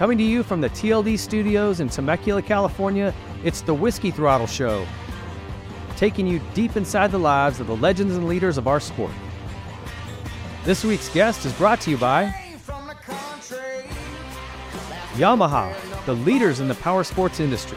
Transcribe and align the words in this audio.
Coming 0.00 0.16
to 0.16 0.24
you 0.24 0.42
from 0.42 0.62
the 0.62 0.70
TLD 0.70 1.18
studios 1.18 1.80
in 1.80 1.90
Temecula, 1.90 2.40
California, 2.40 3.12
it's 3.44 3.60
the 3.60 3.74
Whiskey 3.74 4.10
Throttle 4.10 4.46
Show, 4.46 4.86
taking 5.98 6.26
you 6.26 6.40
deep 6.54 6.74
inside 6.74 7.10
the 7.10 7.18
lives 7.18 7.60
of 7.60 7.66
the 7.66 7.76
legends 7.76 8.16
and 8.16 8.26
leaders 8.26 8.56
of 8.56 8.66
our 8.66 8.80
sport. 8.80 9.10
This 10.64 10.84
week's 10.84 11.10
guest 11.10 11.44
is 11.44 11.52
brought 11.52 11.82
to 11.82 11.90
you 11.90 11.98
by 11.98 12.34
Yamaha, 15.16 15.76
the 16.06 16.14
leaders 16.14 16.60
in 16.60 16.68
the 16.68 16.76
power 16.76 17.04
sports 17.04 17.38
industry. 17.38 17.76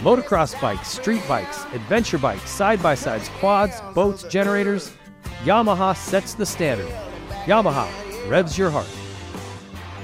Motocross 0.00 0.60
bikes, 0.60 0.88
street 0.88 1.22
bikes, 1.26 1.64
adventure 1.72 2.18
bikes, 2.18 2.50
side 2.50 2.82
by 2.82 2.94
sides, 2.94 3.30
quads, 3.40 3.80
boats, 3.94 4.24
generators. 4.24 4.92
Yamaha 5.44 5.96
sets 5.96 6.34
the 6.34 6.44
standard. 6.44 6.92
Yamaha 7.46 7.88
revs 8.28 8.58
your 8.58 8.68
heart. 8.68 8.90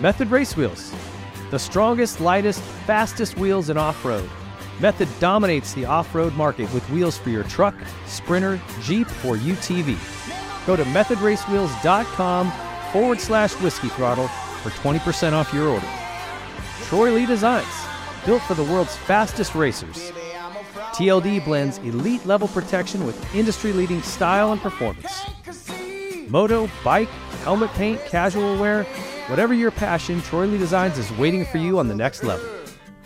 Method 0.00 0.30
Race 0.30 0.56
Wheels, 0.56 0.94
the 1.52 1.58
strongest, 1.58 2.18
lightest, 2.18 2.62
fastest 2.86 3.36
wheels 3.36 3.68
in 3.68 3.76
off 3.76 4.06
road. 4.06 4.28
Method 4.80 5.06
dominates 5.20 5.74
the 5.74 5.84
off 5.84 6.14
road 6.14 6.32
market 6.32 6.72
with 6.72 6.88
wheels 6.88 7.18
for 7.18 7.28
your 7.28 7.44
truck, 7.44 7.74
sprinter, 8.06 8.58
Jeep, 8.80 9.06
or 9.22 9.36
UTV. 9.36 9.98
Go 10.66 10.76
to 10.76 10.84
methodracewheels.com 10.84 12.52
forward 12.90 13.20
slash 13.20 13.52
whiskey 13.60 13.88
throttle 13.88 14.28
for 14.62 14.70
20% 14.70 15.34
off 15.34 15.52
your 15.52 15.68
order. 15.68 15.86
Troy 16.84 17.12
Lee 17.12 17.26
Designs, 17.26 17.66
built 18.24 18.40
for 18.44 18.54
the 18.54 18.64
world's 18.64 18.96
fastest 18.96 19.54
racers. 19.54 20.10
TLD 20.94 21.44
blends 21.44 21.76
elite 21.78 22.24
level 22.24 22.48
protection 22.48 23.04
with 23.04 23.34
industry 23.34 23.74
leading 23.74 24.00
style 24.00 24.52
and 24.52 24.60
performance. 24.62 25.20
Moto, 26.28 26.70
bike, 26.82 27.10
helmet 27.44 27.70
paint, 27.72 28.00
casual 28.06 28.56
wear, 28.58 28.86
whatever 29.32 29.54
your 29.54 29.70
passion, 29.70 30.20
Troy 30.20 30.44
Lee 30.44 30.58
Designs 30.58 30.98
is 30.98 31.10
waiting 31.12 31.46
for 31.46 31.56
you 31.56 31.78
on 31.78 31.88
the 31.88 31.94
next 31.94 32.22
level. 32.22 32.46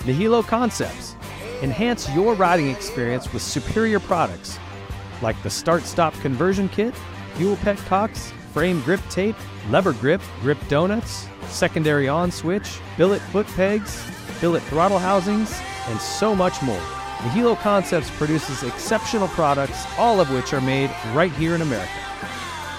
Nihilo 0.05 0.43
Concepts, 0.43 1.15
enhance 1.63 2.10
your 2.16 2.35
riding 2.35 2.68
experience 2.68 3.33
with 3.33 3.43
superior 3.43 4.01
products 4.01 4.59
like 5.23 5.41
the 5.45 5.51
Start 5.51 5.85
Stop 5.85 6.13
Conversion 6.15 6.68
Kit, 6.68 6.93
Fuel 7.35 7.55
Pet 7.59 7.77
Petcocks, 7.77 8.33
Frame 8.52 8.80
Grip 8.80 9.01
Tape, 9.09 9.37
Lever 9.71 9.93
Grip, 9.93 10.21
Grip 10.41 10.59
Donuts, 10.66 11.29
Secondary 11.46 12.09
On 12.09 12.33
Switch, 12.33 12.80
Billet 12.96 13.23
Foot 13.30 13.46
Pegs, 13.55 14.05
Billet 14.40 14.65
Throttle 14.65 14.99
Housings, 14.99 15.57
and 15.87 16.01
so 16.01 16.35
much 16.35 16.61
more. 16.61 16.83
Nihilo 17.23 17.55
Concepts 17.55 18.11
produces 18.11 18.65
exceptional 18.65 19.29
products, 19.29 19.87
all 19.96 20.21
of 20.21 20.33
which 20.33 20.52
are 20.52 20.61
made 20.61 20.90
right 21.15 21.30
here 21.30 21.55
in 21.55 21.63
America. 21.63 21.93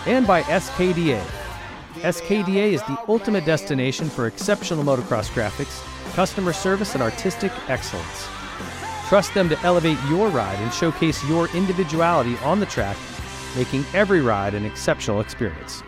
And 0.06 0.28
by 0.28 0.42
SKDA. 0.42 1.47
SKDA 2.02 2.73
is 2.73 2.81
the 2.84 2.98
ultimate 3.08 3.44
destination 3.44 4.08
for 4.08 4.28
exceptional 4.28 4.84
motocross 4.84 5.31
graphics, 5.31 5.81
customer 6.14 6.54
service, 6.54 6.94
and 6.94 7.02
artistic 7.02 7.52
excellence. 7.70 8.28
Trust 9.08 9.34
them 9.34 9.50
to 9.50 9.59
elevate 9.62 9.98
your 10.08 10.30
ride 10.30 10.59
and 10.59 10.72
showcase 10.72 11.23
your 11.28 11.48
individuality 11.56 12.38
on 12.44 12.59
the 12.59 12.67
track, 12.67 12.98
making 13.56 13.84
every 13.94 14.22
ride 14.22 14.54
an 14.54 14.64
exceptional 14.64 15.22
experience. 15.22 15.81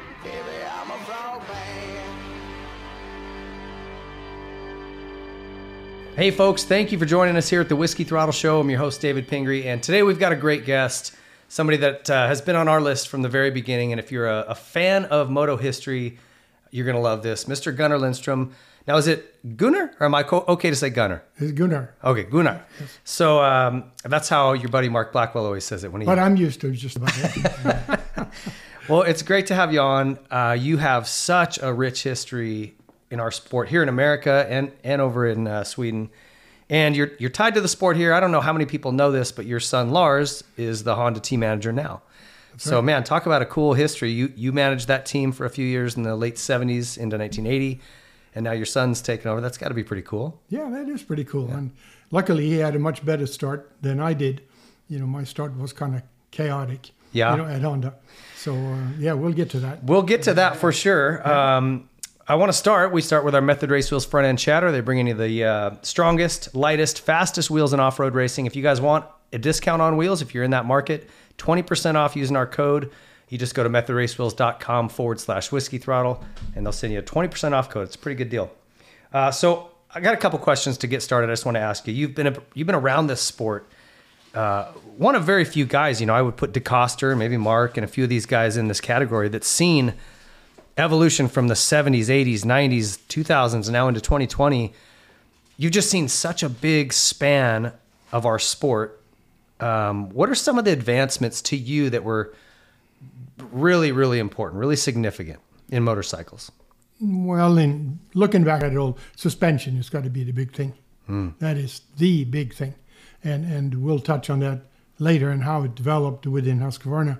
Hey, 6.15 6.31
folks, 6.31 6.63
thank 6.63 6.91
you 6.91 6.97
for 6.97 7.05
joining 7.05 7.37
us 7.37 7.47
here 7.49 7.61
at 7.61 7.69
the 7.69 7.75
Whiskey 7.75 8.03
Throttle 8.03 8.33
Show. 8.33 8.59
I'm 8.59 8.69
your 8.69 8.79
host, 8.79 8.99
David 8.99 9.27
Pingree, 9.27 9.67
and 9.67 9.81
today 9.81 10.03
we've 10.03 10.19
got 10.19 10.31
a 10.31 10.35
great 10.35 10.65
guest, 10.65 11.15
somebody 11.49 11.77
that 11.79 12.09
uh, 12.09 12.27
has 12.27 12.41
been 12.41 12.55
on 12.55 12.69
our 12.69 12.79
list 12.79 13.09
from 13.09 13.21
the 13.21 13.29
very 13.29 13.51
beginning. 13.51 13.91
And 13.91 13.99
if 13.99 14.09
you're 14.11 14.27
a, 14.27 14.45
a 14.47 14.55
fan 14.55 15.03
of 15.05 15.29
moto 15.29 15.57
history, 15.57 16.17
you're 16.71 16.85
going 16.85 16.95
to 16.95 17.01
love 17.01 17.21
this. 17.21 17.43
Mr. 17.45 17.75
Gunnar 17.75 17.97
Lindstrom. 17.97 18.53
Now, 18.87 18.95
is 18.95 19.07
it 19.07 19.57
Gunnar 19.57 19.91
or 19.99 20.05
am 20.05 20.15
I 20.15 20.23
co- 20.23 20.45
okay 20.47 20.69
to 20.69 20.75
say 20.75 20.89
Gunnar? 20.89 21.21
It's 21.37 21.51
Gunnar. 21.51 21.93
Okay, 22.03 22.23
Gunnar. 22.23 22.65
So 23.03 23.43
um, 23.43 23.91
that's 24.03 24.29
how 24.29 24.53
your 24.53 24.69
buddy 24.69 24.87
Mark 24.87 25.11
Blackwell 25.11 25.45
always 25.45 25.65
says 25.65 25.83
it 25.83 25.91
when 25.91 26.01
he. 26.01 26.05
But 26.05 26.17
I'm 26.17 26.37
used 26.37 26.61
to 26.61 26.71
just 26.71 26.95
about 26.95 27.11
it. 27.13 27.99
Well, 28.89 29.03
it's 29.03 29.21
great 29.21 29.45
to 29.47 29.55
have 29.55 29.71
you 29.71 29.81
on. 29.81 30.17
Uh, 30.31 30.57
you 30.59 30.77
have 30.77 31.07
such 31.07 31.59
a 31.61 31.71
rich 31.71 32.01
history 32.01 32.75
in 33.11 33.19
our 33.19 33.29
sport 33.29 33.69
here 33.69 33.83
in 33.83 33.89
America 33.89 34.47
and 34.49 34.71
and 34.83 34.99
over 34.99 35.27
in 35.27 35.45
uh, 35.45 35.63
Sweden, 35.63 36.09
and 36.69 36.95
you're 36.95 37.11
you're 37.17 37.29
tied 37.29 37.55
to 37.55 37.61
the 37.61 37.67
sport 37.67 37.97
here. 37.97 38.13
I 38.13 38.19
don't 38.19 38.31
know 38.31 38.41
how 38.41 38.53
many 38.53 38.65
people 38.65 38.91
know 38.91 39.11
this, 39.11 39.31
but 39.31 39.45
your 39.45 39.59
son 39.59 39.91
Lars 39.91 40.43
is 40.57 40.83
the 40.83 40.95
Honda 40.95 41.19
team 41.19 41.41
manager 41.41 41.71
now. 41.71 42.01
so, 42.57 42.75
right. 42.75 42.83
man, 42.83 43.03
talk 43.03 43.25
about 43.25 43.41
a 43.41 43.45
cool 43.45 43.73
history. 43.73 44.11
You 44.11 44.31
you 44.35 44.51
managed 44.51 44.87
that 44.87 45.05
team 45.05 45.31
for 45.31 45.45
a 45.45 45.49
few 45.49 45.65
years 45.65 45.97
in 45.97 46.03
the 46.03 46.15
late 46.15 46.35
'70s 46.35 46.97
into 46.97 47.17
1980, 47.17 47.81
and 48.35 48.43
now 48.43 48.51
your 48.51 48.65
son's 48.65 49.01
taken 49.01 49.29
over. 49.29 49.41
That's 49.41 49.57
got 49.57 49.69
to 49.69 49.73
be 49.73 49.83
pretty 49.83 50.03
cool. 50.03 50.39
yeah, 50.49 50.69
that 50.69 50.87
is 50.87 51.03
pretty 51.03 51.23
cool. 51.23 51.49
And 51.49 51.71
luckily, 52.11 52.47
he 52.47 52.57
had 52.57 52.75
a 52.75 52.79
much 52.79 53.03
better 53.03 53.25
start 53.25 53.71
than 53.81 53.99
I 53.99 54.13
did. 54.13 54.41
You 54.87 54.99
know, 54.99 55.07
my 55.07 55.23
start 55.23 55.57
was 55.57 55.73
kind 55.73 55.95
of 55.95 56.03
chaotic. 56.31 56.91
Yeah. 57.11 57.31
You 57.31 57.37
know, 57.37 57.49
at 57.49 57.61
Honda. 57.63 57.95
So 58.35 58.53
uh, 58.55 58.87
yeah, 58.99 59.13
we'll 59.13 59.33
get 59.33 59.49
to 59.51 59.59
that. 59.61 59.83
We'll 59.83 60.03
get 60.03 60.23
to 60.23 60.35
that 60.35 60.57
for 60.57 60.71
sure. 60.71 61.27
Um, 61.27 61.88
I 62.29 62.35
want 62.35 62.49
to 62.49 62.57
start. 62.57 62.91
We 62.91 63.01
start 63.01 63.25
with 63.25 63.33
our 63.33 63.41
Method 63.41 63.71
Race 63.71 63.89
Wheels 63.89 64.05
front 64.05 64.27
end 64.27 64.37
chatter. 64.37 64.71
They 64.71 64.81
bring 64.81 64.99
in 64.99 65.07
you 65.07 65.15
the 65.15 65.43
uh, 65.43 65.71
strongest, 65.81 66.53
lightest, 66.53 67.01
fastest 67.01 67.49
wheels 67.49 67.73
in 67.73 67.79
off 67.79 67.97
road 67.97 68.13
racing. 68.13 68.45
If 68.45 68.55
you 68.55 68.61
guys 68.61 68.79
want 68.79 69.03
a 69.33 69.39
discount 69.39 69.81
on 69.81 69.97
wheels, 69.97 70.21
if 70.21 70.35
you're 70.35 70.43
in 70.43 70.51
that 70.51 70.65
market, 70.65 71.09
20% 71.39 71.95
off 71.95 72.15
using 72.15 72.35
our 72.35 72.45
code. 72.45 72.91
You 73.29 73.39
just 73.39 73.55
go 73.55 73.63
to 73.63 73.69
methodracewheels.com 73.69 74.89
forward 74.89 75.19
slash 75.19 75.51
whiskey 75.51 75.79
throttle, 75.79 76.23
and 76.55 76.63
they'll 76.63 76.71
send 76.71 76.93
you 76.93 76.99
a 76.99 77.01
20% 77.01 77.53
off 77.53 77.67
code. 77.67 77.87
It's 77.87 77.95
a 77.95 77.99
pretty 77.99 78.17
good 78.17 78.29
deal. 78.29 78.51
Uh, 79.11 79.31
so 79.31 79.71
I 79.91 79.99
got 79.99 80.13
a 80.13 80.17
couple 80.17 80.37
questions 80.37 80.77
to 80.77 80.87
get 80.87 81.01
started. 81.01 81.31
I 81.31 81.33
just 81.33 81.45
want 81.45 81.55
to 81.55 81.61
ask 81.61 81.87
you. 81.87 81.95
You've 81.95 82.13
been 82.13 82.27
a, 82.27 82.35
you've 82.53 82.67
been 82.67 82.75
around 82.75 83.07
this 83.07 83.21
sport 83.23 83.67
uh, 84.33 84.65
one 84.97 85.15
of 85.15 85.23
very 85.23 85.45
few 85.45 85.65
guys, 85.65 85.99
you 85.99 86.05
know, 86.05 86.13
I 86.13 86.21
would 86.21 86.37
put 86.37 86.53
DeCoster, 86.53 87.17
maybe 87.17 87.37
Mark, 87.37 87.77
and 87.77 87.83
a 87.83 87.87
few 87.87 88.03
of 88.03 88.09
these 88.09 88.25
guys 88.25 88.57
in 88.57 88.67
this 88.67 88.79
category 88.79 89.29
that's 89.29 89.47
seen 89.47 89.95
evolution 90.79 91.27
from 91.27 91.47
the 91.47 91.53
70s, 91.53 92.05
80s, 92.05 92.41
90s, 92.41 92.97
2000s, 93.07 93.69
now 93.69 93.87
into 93.87 94.01
2020. 94.01 94.73
You've 95.57 95.71
just 95.71 95.89
seen 95.89 96.07
such 96.07 96.41
a 96.41 96.49
big 96.49 96.93
span 96.93 97.73
of 98.11 98.25
our 98.25 98.39
sport. 98.39 99.01
Um, 99.59 100.09
what 100.11 100.29
are 100.29 100.35
some 100.35 100.57
of 100.57 100.65
the 100.65 100.71
advancements 100.71 101.41
to 101.43 101.57
you 101.57 101.89
that 101.89 102.03
were 102.03 102.33
really, 103.51 103.91
really 103.91 104.19
important, 104.19 104.59
really 104.59 104.77
significant 104.77 105.39
in 105.69 105.83
motorcycles? 105.83 106.51
Well, 107.01 107.57
in 107.57 107.99
looking 108.13 108.43
back 108.43 108.63
at 108.63 108.73
it 108.73 108.77
all, 108.77 108.97
suspension 109.15 109.75
has 109.77 109.89
got 109.89 110.03
to 110.03 110.09
be 110.09 110.23
the 110.23 110.31
big 110.31 110.53
thing. 110.53 110.73
That 111.39 111.57
is 111.57 111.81
the 111.97 112.23
big 112.25 112.53
thing, 112.53 112.75
and 113.23 113.43
and 113.43 113.81
we'll 113.81 113.99
touch 113.99 114.29
on 114.29 114.41
that 114.41 114.61
later 114.99 115.31
and 115.31 115.43
how 115.43 115.63
it 115.63 115.73
developed 115.73 116.27
within 116.27 116.59
Husqvarna 116.59 117.17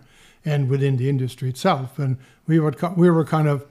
and 0.49 0.69
within 0.69 0.97
the 0.97 1.07
industry 1.09 1.49
itself. 1.49 1.99
And 1.99 2.17
we 2.47 2.59
were 2.59 2.73
we 2.95 3.09
were 3.09 3.25
kind 3.25 3.47
of 3.47 3.65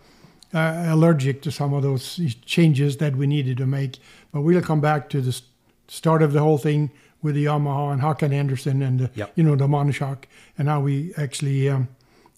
uh, 0.54 0.86
allergic 0.88 1.42
to 1.42 1.50
some 1.50 1.74
of 1.74 1.82
those 1.82 2.20
changes 2.44 2.96
that 2.98 3.16
we 3.16 3.26
needed 3.26 3.56
to 3.58 3.66
make. 3.66 3.98
But 4.32 4.42
we'll 4.42 4.62
come 4.62 4.80
back 4.80 5.08
to 5.10 5.20
the 5.20 5.40
start 5.88 6.22
of 6.22 6.32
the 6.32 6.40
whole 6.40 6.58
thing 6.58 6.90
with 7.22 7.34
the 7.34 7.46
Yamaha 7.46 7.92
and 7.92 8.00
Håkan 8.02 8.32
Andersson 8.32 8.82
and 8.82 9.00
the, 9.00 9.10
Yep. 9.14 9.32
you 9.36 9.44
know 9.44 9.56
the 9.56 9.66
Monoshock 9.66 10.24
and 10.56 10.68
how 10.68 10.80
we 10.80 11.12
actually 11.16 11.68
um, 11.68 11.88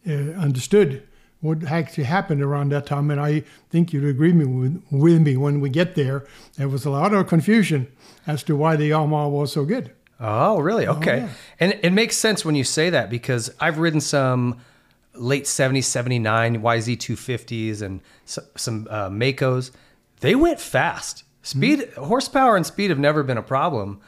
uh, 0.09 0.13
understood 0.47 1.03
what 1.41 1.65
actually 1.65 2.05
happened 2.05 2.43
around 2.43 2.71
that 2.73 2.87
time. 2.87 3.11
And 3.11 3.21
I 3.21 3.45
think 3.71 3.93
you'd 3.93 4.05
agree 4.05 4.33
me 4.33 4.45
with, 4.45 4.83
with 4.91 5.21
me 5.23 5.37
when 5.37 5.61
we 5.61 5.71
get 5.71 5.95
there. 5.95 6.25
There 6.57 6.69
was 6.69 6.85
a 6.85 6.91
lot 6.91 7.13
of 7.15 7.29
confusion 7.29 7.87
as 8.27 8.43
to 8.45 8.57
why 8.57 8.77
the 8.77 8.91
Yamaha 8.91 9.31
was 9.31 9.53
so 9.53 9.65
good. 9.65 9.91
Oh, 10.21 10.59
really? 10.61 10.87
Okay. 10.87 11.19
yeah. 11.19 11.29
And 11.59 11.79
it 11.83 11.91
makes 11.93 12.17
sense 12.17 12.45
when 12.45 12.55
you 12.55 12.65
say 12.65 12.91
that 12.91 13.09
because 13.09 13.51
I've 13.59 13.79
ridden 13.79 14.01
some 14.01 14.59
late 15.15 15.45
70s, 15.45 15.85
79 15.85 16.63
YZ250s 16.63 17.83
and 17.83 18.01
some 18.27 18.87
uh, 18.91 19.09
Maicos. 19.09 19.71
They 20.21 20.35
went 20.35 20.61
fast. 20.61 21.25
Speed, 21.43 21.91
horsepower, 21.95 22.57
and 22.57 22.67
speed 22.67 22.91
have 22.91 22.99
never 22.99 23.23
been 23.23 23.39
a 23.39 23.43
problem, 23.43 23.99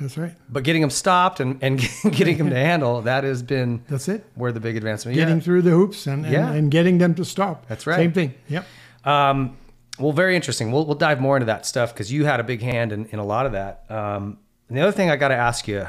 That's 0.00 0.18
right. 0.18 0.34
but 0.48 0.64
getting 0.64 0.80
them 0.80 0.90
stopped 0.90 1.38
and, 1.38 1.62
and 1.62 1.78
getting 2.10 2.36
them 2.36 2.50
to 2.50 2.56
handle, 2.70 3.02
that 3.02 3.22
has 3.22 3.44
been 3.44 3.84
That's 3.88 4.08
it. 4.08 4.26
where 4.34 4.50
the 4.50 4.58
big 4.58 4.76
advancement 4.76 5.14
Getting 5.16 5.36
yeah. 5.36 5.40
through 5.42 5.62
the 5.62 5.70
hoops 5.70 6.08
and, 6.08 6.24
and, 6.24 6.32
Yeah. 6.34 6.50
and 6.50 6.68
getting 6.68 6.98
them 6.98 7.14
to 7.14 7.24
stop. 7.24 7.66
That's 7.68 7.86
right. 7.86 7.96
Same 7.96 8.12
thing. 8.12 8.34
Yep. 8.48 8.66
Um, 9.04 9.56
well, 10.00 10.10
very 10.12 10.34
interesting. 10.34 10.72
We'll, 10.72 10.84
we'll 10.84 10.96
dive 10.96 11.20
more 11.20 11.36
into 11.36 11.46
that 11.46 11.64
stuff 11.64 11.94
because 11.94 12.12
you 12.12 12.24
had 12.24 12.40
a 12.40 12.44
big 12.44 12.60
hand 12.60 12.90
in, 12.90 13.06
in 13.06 13.20
a 13.20 13.24
lot 13.24 13.46
of 13.46 13.52
that. 13.52 13.84
Um, 13.88 14.38
and 14.70 14.78
the 14.78 14.82
other 14.82 14.92
thing 14.92 15.10
I 15.10 15.16
got 15.16 15.28
to 15.28 15.34
ask 15.34 15.66
you, 15.66 15.86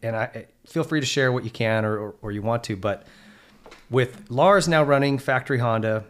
and 0.00 0.14
I 0.14 0.46
feel 0.64 0.84
free 0.84 1.00
to 1.00 1.06
share 1.06 1.32
what 1.32 1.42
you 1.42 1.50
can 1.50 1.84
or, 1.84 1.98
or, 1.98 2.14
or 2.22 2.32
you 2.32 2.40
want 2.40 2.62
to, 2.64 2.76
but 2.76 3.04
with 3.90 4.30
Lars 4.30 4.68
now 4.68 4.84
running 4.84 5.18
factory 5.18 5.58
Honda, 5.58 6.04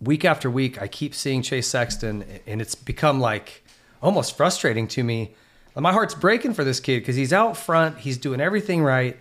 week 0.00 0.24
after 0.24 0.50
week, 0.50 0.82
I 0.82 0.88
keep 0.88 1.14
seeing 1.14 1.42
Chase 1.42 1.68
Sexton, 1.68 2.24
and 2.44 2.60
it's 2.60 2.74
become 2.74 3.20
like 3.20 3.64
almost 4.02 4.36
frustrating 4.36 4.88
to 4.88 5.04
me. 5.04 5.34
My 5.76 5.92
heart's 5.92 6.14
breaking 6.14 6.54
for 6.54 6.64
this 6.64 6.80
kid 6.80 7.00
because 7.00 7.14
he's 7.14 7.32
out 7.32 7.56
front, 7.56 7.98
he's 7.98 8.18
doing 8.18 8.40
everything 8.40 8.82
right, 8.82 9.16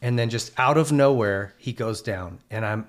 and 0.00 0.16
then 0.16 0.30
just 0.30 0.52
out 0.56 0.78
of 0.78 0.92
nowhere 0.92 1.54
he 1.58 1.72
goes 1.72 2.00
down. 2.00 2.38
And 2.48 2.64
I'm, 2.64 2.86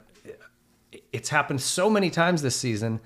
it's 1.11 1.29
happened 1.29 1.61
so 1.61 1.89
many 1.89 2.11
times 2.11 2.43
this 2.43 2.55
season. 2.55 2.99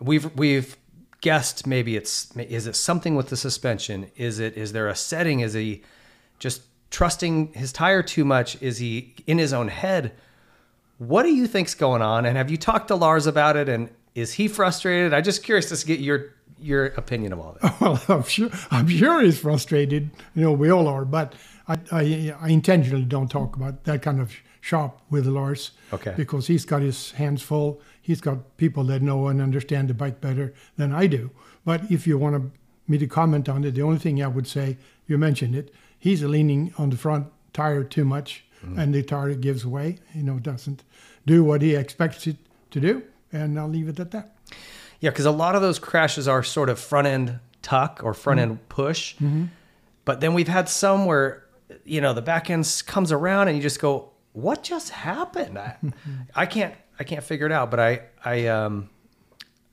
We've 0.00 0.36
we've 0.36 0.76
guessed 1.20 1.66
maybe 1.66 1.96
it's 1.96 2.34
is 2.36 2.66
it 2.66 2.76
something 2.76 3.16
with 3.16 3.28
the 3.28 3.36
suspension? 3.36 4.10
Is 4.16 4.38
it 4.38 4.56
is 4.56 4.72
there 4.72 4.88
a 4.88 4.94
setting? 4.94 5.40
Is 5.40 5.54
he 5.54 5.82
just 6.38 6.62
trusting 6.90 7.52
his 7.54 7.72
tire 7.72 8.02
too 8.02 8.24
much? 8.24 8.60
Is 8.62 8.78
he 8.78 9.14
in 9.26 9.38
his 9.38 9.52
own 9.52 9.68
head? 9.68 10.12
What 10.98 11.22
do 11.22 11.30
you 11.30 11.46
think's 11.46 11.74
going 11.74 12.02
on? 12.02 12.26
And 12.26 12.36
have 12.36 12.50
you 12.50 12.56
talked 12.56 12.88
to 12.88 12.96
Lars 12.96 13.26
about 13.26 13.56
it? 13.56 13.68
And 13.68 13.90
is 14.14 14.32
he 14.34 14.48
frustrated? 14.48 15.14
I'm 15.14 15.22
just 15.22 15.42
curious 15.44 15.68
to 15.68 15.86
get 15.86 16.00
your 16.00 16.34
your 16.60 16.86
opinion 16.86 17.32
of 17.32 17.38
all 17.38 17.56
this. 17.60 17.70
Well, 17.80 18.02
I'm 18.08 18.22
sure 18.24 18.50
I'm 18.70 18.88
sure 18.88 19.22
he's 19.22 19.38
frustrated. 19.38 20.10
You 20.34 20.42
know, 20.42 20.52
we 20.52 20.70
all 20.70 20.88
are. 20.88 21.04
But 21.04 21.34
I, 21.68 21.76
I, 21.92 22.34
I 22.40 22.48
intentionally 22.48 23.04
don't 23.04 23.28
talk 23.28 23.54
about 23.54 23.84
that 23.84 24.02
kind 24.02 24.20
of 24.20 24.32
shop 24.60 25.02
with 25.10 25.26
Lars. 25.26 25.72
Okay. 25.92 26.14
Because 26.16 26.46
he's 26.46 26.64
got 26.64 26.82
his 26.82 27.12
hands 27.12 27.42
full. 27.42 27.80
He's 28.00 28.20
got 28.20 28.56
people 28.56 28.84
that 28.84 29.02
know 29.02 29.28
and 29.28 29.40
understand 29.40 29.88
the 29.88 29.94
bike 29.94 30.20
better 30.20 30.54
than 30.76 30.92
I 30.92 31.06
do. 31.06 31.30
But 31.64 31.90
if 31.90 32.06
you 32.06 32.18
want 32.18 32.52
me 32.86 32.98
to 32.98 33.06
comment 33.06 33.48
on 33.48 33.64
it, 33.64 33.72
the 33.72 33.82
only 33.82 33.98
thing 33.98 34.22
I 34.22 34.26
would 34.26 34.46
say, 34.46 34.78
you 35.06 35.18
mentioned 35.18 35.54
it, 35.54 35.72
he's 35.98 36.22
leaning 36.22 36.72
on 36.78 36.90
the 36.90 36.96
front 36.96 37.28
tire 37.52 37.84
too 37.84 38.04
much, 38.04 38.44
mm. 38.64 38.78
and 38.78 38.94
the 38.94 39.02
tire 39.02 39.34
gives 39.34 39.66
way. 39.66 39.98
You 40.14 40.22
know, 40.22 40.38
doesn't 40.38 40.84
do 41.26 41.44
what 41.44 41.60
he 41.62 41.74
expects 41.74 42.26
it 42.26 42.36
to 42.70 42.80
do, 42.80 43.02
and 43.32 43.58
I'll 43.58 43.68
leave 43.68 43.88
it 43.88 44.00
at 44.00 44.10
that. 44.12 44.36
Yeah, 45.00 45.10
because 45.10 45.26
a 45.26 45.30
lot 45.30 45.54
of 45.54 45.62
those 45.62 45.78
crashes 45.78 46.26
are 46.26 46.42
sort 46.42 46.68
of 46.68 46.78
front 46.78 47.06
end 47.06 47.38
tuck 47.62 48.00
or 48.02 48.14
front 48.14 48.40
end 48.40 48.52
mm-hmm. 48.52 48.68
push, 48.68 49.14
mm-hmm. 49.16 49.44
but 50.04 50.20
then 50.20 50.34
we've 50.34 50.48
had 50.48 50.68
some 50.68 51.04
where 51.04 51.44
you 51.84 52.00
know 52.00 52.12
the 52.12 52.22
back 52.22 52.50
end 52.50 52.82
comes 52.86 53.12
around 53.12 53.48
and 53.48 53.56
you 53.56 53.62
just 53.62 53.80
go, 53.80 54.10
"What 54.32 54.62
just 54.62 54.90
happened?" 54.90 55.58
I, 55.58 55.76
I 56.34 56.46
can't 56.46 56.74
I 56.98 57.04
can't 57.04 57.24
figure 57.24 57.46
it 57.46 57.52
out. 57.52 57.70
But 57.70 57.80
I 57.80 58.00
I 58.24 58.46
um. 58.46 58.90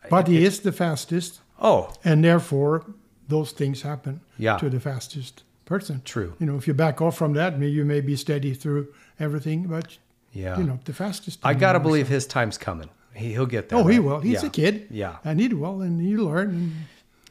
But 0.09 0.27
he 0.27 0.45
is 0.45 0.59
the 0.59 0.71
fastest. 0.71 1.39
Oh, 1.59 1.91
and 2.03 2.23
therefore 2.23 2.85
those 3.27 3.51
things 3.51 3.81
happen 3.81 4.21
yeah. 4.37 4.57
to 4.57 4.69
the 4.69 4.79
fastest 4.79 5.43
person. 5.65 6.01
True. 6.05 6.35
You 6.39 6.45
know, 6.45 6.55
if 6.57 6.67
you 6.67 6.73
back 6.73 7.01
off 7.01 7.17
from 7.17 7.33
that, 7.33 7.59
you 7.59 7.83
may 7.85 8.01
be 8.01 8.15
steady 8.15 8.53
through 8.53 8.93
everything, 9.19 9.63
but 9.63 9.97
yeah, 10.31 10.57
you 10.57 10.63
know, 10.63 10.79
the 10.85 10.93
fastest. 10.93 11.39
I 11.43 11.53
gotta 11.53 11.79
believe 11.79 12.07
his 12.07 12.27
time's 12.27 12.57
coming. 12.57 12.89
He, 13.13 13.31
he'll 13.31 13.45
get 13.45 13.69
there. 13.69 13.79
Oh, 13.79 13.83
right? 13.83 13.93
he 13.93 13.99
will. 13.99 14.19
He's 14.19 14.43
yeah. 14.43 14.47
a 14.47 14.51
kid. 14.51 14.87
Yeah, 14.91 15.17
and 15.23 15.39
he 15.39 15.47
will, 15.47 15.81
and 15.81 16.01
he 16.01 16.17
learn. 16.17 16.73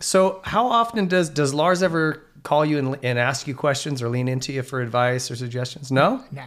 So, 0.00 0.40
how 0.44 0.66
often 0.66 1.06
does 1.06 1.28
does 1.28 1.55
Lars 1.55 1.82
ever 1.82 2.25
call 2.44 2.64
you 2.64 2.79
and, 2.79 2.99
and 3.02 3.19
ask 3.19 3.49
you 3.49 3.55
questions 3.56 4.00
or 4.00 4.08
lean 4.08 4.29
into 4.29 4.52
you 4.52 4.62
for 4.62 4.81
advice 4.81 5.31
or 5.31 5.37
suggestions? 5.37 5.91
No. 5.91 6.23
Nah. 6.31 6.44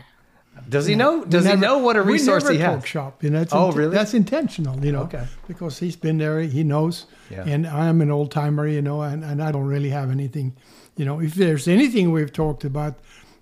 Does 0.69 0.85
he 0.85 0.95
know? 0.95 1.23
Does 1.25 1.43
never, 1.43 1.55
he 1.55 1.61
know 1.61 1.77
what 1.79 1.97
a 1.97 2.01
resource 2.01 2.43
we 2.43 2.57
never 2.57 2.75
he 2.75 2.75
has? 2.79 2.85
Shop, 2.87 3.23
you 3.23 3.29
know, 3.29 3.45
oh, 3.51 3.71
really? 3.71 3.93
That's 3.93 4.13
intentional, 4.13 4.83
you 4.83 4.91
know. 4.91 5.03
Okay. 5.03 5.25
Because 5.47 5.79
he's 5.79 5.95
been 5.95 6.17
there, 6.17 6.41
he 6.41 6.63
knows. 6.63 7.05
Yeah. 7.29 7.43
And 7.45 7.67
I'm 7.67 8.01
an 8.01 8.09
old 8.09 8.31
timer, 8.31 8.67
you 8.67 8.81
know, 8.81 9.01
and, 9.01 9.23
and 9.23 9.43
I 9.43 9.51
don't 9.51 9.67
really 9.67 9.89
have 9.89 10.09
anything, 10.09 10.55
you 10.95 11.05
know. 11.05 11.19
If 11.19 11.35
there's 11.35 11.67
anything 11.67 12.11
we've 12.11 12.33
talked 12.33 12.63
about 12.63 12.95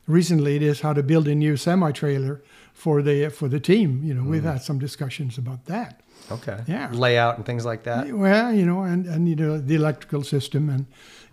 recently, 0.08 0.58
it 0.58 0.62
is 0.62 0.82
how 0.82 0.94
to 0.94 1.04
build 1.04 1.28
a 1.28 1.36
new 1.36 1.58
semi 1.58 1.92
trailer 1.92 2.44
for 2.74 3.02
the 3.02 3.30
for 3.30 3.48
the 3.48 3.60
team. 3.60 4.04
You 4.04 4.14
know, 4.14 4.24
mm. 4.24 4.30
we've 4.30 4.44
had 4.44 4.62
some 4.62 4.80
discussions 4.80 5.38
about 5.38 5.66
that. 5.66 6.02
Okay. 6.32 6.60
Yeah. 6.68 6.90
Layout 6.92 7.38
and 7.38 7.46
things 7.46 7.66
like 7.66 7.84
that. 7.84 8.12
Well, 8.12 8.54
you 8.54 8.66
know, 8.66 8.84
and 8.84 9.06
and 9.06 9.30
you 9.30 9.36
know 9.36 9.58
the 9.58 9.76
electrical 9.76 10.24
system 10.24 10.70
and 10.70 10.86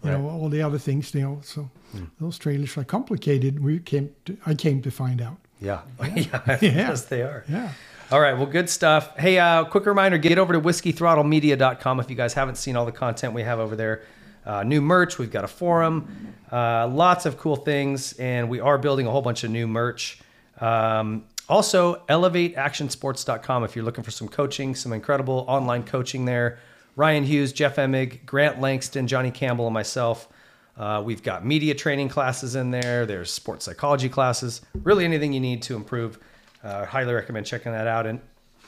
you 0.03 0.11
right. 0.11 0.21
know 0.21 0.29
all 0.29 0.49
the 0.49 0.63
other 0.63 0.79
things. 0.79 1.15
You 1.15 1.23
know, 1.23 1.41
so 1.43 1.71
mm. 1.95 2.09
those 2.21 2.39
trailers 2.39 2.77
are 2.77 2.85
complicated. 2.85 3.63
We 3.63 3.79
came 3.79 4.15
to, 4.25 4.37
I 4.47 4.55
came 4.55 4.83
to 4.83 4.91
find 4.91 5.21
out. 5.21 5.39
Yeah. 5.61 5.83
yeah. 6.17 6.59
yes, 6.61 7.05
they 7.05 7.23
are. 7.23 7.45
Yeah. 7.49 7.71
All 8.11 8.21
right. 8.21 8.35
Well, 8.35 8.47
good 8.47 8.69
stuff. 8.69 9.17
Hey, 9.17 9.39
uh, 9.39 9.65
quick 9.65 9.87
reminder 9.87 10.19
get 10.19 10.37
over 10.39 10.53
to 10.53 10.61
whiskeythrottlemedia.com 10.61 12.01
if 12.01 12.11
you 12.11 12.17
guys 12.17 12.35
haven't 12.35 12.57
seen 12.57 12.77
all 12.77 12.85
the 12.85 12.93
content 12.93 13.33
we 13.33 13.43
have 13.43 13.59
over 13.59 13.75
there. 13.75 14.03
Uh, 14.45 14.63
new 14.65 14.81
merch. 14.81 15.19
We've 15.19 15.31
got 15.31 15.45
a 15.45 15.49
forum, 15.49 16.35
uh, 16.51 16.89
lots 16.89 17.27
of 17.27 17.39
cool 17.39 17.57
things, 17.57 18.13
and 18.15 18.49
we 18.49 18.59
are 18.59 18.77
building 18.77 19.07
a 19.07 19.11
whole 19.11 19.23
bunch 19.23 19.45
of 19.45 19.51
new 19.51 19.69
merch. 19.69 20.19
Um, 20.61 21.25
also, 21.49 22.03
elevateactionsports.com 22.09 23.65
if 23.65 23.77
you're 23.77 23.85
looking 23.85 24.05
for 24.05 24.11
some 24.11 24.29
coaching, 24.29 24.75
some 24.75 24.93
incredible 24.93 25.45
online 25.49 25.85
coaching 25.85 26.25
there. 26.25 26.59
Ryan 26.97 27.25
Hughes, 27.25 27.53
Jeff 27.53 27.77
Emig, 27.77 28.27
Grant 28.27 28.61
Langston, 28.61 29.07
Johnny 29.07 29.31
Campbell, 29.31 29.67
and 29.67 29.75
myself. 29.75 30.29
Uh, 30.77 31.03
we've 31.05 31.23
got 31.23 31.45
media 31.45 31.75
training 31.75 32.09
classes 32.09 32.55
in 32.55 32.71
there. 32.71 33.07
There's 33.07 33.31
sports 33.31 33.65
psychology 33.65 34.09
classes. 34.09 34.63
Really, 34.75 35.05
anything 35.05 35.33
you 35.33 35.41
need 35.41 35.63
to 35.63 35.77
improve. 35.77 36.19
Uh, 36.63 36.85
highly 36.85 37.13
recommend 37.13 37.47
checking 37.47 37.73
that 37.73 37.87
out. 37.87 38.07
And 38.07 38.21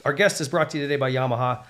our 0.05 0.13
guest 0.13 0.41
is 0.41 0.49
brought 0.49 0.71
to 0.71 0.79
you 0.79 0.85
today 0.85 0.97
by 0.97 1.11
Yamaha. 1.11 1.65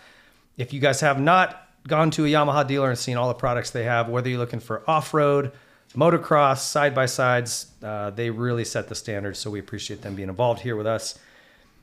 If 0.57 0.73
you 0.73 0.81
guys 0.81 1.01
have 1.01 1.21
not 1.21 1.69
gone 1.87 2.11
to 2.13 2.25
a 2.25 2.29
Yamaha 2.29 2.67
dealer 2.67 2.89
and 2.89 2.99
seen 2.99 3.17
all 3.17 3.29
the 3.29 3.35
products 3.35 3.71
they 3.71 3.85
have, 3.85 4.09
whether 4.09 4.29
you're 4.29 4.39
looking 4.39 4.61
for 4.61 4.89
off 4.89 5.13
road, 5.15 5.53
motocross, 5.95 6.59
side 6.59 6.95
by 6.95 7.07
sides, 7.07 7.69
uh, 7.83 8.11
they 8.11 8.31
really 8.31 8.65
set 8.65 8.89
the 8.89 8.95
standard. 8.95 9.37
So 9.37 9.51
we 9.51 9.61
appreciate 9.61 10.03
them 10.03 10.15
being 10.15 10.29
involved 10.29 10.61
here 10.61 10.77
with 10.77 10.87
us. 10.87 11.19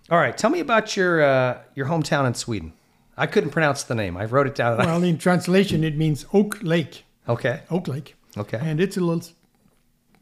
All 0.09 0.17
right, 0.17 0.37
tell 0.37 0.49
me 0.49 0.59
about 0.59 0.97
your 0.97 1.21
uh, 1.21 1.61
your 1.75 1.85
hometown 1.85 2.27
in 2.27 2.33
Sweden. 2.33 2.73
I 3.17 3.27
couldn't 3.27 3.51
pronounce 3.51 3.83
the 3.83 3.95
name. 3.95 4.17
I 4.17 4.25
wrote 4.25 4.47
it 4.47 4.55
down. 4.55 4.77
Well, 4.77 5.03
in 5.03 5.17
translation, 5.17 5.83
it 5.83 5.97
means 5.97 6.25
Oak 6.33 6.59
Lake. 6.61 7.05
Okay. 7.27 7.61
Oak 7.69 7.87
Lake. 7.87 8.15
Okay. 8.37 8.59
And 8.61 8.79
it's 8.79 8.97
a 8.97 9.01
little, 9.01 9.23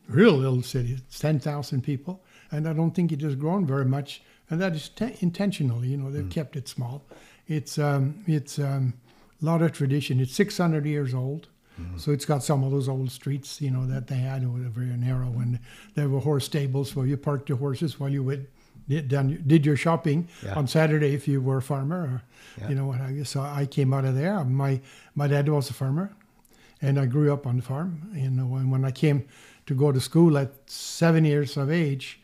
real 0.07 0.33
little 0.33 0.63
city. 0.63 0.93
It's 0.93 1.19
10,000 1.19 1.81
people. 1.83 2.23
And 2.51 2.67
I 2.67 2.73
don't 2.73 2.91
think 2.91 3.11
it 3.11 3.21
has 3.21 3.35
grown 3.35 3.65
very 3.65 3.85
much. 3.85 4.21
And 4.49 4.59
that 4.59 4.73
is 4.73 4.89
te- 4.89 5.15
intentionally, 5.19 5.89
you 5.89 5.97
know, 5.97 6.09
they've 6.09 6.23
mm. 6.23 6.31
kept 6.31 6.55
it 6.55 6.67
small. 6.67 7.03
It's, 7.47 7.77
um, 7.77 8.23
it's 8.25 8.57
um, 8.57 8.93
a 9.41 9.45
lot 9.45 9.61
of 9.61 9.71
tradition. 9.71 10.19
It's 10.19 10.33
600 10.33 10.85
years 10.85 11.13
old. 11.13 11.47
Mm. 11.79 11.99
So 11.99 12.11
it's 12.11 12.25
got 12.25 12.43
some 12.43 12.63
of 12.63 12.71
those 12.71 12.89
old 12.89 13.11
streets, 13.11 13.61
you 13.61 13.69
know, 13.69 13.85
that 13.85 14.07
they 14.07 14.15
had 14.15 14.47
were 14.51 14.67
very 14.69 14.87
narrow. 14.97 15.33
And 15.39 15.59
there 15.93 16.09
were 16.09 16.19
horse 16.19 16.45
stables 16.45 16.95
where 16.95 17.05
you 17.05 17.17
parked 17.17 17.49
your 17.49 17.59
horses 17.59 17.99
while 17.99 18.09
you 18.09 18.23
would 18.23 18.47
did, 18.89 19.07
done, 19.07 19.43
did 19.45 19.65
your 19.65 19.77
shopping 19.77 20.27
yeah. 20.43 20.55
on 20.55 20.67
Saturday 20.67 21.13
if 21.13 21.27
you 21.27 21.41
were 21.41 21.57
a 21.57 21.61
farmer 21.61 22.01
or, 22.01 22.23
yeah. 22.59 22.69
you 22.69 22.75
know, 22.75 22.87
what 22.87 22.99
you. 23.11 23.23
So 23.23 23.41
I 23.41 23.65
came 23.65 23.93
out 23.93 24.03
of 24.03 24.15
there. 24.15 24.43
My, 24.43 24.81
my 25.15 25.27
dad 25.27 25.47
was 25.47 25.69
a 25.69 25.73
farmer 25.73 26.11
and 26.81 26.99
I 26.99 27.05
grew 27.05 27.31
up 27.31 27.45
on 27.45 27.57
the 27.57 27.61
farm. 27.61 28.11
You 28.13 28.31
know, 28.31 28.55
and 28.55 28.71
when 28.71 28.83
I 28.83 28.91
came 28.91 29.25
to 29.67 29.75
go 29.75 29.91
to 29.91 30.01
school 30.01 30.37
at 30.37 30.51
seven 30.69 31.23
years 31.23 31.55
of 31.55 31.71
age, 31.71 32.18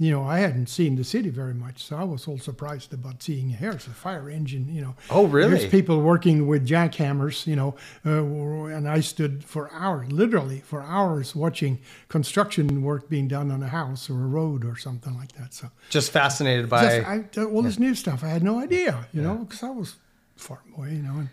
you 0.00 0.10
know, 0.10 0.24
I 0.24 0.38
hadn't 0.38 0.70
seen 0.70 0.96
the 0.96 1.04
city 1.04 1.28
very 1.28 1.52
much, 1.52 1.84
so 1.84 1.94
I 1.94 2.04
was 2.04 2.26
all 2.26 2.38
surprised 2.38 2.94
about 2.94 3.22
seeing 3.22 3.50
here's 3.50 3.86
a 3.86 3.90
fire 3.90 4.30
engine. 4.30 4.74
You 4.74 4.80
know, 4.80 4.94
oh 5.10 5.26
really? 5.26 5.50
There's 5.50 5.70
people 5.70 6.00
working 6.00 6.46
with 6.46 6.66
jackhammers. 6.66 7.46
You 7.46 7.54
know, 7.54 7.74
uh, 8.06 8.74
and 8.74 8.88
I 8.88 9.00
stood 9.00 9.44
for 9.44 9.70
hours, 9.74 10.10
literally 10.10 10.60
for 10.60 10.82
hours, 10.82 11.36
watching 11.36 11.80
construction 12.08 12.82
work 12.82 13.10
being 13.10 13.28
done 13.28 13.50
on 13.50 13.62
a 13.62 13.68
house 13.68 14.08
or 14.08 14.14
a 14.14 14.26
road 14.26 14.64
or 14.64 14.74
something 14.74 15.14
like 15.14 15.32
that. 15.32 15.52
So 15.52 15.68
just 15.90 16.12
fascinated 16.12 16.70
by 16.70 17.02
just, 17.02 17.36
I, 17.38 17.44
all 17.44 17.60
this 17.60 17.78
new 17.78 17.94
stuff. 17.94 18.24
I 18.24 18.28
had 18.28 18.42
no 18.42 18.58
idea. 18.58 19.06
You 19.12 19.20
yeah. 19.20 19.28
know, 19.28 19.34
because 19.44 19.62
I 19.62 19.68
was 19.68 19.96
farm 20.34 20.60
boy. 20.74 20.88
You 20.88 21.02
know, 21.02 21.16
and 21.18 21.28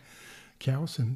cows 0.60 1.00
and 1.00 1.15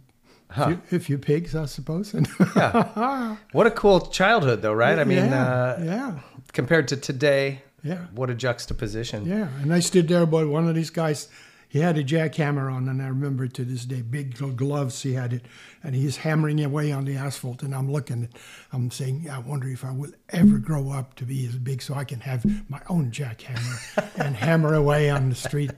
Huh. 0.51 0.63
A, 0.63 0.67
few, 0.67 0.97
a, 0.97 0.99
few, 0.99 1.17
pigs, 1.17 1.55
I 1.55 1.65
suppose. 1.65 2.13
yeah. 2.57 3.37
What 3.53 3.67
a 3.67 3.71
cool 3.71 4.01
childhood, 4.01 4.61
though, 4.61 4.73
right? 4.73 4.95
Yeah, 4.95 5.01
I 5.01 5.05
mean, 5.05 5.17
yeah, 5.17 5.45
uh, 5.45 5.79
yeah. 5.81 6.19
Compared 6.53 6.87
to 6.89 6.97
today, 6.97 7.61
yeah. 7.83 8.05
What 8.13 8.29
a 8.29 8.35
juxtaposition. 8.35 9.25
Yeah. 9.25 9.47
And 9.61 9.73
I 9.73 9.79
stood 9.79 10.07
there, 10.07 10.25
but 10.25 10.47
one 10.47 10.67
of 10.67 10.75
these 10.75 10.89
guys, 10.89 11.29
he 11.67 11.79
had 11.79 11.97
a 11.97 12.03
jackhammer 12.03 12.71
on, 12.71 12.87
and 12.87 13.01
I 13.01 13.07
remember 13.07 13.47
to 13.47 13.63
this 13.63 13.85
day, 13.85 14.01
big 14.01 14.37
gloves 14.55 15.01
he 15.01 15.13
had 15.13 15.33
it, 15.33 15.45
and 15.83 15.95
he's 15.95 16.17
hammering 16.17 16.63
away 16.63 16.91
on 16.91 17.05
the 17.05 17.15
asphalt, 17.15 17.63
and 17.63 17.73
I'm 17.73 17.91
looking, 17.91 18.29
I'm 18.71 18.91
saying, 18.91 19.29
I 19.29 19.39
wonder 19.39 19.67
if 19.67 19.83
I 19.83 19.91
will 19.91 20.11
ever 20.29 20.57
grow 20.59 20.91
up 20.91 21.15
to 21.15 21.25
be 21.25 21.45
as 21.47 21.55
big 21.55 21.81
so 21.81 21.95
I 21.95 22.03
can 22.03 22.19
have 22.19 22.45
my 22.69 22.81
own 22.89 23.11
jackhammer 23.11 24.11
and 24.23 24.35
hammer 24.35 24.75
away 24.75 25.09
on 25.09 25.29
the 25.29 25.35
street. 25.35 25.71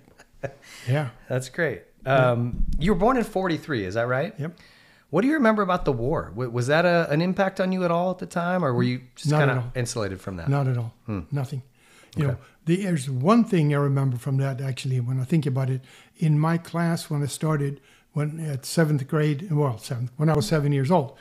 Yeah. 0.88 1.10
That's 1.30 1.48
great. 1.48 1.84
Um, 2.06 2.66
you 2.78 2.94
were 2.94 3.00
born 3.00 3.16
in 3.16 3.24
43, 3.24 3.86
is 3.86 3.94
that 3.94 4.08
right? 4.08 4.34
Yep. 4.38 4.58
What 5.14 5.22
do 5.22 5.28
you 5.28 5.36
remember 5.36 5.62
about 5.62 5.86
the 5.86 5.92
war? 5.92 6.32
Was 6.34 6.66
that 6.66 6.86
a, 6.86 7.08
an 7.12 7.22
impact 7.22 7.62
on 7.62 7.72
you 7.72 7.86
at 7.86 7.92
all 7.92 8.10
at 8.10 8.18
the 8.18 8.26
time, 8.26 8.66
or 8.66 8.74
were 8.74 8.82
you 8.82 9.02
just 9.16 9.30
kind 9.30 9.52
of 9.52 9.66
insulated 9.76 10.20
from 10.20 10.38
that? 10.38 10.50
Not 10.50 10.68
at 10.68 10.76
all. 10.76 10.92
Hmm. 11.06 11.20
Nothing. 11.32 11.62
You 12.16 12.24
okay. 12.24 12.32
know, 12.32 12.38
the, 12.66 12.76
there's 12.78 13.12
one 13.12 13.44
thing 13.44 13.76
I 13.76 13.78
remember 13.78 14.18
from 14.18 14.38
that 14.38 14.60
actually 14.60 15.00
when 15.00 15.20
I 15.20 15.24
think 15.24 15.46
about 15.46 15.70
it. 15.70 15.82
In 16.18 16.40
my 16.40 16.58
class, 16.58 17.12
when 17.12 17.22
I 17.22 17.28
started, 17.28 17.80
when 18.14 18.40
at 18.40 18.66
seventh 18.66 19.08
grade, 19.08 19.52
well, 19.52 19.78
seventh, 19.78 20.10
when 20.18 20.30
I 20.30 20.34
was 20.34 20.48
seven 20.48 20.72
years 20.72 20.90
old, 20.90 21.16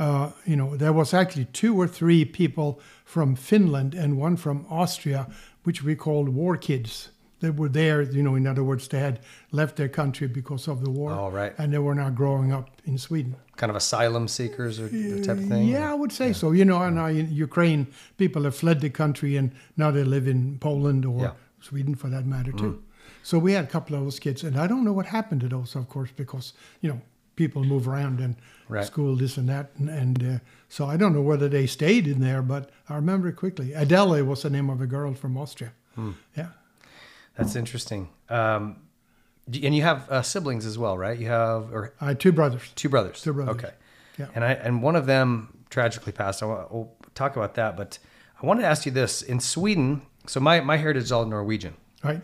uh, 0.00 0.32
you 0.44 0.56
know, 0.56 0.76
there 0.76 0.92
was 0.92 1.14
actually 1.14 1.44
two 1.44 1.80
or 1.80 1.86
three 1.86 2.24
people 2.24 2.80
from 3.04 3.36
Finland 3.36 3.94
and 3.94 4.18
one 4.18 4.36
from 4.36 4.66
Austria, 4.68 5.28
which 5.62 5.84
we 5.84 5.94
called 5.94 6.30
war 6.30 6.56
kids 6.56 7.10
they 7.40 7.50
were 7.50 7.68
there, 7.68 8.02
you 8.02 8.22
know, 8.22 8.34
in 8.34 8.46
other 8.46 8.64
words, 8.64 8.88
they 8.88 8.98
had 8.98 9.20
left 9.52 9.76
their 9.76 9.88
country 9.88 10.26
because 10.26 10.68
of 10.68 10.84
the 10.84 10.90
war. 10.90 11.12
Oh, 11.12 11.30
right. 11.30 11.54
And 11.58 11.72
they 11.72 11.78
were 11.78 11.94
now 11.94 12.10
growing 12.10 12.52
up 12.52 12.70
in 12.84 12.98
Sweden. 12.98 13.36
Kind 13.56 13.70
of 13.70 13.76
asylum 13.76 14.28
seekers 14.28 14.80
or 14.80 14.88
the 14.88 15.22
type 15.22 15.38
of 15.38 15.46
thing? 15.46 15.68
Yeah, 15.68 15.90
I 15.90 15.94
would 15.94 16.12
say 16.12 16.28
yeah. 16.28 16.32
so. 16.32 16.52
You 16.52 16.64
know, 16.64 16.82
and 16.82 16.96
now 16.96 17.06
in 17.06 17.32
Ukraine, 17.32 17.86
people 18.16 18.42
have 18.44 18.56
fled 18.56 18.80
the 18.80 18.90
country 18.90 19.36
and 19.36 19.52
now 19.76 19.90
they 19.90 20.04
live 20.04 20.26
in 20.26 20.58
Poland 20.58 21.04
or 21.04 21.20
yeah. 21.20 21.32
Sweden 21.60 21.94
for 21.94 22.08
that 22.08 22.26
matter, 22.26 22.52
too. 22.52 22.72
Mm. 22.72 22.82
So 23.22 23.38
we 23.38 23.52
had 23.52 23.64
a 23.64 23.68
couple 23.68 23.96
of 23.96 24.04
those 24.04 24.18
kids. 24.18 24.44
And 24.44 24.56
I 24.56 24.66
don't 24.66 24.84
know 24.84 24.92
what 24.92 25.06
happened 25.06 25.40
to 25.42 25.48
those, 25.48 25.74
of 25.76 25.88
course, 25.88 26.10
because, 26.14 26.52
you 26.80 26.88
know, 26.90 27.00
people 27.36 27.62
move 27.64 27.88
around 27.88 28.20
and 28.20 28.36
Right. 28.70 28.84
school 28.84 29.16
this 29.16 29.38
and 29.38 29.48
that, 29.48 29.70
and, 29.78 29.88
and 29.88 30.22
uh, 30.22 30.38
so 30.68 30.84
I 30.84 30.98
don't 30.98 31.14
know 31.14 31.22
whether 31.22 31.48
they 31.48 31.66
stayed 31.66 32.06
in 32.06 32.20
there, 32.20 32.42
but 32.42 32.68
I 32.86 32.96
remember 32.96 33.28
it 33.28 33.36
quickly. 33.36 33.72
Adele 33.72 34.22
was 34.24 34.42
the 34.42 34.50
name 34.50 34.68
of 34.68 34.82
a 34.82 34.86
girl 34.86 35.14
from 35.14 35.38
Austria. 35.38 35.72
Hmm. 35.94 36.10
Yeah, 36.36 36.48
That's 37.38 37.56
interesting. 37.56 38.10
Um, 38.28 38.82
and 39.46 39.74
you 39.74 39.82
have 39.82 40.10
uh, 40.10 40.20
siblings 40.22 40.66
as 40.66 40.76
well, 40.76 40.98
right? 40.98 41.18
You 41.18 41.28
have 41.28 41.72
or 41.72 41.94
I 42.00 42.08
had 42.08 42.20
two 42.20 42.32
brothers. 42.32 42.70
two 42.74 42.90
brothers. 42.90 43.22
Two 43.22 43.32
brothers. 43.32 43.54
Okay. 43.56 43.72
Yeah. 44.18 44.26
And 44.34 44.44
I 44.44 44.52
and 44.52 44.82
one 44.82 44.96
of 44.96 45.06
them 45.06 45.56
tragically 45.70 46.12
passed. 46.12 46.42
I 46.42 46.46
wa- 46.46 46.66
we'll 46.70 46.92
talk 47.14 47.36
about 47.36 47.54
that, 47.54 47.76
but 47.76 47.98
I 48.42 48.44
wanted 48.46 48.62
to 48.62 48.68
ask 48.68 48.84
you 48.84 48.92
this: 48.92 49.22
in 49.22 49.40
Sweden, 49.40 50.02
so 50.26 50.40
my 50.40 50.60
my 50.60 50.76
heritage 50.76 51.04
is 51.04 51.12
all 51.12 51.24
Norwegian, 51.24 51.74
Right. 52.04 52.20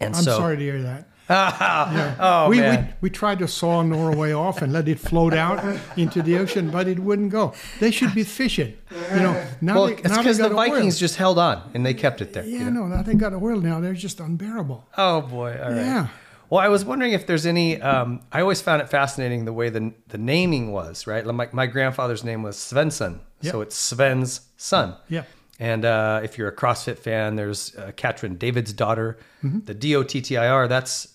and 0.00 0.16
I'm 0.16 0.22
so 0.24 0.36
sorry 0.38 0.56
to 0.56 0.62
hear 0.62 0.82
that. 0.82 1.06
oh 1.30 2.46
we, 2.48 2.60
man, 2.60 2.86
we 3.00 3.08
we 3.08 3.10
tried 3.10 3.38
to 3.40 3.48
saw 3.48 3.82
Norway 3.82 4.32
off 4.32 4.62
and 4.62 4.72
let 4.72 4.88
it 4.88 4.98
float 4.98 5.34
out 5.34 5.62
into 5.96 6.22
the 6.22 6.38
ocean, 6.38 6.70
but 6.70 6.88
it 6.88 6.98
wouldn't 6.98 7.30
go. 7.30 7.52
They 7.80 7.90
should 7.90 8.14
be 8.14 8.24
fishing. 8.24 8.76
You 9.12 9.20
know, 9.20 9.46
now 9.60 9.74
well, 9.74 9.86
they, 9.88 9.92
it's 9.94 10.16
because 10.16 10.38
the 10.38 10.48
got 10.48 10.52
oil. 10.52 10.70
Vikings 10.70 10.98
just 10.98 11.16
held 11.16 11.38
on 11.38 11.70
and 11.74 11.84
they 11.84 11.94
kept 11.94 12.20
it 12.20 12.32
there. 12.32 12.44
you 12.44 12.58
Yeah, 12.58 12.70
know? 12.70 12.86
no, 12.86 12.96
now 12.96 13.02
they 13.02 13.14
got 13.14 13.34
oil 13.34 13.60
now. 13.60 13.80
They're 13.80 13.92
just 13.94 14.20
unbearable. 14.20 14.86
Oh 14.96 15.20
boy! 15.22 15.58
All 15.62 15.70
right. 15.70 15.76
Yeah. 15.76 16.08
Well, 16.50 16.60
I 16.60 16.68
was 16.68 16.82
wondering 16.84 17.12
if 17.12 17.26
there's 17.26 17.44
any. 17.44 17.80
Um, 17.80 18.20
I 18.32 18.40
always 18.40 18.62
found 18.62 18.80
it 18.80 18.88
fascinating 18.88 19.44
the 19.44 19.52
way 19.52 19.68
the 19.68 19.92
the 20.08 20.18
naming 20.18 20.72
was. 20.72 21.06
Right. 21.06 21.26
Like 21.26 21.36
my, 21.36 21.48
my 21.52 21.66
grandfather's 21.66 22.24
name 22.24 22.42
was 22.42 22.56
Svensson, 22.56 23.18
so 23.42 23.60
it's 23.60 23.76
Sven's 23.76 24.40
son. 24.56 24.96
Yeah. 25.10 25.24
And 25.60 25.84
uh, 25.84 26.20
if 26.22 26.38
you're 26.38 26.48
a 26.48 26.54
CrossFit 26.54 26.98
fan, 26.98 27.34
there's 27.36 27.74
uh, 27.76 27.90
Katrin 27.96 28.36
David's 28.36 28.72
daughter, 28.72 29.18
Mm-hmm. 29.42 29.60
the 29.66 29.74
D 29.74 29.94
O 29.94 30.02
T 30.04 30.20
T 30.22 30.36
I 30.36 30.48
R. 30.48 30.66
That's 30.68 31.08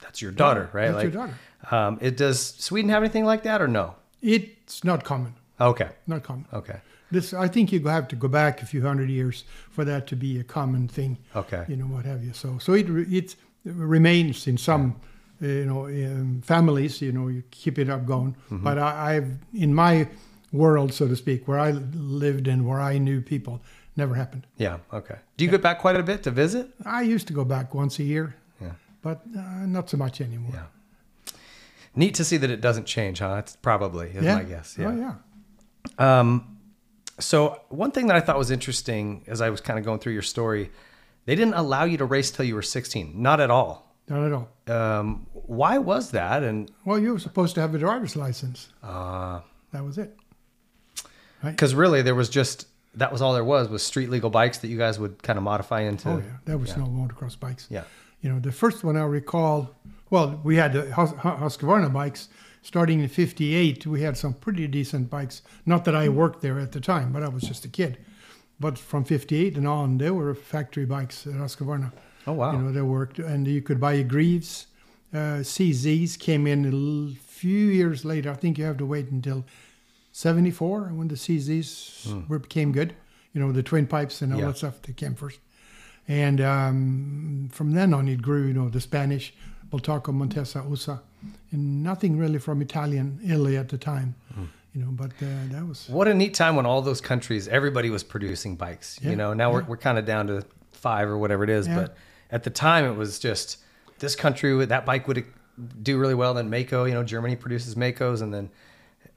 that's 0.00 0.20
your 0.22 0.32
daughter, 0.32 0.68
right? 0.72 0.90
that's 0.90 1.02
your 1.02 1.12
daughter. 1.12 1.38
Um, 1.70 1.98
it 2.00 2.16
does 2.16 2.54
Sweden 2.58 2.90
have 2.90 3.02
anything 3.02 3.24
like 3.24 3.42
that 3.44 3.60
or 3.60 3.68
no? 3.68 3.94
It's 4.22 4.84
not 4.84 5.04
common. 5.04 5.34
Okay. 5.60 5.90
Not 6.06 6.22
common. 6.22 6.46
Okay. 6.52 6.80
This, 7.10 7.32
I 7.32 7.48
think 7.48 7.72
you 7.72 7.80
have 7.86 8.08
to 8.08 8.16
go 8.16 8.28
back 8.28 8.62
a 8.62 8.66
few 8.66 8.82
hundred 8.82 9.10
years 9.10 9.44
for 9.70 9.84
that 9.84 10.06
to 10.08 10.16
be 10.16 10.38
a 10.40 10.44
common 10.44 10.88
thing. 10.88 11.18
Okay. 11.34 11.64
You 11.68 11.76
know 11.76 11.86
what 11.86 12.04
have 12.04 12.22
you. 12.24 12.32
So, 12.32 12.58
so 12.58 12.72
it 12.74 12.86
it 12.88 13.36
remains 13.64 14.46
in 14.46 14.58
some, 14.58 14.96
uh, 15.42 15.46
you 15.46 15.64
know, 15.66 15.86
um, 15.86 16.42
families. 16.44 17.00
You 17.00 17.12
know, 17.12 17.28
you 17.28 17.42
keep 17.50 17.78
it 17.78 17.88
up 17.88 18.06
going. 18.06 18.32
Mm-hmm. 18.50 18.64
But 18.64 18.78
I, 18.78 19.16
I've 19.16 19.30
in 19.54 19.72
my 19.74 20.08
world, 20.52 20.92
so 20.92 21.06
to 21.08 21.16
speak, 21.16 21.46
where 21.46 21.58
I 21.60 21.70
lived 21.70 22.48
and 22.48 22.66
where 22.66 22.80
I 22.80 22.98
knew 22.98 23.20
people, 23.20 23.60
never 23.96 24.14
happened. 24.14 24.46
Yeah. 24.56 24.78
Okay. 24.92 25.16
Do 25.36 25.44
you 25.44 25.50
get 25.50 25.62
back 25.62 25.78
quite 25.78 25.96
a 25.96 26.02
bit 26.02 26.22
to 26.24 26.30
visit? 26.30 26.70
I 26.84 27.02
used 27.02 27.26
to 27.28 27.32
go 27.32 27.44
back 27.44 27.74
once 27.74 27.98
a 28.00 28.04
year, 28.04 28.26
Yeah. 28.26 28.45
But 29.06 29.18
uh, 29.38 29.66
not 29.76 29.88
so 29.90 29.96
much 29.96 30.20
anymore. 30.20 30.52
Yeah. 30.58 30.66
Neat 31.94 32.14
to 32.20 32.24
see 32.24 32.36
that 32.42 32.50
it 32.50 32.60
doesn't 32.60 32.86
change, 32.86 33.20
huh? 33.20 33.36
It's 33.42 33.54
probably 33.56 34.08
is 34.10 34.24
my 34.24 34.42
guess. 34.42 34.76
Yeah. 34.78 34.88
Oh 34.88 34.96
yeah. 35.04 36.18
Um, 36.20 36.58
so 37.18 37.60
one 37.68 37.90
thing 37.92 38.06
that 38.08 38.16
I 38.16 38.20
thought 38.20 38.36
was 38.44 38.50
interesting 38.50 39.22
as 39.26 39.40
I 39.40 39.48
was 39.50 39.60
kind 39.60 39.78
of 39.78 39.84
going 39.84 40.00
through 40.00 40.12
your 40.12 40.22
story, 40.36 40.70
they 41.26 41.34
didn't 41.40 41.54
allow 41.54 41.84
you 41.84 41.96
to 41.98 42.04
race 42.04 42.30
till 42.30 42.44
you 42.44 42.54
were 42.54 42.62
16. 42.62 43.12
Not 43.28 43.40
at 43.40 43.50
all. 43.50 43.72
Not 44.08 44.22
at 44.26 44.32
all. 44.32 44.48
Um, 44.78 45.26
why 45.32 45.78
was 45.78 46.10
that? 46.10 46.42
And 46.42 46.70
Well, 46.84 46.98
you 46.98 47.12
were 47.12 47.18
supposed 47.18 47.54
to 47.54 47.60
have 47.60 47.74
a 47.74 47.78
driver's 47.78 48.14
license. 48.16 48.68
uh, 48.82 49.40
That 49.72 49.84
was 49.84 49.96
it. 49.98 50.10
because 51.42 51.74
really 51.74 52.02
there 52.02 52.14
was 52.14 52.28
just 52.28 52.66
that 52.94 53.10
was 53.12 53.20
all 53.22 53.32
there 53.34 53.44
was 53.44 53.68
was 53.68 53.82
street 53.82 54.10
legal 54.10 54.30
bikes 54.30 54.58
that 54.58 54.68
you 54.68 54.78
guys 54.78 54.98
would 54.98 55.22
kind 55.22 55.36
of 55.38 55.42
modify 55.42 55.80
into. 55.82 56.08
Oh 56.10 56.18
yeah, 56.18 56.36
there 56.44 56.58
was 56.58 56.76
no 56.76 56.84
motocross 56.86 57.38
bikes. 57.38 57.66
Yeah. 57.70 57.84
You 58.26 58.32
know, 58.32 58.40
the 58.40 58.50
first 58.50 58.82
one 58.82 58.96
I 58.96 59.04
recall, 59.04 59.70
well, 60.10 60.40
we 60.42 60.56
had 60.56 60.72
the 60.72 60.92
Hus- 60.92 61.12
Husqvarna 61.12 61.92
bikes 61.92 62.28
starting 62.60 62.98
in 62.98 63.08
58. 63.08 63.86
We 63.86 64.00
had 64.02 64.16
some 64.16 64.34
pretty 64.34 64.66
decent 64.66 65.08
bikes. 65.08 65.42
Not 65.64 65.84
that 65.84 65.94
I 65.94 66.08
worked 66.08 66.42
there 66.42 66.58
at 66.58 66.72
the 66.72 66.80
time, 66.80 67.12
but 67.12 67.22
I 67.22 67.28
was 67.28 67.44
just 67.44 67.64
a 67.64 67.68
kid. 67.68 67.98
But 68.58 68.78
from 68.78 69.04
58 69.04 69.56
and 69.56 69.68
on, 69.68 69.98
there 69.98 70.12
were 70.12 70.34
factory 70.34 70.86
bikes 70.86 71.24
at 71.28 71.34
Husqvarna. 71.34 71.92
Oh 72.26 72.32
wow. 72.32 72.50
You 72.50 72.58
know, 72.58 72.72
they 72.72 72.80
worked. 72.82 73.20
And 73.20 73.46
you 73.46 73.62
could 73.62 73.78
buy 73.78 73.92
a 73.92 74.02
Greeves. 74.02 74.66
Uh, 75.14 75.44
CZs 75.44 76.18
came 76.18 76.48
in 76.48 76.64
a 76.64 76.72
l- 76.74 77.14
few 77.24 77.68
years 77.68 78.04
later. 78.04 78.32
I 78.32 78.34
think 78.34 78.58
you 78.58 78.64
have 78.64 78.78
to 78.78 78.86
wait 78.86 79.08
until 79.12 79.44
74 80.10 80.90
when 80.94 81.06
the 81.06 81.14
CZs 81.14 82.28
were, 82.28 82.40
became 82.40 82.72
good. 82.72 82.96
You 83.32 83.40
know, 83.40 83.52
the 83.52 83.62
twin 83.62 83.86
pipes 83.86 84.20
and 84.20 84.32
all 84.34 84.40
Yeah. 84.40 84.46
that 84.46 84.56
stuff 84.56 84.82
that 84.82 84.96
came 84.96 85.14
first. 85.14 85.38
And 86.08 86.40
um, 86.40 87.48
from 87.52 87.72
then 87.72 87.92
on, 87.92 88.08
it 88.08 88.22
grew, 88.22 88.46
you 88.46 88.54
know, 88.54 88.68
the 88.68 88.80
Spanish, 88.80 89.34
Bultaco, 89.70 90.14
Montesa, 90.14 90.60
Ossa, 90.60 91.02
and 91.50 91.82
nothing 91.82 92.16
really 92.16 92.38
from 92.38 92.62
Italian, 92.62 93.18
Italy 93.24 93.56
at 93.56 93.68
the 93.68 93.78
time, 93.78 94.14
you 94.72 94.82
know, 94.82 94.90
but 94.90 95.10
uh, 95.22 95.26
that 95.50 95.66
was, 95.66 95.88
What 95.88 96.06
a 96.06 96.14
neat 96.14 96.34
time 96.34 96.54
when 96.54 96.66
all 96.66 96.82
those 96.82 97.00
countries, 97.00 97.48
everybody 97.48 97.90
was 97.90 98.04
producing 98.04 98.56
bikes. 98.56 98.98
Yeah, 99.02 99.10
You 99.10 99.16
know, 99.16 99.32
now 99.32 99.50
we're, 99.52 99.64
we're 99.64 99.76
kind 99.78 99.98
of 99.98 100.04
down 100.04 100.26
to 100.28 100.44
five 100.72 101.08
or 101.08 101.18
whatever 101.18 101.42
it 101.42 101.50
is. 101.50 101.66
Yeah. 101.66 101.76
But 101.76 101.96
at 102.30 102.44
the 102.44 102.50
time, 102.50 102.84
it 102.84 102.94
was 102.94 103.18
just 103.18 103.58
this 103.98 104.14
country, 104.14 104.64
that 104.66 104.84
bike 104.86 105.08
would 105.08 105.24
do 105.82 105.98
really 105.98 106.14
well. 106.14 106.34
Then 106.34 106.50
Maico, 106.50 106.86
you 106.86 106.94
know, 106.94 107.02
Germany 107.02 107.36
produces 107.36 107.74
Maicos. 107.74 108.20
And 108.22 108.32
then 108.32 108.50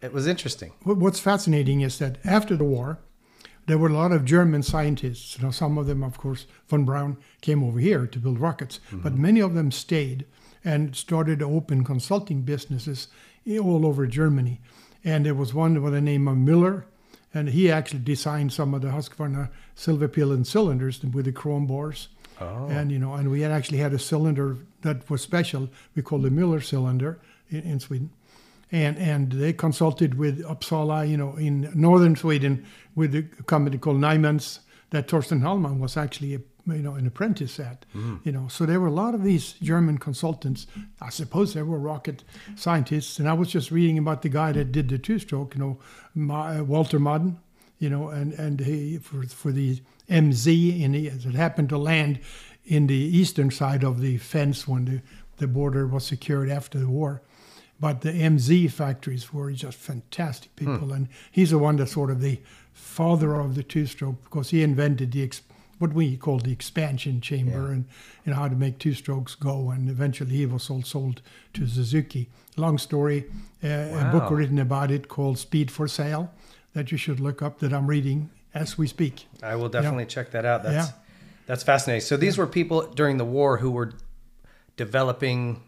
it 0.01 0.13
was 0.13 0.27
interesting. 0.27 0.71
What's 0.83 1.19
fascinating 1.19 1.81
is 1.81 1.99
that 1.99 2.17
after 2.23 2.55
the 2.55 2.63
war, 2.63 2.99
there 3.67 3.77
were 3.77 3.89
a 3.89 3.93
lot 3.93 4.11
of 4.11 4.25
German 4.25 4.63
scientists. 4.63 5.37
You 5.37 5.45
know, 5.45 5.51
some 5.51 5.77
of 5.77 5.87
them, 5.87 6.03
of 6.03 6.17
course, 6.17 6.45
von 6.67 6.85
Braun 6.85 7.17
came 7.41 7.63
over 7.63 7.79
here 7.79 8.07
to 8.07 8.19
build 8.19 8.39
rockets, 8.39 8.79
mm-hmm. 8.87 9.01
but 9.01 9.13
many 9.13 9.39
of 9.39 9.53
them 9.53 9.71
stayed 9.71 10.25
and 10.63 10.95
started 10.95 11.39
to 11.39 11.45
open 11.45 11.83
consulting 11.83 12.41
businesses 12.41 13.07
all 13.47 13.85
over 13.85 14.05
Germany. 14.07 14.59
And 15.03 15.25
there 15.25 15.35
was 15.35 15.53
one 15.53 15.81
by 15.81 15.89
the 15.89 16.01
name 16.01 16.27
of 16.27 16.37
Miller, 16.37 16.85
and 17.33 17.49
he 17.49 17.71
actually 17.71 17.99
designed 17.99 18.51
some 18.51 18.73
of 18.73 18.81
the 18.81 18.89
Husqvarna 18.89 19.49
Silverpilen 19.75 20.45
cylinders 20.45 21.01
with 21.03 21.25
the 21.25 21.31
chrome 21.31 21.67
bores. 21.67 22.09
Oh. 22.41 22.67
And 22.67 22.91
you 22.91 22.99
know, 22.99 23.13
and 23.13 23.29
we 23.29 23.41
had 23.41 23.51
actually 23.51 23.79
had 23.79 23.93
a 23.93 23.99
cylinder 23.99 24.57
that 24.81 25.09
was 25.09 25.21
special. 25.21 25.69
We 25.95 26.01
called 26.01 26.23
the 26.23 26.31
Miller 26.31 26.61
cylinder 26.61 27.19
in, 27.49 27.61
in 27.61 27.79
Sweden 27.79 28.11
and 28.71 28.97
and 28.97 29.31
they 29.31 29.53
consulted 29.53 30.15
with 30.15 30.43
Uppsala, 30.43 31.07
you 31.09 31.17
know, 31.17 31.35
in 31.35 31.71
northern 31.73 32.15
Sweden, 32.15 32.65
with 32.99 33.15
a 33.15 33.23
company 33.53 33.77
called 33.77 33.97
Nymans 33.97 34.59
that 34.89 35.07
Torsten 35.07 35.41
Hallman 35.41 35.79
was 35.79 35.95
actually 35.95 36.35
a, 36.35 36.41
you 36.77 36.83
know 36.85 36.95
an 36.95 37.07
apprentice 37.07 37.59
at, 37.59 37.85
you 38.25 38.31
know. 38.35 38.47
So 38.49 38.65
there 38.65 38.79
were 38.79 38.87
a 38.95 39.01
lot 39.03 39.15
of 39.15 39.23
these 39.23 39.53
German 39.71 39.97
consultants. 39.97 40.67
I 41.07 41.09
suppose 41.09 41.53
they 41.53 41.63
were 41.63 41.79
rocket 41.79 42.23
scientists, 42.55 43.19
and 43.19 43.27
I 43.29 43.33
was 43.33 43.49
just 43.49 43.71
reading 43.71 43.97
about 43.97 44.21
the 44.21 44.29
guy 44.29 44.51
that 44.51 44.71
did 44.71 44.89
the 44.89 44.97
two-stroke, 44.97 45.55
you 45.55 45.61
know, 45.61 45.79
Ma, 46.13 46.39
uh, 46.49 46.63
Walter 46.63 46.99
Kaaden, 46.99 47.37
you 47.83 47.89
know, 47.89 48.09
and 48.09 48.33
and 48.33 48.59
he 48.59 48.97
for 48.97 49.23
for 49.23 49.51
the 49.51 49.81
MZ, 50.09 50.83
and 50.83 50.93
he 50.95 51.07
it 51.07 51.35
happened 51.35 51.69
to 51.69 51.77
land 51.77 52.19
in 52.65 52.87
the 52.87 53.17
eastern 53.19 53.49
side 53.51 53.83
of 53.83 54.01
the 54.01 54.17
fence 54.17 54.67
when 54.67 54.85
the 54.85 55.01
the 55.37 55.47
border 55.47 55.87
was 55.87 56.05
secured 56.05 56.49
after 56.49 56.77
the 56.79 56.89
war. 56.89 57.21
But 57.79 58.01
the 58.01 58.11
MZ 58.11 58.69
factories 58.71 59.33
were 59.33 59.53
just 59.53 59.77
fantastic 59.77 60.53
people, 60.57 60.91
and 60.93 61.07
he's 61.31 61.51
the 61.51 61.57
one 61.57 61.77
that's 61.77 61.93
sort 61.93 62.11
of 62.11 62.19
the 62.19 62.39
father 62.79 63.35
of 63.35 63.55
the 63.55 63.63
two-stroke 63.63 64.23
because 64.23 64.49
he 64.49 64.63
invented 64.63 65.11
the 65.11 65.29
what 65.79 65.93
we 65.93 66.17
call 66.17 66.39
the 66.39 66.51
expansion 66.51 67.21
chamber 67.21 67.71
and 67.71 67.85
and 68.25 68.35
how 68.35 68.47
to 68.49 68.55
make 68.55 68.79
two-strokes 68.79 69.35
go. 69.35 69.69
And 69.71 69.89
eventually, 69.89 70.35
he 70.35 70.45
was 70.45 70.69
all 70.69 70.83
sold 70.83 71.21
to 71.53 71.65
Suzuki. 71.67 72.27
Long 72.57 72.77
story, 72.77 73.25
uh, 73.63 73.67
a 73.67 74.09
book 74.11 74.29
written 74.29 74.59
about 74.59 74.91
it 74.91 75.07
called 75.07 75.37
Speed 75.37 75.71
for 75.71 75.87
Sale 75.87 76.29
that 76.73 76.91
you 76.91 76.97
should 76.97 77.19
look 77.19 77.41
up 77.41 77.59
that 77.59 77.73
I'm 77.73 77.87
reading 77.87 78.29
as 78.53 78.77
we 78.77 78.87
speak. 78.87 79.25
I 79.41 79.55
will 79.55 79.69
definitely 79.69 80.05
check 80.05 80.31
that 80.31 80.45
out. 80.45 80.63
That's 80.63 80.89
Yeah. 80.89 80.93
that's 81.45 81.63
fascinating. 81.63 82.01
So 82.01 82.17
these 82.17 82.37
were 82.37 82.47
people 82.47 82.81
during 82.93 83.17
the 83.17 83.25
war 83.25 83.57
who 83.57 83.71
were 83.71 83.93
developing 84.75 85.61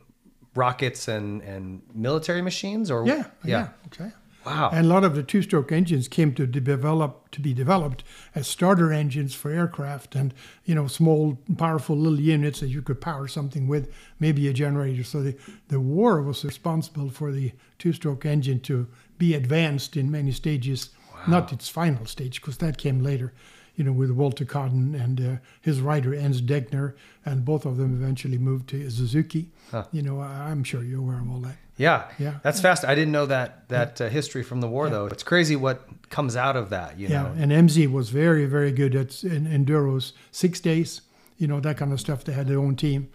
rockets 0.56 1.08
and 1.08 1.42
and 1.42 1.82
military 1.96 2.42
machines, 2.42 2.92
or 2.92 3.06
Yeah, 3.08 3.26
yeah, 3.46 3.70
okay. 3.88 4.12
Wow. 4.46 4.72
And 4.74 4.88
a 4.88 4.90
lot 4.90 5.04
of 5.04 5.16
the 5.16 5.22
two-stroke 5.22 5.72
engines 5.72 6.08
came 6.08 6.34
to 6.34 6.48
develop 6.48 7.30
to 7.32 7.40
be 7.40 7.54
developed 7.54 8.04
as 8.34 8.48
starter 8.48 8.92
engines 8.92 9.36
for 9.36 9.52
aircraft, 9.52 10.16
and 10.16 10.34
you 10.66 10.74
know, 10.74 10.88
small, 10.88 11.38
powerful 11.58 11.96
little 11.96 12.20
units 12.20 12.60
that 12.60 12.70
you 12.70 12.82
could 12.82 13.00
power 13.00 13.28
something 13.28 13.68
with, 13.68 13.94
maybe 14.20 14.48
a 14.48 14.54
generator. 14.54 15.04
So 15.04 15.22
the 15.22 15.38
the 15.68 15.80
war 15.80 16.22
was 16.24 16.44
responsible 16.44 17.10
for 17.10 17.32
the 17.32 17.52
two-stroke 17.78 18.26
engine 18.26 18.62
to 18.62 18.88
be 19.18 19.36
advanced 19.36 19.96
in 19.96 20.10
many 20.10 20.32
stages, 20.32 20.90
not 21.28 21.54
its 21.54 21.70
final 21.70 22.06
stage, 22.08 22.42
because 22.42 22.58
that 22.58 22.80
came 22.80 23.04
later. 23.04 23.34
You 23.76 23.86
know, 23.86 23.94
with 23.94 24.12
Walter 24.12 24.44
Kaaden 24.46 25.02
and 25.02 25.20
uh, 25.22 25.36
his 25.62 25.80
writer 25.82 26.14
Ernst 26.14 26.46
Degner, 26.46 26.94
and 27.26 27.46
both 27.46 27.66
of 27.66 27.78
them 27.78 27.94
eventually 27.96 28.38
moved 28.38 28.68
to 28.70 28.90
Suzuki. 28.90 29.50
You 29.92 30.02
know, 30.02 30.20
I- 30.20 30.50
I'm 30.52 30.64
sure 30.64 30.84
you're 30.84 31.00
aware 31.00 31.20
of 31.20 31.30
all 31.32 31.40
that. 31.40 31.56
yeah, 31.78 32.10
Yeah. 32.20 32.40
that's 32.44 32.60
fast. 32.60 32.84
I 32.86 32.94
didn't 32.96 33.14
know 33.14 33.26
that 33.28 33.70
that 33.70 34.02
uh, 34.02 34.10
history 34.10 34.44
from 34.44 34.60
the 34.62 34.68
war 34.68 34.90
though. 34.90 35.06
It's 35.08 35.24
crazy 35.24 35.56
what 35.56 35.88
comes 36.10 36.36
out 36.36 36.56
of 36.58 36.70
that. 36.70 37.00
You 37.00 37.08
Yeah, 37.08 37.24
know. 37.24 37.34
and 37.38 37.52
MZ 37.52 37.90
was 37.92 38.10
very, 38.10 38.46
very 38.46 38.72
good 38.74 38.94
at 38.96 39.24
in, 39.24 39.48
enduros, 39.48 40.12
six 40.32 40.60
days, 40.60 41.02
you 41.38 41.48
know, 41.48 41.60
that 41.62 41.78
kind 41.78 41.94
of 41.94 42.00
stuff. 42.00 42.24
They 42.26 42.34
had 42.34 42.48
their 42.48 42.60
own 42.60 42.76
team. 42.76 43.08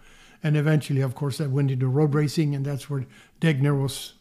And 0.43 0.57
eventually, 0.57 1.01
of 1.01 1.13
course, 1.15 1.37
that 1.37 1.49
went 1.51 1.71
into 1.71 1.87
road 1.87 2.13
racing, 2.15 2.55
and 2.55 2.65
that's 2.65 2.89
where 2.89 3.05
Degner 3.41 3.79
was 3.79 4.13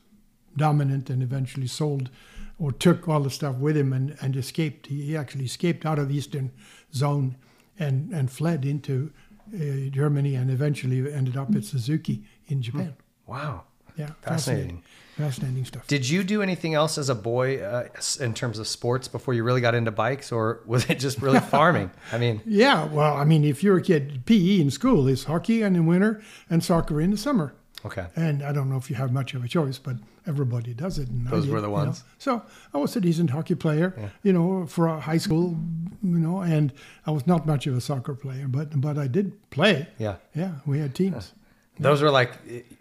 dominant 0.56 1.10
and 1.10 1.22
eventually 1.22 1.66
sold 1.66 2.10
or 2.58 2.72
took 2.72 3.08
all 3.08 3.20
the 3.20 3.30
stuff 3.30 3.56
with 3.56 3.76
him 3.76 3.92
and, 3.92 4.16
and 4.20 4.34
escaped. 4.36 4.86
He, 4.86 5.02
he 5.02 5.16
actually 5.16 5.44
escaped 5.44 5.84
out 5.84 5.98
of 5.98 6.08
the 6.08 6.16
Eastern 6.16 6.50
Zone 6.94 7.36
and, 7.78 8.12
and 8.12 8.30
fled 8.30 8.64
into 8.64 9.12
uh, 9.54 9.90
Germany 9.90 10.34
and 10.34 10.50
eventually 10.50 11.12
ended 11.12 11.36
up 11.36 11.54
at 11.54 11.64
Suzuki 11.64 12.25
in 12.48 12.62
Japan. 12.62 12.94
Wow. 13.26 13.64
Yeah, 13.96 14.10
Fascinating. 14.20 14.82
fascinating 15.16 15.64
stuff. 15.64 15.86
Did 15.86 16.06
you 16.06 16.22
do 16.22 16.42
anything 16.42 16.75
else 16.75 16.98
as 16.98 17.08
a 17.08 17.14
boy 17.14 17.62
uh, 17.62 17.88
in 18.20 18.34
terms 18.34 18.58
of 18.58 18.66
sports 18.68 19.08
before 19.08 19.32
you 19.32 19.42
really 19.42 19.62
got 19.62 19.75
into 19.75 19.90
bikes, 19.90 20.30
or 20.30 20.60
was 20.66 20.84
it 20.90 20.98
just 20.98 21.22
really 21.22 21.40
farming? 21.54 21.90
I 22.12 22.18
mean, 22.18 22.42
Yeah, 22.44 22.84
well, 22.84 23.16
I 23.16 23.25
mean, 23.25 23.42
if 23.42 23.62
you're 23.62 23.78
a 23.78 23.82
kid, 23.82 24.26
PE 24.26 24.60
in 24.60 24.70
school 24.70 25.08
is 25.08 25.25
hockey 25.25 25.62
in 25.62 25.72
the 25.72 25.82
winter 25.82 26.22
and 26.50 26.62
soccer 26.62 27.00
in 27.00 27.10
the 27.10 27.16
summer. 27.16 27.54
Okay. 27.86 28.06
And 28.16 28.42
I 28.42 28.52
don't 28.52 28.68
know 28.68 28.76
if 28.76 28.90
you 28.90 28.96
have 28.96 29.12
much 29.12 29.34
of 29.34 29.44
a 29.44 29.48
choice, 29.48 29.78
but 29.78 29.96
everybody 30.26 30.74
does 30.74 30.98
it. 30.98 31.08
And 31.08 31.26
Those 31.26 31.44
did, 31.44 31.52
were 31.52 31.60
the 31.60 31.68
you 31.68 31.76
know. 31.76 31.84
ones. 31.84 32.04
So 32.18 32.42
I 32.74 32.78
was 32.78 32.94
a 32.96 33.00
decent 33.00 33.30
hockey 33.30 33.54
player, 33.54 34.10
you 34.22 34.32
know, 34.32 34.66
for 34.66 34.88
high 34.98 35.18
school, 35.18 35.56
you 36.02 36.18
know, 36.18 36.40
and 36.40 36.72
I 37.06 37.10
was 37.10 37.26
not 37.26 37.46
much 37.46 37.66
of 37.66 37.76
a 37.76 37.80
soccer 37.80 38.14
player, 38.14 38.46
but 38.48 38.80
but 38.80 38.98
I 38.98 39.06
did 39.06 39.50
play. 39.50 39.88
Yeah. 39.98 40.16
Yeah, 40.34 40.52
we 40.66 40.78
had 40.78 40.94
teams. 40.94 41.32
Those 41.78 42.00
were 42.02 42.10
like, 42.10 42.32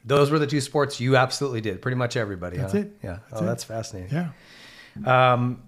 those 0.06 0.32
were 0.32 0.40
the 0.40 0.48
two 0.48 0.62
sports 0.62 1.00
you 1.00 1.18
absolutely 1.18 1.62
did. 1.62 1.82
Pretty 1.82 1.98
much 1.98 2.16
everybody. 2.16 2.58
That's 2.58 2.74
huh? 2.74 2.80
it. 2.80 2.98
Yeah. 3.04 3.20
That's 3.30 3.42
oh, 3.42 3.44
it. 3.44 3.48
that's 3.48 3.64
fascinating. 3.64 4.32
Yeah. 4.96 5.34
Um, 5.34 5.62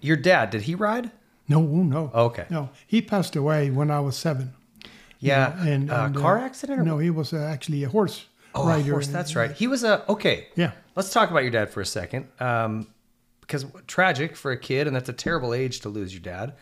your 0.00 0.16
dad, 0.16 0.50
did 0.50 0.62
he 0.62 0.74
ride? 0.74 1.10
No, 1.48 1.62
no. 1.62 2.10
Okay. 2.14 2.46
No, 2.48 2.70
he 2.86 3.02
passed 3.02 3.34
away 3.36 3.70
when 3.70 3.90
I 3.90 4.00
was 4.00 4.16
seven. 4.16 4.54
Yeah. 5.20 5.58
And, 5.66 5.90
uh, 5.90 6.04
and, 6.06 6.16
car 6.16 6.38
uh, 6.38 6.42
accident? 6.44 6.80
Or 6.80 6.82
No, 6.84 6.98
he 6.98 7.10
was 7.10 7.32
uh, 7.32 7.38
actually 7.38 7.84
a 7.84 7.88
horse 7.88 8.26
Oh, 8.54 8.66
rider. 8.66 8.80
of 8.80 8.90
course, 8.90 9.06
that's 9.06 9.36
right. 9.36 9.52
He 9.52 9.66
was 9.68 9.84
a 9.84 10.04
okay. 10.10 10.48
Yeah. 10.56 10.72
Let's 10.96 11.12
talk 11.12 11.30
about 11.30 11.42
your 11.42 11.52
dad 11.52 11.70
for 11.70 11.80
a 11.80 11.86
second, 11.86 12.26
um, 12.40 12.88
because 13.40 13.64
tragic 13.86 14.34
for 14.34 14.50
a 14.50 14.56
kid, 14.58 14.86
and 14.88 14.96
that's 14.96 15.08
a 15.08 15.12
terrible 15.12 15.54
age 15.54 15.80
to 15.80 15.88
lose 15.88 16.12
your 16.12 16.20
dad. 16.22 16.54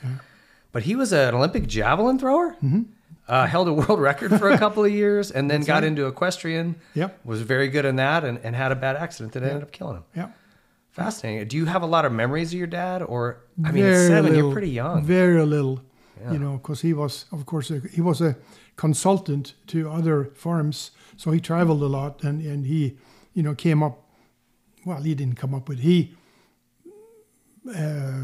But 0.70 0.82
he 0.82 0.96
was 0.96 1.12
an 1.12 1.34
Olympic 1.34 1.66
javelin 1.66 2.18
thrower. 2.18 2.52
Mm-hmm. 2.62 2.82
Uh, 3.26 3.46
held 3.46 3.68
a 3.68 3.72
world 3.72 4.00
record 4.10 4.38
for 4.38 4.50
a 4.50 4.58
couple 4.58 4.84
of 4.84 4.90
years, 4.90 5.30
and 5.30 5.50
then 5.50 5.62
got 5.62 5.82
into 5.84 6.06
equestrian. 6.06 6.76
Yep. 6.94 7.20
Was 7.24 7.40
very 7.42 7.68
good 7.68 7.84
in 7.86 7.96
that, 7.96 8.24
and, 8.24 8.38
and 8.42 8.54
had 8.54 8.70
a 8.72 8.76
bad 8.76 8.96
accident 8.96 9.32
that 9.32 9.42
ended 9.42 9.62
up 9.62 9.72
killing 9.72 9.96
him. 9.96 10.04
Yeah. 10.14 10.28
Fascinating. 10.90 11.46
Do 11.48 11.56
you 11.56 11.64
have 11.66 11.82
a 11.82 11.86
lot 11.86 12.04
of 12.04 12.12
memories 12.12 12.52
of 12.52 12.58
your 12.58 12.66
dad, 12.66 13.02
or 13.02 13.40
I 13.64 13.70
mean, 13.70 13.84
seven, 13.84 14.34
you're 14.34 14.52
pretty 14.52 14.70
young. 14.70 15.04
Very 15.04 15.44
little, 15.44 15.80
you 16.32 16.38
know, 16.38 16.58
because 16.58 16.82
he 16.82 16.92
was, 16.92 17.26
of 17.32 17.46
course, 17.46 17.70
a, 17.70 17.80
he 17.92 18.00
was 18.00 18.20
a 18.20 18.36
consultant 18.76 19.54
to 19.66 19.90
other 19.90 20.30
farms, 20.34 20.90
so 21.16 21.30
he 21.30 21.40
traveled 21.40 21.82
a 21.82 21.86
lot, 21.86 22.24
and 22.24 22.42
and 22.42 22.66
he, 22.66 22.96
you 23.34 23.42
know, 23.42 23.54
came 23.54 23.82
up. 23.82 24.04
Well, 24.84 25.02
he 25.02 25.14
didn't 25.14 25.36
come 25.36 25.54
up 25.54 25.68
with 25.68 25.80
he. 25.80 26.14
Uh, 27.68 28.22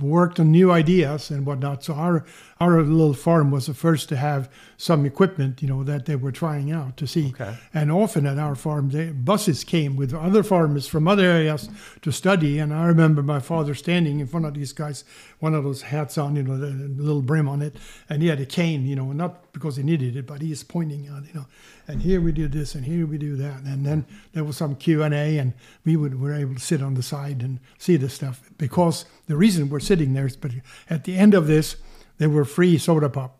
worked 0.00 0.40
on 0.40 0.50
new 0.50 0.70
ideas 0.70 1.30
and 1.30 1.44
whatnot. 1.44 1.84
So 1.84 1.94
our 1.94 2.24
our 2.60 2.82
little 2.82 3.14
farm 3.14 3.50
was 3.50 3.66
the 3.66 3.74
first 3.74 4.10
to 4.10 4.16
have 4.16 4.50
some 4.76 5.06
equipment, 5.06 5.62
you 5.62 5.68
know, 5.68 5.82
that 5.82 6.04
they 6.04 6.14
were 6.14 6.30
trying 6.30 6.70
out 6.70 6.96
to 6.98 7.06
see. 7.06 7.28
Okay. 7.28 7.56
And 7.72 7.90
often 7.90 8.26
at 8.26 8.38
our 8.38 8.54
farm, 8.54 8.90
the 8.90 9.12
buses 9.12 9.64
came 9.64 9.96
with 9.96 10.12
other 10.12 10.42
farmers 10.42 10.86
from 10.86 11.08
other 11.08 11.24
areas 11.24 11.70
to 12.02 12.12
study. 12.12 12.58
And 12.58 12.74
I 12.74 12.84
remember 12.86 13.22
my 13.22 13.40
father 13.40 13.74
standing 13.74 14.20
in 14.20 14.26
front 14.26 14.44
of 14.44 14.52
these 14.52 14.74
guys, 14.74 15.04
one 15.38 15.54
of 15.54 15.64
those 15.64 15.82
hats 15.82 16.18
on, 16.18 16.36
you 16.36 16.42
know, 16.42 16.58
the 16.58 16.70
little 17.02 17.22
brim 17.22 17.48
on 17.48 17.62
it, 17.62 17.76
and 18.10 18.20
he 18.20 18.28
had 18.28 18.40
a 18.40 18.46
cane, 18.46 18.86
you 18.86 18.94
know, 18.94 19.10
not 19.12 19.52
because 19.54 19.76
he 19.76 19.82
needed 19.82 20.14
it, 20.14 20.26
but 20.26 20.42
he 20.42 20.52
is 20.52 20.62
pointing 20.62 21.08
out, 21.08 21.26
you 21.26 21.34
know, 21.34 21.46
and 21.88 22.02
here 22.02 22.20
we 22.20 22.30
do 22.30 22.46
this 22.46 22.74
and 22.74 22.84
here 22.84 23.06
we 23.06 23.18
do 23.18 23.36
that, 23.36 23.62
and 23.62 23.84
then 23.84 24.04
there 24.32 24.44
was 24.44 24.56
some 24.56 24.76
Q 24.76 25.02
and 25.02 25.14
A, 25.14 25.38
and 25.38 25.54
we 25.84 25.96
would 25.96 26.20
were 26.20 26.34
able 26.34 26.54
to 26.54 26.60
sit 26.60 26.82
on 26.82 26.94
the 26.94 27.02
side 27.02 27.42
and 27.42 27.58
see 27.78 27.96
the 27.96 28.08
stuff 28.08 28.50
because 28.58 29.06
the 29.26 29.36
reason 29.36 29.68
we're 29.68 29.80
sitting 29.80 30.12
there 30.12 30.26
is, 30.26 30.36
but 30.36 30.52
at 30.88 31.04
the 31.04 31.16
end 31.16 31.34
of 31.34 31.46
this, 31.46 31.76
there 32.20 32.28
were 32.30 32.44
free 32.44 32.78
soda 32.78 33.08
pop. 33.08 33.32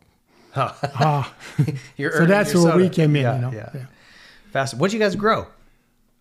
ah, 0.56 1.32
You're 1.96 2.12
so 2.12 2.26
that's 2.26 2.54
where 2.54 2.76
we 2.76 2.88
came 2.88 3.14
in, 3.14 3.22
Yeah, 3.22 3.34
you 3.36 3.40
know. 3.42 3.52
yeah. 3.52 3.70
yeah. 3.74 3.86
Fast. 4.52 4.74
What'd 4.74 4.92
you 4.92 4.98
guys 4.98 5.14
grow 5.14 5.46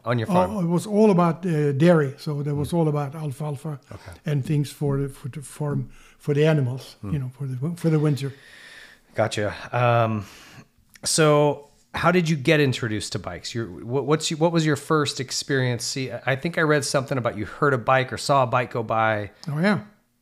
on 0.05 0.19
your 0.19 0.27
farm? 0.27 0.51
Oh, 0.55 0.59
it 0.61 0.67
was 0.67 0.85
all 0.85 1.09
about 1.09 1.43
uh, 1.45 1.71
dairy, 1.71 2.13
so 2.17 2.43
there 2.43 2.53
was 2.55 2.71
all 2.73 2.87
about 2.87 3.15
alfalfa 3.15 3.79
Okay. 3.91 4.11
and 4.25 4.45
things 4.45 4.69
for 4.71 4.97
the 5.01 5.09
for 5.09 5.29
the 5.29 5.41
farm 5.41 5.89
for 6.19 6.33
the 6.35 6.45
animals, 6.45 6.95
Hmm. 7.01 7.13
you 7.13 7.19
know, 7.19 7.29
for 7.37 7.47
the 7.47 7.75
for 7.75 7.89
the 7.89 7.97
winter. 7.99 8.31
Gotcha. 9.15 9.53
Um, 9.71 10.25
so, 11.03 11.67
how 11.93 12.11
did 12.11 12.29
you 12.29 12.35
get 12.35 12.59
introduced 12.59 13.13
to 13.13 13.19
bikes? 13.19 13.55
Your 13.55 13.65
what, 13.65 14.05
what's 14.05 14.29
your, 14.29 14.37
what 14.37 14.51
was 14.51 14.63
your 14.65 14.75
first 14.75 15.19
experience? 15.19 15.83
See, 15.83 16.11
I 16.25 16.35
think 16.35 16.57
I 16.57 16.61
read 16.61 16.85
something 16.85 17.17
about 17.17 17.35
you 17.37 17.45
heard 17.45 17.73
a 17.73 17.77
bike 17.79 18.13
or 18.13 18.17
saw 18.17 18.43
a 18.43 18.47
bike 18.47 18.71
go 18.73 18.83
by. 18.83 19.31
Oh 19.47 19.59
yeah. 19.59 19.79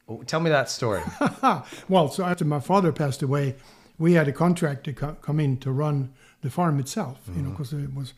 Oh, 0.07 0.23
Tell 0.23 0.39
me 0.39 0.49
that 0.49 0.69
story. 0.69 1.01
well, 1.89 2.09
so 2.09 2.23
after 2.23 2.45
my 2.45 2.59
father 2.59 2.91
passed 2.91 3.21
away, 3.21 3.55
we 3.99 4.13
had 4.13 4.27
a 4.27 4.31
contract 4.31 4.83
to 4.85 4.93
co- 4.93 5.17
come 5.21 5.39
in 5.39 5.57
to 5.57 5.71
run 5.71 6.13
the 6.41 6.49
farm 6.49 6.79
itself, 6.79 7.19
you 7.27 7.33
Mm-hmm. 7.33 7.43
know, 7.43 7.49
because 7.51 7.73
it 7.73 7.93
was 7.93 8.13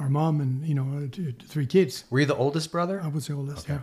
our 0.00 0.08
mom 0.08 0.40
and 0.40 0.64
you 0.66 0.74
know 0.74 1.06
uh, 1.06 1.32
three 1.46 1.66
kids. 1.66 2.04
Were 2.10 2.20
you 2.20 2.26
the 2.26 2.34
oldest 2.36 2.72
brother? 2.72 3.00
I 3.02 3.08
was 3.08 3.26
the 3.26 3.34
oldest. 3.34 3.68
Yeah. 3.68 3.80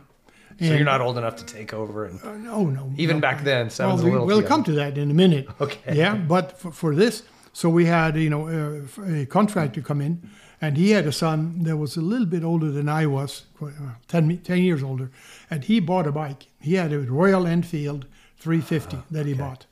So 0.59 0.65
you're 0.73 0.85
not 0.85 1.01
old 1.01 1.17
enough 1.17 1.35
to 1.37 1.45
take 1.45 1.73
over. 1.73 2.05
And 2.05 2.19
Uh, 2.23 2.33
no, 2.37 2.65
no. 2.65 2.91
even 2.97 3.17
no. 3.17 3.21
back 3.21 3.43
then, 3.43 3.65
Well, 3.65 3.69
seven's 3.69 4.01
a 4.01 4.05
we, 4.05 4.11
little. 4.11 4.25
we'll 4.27 4.43
come 4.43 4.63
to 4.63 4.71
that 4.73 4.97
in 4.97 5.11
a 5.11 5.13
minute. 5.13 5.47
Okay. 5.61 5.95
Yeah, 5.95 6.15
but 6.15 6.57
for, 6.59 6.71
for 6.71 6.95
this, 6.95 7.23
so 7.53 7.69
we 7.69 7.85
had 7.85 8.15
you 8.17 8.29
know 8.29 8.47
a, 8.47 9.21
a 9.21 9.25
contractor 9.25 9.81
come 9.81 10.01
in, 10.01 10.29
and 10.61 10.77
he 10.77 10.91
had 10.91 11.05
a 11.05 11.11
son 11.11 11.63
that 11.63 11.77
was 11.77 11.97
a 11.97 12.01
little 12.01 12.25
bit 12.25 12.43
older 12.43 12.71
than 12.71 12.89
I 12.89 13.05
was, 13.05 13.43
uh, 13.61 13.69
10, 14.07 14.39
10 14.39 14.57
years 14.59 14.83
older, 14.83 15.11
and 15.49 15.63
he 15.63 15.79
bought 15.79 16.07
a 16.07 16.11
bike. 16.11 16.47
He 16.59 16.75
had 16.75 16.93
a 16.93 16.99
Royal 16.99 17.45
Enfield 17.45 18.05
350 18.37 18.97
that 19.11 19.25
he 19.25 19.33
bought, 19.33 19.65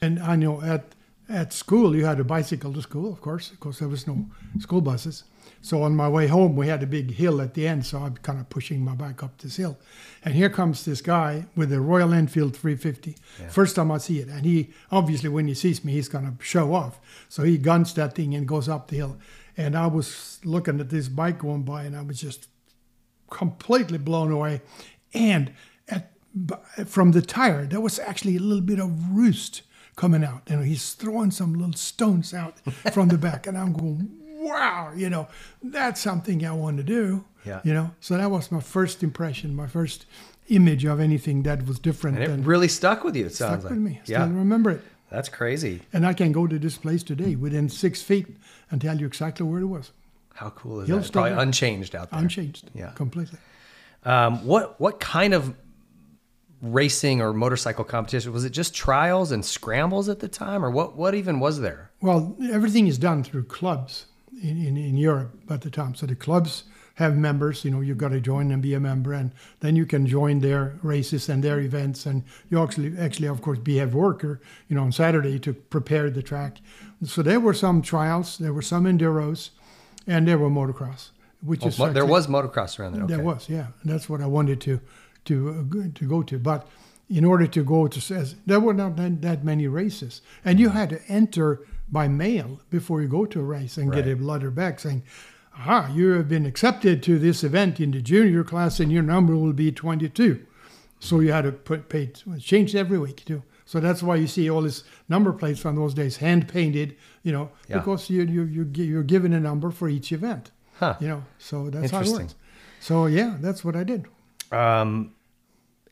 and 0.00 0.18
I 0.18 0.36
know 0.36 0.62
at 0.62 0.94
at 1.28 1.52
school 1.52 1.96
you 1.96 2.04
had 2.04 2.20
a 2.20 2.24
bicycle 2.24 2.72
to 2.72 2.82
school, 2.82 3.12
of 3.12 3.20
course, 3.20 3.48
because 3.48 3.78
there 3.78 3.88
was 3.88 4.06
no 4.06 4.26
school 4.60 4.80
buses. 4.80 5.24
So 5.60 5.82
on 5.82 5.96
my 5.96 6.08
way 6.08 6.28
home, 6.28 6.54
we 6.54 6.68
had 6.68 6.82
a 6.82 6.86
big 6.86 7.12
hill 7.12 7.40
at 7.40 7.54
the 7.54 7.66
end, 7.66 7.84
so 7.84 7.98
I'm 7.98 8.16
kind 8.18 8.38
of 8.38 8.48
pushing 8.48 8.84
my 8.84 8.94
bike 8.94 9.22
up 9.22 9.38
this 9.38 9.56
hill. 9.56 9.76
And 10.24 10.34
here 10.34 10.48
comes 10.50 10.84
this 10.84 11.00
guy 11.00 11.46
with 11.56 11.72
a 11.72 11.80
Royal 11.80 12.12
Enfield 12.12 12.56
350. 12.56 13.16
First 13.48 13.74
time 13.74 13.90
I 13.90 13.98
see 13.98 14.20
it. 14.20 14.28
And 14.28 14.44
he, 14.44 14.70
obviously, 14.92 15.28
when 15.28 15.48
he 15.48 15.54
sees 15.54 15.84
me, 15.84 15.92
he's 15.92 16.08
going 16.08 16.24
to 16.24 16.44
show 16.44 16.72
off. 16.74 17.00
So 17.28 17.42
he 17.42 17.58
guns 17.58 17.94
that 17.94 18.14
thing 18.14 18.34
and 18.34 18.46
goes 18.46 18.68
up 18.68 18.88
the 18.88 18.96
hill. 18.96 19.16
And 19.56 19.76
I 19.76 19.86
was 19.86 20.38
looking 20.44 20.80
at 20.80 20.90
this 20.90 21.08
bike 21.08 21.38
going 21.38 21.62
by, 21.62 21.84
and 21.84 21.96
I 21.96 22.02
was 22.02 22.20
just 22.20 22.48
completely 23.30 23.98
blown 23.98 24.30
away. 24.30 24.60
And 25.14 25.52
at, 25.88 26.12
from 26.86 27.12
the 27.12 27.22
tire, 27.22 27.66
there 27.66 27.80
was 27.80 27.98
actually 27.98 28.36
a 28.36 28.40
little 28.40 28.62
bit 28.64 28.78
of 28.78 29.10
roost 29.10 29.62
coming 29.96 30.22
out. 30.24 30.42
And 30.46 30.64
he's 30.66 30.92
throwing 30.92 31.30
some 31.30 31.54
little 31.54 31.72
stones 31.72 32.34
out 32.34 32.58
from 32.92 33.08
the 33.08 33.18
back. 33.18 33.46
And 33.46 33.56
I'm 33.56 33.72
going, 33.72 34.10
wow, 34.46 34.92
you 34.94 35.08
know, 35.08 35.28
that's 35.62 36.00
something 36.00 36.44
I 36.44 36.52
want 36.52 36.76
to 36.76 36.82
do. 36.82 37.24
Yeah. 37.44 37.60
You 37.64 37.74
know, 37.74 37.90
so 38.00 38.16
that 38.16 38.30
was 38.30 38.50
my 38.52 38.60
first 38.60 39.02
impression, 39.02 39.54
my 39.54 39.66
first 39.68 40.04
image 40.48 40.84
of 40.84 41.00
anything 41.00 41.42
that 41.42 41.66
was 41.66 41.78
different 41.78 42.18
And 42.18 42.40
it 42.44 42.46
really 42.46 42.68
stuck 42.68 43.02
with 43.04 43.16
you. 43.16 43.26
It 43.26 43.34
sounds 43.34 43.62
stuck 43.62 43.64
like. 43.64 43.70
with 43.70 43.80
me. 43.80 44.00
Still 44.04 44.20
Yeah, 44.20 44.24
remember 44.26 44.70
it. 44.70 44.82
that's 45.10 45.28
crazy. 45.28 45.82
And 45.92 46.06
I 46.06 46.12
can 46.12 46.32
go 46.32 46.46
to 46.46 46.58
this 46.58 46.76
place 46.76 47.02
today 47.02 47.34
within 47.36 47.68
six 47.68 48.02
feet 48.02 48.26
and 48.70 48.80
tell 48.80 48.98
you 48.98 49.06
exactly 49.06 49.46
where 49.46 49.60
it 49.60 49.66
was. 49.66 49.92
How 50.34 50.50
cool 50.50 50.80
is 50.80 50.88
He'll 50.88 50.98
that? 50.98 51.12
Probably 51.12 51.32
unchanged 51.32 51.94
out 51.94 52.10
there. 52.10 52.20
Unchanged. 52.20 52.70
Yeah. 52.74 52.90
Completely. 52.94 53.38
Um, 54.04 54.46
what 54.46 54.78
what 54.80 55.00
kind 55.00 55.34
of 55.34 55.54
racing 56.62 57.20
or 57.20 57.32
motorcycle 57.32 57.84
competition 57.84 58.32
was 58.32 58.44
it? 58.44 58.50
Just 58.50 58.74
trials 58.74 59.32
and 59.32 59.44
scrambles 59.44 60.08
at 60.08 60.20
the 60.20 60.28
time, 60.28 60.64
or 60.64 60.70
what? 60.70 60.96
What 60.96 61.14
even 61.14 61.40
was 61.40 61.60
there? 61.60 61.90
Well, 62.00 62.36
everything 62.52 62.86
is 62.86 62.98
done 62.98 63.24
through 63.24 63.44
clubs 63.44 64.06
in, 64.42 64.64
in, 64.64 64.76
in 64.76 64.96
Europe 64.96 65.38
at 65.50 65.62
the 65.62 65.70
time. 65.70 65.94
So 65.94 66.06
the 66.06 66.14
clubs 66.14 66.64
have 66.96 67.14
members, 67.14 67.62
you 67.62 67.70
know, 67.70 67.82
you've 67.82 67.98
got 67.98 68.08
to 68.08 68.20
join 68.20 68.50
and 68.50 68.62
be 68.62 68.72
a 68.72 68.80
member, 68.80 69.12
and 69.12 69.30
then 69.60 69.76
you 69.76 69.84
can 69.84 70.06
join 70.06 70.40
their 70.40 70.78
races 70.82 71.28
and 71.28 71.44
their 71.44 71.60
events. 71.60 72.06
And 72.06 72.24
you 72.48 72.62
actually, 72.62 72.96
actually, 72.98 73.28
of 73.28 73.42
course, 73.42 73.58
be 73.58 73.80
a 73.80 73.86
worker, 73.86 74.40
you 74.68 74.76
know, 74.76 74.82
on 74.82 74.92
Saturday 74.92 75.38
to 75.40 75.52
prepare 75.52 76.08
the 76.10 76.22
track. 76.22 76.58
So 77.04 77.22
there 77.22 77.40
were 77.40 77.54
some 77.54 77.82
trials, 77.82 78.38
there 78.38 78.52
were 78.52 78.62
some 78.62 78.84
enduros, 78.84 79.50
and 80.06 80.26
there 80.26 80.38
were 80.38 80.48
motocross, 80.50 81.10
which 81.42 81.64
is 81.66 81.78
Mo- 81.78 81.86
there 81.92 82.02
actually- 82.04 82.10
was 82.10 82.26
motocross 82.26 82.78
around 82.78 82.94
there. 82.94 83.02
Okay. 83.04 83.14
there 83.16 83.24
was, 83.24 83.48
yeah. 83.48 83.66
And 83.82 83.92
that's 83.92 84.08
what 84.08 84.20
I 84.20 84.26
wanted 84.26 84.60
to 84.62 84.80
to 85.26 85.48
uh, 85.50 85.62
go- 85.62 85.90
to 85.94 86.08
go 86.08 86.22
to. 86.22 86.38
But 86.38 86.68
in 87.10 87.24
order 87.24 87.46
to 87.46 87.62
go 87.64 87.86
to 87.88 88.00
says 88.00 88.34
there 88.46 88.60
were 88.60 88.74
not 88.74 88.96
that, 88.96 89.44
many 89.44 89.66
races, 89.68 90.22
and 90.44 90.58
you 90.58 90.70
had 90.70 90.90
to 90.90 91.00
enter 91.08 91.60
by 91.90 92.08
mail 92.08 92.60
before 92.70 93.02
you 93.02 93.08
go 93.08 93.26
to 93.26 93.40
a 93.40 93.44
race 93.44 93.76
and 93.76 93.92
get 93.92 94.06
a 94.08 94.14
letter 94.16 94.50
back 94.50 94.80
saying, 94.80 95.02
"Ah, 95.56 95.92
you 95.92 96.08
have 96.12 96.28
been 96.28 96.46
accepted 96.46 97.02
to 97.04 97.18
this 97.18 97.44
event 97.44 97.78
in 97.80 97.90
the 97.92 98.00
junior 98.00 98.42
class, 98.42 98.80
and 98.80 98.90
your 98.90 99.02
number 99.02 99.36
will 99.36 99.52
be 99.52 99.70
22." 99.70 100.40
So 100.98 101.20
you 101.20 101.30
had 101.32 101.42
to 101.42 101.52
put 101.52 101.88
pay 101.88 102.04
it 102.04 102.22
changed 102.40 102.74
every 102.74 102.98
week 102.98 103.24
too. 103.24 103.42
So 103.66 103.80
that's 103.80 104.02
why 104.02 104.16
you 104.16 104.26
see 104.28 104.48
all 104.48 104.62
these 104.62 104.84
number 105.08 105.32
plates 105.32 105.60
from 105.60 105.76
those 105.76 105.94
days 105.94 106.16
hand 106.18 106.48
painted, 106.48 106.96
you 107.22 107.32
know, 107.32 107.50
Yeah. 107.68 107.78
because 107.78 108.10
you, 108.10 108.22
you, 108.22 108.42
you, 108.44 108.64
you're 108.84 109.02
given 109.02 109.32
a 109.32 109.40
number 109.40 109.70
for 109.70 109.88
each 109.88 110.12
event. 110.12 110.50
Huh. 110.78 110.96
You 111.00 111.08
know, 111.08 111.24
so 111.38 111.70
that's 111.70 111.90
how 111.90 112.00
it 112.02 112.08
works. 112.08 112.34
So 112.80 113.06
yeah, 113.06 113.36
that's 113.40 113.64
what 113.64 113.76
I 113.76 113.84
did. 113.84 114.06
Um, 114.52 115.14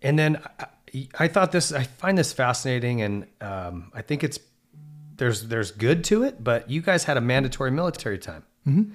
and 0.03 0.19
then 0.19 0.43
I, 0.61 1.09
I 1.19 1.29
thought 1.29 1.53
this, 1.53 1.73
I 1.73 1.85
find 1.85 2.17
this 2.19 2.33
fascinating, 2.33 3.01
and 3.03 3.27
um, 3.41 3.91
I 3.95 4.03
think 4.03 4.23
it's 4.23 4.39
there's 5.17 5.49
there's 5.49 5.71
good 5.71 6.05
to 6.05 6.23
it. 6.23 6.45
But 6.45 6.69
you 6.71 6.83
guys 6.83 7.05
had 7.05 7.17
a 7.17 7.21
mandatory 7.21 7.71
military 7.71 8.19
time. 8.19 8.45
Mm-hmm. 8.67 8.93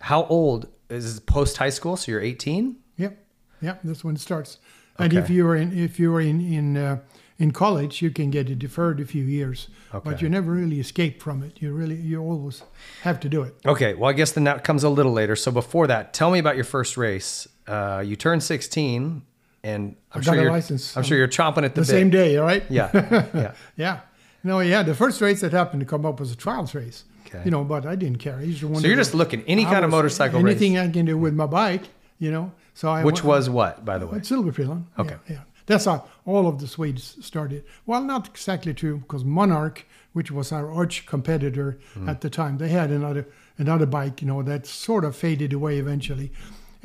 How 0.00 0.24
old 0.24 0.68
is 0.90 1.20
post 1.20 1.56
high 1.58 1.70
school? 1.70 1.96
So 1.96 2.10
you're 2.12 2.20
18. 2.20 2.76
Yep, 2.96 3.24
yep. 3.62 3.80
That's 3.84 4.04
when 4.04 4.16
it 4.16 4.20
starts. 4.20 4.58
And 4.98 5.12
if 5.12 5.30
you 5.30 5.44
were 5.44 5.56
in 5.56 5.76
if 5.76 5.98
you 5.98 6.10
were 6.12 6.20
in 6.20 6.40
in 6.40 6.76
uh, 6.76 6.98
in 7.38 7.50
college, 7.50 8.00
you 8.00 8.10
can 8.10 8.30
get 8.30 8.48
it 8.48 8.58
deferred 8.58 9.00
a 9.00 9.04
few 9.04 9.24
years, 9.24 9.68
Okay. 9.92 10.10
but 10.10 10.22
you 10.22 10.28
never 10.28 10.52
really 10.52 10.78
escape 10.78 11.20
from 11.22 11.42
it. 11.42 11.60
You 11.60 11.72
really 11.72 11.96
you 11.96 12.20
always 12.22 12.62
have 13.02 13.18
to 13.20 13.28
do 13.28 13.42
it. 13.42 13.54
Okay, 13.66 13.94
well, 13.94 14.08
I 14.10 14.12
guess 14.12 14.32
then 14.32 14.44
that 14.44 14.62
comes 14.64 14.84
a 14.84 14.88
little 14.88 15.12
later. 15.12 15.34
So 15.36 15.50
before 15.50 15.86
that, 15.88 16.12
tell 16.14 16.30
me 16.30 16.38
about 16.38 16.54
your 16.54 16.64
first 16.64 16.96
race. 16.96 17.48
Uh, 17.66 18.02
you 18.06 18.14
turned 18.16 18.42
16, 18.42 19.22
and 19.64 19.96
I'm 20.12 20.22
sure 20.22 20.34
a 20.34 20.42
you're, 20.42 20.50
license 20.52 20.96
I'm 20.96 21.02
sure 21.02 21.16
you're 21.18 21.26
chomping 21.28 21.64
at 21.64 21.74
the, 21.74 21.80
The 21.80 21.86
same 21.86 22.10
day, 22.10 22.36
all 22.36 22.44
right? 22.46 22.62
Yeah, 22.68 22.90
yeah. 23.34 23.54
Yeah. 23.76 24.00
No, 24.44 24.60
yeah. 24.60 24.82
The 24.82 24.94
first 24.94 25.20
race 25.20 25.40
that 25.40 25.52
happened 25.52 25.80
to 25.80 25.86
come 25.86 26.04
up 26.04 26.20
was 26.20 26.30
a 26.30 26.36
trials 26.36 26.74
race. 26.74 27.04
Okay. 27.26 27.40
You 27.46 27.50
know, 27.50 27.64
but 27.64 27.86
I 27.86 27.96
didn't 27.96 28.18
care. 28.18 28.36
I 28.38 28.52
So 28.52 28.68
you're 28.80 28.94
just 28.96 29.14
looking 29.14 29.42
any 29.46 29.64
kind 29.64 29.84
of 29.84 29.90
motorcycle 29.90 30.40
race, 30.40 30.52
anything 30.52 30.78
I 30.78 30.88
can 30.90 31.06
do 31.06 31.16
with 31.16 31.34
my 31.34 31.46
bike. 31.46 31.82
You 32.20 32.30
know, 32.30 32.52
so 32.74 32.88
I 32.90 33.02
which 33.02 33.24
went- 33.24 33.38
was 33.38 33.50
what, 33.50 33.84
by 33.84 33.98
the 33.98 34.06
way? 34.06 34.18
It's 34.18 34.30
Silverpilen. 34.30 34.84
Okay. 34.98 35.16
Yeah, 35.26 35.34
yeah. 35.36 35.40
That's 35.66 35.86
how 35.86 36.04
all 36.26 36.46
of 36.46 36.58
the 36.58 36.66
Swedes 36.66 37.16
started. 37.24 37.64
Well, 37.86 38.02
not 38.02 38.28
exactly 38.28 38.74
true 38.74 38.98
because 38.98 39.24
Monarch, 39.24 39.86
which 40.12 40.30
was 40.30 40.52
our 40.52 40.70
arch 40.70 41.06
competitor 41.06 41.78
Hmm. 41.94 42.08
at 42.08 42.20
the 42.20 42.30
time, 42.30 42.58
they 42.58 42.68
had 42.68 42.90
another 42.90 43.26
another 43.58 43.86
bike, 43.86 44.20
you 44.20 44.26
know, 44.28 44.42
that 44.42 44.66
sort 44.66 45.04
of 45.04 45.14
faded 45.16 45.52
away 45.52 45.78
eventually. 45.78 46.32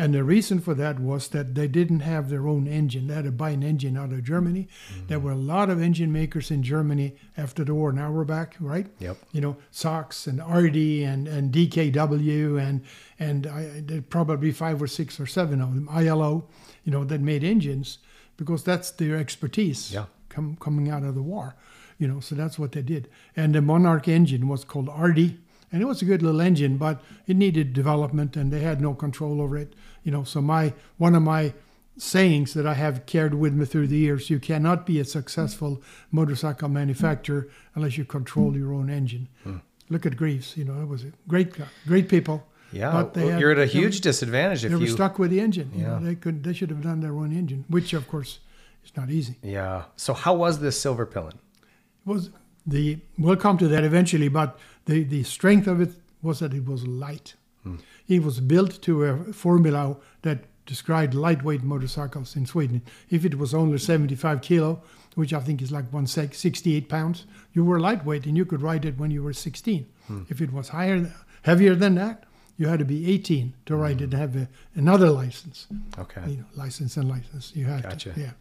And 0.02 0.14
the 0.14 0.24
reason 0.24 0.60
for 0.62 0.74
that 0.76 0.98
was 0.98 1.28
that 1.30 1.56
they 1.56 1.68
didn't 1.68 2.00
have 2.02 2.30
their 2.30 2.48
own 2.48 2.68
engine. 2.68 3.08
They 3.08 3.16
had 3.16 3.26
to 3.26 3.32
buy 3.34 3.50
an 3.50 3.64
engine 3.64 3.98
out 3.98 4.14
of 4.14 4.24
Germany. 4.24 4.70
Hmm. 4.94 5.08
There 5.08 5.20
were 5.20 5.34
a 5.34 5.36
lot 5.36 5.70
of 5.70 5.82
engine 5.82 6.14
makers 6.14 6.50
in 6.52 6.64
Germany 6.64 7.16
after 7.36 7.66
the 7.66 7.74
war. 7.76 7.92
Now 7.92 8.10
we're 8.10 8.24
back, 8.24 8.56
right? 8.62 8.88
Yep. 9.00 9.18
You 9.34 9.42
know, 9.42 9.58
Sachs 9.72 10.26
and 10.26 10.40
RD 10.40 10.78
and, 11.04 11.28
and 11.28 11.52
DKW 11.52 12.58
and 12.62 12.82
and 13.20 13.46
I, 13.48 14.02
probably 14.10 14.52
five 14.54 14.82
or 14.82 14.88
six 14.88 15.20
or 15.20 15.26
seven 15.26 15.60
of 15.60 15.76
them, 15.76 15.90
ILO, 15.92 16.48
you 16.86 16.92
know, 16.94 17.04
that 17.04 17.20
made 17.20 17.44
engines 17.44 17.98
because 18.40 18.64
that's 18.64 18.90
their 18.92 19.16
expertise 19.18 19.92
Yeah. 19.94 20.06
com- 20.30 20.58
coming 20.60 20.90
out 20.90 21.04
of 21.04 21.14
the 21.16 21.22
war. 21.22 21.56
You 22.00 22.08
know, 22.08 22.20
so 22.22 22.34
that's 22.36 22.58
what 22.58 22.72
they 22.72 22.82
did. 22.82 23.10
And 23.36 23.54
the 23.54 23.62
Monarch 23.62 24.08
engine 24.08 24.48
was 24.48 24.64
called 24.64 24.88
RD, 24.88 25.20
and 25.72 25.82
it 25.82 25.86
was 25.86 26.02
a 26.02 26.06
good 26.06 26.22
little 26.24 26.40
engine, 26.42 26.78
but 26.78 26.96
it 27.28 27.36
needed 27.36 27.74
development, 27.74 28.38
and 28.38 28.52
they 28.52 28.62
had 28.62 28.80
no 28.82 28.94
control 28.94 29.42
over 29.42 29.58
it. 29.58 29.74
You 30.04 30.12
know, 30.14 30.24
so 30.24 30.42
my 30.42 30.74
one 30.98 31.14
of 31.16 31.24
my 31.24 31.54
sayings 31.98 32.54
that 32.54 32.66
I 32.66 32.76
have 32.76 33.06
carried 33.06 33.34
with 33.34 33.54
me 33.54 33.66
through 33.66 33.88
the 33.88 33.98
years: 33.98 34.30
you 34.30 34.40
cannot 34.40 34.86
be 34.86 35.00
a 35.00 35.06
successful 35.06 35.82
motorcycle 36.12 36.70
manufacturer 36.70 37.50
unless 37.76 37.98
you 37.98 38.06
control 38.06 38.56
your 38.56 38.74
own 38.74 38.90
engine. 38.90 39.28
Hmm. 39.44 39.58
Look 39.90 40.06
at 40.06 40.16
Greeves. 40.16 40.56
You 40.56 40.64
know, 40.66 40.82
it 40.82 40.88
was 40.88 41.04
a 41.04 41.12
great 41.28 41.54
guy, 41.54 41.68
great 41.86 42.08
people. 42.08 42.48
Yeah, 42.72 42.92
but 42.92 43.14
they 43.14 43.28
had- 43.28 43.40
you're 43.40 43.52
at 43.52 43.58
a 43.58 43.62
they 43.62 43.68
huge 43.68 44.02
disadvantage 44.02 44.64
if 44.64 44.72
They 44.72 44.76
were 44.76 44.84
you. 44.84 44.92
stuck 44.92 45.20
with 45.20 45.32
the 45.32 45.40
engine. 45.40 45.72
You 45.76 45.84
know, 45.84 46.00
Yeah. 46.00 46.06
they 46.08 46.16
could. 46.16 46.44
They 46.44 46.54
should 46.54 46.70
have 46.70 46.82
done 46.82 47.00
their 47.02 47.16
own 47.16 47.32
engine, 47.32 47.66
which 47.68 47.94
of 47.94 48.08
course 48.08 48.40
is 48.86 48.92
not 48.96 49.10
easy. 49.10 49.36
Yeah. 49.42 49.84
So 49.96 50.14
how 50.14 50.36
was 50.36 50.60
this 50.60 50.84
Silverpilen? 50.84 51.38
was 52.06 52.30
the 52.66 53.00
we'll 53.18 53.36
come 53.36 53.58
to 53.58 53.68
that 53.68 53.84
eventually 53.84 54.28
but 54.28 54.58
the 54.86 55.04
the 55.04 55.24
strength 55.24 55.68
of 55.68 55.80
it 55.82 55.92
was 56.22 56.40
that 56.40 56.54
it 56.54 56.66
was 56.66 56.86
light 56.86 57.36
hmm. 57.64 57.76
it 58.08 58.24
was 58.24 58.40
built 58.40 58.82
to 58.82 59.04
a 59.06 59.34
formula 59.34 59.96
that 60.22 60.40
described 60.66 61.14
lightweight 61.14 61.64
motorcycles 61.64 62.36
in 62.36 62.46
sweden 62.46 62.82
if 63.10 63.26
it 63.26 63.38
was 63.38 63.54
only 63.54 63.78
75 63.78 64.42
kilo 64.42 64.82
which 65.16 65.34
i 65.34 65.40
think 65.40 65.62
is 65.62 65.72
like 65.72 65.86
168 65.86 66.90
pounds 66.90 67.26
you 67.54 67.64
were 67.64 67.80
lightweight 67.80 68.26
and 68.26 68.38
you 68.38 68.46
could 68.46 68.62
ride 68.62 68.86
it 68.86 68.98
when 68.98 69.12
you 69.12 69.24
were 69.24 69.34
16 69.34 69.86
hmm. 70.08 70.24
if 70.30 70.42
it 70.42 70.52
was 70.52 70.70
higher 70.70 71.12
heavier 71.44 71.76
than 71.76 71.96
that 71.96 72.26
you 72.60 72.68
had 72.68 72.78
to 72.80 72.86
be 72.86 73.10
18 73.12 73.54
to 73.66 73.76
ride 73.76 74.02
it 74.02 74.04
and 74.04 74.14
have 74.14 74.36
a, 74.36 74.48
another 74.76 75.10
license 75.10 75.66
Okay. 75.98 76.22
you 76.28 76.38
know, 76.38 76.46
license 76.56 76.98
and 76.98 77.08
license. 77.10 77.54
You 77.56 77.66
had 77.66 77.84
Gotcha. 77.84 78.12
to, 78.14 78.20
yeah. 78.20 78.32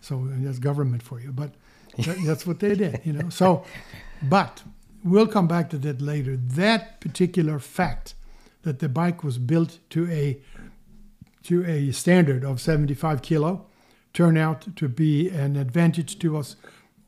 So 0.00 0.26
that's 0.30 0.58
government 0.58 1.02
for 1.02 1.20
you, 1.20 1.30
but 1.32 1.52
that, 2.04 2.18
that's 2.26 2.44
what 2.46 2.58
they 2.58 2.74
did, 2.74 3.00
you 3.04 3.12
know. 3.12 3.28
So, 3.30 3.64
but 4.22 4.62
we'll 5.04 5.28
come 5.28 5.46
back 5.46 5.70
to 5.70 5.78
that 5.78 6.02
later. 6.02 6.36
That 6.36 7.00
particular 7.00 7.58
fact 7.60 8.14
that 8.62 8.80
the 8.80 8.88
bike 8.88 9.22
was 9.24 9.38
built 9.38 9.78
to 9.90 10.10
a 10.10 10.38
to 11.44 11.64
a 11.64 11.92
standard 11.92 12.44
of 12.44 12.60
75 12.60 13.22
kilo 13.22 13.64
turned 14.12 14.36
out 14.36 14.76
to 14.76 14.88
be 14.88 15.28
an 15.30 15.56
advantage 15.56 16.18
to 16.18 16.36
us 16.36 16.56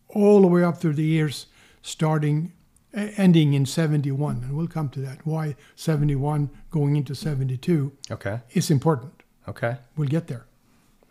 all 0.08 0.40
the 0.40 0.46
way 0.46 0.62
up 0.64 0.78
through 0.78 0.94
the 0.94 1.04
years, 1.04 1.46
starting 1.82 2.52
ending 2.94 3.54
in 3.54 3.66
71, 3.66 4.42
and 4.44 4.56
we'll 4.56 4.66
come 4.66 4.88
to 4.90 5.00
that. 5.00 5.24
Why 5.26 5.56
71 5.76 6.50
going 6.70 6.96
into 6.96 7.14
72 7.14 7.92
Okay. 8.10 8.40
is 8.52 8.70
important. 8.70 9.12
Okay. 9.48 9.76
We'll 9.96 10.08
get 10.08 10.26
there. 10.26 10.46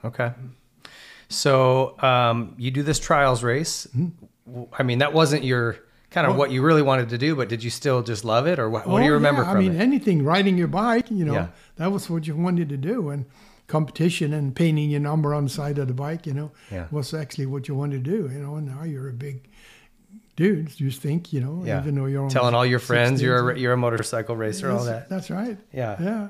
Okay. 0.04 0.32
So 1.30 2.00
um, 2.02 2.56
you 2.58 2.72
do 2.72 2.84
this 2.84 3.00
trials 3.00 3.44
race. 3.44 3.88
Mm-hmm. 3.96 4.63
I 4.78 4.84
mean, 4.84 5.00
that 5.00 5.13
wasn't 5.13 5.44
your 5.44 5.78
kind 6.10 6.26
of 6.26 6.36
what 6.36 6.50
you 6.50 6.63
really 6.63 6.82
wanted 6.82 7.10
to 7.10 7.20
do, 7.20 7.36
but 7.36 7.50
did 7.50 7.63
you 7.63 7.70
still 7.70 8.02
just 8.02 8.26
love 8.26 8.48
it, 8.48 8.58
or 8.58 8.68
what, 8.68 8.88
what 8.88 9.00
do 9.00 9.06
you 9.06 9.12
Oh, 9.12 9.15
remember 9.15 9.44
yeah. 9.44 9.52
I 9.52 9.60
mean, 9.60 9.76
it? 9.76 9.80
anything, 9.80 10.24
riding 10.24 10.58
your 10.58 10.68
bike, 10.68 11.12
you 11.12 11.24
know, 11.24 11.34
Yeah. 11.34 11.48
that 11.76 11.92
was 11.92 12.10
what 12.10 12.26
you 12.26 12.36
wanted 12.36 12.68
to 12.70 12.78
do. 12.78 13.10
And 13.10 13.26
competition 13.68 14.34
and 14.34 14.56
painting 14.56 14.89
your 14.89 15.00
number 15.02 15.36
on 15.36 15.44
the 15.44 15.50
side 15.52 15.78
of 15.78 15.88
the 15.88 15.94
bike, 15.94 16.26
you 16.26 16.34
know, 16.34 16.52
Yeah. 16.72 16.88
was 16.89 17.13
actually 17.13 17.46
what 17.46 17.68
you 17.68 17.76
wanted 17.76 18.04
to 18.04 18.10
do. 18.12 18.28
You 18.34 18.39
know, 18.39 18.56
and 18.56 18.65
now 18.65 18.84
you're 18.84 19.08
a 19.10 19.13
big 19.13 19.48
dude, 20.39 20.80
you 20.80 20.89
think, 20.89 21.34
you 21.34 21.41
know, 21.41 21.63
Yeah. 21.65 21.82
even 21.82 21.95
though 21.95 22.06
you're 22.06 22.30
Telling 22.30 22.56
all 22.56 22.65
your 22.65 22.80
friends 22.80 23.21
you're 23.21 23.52
a, 23.52 23.60
you're 23.60 23.73
a 23.73 23.78
motorcycle 23.78 24.38
racer, 24.38 24.71
all 24.71 24.86
that. 24.86 25.10
That's 25.10 25.30
right. 25.30 25.58
Yeah. 25.73 25.97
Yeah. 26.02 26.28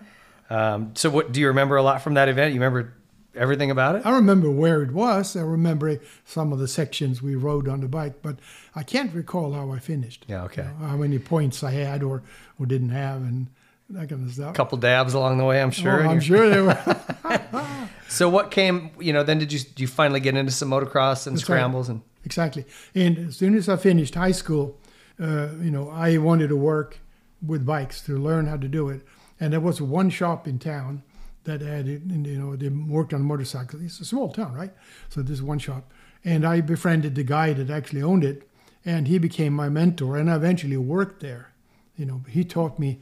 Um, 0.49 0.93
so 0.95 1.11
what 1.11 1.31
do 1.31 1.39
you 1.39 1.47
remember 1.49 1.75
a 1.75 1.83
lot 1.83 2.01
from 2.01 2.15
that 2.15 2.27
event? 2.27 2.55
You 2.55 2.59
remember 2.59 2.91
everything 3.35 3.69
about 3.69 3.97
it? 3.97 4.05
I 4.07 4.15
remember 4.15 4.49
where 4.49 4.81
it 4.81 4.91
was. 4.93 5.35
I 5.35 5.41
remember 5.41 5.99
some 6.25 6.51
of 6.51 6.57
the 6.57 6.67
sections 6.67 7.21
we 7.21 7.35
rode 7.35 7.67
on 7.67 7.81
the 7.81 7.87
bike, 7.87 8.23
but 8.23 8.39
I 8.75 8.81
can't 8.81 9.13
recall 9.13 9.53
how 9.53 9.71
I 9.71 9.77
finished. 9.77 10.25
Yeah, 10.27 10.45
okay. 10.45 10.63
You 10.63 10.69
know, 10.81 10.87
how 10.87 10.97
many 10.97 11.19
points 11.19 11.63
I 11.63 11.69
had 11.69 12.01
or, 12.01 12.23
or 12.59 12.65
didn't 12.65 12.89
have 12.89 13.21
and 13.21 13.45
that 13.91 14.09
kind 14.09 14.25
of 14.27 14.33
stuff. 14.33 14.49
A 14.49 14.53
couple 14.57 14.79
dabs 14.79 15.13
along 15.13 15.37
the 15.37 15.45
way, 15.45 15.61
I'm 15.61 15.69
sure. 15.69 16.03
Oh, 16.03 16.09
I'm 16.09 16.19
sure 16.19 16.49
there 16.49 16.63
were. 16.63 16.95
So 18.09 18.27
what 18.27 18.49
came, 18.49 18.89
you 18.99 19.13
know, 19.13 19.21
then 19.21 19.37
did 19.37 19.53
you 19.53 19.59
you 19.77 19.85
finally 19.85 20.19
get 20.19 20.35
into 20.35 20.51
some 20.51 20.71
motocross 20.71 21.27
and 21.27 21.35
That's 21.37 21.47
right. 21.47 21.57
scrambles 21.57 21.89
and 21.89 22.01
Exactly. 22.25 22.65
And 22.93 23.29
as 23.29 23.37
soon 23.37 23.55
as 23.55 23.69
I 23.69 23.77
finished 23.77 24.15
high 24.15 24.31
school, 24.31 24.77
uh, 25.19 25.49
you 25.61 25.71
know, 25.71 25.89
I 25.89 26.17
wanted 26.17 26.49
to 26.49 26.55
work 26.55 26.99
with 27.45 27.65
bikes 27.65 28.01
to 28.03 28.17
learn 28.17 28.47
how 28.47 28.57
to 28.57 28.67
do 28.67 28.89
it. 28.89 29.01
And 29.39 29.53
there 29.53 29.59
was 29.59 29.81
one 29.81 30.09
shop 30.09 30.47
in 30.47 30.59
town 30.59 31.03
that 31.45 31.61
had 31.61 31.87
you 31.87 31.99
know, 32.37 32.55
they 32.55 32.69
worked 32.69 33.13
on 33.13 33.21
motorcycles. 33.21 33.81
It's 33.81 33.99
a 33.99 34.05
small 34.05 34.31
town, 34.31 34.53
right? 34.53 34.71
So 35.09 35.21
this 35.21 35.41
one 35.41 35.59
shop. 35.59 35.91
And 36.23 36.45
I 36.45 36.61
befriended 36.61 37.15
the 37.15 37.23
guy 37.23 37.53
that 37.53 37.69
actually 37.69 38.03
owned 38.03 38.25
it, 38.25 38.47
and 38.85 39.07
he 39.07 39.17
became 39.17 39.53
my 39.53 39.69
mentor. 39.69 40.17
And 40.17 40.29
I 40.29 40.35
eventually 40.35 40.77
worked 40.77 41.21
there. 41.21 41.53
You 41.95 42.05
know, 42.05 42.21
he 42.27 42.43
taught 42.43 42.77
me. 42.77 42.99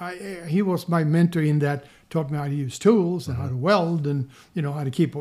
I, 0.00 0.14
he 0.46 0.62
was 0.62 0.88
my 0.88 1.04
mentor 1.04 1.42
in 1.42 1.58
that 1.60 1.84
taught 2.10 2.30
me 2.30 2.38
how 2.38 2.46
to 2.46 2.54
use 2.54 2.78
tools 2.78 3.28
and 3.28 3.36
how 3.36 3.44
uh-huh. 3.44 3.50
to 3.50 3.56
weld 3.56 4.06
and 4.06 4.28
you 4.54 4.62
know 4.62 4.72
how 4.72 4.84
to 4.84 4.90
keep 4.90 5.14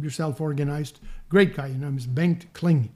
yourself 0.00 0.40
organized. 0.40 1.00
Great 1.28 1.54
guy, 1.54 1.68
you 1.68 1.78
know, 1.78 1.90
he's 1.90 2.06
Bengt 2.06 2.46
Kling 2.52 2.90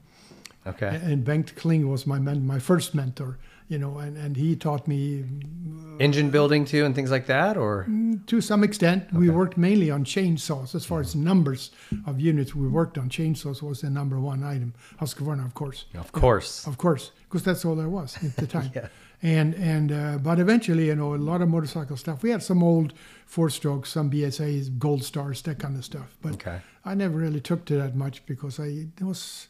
okay. 0.67 0.99
and 1.03 1.23
Bengt 1.23 1.55
Kling 1.55 1.89
was 1.89 2.07
my 2.07 2.19
men, 2.19 2.45
my 2.45 2.59
first 2.59 2.95
mentor, 2.95 3.37
you 3.67 3.77
know, 3.77 3.97
and, 3.97 4.17
and 4.17 4.35
he 4.37 4.55
taught 4.55 4.87
me 4.87 5.23
uh, 5.23 5.97
Engine 5.97 6.29
building 6.29 6.65
too 6.65 6.85
and 6.85 6.93
things 6.93 7.11
like 7.11 7.27
that, 7.27 7.57
or 7.57 7.85
mm, 7.89 8.25
to 8.27 8.41
some 8.41 8.63
extent. 8.63 9.11
We 9.13 9.29
worked 9.29 9.57
mainly 9.57 9.89
on 9.89 10.03
chainsaws. 10.05 10.75
As 10.75 10.85
far 10.85 10.99
as 10.99 11.11
mm-hmm. 11.11 11.23
numbers 11.23 11.71
of 12.05 12.19
units 12.19 12.53
we 12.53 12.67
worked 12.67 12.97
on, 12.97 13.09
chainsaws 13.09 13.61
was 13.61 13.81
the 13.81 13.89
number 13.89 14.19
one 14.19 14.43
item. 14.43 14.73
Husqvarna, 14.99 15.45
of 15.45 15.53
course, 15.53 15.85
of 15.95 16.11
course. 16.11 16.67
of 16.67 16.77
course, 16.77 17.11
because 17.23 17.43
that's 17.43 17.65
all 17.65 17.75
there 17.75 17.89
was 17.89 18.17
at 18.23 18.35
the 18.35 18.47
time. 18.57 18.71
Yeah. 18.75 18.87
And 19.23 19.53
and 19.55 19.91
uh, 19.91 20.17
but 20.21 20.39
eventually, 20.39 20.87
you 20.87 20.95
know, 20.95 21.15
a 21.15 21.17
lot 21.17 21.41
of 21.41 21.49
motorcycle 21.49 21.97
stuff. 21.97 22.21
We 22.21 22.29
had 22.31 22.43
some 22.43 22.61
old 22.63 22.93
four 23.25 23.49
strokes, 23.49 23.89
some 23.89 24.09
BSA's, 24.11 24.69
Gold 24.69 25.03
Stars, 25.03 25.41
that 25.43 25.57
kind 25.59 25.75
of 25.77 25.83
stuff. 25.85 26.15
But 26.21 26.33
Okay. 26.33 26.59
I 26.83 26.93
never 26.93 27.17
really 27.17 27.39
took 27.41 27.65
to 27.65 27.75
that 27.77 27.95
much 27.95 28.25
because 28.25 28.59
I 28.59 28.87
it 28.99 29.03
was 29.03 29.47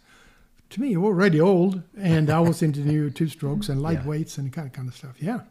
to 0.70 0.82
me 0.82 0.96
already 0.96 1.42
old, 1.42 1.82
and 1.98 2.30
I 2.30 2.40
was 2.40 2.62
into 2.62 2.80
new 2.82 3.10
two 3.10 3.28
strokes 3.28 3.70
and 3.70 3.82
lightweights 3.88 4.38
and 4.38 4.54
kind 4.54 4.68
of 4.68 4.74
kind 4.74 4.88
of 4.88 4.96
stuff. 4.96 5.16
Yeah, 5.22 5.42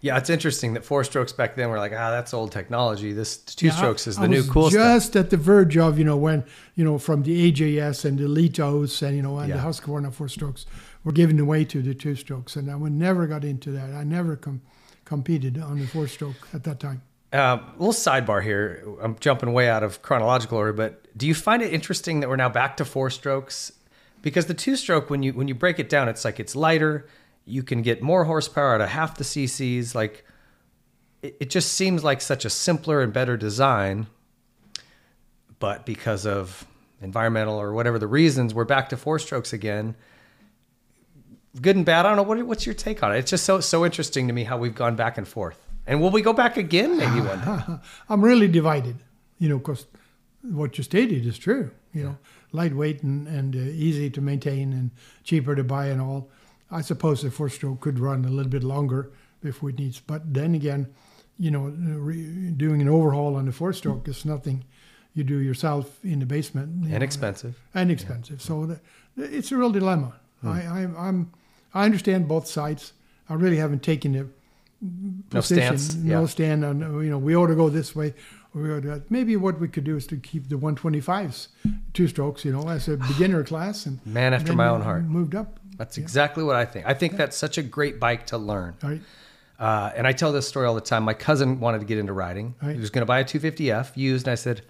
Yeah, 0.00 0.16
it's 0.16 0.30
interesting 0.30 0.72
that 0.74 0.84
four 0.84 1.04
strokes 1.04 1.32
back 1.32 1.56
then 1.56 1.68
were 1.68 1.78
like, 1.78 1.92
ah, 1.92 2.10
that's 2.10 2.32
old 2.32 2.52
technology. 2.52 3.12
This 3.12 3.36
two 3.36 3.66
yeah, 3.66 3.72
strokes 3.76 4.06
is 4.06 4.16
I 4.16 4.22
the 4.22 4.28
new 4.28 4.36
was 4.38 4.48
cool 4.50 4.70
stuff. 4.70 4.82
Just 5.02 5.16
at 5.16 5.28
the 5.30 5.36
verge 5.36 5.76
of 5.76 5.98
you 5.98 6.04
know 6.04 6.16
when 6.16 6.44
you 6.76 6.84
know 6.84 6.98
from 6.98 7.22
the 7.24 7.52
AJS 7.52 8.04
and 8.06 8.18
the 8.18 8.24
Litos 8.28 9.02
and 9.02 9.14
you 9.16 9.22
know 9.22 9.38
and 9.38 9.48
Yeah. 9.50 9.56
the 9.58 9.62
Husqvarna 9.62 10.10
four 10.12 10.28
strokes 10.28 10.64
were 11.04 11.12
given 11.12 11.38
away 11.38 11.64
to 11.64 11.82
the 11.82 11.94
two 11.94 12.14
strokes, 12.14 12.56
and 12.56 12.70
I 12.70 12.76
never 12.76 13.26
got 13.26 13.44
into 13.44 13.70
that. 13.72 13.92
I 13.92 14.04
never 14.04 14.36
com- 14.36 14.60
competed 15.04 15.58
on 15.58 15.78
the 15.78 15.86
four 15.86 16.06
stroke 16.06 16.48
at 16.52 16.64
that 16.64 16.80
time. 16.80 17.02
A 17.32 17.60
little 17.78 17.92
sidebar 17.92 18.42
here. 18.42 18.84
I'm 19.00 19.16
jumping 19.18 19.52
way 19.52 19.68
out 19.68 19.82
of 19.82 20.02
chronological 20.02 20.58
order, 20.58 20.72
but 20.72 21.16
do 21.16 21.28
you 21.28 21.34
find 21.34 21.62
it 21.62 21.72
interesting 21.72 22.20
that 22.20 22.28
we're 22.28 22.36
now 22.36 22.48
back 22.48 22.76
to 22.78 22.84
four 22.84 23.08
strokes? 23.08 23.72
Because 24.20 24.46
the 24.46 24.54
two 24.54 24.76
stroke, 24.76 25.10
when 25.10 25.22
you 25.22 25.32
when 25.32 25.48
you 25.48 25.54
break 25.54 25.78
it 25.78 25.88
down, 25.88 26.08
it's 26.08 26.24
like 26.24 26.40
it's 26.40 26.56
lighter. 26.56 27.06
You 27.44 27.62
can 27.62 27.82
get 27.82 28.02
more 28.02 28.24
horsepower 28.24 28.74
out 28.74 28.80
of 28.80 28.88
half 28.88 29.16
the 29.16 29.24
CCs. 29.24 29.94
Like 29.94 30.24
it, 31.22 31.36
it 31.40 31.50
just 31.50 31.72
seems 31.72 32.02
like 32.02 32.20
such 32.20 32.44
a 32.44 32.50
simpler 32.50 33.00
and 33.00 33.12
better 33.12 33.36
design. 33.36 34.08
But 35.60 35.86
because 35.86 36.26
of 36.26 36.66
environmental 37.00 37.54
or 37.54 37.72
whatever 37.72 37.98
the 37.98 38.06
reasons, 38.06 38.54
we're 38.54 38.64
back 38.64 38.88
to 38.90 38.96
four 38.96 39.18
strokes 39.18 39.52
again. 39.52 39.94
Good 41.60 41.76
and 41.76 41.84
bad. 41.84 42.06
I 42.06 42.10
don't 42.10 42.16
know. 42.16 42.22
What, 42.22 42.40
what's 42.46 42.64
your 42.64 42.74
take 42.74 43.02
on 43.02 43.14
it? 43.14 43.18
It's 43.18 43.30
just 43.30 43.44
so 43.44 43.60
so 43.60 43.84
interesting 43.84 44.26
to 44.28 44.32
me 44.32 44.44
how 44.44 44.56
we've 44.56 44.74
gone 44.74 44.96
back 44.96 45.18
and 45.18 45.26
forth. 45.26 45.58
And 45.86 46.00
will 46.00 46.10
we 46.10 46.22
go 46.22 46.32
back 46.32 46.56
again? 46.56 46.96
Maybe 46.96 47.20
one 47.20 47.40
day. 47.40 47.74
I'm 48.08 48.22
really 48.22 48.46
divided, 48.46 48.96
you 49.38 49.48
know, 49.48 49.58
because 49.58 49.86
what 50.42 50.78
you 50.78 50.84
stated 50.84 51.26
is 51.26 51.38
true. 51.38 51.70
You 51.92 52.04
know, 52.04 52.18
lightweight 52.52 53.02
and, 53.02 53.26
and 53.26 53.56
uh, 53.56 53.58
easy 53.58 54.10
to 54.10 54.20
maintain 54.20 54.72
and 54.72 54.92
cheaper 55.24 55.56
to 55.56 55.64
buy 55.64 55.86
and 55.86 56.00
all. 56.00 56.30
I 56.70 56.82
suppose 56.82 57.22
the 57.22 57.30
four 57.32 57.48
stroke 57.48 57.80
could 57.80 57.98
run 57.98 58.24
a 58.24 58.28
little 58.28 58.50
bit 58.50 58.62
longer 58.62 59.10
if 59.42 59.60
it 59.62 59.78
needs. 59.78 59.98
But 59.98 60.32
then 60.32 60.54
again, 60.54 60.86
you 61.36 61.50
know, 61.50 61.64
re- 61.64 62.50
doing 62.50 62.80
an 62.80 62.88
overhaul 62.88 63.34
on 63.34 63.46
the 63.46 63.52
four 63.52 63.72
stroke 63.72 64.06
is 64.06 64.24
nothing 64.24 64.64
you 65.14 65.24
do 65.24 65.38
yourself 65.38 65.98
in 66.04 66.20
the 66.20 66.26
basement. 66.26 66.84
you 66.84 66.96
know, 66.96 67.04
expensive. 67.04 67.58
and 67.74 67.90
expensive. 67.90 68.40
So 68.40 68.66
the, 68.66 68.80
it's 69.16 69.50
a 69.50 69.56
real 69.56 69.72
dilemma. 69.72 70.14
I, 70.44 70.62
I, 70.62 70.88
I'm, 70.96 71.32
I 71.74 71.84
understand 71.84 72.28
both 72.28 72.46
sides. 72.46 72.92
I 73.28 73.34
really 73.34 73.56
haven't 73.56 73.82
taken 73.82 74.14
a 74.16 74.24
No 74.82 75.40
position, 75.40 75.78
stance. 75.78 75.94
no 75.94 76.20
Yeah. 76.22 76.26
stand 76.26 76.64
on. 76.64 76.80
You 76.80 77.10
know, 77.10 77.18
we 77.18 77.36
ought 77.36 77.46
to 77.48 77.54
go 77.54 77.68
this 77.68 77.94
way. 77.94 78.14
We 78.54 78.72
ought 78.72 78.82
to, 78.82 79.02
maybe 79.10 79.36
what 79.36 79.60
we 79.60 79.68
could 79.68 79.84
do 79.84 79.96
is 79.96 80.06
to 80.08 80.16
keep 80.16 80.48
the 80.48 80.56
125s, 80.56 81.48
two 81.94 82.08
strokes. 82.08 82.44
You 82.44 82.52
know, 82.52 82.68
as 82.68 82.88
a 82.88 82.96
beginner 82.96 83.44
class, 83.44 83.86
and 83.86 84.04
Man 84.04 84.34
after 84.34 84.52
my 84.52 84.66
own 84.68 84.80
heart. 84.82 85.04
Moved 85.04 85.34
up. 85.36 85.60
That's 85.76 85.96
exactly 85.98 86.42
what 86.44 86.56
I 86.56 86.64
think. 86.64 86.86
I 86.86 86.94
think 86.94 87.16
that's 87.16 87.36
such 87.36 87.56
a 87.58 87.62
great 87.62 88.00
bike 88.00 88.26
to 88.26 88.38
learn. 88.38 88.74
Right. 88.82 89.00
Uh, 89.58 89.92
and 89.94 90.06
I 90.06 90.12
tell 90.12 90.32
this 90.32 90.48
story 90.48 90.66
all 90.66 90.74
the 90.74 90.80
time. 90.80 91.04
My 91.04 91.14
cousin 91.14 91.60
wanted 91.60 91.80
to 91.80 91.84
get 91.86 91.98
into 91.98 92.12
riding. 92.14 92.54
Right. 92.62 92.74
He 92.74 92.80
was 92.80 92.90
going 92.90 93.02
to 93.02 93.06
buy 93.06 93.20
a 93.20 93.24
250F 93.24 93.96
used, 93.96 94.26
and 94.26 94.32
I 94.32 94.34
said, 94.34 94.62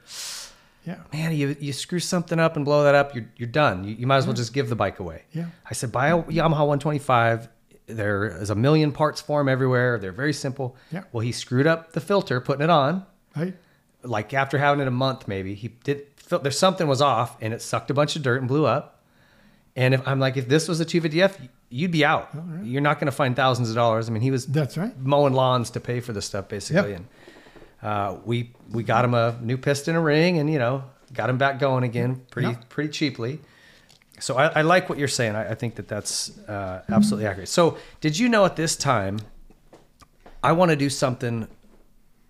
Yeah. 0.86 0.96
"Man, 1.12 1.34
you, 1.34 1.56
you 1.60 1.72
screw 1.72 2.00
something 2.00 2.38
up 2.40 2.56
and 2.56 2.64
blow 2.64 2.84
that 2.84 2.94
up, 2.94 3.14
you're, 3.14 3.26
you're 3.36 3.48
done. 3.48 3.84
You, 3.84 3.94
you 3.96 4.06
might 4.06 4.16
as 4.18 4.26
well 4.26 4.34
just 4.34 4.52
give 4.52 4.68
the 4.68 4.76
bike 4.76 4.98
away." 4.98 5.22
Yeah. 5.32 5.46
I 5.68 5.74
said, 5.74 5.92
"Buy 5.92 6.08
a 6.08 6.22
Yamaha 6.22 6.66
125. 6.66 7.48
There 7.86 8.24
is 8.40 8.50
a 8.50 8.54
million 8.54 8.92
parts 8.92 9.20
for 9.20 9.40
them 9.40 9.48
everywhere. 9.48 9.98
They're 9.98 10.12
very 10.12 10.32
simple." 10.32 10.76
Yeah. 10.90 11.04
Well, 11.12 11.20
he 11.20 11.32
screwed 11.32 11.66
up 11.66 11.92
the 11.92 12.00
filter 12.00 12.40
putting 12.40 12.62
it 12.64 12.70
on. 12.70 13.04
Right. 13.36 13.54
Like 14.02 14.32
after 14.32 14.56
having 14.58 14.80
it 14.80 14.88
a 14.88 14.92
month, 14.92 15.28
maybe 15.28 15.54
he 15.54 15.68
did. 15.68 16.06
There's 16.42 16.58
something 16.58 16.86
was 16.86 17.02
off, 17.02 17.36
and 17.40 17.52
it 17.52 17.60
sucked 17.60 17.90
a 17.90 17.94
bunch 17.94 18.16
of 18.16 18.22
dirt 18.22 18.38
and 18.40 18.48
blew 18.48 18.64
up. 18.64 19.02
And 19.76 19.94
if 19.94 20.06
I'm 20.06 20.18
like, 20.18 20.36
if 20.36 20.48
this 20.48 20.66
was 20.68 20.80
a 20.80 20.84
250F, 20.84 21.48
you'd 21.70 21.90
be 21.92 22.04
out. 22.04 22.28
You're 22.62 22.80
not 22.80 22.98
going 22.98 23.06
to 23.06 23.12
find 23.12 23.36
thousands 23.36 23.68
of 23.70 23.76
dollars. 23.76 24.08
I 24.08 24.12
mean, 24.12 24.22
he 24.22 24.30
was 24.30 24.46
That's 24.46 24.76
right. 24.76 24.96
mowing 24.98 25.32
lawns 25.32 25.70
to 25.70 25.80
pay 25.80 26.00
for 26.00 26.12
the 26.12 26.20
stuff 26.22 26.48
basically. 26.48 26.90
Yep. 26.90 26.98
And 26.98 27.08
uh, 27.82 28.16
we 28.24 28.52
we 28.70 28.82
got 28.82 29.04
him 29.04 29.14
a 29.14 29.38
new 29.40 29.56
piston, 29.56 29.96
a 29.96 30.00
ring, 30.00 30.38
and 30.38 30.50
you 30.52 30.58
know 30.58 30.84
got 31.14 31.28
him 31.30 31.38
back 31.38 31.58
going 31.58 31.82
again 31.84 32.22
pretty 32.30 32.48
Yep. 32.48 32.68
pretty 32.68 32.90
cheaply. 32.90 33.40
So 34.20 34.36
I, 34.36 34.46
I 34.58 34.62
like 34.62 34.88
what 34.90 34.98
you're 34.98 35.08
saying. 35.08 35.34
I, 35.34 35.50
I 35.52 35.54
think 35.54 35.76
that 35.76 35.88
that's 35.88 36.38
uh, 36.46 36.82
absolutely 36.90 37.26
accurate. 37.26 37.48
So 37.48 37.78
did 38.00 38.18
you 38.18 38.28
know 38.28 38.44
at 38.44 38.54
this 38.54 38.76
time, 38.76 39.18
I 40.42 40.52
want 40.52 40.70
to 40.70 40.76
do 40.76 40.90
something 40.90 41.48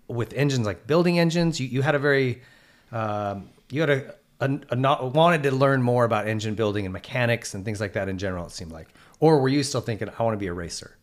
with 0.07 0.33
engines 0.33 0.65
like 0.65 0.87
building 0.87 1.19
engines. 1.19 1.59
You 1.59 1.67
you 1.67 1.81
had 1.81 1.95
a 1.95 1.99
very 1.99 2.41
um, 2.91 3.49
you 3.69 3.81
had 3.81 3.89
a, 3.89 4.15
a, 4.39 4.59
a 4.71 4.75
not, 4.75 5.13
wanted 5.13 5.43
to 5.43 5.51
learn 5.51 5.81
more 5.81 6.03
about 6.05 6.27
engine 6.27 6.55
building 6.55 6.85
and 6.85 6.91
mechanics 6.93 7.53
and 7.53 7.63
things 7.63 7.79
like 7.79 7.93
that 7.93 8.09
in 8.09 8.17
general. 8.17 8.45
It 8.45 8.51
seemed 8.51 8.71
like, 8.71 8.87
or 9.19 9.39
were 9.39 9.47
you 9.49 9.63
still 9.63 9.81
thinking 9.81 10.09
I 10.17 10.23
want 10.23 10.33
to 10.33 10.37
be 10.39 10.47
a 10.47 10.53
racer? 10.53 10.97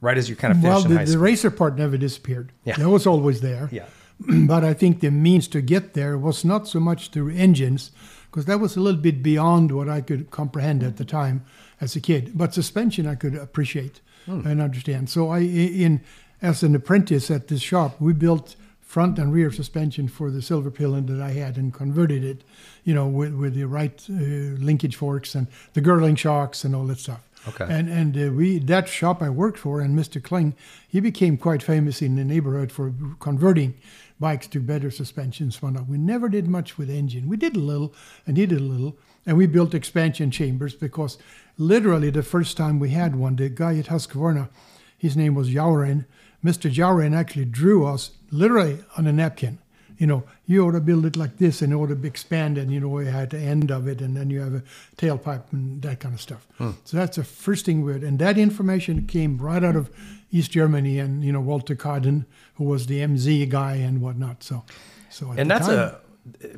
Right 0.00 0.18
as 0.18 0.28
you 0.28 0.36
kind 0.36 0.54
of 0.54 0.62
Well, 0.62 0.82
the, 0.82 1.04
the 1.04 1.18
racer 1.18 1.50
part 1.50 1.76
never 1.76 1.96
disappeared. 1.96 2.52
Yeah. 2.64 2.76
That 2.76 2.90
was 2.90 3.06
always 3.06 3.40
there. 3.40 3.68
Yeah. 3.72 3.86
but 4.46 4.64
I 4.64 4.74
think 4.74 5.00
the 5.00 5.10
means 5.10 5.48
to 5.48 5.60
get 5.60 5.94
there 5.94 6.16
was 6.18 6.44
not 6.44 6.68
so 6.68 6.80
much 6.80 7.10
through 7.10 7.30
engines, 7.34 7.90
because 8.30 8.44
that 8.46 8.60
was 8.60 8.76
a 8.76 8.80
little 8.80 9.00
bit 9.00 9.22
beyond 9.22 9.72
what 9.72 9.88
I 9.88 10.00
could 10.00 10.30
comprehend 10.30 10.82
at 10.82 10.96
the 10.96 11.04
time 11.04 11.44
as 11.80 11.96
a 11.96 12.00
kid. 12.00 12.32
But 12.34 12.54
suspension 12.54 13.06
I 13.06 13.14
could 13.14 13.34
appreciate 13.34 14.00
and 14.26 14.60
understand. 14.60 15.08
So 15.08 15.30
I, 15.30 15.38
in 15.40 16.00
as 16.42 16.62
an 16.62 16.74
apprentice 16.74 17.30
at 17.30 17.48
this 17.48 17.62
shop, 17.62 18.00
we 18.00 18.12
built 18.12 18.56
front 18.80 19.18
and 19.18 19.32
rear 19.32 19.50
suspension 19.50 20.08
for 20.08 20.30
the 20.30 20.40
Silverpilen 20.40 21.06
that 21.08 21.20
I 21.20 21.30
had 21.30 21.56
and 21.56 21.72
converted 21.72 22.24
it, 22.24 22.44
you 22.84 22.94
know, 22.94 23.06
with, 23.06 23.34
with 23.34 23.54
the 23.54 23.64
right 23.64 24.04
uh, 24.08 24.14
linkage 24.14 24.96
forks 24.96 25.34
and 25.34 25.48
the 25.74 25.82
Girling 25.82 26.16
shocks 26.16 26.64
and 26.64 26.74
all 26.74 26.84
that 26.86 26.98
stuff. 26.98 27.20
Okay. 27.48 27.66
And 27.68 27.88
and 27.88 28.16
uh, 28.16 28.32
we 28.32 28.58
that 28.58 28.88
shop 28.88 29.22
I 29.22 29.30
worked 29.30 29.58
for 29.58 29.80
and 29.80 29.98
Mr. 29.98 30.22
Kling, 30.22 30.54
he 30.88 31.00
became 31.00 31.36
quite 31.36 31.62
famous 31.62 32.02
in 32.02 32.16
the 32.16 32.24
neighborhood 32.24 32.72
for 32.72 32.92
converting 33.20 33.74
bikes 34.18 34.46
to 34.48 34.60
better 34.60 34.90
suspensions. 34.90 35.60
We 35.62 35.98
never 35.98 36.28
did 36.28 36.48
much 36.48 36.78
with 36.78 36.90
engine. 36.90 37.28
We 37.28 37.36
did 37.36 37.56
a 37.56 37.60
little, 37.60 37.94
and 38.26 38.36
he 38.36 38.46
did 38.46 38.60
a 38.60 38.62
little, 38.62 38.96
and 39.26 39.36
we 39.36 39.46
built 39.46 39.74
expansion 39.74 40.30
chambers 40.30 40.74
because 40.74 41.18
literally 41.58 42.10
the 42.10 42.22
first 42.22 42.56
time 42.56 42.78
we 42.78 42.90
had 42.90 43.16
one, 43.16 43.36
the 43.36 43.48
guy 43.48 43.76
at 43.78 43.86
Husqvarna, 43.86 44.48
his 44.96 45.16
name 45.16 45.34
was 45.34 45.50
Jauren. 45.50 46.06
Mr. 46.44 46.72
Jauren 46.72 47.14
actually 47.14 47.44
drew 47.44 47.86
us 47.86 48.12
literally 48.30 48.78
on 48.96 49.06
a 49.06 49.12
napkin. 49.12 49.58
You 49.98 50.06
know, 50.06 50.24
you 50.46 50.62
ought 50.66 50.72
to 50.72 50.80
build 50.80 51.06
it 51.06 51.16
like 51.16 51.38
this 51.38 51.62
and 51.62 51.72
it 51.72 51.76
ought 51.76 51.86
to 51.88 51.96
be 51.96 52.06
expanded, 52.08 52.70
you 52.70 52.80
know, 52.80 52.98
you 53.00 53.06
had 53.06 53.30
the 53.30 53.38
end 53.38 53.70
of 53.70 53.88
it 53.88 54.00
and 54.02 54.16
then 54.16 54.28
you 54.30 54.40
have 54.40 54.54
a 54.54 54.62
tailpipe 54.96 55.44
and 55.52 55.80
that 55.82 56.00
kind 56.00 56.14
of 56.14 56.20
stuff. 56.20 56.46
So 56.84 56.96
that's 56.96 57.16
the 57.16 57.24
first 57.24 57.64
thing 57.64 57.82
we 57.82 57.92
had. 57.94 58.02
And 58.02 58.18
that 58.18 58.36
information 58.36 59.06
came 59.06 59.38
right 59.38 59.64
out 59.64 59.74
of 59.76 59.88
East 60.30 60.50
Germany 60.50 60.98
and, 60.98 61.24
you 61.24 61.32
know, 61.32 61.40
Walter 61.40 61.74
Kaaden, 61.74 62.26
who 62.56 62.64
was 62.64 62.86
the 62.86 63.00
MZ 63.00 63.48
guy 63.48 63.76
and 63.76 64.00
whatnot. 64.02 64.42
So, 64.42 64.64
so 65.10 65.32
at 65.32 65.38
and 65.38 65.50
that's 65.50 65.66
time- 65.66 65.78
a 65.78 65.98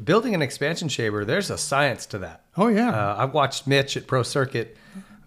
building 0.01 0.35
an 0.35 0.42
expansion 0.42 0.88
chamber. 0.88 1.24
There's 1.24 1.51
a 1.51 1.59
science 1.59 2.07
to 2.07 2.18
that. 2.18 2.42
Oh, 2.57 2.68
yeah. 2.68 2.90
Uh, 2.90 3.16
I've 3.18 3.35
watched 3.35 3.66
Mitch 3.66 3.96
at 3.96 4.07
Pro 4.07 4.22
Circuit 4.22 4.77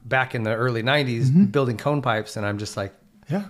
back 0.03 0.33
in 0.35 0.41
the 0.43 0.53
early 0.55 0.81
'90s 0.81 1.25
Mm-hmm. 1.27 1.45
building 1.45 1.77
cone 1.77 2.01
pipes, 2.01 2.35
and 2.35 2.45
I'm 2.45 2.57
just 2.57 2.75
like, 2.75 2.91
yeah. 3.29 3.45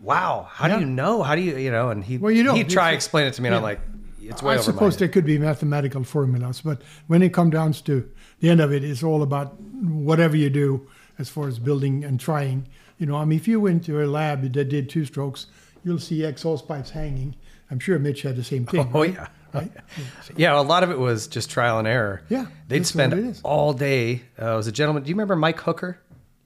Wow, 0.00 0.48
how 0.50 0.66
Yeah. 0.66 0.74
do 0.76 0.80
you 0.80 0.86
know? 0.86 1.22
How 1.22 1.34
do 1.34 1.42
you, 1.42 1.56
you 1.56 1.70
know? 1.70 1.90
And 1.90 2.02
he, 2.04 2.18
Well, 2.18 2.32
you 2.32 2.42
don't. 2.42 2.56
he'd 2.56 2.70
try 2.70 2.92
explain 2.92 3.26
it 3.26 3.34
to 3.34 3.42
me, 3.42 3.48
and 3.48 3.56
I'm 3.56 3.62
like, 3.62 3.80
it's 4.22 4.42
way 4.42 4.54
I 4.54 4.58
suppose 4.58 4.96
there 4.96 5.08
could 5.08 5.24
be 5.24 5.38
mathematical 5.38 6.04
formulas, 6.04 6.60
but 6.64 6.82
when 7.08 7.22
it 7.22 7.32
comes 7.32 7.52
down 7.52 7.72
to 7.72 8.08
the 8.40 8.48
end 8.50 8.60
of 8.60 8.72
it, 8.72 8.84
it's 8.84 9.02
all 9.02 9.22
about 9.22 9.60
whatever 9.60 10.36
you 10.36 10.50
do 10.50 10.86
as 11.18 11.28
far 11.28 11.48
as 11.48 11.58
building 11.58 12.04
and 12.04 12.18
trying. 12.20 12.66
You 12.98 13.06
know, 13.06 13.16
I 13.16 13.24
mean, 13.24 13.38
if 13.38 13.48
you 13.48 13.60
went 13.60 13.84
to 13.86 14.02
a 14.02 14.06
lab 14.06 14.42
that 14.42 14.68
did 14.68 14.88
two 14.88 15.04
strokes, 15.04 15.46
you'll 15.84 15.98
see 15.98 16.24
exhaust 16.24 16.68
pipes 16.68 16.90
hanging. 16.90 17.34
I'm 17.70 17.78
sure 17.78 17.98
Mitch 17.98 18.22
had 18.22 18.36
the 18.36 18.44
same 18.44 18.66
thing. 18.66 18.88
Oh 18.94 19.00
right? 19.00 19.14
yeah. 19.14 19.26
Right? 19.52 19.70
Yeah. 19.74 19.80
So- 20.24 20.34
Yeah, 20.36 20.58
a 20.58 20.62
lot 20.62 20.82
of 20.84 20.90
it 20.90 20.98
was 20.98 21.26
just 21.26 21.50
trial 21.50 21.78
and 21.78 21.88
error. 21.88 22.22
Yeah, 22.28 22.46
they'd 22.68 22.80
that's 22.80 22.94
what 22.94 23.12
it 23.12 23.18
spend 23.18 23.40
all 23.42 23.72
day. 23.72 24.22
Uh, 24.40 24.52
it 24.52 24.56
was 24.56 24.66
a 24.66 24.72
gentleman. 24.72 25.02
Do 25.02 25.08
you 25.08 25.14
remember 25.14 25.34
Mike 25.36 25.60
Hooker? 25.60 25.98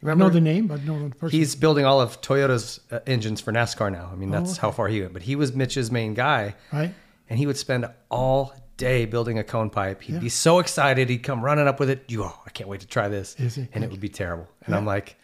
I 0.05 0.09
remember 0.09 0.25
know 0.25 0.31
the 0.35 0.41
name, 0.41 0.67
but 0.67 0.85
no 0.85 1.09
the 1.09 1.15
person. 1.15 1.39
He's 1.39 1.55
building 1.57 1.85
all 1.87 2.01
of 2.01 2.21
Toyota's 2.21 2.81
uh, 2.91 3.01
engines 3.07 3.41
for 3.41 3.53
NASCAR 3.53 3.91
now. 3.91 4.11
I 4.13 4.17
mean, 4.17 4.31
that's 4.31 4.53
okay. 4.53 4.61
how 4.61 4.71
far 4.71 4.89
he 4.89 5.01
went. 5.01 5.13
But 5.15 5.23
he 5.23 5.35
was 5.35 5.55
Mitch's 5.55 5.91
main 5.91 6.13
guy, 6.15 6.55
right. 6.73 6.93
and 7.31 7.39
he 7.39 7.47
would 7.47 7.57
spend 7.57 7.87
all 8.11 8.55
day 8.77 9.07
building 9.07 9.39
a 9.39 9.45
cone 9.45 9.71
pipe. 9.71 10.03
He'd 10.03 10.15
Yeah. 10.15 10.19
be 10.21 10.29
so 10.29 10.59
excited. 10.59 11.09
He'd 11.09 11.23
come 11.23 11.43
running 11.45 11.67
up 11.67 11.81
with 11.81 11.89
it. 11.91 12.05
You, 12.09 12.25
oh, 12.25 12.39
I 12.45 12.51
can't 12.51 12.69
wait 12.69 12.81
to 12.81 12.87
try 12.87 13.09
this. 13.09 13.35
Is 13.39 13.55
he? 13.55 13.67
And 13.73 13.83
it 13.85 13.91
would 13.91 14.01
be 14.01 14.09
terrible. 14.09 14.49
And 14.67 14.75
I'm 14.75 14.85
like, 14.85 15.17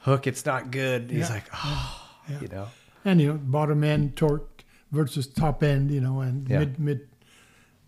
Hook, 0.00 0.26
it's 0.26 0.46
not 0.46 0.70
good. 0.70 1.10
He's 1.10 1.28
Yeah. 1.28 1.34
like, 1.34 1.44
oh, 1.54 2.08
Yeah. 2.30 2.40
you 2.40 2.48
know. 2.48 2.68
And 3.04 3.20
you 3.20 3.32
know, 3.32 3.38
bottom 3.42 3.82
end 3.84 4.16
torque 4.16 4.64
versus 4.92 5.26
top 5.26 5.62
end. 5.62 5.90
You 5.90 6.00
know, 6.00 6.20
and 6.20 6.48
Yeah. 6.48 6.60
mid 6.60 6.78
mid 6.78 7.08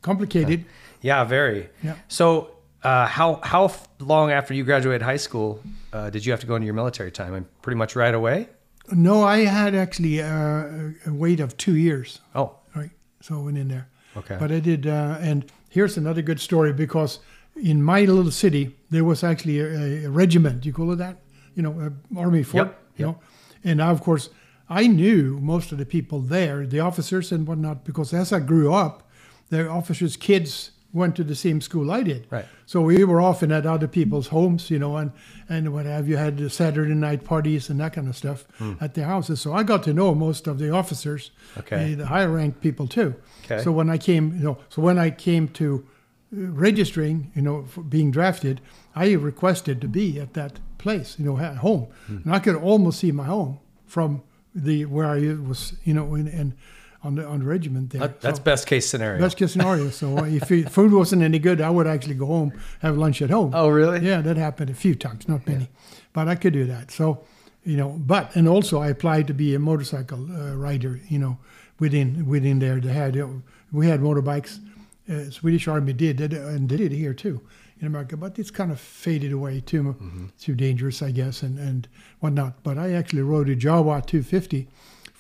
complicated. 0.02 0.64
Yeah, 1.02 1.24
very. 1.24 1.70
Yeah. 1.82 1.94
So, 2.08 2.50
uh, 2.82 3.06
how 3.06 3.40
how 3.42 3.72
long 3.98 4.30
after 4.30 4.54
you 4.54 4.64
graduated 4.64 5.02
high 5.02 5.18
school 5.18 5.62
uh, 5.92 6.10
did 6.10 6.24
you 6.24 6.32
have 6.32 6.40
to 6.40 6.46
go 6.46 6.54
into 6.56 6.66
your 6.66 6.74
military 6.74 7.10
time? 7.10 7.34
And 7.34 7.46
pretty 7.62 7.76
much 7.76 7.96
right 7.96 8.14
away. 8.14 8.48
No, 8.92 9.22
I 9.22 9.44
had 9.44 9.74
actually 9.74 10.20
uh, 10.20 10.26
a 11.06 11.12
wait 11.12 11.40
of 11.40 11.56
two 11.56 11.76
years. 11.76 12.20
Oh, 12.34 12.56
Right. 12.74 12.90
So 13.20 13.36
I 13.36 13.42
went 13.42 13.58
in 13.58 13.68
there. 13.68 13.88
Okay. 14.16 14.36
But 14.38 14.50
I 14.50 14.60
did, 14.60 14.86
uh, 14.86 15.18
and 15.20 15.44
here's 15.68 15.96
another 15.96 16.22
good 16.22 16.40
story 16.40 16.72
because 16.72 17.18
in 17.62 17.82
my 17.82 18.00
little 18.04 18.30
city 18.32 18.74
there 18.90 19.04
was 19.04 19.22
actually 19.22 19.60
a, 19.60 20.06
a 20.06 20.10
regiment. 20.10 20.64
You 20.66 20.72
call 20.72 20.90
it 20.92 20.96
that? 20.96 21.18
You 21.54 21.62
know, 21.62 21.72
a 21.80 22.18
army 22.18 22.42
fort. 22.42 22.68
Yep, 22.68 22.78
You 22.96 23.06
yep. 23.06 23.14
know, 23.14 23.20
and 23.64 23.78
now 23.78 23.90
of 23.90 24.00
course 24.00 24.30
I 24.68 24.86
knew 24.86 25.38
most 25.40 25.72
of 25.72 25.78
the 25.78 25.86
people 25.86 26.20
there, 26.20 26.66
the 26.66 26.80
officers 26.80 27.32
and 27.32 27.46
whatnot, 27.46 27.84
because 27.84 28.14
as 28.14 28.32
I 28.32 28.40
grew 28.40 28.72
up, 28.72 29.08
the 29.50 29.68
officers' 29.68 30.16
kids 30.16 30.70
went 30.92 31.14
to 31.16 31.24
the 31.24 31.34
same 31.34 31.60
school 31.60 31.90
I 31.90 32.02
did. 32.02 32.26
Right. 32.30 32.46
So 32.66 32.80
we 32.82 33.04
were 33.04 33.20
often 33.20 33.52
at 33.52 33.64
other 33.66 33.86
people's 33.88 34.28
homes, 34.28 34.70
you 34.70 34.78
know, 34.78 34.96
and, 34.96 35.12
and 35.48 35.72
what 35.72 35.86
have 35.86 36.08
you, 36.08 36.16
had 36.16 36.36
the 36.36 36.50
Saturday 36.50 36.94
night 36.94 37.24
parties 37.24 37.70
and 37.70 37.78
that 37.80 37.92
kind 37.92 38.08
of 38.08 38.16
stuff 38.16 38.44
at 38.80 38.94
their 38.94 39.06
houses. 39.06 39.40
So 39.40 39.52
I 39.52 39.62
got 39.62 39.82
to 39.84 39.92
know 39.94 40.14
most 40.14 40.46
of 40.46 40.58
the 40.58 40.70
officers, 40.70 41.30
Okay. 41.58 41.92
uh, 41.92 41.96
the 41.96 42.06
higher 42.06 42.30
ranked 42.30 42.60
people 42.60 42.88
too. 42.88 43.14
Okay. 43.44 43.62
So 43.62 43.70
when 43.72 43.88
I 43.88 43.98
came, 43.98 44.34
you 44.36 44.44
know, 44.44 44.58
so 44.68 44.82
when 44.82 44.98
I 44.98 45.10
came 45.10 45.48
to 45.48 45.86
uh, 46.32 46.46
registering, 46.50 47.30
you 47.34 47.42
know, 47.42 47.64
for 47.64 47.82
being 47.82 48.10
drafted, 48.10 48.60
I 48.94 49.12
requested 49.12 49.80
to 49.80 49.88
be 49.88 50.18
at 50.20 50.34
that 50.34 50.58
place, 50.78 51.16
you 51.18 51.24
know, 51.24 51.38
at 51.38 51.58
home, 51.58 51.86
and 52.08 52.32
I 52.34 52.38
could 52.40 52.56
almost 52.56 52.98
see 53.00 53.12
my 53.12 53.26
home 53.26 53.58
from 53.86 54.22
the 54.54 54.84
where 54.86 55.06
I 55.06 55.34
was, 55.34 55.74
you 55.84 55.94
know, 55.94 56.14
in, 56.16 56.26
in 56.26 56.54
on 57.02 57.14
the 57.14 57.26
on 57.26 57.40
the 57.40 57.46
regiment 57.46 57.90
there. 57.90 58.00
That, 58.00 58.20
that's 58.20 58.38
So- 58.38 58.44
best 58.44 58.66
case 58.66 58.88
scenario. 58.88 59.20
Best 59.20 59.36
case 59.36 59.52
scenario. 59.52 59.90
So 59.90 60.24
if 60.24 60.48
food 60.70 60.92
wasn't 60.92 61.22
any 61.22 61.38
good, 61.38 61.60
I 61.60 61.70
would 61.70 61.86
actually 61.86 62.14
go 62.14 62.26
home, 62.26 62.52
have 62.80 62.96
lunch 62.96 63.22
at 63.22 63.30
home. 63.30 63.52
oh, 63.54 63.68
really? 63.68 64.00
Yeah, 64.06 64.20
that 64.22 64.36
happened 64.36 64.70
a 64.70 64.74
few 64.74 64.94
times, 64.94 65.28
not 65.28 65.46
many, 65.46 65.68
but 66.12 66.28
I 66.28 66.34
could 66.34 66.52
do 66.52 66.64
that. 66.66 66.90
So, 66.90 67.24
you 67.64 67.76
know, 67.76 67.90
but 67.98 68.34
and 68.36 68.46
also 68.48 68.80
I 68.80 68.88
applied 68.88 69.26
to 69.28 69.34
be 69.34 69.54
a 69.54 69.58
motorcycle 69.58 70.26
uh, 70.32 70.54
rider. 70.56 71.00
You 71.08 71.18
know, 71.18 71.38
within 71.78 72.26
within 72.26 72.58
there, 72.58 72.80
they 72.80 72.92
had 72.92 73.14
we 73.72 73.86
had 73.86 74.00
motorbikes. 74.00 74.58
Uh, 75.08 75.28
Swedish 75.30 75.66
Army 75.66 75.92
did, 75.92 76.20
and 76.20 76.68
did 76.68 76.80
it 76.80 76.92
here 76.92 77.12
too 77.14 77.40
in 77.80 77.86
America, 77.86 78.16
but 78.16 78.38
it's 78.38 78.50
kind 78.50 78.70
of 78.70 78.78
faded 78.78 79.32
away 79.32 79.60
too 79.60 79.96
too 80.38 80.54
dangerous, 80.54 81.02
I 81.02 81.10
guess, 81.12 81.42
and 81.42 81.58
and 81.58 81.88
whatnot. 82.20 82.62
But 82.62 82.78
I 82.78 82.92
actually 82.92 83.22
rode 83.22 83.48
a 83.48 83.56
Jawa 83.56 84.04
250 84.06 84.68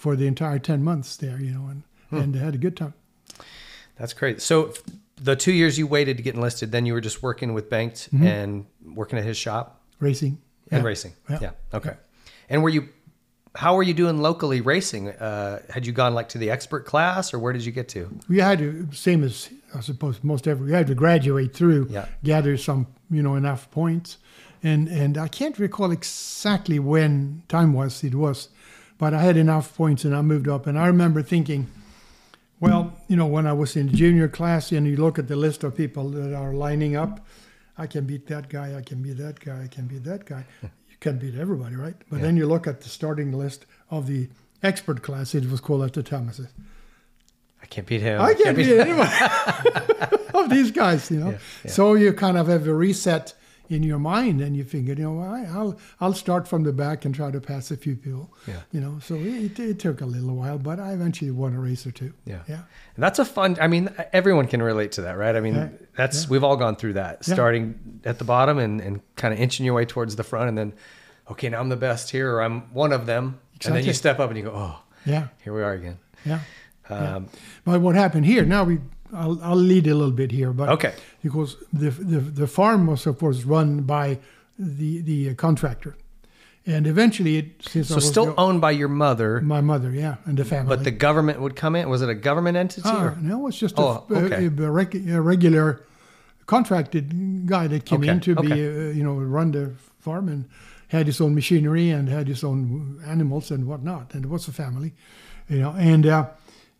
for 0.00 0.16
the 0.16 0.26
entire 0.26 0.58
10 0.58 0.82
months 0.82 1.16
there. 1.18 1.38
You 1.40 1.50
know, 1.52 1.66
and 1.70 1.82
and 2.10 2.34
had 2.34 2.54
a 2.54 2.58
good 2.58 2.76
time. 2.76 2.94
That's 3.96 4.14
great. 4.14 4.40
So 4.40 4.72
the 5.22 5.36
two 5.36 5.52
years 5.52 5.78
you 5.78 5.86
waited 5.86 6.16
to 6.16 6.22
get 6.22 6.34
enlisted, 6.34 6.72
then 6.72 6.86
you 6.86 6.94
were 6.94 7.00
just 7.02 7.22
working 7.22 7.52
with 7.52 7.68
Bengt 7.70 8.08
and 8.24 8.64
working 8.94 9.18
at 9.18 9.24
his 9.24 9.36
shop 9.36 9.82
Racing 10.00 10.38
and 10.70 10.82
Yeah. 10.82 10.88
racing. 10.88 11.12
Yeah. 11.28 11.38
Yeah. 11.42 11.50
Okay. 11.74 11.94
And 12.48 12.62
were 12.62 12.70
you, 12.70 12.88
how 13.54 13.76
were 13.76 13.82
you 13.82 13.92
doing 13.94 14.18
locally 14.22 14.62
racing? 14.62 15.10
Uh, 15.10 15.60
had 15.68 15.86
you 15.86 15.92
gone 15.92 16.14
like 16.14 16.30
to 16.30 16.38
the 16.38 16.50
expert 16.50 16.86
class 16.86 17.34
or 17.34 17.38
where 17.38 17.52
did 17.52 17.64
you 17.66 17.72
get 17.72 17.88
to? 17.90 18.08
we 18.28 18.38
had 18.38 18.58
to 18.60 18.88
same 18.92 19.22
as 19.22 19.50
I 19.74 19.80
suppose 19.82 20.24
most 20.24 20.48
every 20.48 20.66
we 20.66 20.72
had 20.72 20.86
to 20.86 20.94
graduate 20.94 21.52
through, 21.54 21.88
Yeah. 21.90 22.06
gather 22.24 22.56
some 22.56 22.86
you 23.10 23.22
know 23.22 23.36
enough 23.36 23.70
points, 23.70 24.16
and 24.62 24.88
and 24.88 25.18
I 25.18 25.28
can't 25.28 25.58
recall 25.58 25.90
exactly 25.92 26.78
when 26.78 27.42
time 27.48 27.72
was 27.74 28.02
it 28.02 28.14
was, 28.14 28.48
but 29.00 29.14
I 29.14 29.22
had 29.22 29.38
enough 29.38 29.74
points 29.74 30.04
and 30.04 30.14
I 30.14 30.20
moved 30.20 30.46
up, 30.46 30.66
and 30.66 30.78
I 30.78 30.86
remember 30.86 31.22
thinking, 31.22 31.68
well, 32.60 32.92
you 33.08 33.16
know, 33.16 33.26
when 33.26 33.46
I 33.46 33.54
was 33.54 33.74
in 33.74 33.88
junior 33.96 34.28
class 34.28 34.72
and 34.72 34.86
you 34.86 34.96
look 34.98 35.18
at 35.18 35.26
the 35.26 35.36
list 35.36 35.64
of 35.64 35.74
people 35.74 36.10
that 36.10 36.34
are 36.34 36.52
lining 36.52 36.96
up, 36.96 37.26
I 37.78 37.86
can 37.86 38.04
beat 38.04 38.26
that 38.26 38.50
guy, 38.50 38.76
I 38.76 38.82
can 38.82 39.02
beat 39.02 39.16
that 39.16 39.40
guy, 39.40 39.62
I 39.64 39.68
can 39.68 39.86
beat 39.86 40.04
that 40.04 40.26
guy. 40.26 40.44
Hmm. 40.60 40.66
You 40.90 40.96
can 41.00 41.16
beat 41.16 41.34
everybody, 41.34 41.76
right? 41.76 41.94
But 42.10 42.20
then 42.20 42.36
you 42.36 42.46
look 42.46 42.66
at 42.66 42.82
the 42.82 42.90
starting 42.90 43.32
list 43.32 43.64
of 43.88 44.06
the 44.06 44.28
expert 44.62 45.02
class, 45.02 45.34
it 45.34 45.50
was 45.50 45.62
called 45.62 45.82
at 45.82 45.94
the 45.94 46.02
time. 46.02 46.28
I 46.28 46.32
said, 46.32 46.48
I 47.62 47.66
can't 47.66 47.86
beat 47.86 48.02
him. 48.02 48.20
I 48.20 48.34
can't 48.34 48.54
beat 48.54 48.68
anyone 48.68 49.08
of 50.34 50.50
these 50.50 50.70
guys, 50.70 51.10
you 51.10 51.20
know. 51.20 51.30
Yeah, 51.30 51.38
yeah. 51.64 51.70
So 51.70 51.94
you 51.94 52.12
kind 52.12 52.36
of 52.36 52.48
have 52.48 52.66
a 52.66 52.74
reset 52.74 53.32
in 53.70 53.82
your 53.84 53.98
mind, 53.98 54.40
and 54.40 54.56
you 54.56 54.64
figure, 54.64 54.94
you 54.94 55.04
know, 55.04 55.20
I, 55.20 55.44
I'll 55.44 55.78
I'll 56.00 56.12
start 56.12 56.46
from 56.48 56.64
the 56.64 56.72
back 56.72 57.04
and 57.04 57.14
try 57.14 57.30
to 57.30 57.40
pass 57.40 57.70
a 57.70 57.76
few 57.76 57.94
people, 57.96 58.28
Yeah. 58.46 58.60
you 58.72 58.80
know. 58.80 58.98
So 59.00 59.14
it, 59.14 59.58
it 59.58 59.78
took 59.78 60.00
a 60.00 60.06
little 60.06 60.34
while, 60.34 60.58
but 60.58 60.78
I 60.80 60.92
eventually 60.92 61.30
won 61.30 61.54
a 61.54 61.60
race 61.60 61.86
or 61.86 61.92
two. 61.92 62.12
Yeah. 62.26 62.40
yeah, 62.48 62.62
And 62.96 63.02
that's 63.04 63.18
a 63.20 63.24
fun. 63.24 63.56
I 63.60 63.68
mean, 63.68 63.88
everyone 64.12 64.48
can 64.48 64.60
relate 64.62 64.92
to 64.92 65.02
that, 65.02 65.16
right? 65.16 65.36
I 65.36 65.40
mean, 65.40 65.54
Yeah. 65.54 65.68
that's 65.96 66.24
Yeah. 66.24 66.30
we've 66.30 66.44
all 66.44 66.56
gone 66.56 66.74
through 66.76 66.94
that, 66.94 67.18
Yeah. 67.26 67.34
starting 67.34 68.00
at 68.04 68.18
the 68.18 68.24
bottom 68.24 68.58
and, 68.58 68.80
and 68.80 69.00
kind 69.16 69.32
of 69.32 69.38
inching 69.40 69.64
your 69.64 69.74
way 69.74 69.84
towards 69.84 70.16
the 70.16 70.24
front, 70.24 70.48
and 70.48 70.58
then, 70.58 70.72
okay, 71.30 71.48
now 71.48 71.60
I'm 71.60 71.68
the 71.68 71.76
best 71.76 72.10
here, 72.10 72.34
or 72.34 72.42
I'm 72.42 72.62
one 72.74 72.92
of 72.92 73.06
them, 73.06 73.38
and 73.64 73.74
then 73.76 73.84
you 73.84 73.92
step 73.92 74.18
up 74.18 74.30
and 74.30 74.36
you 74.38 74.44
go, 74.44 74.52
oh, 74.52 74.82
yeah, 75.06 75.28
here 75.44 75.54
we 75.54 75.62
are 75.62 75.72
again. 75.74 75.98
yeah. 76.26 76.40
Um, 76.88 77.28
But 77.64 77.80
what 77.80 77.94
happened 77.94 78.26
here? 78.26 78.44
Now 78.44 78.64
we, 78.64 78.78
I'll, 79.12 79.38
I'll 79.42 79.56
lead 79.56 79.86
a 79.86 79.94
little 79.94 80.14
bit 80.14 80.32
here, 80.32 80.52
but 80.52 80.68
Okay. 80.68 80.92
because 81.22 81.56
the 81.72 81.90
the 81.90 82.20
the 82.20 82.46
farm 82.46 82.86
was 82.86 83.06
of 83.06 83.18
course 83.18 83.44
run 83.44 83.82
by 83.82 84.18
the 84.58 85.00
the 85.02 85.34
contractor, 85.34 85.94
and 86.66 86.86
eventually 86.86 87.36
it 87.38 87.46
since 87.68 87.86
I 87.90 87.94
So 87.94 87.94
was 87.96 88.08
still 88.08 88.26
go- 88.26 88.34
owned 88.36 88.60
by 88.60 88.70
your 88.72 88.88
mother, 88.88 89.40
my 89.40 89.60
mother, 89.60 89.90
yeah, 89.90 90.16
and 90.26 90.36
the 90.38 90.44
family. 90.44 90.76
but 90.76 90.84
the 90.84 90.90
government 91.06 91.40
would 91.40 91.54
come 91.56 91.74
in. 91.76 91.88
Was 91.88 92.02
it 92.02 92.08
a 92.08 92.14
government 92.14 92.56
entity? 92.56 92.82
Ah, 92.88 93.04
or? 93.04 93.16
no, 93.20 93.46
it's 93.48 93.58
just 93.58 93.74
Oh, 93.78 94.04
a, 94.10 94.14
a- 94.14 94.18
okay. 94.24 94.46
a, 94.46 94.70
reg- 94.70 95.08
a 95.08 95.20
regular 95.20 95.80
contracted 96.46 97.46
guy 97.46 97.66
that 97.68 97.84
came 97.84 98.00
Okay, 98.00 98.10
in 98.12 98.20
to 98.20 98.34
be, 98.34 98.52
uh, 98.52 98.92
you 98.92 99.02
know, 99.04 99.14
run 99.14 99.52
the 99.52 99.70
farm 100.00 100.28
and 100.28 100.44
had 100.88 101.06
his 101.06 101.20
own 101.20 101.34
machinery 101.34 101.90
and 101.90 102.08
had 102.08 102.26
his 102.28 102.42
own 102.42 103.00
animals 103.06 103.50
and 103.50 103.66
whatnot. 103.66 104.14
And 104.14 104.24
it 104.24 104.28
was 104.30 104.48
a 104.48 104.52
family, 104.52 104.92
you 105.48 105.60
know, 105.60 105.70
and 105.78 106.06
uh, 106.06 106.26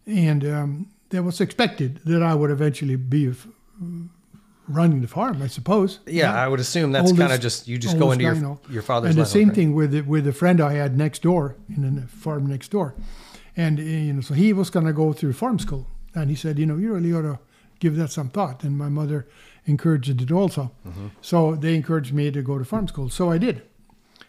and 0.06 0.44
um, 0.44 0.86
that 1.11 1.23
was 1.23 1.40
expected 1.40 2.01
that 2.05 2.23
I 2.23 2.35
would 2.35 2.51
eventually 2.51 2.96
be 2.96 3.29
f- 3.29 3.46
running 4.68 5.01
the 5.01 5.09
farm, 5.09 5.42
I 5.42 5.49
suppose. 5.49 5.99
Yeah, 6.07 6.33
I 6.35 6.46
would 6.49 6.61
assume 6.61 6.92
that's 6.92 7.12
kind 7.12 7.33
of 7.33 7.40
just 7.40 7.66
you 7.68 7.79
just 7.79 7.99
go 7.99 8.12
into 8.12 8.25
your 8.25 8.59
your 8.70 8.83
father's 8.83 9.11
And 9.11 9.18
the 9.18 9.27
same 9.27 9.51
thing 9.51 9.75
with 9.75 9.90
the, 9.92 10.01
with 10.03 10.27
a 10.27 10.33
friend 10.33 10.61
I 10.61 10.73
had 10.75 10.96
next 10.96 11.23
door 11.23 11.57
in 11.68 11.94
the 11.96 12.07
farm 12.07 12.46
next 12.46 12.70
door, 12.70 12.94
and 13.57 13.79
uh, 13.79 13.83
you 13.83 14.12
know, 14.12 14.20
so 14.20 14.35
he 14.35 14.53
was 14.53 14.70
going 14.70 14.87
to 14.87 14.92
go 14.92 15.12
through 15.12 15.33
farm 15.35 15.59
school, 15.59 15.87
and 16.14 16.31
he 16.31 16.37
said, 16.37 16.59
you 16.59 16.66
know, 16.66 16.77
you 16.77 16.92
really 16.94 17.12
ought 17.12 17.23
to 17.23 17.38
give 17.81 17.96
that 17.96 18.11
some 18.11 18.29
thought. 18.31 18.62
And 18.64 18.77
my 18.79 18.88
mother 18.88 19.27
encouraged 19.66 20.20
it 20.23 20.31
also, 20.33 20.70
Mm-hmm. 20.87 21.07
so 21.20 21.55
they 21.57 21.75
encouraged 21.75 22.12
me 22.14 22.31
to 22.31 22.42
go 22.42 22.59
to 22.59 22.64
farm 22.64 22.87
school. 22.88 23.11
So 23.11 23.31
I 23.31 23.38
did, 23.38 23.62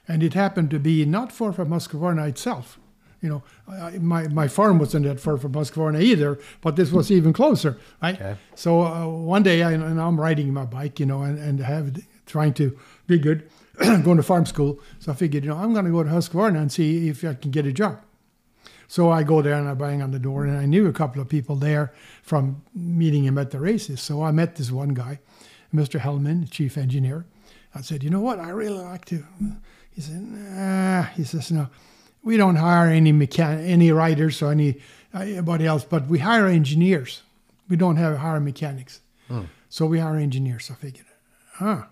and 0.08 0.24
it 0.24 0.34
happened 0.34 0.70
to 0.72 0.80
be 0.80 1.06
not 1.06 1.32
far 1.32 1.54
from 1.54 1.70
Husqvarna 1.70 2.28
itself. 2.28 2.80
You 3.22 3.30
know, 3.30 3.44
I, 3.68 4.00
my 4.00 4.28
my 4.30 4.48
farm 4.48 4.80
wasn't 4.80 5.06
that 5.06 5.20
far 5.20 5.38
from 5.38 5.54
Husqvarna 5.54 6.02
either, 6.02 6.40
but 6.62 6.76
this 6.76 6.92
was 6.92 7.12
even 7.12 7.34
closer, 7.34 7.78
right? 8.02 8.16
Okay. 8.16 8.36
So 8.56 8.82
uh, 8.82 9.08
one 9.08 9.44
day, 9.44 9.62
I, 9.62 9.72
and 9.72 10.02
I'm 10.02 10.20
riding 10.20 10.52
my 10.54 10.66
bike, 10.66 11.00
you 11.00 11.06
know, 11.06 11.22
and, 11.22 11.38
and 11.38 11.60
have 11.60 12.00
trying 12.26 12.54
to 12.56 12.78
be 13.08 13.20
good, 13.20 13.50
going 13.80 14.18
to 14.18 14.24
farm 14.24 14.46
school. 14.46 14.80
So 15.00 15.12
I 15.12 15.16
figured, 15.16 15.44
you 15.44 15.52
know, 15.52 15.58
I'm 15.58 15.74
going 15.74 15.86
to 15.86 15.92
go 15.92 16.04
to 16.04 16.10
Husqvarna 16.10 16.58
and 16.58 16.72
see 16.72 17.10
if 17.10 17.24
I 17.24 17.36
can 17.36 17.52
get 17.52 17.66
a 17.66 17.74
job. 17.74 18.02
So 18.88 19.10
I 19.10 19.24
go 19.24 19.42
there 19.42 19.54
and 19.54 19.70
I 19.70 19.74
bang 19.74 20.02
on 20.02 20.12
the 20.12 20.20
door, 20.20 20.44
and 20.46 20.58
I 20.58 20.66
knew 20.66 20.88
a 20.88 20.94
couple 20.94 21.22
of 21.22 21.30
people 21.30 21.56
there 21.56 21.94
from 22.24 22.64
meeting 22.76 23.24
him 23.24 23.38
at 23.38 23.52
the 23.52 23.60
races. 23.60 24.02
So 24.02 24.24
I 24.24 24.32
met 24.32 24.56
this 24.56 24.70
one 24.72 24.90
guy, 24.90 25.20
Mr. 25.74 26.00
Hellman, 26.00 26.50
chief 26.50 26.78
engineer. 26.78 27.26
I 27.74 27.82
said, 27.82 28.04
you 28.04 28.10
know 28.10 28.20
what, 28.20 28.40
I 28.40 28.50
really 28.50 28.84
like 28.84 29.06
to. 29.06 29.24
He 29.92 30.02
said, 30.02 30.22
nah. 30.22 31.04
He 31.04 31.24
says, 31.24 31.52
no, 31.52 31.70
we 32.24 32.38
don't 32.38 32.56
hire 32.58 32.88
any 32.90 33.12
mechan- 33.14 33.66
any 33.68 33.92
riders 33.92 34.42
or 34.42 34.52
any 34.52 34.76
anybody 35.14 35.66
else, 35.66 35.84
but 35.84 36.08
we 36.08 36.20
hire 36.20 36.48
engineers. 36.48 37.22
We 37.70 37.76
don't 37.78 37.98
have 37.98 38.18
hire 38.18 38.40
mechanics. 38.40 39.02
Hmm. 39.28 39.42
So 39.70 39.86
we 39.86 40.00
hire 40.00 40.16
engineers. 40.18 40.70
I 40.72 40.76
figured, 40.76 41.06
huh. 41.54 41.84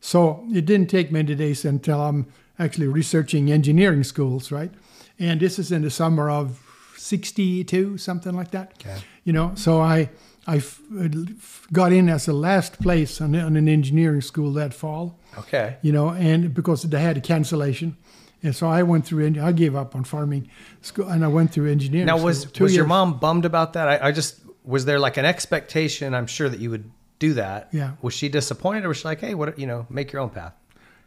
So 0.00 0.44
it 0.52 0.66
didn't 0.66 0.88
take 0.90 1.10
many 1.10 1.34
days 1.34 1.64
until 1.64 2.00
I'm 2.00 2.26
actually 2.58 2.88
researching 2.88 3.50
engineering 3.50 4.04
schools, 4.04 4.52
right? 4.52 4.70
And 5.18 5.40
this 5.40 5.58
is 5.58 5.72
in 5.72 5.82
the 5.82 5.90
summer 5.90 6.28
of 6.30 6.60
62, 6.96 7.98
something 7.98 8.34
like 8.34 8.50
that. 8.50 8.72
Okay. 8.80 8.98
You 9.24 9.32
know, 9.32 9.52
so 9.54 9.80
I 9.80 10.10
I 10.46 10.56
f- 10.56 10.80
got 11.72 11.92
in 11.92 12.08
as 12.10 12.26
the 12.26 12.32
last 12.34 12.78
place 12.80 13.20
on, 13.20 13.34
on 13.34 13.56
an 13.56 13.68
engineering 13.68 14.20
school 14.20 14.52
that 14.54 14.74
fall, 14.74 15.18
Okay. 15.38 15.76
you 15.82 15.90
know, 15.92 16.10
and 16.10 16.52
because 16.52 16.82
they 16.82 17.00
had 17.00 17.16
a 17.16 17.20
cancellation. 17.20 17.96
And 18.44 18.54
so 18.54 18.68
I 18.68 18.82
went 18.82 19.06
through, 19.06 19.40
I 19.40 19.52
gave 19.52 19.74
up 19.74 19.96
on 19.96 20.04
farming 20.04 20.50
school 20.82 21.08
and 21.08 21.24
I 21.24 21.28
went 21.28 21.50
through 21.50 21.72
engineering. 21.72 22.06
Now, 22.06 22.22
was 22.22 22.44
Two 22.44 22.64
was 22.64 22.76
your 22.76 22.86
mom 22.86 23.18
bummed 23.18 23.46
about 23.46 23.72
that? 23.72 23.88
I, 23.88 24.08
I 24.08 24.12
just 24.12 24.40
was 24.64 24.84
there 24.84 24.98
like 24.98 25.16
an 25.16 25.24
expectation. 25.24 26.14
I'm 26.14 26.26
sure 26.26 26.50
that 26.50 26.60
you 26.60 26.70
would 26.70 26.90
do 27.18 27.32
that. 27.34 27.70
Yeah. 27.72 27.92
Was 28.02 28.12
she 28.12 28.28
disappointed, 28.28 28.84
or 28.84 28.88
was 28.88 28.98
she 28.98 29.04
like, 29.04 29.20
"Hey, 29.20 29.34
what? 29.34 29.58
You 29.58 29.66
know, 29.66 29.86
make 29.88 30.12
your 30.12 30.20
own 30.20 30.30
path." 30.30 30.52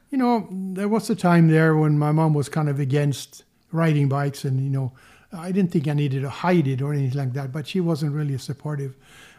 You 0.10 0.18
know, 0.18 0.48
there 0.52 0.88
was 0.88 1.10
a 1.10 1.16
time 1.16 1.50
there 1.50 1.76
when 1.76 2.00
my 2.00 2.12
mom 2.12 2.34
was 2.34 2.50
kind 2.50 2.70
of 2.70 2.80
against 2.80 3.44
riding 3.72 4.10
bikes, 4.10 4.44
and 4.44 4.60
you 4.60 4.70
know, 4.70 4.94
I 5.32 5.52
didn't 5.52 5.72
think 5.72 5.88
I 5.88 5.94
needed 5.94 6.24
to 6.24 6.30
hide 6.30 6.68
it 6.68 6.82
or 6.82 6.92
anything 6.92 7.20
like 7.20 7.34
that. 7.34 7.52
But 7.52 7.68
she 7.68 7.80
wasn't 7.80 8.14
really 8.14 8.38
supportive. 8.38 8.96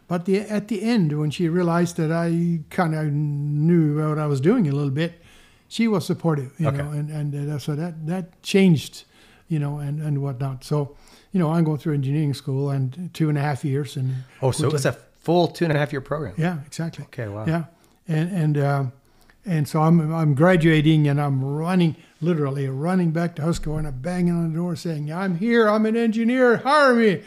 But 0.07 0.25
the, 0.25 0.41
at 0.41 0.69
the 0.69 0.83
end, 0.83 1.19
when 1.19 1.31
she 1.31 1.49
realized 1.49 1.97
that 1.97 2.11
I 2.11 2.61
kind 2.71 2.95
of 2.95 3.13
knew 3.13 4.09
what 4.09 4.19
I 4.19 4.27
was 4.27 4.41
doing 4.41 4.67
a 4.67 4.73
little 4.73 4.91
bit, 4.91 5.21
she 5.69 5.87
was 5.89 6.05
supportive. 6.07 6.53
You 6.59 6.69
Okay. 6.69 6.79
know, 6.79 6.91
and 6.91 7.11
and 7.11 7.53
uh, 7.53 7.59
so 7.59 7.75
that 7.75 8.07
that 8.07 8.43
changed, 8.43 9.05
you 9.49 9.59
know, 9.59 9.79
and 9.79 10.01
and 10.03 10.23
whatnot. 10.23 10.65
So, 10.65 10.97
you 11.33 11.39
know, 11.41 11.53
I'm 11.53 11.65
going 11.65 11.79
through 11.79 11.95
engineering 11.95 12.35
school 12.35 12.71
and 12.71 13.11
two 13.15 13.29
and 13.29 13.39
a 13.39 13.41
half 13.43 13.65
years, 13.65 13.97
and 13.97 14.25
Oh, 14.43 14.51
so 14.51 14.67
it 14.67 14.73
was 14.73 14.87
a 14.87 14.93
full 14.93 15.49
two 15.49 15.65
and 15.67 15.73
a 15.75 15.79
half 15.79 15.93
year 15.93 16.01
program. 16.01 16.35
yeah, 16.39 16.59
exactly. 16.67 17.05
Okay, 17.07 17.29
wow. 17.29 17.45
Yeah, 17.47 17.65
and 18.09 18.31
and 18.31 18.59
um, 18.59 18.93
and 19.47 19.69
so 19.69 19.81
I'm 19.83 20.13
I'm 20.13 20.35
graduating 20.35 21.07
and 21.09 21.21
I'm 21.21 21.45
running, 21.45 21.97
literally 22.21 22.69
running 22.69 23.11
back 23.13 23.37
to 23.37 23.43
Husqvarna, 23.43 24.01
banging 24.03 24.33
on 24.35 24.51
the 24.51 24.57
door, 24.57 24.77
saying, 24.77 25.13
"I'm 25.13 25.37
here. 25.39 25.69
I'm 25.69 25.87
an 25.87 25.97
engineer. 25.97 26.59
Hire 26.59 26.95
me." 26.95 27.23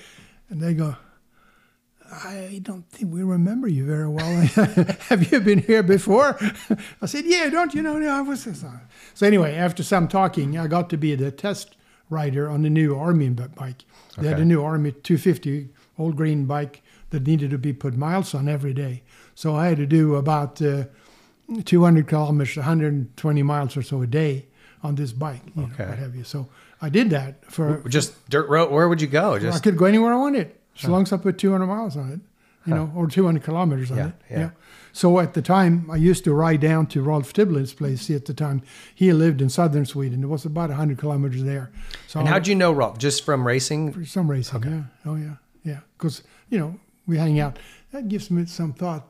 And 0.49 0.59
they 0.61 0.73
go, 0.73 0.95
I 2.11 2.59
don't 2.63 2.87
think 2.89 3.13
we 3.13 3.23
remember 3.23 3.67
you 3.67 3.85
very 3.85 4.07
well. 4.09 4.25
Have 5.09 5.31
you 5.31 5.39
been 5.39 5.59
here 5.59 5.81
before? 5.83 6.37
I 7.01 7.05
said, 7.05 7.25
Yeah, 7.25 7.49
don't 7.49 7.73
you 7.73 7.81
know? 7.81 7.97
No, 7.97 8.09
I 8.09 8.21
was. 8.21 8.43
So, 9.13 9.25
anyway, 9.25 9.55
after 9.55 9.83
some 9.83 10.07
talking, 10.07 10.57
I 10.57 10.67
got 10.67 10.89
to 10.89 10.97
be 10.97 11.15
the 11.15 11.31
test 11.31 11.75
rider 12.09 12.49
on 12.49 12.61
the 12.63 12.69
new 12.69 12.97
Army 12.97 13.29
bike. 13.29 13.85
They 14.17 14.27
had 14.27 14.39
a 14.39 14.45
new 14.45 14.61
Army 14.63 14.91
250 14.91 15.69
old 15.97 16.15
green 16.17 16.45
bike 16.45 16.81
that 17.11 17.25
needed 17.25 17.49
to 17.51 17.57
be 17.57 17.73
put 17.73 17.95
miles 17.95 18.33
on 18.35 18.49
every 18.49 18.73
day. 18.73 19.03
So, 19.35 19.55
I 19.55 19.67
had 19.67 19.77
to 19.77 19.85
do 19.85 20.15
about 20.15 20.61
uh, 20.61 20.85
200 21.65 22.07
kilometers, 22.07 22.57
120 22.57 23.43
miles 23.43 23.77
or 23.77 23.81
so 23.83 24.01
a 24.01 24.07
day 24.07 24.45
on 24.83 24.95
this 24.95 25.11
bike, 25.11 25.41
you 25.55 25.61
know, 25.63 25.69
Okay. 25.73 25.85
what 25.87 25.97
have 25.99 26.15
you. 26.15 26.23
So, 26.23 26.47
I 26.81 26.89
did 26.89 27.09
that 27.11 27.45
for 27.51 27.83
Just 27.87 28.27
dirt 28.29 28.49
road. 28.49 28.71
Where 28.71 28.89
would 28.89 28.99
you 29.01 29.07
go? 29.07 29.35
I 29.35 29.59
could 29.59 29.77
go 29.77 29.85
anywhere 29.85 30.13
I 30.13 30.17
wanted, 30.17 30.51
as 30.77 30.87
long 30.89 31.03
as 31.03 31.13
I 31.13 31.17
put 31.17 31.37
200 31.37 31.65
miles 31.67 31.97
on 31.97 32.11
it, 32.11 32.19
you 32.65 32.75
know, 32.75 32.91
or 32.95 33.07
200 33.07 33.43
kilometers 33.43 33.91
on 33.91 33.97
Yeah, 33.97 34.07
it. 34.07 34.13
yeah. 34.29 34.39
yeah. 34.39 34.49
So 34.93 35.19
at 35.19 35.33
the 35.33 35.41
time, 35.41 35.89
I 35.89 35.95
used 35.95 36.23
to 36.25 36.33
ride 36.33 36.59
down 36.61 36.85
to 36.87 37.01
Rolf 37.01 37.33
Tiblin's 37.33 37.73
place. 37.73 38.01
See, 38.03 38.13
At 38.15 38.25
the 38.25 38.33
time, 38.33 38.61
he 38.93 39.11
lived 39.13 39.41
in 39.41 39.49
southern 39.49 39.85
Sweden. 39.85 40.23
It 40.23 40.27
was 40.27 40.45
about 40.45 40.69
100 40.69 40.97
kilometers 40.97 41.43
there. 41.43 41.71
So 42.07 42.19
and 42.19 42.27
how'd 42.29 42.47
you 42.47 42.55
know 42.55 42.71
Rolf? 42.71 42.97
Just 42.97 43.23
from 43.25 43.47
racing? 43.47 43.93
for 43.93 44.05
some 44.05 44.29
racing, 44.29 44.63
yeah. 44.63 44.83
Oh, 45.05 45.15
yeah, 45.15 45.35
yeah. 45.63 45.79
Because, 45.97 46.23
you 46.49 46.59
know, 46.59 46.79
we 47.07 47.17
hang 47.17 47.39
out. 47.39 47.57
That 47.93 48.09
gives 48.09 48.29
me 48.29 48.45
some 48.45 48.73
thought 48.73 49.07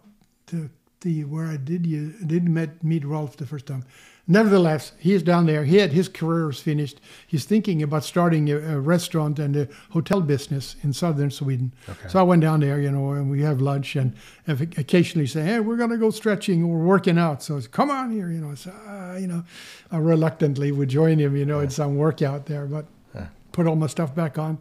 to 0.48 0.70
the 1.02 1.24
where 1.26 1.48
I 1.48 1.58
did 1.58 1.86
you 1.86 2.14
did 2.26 2.48
met 2.48 2.84
meet 2.84 3.04
Rolf 3.04 3.36
the 3.38 3.46
first 3.48 3.66
time. 3.66 3.84
Nevertheless, 4.28 4.94
he 5.00 5.14
is 5.14 5.24
down 5.24 5.46
there. 5.46 5.64
He 5.66 5.78
had 5.78 5.92
his 5.92 6.08
career 6.08 6.50
is 6.50 6.60
finished. 6.60 7.02
He's 7.28 7.44
thinking 7.44 7.82
about 7.84 8.04
starting 8.04 8.50
a, 8.52 8.58
a 8.58 8.80
restaurant 8.80 9.40
and 9.40 9.56
a 9.56 9.68
hotel 9.90 10.22
business 10.22 10.76
in 10.84 10.94
southern 10.94 11.32
Sweden. 11.32 11.74
Okay. 11.90 12.08
So 12.08 12.20
I 12.20 12.22
went 12.22 12.42
down 12.42 12.60
there, 12.60 12.80
you 12.80 12.92
know, 12.92 13.12
and 13.12 13.30
we 13.32 13.42
have 13.42 13.60
lunch 13.62 13.96
and 13.96 14.14
occasionally 14.48 15.28
say, 15.28 15.44
"Hey, 15.44 15.60
we're 15.60 15.76
gonna 15.76 15.98
go 15.98 16.12
stretching 16.12 16.64
or 16.64 16.78
working 16.78 17.18
out." 17.18 17.42
So 17.44 17.60
come 17.72 17.90
on 17.92 18.12
here, 18.12 18.30
you 18.30 18.40
know. 18.40 18.56
So 18.56 18.72
uh, 18.88 19.18
you 19.20 19.28
know, 19.28 19.44
I 19.92 19.98
reluctantly 19.98 20.72
would 20.72 20.90
join 20.90 21.20
him, 21.20 21.36
you 21.36 21.46
know, 21.46 21.60
in 21.60 21.70
some 21.70 21.98
workout 21.98 22.46
there, 22.46 22.66
but 22.68 22.86
put 23.52 23.68
all 23.68 23.76
my 23.76 23.88
stuff 23.88 24.16
back 24.16 24.38
on, 24.38 24.58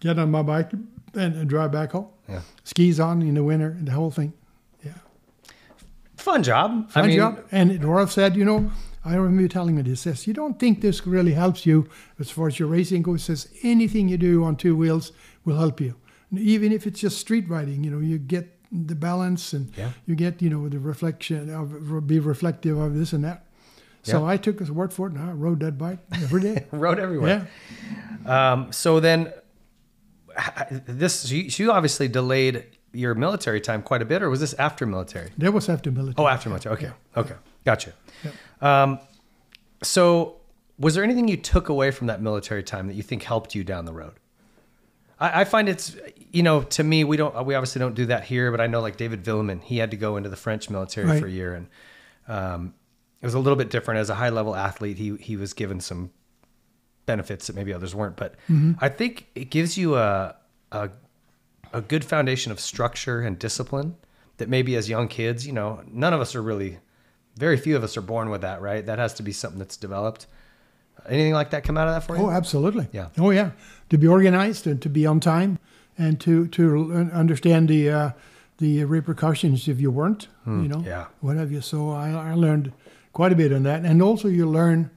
get 0.00 0.18
on 0.18 0.30
my 0.30 0.42
bike, 0.42 0.72
and, 0.72 1.36
and 1.36 1.48
drive 1.48 1.70
back 1.70 1.92
home. 1.92 2.08
Yeah. 2.28 2.40
Skis 2.64 2.98
on 2.98 3.22
in 3.22 3.34
the 3.34 3.44
winter, 3.44 3.68
and 3.78 3.86
the 3.86 3.92
whole 3.92 4.10
thing. 4.10 4.32
Yeah, 4.84 4.94
Fun 6.16 6.42
job. 6.42 6.90
fun 6.90 7.04
I 7.04 7.06
mean, 7.06 7.16
job. 7.16 7.44
And 7.52 7.84
Rolf 7.84 8.10
said, 8.10 8.34
you 8.36 8.44
know, 8.44 8.70
I 9.04 9.14
remember 9.16 9.42
you 9.42 9.48
telling 9.48 9.74
me 9.76 9.82
this. 9.82 10.00
Says 10.02 10.26
you 10.26 10.32
don't 10.34 10.58
think 10.58 10.80
this 10.80 11.06
really 11.06 11.32
helps 11.32 11.66
you 11.66 11.88
as 12.20 12.30
far 12.30 12.46
as 12.46 12.58
your 12.58 12.68
racing 12.68 13.02
goes. 13.02 13.24
Says 13.24 13.48
anything 13.62 14.08
you 14.08 14.16
do 14.16 14.44
on 14.44 14.56
two 14.56 14.76
wheels 14.76 15.12
will 15.44 15.56
help 15.58 15.80
you, 15.80 15.96
And 16.30 16.38
even 16.40 16.72
if 16.72 16.86
it's 16.86 17.00
just 17.00 17.18
street 17.18 17.48
riding. 17.48 17.82
You 17.84 17.90
know, 17.90 17.98
you 18.00 18.18
get 18.18 18.58
the 18.70 18.94
balance 18.94 19.52
and 19.52 19.70
Yeah. 19.76 19.90
you 20.06 20.14
get 20.14 20.40
you 20.40 20.48
know 20.50 20.68
the 20.68 20.78
reflection 20.78 21.50
of 21.50 22.06
be 22.06 22.20
reflective 22.20 22.78
of 22.78 22.94
this 22.94 23.12
and 23.12 23.24
that. 23.24 23.46
So 24.02 24.20
Yeah. 24.20 24.32
I 24.34 24.36
took 24.36 24.58
his 24.60 24.70
word 24.70 24.92
for 24.92 25.06
it, 25.08 25.12
and 25.14 25.22
I 25.30 25.32
rode 25.32 25.60
that 25.60 25.76
bike 25.78 25.98
every 26.12 26.40
day. 26.40 26.66
rode 26.72 26.98
everywhere. 26.98 27.48
yeah. 28.26 28.52
Um, 28.52 28.72
so 28.72 28.98
then, 29.00 29.32
this 30.86 31.14
so 31.20 31.34
you, 31.34 31.50
so 31.50 31.62
you 31.62 31.72
obviously 31.72 32.08
delayed 32.08 32.64
your 32.92 33.14
military 33.14 33.60
time 33.60 33.82
quite 33.82 34.02
a 34.02 34.04
bit, 34.04 34.22
or 34.22 34.30
was 34.30 34.40
this 34.40 34.54
after 34.54 34.86
military? 34.86 35.30
That 35.38 35.52
was 35.52 35.68
after 35.68 35.90
military. 35.90 36.14
Oh, 36.24 36.28
after 36.28 36.48
military. 36.48 36.74
Okay, 36.76 36.90
okay, 37.16 37.34
gotcha. 37.64 37.92
Yep. 38.24 38.34
Um, 38.62 38.98
so, 39.82 40.36
was 40.78 40.94
there 40.94 41.04
anything 41.04 41.28
you 41.28 41.36
took 41.36 41.68
away 41.68 41.90
from 41.90 42.06
that 42.08 42.20
military 42.22 42.62
time 42.62 42.86
that 42.88 42.94
you 42.94 43.02
think 43.02 43.22
helped 43.22 43.54
you 43.54 43.64
down 43.64 43.84
the 43.84 43.92
road? 43.92 44.14
I, 45.18 45.42
I 45.42 45.44
find 45.44 45.68
it's 45.68 45.96
you 46.30 46.42
know 46.42 46.62
to 46.62 46.84
me 46.84 47.04
we 47.04 47.16
don't 47.16 47.44
we 47.46 47.54
obviously 47.54 47.78
don't 47.80 47.94
do 47.94 48.06
that 48.06 48.24
here, 48.24 48.50
but 48.50 48.60
I 48.60 48.66
know 48.66 48.80
like 48.80 48.96
David 48.96 49.24
Vuillemin, 49.24 49.62
he 49.62 49.78
had 49.78 49.90
to 49.90 49.96
go 49.96 50.16
into 50.16 50.28
the 50.28 50.36
French 50.36 50.70
military 50.70 51.06
Right. 51.06 51.20
for 51.20 51.26
a 51.26 51.30
year, 51.30 51.54
and 51.54 51.66
um, 52.28 52.74
it 53.20 53.26
was 53.26 53.34
a 53.34 53.38
little 53.38 53.56
bit 53.56 53.70
different 53.70 53.98
as 54.00 54.10
a 54.10 54.14
high 54.14 54.30
level 54.30 54.54
athlete. 54.56 54.98
He 54.98 55.16
he 55.16 55.36
was 55.36 55.52
given 55.52 55.80
some 55.80 56.10
benefits 57.06 57.48
that 57.48 57.56
maybe 57.56 57.72
others 57.74 57.94
weren't, 57.94 58.16
but 58.16 58.36
I 58.80 58.88
think 58.88 59.26
it 59.34 59.50
gives 59.50 59.76
you 59.76 59.96
a 59.96 60.36
a 60.70 60.90
a 61.72 61.80
good 61.80 62.04
foundation 62.04 62.52
of 62.52 62.60
structure 62.60 63.20
and 63.22 63.38
discipline 63.38 63.96
that 64.36 64.48
maybe 64.48 64.76
as 64.76 64.88
young 64.88 65.08
kids, 65.08 65.46
you 65.46 65.52
know, 65.52 65.82
none 65.90 66.12
of 66.12 66.20
us 66.20 66.34
are 66.34 66.42
really, 66.42 66.78
very 67.36 67.56
few 67.56 67.76
of 67.76 67.82
us 67.84 67.96
are 67.96 68.02
born 68.02 68.30
with 68.30 68.40
that, 68.42 68.60
right? 68.60 68.84
That 68.84 68.98
has 68.98 69.14
to 69.14 69.22
be 69.22 69.32
something 69.32 69.58
that's 69.58 69.76
developed. 69.76 70.26
Anything 71.08 71.32
like 71.32 71.50
that 71.50 71.64
come 71.64 71.76
out 71.76 71.88
of 71.88 71.94
that 71.94 72.06
for 72.06 72.16
you? 72.16 72.24
Oh, 72.24 72.30
absolutely. 72.30 72.86
Yeah. 72.92 73.08
Oh, 73.18 73.30
yeah. 73.30 73.52
To 73.90 73.98
be 73.98 74.06
organized 74.06 74.66
and 74.66 74.80
to 74.82 74.88
be 74.88 75.06
on 75.06 75.20
time, 75.20 75.58
and 75.98 76.20
to 76.20 76.46
to 76.48 77.10
understand 77.12 77.68
the 77.68 77.90
uh, 77.90 78.10
the 78.58 78.84
repercussions 78.84 79.68
if 79.68 79.80
you 79.80 79.90
weren't. 79.90 80.28
you 80.46 80.68
know. 80.68 80.78
Hmm. 80.78 80.86
yeah. 80.86 81.06
What 81.20 81.36
have 81.36 81.50
you? 81.50 81.60
So 81.60 81.90
I, 81.90 82.10
I 82.10 82.34
learned 82.34 82.72
quite 83.12 83.32
a 83.32 83.34
bit 83.36 83.52
on 83.52 83.62
that, 83.64 83.84
and 83.84 84.00
also 84.02 84.28
you 84.28 84.46
learn 84.46 84.90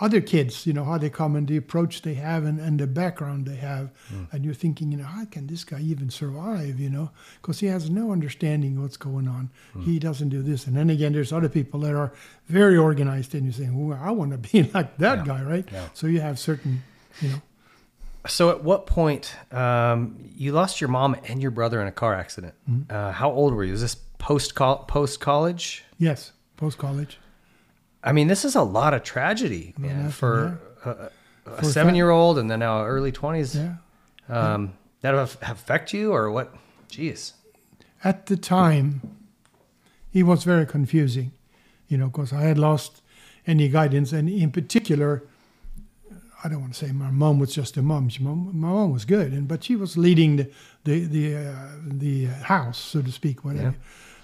other 0.00 0.20
kids. 0.20 0.66
You 0.66 0.72
know 0.72 0.84
how 0.84 0.98
they 0.98 1.10
come 1.10 1.36
and 1.36 1.46
the 1.46 1.56
approach 1.56 2.02
they 2.02 2.14
have 2.14 2.44
and, 2.44 2.58
and 2.60 2.78
the 2.80 2.86
background 2.86 3.46
they 3.46 3.56
have, 3.56 3.90
Hmm. 4.08 4.24
and 4.32 4.44
you're 4.44 4.54
thinking, 4.54 4.90
you 4.92 4.98
know, 4.98 5.04
how 5.04 5.24
can 5.26 5.46
this 5.46 5.64
guy 5.64 5.80
even 5.80 6.10
survive? 6.10 6.78
You 6.80 6.90
know, 6.90 7.10
because 7.40 7.60
he 7.60 7.66
has 7.66 7.90
no 7.90 8.12
understanding 8.12 8.80
what's 8.80 8.96
going 8.96 9.28
on. 9.28 9.50
Hmm. 9.72 9.82
He 9.82 9.98
doesn't 9.98 10.28
do 10.30 10.42
this, 10.42 10.66
and 10.66 10.76
then 10.76 10.90
again, 10.90 11.12
there's 11.12 11.32
other 11.32 11.48
people 11.48 11.80
that 11.80 11.94
are 11.94 12.12
very 12.48 12.76
organized, 12.76 13.34
and 13.34 13.44
you're 13.44 13.52
saying, 13.52 13.88
well, 13.88 13.98
I 14.02 14.10
want 14.10 14.30
to 14.32 14.38
be 14.38 14.62
like 14.74 14.96
that 14.98 15.18
Yeah. 15.18 15.24
guy, 15.24 15.42
right? 15.42 15.68
Yeah. 15.72 15.88
So 15.94 16.06
you 16.06 16.20
have 16.20 16.38
certain, 16.38 16.82
you 17.20 17.28
know. 17.30 17.42
So 18.26 18.50
at 18.50 18.62
what 18.62 18.86
point 18.86 19.34
um, 19.50 20.16
you 20.36 20.52
lost 20.52 20.80
your 20.80 20.88
mom 20.88 21.16
and 21.26 21.42
your 21.42 21.50
brother 21.50 21.80
in 21.82 21.88
a 21.88 21.92
car 21.92 22.14
accident? 22.14 22.54
Mm-hmm. 22.70 22.94
Uh, 22.94 23.10
how 23.10 23.32
old 23.32 23.52
were 23.52 23.64
you? 23.64 23.72
Is 23.72 23.80
this 23.80 23.96
post 24.18 24.54
post 24.54 25.18
college? 25.18 25.82
Yes, 25.98 26.30
post 26.56 26.78
college. 26.78 27.18
I 28.04 28.12
mean, 28.12 28.28
this 28.28 28.44
is 28.44 28.54
a 28.54 28.62
lot 28.62 28.94
of 28.94 29.02
tragedy, 29.02 29.74
man, 29.78 29.96
nothing, 29.96 30.10
for 30.10 30.58
a, 30.84 30.90
a, 30.90 31.10
a 31.46 31.54
a 31.58 31.64
seven 31.64 31.94
year 31.94 32.10
old 32.10 32.38
and 32.38 32.50
then 32.50 32.60
now 32.60 32.84
early 32.84 33.12
twenties. 33.12 33.56
Yeah. 33.56 33.76
Um, 34.28 34.74
that 35.02 35.14
have 35.14 35.36
affect 35.42 35.92
you 35.92 36.12
or 36.12 36.30
what? 36.30 36.54
Jeez. 36.88 37.32
At 38.04 38.26
the 38.26 38.36
time, 38.36 39.00
it 40.12 40.24
was 40.24 40.44
very 40.44 40.66
confusing, 40.66 41.32
you 41.88 41.98
know, 41.98 42.06
because 42.06 42.32
I 42.32 42.42
had 42.42 42.58
lost 42.58 43.02
any 43.46 43.68
guidance, 43.68 44.12
and 44.12 44.28
in 44.28 44.50
particular, 44.50 45.24
I 46.44 46.48
don't 46.48 46.60
want 46.60 46.74
to 46.74 46.86
say 46.86 46.92
my 46.92 47.10
mom 47.10 47.38
was 47.38 47.54
just 47.54 47.76
a 47.76 47.82
mom. 47.82 48.08
She, 48.08 48.22
mom 48.22 48.50
my 48.52 48.68
mom 48.68 48.92
was 48.92 49.04
good, 49.04 49.32
and 49.32 49.46
but 49.46 49.64
she 49.64 49.76
was 49.76 49.96
leading 49.96 50.36
the 50.36 50.50
the 50.84 51.04
the, 51.04 51.36
uh, 51.36 51.68
the 51.84 52.26
house, 52.26 52.78
so 52.78 53.02
to 53.02 53.12
speak, 53.12 53.44
whatever. 53.44 53.70
Yeah. 53.70 53.72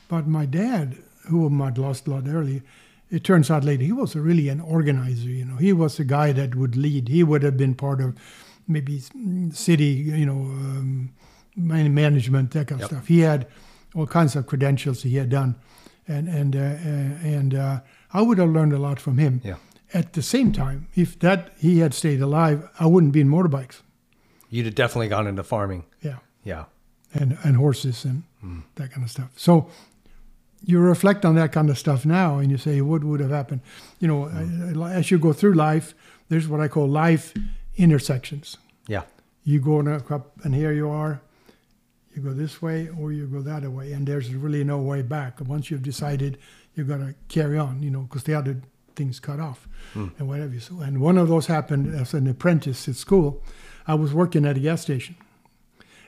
But 0.09 0.27
my 0.27 0.47
dad, 0.47 0.97
whom 1.29 1.61
I'd 1.61 1.79
lost 1.79 2.07
a 2.07 2.11
lot 2.11 2.25
earlier, 2.27 2.63
it 3.11 3.25
turns 3.25 3.51
out 3.51 3.65
later 3.65 3.85
he 3.85 3.93
was 3.93 4.15
really 4.17 4.49
an 4.49 4.61
organizer. 4.61 5.29
You 5.31 5.45
know, 5.45 5.57
he 5.57 5.73
was 5.73 5.99
a 6.01 6.05
guy 6.05 6.33
that 6.33 6.55
would 6.55 6.77
lead. 6.77 7.09
He 7.09 7.23
would 7.25 7.43
have 7.43 7.57
been 7.57 7.75
part 7.75 8.01
of 8.01 8.15
maybe 8.67 8.99
mm, 8.99 9.55
city, 9.55 9.85
you 10.21 10.27
know, 10.27 10.33
um, 10.43 11.11
management, 11.57 12.51
that 12.53 12.69
kind 12.69 12.81
of 12.83 12.91
Yep. 12.91 12.91
stuff. 12.91 13.07
He 13.09 13.21
had 13.21 13.47
all 13.95 14.07
kinds 14.07 14.37
of 14.37 14.47
credentials 14.47 15.03
he 15.03 15.17
had 15.17 15.29
done, 15.31 15.55
and 16.07 16.29
and 16.29 16.55
uh, 16.57 16.59
uh, 16.59 17.29
and 17.37 17.55
uh, 17.55 17.81
I 18.13 18.23
would 18.23 18.39
have 18.39 18.51
learned 18.51 18.73
a 18.73 18.79
lot 18.79 19.01
from 19.01 19.19
him. 19.19 19.41
Yeah. 19.45 19.57
At 19.95 20.13
the 20.13 20.23
same 20.23 20.53
time, 20.53 20.87
if 20.95 21.19
that 21.21 21.51
he 21.59 21.79
had 21.79 21.95
stayed 21.95 22.21
alive, 22.21 22.69
I 22.79 22.87
wouldn't 22.87 23.13
be 23.13 23.21
in 23.21 23.29
motorbikes. 23.29 23.81
You'd 24.51 24.67
have 24.67 24.75
definitely 24.75 25.09
gone 25.09 25.27
into 25.27 25.43
farming. 25.43 25.85
Yeah. 26.03 26.19
Yeah. 26.45 26.65
and, 27.15 27.39
and 27.43 27.57
horses 27.57 28.05
and 28.05 28.23
that 28.75 28.91
kind 28.93 29.03
of 29.05 29.11
stuff. 29.11 29.31
So 29.37 29.69
you 30.65 30.79
reflect 30.81 31.25
on 31.25 31.35
that 31.37 31.53
kind 31.53 31.71
of 31.71 31.79
stuff 31.79 32.05
now 32.05 32.39
and 32.39 32.51
you 32.51 32.59
say, 32.59 32.81
what 32.81 33.05
would 33.05 33.21
have 33.21 33.31
happened? 33.31 33.61
You 34.01 34.09
know, 34.09 34.25
I- 34.85 34.93
as 34.95 35.11
you 35.11 35.19
go 35.19 35.33
through 35.33 35.55
life, 35.55 35.95
there's 36.29 36.49
what 36.49 36.61
I 36.61 36.69
call 36.69 36.89
life 36.89 37.33
intersections. 37.77 38.57
Yeah. 38.87 39.03
You 39.45 39.61
go 39.61 39.81
up 40.11 40.33
and 40.45 40.55
here 40.55 40.73
you 40.73 40.91
are, 40.91 41.21
you 42.15 42.23
go 42.23 42.33
this 42.33 42.61
way 42.61 42.89
or 43.01 43.13
you 43.13 43.27
go 43.27 43.41
that 43.43 43.63
way, 43.71 43.93
and 43.93 44.07
there's 44.07 44.35
really 44.35 44.65
no 44.65 44.79
way 44.79 45.03
back. 45.03 45.41
Once 45.41 45.71
you've 45.71 45.83
decided 45.83 46.39
you're 46.75 46.87
going 46.87 47.01
to 47.07 47.15
carry 47.29 47.57
on, 47.59 47.83
you 47.83 47.91
know, 47.91 48.01
because 48.03 48.25
the 48.25 48.35
other 48.35 48.61
things 48.97 49.21
cut 49.21 49.39
off 49.41 49.69
and 49.95 50.29
whatever. 50.29 50.59
So, 50.61 50.81
and 50.81 51.01
one 51.01 51.17
of 51.17 51.29
those 51.29 51.47
happened 51.47 51.95
as 51.95 52.15
an 52.15 52.27
apprentice 52.27 52.89
at 52.89 52.97
school. 52.97 53.43
I 53.87 53.95
was 53.95 54.13
working 54.13 54.45
at 54.45 54.57
a 54.57 54.61
gas 54.61 54.83
station 54.83 55.15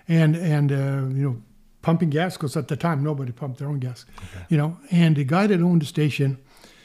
and 0.08 0.34
and 0.36 0.72
uh, 0.72 1.14
you 1.16 1.22
know 1.24 1.42
pumping 1.82 2.10
gas 2.10 2.36
because 2.36 2.56
at 2.56 2.68
the 2.68 2.76
time 2.76 3.02
nobody 3.02 3.32
pumped 3.32 3.58
their 3.58 3.68
own 3.68 3.78
gas 3.78 4.04
you 4.48 4.56
know? 4.56 4.76
And 4.90 5.16
the 5.16 5.24
guy 5.24 5.46
that 5.46 5.60
owned 5.60 5.82
the 5.82 5.86
station 5.86 6.38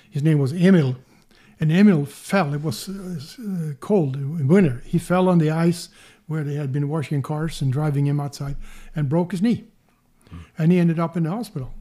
his 0.10 0.24
name 0.24 0.40
was 0.40 0.54
emil. 0.54 0.96
And 1.60 1.72
emil 1.72 2.06
fell 2.06 2.54
it 2.54 2.64
was 2.64 2.90
uh, 2.90 3.74
cold 3.80 4.16
in 4.16 4.48
winter. 4.48 4.82
He 4.86 4.98
fell 4.98 5.28
on 5.30 5.40
the 5.40 5.52
ice 5.52 5.90
where 6.28 6.44
they 6.44 6.56
had 6.56 6.72
been 6.72 6.90
washing 6.90 7.22
cars 7.22 7.62
and 7.62 7.72
driving 7.72 8.08
him 8.08 8.20
outside 8.20 8.56
and 8.96 9.10
broke 9.10 9.32
his 9.32 9.42
knee. 9.42 9.66
And 10.58 10.72
he 10.72 10.80
ended 10.80 11.00
up 11.00 11.16
in 11.16 11.24
the 11.24 11.30
hospital 11.30 11.72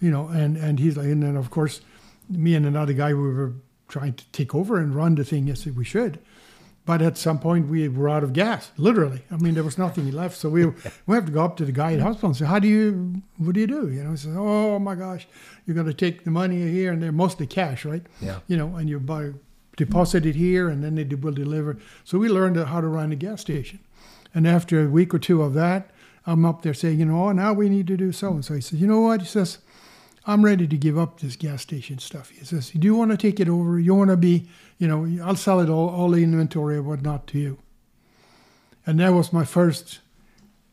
you 0.00 0.10
know? 0.10 0.28
And 0.28 0.56
and 0.56 0.78
he's 0.78 0.96
like 0.96 1.06
and 1.06 1.22
then 1.22 1.36
of 1.36 1.50
course 1.50 1.80
me 2.28 2.54
and 2.54 2.66
another 2.66 2.92
guy 2.92 3.12
we 3.12 3.20
were 3.20 3.54
trying 3.88 4.14
to 4.14 4.24
take 4.32 4.54
over 4.54 4.78
and 4.78 4.94
run 4.94 5.14
the 5.14 5.24
thing. 5.24 5.46
Yes 5.46 5.66
we 5.66 5.84
should 5.84 6.18
But 6.86 7.02
at 7.02 7.18
some 7.18 7.38
point, 7.38 7.68
we 7.68 7.88
were 7.88 8.08
out 8.08 8.24
of 8.24 8.32
gas, 8.32 8.70
literally. 8.76 9.22
I 9.30 9.36
mean, 9.36 9.54
there 9.54 9.62
was 9.62 9.78
nothing 9.78 10.10
left. 10.10 10.36
So 10.36 10.48
we, 10.48 10.66
we 11.06 11.14
have 11.14 11.26
to 11.26 11.32
go 11.32 11.44
up 11.44 11.56
to 11.58 11.64
the 11.64 11.72
guy 11.72 11.92
at 11.92 12.00
hospital 12.00 12.30
and 12.30 12.36
say, 12.36 12.46
How 12.46 12.58
do 12.58 12.68
you, 12.68 13.22
what 13.36 13.54
do 13.54 13.60
you 13.60 13.66
do? 13.66 13.90
You 13.90 14.02
know, 14.02 14.10
he 14.10 14.16
says, 14.16 14.34
Oh 14.36 14.78
my 14.78 14.94
gosh, 14.94 15.28
you're 15.66 15.74
going 15.74 15.86
to 15.86 15.94
take 15.94 16.24
the 16.24 16.30
money 16.30 16.68
here 16.70 16.92
and 16.92 17.02
they're 17.02 17.12
mostly 17.12 17.46
cash, 17.46 17.84
right? 17.84 18.02
Yeah. 18.20 18.40
You 18.46 18.56
know, 18.56 18.76
and 18.76 18.88
you 18.88 18.98
buy, 18.98 19.32
deposit 19.76 20.26
it 20.26 20.34
here 20.34 20.68
and 20.68 20.82
then 20.82 20.94
they 20.94 21.04
will 21.04 21.32
deliver. 21.32 21.78
So 22.04 22.18
we 22.18 22.28
learned 22.28 22.56
how 22.56 22.80
to 22.80 22.86
run 22.86 23.12
a 23.12 23.16
gas 23.16 23.40
station. 23.40 23.80
And 24.34 24.46
after 24.46 24.84
a 24.84 24.88
week 24.88 25.12
or 25.14 25.18
two 25.18 25.42
of 25.42 25.54
that, 25.54 25.90
I'm 26.26 26.44
up 26.44 26.62
there 26.62 26.74
saying, 26.74 26.98
You 26.98 27.06
know, 27.06 27.28
oh, 27.28 27.32
now 27.32 27.52
we 27.52 27.68
need 27.68 27.86
to 27.88 27.96
do 27.96 28.12
so 28.12 28.32
and 28.32 28.44
so. 28.44 28.54
He 28.54 28.60
says, 28.60 28.80
You 28.80 28.86
know 28.86 29.00
what? 29.00 29.20
He 29.20 29.26
says, 29.26 29.58
I'm 30.26 30.44
ready 30.44 30.66
to 30.68 30.76
give 30.76 30.98
up 30.98 31.20
this 31.20 31.34
gas 31.36 31.62
station 31.62 31.98
stuff. 31.98 32.30
He 32.30 32.44
says, 32.44 32.70
Do 32.70 32.84
you 32.86 32.94
want 32.94 33.10
to 33.10 33.16
take 33.16 33.40
it 33.40 33.48
over? 33.48 33.78
You 33.80 33.94
want 33.94 34.10
to 34.10 34.16
be, 34.16 34.48
you 34.78 34.86
know, 34.86 35.24
I'll 35.24 35.36
sell 35.36 35.60
it 35.60 35.68
all, 35.68 35.88
all 35.88 36.10
the 36.10 36.22
inventory 36.22 36.76
and 36.76 36.86
whatnot 36.86 37.26
to 37.28 37.38
you. 37.38 37.58
And 38.86 39.00
that 39.00 39.10
was 39.10 39.32
my 39.32 39.44
first 39.44 40.00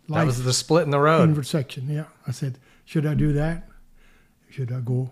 That 0.09 0.25
was 0.25 0.43
the 0.43 0.53
split 0.53 0.83
in 0.83 0.91
the 0.91 0.99
road. 0.99 1.23
intersection. 1.29 1.89
Yeah. 1.89 2.05
I 2.27 2.31
said, 2.31 2.59
Should 2.85 3.05
I 3.05 3.13
do 3.13 3.31
that? 3.33 3.67
Should 4.49 4.71
I 4.71 4.79
go? 4.81 5.11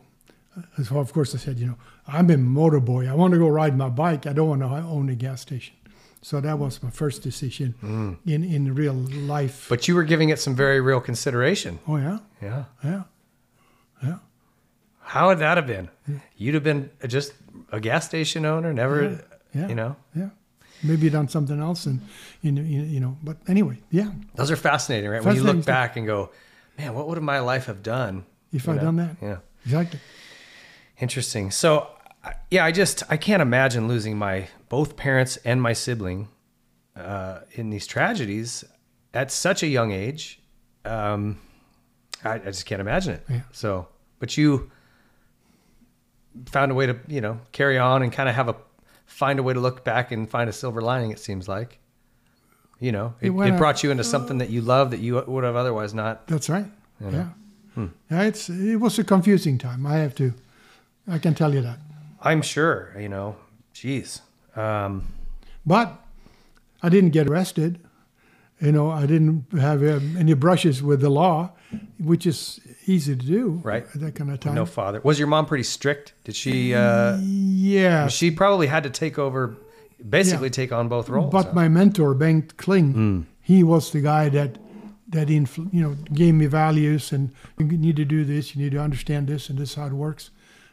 Uh, 0.57 0.83
So, 0.83 0.99
of 0.99 1.13
course, 1.13 1.33
I 1.33 1.37
said, 1.37 1.57
You 1.59 1.67
know, 1.67 1.77
I'm 2.07 2.29
a 2.29 2.37
motor 2.37 2.79
boy. 2.81 3.07
I 3.07 3.13
want 3.13 3.33
to 3.33 3.39
go 3.39 3.47
ride 3.47 3.77
my 3.77 3.89
bike. 3.89 4.25
I 4.27 4.33
don't 4.33 4.49
want 4.49 4.61
to 4.61 4.67
own 4.67 5.09
a 5.09 5.15
gas 5.15 5.41
station. 5.41 5.75
So 6.21 6.41
that 6.41 6.57
was 6.57 6.81
my 6.81 6.89
first 6.89 7.21
decision 7.21 7.75
in, 8.25 8.43
in 8.43 8.73
real 8.73 8.93
life. 8.93 9.67
But 9.69 9.87
you 9.87 9.93
were 9.93 10.03
giving 10.03 10.29
it 10.29 10.39
some 10.39 10.55
very 10.55 10.81
real 10.81 10.99
consideration. 10.99 11.79
oh, 11.87 11.97
yeah. 11.97 12.17
Yeah. 12.41 12.63
Yeah. 12.83 13.03
Yeah. 14.03 14.17
How 14.99 15.27
would 15.27 15.39
that 15.39 15.57
have 15.57 15.67
been? 15.67 15.89
You'd 16.37 16.55
have 16.55 16.63
been 16.63 16.89
just 17.07 17.33
a 17.71 17.79
gas 17.79 18.05
station 18.05 18.45
owner, 18.45 18.73
never, 18.73 19.23
Yeah. 19.53 19.67
you 19.67 19.75
know. 19.75 19.95
Yeah. 20.15 20.29
Maybe 20.83 21.09
done 21.09 21.27
something 21.29 21.59
else 21.59 21.85
and, 21.85 22.01
in, 22.43 22.57
in, 22.57 22.89
you 22.89 22.99
know, 22.99 23.17
but 23.23 23.37
anyway, 23.47 23.79
yeah. 23.91 24.11
Those 24.35 24.51
are 24.51 24.55
fascinating, 24.57 25.09
right? 25.09 25.23
When 25.23 25.35
you 25.35 25.41
Fascinating 25.41 25.55
look 25.57 25.63
stuff. 25.63 25.73
back 25.73 25.95
and 25.97 26.05
go, 26.05 26.31
man, 26.77 26.93
what 26.93 27.07
would 27.07 27.21
my 27.21 27.39
life 27.39 27.65
have 27.67 27.81
done 27.81 28.25
If 28.51 28.65
you 28.67 28.73
I'd 28.73 28.77
know? 28.77 28.81
done 28.83 28.95
that. 28.97 29.15
Yeah. 29.21 29.37
Exactly. 29.63 29.99
Interesting. 30.99 31.51
So, 31.51 31.87
yeah, 32.51 32.65
I 32.65 32.71
just 32.71 33.03
I 33.09 33.17
can't 33.17 33.41
imagine 33.41 33.87
losing 33.87 34.17
my 34.17 34.47
both 34.69 34.95
parents 34.95 35.37
and 35.45 35.61
my 35.61 35.73
sibling 35.73 36.27
uh, 36.95 37.39
in 37.53 37.69
these 37.69 37.85
tragedies 37.87 38.63
at 39.13 39.31
such 39.31 39.63
a 39.63 39.67
young 39.67 39.91
age. 39.91 40.41
Um, 40.85 41.39
I, 42.25 42.33
I 42.35 42.39
just 42.39 42.65
can't 42.65 42.81
imagine 42.81 43.13
it. 43.15 43.23
Yeah. 43.29 43.41
So, 43.51 43.87
but 44.19 44.35
you 44.37 44.71
found 46.47 46.71
a 46.71 46.75
way 46.75 46.85
to 46.85 46.97
you 47.07 47.21
know 47.21 47.39
carry 47.51 47.77
on 47.77 48.03
and 48.03 48.11
kind 48.11 48.27
of 48.29 48.35
have 48.35 48.49
a 48.49 48.55
find 49.05 49.39
a 49.39 49.43
way 49.43 49.53
to 49.53 49.59
look 49.59 49.83
back 49.83 50.11
and 50.11 50.29
find 50.29 50.49
a 50.49 50.53
silver 50.53 50.81
lining. 50.81 51.11
It 51.11 51.19
seems 51.19 51.47
like. 51.47 51.79
You 52.77 52.91
know, 52.91 53.13
it, 53.21 53.31
It 53.31 53.53
it 53.53 53.57
brought 53.57 53.83
you 53.83 53.91
into 53.91 54.03
something 54.03 54.39
that 54.39 54.49
you 54.49 54.59
love 54.61 54.91
that 54.91 54.99
you 54.99 55.23
would 55.25 55.43
have 55.45 55.55
otherwise 55.55 55.93
not. 55.93 56.27
That's 56.27 56.49
right. 56.49 56.65
You 56.99 57.11
know? 57.11 57.17
Yeah. 57.17 57.27
Hmm. 57.73 57.85
Yeah, 58.11 58.23
it's 58.23 58.49
it 58.49 58.75
was 58.81 58.99
a 58.99 59.03
confusing 59.03 59.57
time. 59.57 59.85
I 59.85 59.95
have 59.99 60.13
to, 60.15 60.33
I 61.07 61.17
can 61.17 61.33
tell 61.35 61.53
you 61.53 61.61
that. 61.61 61.79
I'm 62.21 62.41
sure. 62.41 62.93
You 62.99 63.07
know, 63.07 63.37
jeez. 63.73 64.19
Um, 64.57 65.07
But 65.65 65.93
I 66.83 66.89
didn't 66.89 67.11
get 67.11 67.27
arrested. 67.29 67.79
You 68.59 68.71
know, 68.73 68.91
I 68.91 69.05
didn't 69.05 69.45
have 69.59 69.81
um, 69.81 70.17
any 70.17 70.33
brushes 70.33 70.83
with 70.83 70.99
the 70.99 71.09
law, 71.09 71.51
which 71.99 72.25
is 72.25 72.59
easy 72.85 73.15
to 73.15 73.25
do 73.25 73.59
Right. 73.63 73.85
at 73.95 74.01
that 74.01 74.15
kind 74.15 74.31
of 74.31 74.39
time. 74.39 74.55
No 74.55 74.65
father. 74.65 74.99
Was 75.03 75.17
your 75.19 75.27
mom 75.27 75.45
pretty 75.45 75.63
strict? 75.63 76.13
Did 76.23 76.35
she? 76.35 76.73
Uh, 76.73 77.17
yeah, 77.21 78.07
she 78.07 78.31
probably 78.31 78.67
had 78.67 78.83
to 78.83 78.89
take 78.89 79.17
over, 79.19 79.55
basically 80.09 80.49
take 80.49 80.71
on 80.71 80.87
both 80.87 81.09
roles. 81.09 81.31
but 81.31 81.45
huh? 81.47 81.53
my 81.53 81.67
mentor 81.69 82.13
Bengt 82.15 82.57
Kling, 82.57 82.93
Hmm. 82.93 83.21
he 83.41 83.63
was 83.63 83.91
the 83.91 84.01
guy 84.01 84.29
that 84.29 84.57
that 85.07 85.27
influ- 85.29 85.71
you 85.73 85.81
know 85.81 85.95
gave 86.13 86.33
me 86.33 86.47
values 86.47 87.11
and 87.13 87.29
you 87.59 87.65
need 87.77 87.95
to 87.95 88.05
do 88.05 88.25
this, 88.25 88.55
you 88.55 88.61
need 88.63 88.71
to 88.71 88.79
understand 88.81 89.27
this, 89.27 89.49
and 89.49 89.57
this 89.59 89.69
is 89.69 89.75
how 89.75 89.85
it 89.87 89.93
works. 89.93 90.31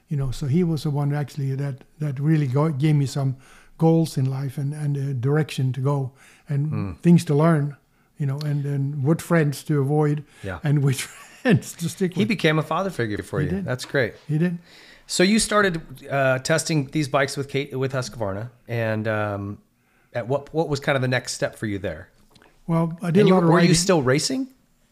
You 0.09 0.16
know, 0.16 0.30
so 0.30 0.46
he 0.46 0.64
was 0.64 0.82
the 0.82 0.90
one 0.90 1.14
actually 1.14 1.55
that 1.57 1.84
that 1.98 2.18
really 2.20 2.46
go, 2.46 2.68
gave 2.70 2.96
me 2.96 3.07
some 3.07 3.36
goals 3.78 4.16
in 4.18 4.24
life 4.26 4.59
and 4.61 4.74
and 4.74 4.96
a 4.96 5.14
direction 5.14 5.72
to 5.72 5.80
go 5.80 6.12
and 6.48 6.66
Hmm. 6.68 6.92
things 7.03 7.24
to 7.26 7.34
learn. 7.34 7.76
You 8.22 8.26
know, 8.30 8.38
and 8.50 8.64
and 8.74 9.02
what 9.06 9.20
friends 9.22 9.64
to 9.64 9.74
avoid 9.80 10.16
Yeah. 10.42 10.58
and 10.62 10.74
which 10.84 11.02
friends 11.42 11.72
to 11.80 11.88
stick 11.88 12.10
with 12.10 12.16
he 12.16 12.22
with. 12.22 12.28
became 12.36 12.58
a 12.60 12.62
father 12.62 12.90
figure 12.90 13.22
for 13.30 13.40
He 13.40 13.46
you. 13.46 13.50
did. 13.56 13.64
That's 13.64 13.84
great. 13.84 14.12
he 14.28 14.38
did. 14.38 14.58
So 15.06 15.22
you 15.24 15.38
started 15.40 15.74
uh, 16.08 16.38
testing 16.38 16.86
these 16.92 17.08
bikes 17.08 17.36
with 17.36 17.48
Kate 17.48 17.76
with 17.84 17.92
Husqvarna, 17.92 18.44
and 18.68 19.04
um, 19.08 19.58
at 20.18 20.24
what 20.28 20.42
what 20.54 20.68
was 20.68 20.78
kind 20.86 20.96
of 20.96 21.02
the 21.02 21.08
next 21.18 21.32
step 21.34 21.52
for 21.56 21.66
you 21.66 21.78
there? 21.88 22.04
Well, 22.66 22.86
I 23.02 23.10
did 23.10 23.20
And 23.22 23.30
a 23.30 23.34
lot 23.34 23.42
of 23.42 23.48
were 23.48 23.56
riding. 23.56 23.70
you 23.70 23.74
still 23.74 24.02
racing, 24.14 24.46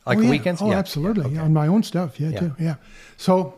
like 0.07 0.19
oh, 0.19 0.23
yeah. 0.23 0.31
weekends? 0.31 0.61
Oh, 0.63 0.71
Yeah. 0.71 0.79
absolutely. 0.79 1.25
Okay. 1.27 1.39
On 1.39 1.53
my 1.53 1.69
own 1.69 1.83
stuff. 1.85 2.19
Yeah, 2.21 2.31
Yeah. 2.31 2.41
too. 2.41 2.53
Yeah. 2.59 2.75
So, 3.17 3.55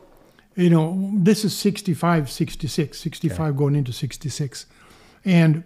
you 0.55 0.69
know, 0.75 1.11
this 1.29 1.45
is 1.47 1.57
65, 1.57 2.29
66, 2.31 2.99
65 2.99 3.57
going 3.57 3.75
into 3.75 3.93
66. 3.93 4.67
And 5.25 5.65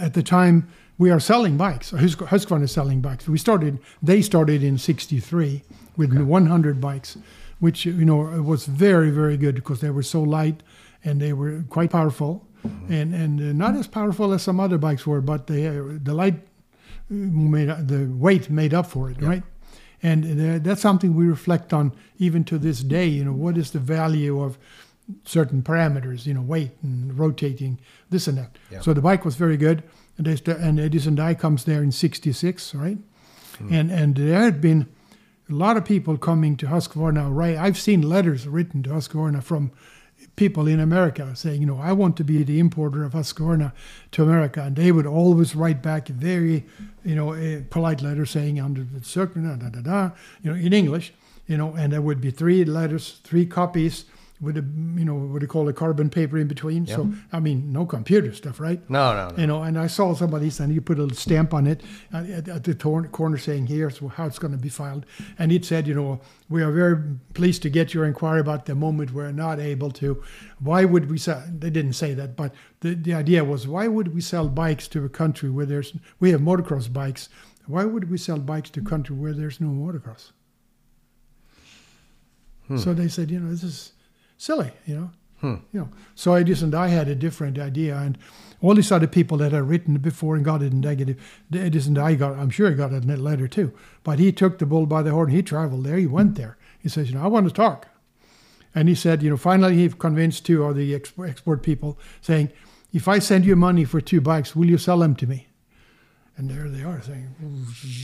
at 0.00 0.12
the 0.14 0.22
time, 0.24 0.56
we 0.98 1.10
are 1.10 1.20
selling 1.20 1.56
bikes. 1.56 1.90
Hus- 1.90 2.16
Husqvarna 2.16 2.64
is 2.64 2.72
selling 2.72 3.00
bikes. 3.00 3.28
We 3.28 3.38
started, 3.38 3.78
they 4.02 4.22
started 4.22 4.62
in 4.62 4.78
63 4.78 5.62
with 5.96 6.12
100 6.12 6.80
bikes, 6.80 7.18
which, 7.60 7.84
you 7.84 8.04
know, 8.04 8.18
was 8.42 8.66
very, 8.66 9.10
very 9.10 9.36
good 9.36 9.54
because 9.54 9.80
they 9.80 9.90
were 9.90 10.02
so 10.02 10.22
light 10.22 10.62
and 11.04 11.20
they 11.20 11.32
were 11.32 11.64
quite 11.68 11.90
powerful. 11.90 12.46
And, 12.88 13.12
and 13.12 13.40
uh, 13.40 13.52
not 13.52 13.74
as 13.74 13.88
powerful 13.88 14.32
as 14.32 14.42
some 14.42 14.60
other 14.60 14.78
bikes 14.78 15.04
were, 15.06 15.20
but 15.20 15.48
they, 15.48 15.66
uh, 15.66 15.82
the 16.00 16.14
light 16.14 16.46
made 17.10 17.68
the 17.88 18.06
weight 18.16 18.48
made 18.50 18.72
up 18.72 18.86
for 18.86 19.10
it, 19.10 19.20
right? 19.20 19.42
And 20.02 20.24
uh, 20.24 20.58
that's 20.62 20.80
something 20.80 21.14
we 21.14 21.26
reflect 21.26 21.72
on 21.72 21.92
even 22.18 22.44
to 22.44 22.58
this 22.58 22.80
day. 22.82 23.06
You 23.06 23.24
know, 23.24 23.32
what 23.32 23.58
is 23.58 23.72
the 23.72 23.80
value 23.80 24.40
of 24.40 24.58
certain 25.24 25.62
parameters? 25.62 26.24
You 26.24 26.34
know, 26.34 26.40
weight 26.40 26.70
and 26.84 27.18
rotating, 27.18 27.80
this 28.10 28.28
and 28.28 28.38
that. 28.38 28.56
So 28.80 28.92
the 28.94 29.00
bike 29.02 29.24
was 29.24 29.34
very 29.34 29.56
good, 29.56 29.82
and 30.22 30.26
they 30.26 30.36
st- 30.36 30.58
and 30.58 30.78
Edison 30.78 31.14
Dye 31.16 31.34
comes 31.34 31.64
there 31.64 31.82
in 31.82 31.90
'66, 31.90 32.74
right? 32.74 32.98
Hmm. 33.58 33.72
And 33.72 33.90
and 33.90 34.14
there 34.16 34.40
had 34.40 34.60
been 34.60 34.86
a 35.50 35.54
lot 35.54 35.76
of 35.76 35.84
people 35.84 36.16
coming 36.16 36.56
to 36.58 36.66
Husqvarna. 36.66 37.34
Right, 37.34 37.56
I've 37.56 37.78
seen 37.78 38.02
letters 38.02 38.46
written 38.46 38.82
to 38.84 38.90
Husqvarna 38.90 39.42
from 39.42 39.72
people 40.36 40.68
in 40.68 40.78
America 40.78 41.34
saying, 41.34 41.60
you 41.60 41.66
know, 41.66 41.78
I 41.78 41.92
want 41.92 42.16
to 42.18 42.24
be 42.24 42.44
the 42.44 42.60
importer 42.60 43.04
of 43.04 43.12
Husqvarna 43.12 43.72
to 44.12 44.22
America, 44.22 44.62
and 44.62 44.76
they 44.76 44.92
would 44.92 45.06
always 45.06 45.56
write 45.56 45.82
back 45.82 46.08
a 46.08 46.12
very, 46.12 46.64
you 47.04 47.16
know, 47.16 47.34
a 47.34 47.62
polite 47.68 48.00
letter 48.00 48.24
saying 48.24 48.60
under 48.60 48.84
the 48.84 49.00
da 49.00 49.56
da 49.56 49.68
da 49.68 49.80
da, 49.80 50.10
you 50.42 50.52
know, 50.52 50.56
in 50.56 50.72
English, 50.72 51.12
you 51.48 51.56
know, 51.56 51.74
and 51.74 51.92
there 51.92 52.00
would 52.00 52.20
be 52.20 52.30
three 52.30 52.64
letters, 52.64 53.20
three 53.24 53.44
copies 53.44 54.04
with 54.42 54.56
a, 54.56 54.60
you 54.98 55.04
know, 55.04 55.14
what 55.14 55.40
they 55.40 55.46
call 55.46 55.68
a 55.68 55.72
carbon 55.72 56.10
paper 56.10 56.36
in 56.36 56.48
between. 56.48 56.84
So 56.86 57.12
I 57.32 57.38
mean, 57.38 57.72
no 57.72 57.86
computer 57.86 58.34
stuff, 58.34 58.58
right? 58.58 58.78
No, 58.90 59.14
no, 59.14 59.28
no. 59.28 59.40
You 59.40 59.46
know, 59.46 59.62
and 59.62 59.78
I 59.78 59.86
saw 59.86 60.14
somebody 60.14 60.50
and 60.58 60.74
you 60.74 60.80
put 60.80 60.98
a 60.98 61.02
little 61.02 61.16
stamp 61.16 61.54
on 61.54 61.66
it 61.66 61.80
at, 62.12 62.28
at, 62.28 62.48
at 62.48 62.64
the 62.64 62.74
tor- 62.74 63.06
corner 63.06 63.38
saying, 63.38 63.68
here's 63.68 63.98
how 63.98 64.26
it's 64.26 64.40
going 64.40 64.52
to 64.52 64.58
be 64.58 64.68
filed. 64.68 65.06
And 65.38 65.52
it 65.52 65.64
said, 65.64 65.86
you 65.86 65.94
know, 65.94 66.20
we 66.50 66.62
are 66.62 66.72
very 66.72 66.96
pleased 67.34 67.62
to 67.62 67.70
get 67.70 67.94
your 67.94 68.04
inquiry 68.04 68.40
about 68.40 68.66
the 68.66 68.74
moment 68.74 69.12
we're 69.12 69.30
not 69.30 69.60
able 69.60 69.92
to. 69.92 70.22
Why 70.58 70.84
would 70.84 71.08
we 71.08 71.18
sell? 71.18 71.42
They 71.48 71.70
didn't 71.70 71.94
say 71.94 72.12
that, 72.14 72.36
but 72.36 72.52
the, 72.80 72.94
the 72.94 73.14
idea 73.14 73.44
was, 73.44 73.68
why 73.68 73.86
would 73.86 74.12
we 74.12 74.20
sell 74.20 74.48
bikes 74.48 74.88
to 74.88 75.04
a 75.04 75.08
country 75.08 75.50
where 75.50 75.66
there's, 75.66 75.94
we 76.18 76.32
have 76.32 76.40
motocross 76.40 76.92
bikes. 76.92 77.28
Why 77.66 77.84
would 77.84 78.10
we 78.10 78.18
sell 78.18 78.38
bikes 78.38 78.70
to 78.70 78.80
a 78.80 78.84
country 78.84 79.14
where 79.14 79.32
there's 79.32 79.60
no 79.60 79.68
motocross? 79.68 80.32
Hmm. 82.66 82.78
So 82.78 82.92
they 82.92 83.08
said, 83.08 83.30
you 83.30 83.38
know, 83.38 83.50
this 83.50 83.62
is 83.62 83.91
silly, 84.42 84.72
you 84.86 84.96
know. 84.96 85.10
Hmm. 85.40 85.54
You 85.72 85.80
know, 85.80 85.88
so 86.14 86.34
Edison 86.34 86.66
and 86.66 86.74
I 86.74 86.88
had 86.88 87.08
a 87.08 87.16
different 87.16 87.58
idea, 87.58 87.96
and 87.96 88.16
all 88.60 88.74
these 88.74 88.92
other 88.92 89.08
people 89.08 89.38
that 89.38 89.50
had 89.50 89.68
written 89.68 89.96
before 89.98 90.36
and 90.36 90.44
got 90.44 90.62
it 90.62 90.72
in 90.72 90.80
negative, 90.80 91.16
Edison 91.52 91.96
and 91.96 92.06
I 92.06 92.14
got, 92.14 92.38
I'm 92.38 92.50
sure 92.50 92.70
he 92.70 92.76
got 92.76 92.92
a 92.92 93.00
letter 93.00 93.48
too, 93.48 93.72
but 94.04 94.20
he 94.20 94.30
took 94.30 94.58
the 94.58 94.66
bull 94.66 94.86
by 94.86 95.02
the 95.02 95.10
horn. 95.10 95.30
He 95.30 95.42
traveled 95.42 95.84
there. 95.84 95.96
He 95.96 96.06
went 96.06 96.30
hmm. 96.30 96.42
there. 96.42 96.58
He 96.78 96.88
says, 96.88 97.08
you 97.08 97.16
know, 97.16 97.24
I 97.24 97.28
want 97.28 97.48
to 97.48 97.54
talk, 97.54 97.88
and 98.74 98.88
he 98.88 98.94
said, 98.94 99.22
you 99.22 99.30
know, 99.30 99.36
finally 99.36 99.76
he 99.76 99.88
convinced 99.88 100.46
two 100.46 100.64
of 100.64 100.76
the 100.76 100.92
exp- 100.98 101.28
export 101.28 101.62
people, 101.62 101.98
saying, 102.20 102.52
if 102.92 103.08
I 103.08 103.18
send 103.20 103.44
you 103.44 103.56
money 103.56 103.84
for 103.84 104.00
two 104.00 104.20
bikes, 104.20 104.54
will 104.54 104.66
you 104.66 104.78
sell 104.78 104.98
them 104.98 105.16
to 105.16 105.26
me? 105.26 105.48
And 106.36 106.50
there 106.50 106.68
they 106.68 106.82
are 106.82 107.00
saying, 107.02 107.34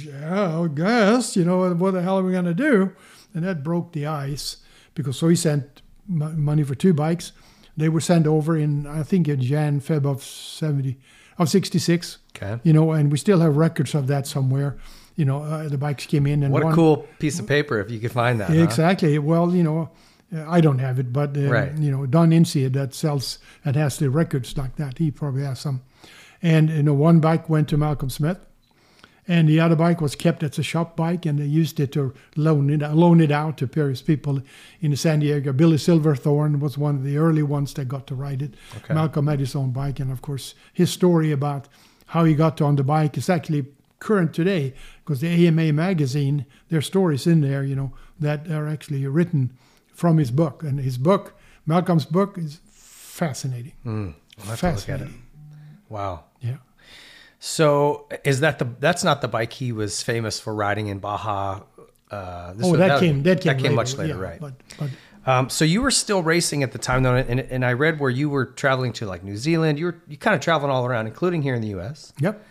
yeah, 0.04 0.60
I 0.60 0.68
guess, 0.68 1.36
you 1.36 1.44
know, 1.44 1.72
what 1.74 1.92
the 1.92 2.02
hell 2.02 2.18
are 2.18 2.22
we 2.22 2.32
going 2.32 2.44
to 2.44 2.54
do? 2.54 2.92
And 3.34 3.44
that 3.44 3.62
broke 3.62 3.92
the 3.92 4.06
ice 4.06 4.58
because 4.94 5.18
so 5.18 5.28
he 5.28 5.36
sent 5.36 5.82
money 6.08 6.62
for 6.62 6.74
two 6.74 6.92
bikes. 6.94 7.32
They 7.76 7.88
were 7.88 8.00
sent 8.00 8.26
over 8.26 8.56
in, 8.56 8.86
I 8.86 9.02
think, 9.02 9.28
in 9.28 9.40
Jan, 9.40 9.80
Feb 9.80 10.04
of 10.04 10.22
70, 10.22 10.98
of 11.38 11.48
66, 11.48 12.18
Okay. 12.36 12.60
you 12.64 12.72
know, 12.72 12.90
and 12.92 13.12
we 13.12 13.18
still 13.18 13.40
have 13.40 13.56
records 13.56 13.94
of 13.94 14.06
that 14.08 14.26
somewhere. 14.26 14.76
You 15.14 15.24
know, 15.24 15.42
uh, 15.42 15.68
the 15.68 15.78
bikes 15.78 16.06
came 16.06 16.26
in 16.26 16.42
and 16.42 16.52
What 16.52 16.62
a 16.62 16.66
one- 16.66 16.74
cool 16.74 17.06
piece 17.18 17.38
of 17.38 17.46
paper 17.46 17.78
if 17.80 17.90
you 17.90 17.98
could 18.00 18.12
find 18.12 18.40
that. 18.40 18.48
huh? 18.50 18.54
Exactly. 18.62 19.18
Well, 19.18 19.54
you 19.54 19.62
know, 19.62 19.90
uh, 20.34 20.44
I 20.48 20.60
don't 20.60 20.78
have 20.78 20.98
it, 20.98 21.12
but 21.12 21.36
uh, 21.36 21.42
Right. 21.48 21.76
you 21.78 21.90
know, 21.90 22.06
Don 22.06 22.32
Insia 22.32 22.68
that 22.70 22.94
sells 22.94 23.38
and 23.64 23.76
has 23.76 23.98
the 23.98 24.10
records 24.10 24.56
like 24.56 24.76
that. 24.76 24.98
He 24.98 25.10
probably 25.10 25.42
has 25.44 25.60
some. 25.60 25.82
And 26.42 26.70
you 26.70 26.82
know, 26.84 26.94
one 26.94 27.18
bike 27.20 27.48
went 27.48 27.68
to 27.68 27.76
Malcolm 27.76 28.10
Smith, 28.10 28.38
and 29.28 29.46
the 29.46 29.60
other 29.60 29.76
bike 29.76 30.00
was 30.00 30.16
kept 30.16 30.42
as 30.42 30.58
a 30.58 30.62
shop 30.62 30.96
bike, 30.96 31.26
and 31.26 31.38
they 31.38 31.44
used 31.44 31.78
it 31.78 31.92
to 31.92 32.14
loan 32.34 32.70
it 32.70 32.80
loan 32.94 33.20
it 33.20 33.30
out 33.30 33.58
to 33.58 33.66
various 33.66 34.00
people 34.00 34.40
in 34.80 34.96
San 34.96 35.20
Diego. 35.20 35.52
Billy 35.52 35.76
Silverthorne 35.76 36.58
was 36.58 36.78
one 36.78 36.96
of 36.96 37.04
the 37.04 37.18
early 37.18 37.42
ones 37.42 37.74
that 37.74 37.86
got 37.86 38.06
to 38.06 38.14
ride 38.14 38.40
it. 38.40 38.54
Okay. 38.78 38.94
Malcolm 38.94 39.26
had 39.26 39.40
his 39.40 39.54
own 39.54 39.70
bike, 39.70 40.00
and 40.00 40.10
of 40.10 40.22
course, 40.22 40.54
his 40.72 40.90
story 40.90 41.30
about 41.30 41.68
how 42.06 42.24
he 42.24 42.34
got 42.34 42.60
on 42.62 42.76
the 42.76 42.82
bike 42.82 43.18
is 43.18 43.28
actually 43.28 43.66
current 44.00 44.32
today 44.32 44.72
because 45.04 45.20
the 45.20 45.46
AMA 45.46 45.72
magazine, 45.72 46.46
their 46.70 46.80
stories 46.80 47.26
in 47.26 47.42
there, 47.42 47.62
you 47.62 47.76
know, 47.76 47.92
that 48.18 48.48
are 48.50 48.66
actually 48.66 49.06
written 49.06 49.52
from 49.92 50.16
his 50.16 50.30
book, 50.30 50.62
and 50.62 50.80
his 50.80 50.96
book, 50.96 51.34
Malcolm's 51.66 52.06
book, 52.06 52.38
is 52.38 52.60
fascinating. 52.70 53.72
Mm, 53.84 54.14
I'll 54.38 54.46
have 54.46 54.60
to 54.60 54.66
look 54.66 54.74
at 54.74 54.78
it. 54.78 54.80
fascinating. 54.80 55.22
Wow. 55.88 56.24
So 57.38 58.06
is 58.24 58.40
that 58.40 58.58
the 58.58 58.66
that's 58.80 59.04
not 59.04 59.20
the 59.20 59.28
bike 59.28 59.52
he 59.52 59.72
was 59.72 60.02
famous 60.02 60.40
for 60.40 60.54
riding 60.54 60.88
in 60.88 60.98
Baja? 60.98 61.60
Uh, 62.10 62.52
this 62.54 62.66
Oh, 62.66 62.70
was- 62.70 62.78
that, 62.78 63.00
came. 63.00 63.22
That 63.22 63.40
came. 63.42 63.56
later, 63.58 63.74
much 63.74 63.94
later, 63.96 64.14
yeah, 64.14 64.20
right? 64.20 64.40
But, 64.40 64.54
but 64.78 64.90
Um, 65.26 65.50
so 65.50 65.64
you 65.66 65.82
were 65.82 65.90
still 65.90 66.22
racing 66.22 66.62
at 66.62 66.72
the 66.72 66.78
time, 66.78 67.02
though, 67.02 67.14
and, 67.14 67.38
and 67.40 67.64
I 67.64 67.74
read 67.74 68.00
where 68.00 68.08
you 68.10 68.30
were 68.30 68.46
traveling 68.46 68.94
to 68.94 69.06
like 69.06 69.22
New 69.22 69.36
Zealand. 69.36 69.78
You 69.78 69.86
were 69.86 69.96
you 70.08 70.16
kind 70.16 70.34
of 70.34 70.40
traveling 70.40 70.72
all 70.72 70.86
around, 70.86 71.06
including 71.06 71.42
here 71.42 71.54
in 71.54 71.60
the 71.60 71.68
U.S. 71.68 72.12
yep. 72.18 72.42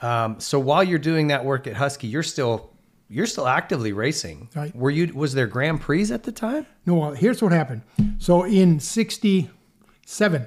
Um, 0.00 0.40
so 0.40 0.58
while 0.58 0.82
you're 0.82 0.98
doing 0.98 1.28
that 1.28 1.44
work 1.44 1.66
at 1.66 1.74
Husky, 1.74 2.08
you're 2.08 2.22
still 2.24 2.70
you're 3.08 3.26
still 3.26 3.46
actively 3.46 3.92
racing. 3.92 4.48
Right. 4.56 4.74
Were 4.74 4.90
you? 4.90 5.12
Was 5.14 5.34
there 5.34 5.46
Grand 5.46 5.80
Prix 5.80 6.10
at 6.10 6.24
the 6.24 6.32
time? 6.32 6.66
No, 6.84 6.94
well, 6.96 7.12
here's 7.12 7.40
what 7.42 7.52
happened. 7.52 7.82
So 8.18 8.44
in 8.44 8.80
'67, 8.80 10.46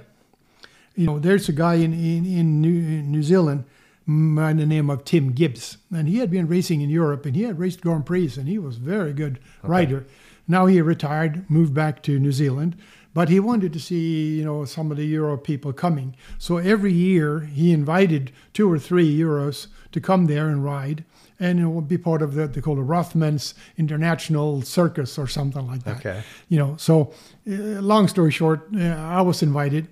you 0.96 1.06
know, 1.06 1.20
there's 1.20 1.50
a 1.50 1.54
guy 1.54 1.76
in 1.76 1.94
in, 1.94 2.26
in, 2.26 2.62
New, 2.62 2.70
in 2.70 3.12
New 3.12 3.24
Zealand 3.24 3.66
by 4.06 4.54
the 4.54 4.66
name 4.66 4.90
of 4.90 5.06
Tim 5.06 5.32
Gibbs, 5.32 5.78
and 5.92 6.08
he 6.08 6.18
had 6.18 6.30
been 6.30 6.48
racing 6.48 6.82
in 6.82 6.90
Europe, 6.90 7.26
and 7.26 7.36
he 7.36 7.44
had 7.44 7.58
raced 7.58 7.82
Grand 7.82 8.06
Prix, 8.06 8.34
and 8.38 8.48
he 8.48 8.60
was 8.60 8.78
a 8.78 8.82
very 8.82 9.14
good 9.14 9.40
rider. 9.62 10.06
Now 10.48 10.66
he 10.66 10.82
retired, 10.82 11.50
moved 11.50 11.74
back 11.74 12.04
to 12.04 12.20
New 12.20 12.34
Zealand, 12.34 12.76
but 13.14 13.30
he 13.30 13.40
wanted 13.40 13.72
to 13.74 13.80
see, 13.80 14.38
you 14.38 14.44
know, 14.44 14.66
some 14.66 14.92
of 14.92 14.98
the 14.98 15.06
Euro 15.06 15.38
people 15.38 15.72
coming. 15.72 16.16
So 16.38 16.58
every 16.58 16.92
year 16.92 17.42
he 17.42 17.72
invited 17.72 18.32
two 18.54 18.70
or 18.70 18.80
three 18.80 19.18
Euros 19.18 19.68
to 19.92 20.02
come 20.02 20.26
there 20.26 20.50
and 20.50 20.64
ride, 20.64 21.06
and 21.40 21.60
it 21.60 21.68
would 21.68 21.88
be 21.88 21.98
part 21.98 22.22
of 22.22 22.34
the 22.34 22.48
they 22.48 22.62
call 22.62 22.78
it 22.78 22.82
Rothman's 22.82 23.54
International 23.78 24.62
Circus 24.64 25.18
or 25.18 25.28
something 25.28 25.66
like 25.68 25.84
that. 25.84 25.98
Okay. 25.98 26.24
You 26.50 26.58
know, 26.58 26.76
so 26.78 27.14
uh, 27.48 27.82
long 27.82 28.08
story 28.08 28.32
short, 28.32 28.68
uh, 28.76 28.80
I 28.82 29.22
was 29.22 29.44
invited, 29.44 29.88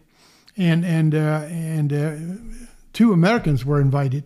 and 0.70 0.86
and 0.86 1.16
uh, 1.16 1.45
and 1.49 1.93
uh, 1.93 2.16
two 2.93 3.14
Americans 3.14 3.66
were 3.66 3.82
invited. 3.82 4.24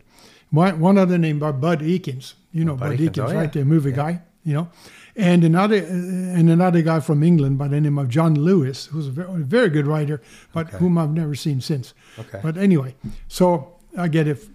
One, 0.52 0.80
one 0.80 0.98
other 0.98 1.18
named 1.18 1.40
by 1.40 1.52
Bud 1.52 1.80
Ekins. 1.82 2.34
You 2.52 2.66
know 2.66 2.76
Bud 2.76 2.90
Bud, 2.90 3.00
Ekins, 3.00 3.10
Eakins, 3.14 3.28
oh, 3.28 3.32
yeah. 3.32 3.40
right? 3.40 3.54
The 3.54 3.66
movie 3.66 3.92
guy. 3.92 4.22
You 4.48 4.54
know, 4.54 4.68
and 5.16 5.44
another 5.44 5.78
uh, 5.78 6.38
and 6.40 6.50
another 6.50 6.82
guy 6.84 7.00
from 7.00 7.24
England 7.24 7.58
by 7.58 7.68
the 7.68 7.82
name 7.82 7.98
of 7.98 8.10
John 8.10 8.36
Lewis, 8.36 8.86
who's 8.92 9.08
a 9.08 9.12
very, 9.12 9.42
very 9.44 9.70
good 9.70 9.88
writer, 9.88 10.22
but 10.54 10.68
Okay. 10.68 10.78
whom 10.78 10.98
I've 11.00 11.14
never 11.14 11.34
seen 11.36 11.62
since. 11.62 11.94
Okay. 12.20 12.40
But 12.44 12.56
anyway, 12.58 12.94
so 13.28 13.74
I 13.98 14.08
get 14.08 14.28
a 14.28 14.32
f- 14.32 14.46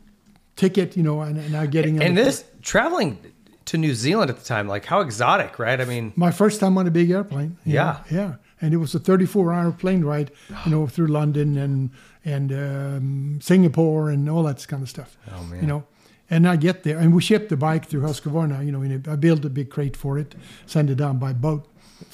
ticket, 0.54 0.96
you 0.96 1.02
know, 1.02 1.22
and, 1.22 1.38
and 1.38 1.56
I'm 1.56 1.70
getting 1.70 2.00
And 2.00 2.16
this 2.16 2.44
traveling 2.62 3.18
to 3.64 3.78
New 3.78 3.94
Zealand 3.94 4.30
at 4.30 4.36
the 4.38 4.44
time, 4.44 4.68
like 4.68 4.84
how 4.84 5.00
exotic, 5.00 5.58
right? 5.58 5.80
I 5.80 5.84
mean, 5.84 6.12
My 6.14 6.30
first 6.30 6.60
time 6.60 6.78
on 6.78 6.86
a 6.86 6.90
big 6.90 7.10
airplane. 7.10 7.56
Yeah. 7.64 7.82
know, 8.10 8.16
yeah. 8.18 8.34
And 8.62 8.74
it 8.74 8.76
was 8.76 8.94
a 8.94 9.00
34-hour 9.00 9.72
plane 9.72 10.04
ride, 10.04 10.30
you 10.66 10.70
know, 10.70 10.86
through 10.86 11.06
London 11.08 11.56
and 11.56 11.90
and 12.24 12.52
um, 12.52 13.38
Singapore 13.40 14.10
and 14.10 14.28
all 14.28 14.42
that 14.42 14.66
kind 14.68 14.82
of 14.82 14.88
stuff. 14.90 15.16
Oh, 15.34 15.42
man. 15.44 15.60
You 15.62 15.66
know, 15.66 15.84
and 16.28 16.46
I 16.46 16.56
get 16.56 16.82
there, 16.82 16.98
and 16.98 17.14
we 17.14 17.22
shipped 17.22 17.48
the 17.48 17.56
bike 17.56 17.86
through 17.86 18.02
Husqvarna. 18.02 18.64
You 18.64 18.72
know, 18.72 18.82
in 18.82 19.02
a, 19.06 19.12
I 19.12 19.16
built 19.16 19.44
a 19.44 19.48
big 19.50 19.70
crate 19.70 19.96
for 19.96 20.18
it, 20.18 20.34
send 20.66 20.90
it 20.90 20.96
down 20.96 21.18
by 21.18 21.32
boat. 21.32 21.66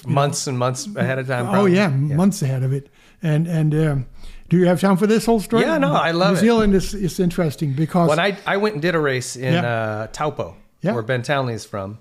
months 0.06 0.46
and 0.46 0.56
months 0.58 0.88
ahead 0.96 1.18
of 1.18 1.26
time. 1.26 1.46
Oh 1.46 1.52
probably. 1.52 1.74
yeah, 1.74 1.88
months 1.88 2.42
ahead 2.42 2.62
of 2.62 2.72
it. 2.72 2.88
And 3.22 3.46
and 3.48 3.74
um, 3.74 4.06
do 4.48 4.56
you 4.56 4.66
have 4.66 4.80
time 4.80 4.96
for 4.96 5.06
this 5.08 5.26
whole 5.26 5.40
story? 5.40 5.62
Yeah, 5.64 5.78
no, 5.78 5.92
I 5.92 6.12
love 6.12 6.34
New 6.34 6.38
it. 6.38 6.40
Zealand 6.40 6.74
is, 6.74 6.94
is 6.94 7.18
interesting 7.18 7.72
because 7.74 8.08
When 8.08 8.20
I, 8.20 8.36
I 8.46 8.56
went 8.58 8.74
and 8.74 8.82
did 8.82 8.94
a 8.94 9.00
race 9.00 9.34
in 9.36 9.52
Yeah. 9.54 9.66
uh, 9.66 10.06
Taupo, 10.12 10.54
Yeah. 10.82 10.92
where 10.92 11.02
Ben 11.02 11.22
Townley 11.22 11.54
is 11.54 11.64
from. 11.64 11.98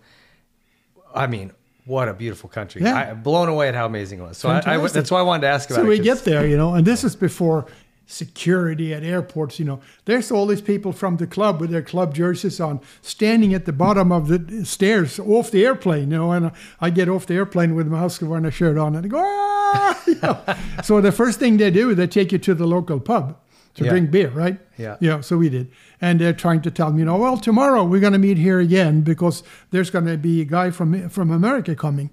I 1.13 1.27
mean, 1.27 1.51
what 1.85 2.09
a 2.09 2.13
beautiful 2.13 2.49
country! 2.49 2.81
Yeah. 2.81 3.11
I, 3.11 3.13
blown 3.13 3.47
away 3.49 3.67
at 3.69 3.75
how 3.75 3.85
amazing 3.85 4.19
it 4.19 4.23
was. 4.23 4.37
So 4.37 4.49
I, 4.49 4.61
I, 4.65 4.87
that's 4.87 5.11
why 5.11 5.19
I 5.19 5.23
wanted 5.23 5.41
to 5.41 5.47
ask 5.47 5.69
about 5.69 5.81
So 5.81 5.85
it. 5.85 5.89
we 5.89 5.97
'cause- 5.97 6.05
get 6.05 6.17
there, 6.25 6.47
you 6.47 6.57
know, 6.57 6.73
and 6.73 6.85
this 6.85 7.03
is 7.03 7.15
before 7.15 7.65
security 8.07 8.93
at 8.93 9.03
airports. 9.03 9.59
You 9.59 9.65
know, 9.65 9.79
there's 10.05 10.31
all 10.31 10.45
these 10.45 10.61
people 10.61 10.91
from 10.91 11.17
the 11.17 11.27
club 11.27 11.59
with 11.59 11.71
their 11.71 11.81
club 11.81 12.13
jerseys 12.13 12.59
on, 12.59 12.79
standing 13.01 13.53
at 13.53 13.65
the 13.65 13.73
bottom 13.73 14.11
of 14.11 14.27
the 14.27 14.63
stairs 14.65 15.19
off 15.19 15.51
the 15.51 15.65
airplane. 15.65 16.11
You 16.11 16.17
know, 16.17 16.31
and 16.31 16.51
I 16.79 16.89
get 16.91 17.09
off 17.09 17.25
the 17.25 17.33
airplane 17.35 17.75
with 17.75 17.87
my 17.87 17.99
Husqvarna 17.99 18.51
shirt 18.51 18.77
on, 18.77 18.95
and 18.95 19.05
I 19.05 19.09
go, 19.09 19.17
ah! 19.19 20.01
You 20.07 20.15
know. 20.21 20.37
so 20.83 21.01
the 21.01 21.11
first 21.11 21.39
thing 21.39 21.57
they 21.57 21.71
do, 21.71 21.95
they 21.95 22.05
take 22.07 22.31
you 22.31 22.37
to 22.37 22.53
the 22.53 22.67
local 22.67 22.99
pub 22.99 23.37
to 23.75 23.83
Yeah. 23.83 23.89
drink 23.91 24.11
beer, 24.11 24.29
right? 24.29 24.57
Yeah. 24.77 24.97
Yeah. 24.99 25.21
So 25.21 25.37
we 25.37 25.49
did, 25.49 25.69
and 26.01 26.19
they're 26.19 26.33
trying 26.33 26.61
to 26.61 26.71
tell 26.71 26.91
me, 26.91 26.99
you 26.99 27.05
know, 27.05 27.17
well, 27.17 27.37
tomorrow 27.37 27.83
we're 27.83 27.99
going 27.99 28.13
to 28.13 28.19
meet 28.19 28.37
here 28.37 28.59
again 28.59 29.01
because 29.01 29.43
there's 29.71 29.89
going 29.89 30.05
to 30.05 30.17
be 30.17 30.41
a 30.41 30.45
guy 30.45 30.71
from 30.71 31.09
from 31.09 31.31
America 31.31 31.75
coming. 31.75 32.09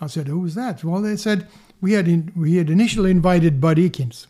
I 0.00 0.08
said, 0.08 0.26
who's 0.28 0.54
that? 0.54 0.84
Well, 0.84 1.00
they 1.00 1.16
said 1.16 1.46
we 1.80 1.92
had 1.92 2.08
in, 2.08 2.32
we 2.36 2.56
had 2.56 2.68
initially 2.68 3.10
invited 3.10 3.60
Bud 3.60 3.78
Ekins, 3.78 4.26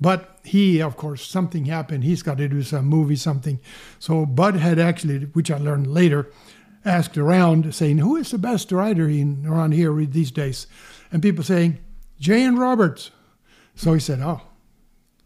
but 0.00 0.38
he, 0.44 0.82
of 0.82 0.96
course, 0.96 1.26
something 1.26 1.64
happened. 1.66 2.04
He's 2.04 2.22
got 2.22 2.38
to 2.38 2.48
do 2.48 2.62
some 2.62 2.86
movie, 2.86 3.16
something. 3.16 3.58
So 3.98 4.26
Bud 4.26 4.56
had 4.56 4.78
actually, 4.78 5.20
which 5.34 5.50
I 5.50 5.58
learned 5.58 5.86
later, 5.86 6.30
asked 6.84 7.16
around, 7.16 7.74
saying, 7.74 7.98
who 7.98 8.16
is 8.16 8.30
the 8.30 8.38
best 8.38 8.70
writer 8.72 9.08
in 9.08 9.46
around 9.46 9.72
here 9.72 9.94
these 10.04 10.30
days? 10.30 10.66
And 11.12 11.22
people 11.22 11.44
saying, 11.44 11.78
J.N. 12.20 12.56
Roberts. 12.56 13.10
So 13.74 13.94
he 13.94 14.00
said, 14.00 14.20
oh, 14.20 14.42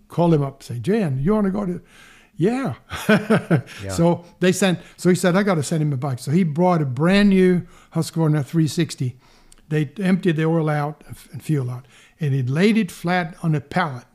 call 0.08 0.32
him 0.32 0.42
up, 0.42 0.62
say, 0.62 0.78
Jan, 0.78 1.18
you 1.20 1.34
want 1.34 1.46
to 1.46 1.50
go 1.50 1.66
to? 1.66 1.80
Yeah. 2.36 2.74
yeah. 3.08 3.90
So 3.90 4.24
they 4.40 4.52
sent. 4.52 4.78
So 4.96 5.08
he 5.08 5.14
said, 5.14 5.36
I 5.36 5.42
got 5.42 5.56
to 5.56 5.62
send 5.62 5.82
him 5.82 5.92
a 5.92 5.96
bike. 5.96 6.20
So 6.20 6.30
he 6.30 6.44
brought 6.44 6.80
a 6.80 6.86
brand 6.86 7.30
new 7.30 7.66
Husqvarna 7.94 8.44
360. 8.44 9.16
They 9.68 9.90
emptied 9.98 10.36
the 10.36 10.44
oil 10.44 10.70
out 10.70 11.04
and 11.32 11.42
fuel 11.42 11.70
out, 11.70 11.86
and 12.20 12.32
he 12.32 12.42
laid 12.42 12.78
it 12.78 12.90
flat 12.90 13.36
on 13.42 13.54
a 13.54 13.60
pallet, 13.60 14.06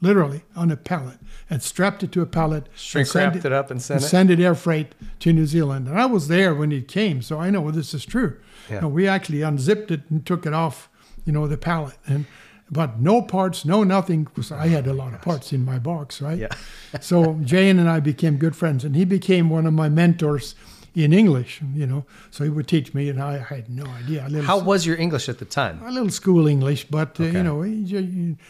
literally 0.00 0.42
on 0.56 0.70
a 0.70 0.76
pallet, 0.76 1.18
and 1.48 1.62
strapped 1.62 2.02
it 2.02 2.10
to 2.12 2.22
a 2.22 2.26
pallet. 2.26 2.68
Shrink 2.74 3.06
and 3.06 3.12
sent 3.12 3.34
wrapped 3.34 3.44
it 3.44 3.52
up 3.52 3.70
and 3.70 3.80
sent 3.80 4.02
it? 4.02 4.06
send 4.06 4.30
it 4.30 4.40
air 4.40 4.54
freight 4.56 4.94
to 5.20 5.32
New 5.32 5.46
Zealand. 5.46 5.86
And 5.86 6.00
I 6.00 6.06
was 6.06 6.28
there 6.28 6.54
when 6.54 6.72
it 6.72 6.88
came, 6.88 7.22
so 7.22 7.38
I 7.38 7.50
know 7.50 7.70
this 7.70 7.94
is 7.94 8.04
true. 8.04 8.40
Yeah. 8.68 8.80
No, 8.80 8.88
we 8.88 9.06
actually 9.06 9.42
unzipped 9.42 9.90
it 9.90 10.00
and 10.10 10.26
took 10.26 10.44
it 10.44 10.54
off, 10.54 10.88
you 11.24 11.32
know, 11.32 11.46
the 11.46 11.58
pallet. 11.58 11.98
And 12.06 12.26
but 12.70 13.00
no 13.00 13.22
parts, 13.22 13.64
no 13.64 13.82
nothing, 13.82 14.24
because 14.24 14.52
I 14.52 14.68
had 14.68 14.86
a 14.86 14.92
lot 14.92 15.12
of 15.12 15.20
parts 15.22 15.52
in 15.52 15.64
my 15.64 15.78
box, 15.78 16.22
right? 16.22 16.38
Yeah. 16.38 16.48
so 17.00 17.34
Jane 17.42 17.78
and 17.78 17.88
I 17.88 18.00
became 18.00 18.36
good 18.36 18.54
friends, 18.54 18.84
and 18.84 18.94
he 18.94 19.04
became 19.04 19.50
one 19.50 19.66
of 19.66 19.74
my 19.74 19.88
mentors 19.88 20.54
in 20.94 21.12
English, 21.12 21.60
you 21.74 21.86
know. 21.86 22.04
So 22.30 22.44
he 22.44 22.50
would 22.50 22.68
teach 22.68 22.94
me, 22.94 23.08
and 23.08 23.20
I 23.20 23.38
had 23.38 23.68
no 23.68 23.84
idea. 23.86 24.22
How 24.42 24.58
was 24.58 24.86
your 24.86 24.96
English 24.96 25.28
at 25.28 25.38
the 25.38 25.44
time? 25.44 25.80
a 25.84 25.90
little 25.90 26.10
school 26.10 26.46
English, 26.46 26.84
but 26.84 27.18
uh, 27.20 27.24
you 27.24 27.42
know, 27.42 27.58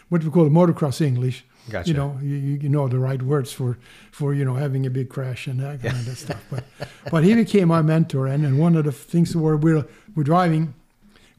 what 0.09 0.25
we 0.25 0.31
call 0.31 0.49
motocross 0.49 1.01
English. 1.01 1.45
Gotcha. 1.69 1.89
You 1.91 1.95
know, 1.95 2.19
you, 2.23 2.37
you 2.37 2.59
you 2.63 2.69
know 2.69 2.89
the 2.89 2.99
right 2.99 3.23
words 3.23 3.53
for 3.53 3.79
for 4.11 4.35
you 4.35 4.45
know 4.45 4.55
having 4.55 4.87
a 4.87 4.91
big 4.91 5.09
crash 5.09 5.47
and 5.47 5.61
that 5.61 5.83
kind 5.83 6.09
of 6.09 6.19
stuff. 6.25 6.43
But 6.51 6.65
but 7.11 7.23
he 7.23 7.35
became 7.35 7.69
my 7.69 7.83
mentor, 7.83 8.27
and, 8.27 8.45
and 8.45 8.59
one 8.59 8.77
of 8.77 8.85
the 8.85 8.93
things 8.93 9.37
where 9.37 9.57
we're 9.57 9.87
we're 10.15 10.25
driving, 10.25 10.75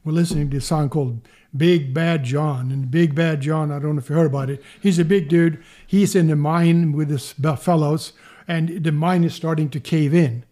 we're 0.04 0.12
listening 0.12 0.50
to 0.50 0.56
a 0.58 0.60
song 0.60 0.88
called 0.88 1.20
Big 1.56 1.92
Bad 1.92 2.24
John, 2.24 2.70
and 2.72 2.90
Big 2.90 3.14
Bad 3.14 3.40
John. 3.42 3.70
I 3.70 3.78
don't 3.78 3.96
know 3.96 3.98
if 4.00 4.08
you 4.08 4.16
heard 4.16 4.26
about 4.26 4.50
it. 4.50 4.62
He's 4.80 4.98
a 4.98 5.04
big 5.04 5.28
dude. 5.28 5.62
He's 5.86 6.14
in 6.14 6.28
the 6.28 6.36
mine 6.36 6.92
with 6.92 7.10
his 7.10 7.32
fellows, 7.58 8.12
and 8.48 8.82
the 8.84 8.92
mine 8.92 9.24
is 9.24 9.34
starting 9.34 9.68
to 9.70 9.80
cave 9.80 10.14
in, 10.14 10.44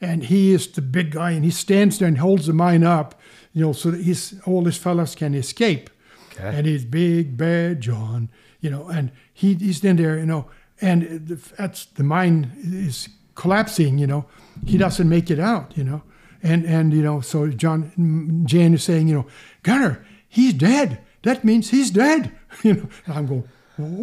and 0.00 0.24
he 0.24 0.52
is 0.52 0.68
the 0.68 0.82
big 0.82 1.10
guy, 1.12 1.32
and 1.32 1.44
he 1.44 1.50
stands 1.50 1.98
there 1.98 2.08
and 2.08 2.18
holds 2.18 2.46
the 2.46 2.52
mine 2.52 2.84
up, 2.84 3.20
you 3.52 3.62
know, 3.62 3.72
so 3.72 3.90
that 3.90 4.02
his 4.02 4.40
all 4.46 4.64
his 4.64 4.76
fellows 4.76 5.14
can 5.14 5.34
escape 5.34 5.90
Okay. 6.36 6.56
and 6.58 6.66
he's 6.66 6.84
big 6.84 7.36
bad 7.36 7.80
John, 7.80 8.28
you 8.60 8.68
know, 8.68 8.88
and 8.88 9.12
he, 9.32 9.54
he's 9.54 9.84
in 9.84 9.96
there, 9.96 10.18
you 10.18 10.26
know, 10.26 10.46
and 10.80 11.02
the, 11.28 11.36
that's 11.56 11.84
the 11.86 12.02
mine 12.02 12.50
is 12.64 13.08
collapsing, 13.36 13.98
you 13.98 14.06
know, 14.08 14.24
he 14.66 14.76
doesn't 14.76 15.08
make 15.08 15.30
it 15.30 15.38
out, 15.38 15.76
you 15.76 15.84
know, 15.84 16.02
and 16.42 16.64
and 16.64 16.92
you 16.92 17.02
know, 17.02 17.20
so 17.20 17.46
John 17.48 18.42
Jan 18.46 18.74
is 18.74 18.82
saying, 18.82 19.06
you 19.08 19.14
know, 19.14 19.26
Gunnar, 19.62 20.04
he's 20.34 20.52
dead. 20.52 20.98
That 21.22 21.44
means 21.44 21.70
he's 21.70 21.90
dead, 21.90 22.32
you 22.62 22.74
know. 22.74 22.88
And 23.06 23.14
I'm 23.16 23.26
going, 23.26 23.48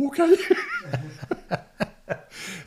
okay, 0.08 0.36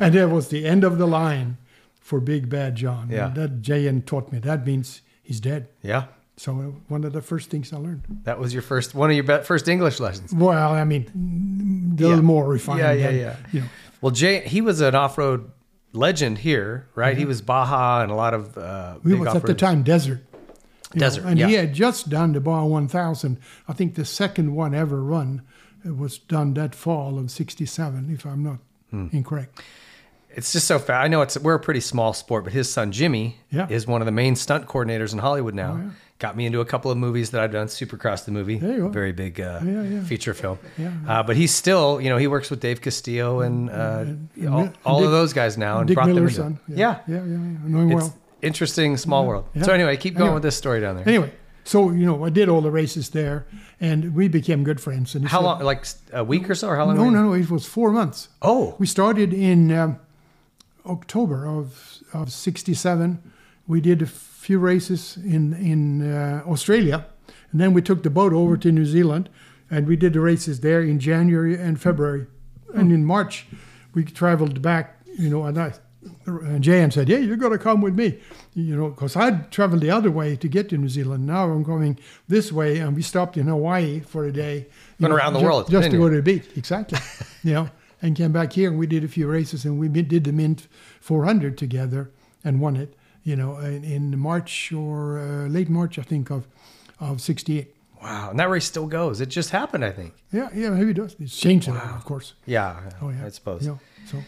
and 0.00 0.14
that 0.14 0.28
was 0.30 0.48
the 0.48 0.64
end 0.66 0.84
of 0.84 0.98
the 0.98 1.06
line 1.06 1.56
for 2.00 2.20
Big 2.20 2.48
Bad 2.48 2.76
John. 2.76 3.08
Yeah. 3.10 3.26
And 3.26 3.34
that 3.36 3.62
Jan 3.62 4.02
taught 4.02 4.30
me 4.32 4.38
that 4.40 4.66
means 4.66 5.02
he's 5.22 5.40
dead. 5.40 5.68
Yeah. 5.82 6.04
So 6.36 6.52
uh, 6.52 6.62
one 6.88 7.04
of 7.04 7.12
the 7.12 7.22
first 7.22 7.48
things 7.50 7.72
I 7.72 7.76
learned. 7.76 8.02
That 8.24 8.38
was 8.38 8.52
your 8.52 8.62
first 8.62 8.94
one 8.94 9.10
of 9.10 9.16
your 9.16 9.42
first 9.42 9.68
English 9.68 10.00
lessons. 10.00 10.32
Well, 10.32 10.72
I 10.72 10.84
mean, 10.84 11.94
a 11.98 12.02
little 12.02 12.16
Yeah. 12.16 12.22
more 12.22 12.46
refined. 12.46 12.80
Yeah, 12.80 12.92
yeah, 12.92 13.06
than, 13.06 13.18
yeah. 13.18 13.36
You 13.52 13.60
know, 13.60 13.66
Well, 14.00 14.10
Jay, 14.10 14.40
he 14.46 14.60
was 14.60 14.80
an 14.80 14.94
off-road 14.94 15.50
legend 15.92 16.38
here, 16.38 16.88
right? 16.96 17.16
He 17.16 17.24
was 17.24 17.40
Baja 17.40 18.02
and 18.02 18.10
a 18.10 18.14
lot 18.16 18.34
of 18.34 18.58
uh, 18.58 18.96
We 19.04 19.14
was 19.14 19.34
at 19.34 19.46
the 19.46 19.54
time 19.54 19.82
desert. 19.84 20.24
Know, 20.94 21.00
Desert, 21.00 21.24
and 21.24 21.38
he 21.38 21.54
had 21.54 21.72
just 21.74 22.08
done 22.08 22.32
the 22.32 22.40
Baja 22.40 22.64
1000. 22.66 23.38
I 23.68 23.72
think 23.72 23.94
the 23.94 24.04
second 24.04 24.54
one 24.54 24.74
ever 24.74 25.02
run 25.02 25.42
uh, 25.86 25.92
was 25.94 26.18
done 26.18 26.54
that 26.54 26.74
fall 26.74 27.18
of 27.18 27.30
67, 27.30 28.10
if 28.12 28.24
I'm 28.26 28.42
not 28.42 28.58
Hmm. 28.90 29.08
incorrect. 29.12 29.60
It's 30.36 30.52
just 30.52 30.66
so 30.66 30.78
fast. 30.78 31.04
I 31.04 31.08
know 31.08 31.22
it's 31.22 31.38
we're 31.38 31.54
a 31.54 31.60
pretty 31.60 31.80
small 31.80 32.12
sport, 32.12 32.42
but 32.44 32.52
his 32.52 32.68
son 32.68 32.90
Jimmy 32.92 33.36
Yeah. 33.50 33.66
is 33.70 33.86
one 33.86 34.02
of 34.02 34.06
the 34.06 34.12
main 34.12 34.34
stunt 34.36 34.66
coordinators 34.66 35.12
in 35.12 35.20
Hollywood 35.20 35.54
now. 35.54 35.74
Oh, 35.80 35.84
yeah. 35.84 35.90
Got 36.20 36.36
me 36.36 36.46
into 36.46 36.60
a 36.60 36.64
couple 36.64 36.90
of 36.90 36.96
movies 36.96 37.30
that 37.30 37.40
I've 37.40 37.50
done. 37.52 37.66
Supercross 37.66 38.24
the 38.24 38.30
movie, 38.32 38.58
There 38.58 38.72
you 38.72 38.78
go. 38.78 38.88
very 38.88 39.12
big 39.12 39.40
uh, 39.40 39.60
Yeah, 39.64 39.82
yeah. 39.82 40.02
feature 40.04 40.32
film. 40.32 40.58
Yeah. 40.78 40.90
Uh, 41.06 41.22
but 41.22 41.36
he's 41.36 41.52
still, 41.52 42.00
you 42.00 42.08
know, 42.08 42.16
he 42.18 42.26
works 42.28 42.50
with 42.50 42.60
Dave 42.60 42.80
Castillo 42.80 43.40
and, 43.40 43.68
uh, 43.68 43.74
all, 44.48 44.58
and 44.60 44.72
all 44.84 44.98
Dick- 45.00 45.06
of 45.06 45.12
those 45.12 45.32
guys 45.32 45.58
now, 45.58 45.78
and 45.78 45.88
Dick 45.88 45.96
brought 45.96 46.06
them 46.06 46.14
Miller's 46.16 46.38
into- 46.38 46.58
son. 46.58 46.58
Yeah, 46.68 46.98
Yeah, 47.06 47.16
yeah, 47.16 47.24
yeah. 47.24 47.34
I 47.34 47.68
know 47.68 47.78
him 47.80 47.88
well. 47.90 48.14
Interesting 48.44 48.96
small 48.96 49.26
world. 49.26 49.44
Yeah. 49.54 49.62
So 49.64 49.72
anyway, 49.72 49.96
keep 49.96 50.14
going 50.14 50.22
Anyway. 50.26 50.34
with 50.34 50.42
this 50.42 50.56
story 50.56 50.80
down 50.80 50.96
there. 50.96 51.08
Anyway, 51.08 51.32
so, 51.64 51.90
you 51.90 52.04
know, 52.06 52.24
I 52.26 52.30
did 52.30 52.48
all 52.48 52.60
the 52.60 52.70
races 52.70 53.08
there, 53.10 53.46
and 53.80 54.14
we 54.14 54.28
became 54.28 54.64
good 54.64 54.80
friends. 54.80 55.14
And 55.14 55.26
How 55.28 55.38
said- 55.38 55.44
long? 55.46 55.62
Like 55.62 55.84
a 56.12 56.22
week 56.22 56.48
or 56.50 56.54
so, 56.54 56.68
or 56.68 56.76
how 56.76 56.84
long? 56.86 56.96
No, 56.96 57.10
no, 57.10 57.22
no. 57.22 57.32
It 57.32 57.50
was 57.50 57.64
four 57.66 57.90
months. 57.90 58.28
Oh, 58.42 58.74
We 58.78 58.86
started 58.86 59.32
in 59.32 59.70
um, 59.72 59.98
October 60.86 61.46
of 61.46 61.98
of 62.12 62.30
'67. 62.30 63.18
We 63.66 63.80
did 63.80 64.02
a 64.02 64.06
few 64.06 64.58
races 64.58 65.16
in 65.16 65.54
in 65.54 66.02
uh, 66.12 66.42
Australia, 66.46 67.06
and 67.52 67.60
then 67.60 67.72
we 67.74 67.82
took 67.82 68.02
the 68.02 68.10
boat 68.10 68.32
over 68.32 68.56
to 68.58 68.70
New 68.70 68.84
Zealand, 68.86 69.28
and 69.70 69.86
we 69.86 69.96
did 69.96 70.12
the 70.12 70.20
races 70.20 70.60
there 70.60 70.82
in 70.82 70.98
January 70.98 71.56
and 71.58 71.80
February, 71.80 72.26
and 72.74 72.92
in 72.92 73.04
March 73.04 73.46
we 73.94 74.04
traveled 74.04 74.60
back. 74.60 74.86
You 75.18 75.30
know, 75.30 75.44
and 75.46 75.58
I. 75.58 75.72
And 76.26 76.62
Jan 76.62 76.90
said, 76.90 77.08
"Yeah, 77.08 77.18
you're 77.18 77.36
going 77.36 77.52
to 77.52 77.58
come 77.58 77.80
with 77.80 77.94
me, 77.94 78.18
you 78.54 78.76
know, 78.76 78.88
because 78.88 79.16
I'd 79.16 79.50
traveled 79.50 79.82
the 79.82 79.90
other 79.90 80.10
way 80.10 80.36
to 80.36 80.48
get 80.48 80.68
to 80.70 80.78
New 80.78 80.88
Zealand. 80.88 81.26
Now 81.26 81.50
I'm 81.50 81.64
coming 81.64 81.98
this 82.28 82.50
way, 82.52 82.78
and 82.78 82.96
we 82.96 83.02
stopped 83.02 83.36
in 83.36 83.46
Hawaii 83.46 84.00
for 84.00 84.24
a 84.24 84.32
day. 84.32 84.66
Went 85.00 85.10
know, 85.10 85.16
around 85.16 85.34
the 85.34 85.40
ju- 85.40 85.44
world, 85.46 85.70
just 85.70 85.90
to 85.90 85.96
go 85.98 86.08
to 86.08 86.16
the 86.16 86.22
beach, 86.22 86.46
exactly. 86.56 86.98
you 87.42 87.54
know, 87.54 87.70
and 88.00 88.16
came 88.16 88.32
back 88.32 88.52
here 88.52 88.68
and 88.70 88.78
we 88.78 88.86
did 88.86 89.02
a 89.02 89.08
few 89.08 89.26
races 89.26 89.64
and 89.64 89.78
we 89.78 89.88
did 89.88 90.24
the 90.24 90.32
Mint 90.32 90.68
400 91.00 91.56
together 91.56 92.10
and 92.44 92.60
won 92.60 92.76
it. 92.76 92.94
You 93.22 93.36
know, 93.36 93.56
in, 93.58 93.82
in 93.84 94.18
March 94.18 94.70
or 94.72 95.18
uh, 95.18 95.46
late 95.48 95.70
March, 95.70 95.98
I 95.98 96.02
think 96.02 96.30
of 96.30 96.46
of 97.00 97.20
'68. 97.20 97.74
wow! 98.02 98.30
And 98.30 98.38
that 98.38 98.50
race 98.50 98.66
still 98.66 98.86
goes. 98.86 99.20
It 99.22 99.30
just 99.30 99.50
happened, 99.50 99.84
I 99.84 99.90
think. 99.90 100.12
Yeah, 100.30 100.48
yeah, 100.54 100.70
maybe 100.70 100.90
it 100.90 100.94
does. 100.96 101.16
It's 101.18 101.36
changed 101.36 101.68
lot, 101.68 101.82
of 101.96 102.04
course. 102.04 102.34
Yeah, 102.44 102.78
Oh 103.00 103.08
yeah, 103.08 103.24
I 103.24 103.30
suppose. 103.30 103.62
You 103.62 103.68
know, 103.70 103.80
so 104.06 104.18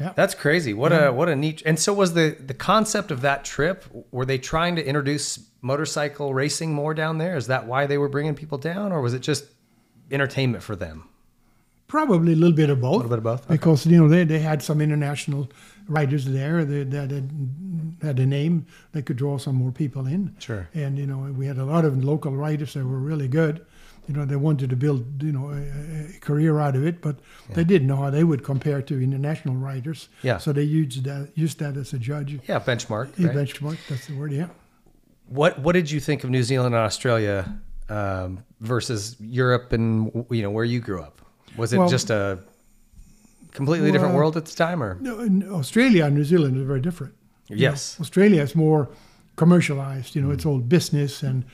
yeah. 0.00 0.12
That's 0.16 0.34
crazy. 0.34 0.72
What 0.72 0.92
a 0.92 1.12
what 1.12 1.28
a 1.28 1.36
neat. 1.36 1.62
And 1.66 1.78
so 1.78 1.92
was 1.92 2.14
the 2.14 2.36
the 2.40 2.54
concept 2.54 3.10
of 3.10 3.20
that 3.20 3.44
trip. 3.44 3.84
Were 4.10 4.24
they 4.24 4.38
trying 4.38 4.76
to 4.76 4.84
introduce 4.84 5.38
motorcycle 5.60 6.32
racing 6.32 6.72
more 6.72 6.94
down 6.94 7.18
there? 7.18 7.36
Is 7.36 7.48
that 7.48 7.66
why 7.66 7.86
they 7.86 7.98
were 7.98 8.08
bringing 8.08 8.34
people 8.34 8.58
down, 8.58 8.92
or 8.92 9.02
was 9.02 9.12
it 9.12 9.20
just 9.20 9.44
entertainment 10.10 10.62
for 10.62 10.74
them? 10.74 11.08
Probably 11.86 12.32
a 12.32 12.36
little 12.36 12.56
bit 12.56 12.70
of 12.70 12.80
both. 12.80 12.94
A 12.94 12.96
little 12.96 13.10
bit 13.10 13.18
of 13.18 13.24
both? 13.24 13.44
Okay. 13.44 13.54
Because 13.54 13.84
you 13.84 13.98
know 13.98 14.08
they, 14.08 14.24
they 14.24 14.38
had 14.38 14.62
some 14.62 14.80
international 14.80 15.50
riders 15.88 16.24
there 16.24 16.64
that, 16.64 16.90
that 16.92 17.10
had, 17.10 17.30
had 18.00 18.18
a 18.20 18.26
name 18.26 18.66
that 18.92 19.06
could 19.06 19.16
draw 19.16 19.38
some 19.38 19.56
more 19.56 19.72
people 19.72 20.06
in. 20.06 20.34
Sure. 20.38 20.68
And 20.72 20.96
you 20.96 21.06
know 21.06 21.18
we 21.18 21.46
had 21.46 21.58
a 21.58 21.64
lot 21.64 21.84
of 21.84 22.02
local 22.02 22.34
riders 22.34 22.74
that 22.74 22.86
were 22.86 22.98
really 22.98 23.28
good. 23.28 23.66
You 24.10 24.16
know 24.16 24.24
they 24.24 24.34
wanted 24.34 24.70
to 24.70 24.76
build 24.76 25.22
you 25.22 25.30
know 25.30 25.50
a, 25.50 26.16
a 26.16 26.18
career 26.18 26.58
out 26.58 26.74
of 26.74 26.84
it, 26.84 27.00
but 27.00 27.16
they 27.54 27.62
didn't 27.62 27.86
know 27.86 27.94
how 27.94 28.10
they 28.10 28.24
would 28.24 28.42
compare 28.42 28.82
to 28.82 29.00
international 29.00 29.54
writers. 29.54 30.08
Yeah. 30.22 30.38
So 30.38 30.52
they 30.52 30.64
used 30.64 31.04
that 31.04 31.30
used 31.36 31.60
that 31.60 31.76
as 31.76 31.92
a 31.92 31.98
judge. 31.98 32.40
Yeah, 32.48 32.58
benchmark. 32.58 33.16
A 33.20 33.28
right? 33.28 33.36
benchmark. 33.36 33.78
That's 33.88 34.08
the 34.08 34.16
word. 34.16 34.32
Yeah. 34.32 34.48
What 35.28 35.60
what 35.60 35.74
did 35.74 35.92
you 35.92 36.00
think 36.00 36.24
of 36.24 36.30
New 36.30 36.42
Zealand 36.42 36.74
and 36.74 36.84
Australia 36.84 37.54
um, 37.88 38.42
versus 38.58 39.16
Europe 39.20 39.72
and 39.72 40.10
you 40.28 40.42
know 40.42 40.50
where 40.50 40.64
you 40.64 40.80
grew 40.80 41.00
up? 41.00 41.22
Was 41.56 41.72
it 41.72 41.78
Well- 41.78 41.88
just 41.88 42.10
a 42.10 42.40
completely 43.52 43.92
different 43.92 44.14
world 44.14 44.36
at 44.36 44.44
the 44.44 44.56
time, 44.56 44.82
or 44.82 44.98
No, 45.00 45.20
in 45.20 45.48
Australia 45.52 46.06
and 46.06 46.16
New 46.16 46.24
Zealand 46.24 46.56
are 46.60 46.64
very 46.64 46.80
different. 46.80 47.14
You 47.46 47.54
know, 47.54 47.62
yes, 47.62 47.96
Australia 48.00 48.42
is 48.42 48.56
more 48.56 48.88
commercialized. 49.36 50.16
You 50.16 50.22
know, 50.22 50.32
it's 50.32 50.46
all 50.46 50.58
business 50.58 51.22
and 51.22 51.44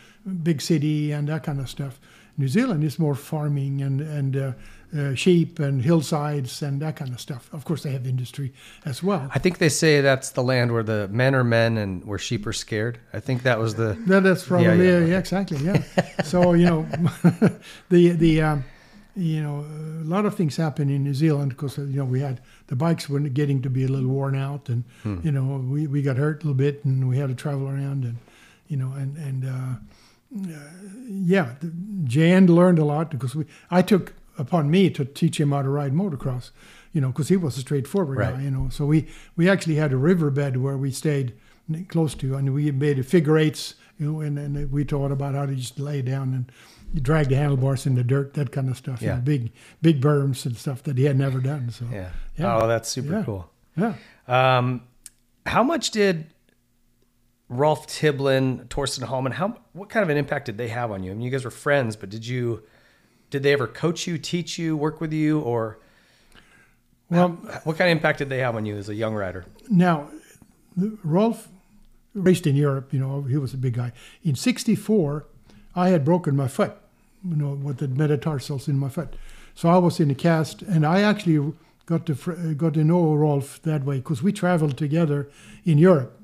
big 0.42 0.60
city 0.60 1.12
and 1.12 1.28
that 1.28 1.44
kind 1.44 1.60
of 1.60 1.68
stuff. 1.68 2.00
New 2.38 2.48
Zealand 2.48 2.84
is 2.84 2.98
more 2.98 3.14
farming 3.14 3.82
and 3.82 4.00
and 4.00 4.36
uh, 4.36 4.52
uh, 4.96 5.14
sheep 5.14 5.58
and 5.58 5.82
hillsides 5.82 6.62
and 6.62 6.80
that 6.80 6.96
kind 6.96 7.12
of 7.12 7.20
stuff. 7.20 7.48
Of 7.52 7.64
course, 7.64 7.82
they 7.82 7.92
have 7.92 8.06
industry 8.06 8.52
as 8.84 9.02
well. 9.02 9.28
I 9.34 9.38
think 9.38 9.58
they 9.58 9.68
say 9.70 10.00
that's 10.00 10.30
the 10.30 10.42
land 10.42 10.70
where 10.72 10.82
the 10.84 11.08
men 11.08 11.34
are 11.34 11.44
men 11.44 11.76
and 11.78 12.04
where 12.04 12.18
sheep 12.18 12.46
are 12.46 12.52
scared. 12.52 12.98
I 13.12 13.20
think 13.20 13.42
that 13.42 13.58
was 13.58 13.74
the 13.74 13.96
That, 14.06 14.22
that's 14.22 14.44
probably 14.46 14.66
yeah, 14.66 14.98
yeah, 14.98 15.04
okay. 15.06 15.16
exactly 15.16 15.58
yeah. 15.58 15.82
so 16.24 16.54
you 16.54 16.66
know, 16.66 16.86
the 17.88 18.10
the 18.10 18.42
um, 18.42 18.64
you 19.16 19.42
know 19.42 19.64
a 20.02 20.04
lot 20.04 20.26
of 20.26 20.34
things 20.34 20.56
happen 20.56 20.88
in 20.90 21.02
New 21.02 21.14
Zealand 21.14 21.50
because 21.50 21.78
you 21.78 21.96
know 21.98 22.04
we 22.04 22.20
had 22.20 22.40
the 22.68 22.76
bikes 22.76 23.08
were 23.08 23.20
getting 23.20 23.62
to 23.62 23.70
be 23.70 23.84
a 23.84 23.88
little 23.88 24.08
worn 24.10 24.36
out 24.36 24.68
and 24.68 24.84
Hmm. 25.02 25.18
you 25.22 25.32
know 25.32 25.56
we, 25.72 25.86
we 25.86 26.02
got 26.02 26.16
hurt 26.16 26.42
a 26.44 26.46
little 26.46 26.54
bit 26.54 26.84
and 26.84 27.08
we 27.08 27.16
had 27.18 27.28
to 27.28 27.34
travel 27.34 27.66
around 27.68 28.04
and 28.04 28.16
you 28.68 28.76
know 28.76 28.92
and 28.92 29.16
and 29.16 29.44
uh, 29.44 29.48
uh, 29.48 29.74
yeah, 31.08 31.54
Jan 32.04 32.46
learned 32.46 32.78
a 32.78 32.84
lot 32.84 33.10
because 33.10 33.34
we 33.34 33.44
I 33.70 33.82
took 33.82 34.14
upon 34.38 34.70
me 34.70 34.90
to 34.90 35.04
teach 35.04 35.40
him 35.40 35.52
how 35.52 35.62
to 35.62 35.68
ride 35.68 35.92
motocross, 35.92 36.50
you 36.92 37.00
know, 37.00 37.08
because 37.08 37.28
he 37.28 37.36
was 37.36 37.56
a 37.56 37.60
straightforward 37.60 38.18
Right. 38.18 38.34
guy, 38.36 38.42
you 38.42 38.50
know. 38.50 38.68
So 38.70 38.86
we 38.86 39.06
we 39.36 39.48
actually 39.48 39.76
had 39.76 39.92
a 39.92 39.96
riverbed 39.96 40.56
where 40.58 40.76
we 40.76 40.90
stayed 40.90 41.32
close 41.88 42.14
to, 42.16 42.34
and 42.36 42.54
we 42.54 42.70
made 42.70 43.04
figure 43.06 43.36
eights, 43.38 43.74
you 43.98 44.12
know, 44.12 44.20
and, 44.20 44.38
and 44.38 44.70
we 44.70 44.84
taught 44.84 45.10
about 45.10 45.34
how 45.34 45.46
to 45.46 45.54
just 45.54 45.78
lay 45.80 46.00
down 46.02 46.32
and 46.32 47.02
drag 47.02 47.28
the 47.28 47.36
handlebars 47.36 47.86
in 47.86 47.96
the 47.96 48.04
dirt, 48.04 48.34
that 48.34 48.52
kind 48.52 48.68
of 48.68 48.76
stuff. 48.76 49.02
you 49.02 49.08
Yeah. 49.08 49.14
know, 49.16 49.20
big 49.22 49.50
big 49.82 50.00
berms 50.00 50.46
and 50.46 50.56
stuff 50.56 50.82
that 50.84 50.96
he 50.98 51.04
had 51.04 51.16
never 51.18 51.40
done. 51.40 51.70
So 51.70 51.84
yeah. 51.92 52.10
Yeah. 52.36 52.56
Oh, 52.56 52.68
that's 52.68 52.88
super 52.88 53.12
Yeah. 53.12 53.22
cool. 53.24 53.50
yeah. 53.76 53.94
Um, 54.28 54.82
how 55.46 55.62
much 55.62 55.90
did 55.92 56.26
Rolf 57.48 57.86
Tiblin, 57.86 58.66
Torsten 58.68 59.04
Hallman, 59.04 59.32
how 59.32 59.56
what 59.72 59.88
kind 59.88 60.02
of 60.02 60.10
an 60.10 60.16
impact 60.16 60.46
did 60.46 60.58
they 60.58 60.68
have 60.68 60.90
on 60.90 61.02
you? 61.04 61.12
I 61.12 61.14
mean, 61.14 61.22
you 61.22 61.30
guys 61.30 61.44
were 61.44 61.50
friends, 61.50 61.94
but 61.96 62.10
did 62.10 62.26
you 62.26 62.62
did 63.30 63.42
they 63.42 63.52
ever 63.52 63.66
coach 63.66 64.06
you, 64.06 64.18
teach 64.18 64.58
you, 64.58 64.76
work 64.76 65.00
with 65.00 65.12
you, 65.12 65.40
or 65.40 65.78
Well, 67.10 67.30
what 67.64 67.78
kind 67.78 67.90
of 67.90 67.96
impact 67.96 68.18
did 68.18 68.28
they 68.28 68.38
have 68.38 68.56
on 68.56 68.66
you 68.66 68.76
as 68.76 68.88
a 68.88 68.94
young 68.94 69.14
rider? 69.14 69.46
Now, 69.68 70.08
the- 70.76 70.98
Rolf 71.04 71.48
raced 72.14 72.46
in 72.46 72.56
Europe. 72.56 72.92
You 72.92 72.98
know, 72.98 73.22
he 73.22 73.36
was 73.36 73.54
a 73.54 73.56
big 73.56 73.74
guy. 73.74 73.92
In 74.24 74.34
'64, 74.34 75.26
I 75.74 75.90
had 75.90 76.04
broken 76.04 76.34
my 76.36 76.48
foot. 76.48 76.72
You 77.28 77.36
know, 77.36 77.54
with 77.54 77.78
the 77.78 77.88
metatarsals 77.88 78.68
in 78.68 78.78
my 78.78 78.88
foot. 78.88 79.14
So 79.54 79.68
I 79.68 79.78
was 79.78 79.98
in 79.98 80.10
a 80.10 80.14
cast, 80.14 80.62
and 80.62 80.84
I 80.86 81.00
actually 81.02 81.52
got 81.86 82.06
to 82.06 82.54
got 82.54 82.74
to 82.74 82.84
know 82.84 83.14
Rolf 83.14 83.62
that 83.62 83.84
way 83.84 83.96
because 83.98 84.22
we 84.22 84.32
traveled 84.32 84.76
together 84.76 85.28
in 85.64 85.78
Europe. 85.78 86.20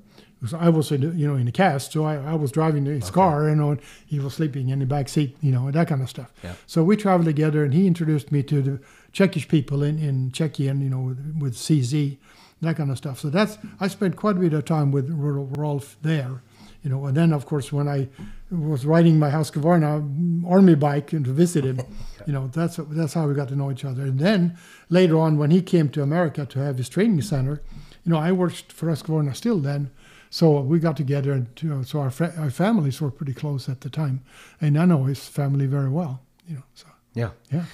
I 0.53 0.68
was, 0.70 0.90
in, 0.90 1.01
the- 1.03 1.16
you 1.16 1.26
know, 1.28 1.36
in 1.36 1.47
a 1.47 1.53
cast, 1.53 1.93
so 1.93 2.05
I, 2.05 2.16
I 2.16 2.34
was 2.34 2.51
driving 2.51 2.84
his 2.86 3.11
car, 3.11 3.49
you 3.49 3.55
know, 3.55 3.70
and 3.70 3.80
he 4.07 4.18
was 4.18 4.34
sleeping 4.34 4.70
in 4.70 4.78
the 4.80 4.86
back 4.86 5.09
seat, 5.09 5.36
you 5.40 5.53
know, 5.53 5.70
that 5.70 5.86
kind 5.88 6.03
of 6.03 6.09
stuff. 6.11 6.32
Yeah. 6.43 6.55
So 6.66 6.82
we 6.82 6.97
traveled 6.97 7.26
together, 7.26 7.62
and 7.64 7.72
he 7.72 7.86
introduced 7.86 8.32
me 8.32 8.43
to 8.45 8.61
the 8.62 8.80
Czechish 9.12 9.47
people 9.49 9.82
in 9.82 9.99
in 9.99 10.30
Czechia, 10.32 10.70
and 10.70 10.82
you 10.82 10.90
know, 10.90 11.01
with, 11.01 11.36
with 11.38 11.55
CZ, 11.55 12.16
that 12.62 12.76
kind 12.76 12.90
of 12.90 12.97
stuff. 12.99 13.20
So 13.20 13.30
that's 13.30 13.59
I 13.80 13.88
spent 13.88 14.16
quite 14.16 14.36
a 14.36 14.40
bit 14.40 14.53
of 14.53 14.64
time 14.64 14.90
with 14.90 15.09
Rolf 15.11 15.97
there, 16.03 16.43
you 16.82 16.90
know. 16.90 17.05
And 17.07 17.16
then, 17.16 17.32
of 17.32 17.45
course, 17.47 17.72
when 17.72 17.88
I 17.88 18.09
was 18.51 18.84
riding 18.86 19.18
my 19.18 19.30
Husqvarna 19.30 20.45
army 20.49 20.74
bike 20.74 21.12
and 21.12 21.24
to 21.24 21.32
visit 21.32 21.64
him, 21.64 21.80
you 22.26 22.32
know, 22.32 22.49
that's 22.49 22.76
that's 22.90 23.14
how 23.14 23.26
we 23.28 23.34
got 23.34 23.49
to 23.49 23.57
know 23.57 23.70
each 23.70 23.84
other. 23.84 24.03
And 24.03 24.18
then 24.18 24.57
later 24.88 25.18
on, 25.18 25.38
when 25.38 25.51
he 25.51 25.62
came 25.62 25.88
to 25.90 26.03
America 26.03 26.47
to 26.47 26.59
have 26.61 26.78
his 26.78 26.88
training 26.88 27.22
center, 27.22 27.62
you 28.05 28.12
know, 28.12 28.18
I 28.18 28.32
worked 28.32 28.72
for 28.72 28.88
Husqvarna 28.88 29.34
still 29.36 29.59
then. 29.59 29.90
So 30.35 30.61
we 30.62 30.78
got 30.78 30.97
together, 30.97 31.33
and 31.33 31.47
you 31.61 31.68
know, 31.68 31.83
so 31.83 32.01
our, 32.01 32.11
fa- 32.11 32.33
our 32.39 32.49
families 32.51 33.03
were 33.03 33.11
pretty 33.11 33.35
close 33.35 33.68
at 33.68 33.83
the 33.83 33.91
time, 33.91 34.22
and 34.62 34.78
I 34.78 34.87
know 34.87 35.05
his 35.05 35.28
family 35.28 35.66
very 35.66 35.91
well, 35.91 36.22
you 36.49 36.55
know. 36.57 36.62
So 36.72 36.87
Yeah. 37.12 37.33
yeah, 37.51 37.64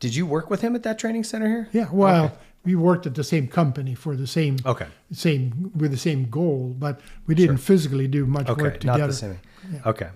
Did 0.00 0.16
you 0.16 0.26
work 0.26 0.50
with 0.50 0.60
him 0.60 0.74
at 0.74 0.82
that 0.82 0.98
training 0.98 1.22
center 1.22 1.46
here? 1.46 1.68
yeah. 1.72 1.88
Well, 1.92 2.24
Okay. 2.24 2.34
we 2.64 2.74
worked 2.74 3.06
at 3.06 3.14
the 3.14 3.22
same 3.22 3.46
company 3.46 3.94
for 3.94 4.16
the 4.16 4.26
same 4.26 4.56
Okay. 4.66 4.88
same 5.12 5.70
with 5.76 5.92
the 5.92 5.96
same 6.08 6.28
goal, 6.28 6.74
but 6.76 7.00
we 7.28 7.36
didn't 7.36 7.58
physically 7.58 8.08
do 8.08 8.26
much 8.26 8.48
Okay. 8.48 8.62
work 8.62 8.84
Not 8.84 8.94
together. 8.94 9.12
the 9.12 9.18
same. 9.18 9.38
Okay. 9.86 10.08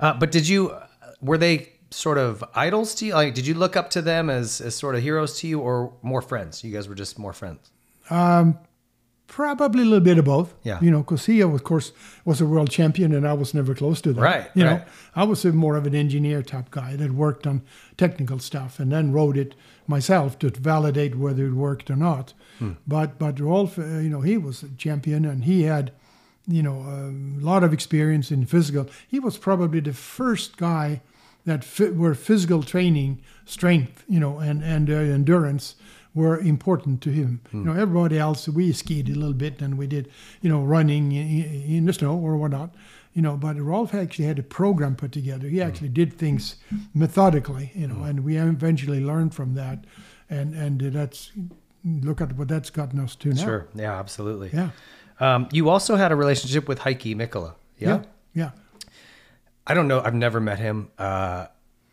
Uh, 0.00 0.14
but 0.14 0.32
did 0.32 0.48
you? 0.48 0.74
Were 1.20 1.38
they 1.38 1.68
sort 1.90 2.18
of 2.18 2.42
idols 2.56 2.94
to 2.96 3.06
you? 3.06 3.14
Like, 3.14 3.34
did 3.34 3.46
you 3.46 3.54
look 3.54 3.76
up 3.76 3.90
to 3.90 4.02
them 4.02 4.28
as 4.28 4.60
as 4.60 4.74
sort 4.74 4.96
of 4.96 5.02
heroes 5.02 5.38
to 5.40 5.46
you, 5.46 5.60
or 5.60 5.92
more 6.02 6.20
friends? 6.22 6.64
You 6.64 6.72
guys 6.74 6.88
were 6.88 6.96
just 6.98 7.16
more 7.16 7.32
friends. 7.32 7.70
Probably 9.28 9.82
a 9.82 9.84
little 9.84 10.00
bit 10.04 10.18
of 10.18 10.24
both. 10.24 10.54
Yeah. 10.64 10.80
You 10.80 10.90
know, 10.90 10.98
because 11.02 11.26
he, 11.26 11.40
of 11.42 11.62
course, 11.62 11.92
was 12.24 12.40
a 12.40 12.46
world 12.46 12.70
champion 12.70 13.14
and 13.14 13.28
I 13.28 13.34
was 13.34 13.52
never 13.54 13.74
close 13.74 14.00
to 14.00 14.12
that. 14.14 14.20
Right, 14.20 14.50
You 14.54 14.64
right. 14.64 14.78
know, 14.78 14.84
I 15.14 15.24
was 15.24 15.44
a 15.44 15.52
more 15.52 15.76
of 15.76 15.86
an 15.86 15.94
engineer 15.94 16.42
type 16.42 16.70
guy 16.70 16.96
that 16.96 17.12
worked 17.12 17.46
on 17.46 17.62
technical 17.96 18.38
stuff 18.38 18.80
and 18.80 18.90
then 18.90 19.12
wrote 19.12 19.36
it 19.36 19.54
myself 19.86 20.38
to 20.40 20.50
validate 20.50 21.14
whether 21.14 21.46
it 21.46 21.52
worked 21.52 21.90
or 21.90 21.96
not. 21.96 22.32
Hmm. 22.58 22.72
But 22.86 23.18
but 23.18 23.38
Rolf, 23.38 23.78
uh, 23.78 23.82
you 23.82 24.08
know, 24.10 24.22
he 24.22 24.38
was 24.38 24.62
a 24.62 24.68
champion 24.78 25.24
and 25.24 25.44
he 25.44 25.62
had, 25.64 25.92
you 26.46 26.62
know, 26.62 26.80
a 26.80 27.12
lot 27.44 27.62
of 27.62 27.72
experience 27.72 28.30
in 28.30 28.46
physical. 28.46 28.86
He 29.06 29.20
was 29.20 29.36
probably 29.38 29.80
the 29.80 29.92
first 29.92 30.56
guy 30.56 31.00
that 31.44 31.64
fi- 31.64 31.90
where 31.90 32.14
physical 32.14 32.62
training, 32.62 33.20
strength, 33.44 34.04
you 34.08 34.20
know, 34.20 34.38
and 34.38 34.62
and 34.64 34.88
uh, 34.90 34.94
endurance 34.94 35.76
were 36.18 36.38
important 36.54 37.00
to 37.06 37.10
him. 37.10 37.40
You 37.52 37.64
know, 37.66 37.72
everybody 37.72 38.18
else 38.18 38.48
we 38.48 38.72
skied 38.72 39.08
a 39.08 39.18
little 39.22 39.38
bit 39.44 39.62
and 39.62 39.78
we 39.78 39.86
did, 39.86 40.04
you 40.42 40.50
know, 40.52 40.62
running 40.62 41.12
in, 41.12 41.44
in 41.76 41.86
the 41.86 41.92
snow 41.92 42.14
or 42.26 42.36
whatnot. 42.36 42.70
You 43.14 43.22
know, 43.22 43.36
but 43.36 43.54
Rolf 43.70 43.94
actually 43.94 44.26
had 44.26 44.38
a 44.38 44.42
program 44.42 44.94
put 44.94 45.12
together. 45.12 45.48
He 45.48 45.60
actually 45.68 45.88
did 46.00 46.10
things 46.12 46.56
methodically, 46.94 47.72
you 47.74 47.88
know, 47.88 48.04
and 48.08 48.16
we 48.24 48.36
eventually 48.36 49.02
learned 49.10 49.32
from 49.34 49.54
that. 49.54 49.78
And 50.30 50.54
and 50.54 50.80
that's 50.80 51.32
look 51.84 52.20
at 52.20 52.36
what 52.36 52.48
that's 52.48 52.70
gotten 52.70 53.00
us 53.00 53.16
to 53.16 53.28
now. 53.30 53.44
Sure. 53.44 53.68
Yeah, 53.74 53.98
absolutely. 53.98 54.50
Yeah. 54.52 54.70
Um, 55.20 55.48
you 55.52 55.68
also 55.68 55.96
had 55.96 56.12
a 56.12 56.16
relationship 56.16 56.68
with 56.68 56.80
Heikki 56.80 57.14
Mikkola. 57.14 57.54
Yeah? 57.78 57.88
Yeah. 57.88 58.02
Yeah. 58.34 58.50
I 59.66 59.74
don't 59.74 59.88
know. 59.88 60.00
I've 60.00 60.14
never 60.14 60.40
met 60.40 60.58
him, 60.58 60.90
uh, 60.98 61.46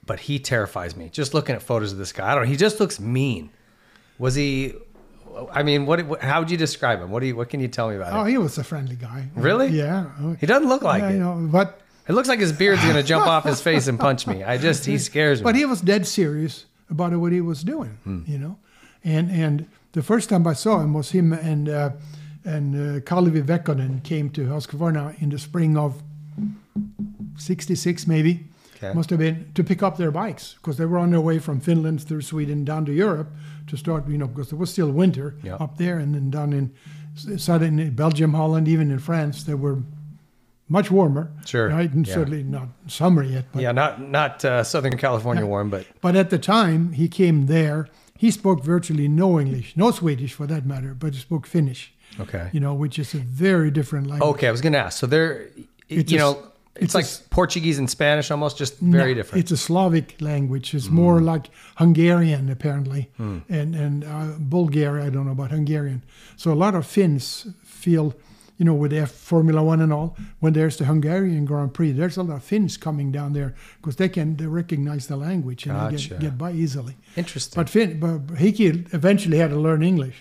but 0.05 0.19
he 0.19 0.39
terrifies 0.39 0.95
me. 0.95 1.09
Just 1.09 1.34
looking 1.34 1.55
at 1.55 1.61
photos 1.61 1.91
of 1.91 1.97
this 1.97 2.13
guy, 2.13 2.32
I 2.32 2.36
don't. 2.36 2.43
know. 2.43 2.49
He 2.49 2.55
just 2.57 2.80
looks 2.80 2.99
mean. 2.99 3.49
Was 4.18 4.36
he? 4.36 4.74
I 5.51 5.63
mean, 5.63 5.86
what? 5.86 6.22
how 6.22 6.39
would 6.39 6.49
you 6.49 6.57
describe 6.57 7.01
him? 7.01 7.11
What 7.11 7.20
do 7.20 7.26
you? 7.28 7.36
What 7.36 7.49
can 7.49 7.59
you 7.59 7.68
tell 7.68 7.89
me 7.89 7.95
about 7.95 8.13
him? 8.13 8.20
Oh, 8.20 8.24
he 8.24 8.38
was 8.38 8.57
a 8.57 8.63
friendly 8.63 8.95
guy. 8.95 9.28
Really? 9.36 9.68
Yeah. 9.68 10.05
He 10.39 10.45
doesn't 10.45 10.70
look 10.70 10.82
like 10.82 11.01
yeah, 11.01 11.09
it. 11.09 11.13
you 11.13 11.20
know, 11.20 11.47
but 11.51 11.82
It 12.07 12.13
looks 12.13 12.30
like 12.30 12.39
his 12.39 12.53
beard's 12.53 12.82
gonna 12.84 13.03
jump 13.13 13.28
off 13.28 13.43
his 13.43 13.61
face 13.61 13.88
and 13.88 13.99
punch 13.99 14.28
me. 14.28 14.43
I 14.43 14.57
just 14.57 14.86
he 14.86 14.97
scares 14.97 15.39
me. 15.39 15.43
But 15.43 15.55
he 15.55 15.66
was 15.66 15.82
dead 15.82 16.07
serious 16.07 16.66
about 16.89 17.13
what 17.18 17.32
he 17.32 17.41
was 17.41 17.63
doing, 17.63 18.24
you 18.28 18.38
know. 18.38 18.57
And 19.03 19.30
and 19.30 19.68
the 19.91 20.01
first 20.03 20.30
time 20.30 20.47
I 20.47 20.53
saw 20.53 20.80
him 20.80 20.93
was 20.93 21.11
him 21.11 21.34
and 21.34 21.68
uh, 21.68 21.89
and 22.45 22.76
uh, 22.76 22.99
Kalevi 23.01 23.41
Vehkonen 23.43 24.03
came 24.03 24.30
to 24.32 24.41
Husqvarna 24.45 25.22
in 25.22 25.30
the 25.30 25.39
spring 25.39 25.78
of 25.78 26.01
'66, 27.38 28.07
maybe. 28.07 28.45
Okay. 28.76 28.93
Must 28.93 29.09
have 29.09 29.19
been 29.19 29.51
to 29.53 29.63
pick 29.63 29.82
up 29.84 29.97
their 29.97 30.11
bikes 30.11 30.55
because 30.55 30.78
they 30.78 30.86
were 30.86 30.97
on 30.97 31.11
their 31.11 31.21
way 31.21 31.39
from 31.39 31.59
Finland 31.61 32.01
through 32.01 32.21
Sweden 32.21 32.65
down 32.65 32.86
to 32.86 32.91
Europe 32.91 33.30
to 33.67 33.78
start, 33.78 34.07
you 34.09 34.17
know, 34.17 34.28
because 34.28 34.51
it 34.51 34.57
was 34.57 34.69
still 34.69 34.91
winter 34.91 35.36
Yeah. 35.43 35.55
up 35.55 35.78
there, 35.78 35.97
and 35.97 36.13
then 36.13 36.30
down 36.30 36.53
in 36.53 36.71
southern 37.38 37.89
Belgium, 37.91 38.34
Holland, 38.34 38.67
even 38.67 38.91
in 38.91 38.99
France, 38.99 39.43
they 39.43 39.53
were 39.55 39.78
much 40.67 40.89
warmer. 40.91 41.30
Sure, 41.45 41.69
right, 41.69 41.91
and 41.93 42.07
yeah. 42.07 42.13
certainly 42.13 42.43
not 42.43 42.67
summer 42.88 43.23
yet. 43.23 43.45
But 43.53 43.61
yeah, 43.61 43.71
not 43.71 44.01
not 44.01 44.43
uh, 44.45 44.63
Southern 44.63 44.97
California 44.97 45.45
warm, 45.45 45.69
but 45.69 45.86
but 46.01 46.15
at 46.15 46.30
the 46.30 46.39
time 46.39 46.91
he 46.93 47.07
came 47.07 47.45
there, 47.45 47.88
he 48.17 48.32
spoke 48.32 48.63
virtually 48.63 49.07
no 49.07 49.39
English, 49.39 49.76
no 49.78 49.91
Swedish 49.91 50.34
for 50.34 50.47
that 50.47 50.65
matter, 50.65 50.93
but 50.93 51.13
he 51.13 51.19
spoke 51.19 51.47
Finnish. 51.47 51.93
okay. 52.19 52.49
You 52.53 52.59
know, 52.59 52.73
which 52.73 52.99
is 52.99 53.13
a 53.13 53.19
very 53.19 53.71
different 53.71 54.07
language. 54.07 54.30
Okay, 54.36 54.47
I 54.47 54.51
was 54.51 54.61
gonna 54.61 54.78
ask. 54.86 54.99
So 54.99 55.07
there, 55.07 55.47
It's 55.89 56.11
you 56.11 56.17
a- 56.17 56.21
know, 56.21 56.38
it's, 56.76 56.84
it's 56.86 56.95
like 56.95 57.05
s- 57.05 57.21
Portuguese 57.30 57.80
and 57.80 57.89
Spanish, 57.89 58.32
almost 58.32 58.57
just 58.57 58.78
very 58.80 59.11
No, 59.13 59.15
different. 59.19 59.41
It's 59.43 59.51
a 59.51 59.57
Slavic 59.57 60.15
language. 60.21 60.73
It's 60.73 60.89
more 60.89 61.21
like 61.21 61.49
Hungarian 61.78 62.49
apparently, 62.49 63.09
Hmm. 63.17 63.39
and 63.49 63.76
and 63.76 64.03
uh, 64.03 64.34
Bulgaria. 64.39 65.05
I 65.05 65.09
don't 65.09 65.26
know 65.26 65.32
about 65.32 65.51
Hungarian. 65.51 66.01
So 66.36 66.51
a 66.51 66.59
lot 66.65 66.76
of 66.76 66.86
Finns 66.86 67.47
feel. 67.63 68.13
You 68.57 68.63
know, 68.63 68.73
with 68.84 68.93
F 68.93 69.11
Formula 69.11 69.61
One 69.61 69.82
and 69.82 69.91
all, 69.91 70.15
when 70.39 70.53
there's 70.53 70.78
the 70.78 70.86
Hungarian 70.86 71.43
Grand 71.43 71.73
Prix, 71.73 71.91
there's 71.91 72.15
a 72.15 72.23
lot 72.23 72.38
of 72.38 72.43
Finns 72.43 72.78
coming 72.78 73.11
down 73.11 73.34
there 73.34 73.53
because 73.82 73.97
they 73.97 74.07
can 74.07 74.38
they 74.38 74.47
recognize 74.47 75.07
the 75.07 75.17
language 75.17 75.65
and 75.67 75.76
they 75.76 75.91
Gotcha. 75.97 76.09
get, 76.11 76.19
get 76.21 76.38
by 76.38 76.53
easily. 76.53 76.95
Interesting. 77.17 77.61
But 77.61 77.69
Finn, 77.69 77.99
but 77.99 78.28
Heikki 78.39 78.93
eventually 78.93 79.39
had 79.39 79.49
to 79.49 79.59
learn 79.59 79.84
English, 79.84 80.15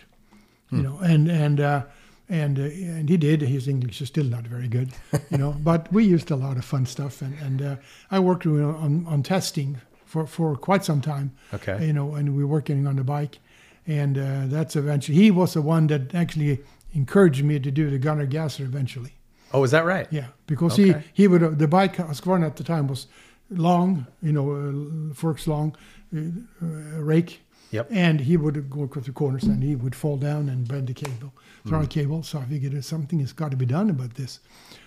you 0.73 0.79
Hmm. 0.79 0.83
know, 0.83 0.99
and 0.99 1.31
and 1.31 1.61
uh, 1.61 1.83
and 2.29 2.59
uh, 2.59 2.63
and 2.99 3.09
he 3.09 3.17
did. 3.17 3.43
His 3.43 3.69
English 3.69 4.01
is 4.01 4.09
still 4.09 4.25
not 4.27 4.47
very 4.47 4.69
good, 4.69 4.91
you 5.31 5.39
know. 5.39 5.53
But 5.65 5.93
we 5.93 6.05
used 6.05 6.31
a 6.31 6.37
lot 6.37 6.57
of 6.57 6.65
fun 6.65 6.87
stuff, 6.87 7.23
and 7.23 7.35
and 7.47 7.63
uh, 7.63 7.77
I 8.11 8.19
worked 8.21 8.47
with- 8.47 8.63
on 8.63 9.07
on 9.07 9.23
testing 9.23 9.77
for 10.07 10.27
for 10.27 10.57
quite 10.57 10.85
some 10.85 11.01
time. 11.01 11.31
Okay. 11.53 11.87
you 11.87 11.93
know, 11.93 12.15
and 12.15 12.29
we 12.37 12.43
were 12.45 12.51
working 12.55 12.87
on 12.87 12.97
the 12.97 13.05
bike, 13.05 13.39
and 13.87 14.17
uh, 14.19 14.47
that's 14.57 14.77
eventually 14.77 15.19
he 15.19 15.31
was 15.31 15.53
the 15.53 15.63
one 15.63 15.87
that 15.89 16.15
actually 16.15 16.59
encouraged 16.95 17.43
me 17.45 17.59
to 17.61 17.71
do 17.71 17.91
the 17.91 17.99
Gunnar 17.99 18.27
Gasser 18.27 18.65
eventually. 18.65 19.11
oh, 19.53 19.65
is 19.65 19.71
that 19.71 19.85
right? 19.85 20.07
Yeah, 20.13 20.27
because 20.47 20.73
Okay. 20.81 20.93
he 21.15 21.23
he 21.23 21.29
would 21.29 21.43
uh, 21.43 21.51
the 21.59 21.69
bike 21.69 21.97
Husqvarna 21.97 22.47
at 22.47 22.57
the 22.57 22.65
time 22.65 22.87
was 22.89 23.07
long, 23.51 24.07
you 24.23 24.33
know, 24.33 24.51
uh, 24.53 25.15
forks 25.15 25.47
long, 25.47 25.77
uh, 26.17 26.21
uh, 26.63 27.03
rake. 27.05 27.41
Yep. 27.75 27.89
And 27.91 28.21
he 28.21 28.37
would 28.37 28.71
go 28.71 28.83
across 28.85 29.07
the 29.07 29.13
corners 29.13 29.43
and 29.45 29.61
he 29.63 29.75
would 29.75 29.95
fall 29.97 30.17
down 30.17 30.49
and 30.49 30.67
bend 30.69 30.87
the 30.87 30.95
cable, 30.95 31.33
throw 31.67 31.83
a 31.83 31.87
cable. 31.87 32.23
So 32.23 32.39
I 32.39 32.45
figured 32.45 32.85
something 32.85 33.19
has 33.21 33.33
got 33.33 33.51
to 33.51 33.57
be 33.57 33.67
done 33.67 33.91
about 33.91 34.15
this. 34.15 34.39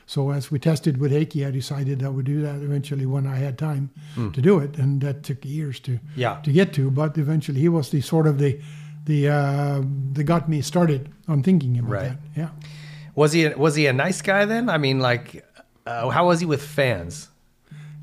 So 0.06 0.32
as 0.32 0.50
we 0.52 0.58
tested 0.60 0.98
with 0.98 1.12
Heikki, 1.12 1.46
I 1.46 1.52
decided 1.52 2.02
I 2.02 2.08
would 2.08 2.26
do 2.26 2.42
that 2.42 2.62
eventually 2.62 3.06
when 3.06 3.28
I 3.28 3.36
had 3.36 3.58
time 3.58 3.90
to 4.16 4.42
do 4.42 4.60
it, 4.60 4.78
and 4.78 5.02
that 5.02 5.24
took 5.24 5.44
years 5.44 5.80
to 5.82 6.00
Yeah. 6.16 6.40
to 6.44 6.52
get 6.52 6.72
to. 6.74 6.90
But 6.90 7.18
eventually, 7.18 7.60
he 7.60 7.70
was 7.70 7.90
the 7.90 8.02
sort 8.02 8.26
of 8.28 8.38
the 8.38 8.58
the 9.06 9.28
uh, 9.30 9.82
that 10.14 10.24
got 10.24 10.48
me 10.48 10.62
started 10.62 11.10
on 11.28 11.44
thinking 11.44 11.78
about 11.80 11.92
Right. 11.92 12.10
that. 12.10 12.20
Yeah. 12.42 12.50
Was 13.16 13.34
he 13.34 13.48
was 13.50 13.76
he 13.76 13.88
a 13.88 13.94
nice 13.94 14.22
guy 14.22 14.46
then? 14.46 14.70
I 14.70 14.78
mean, 14.78 15.00
like, 15.00 15.44
uh, 15.86 16.10
how 16.10 16.28
was 16.28 16.40
he 16.40 16.46
with 16.46 16.62
fans? 16.64 17.28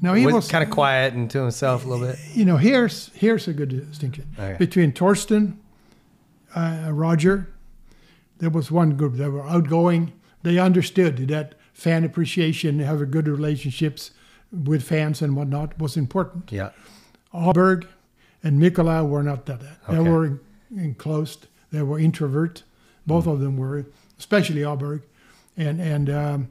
Now 0.05 0.13
he 0.13 0.27
was, 0.27 0.49
kind 0.51 0.63
of 0.63 0.69
quiet 0.69 1.15
and 1.15 1.31
to 1.31 1.41
himself 1.41 1.85
a 1.85 1.89
little 1.89 2.07
bit. 2.07 2.19
you 2.35 2.45
know, 2.45 2.59
here's 2.59 3.11
here's 3.15 3.49
a 3.49 3.55
good 3.55 3.71
distinction 3.71 4.27
Okay. 4.39 4.57
between 4.59 4.93
Torsten, 4.93 5.57
uh, 6.55 6.91
Roger. 6.93 7.49
There 8.39 8.51
was 8.51 8.71
one 8.71 8.97
group 8.97 9.15
that 9.17 9.31
were 9.31 9.47
outgoing. 9.49 10.13
They 10.43 10.59
understood 10.59 11.17
that 11.29 11.55
fan 11.73 12.05
appreciation, 12.05 12.81
having 12.81 13.11
good 13.11 13.27
relationships 13.29 14.11
with 14.53 14.83
fans 14.83 15.23
and 15.23 15.35
whatnot, 15.37 15.79
was 15.79 15.97
important. 15.97 16.53
Yeah. 16.53 16.71
Åberg 17.33 17.87
and 18.43 18.61
Mikkola 18.61 19.09
were 19.09 19.23
not 19.23 19.47
that. 19.47 19.61
They 19.89 20.01
were 20.01 20.39
enclosed. 20.77 21.47
They 21.73 21.83
were 21.83 21.99
introvert. 21.99 22.63
Both 23.07 23.27
of 23.27 23.41
them 23.41 23.57
were, 23.57 23.87
especially 24.19 24.61
Åberg, 24.61 25.01
and 25.57 25.81
and 25.81 26.11
um, 26.11 26.49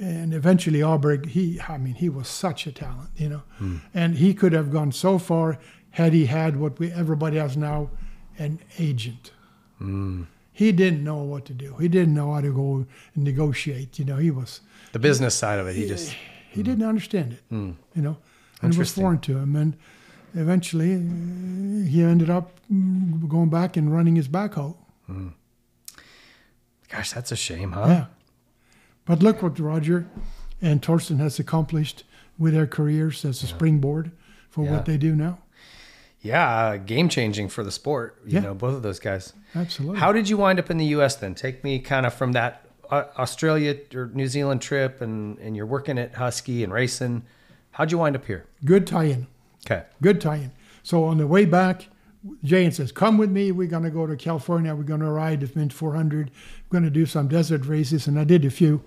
and 0.00 0.34
eventually 0.34 0.80
Åberg. 0.80 1.26
He, 1.26 1.60
I 1.68 1.78
mean, 1.78 1.94
he 1.94 2.08
was 2.08 2.28
such 2.28 2.66
a 2.66 2.72
talent, 2.72 3.10
you 3.16 3.28
know, 3.28 3.42
hmm. 3.58 3.76
and 3.94 4.16
he 4.16 4.34
could 4.34 4.52
have 4.52 4.70
gone 4.70 4.92
so 4.92 5.18
far 5.18 5.58
had 5.90 6.12
he 6.12 6.26
had 6.26 6.56
what 6.56 6.78
we 6.78 6.92
everybody 6.92 7.36
has 7.38 7.56
now, 7.56 7.90
an 8.38 8.60
agent. 8.78 9.32
Hmm. 9.78 10.24
He 10.52 10.72
didn't 10.72 11.04
know 11.04 11.22
what 11.22 11.44
to 11.46 11.54
do. 11.54 11.76
He 11.76 11.88
didn't 11.88 12.14
know 12.14 12.34
how 12.34 12.40
to 12.40 12.52
go 12.52 12.86
and 13.14 13.24
negotiate. 13.24 13.98
You 13.98 14.04
know, 14.04 14.16
he 14.16 14.30
was 14.30 14.60
The 14.92 14.98
business 14.98 15.34
side 15.34 15.58
of 15.58 15.66
it, 15.68 15.76
he 15.76 15.86
just 15.86 16.14
he 16.50 16.62
didn't 16.62 16.82
hmm. 16.82 16.88
understand 16.88 17.32
it, 17.32 17.42
you 17.94 18.02
know, 18.02 18.16
and 18.62 18.72
it 18.72 18.78
was 18.78 18.92
foreign 18.92 19.20
to 19.20 19.38
him. 19.38 19.56
And 19.56 19.76
eventually, 20.34 20.94
uh, 20.94 21.88
he 21.88 22.02
ended 22.02 22.30
up 22.30 22.52
mm, 22.72 23.28
going 23.28 23.50
back 23.50 23.76
and 23.76 23.92
running 23.92 24.16
his 24.16 24.28
backhoe. 24.28 24.76
gosh, 26.88 27.12
that's 27.12 27.32
a 27.32 27.36
shame, 27.36 27.72
huh? 27.72 27.86
Yeah, 27.88 28.06
but 29.08 29.22
look 29.22 29.42
what 29.42 29.58
Roger 29.58 30.06
and 30.62 30.80
Torsten 30.80 31.18
has 31.18 31.38
accomplished 31.40 32.04
with 32.38 32.52
their 32.54 32.66
careers 32.68 33.24
as 33.24 33.42
a 33.42 33.46
springboard 33.48 34.12
for 34.50 34.64
Yeah. 34.64 34.70
what 34.72 34.84
they 34.84 34.96
do 34.96 35.16
now. 35.16 35.38
Yeah, 36.20 36.76
game 36.76 37.08
changing 37.08 37.48
for 37.48 37.62
the 37.64 37.70
sport. 37.70 38.20
You 38.26 38.34
Yeah. 38.34 38.40
know, 38.40 38.54
both 38.54 38.74
of 38.74 38.82
those 38.82 38.98
guys. 38.98 39.32
Absolutely. 39.54 39.98
How 40.00 40.12
did 40.12 40.28
you 40.28 40.36
wind 40.36 40.58
up 40.58 40.70
in 40.70 40.76
the 40.76 40.86
U.S. 40.86 41.14
then? 41.16 41.34
Take 41.34 41.62
me 41.64 41.78
kind 41.78 42.06
of 42.06 42.14
from 42.14 42.32
that 42.32 42.64
uh, 42.90 43.04
Australia 43.18 43.76
or 43.94 44.10
New 44.14 44.26
Zealand 44.26 44.62
trip, 44.62 45.00
and 45.02 45.38
and 45.38 45.54
you're 45.56 45.66
working 45.66 45.98
at 45.98 46.14
Husky 46.14 46.64
and 46.64 46.72
racing. 46.72 47.22
How'd 47.72 47.92
you 47.92 47.98
wind 47.98 48.16
up 48.16 48.24
here? 48.26 48.46
Good 48.64 48.86
tie-in. 48.86 49.26
Okay. 49.66 49.84
Good 50.00 50.20
tie-in. 50.22 50.52
So 50.82 51.04
on 51.04 51.18
the 51.18 51.26
way 51.26 51.44
back, 51.44 51.88
Jane 52.42 52.72
says, 52.72 52.90
"Come 52.90 53.18
with 53.18 53.30
me. 53.30 53.52
We're 53.52 53.68
gonna 53.68 53.90
go 53.90 54.06
to 54.06 54.16
California. 54.16 54.74
We're 54.74 54.84
gonna 54.84 55.12
ride 55.12 55.40
the 55.40 55.50
Mint 55.54 55.72
400. 55.72 56.30
We're 56.70 56.78
gonna 56.80 56.90
do 56.90 57.04
some 57.04 57.28
desert 57.28 57.66
races." 57.66 58.08
And 58.08 58.18
I 58.18 58.24
did 58.24 58.44
a 58.46 58.50
few 58.50 58.80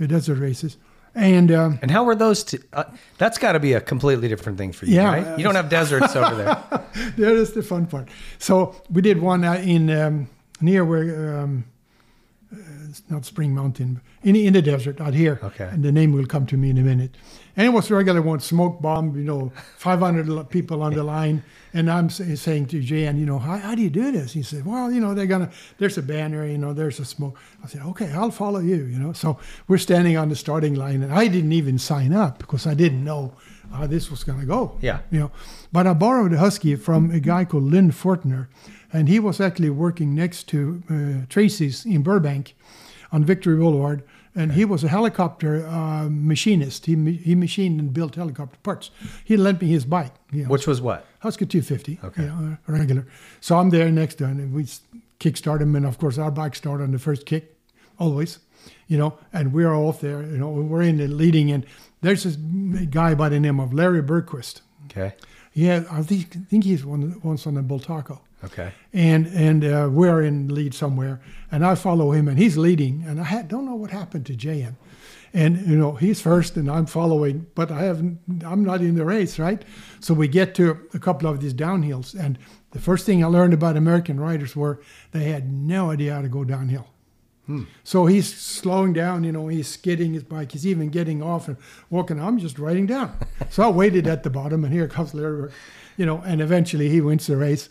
uh, 0.00 0.06
desert 0.06 0.38
races. 0.38 0.76
And 1.14 1.50
um, 1.50 1.78
And 1.80 1.90
how 1.90 2.04
were 2.04 2.14
those? 2.14 2.44
Two, 2.44 2.58
uh, 2.74 2.84
that's 3.16 3.38
got 3.38 3.52
to 3.52 3.58
be 3.60 3.72
a 3.72 3.80
completely 3.80 4.28
different 4.28 4.58
thing 4.58 4.72
for 4.72 4.84
you, 4.86 4.96
Yeah. 4.96 5.12
right? 5.14 5.38
You 5.38 5.44
don't 5.44 5.54
have 5.54 5.70
deserts 5.70 6.14
over 6.14 6.34
there. 6.34 6.54
that 7.16 7.32
is 7.32 7.52
the 7.52 7.62
fun 7.62 7.86
part. 7.86 8.08
So 8.38 8.74
we 8.90 9.00
did 9.00 9.20
one 9.22 9.42
uh, 9.42 9.54
in 9.54 9.88
um, 9.90 10.28
near 10.60 10.84
where 10.84 11.38
um, 11.38 11.64
it's 12.88 13.02
not 13.10 13.24
Spring 13.24 13.54
Mountain, 13.54 14.00
in, 14.22 14.36
in 14.36 14.52
the 14.52 14.62
desert 14.62 15.00
out 15.00 15.14
here. 15.14 15.40
Okay. 15.42 15.68
And 15.70 15.82
the 15.82 15.92
name 15.92 16.12
will 16.12 16.26
come 16.26 16.46
to 16.46 16.56
me 16.56 16.70
in 16.70 16.78
a 16.78 16.82
minute. 16.82 17.16
And 17.56 17.66
it 17.66 17.70
was 17.70 17.90
regular 17.90 18.22
one, 18.22 18.40
smoke 18.40 18.80
bomb, 18.80 19.16
you 19.16 19.24
know, 19.24 19.52
500 19.78 20.48
people 20.48 20.82
on 20.82 20.94
the 20.94 21.02
line. 21.02 21.42
And 21.74 21.90
I'm 21.90 22.08
say, 22.08 22.34
saying 22.36 22.66
to 22.66 22.80
Jan, 22.80 23.18
you 23.18 23.26
know, 23.26 23.38
how, 23.38 23.58
how 23.58 23.74
do 23.74 23.82
you 23.82 23.90
do 23.90 24.12
this? 24.12 24.32
He 24.32 24.42
said, 24.42 24.64
well, 24.64 24.92
you 24.92 25.00
know, 25.00 25.14
they're 25.14 25.26
going 25.26 25.46
to, 25.46 25.52
there's 25.78 25.98
a 25.98 26.02
banner, 26.02 26.46
you 26.46 26.58
know, 26.58 26.72
there's 26.72 27.00
a 27.00 27.04
smoke. 27.04 27.38
I 27.64 27.66
said, 27.66 27.82
okay, 27.82 28.12
I'll 28.12 28.30
follow 28.30 28.60
you, 28.60 28.84
you 28.84 28.98
know. 28.98 29.12
So 29.12 29.38
we're 29.68 29.78
standing 29.78 30.16
on 30.16 30.28
the 30.28 30.36
starting 30.36 30.74
line 30.74 31.02
and 31.02 31.12
I 31.12 31.28
didn't 31.28 31.52
even 31.52 31.78
sign 31.78 32.12
up 32.12 32.38
because 32.38 32.66
I 32.66 32.74
didn't 32.74 33.04
know 33.04 33.34
how 33.72 33.86
this 33.86 34.10
was 34.10 34.24
going 34.24 34.40
to 34.40 34.46
go. 34.46 34.78
Yeah. 34.80 35.00
You 35.10 35.20
know, 35.20 35.30
but 35.72 35.86
I 35.86 35.92
borrowed 35.92 36.32
a 36.32 36.38
Husky 36.38 36.76
from 36.76 37.10
a 37.10 37.20
guy 37.20 37.44
called 37.44 37.64
Lynn 37.64 37.90
Fortner, 37.90 38.46
and 38.92 39.08
he 39.08 39.18
was 39.20 39.40
actually 39.40 39.70
working 39.70 40.14
next 40.14 40.48
to 40.48 40.82
uh, 40.90 41.26
Tracy's 41.28 41.84
in 41.86 42.02
Burbank 42.02 42.54
on 43.12 43.24
Victory 43.24 43.56
Boulevard. 43.56 44.02
And 44.38 44.52
he 44.52 44.66
was 44.66 44.84
a 44.84 44.88
helicopter 44.88 45.66
uh, 45.66 46.08
machinist. 46.10 46.84
He, 46.84 46.94
he 47.14 47.34
machined 47.34 47.80
and 47.80 47.90
built 47.94 48.16
helicopter 48.16 48.58
parts. 48.62 48.90
He 49.24 49.34
lent 49.38 49.62
me 49.62 49.68
his 49.68 49.86
bike. 49.86 50.12
You 50.30 50.42
know, 50.42 50.50
Which 50.50 50.66
was 50.66 50.78
what? 50.82 51.06
Husky 51.20 51.46
250, 51.46 52.00
Okay. 52.04 52.22
you 52.24 52.28
know, 52.28 52.56
regular. 52.66 53.06
So 53.40 53.56
I'm 53.58 53.70
there 53.70 53.90
next 53.90 54.16
to 54.16 54.26
him, 54.26 54.38
and 54.38 54.52
we 54.52 54.64
kickstart 55.20 55.62
him, 55.62 55.74
and 55.74 55.86
of 55.86 55.96
course 55.98 56.18
our 56.18 56.30
bike 56.30 56.54
start 56.54 56.82
on 56.82 56.92
the 56.92 56.98
first 56.98 57.24
kick, 57.24 57.56
always, 57.98 58.38
you 58.88 58.98
know. 58.98 59.18
And 59.32 59.54
we're 59.54 59.72
off 59.74 60.02
there, 60.02 60.20
you 60.22 60.36
know. 60.36 60.50
We're 60.50 60.82
in 60.82 60.98
the 60.98 61.08
leading, 61.08 61.50
and 61.50 61.64
there's 62.02 62.24
this 62.24 62.36
guy 62.90 63.14
by 63.14 63.30
the 63.30 63.40
name 63.40 63.58
of 63.58 63.72
Larry 63.72 64.02
Bergquist. 64.02 64.60
Okay. 64.90 65.14
Yeah, 65.54 65.84
I 65.90 66.02
think 66.02 66.48
think 66.50 66.64
he's 66.64 66.84
one 66.84 67.18
once 67.22 67.46
on 67.46 67.54
the 67.54 67.62
Bultaco, 67.62 68.18
Okay. 68.44 68.72
and 68.92 69.26
and 69.28 69.64
uh, 69.64 69.88
we're 69.90 70.22
in 70.22 70.54
lead 70.54 70.74
somewhere, 70.74 71.20
and 71.50 71.64
I 71.64 71.74
follow 71.74 72.12
him, 72.12 72.28
and 72.28 72.38
he's 72.38 72.56
leading, 72.56 73.02
and 73.06 73.20
I 73.20 73.24
had, 73.24 73.48
don't 73.48 73.64
know 73.64 73.74
what 73.74 73.90
happened 73.90 74.26
to 74.26 74.34
JM, 74.34 74.74
and 75.32 75.66
you 75.66 75.76
know 75.76 75.92
he's 75.92 76.20
first, 76.20 76.56
and 76.56 76.70
I'm 76.70 76.86
following, 76.86 77.46
but 77.54 77.70
I 77.70 77.82
haven't, 77.82 78.20
I'm 78.44 78.62
not 78.64 78.82
in 78.82 78.94
the 78.94 79.04
race, 79.04 79.38
right? 79.38 79.64
So 80.00 80.14
we 80.14 80.28
get 80.28 80.54
to 80.56 80.78
a 80.94 80.98
couple 80.98 81.28
of 81.28 81.40
these 81.40 81.54
downhills, 81.54 82.14
and 82.18 82.38
the 82.72 82.78
first 82.78 83.06
thing 83.06 83.24
I 83.24 83.26
learned 83.26 83.54
about 83.54 83.76
American 83.76 84.20
riders 84.20 84.54
were 84.54 84.80
they 85.12 85.24
had 85.24 85.50
no 85.50 85.90
idea 85.90 86.14
how 86.14 86.22
to 86.22 86.28
go 86.28 86.44
downhill. 86.44 86.88
So 87.84 88.06
he's 88.06 88.34
slowing 88.36 88.92
down, 88.92 89.22
you 89.22 89.30
know, 89.30 89.46
he's 89.46 89.68
skidding 89.68 90.14
his 90.14 90.24
bike, 90.24 90.50
he's 90.50 90.66
even 90.66 90.88
getting 90.88 91.22
off 91.22 91.46
and 91.46 91.56
walking. 91.90 92.20
I'm 92.20 92.38
just 92.38 92.58
riding 92.58 92.86
down. 92.86 93.16
so 93.50 93.62
I 93.62 93.68
waited 93.68 94.08
at 94.08 94.24
the 94.24 94.30
bottom, 94.30 94.64
and 94.64 94.72
here 94.74 94.88
comes 94.88 95.14
Larry, 95.14 95.52
you 95.96 96.04
know, 96.04 96.20
and 96.26 96.40
eventually 96.40 96.88
he 96.88 97.00
wins 97.00 97.28
the 97.28 97.36
race. 97.36 97.68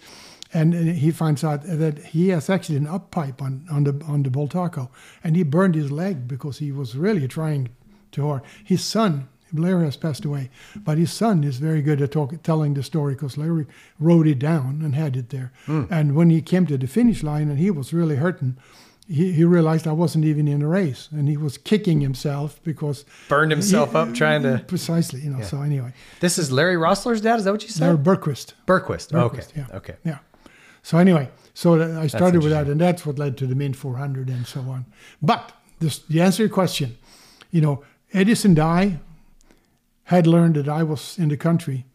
And 0.55 0.73
he 0.73 1.11
finds 1.11 1.43
out 1.43 1.63
that 1.63 1.97
he 2.13 2.29
has 2.29 2.49
actually 2.49 2.77
an 2.77 2.87
up 2.87 3.11
pipe 3.11 3.41
on, 3.41 3.65
on 3.69 3.83
the 3.83 3.93
on 4.07 4.23
the 4.23 4.29
Bultaco, 4.29 4.87
and 5.23 5.35
he 5.35 5.43
burned 5.43 5.75
his 5.75 5.91
leg 5.91 6.15
because 6.27 6.59
he 6.59 6.71
was 6.71 6.95
really 6.95 7.27
trying 7.27 7.69
too 8.11 8.25
hard. 8.27 8.41
His 8.63 8.81
son, 8.83 9.27
Larry 9.53 9.83
has 9.85 9.97
passed 9.97 10.23
away, 10.25 10.49
but 10.75 10.97
his 10.97 11.11
son 11.11 11.43
is 11.43 11.57
very 11.57 11.81
good 11.81 12.01
at 12.01 12.11
talk, 12.11 12.41
telling 12.41 12.73
the 12.73 12.83
story 12.83 13.13
because 13.15 13.37
Larry 13.37 13.65
wrote 13.99 14.27
it 14.27 14.39
down 14.39 14.81
and 14.83 14.95
had 14.95 15.15
it 15.17 15.29
there. 15.29 15.51
Hmm. 15.65 15.83
And 15.89 16.15
when 16.15 16.29
he 16.29 16.41
came 16.41 16.65
to 16.67 16.77
the 16.77 16.87
finish 16.87 17.21
line 17.23 17.49
and 17.49 17.59
he 17.59 17.69
was 17.69 17.91
really 17.93 18.15
hurting, 18.15 18.55
he, 19.07 19.33
he 19.33 19.43
realized 19.43 19.85
I 19.87 19.91
wasn't 19.91 20.23
even 20.25 20.47
in 20.47 20.59
the 20.61 20.67
race, 20.67 21.09
and 21.11 21.27
he 21.27 21.37
was 21.37 21.57
kicking 21.57 21.99
himself 22.01 22.59
because 22.63 23.05
Burned 23.27 23.51
himself 23.51 23.91
he- 23.91 23.97
up 23.97 24.13
trying 24.13 24.43
to. 24.43 24.63
precisely, 24.67 25.19
you 25.19 25.29
know. 25.31 25.41
So 25.41 25.61
anyway, 25.61 25.91
This 26.21 26.37
is 26.37 26.49
Larry 26.49 26.77
Roeseler's 26.77 27.21
dad. 27.21 27.39
Is 27.39 27.43
that 27.43 27.51
what 27.51 27.63
you 27.63 27.69
said? 27.69 27.81
Larry 27.85 27.97
said? 27.97 28.05
Berquist. 28.05 28.53
Berquist. 28.65 29.13
okay. 29.13 29.43
Yeah. 29.55 29.77
Okay. 29.77 29.95
Yeah. 30.05 30.19
So 30.86 30.99
anyway, 30.99 31.31
so 31.55 31.81
I 31.99 32.05
started 32.05 32.43
with 32.43 32.51
that, 32.51 32.67
and 32.67 32.79
that's 32.79 33.07
what 33.07 33.17
led 33.17 33.39
to 33.39 33.47
the 33.47 33.55
Mint 33.55 33.75
400 33.75 34.29
and 34.29 34.45
so 34.45 34.59
on. 34.59 34.86
But 35.19 35.51
this, 35.79 35.97
the 35.97 36.21
answer 36.21 36.38
to 36.38 36.43
your 36.43 36.53
question, 36.53 36.95
you 37.49 37.59
know, 37.59 37.83
Edison 38.13 38.53
Dye 38.53 38.99
had 40.03 40.27
learned 40.27 40.53
that 40.57 40.69
I 40.69 40.83
was 40.83 41.17
in 41.17 41.29
the 41.29 41.38
country, 41.38 41.86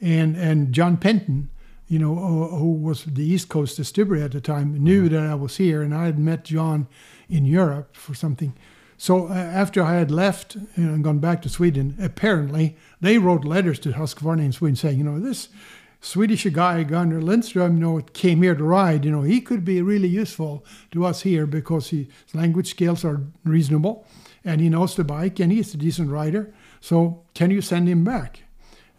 and 0.00 0.34
and 0.34 0.72
John 0.72 0.96
Penton, 0.96 1.50
you 1.88 1.98
know, 1.98 2.14
who, 2.14 2.48
who 2.56 2.72
was 2.72 3.04
the 3.04 3.22
East 3.22 3.50
Coast 3.50 3.76
distributor 3.76 4.24
at 4.24 4.32
the 4.32 4.40
time, 4.40 4.82
knew 4.82 5.10
that 5.10 5.24
I 5.24 5.34
was 5.34 5.58
here, 5.58 5.82
and 5.82 5.94
I 5.94 6.06
had 6.06 6.18
met 6.18 6.46
John 6.46 6.88
in 7.28 7.44
Europe 7.44 7.94
for 7.94 8.14
something. 8.14 8.54
So 8.96 9.28
uh, 9.28 9.34
after 9.34 9.82
I 9.82 9.96
had 9.96 10.10
left 10.10 10.56
and 10.74 11.04
gone 11.04 11.18
back 11.18 11.42
to 11.42 11.50
Sweden, 11.50 11.96
apparently 12.00 12.78
they 12.98 13.18
wrote 13.18 13.44
letters 13.44 13.78
to 13.80 13.90
Husqvarna 13.90 14.42
in 14.42 14.52
Sweden 14.52 14.74
saying, 14.74 14.96
you 14.96 15.04
know, 15.04 15.20
this 15.20 15.48
Swedish 16.00 16.44
guy, 16.44 16.84
Gunnar 16.84 17.20
Lindström, 17.20 17.74
you 17.74 17.80
know, 17.80 18.00
came 18.12 18.42
here 18.42 18.54
to 18.54 18.64
ride. 18.64 19.04
You 19.04 19.10
know, 19.10 19.22
he 19.22 19.40
could 19.40 19.64
be 19.64 19.82
really 19.82 20.08
useful 20.08 20.64
to 20.92 21.04
us 21.04 21.22
here 21.22 21.46
because 21.46 21.90
his 21.90 22.06
language 22.32 22.70
skills 22.70 23.04
are 23.04 23.22
reasonable, 23.44 24.06
and 24.44 24.60
he 24.60 24.68
knows 24.68 24.94
the 24.94 25.04
bike, 25.04 25.40
and 25.40 25.50
he's 25.50 25.74
a 25.74 25.76
decent 25.76 26.10
rider. 26.10 26.54
So 26.80 27.24
can 27.34 27.50
you 27.50 27.60
send 27.60 27.88
him 27.88 28.04
back? 28.04 28.44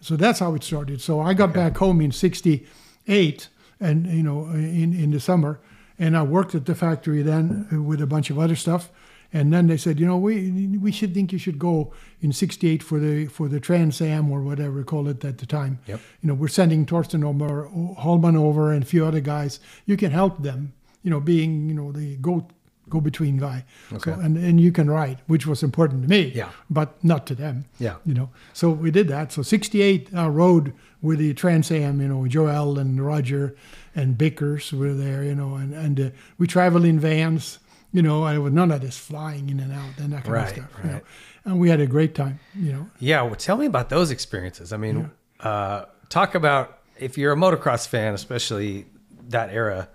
So 0.01 0.15
that's 0.15 0.39
how 0.39 0.55
it 0.55 0.63
started. 0.63 1.01
So 1.01 1.21
I 1.21 1.33
got 1.33 1.53
back 1.53 1.77
home 1.77 2.01
in 2.01 2.11
'68, 2.11 3.47
and 3.79 4.05
you 4.07 4.23
know, 4.23 4.45
in 4.47 4.93
in 4.93 5.11
the 5.11 5.19
summer, 5.19 5.59
and 5.97 6.17
I 6.17 6.23
worked 6.23 6.55
at 6.55 6.65
the 6.65 6.75
factory 6.75 7.21
then 7.21 7.85
with 7.85 8.01
a 8.01 8.07
bunch 8.07 8.29
of 8.29 8.37
other 8.37 8.55
stuff. 8.55 8.89
And 9.31 9.53
then 9.53 9.67
they 9.67 9.77
said, 9.77 9.99
you 9.99 10.05
know, 10.05 10.17
we 10.17 10.67
we 10.77 10.91
should 10.91 11.13
think 11.13 11.31
you 11.31 11.37
should 11.37 11.59
go 11.59 11.93
in 12.21 12.33
'68 12.33 12.81
for 12.81 12.99
the 12.99 13.27
for 13.27 13.47
the 13.47 13.59
Trans 13.59 14.01
Am 14.01 14.31
or 14.31 14.41
whatever 14.41 14.71
we 14.71 14.83
call 14.83 15.07
it 15.07 15.23
at 15.23 15.37
the 15.37 15.45
time. 15.45 15.79
Yep. 15.85 15.99
You 16.21 16.27
know, 16.27 16.33
we're 16.33 16.47
sending 16.47 16.85
Torsten 16.85 17.23
over, 17.23 17.65
Hallman 17.97 18.35
over, 18.35 18.73
and 18.73 18.83
a 18.83 18.85
few 18.85 19.05
other 19.05 19.19
guys. 19.19 19.59
You 19.85 19.97
can 19.97 20.11
help 20.11 20.41
them. 20.41 20.73
You 21.03 21.11
know, 21.11 21.19
being 21.19 21.69
you 21.69 21.75
know 21.75 21.91
the 21.91 22.15
go 22.17 22.47
go 22.89 22.99
between 22.99 23.37
guy. 23.37 23.65
Okay. 23.93 24.11
So 24.11 24.19
and 24.19 24.35
and 24.35 24.59
you 24.59 24.71
can 24.71 24.89
ride, 24.89 25.21
which 25.27 25.45
was 25.45 25.63
important 25.63 26.01
to 26.03 26.09
me. 26.09 26.31
Yeah. 26.35 26.49
But 26.69 27.01
not 27.03 27.27
to 27.27 27.35
them. 27.35 27.65
Yeah. 27.79 27.95
You 28.05 28.15
know, 28.15 28.29
so 28.53 28.71
we 28.71 28.89
did 28.91 29.07
that. 29.09 29.31
So 29.31 29.43
'68 29.43 30.09
uh, 30.15 30.29
rode 30.29 30.73
with 31.01 31.19
the 31.19 31.33
Trans 31.35 31.71
Am. 31.71 32.01
You 32.01 32.07
know, 32.07 32.27
Joel 32.27 32.79
and 32.79 33.05
Roger 33.05 33.55
and 33.95 34.17
Bickers 34.17 34.73
were 34.73 34.93
there. 34.93 35.23
You 35.23 35.35
know, 35.35 35.55
and 35.55 35.73
and 35.73 35.99
uh, 35.99 36.09
we 36.39 36.47
traveled 36.47 36.85
in 36.85 36.99
vans. 36.99 37.59
You 37.91 38.01
know, 38.03 38.23
I 38.23 38.37
was 38.37 38.53
none 38.53 38.71
of 38.71 38.81
this 38.81 38.97
flying 38.97 39.49
in 39.49 39.59
and 39.59 39.73
out 39.73 39.97
and 39.97 40.13
that 40.13 40.23
kind 40.23 40.33
Right, 40.33 40.43
of 40.49 40.55
stuff. 40.55 40.71
You 40.83 40.89
know, 40.91 41.01
and 41.45 41.59
we 41.59 41.69
had 41.69 41.79
a 41.79 41.87
great 41.87 42.13
time. 42.13 42.39
You 42.55 42.73
know, 42.73 42.89
Yeah, 42.99 43.21
well, 43.23 43.35
tell 43.35 43.57
me 43.57 43.65
about 43.65 43.89
those 43.89 44.11
experiences. 44.11 44.71
I 44.71 44.77
mean, 44.77 45.09
uh, 45.39 45.85
talk 46.09 46.35
about 46.35 46.79
if 46.97 47.17
you're 47.17 47.33
a 47.33 47.35
motocross 47.35 47.87
fan, 47.87 48.13
especially 48.13 48.85
that 49.29 49.49
era, 49.51 49.87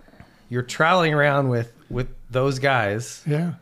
you're 0.49 0.63
traveling 0.63 1.15
around 1.15 1.49
with 1.49 1.73
with 1.91 2.09
those 2.31 2.59
guys 2.59 3.23
yeah. 3.27 3.55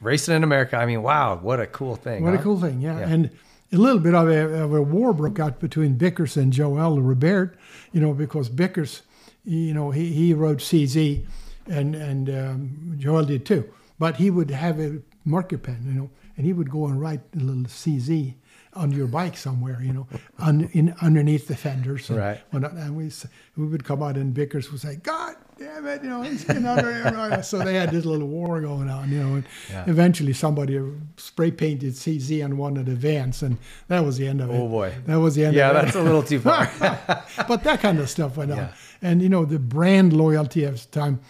racing 0.00 0.34
in 0.36 0.44
America. 0.44 0.76
I 0.76 0.86
mean, 0.86 1.02
wow, 1.02 1.36
what 1.36 1.60
a 1.60 1.66
cool 1.66 1.96
thing! 1.96 2.24
What 2.24 2.34
a 2.34 2.38
cool 2.38 2.60
thing, 2.60 2.80
yeah. 2.80 3.00
Yeah. 3.00 3.08
And 3.08 3.30
a 3.72 3.76
little 3.76 4.00
bit 4.00 4.14
of 4.14 4.28
a, 4.28 4.62
of 4.62 4.72
a 4.72 4.82
war 4.82 5.12
broke 5.12 5.38
out 5.38 5.60
between 5.60 5.96
Bickers 5.96 6.36
and 6.36 6.52
Joel 6.52 7.00
Robert, 7.00 7.56
you 7.92 8.00
know, 8.00 8.12
because 8.12 8.48
Bickers, 8.48 9.02
you 9.44 9.72
know, 9.74 9.90
he, 9.90 10.12
he 10.12 10.34
rode 10.34 10.58
CZ 10.58 11.24
and, 11.70 11.94
and 11.94 12.28
um, 12.30 12.94
Joel 12.98 13.24
did 13.24 13.46
too. 13.46 13.64
But 13.98 14.16
he 14.16 14.30
would 14.30 14.50
have 14.50 14.80
a 14.80 14.98
marker 15.24 15.58
pen, 15.58 15.82
you 15.86 15.92
know, 15.92 16.10
and 16.36 16.46
he 16.46 16.52
would 16.52 16.70
go 16.70 16.86
and 16.86 17.00
write 17.00 17.20
a 17.36 17.38
little 17.38 17.64
CZ 17.64 18.34
on 18.74 18.92
your 18.92 19.06
bike 19.08 19.36
somewhere, 19.36 19.78
you 19.82 19.92
know, 19.92 20.06
un, 20.38 20.70
in, 20.72 20.94
underneath 21.02 21.48
the 21.48 21.56
fenders. 21.56 22.08
And, 22.08 22.18
Right. 22.18 22.40
and 22.52 22.96
we, 22.96 23.10
we 23.56 23.66
would 23.66 23.84
come 23.84 24.02
out 24.02 24.16
and 24.16 24.32
Bickers 24.34 24.70
would 24.70 24.80
say, 24.80 24.96
God 24.96 25.34
damn 25.58 25.86
it, 25.86 26.02
you 26.02 26.08
know, 26.08 26.22
he's 26.22 26.44
getting 26.44 26.64
under. 26.64 27.42
So 27.42 27.58
they 27.58 27.74
had 27.74 27.90
this 27.90 28.04
little 28.06 28.28
war 28.28 28.60
going 28.62 28.88
on, 28.88 29.10
you 29.10 29.18
know. 29.22 29.34
And 29.34 29.44
Yeah. 29.70 29.84
eventually 29.86 30.32
somebody 30.32 30.80
spray 31.18 31.50
painted 31.50 31.92
CZ 31.94 32.42
on 32.44 32.56
one 32.56 32.76
of 32.78 32.86
the 32.86 32.94
vans, 32.94 33.42
and 33.42 33.58
that 33.88 34.00
was 34.04 34.16
the 34.16 34.26
end 34.28 34.40
of 34.40 34.48
it. 34.50 34.54
Oh, 34.56 34.68
boy. 34.68 34.94
That 35.06 35.16
was 35.20 35.34
the 35.34 35.44
end 35.44 35.56
Yeah, 35.56 35.70
of 35.70 35.76
it. 35.76 35.84
that's 35.84 35.96
a 35.96 36.02
little 36.02 36.22
too 36.22 36.40
far. 36.40 36.70
but 37.48 37.64
that 37.64 37.80
kind 37.82 37.98
of 37.98 38.08
stuff 38.08 38.36
went 38.38 38.52
on. 38.52 38.70
And, 39.02 39.20
you 39.20 39.28
know, 39.28 39.44
the 39.44 39.58
brand 39.58 40.12
loyalty 40.14 40.64
of 40.64 40.80
the 40.80 40.88
time, 41.00 41.20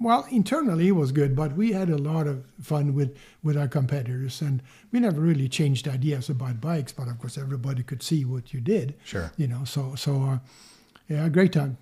well, 0.00 0.26
internally 0.30 0.88
it 0.88 0.92
was 0.92 1.12
good, 1.12 1.36
but 1.36 1.54
we 1.54 1.72
had 1.72 1.90
a 1.90 1.98
lot 1.98 2.26
of 2.26 2.44
fun 2.62 2.94
with, 2.94 3.16
with 3.42 3.56
our 3.56 3.68
competitors. 3.68 4.40
And 4.40 4.62
we 4.90 5.00
never 5.00 5.20
really 5.20 5.48
changed 5.48 5.86
ideas 5.86 6.30
about 6.30 6.60
bikes, 6.60 6.90
but 6.90 7.06
of 7.06 7.18
course 7.18 7.36
everybody 7.36 7.82
could 7.82 8.02
see 8.02 8.24
what 8.24 8.54
you 8.54 8.60
did. 8.60 8.94
Sure. 9.04 9.30
You 9.36 9.46
know, 9.46 9.64
so, 9.64 9.94
so 9.96 10.22
uh, 10.22 10.38
yeah, 11.08 11.28
great 11.28 11.52
time. 11.52 11.76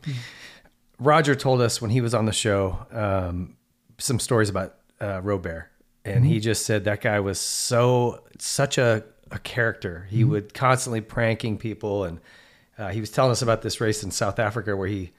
Roger 0.99 1.37
told 1.37 1.61
us 1.61 1.81
when 1.81 1.91
he 1.93 2.01
was 2.01 2.13
on 2.13 2.25
the 2.27 2.33
show 2.33 2.87
um, 2.91 3.57
some 3.99 4.19
stories 4.19 4.49
about 4.49 4.75
uh, 5.01 5.21
Robert, 5.23 5.71
and 6.05 6.27
he 6.27 6.41
just 6.41 6.65
said 6.65 6.85
that 6.85 7.03
guy 7.03 7.21
was 7.21 7.39
so 7.39 8.25
such 8.39 8.79
a, 8.79 9.05
a 9.31 9.39
character. 9.39 10.09
He 10.11 10.25
would 10.25 10.55
constantly 10.55 11.03
pranking 11.03 11.59
people, 11.59 12.05
and 12.05 12.19
uh, 12.79 12.89
he 12.89 12.99
was 12.99 13.11
telling 13.11 13.31
us 13.31 13.43
about 13.43 13.63
this 13.63 13.81
race 13.81 14.03
in 14.03 14.11
South 14.11 14.39
Africa 14.39 14.75
where 14.75 14.89
he 14.89 15.13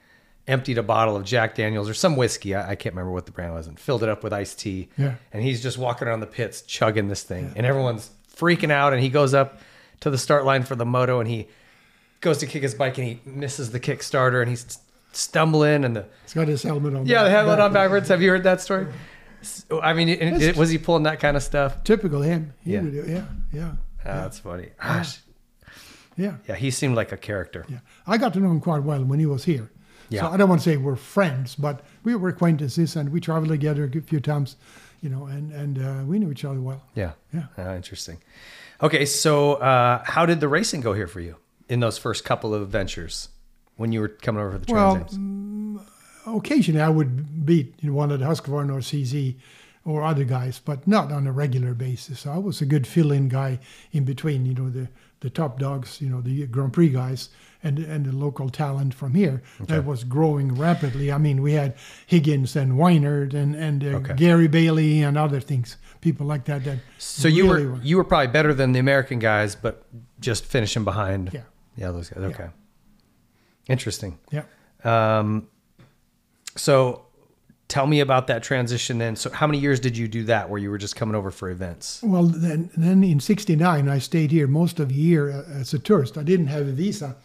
emptied 0.46 0.78
a 0.78 0.82
bottle 0.82 1.16
of 1.16 1.24
Jack 1.24 1.54
Daniels 1.54 1.88
or 1.88 1.94
some 1.94 2.16
whiskey. 2.16 2.54
I, 2.54 2.70
I 2.70 2.74
can't 2.74 2.94
remember 2.94 3.12
what 3.12 3.26
the 3.26 3.32
brand 3.32 3.54
was, 3.54 3.66
and 3.66 3.78
filled 3.78 4.02
it 4.02 4.08
up 4.08 4.22
with 4.24 4.32
iced 4.32 4.58
tea. 4.58 4.88
Yeah. 4.96 5.14
And 5.32 5.42
he's 5.42 5.62
just 5.62 5.78
walking 5.78 6.08
around 6.08 6.20
the 6.20 6.26
pits 6.26 6.62
chugging 6.62 7.08
this 7.08 7.22
thing, 7.22 7.52
and 7.56 7.64
everyone's 7.66 8.10
freaking 8.36 8.70
out. 8.70 8.92
And 8.92 9.02
he 9.02 9.08
goes 9.08 9.34
up 9.34 9.60
to 10.00 10.10
the 10.10 10.18
start 10.18 10.44
line 10.44 10.62
for 10.64 10.74
the 10.76 10.86
moto, 10.86 11.20
and 11.20 11.28
he 11.28 11.46
goes 12.20 12.38
to 12.38 12.46
kick 12.46 12.62
his 12.62 12.74
bike, 12.74 12.98
and 12.98 13.06
he 13.06 13.20
misses 13.24 13.70
the 13.70 13.80
Kickstarter, 13.80 14.40
and 14.40 14.48
he's 14.50 14.78
stumbling, 15.12 15.84
and 15.84 15.94
the 15.96 16.06
He's 16.24 16.34
got 16.34 16.48
his 16.48 16.62
helmet 16.62 16.94
on. 16.94 17.06
yeah, 17.06 17.24
the 17.24 17.30
helmet 17.30 17.56
back- 17.58 17.64
on 17.64 17.72
backwards. 17.72 18.08
Have 18.08 18.22
you 18.22 18.30
heard 18.30 18.44
that 18.44 18.60
story? 18.60 18.86
So, 19.42 19.80
I 19.80 19.92
mean, 19.94 20.08
it- 20.08 20.56
was 20.56 20.70
he 20.70 20.78
pulling 20.78 21.04
that 21.04 21.18
kind 21.20 21.36
of 21.36 21.42
stuff? 21.42 21.82
Typical 21.84 22.20
him. 22.22 22.52
He 22.62 22.74
Yeah. 22.74 22.80
would 22.82 22.92
do- 22.92 23.04
yeah, 23.08 23.24
yeah, 23.52 23.70
Ah, 24.00 24.22
That's 24.22 24.38
funny. 24.38 24.68
Gosh. 24.82 25.20
yeah, 26.16 26.34
Yeah, 26.48 26.54
he 26.56 26.70
seemed 26.70 26.94
like 26.96 27.12
a 27.12 27.16
character. 27.16 27.64
yeah. 27.68 27.78
I 28.06 28.18
got 28.18 28.32
to 28.34 28.40
know 28.40 28.50
him 28.50 28.60
quite 28.60 28.82
well 28.82 29.02
when 29.04 29.18
he 29.18 29.26
was 29.26 29.44
here. 29.44 29.70
Yeah. 30.10 30.22
So 30.22 30.26
I 30.28 30.36
don't 30.36 30.48
want 30.48 30.60
to 30.60 30.70
say 30.70 30.76
we're 30.76 30.96
friends, 30.96 31.54
but 31.54 31.82
we 32.04 32.14
were 32.14 32.28
acquaintances 32.28 32.96
and 32.96 33.10
we 33.10 33.20
traveled 33.20 33.48
together 33.48 33.84
a 33.84 34.00
few 34.02 34.20
times, 34.20 34.56
you 35.00 35.08
know, 35.08 35.26
and 35.26 35.52
and 35.52 35.78
uh, 35.78 36.04
we 36.04 36.18
knew 36.18 36.30
each 36.30 36.44
other 36.44 36.60
well. 36.60 36.82
Yeah. 36.94 37.12
Yeah. 37.32 37.44
Ah, 37.56 37.74
interesting. 37.74 38.18
Okay, 38.82 39.04
so 39.04 39.54
uh, 39.54 40.02
how 40.04 40.26
did 40.26 40.40
the 40.40 40.48
racing 40.48 40.80
go 40.80 40.92
here 40.94 41.06
for 41.06 41.20
you 41.20 41.36
in 41.68 41.80
those 41.80 41.98
first 41.98 42.24
couple 42.24 42.54
of 42.54 42.68
ventures 42.68 43.28
when 43.76 43.92
you 43.92 44.00
were 44.00 44.08
coming 44.08 44.42
over 44.42 44.52
for 44.52 44.58
the 44.58 44.72
Well, 44.72 44.94
Trans 44.96 45.14
Ams? 45.14 45.80
occasionally 46.26 46.80
I 46.80 46.88
would 46.88 47.46
beat 47.46 47.74
you 47.80 47.90
know, 47.90 47.96
one 47.96 48.10
of 48.10 48.20
the 48.20 48.26
Husqvarna 48.26 48.70
or 48.72 48.80
CZ 48.80 49.36
or 49.84 50.02
other 50.02 50.24
guys, 50.24 50.60
but 50.62 50.86
not 50.86 51.10
on 51.10 51.26
a 51.26 51.32
regular 51.32 51.74
basis. 51.74 52.26
I 52.26 52.36
was 52.38 52.60
a 52.60 52.66
good 52.66 52.86
fill-in 52.86 53.28
guy 53.28 53.58
in 53.92 54.04
between, 54.04 54.44
you 54.44 54.54
know, 54.54 54.68
the, 54.68 54.88
the 55.20 55.30
top 55.30 55.58
dogs, 55.58 56.00
you 56.00 56.08
know, 56.08 56.20
the 56.20 56.46
Grand 56.46 56.72
Prix 56.72 56.90
guys 56.90 57.30
and 57.62 57.78
and 57.78 58.06
the 58.06 58.12
local 58.12 58.48
talent 58.48 58.94
from 58.94 59.14
here 59.14 59.42
that 59.66 59.84
was 59.84 60.04
growing 60.04 60.54
rapidly. 60.54 61.10
I 61.12 61.18
mean, 61.18 61.42
we 61.42 61.52
had 61.52 61.74
Higgins 62.06 62.56
and 62.56 62.72
Weinert 62.72 63.34
and 63.34 63.54
and 63.54 63.84
uh, 63.84 63.98
Okay. 63.98 64.14
Gary 64.14 64.48
Bailey 64.48 65.02
and 65.02 65.18
other 65.18 65.40
things, 65.40 65.76
people 66.00 66.26
like 66.26 66.44
that. 66.46 66.64
That 66.64 66.78
So 66.98 67.28
you 67.28 67.52
really 67.52 67.66
were 67.66 67.80
you 67.82 67.96
were 67.96 68.04
probably 68.04 68.28
better 68.32 68.54
than 68.54 68.72
the 68.72 68.78
American 68.80 69.18
guys, 69.18 69.54
but 69.56 69.84
just 70.20 70.44
finishing 70.44 70.84
behind. 70.84 71.30
Yeah. 71.32 71.42
Yeah, 71.76 71.92
those 71.92 72.10
guys. 72.10 72.24
Okay. 72.24 72.48
Interesting. 73.68 74.18
yeah. 74.30 74.44
Um, 74.84 75.48
so 76.56 77.04
tell 77.68 77.86
me 77.86 78.00
about 78.00 78.26
that 78.26 78.42
transition 78.42 78.98
then. 78.98 79.14
So 79.16 79.30
how 79.30 79.46
many 79.46 79.58
years 79.58 79.78
did 79.78 79.96
you 79.96 80.08
do 80.08 80.24
that 80.24 80.50
where 80.50 80.58
you 80.58 80.70
were 80.70 80.78
just 80.78 80.96
coming 80.96 81.14
over 81.14 81.30
for 81.30 81.48
events? 81.50 82.00
Well, 82.02 82.24
then, 82.24 82.70
then 82.76 83.04
in 83.04 83.20
'69, 83.20 83.88
I 83.88 83.98
stayed 83.98 84.30
here 84.32 84.46
most 84.46 84.80
of 84.80 84.88
the 84.88 84.94
year 84.94 85.30
uh, 85.30 85.44
as 85.60 85.72
a 85.74 85.78
tourist. 85.78 86.18
I 86.18 86.22
didn't 86.22 86.48
have 86.48 86.66
a 86.66 86.72
visa, 86.72 87.16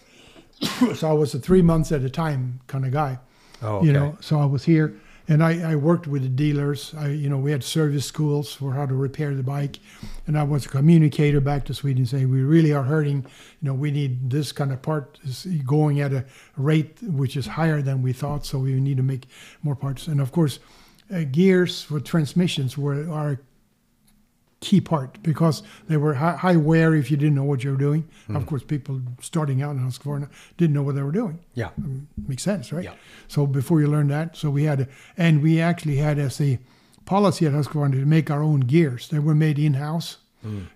so 0.96 1.10
I 1.10 1.14
was 1.14 1.34
a 1.34 1.40
three 1.40 1.62
months 1.62 1.92
at 1.92 2.02
a 2.02 2.10
time 2.10 2.62
kind 2.68 2.86
of 2.86 2.92
guy. 2.92 3.20
Oh, 3.62 3.84
You 3.84 3.94
know, 3.94 4.18
so 4.20 4.40
I 4.40 4.46
was 4.46 4.66
here, 4.66 4.94
and 5.28 5.42
I, 5.44 5.72
I 5.72 5.76
worked 5.76 6.08
with 6.08 6.24
the 6.24 6.30
dealers. 6.30 6.94
I, 6.98 7.08
you 7.08 7.30
know, 7.30 7.38
we 7.38 7.52
had 7.52 7.64
service 7.64 8.06
schools 8.06 8.54
for 8.54 8.74
how 8.74 8.86
to 8.86 8.94
repair 8.94 9.34
the 9.34 9.44
bike, 9.44 9.80
and 10.28 10.38
I 10.38 10.44
was 10.44 10.66
a 10.66 10.70
communicator 10.70 11.40
back 11.40 11.66
to 11.66 11.74
Sweden, 11.74 12.06
saying 12.06 12.30
we 12.30 12.42
really 12.42 12.74
are 12.74 12.84
hurting. 12.84 13.26
You 13.62 13.68
know, 13.70 13.74
we 13.74 13.92
need 13.92 14.30
this 14.30 14.52
kind 14.52 14.72
of 14.72 14.82
part 14.82 15.20
is 15.24 15.46
going 15.66 16.02
at 16.02 16.14
a 16.14 16.26
rate 16.58 16.98
which 17.02 17.38
is 17.38 17.48
higher 17.48 17.82
than 17.82 18.02
we 18.02 18.14
thought, 18.14 18.46
so 18.46 18.60
we 18.60 18.74
need 18.74 18.98
to 18.98 19.04
make 19.04 19.28
more 19.64 19.76
parts. 19.76 20.08
And 20.08 20.20
of 20.20 20.32
course, 20.32 20.60
uh, 21.14 21.24
gears 21.32 21.82
for 21.84 22.00
transmissions 22.00 22.78
were 22.78 23.10
are 23.10 23.40
key 24.66 24.82
part 24.82 25.22
because 25.22 25.62
they 25.88 25.98
were 25.98 26.16
high, 26.16 26.36
high 26.36 26.56
wear 26.56 26.96
if 26.96 27.12
you 27.12 27.18
didn't 27.18 27.36
know 27.36 27.44
what 27.52 27.64
you 27.64 27.72
were 27.72 27.84
doing. 27.88 28.04
Hmm. 28.28 28.36
Of 28.36 28.48
course, 28.48 28.64
people 28.64 29.00
starting 29.22 29.62
out 29.62 29.76
in 29.76 29.82
Husqvarna 29.88 30.28
didn't 30.58 30.74
know 30.74 30.82
what 30.82 30.96
they 30.96 31.04
were 31.04 31.12
doing. 31.12 31.38
Yeah. 31.54 31.70
Um, 31.78 32.08
makes 32.28 32.44
sense, 32.44 32.74
right? 32.74 32.84
Yeah. 32.84 32.96
So 33.28 33.46
before 33.46 33.80
you 33.82 33.88
learn 33.88 34.08
that, 34.08 34.36
so 34.36 34.50
we 34.50 34.64
had, 34.64 34.80
a, 34.82 34.88
and 35.18 35.44
we 35.44 35.62
actually 35.62 35.98
had 35.98 36.18
as 36.18 36.42
a 36.42 36.58
policy 37.06 37.46
at 37.46 37.54
Husqvarna 37.54 37.92
to 37.92 38.06
make 38.06 38.32
our 38.32 38.42
own 38.42 38.62
gears. 38.62 39.10
They 39.10 39.20
were 39.20 39.36
made 39.36 39.60
in 39.60 39.76
house, 39.76 40.18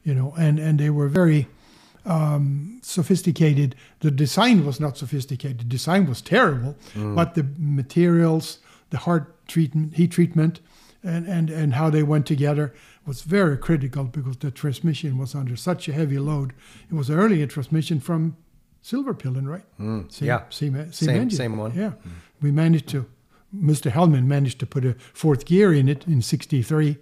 you 0.04 0.14
know, 0.16 0.34
and 0.38 0.60
and 0.60 0.80
they 0.80 0.90
were 0.90 1.08
very 1.08 1.48
um, 2.06 2.80
sophisticated. 2.82 3.76
The 4.00 4.12
design 4.12 4.66
was 4.66 4.80
not 4.80 4.98
sophisticated. 4.98 5.60
The 5.60 5.66
design 5.78 6.08
was 6.08 6.22
terrible, 6.22 6.76
but 6.96 7.34
the 7.36 7.46
materials, 7.58 8.60
the 8.90 8.98
hard 8.98 9.26
treatment, 9.48 9.96
heat 9.96 10.12
treatment, 10.12 10.60
and, 11.04 11.28
and, 11.28 11.50
and 11.50 11.74
how 11.74 11.90
they 11.90 12.04
went 12.04 12.26
together 12.26 12.74
was 13.10 13.24
very 13.24 13.58
critical 13.58 14.04
because 14.04 14.38
the 14.38 14.52
transmission 14.52 15.18
was 15.18 15.34
under 15.34 15.56
such 15.56 15.90
a 15.90 15.94
heavy 15.94 16.20
load. 16.20 16.54
It 16.92 16.94
was 16.94 17.10
early 17.10 17.42
a 17.42 17.48
transmission 17.48 18.00
from 18.00 18.38
Silverpilen, 18.84 19.48
right? 19.48 19.66
Same, 20.12 20.28
yeah. 20.28 20.42
Same, 20.50 20.76
same, 20.76 20.92
Same- 20.92 21.22
engine. 21.24 21.38
same 21.38 21.58
one. 21.58 21.74
Yeah. 21.76 21.94
We 22.40 22.52
managed 22.52 22.88
to, 22.90 23.08
Mr. 23.54 23.92
Hellman 23.92 24.26
managed 24.26 24.60
to 24.60 24.68
put 24.68 24.86
a 24.86 24.94
fourth 25.14 25.46
gear 25.46 25.74
in 25.74 25.90
it 25.90 26.06
in 26.06 26.22
63, 26.22 26.98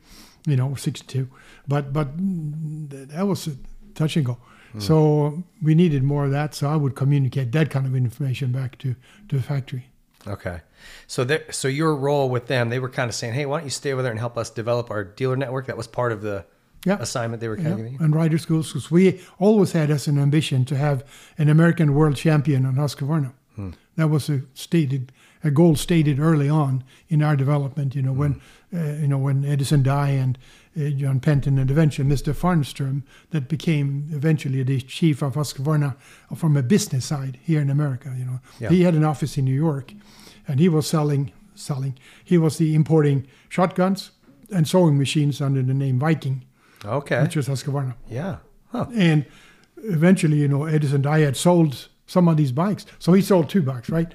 you 0.47 0.55
know, 0.55 0.75
62. 0.75 1.27
But, 1.67 1.91
but 1.91 2.17
mm, 2.17 3.09
that 3.09 3.27
was 3.27 3.45
a 3.47 3.57
touch 3.93 4.15
and 4.15 4.25
go. 4.25 4.37
So 4.79 5.43
we 5.61 5.73
needed 5.75 6.03
more 6.03 6.25
of 6.25 6.31
that. 6.31 6.53
So 6.55 6.69
I 6.69 6.75
would 6.75 6.95
communicate 6.95 7.51
that 7.51 7.69
kind 7.69 7.85
of 7.87 7.95
information 7.95 8.51
back 8.51 8.77
to, 8.79 8.95
to 9.27 9.35
the 9.37 9.41
factory. 9.41 9.87
Okay. 10.27 10.61
So 11.07 11.23
there, 11.23 11.43
so 11.51 11.67
your 11.67 11.95
role 11.95 12.29
with 12.29 12.47
them, 12.47 12.69
they 12.69 12.79
were 12.79 12.89
kind 12.89 13.09
of 13.09 13.15
saying, 13.15 13.33
"Hey, 13.33 13.45
why 13.45 13.57
don't 13.59 13.65
you 13.65 13.71
stay 13.71 13.91
over 13.93 14.01
there 14.01 14.11
and 14.11 14.19
help 14.19 14.37
us 14.37 14.49
develop 14.49 14.91
our 14.91 15.03
dealer 15.03 15.35
network?" 15.35 15.65
That 15.67 15.77
was 15.77 15.87
part 15.87 16.11
of 16.11 16.21
the 16.21 16.45
Yeah. 16.85 16.97
assignment 16.99 17.41
they 17.41 17.47
were 17.47 17.55
kind 17.55 17.67
Yeah, 17.67 17.71
of 17.73 17.77
giving 17.77 17.93
you. 17.93 17.99
and 18.01 18.15
rider 18.15 18.37
schools, 18.37 18.67
because 18.67 18.91
we 18.91 19.19
always 19.39 19.71
had 19.71 19.89
as 19.89 20.07
an 20.07 20.17
ambition 20.19 20.63
to 20.65 20.77
have 20.77 21.03
an 21.37 21.49
American 21.49 21.93
world 21.93 22.15
champion 22.15 22.65
on 22.65 22.75
Husqvarna. 22.75 23.31
That 23.95 24.09
was 24.09 24.29
a 24.29 24.41
stated 24.53 25.11
a 25.43 25.49
goal 25.51 25.75
stated 25.75 26.19
early 26.19 26.49
on 26.49 26.83
in 27.09 27.23
our 27.23 27.35
development. 27.35 27.95
You 27.95 28.03
know 28.03 28.13
when 28.13 28.39
uh, 28.73 28.77
you 29.01 29.07
know 29.07 29.17
when 29.17 29.43
Edison 29.45 29.81
Dye 29.81 30.09
and 30.11 30.37
John 30.77 31.19
Penton 31.19 31.57
and 31.57 31.71
eventually 31.71 32.07
Mr. 32.07 32.35
Farnstrom 32.35 33.01
that 33.31 33.47
became 33.49 34.07
eventually 34.11 34.61
the 34.63 34.79
chief 34.81 35.21
of 35.23 35.33
Husqvarna 35.33 35.95
from 36.35 36.55
a 36.55 36.61
business 36.61 37.05
side 37.05 37.39
here 37.41 37.59
in 37.61 37.69
America. 37.69 38.13
You 38.17 38.25
know 38.25 38.39
Yeah. 38.59 38.69
he 38.69 38.83
had 38.83 38.93
an 38.93 39.03
office 39.03 39.37
in 39.39 39.45
New 39.45 39.55
York, 39.55 39.93
and 40.47 40.59
he 40.59 40.69
was 40.69 40.87
selling 40.87 41.31
selling. 41.55 41.97
He 42.23 42.37
was 42.37 42.57
the 42.57 42.75
importing 42.75 43.25
shotguns 43.49 44.11
and 44.51 44.67
sewing 44.67 44.97
machines 44.99 45.41
under 45.41 45.63
the 45.63 45.73
name 45.73 45.97
Viking 45.97 46.43
Okay. 46.85 47.21
which 47.23 47.35
was 47.35 47.47
Husqvarna. 47.47 47.95
Yeah. 48.07 48.37
Huh. 48.71 48.85
And 48.93 49.25
eventually, 49.77 50.37
you 50.37 50.47
know, 50.47 50.65
Edison 50.65 51.01
Dye 51.01 51.21
had 51.21 51.35
sold 51.35 51.87
some 52.05 52.27
of 52.27 52.37
these 52.37 52.51
bikes. 52.51 52.85
So 52.99 53.13
he 53.13 53.21
sold 53.23 53.49
two 53.49 53.63
bikes, 53.63 53.89
right? 53.89 54.13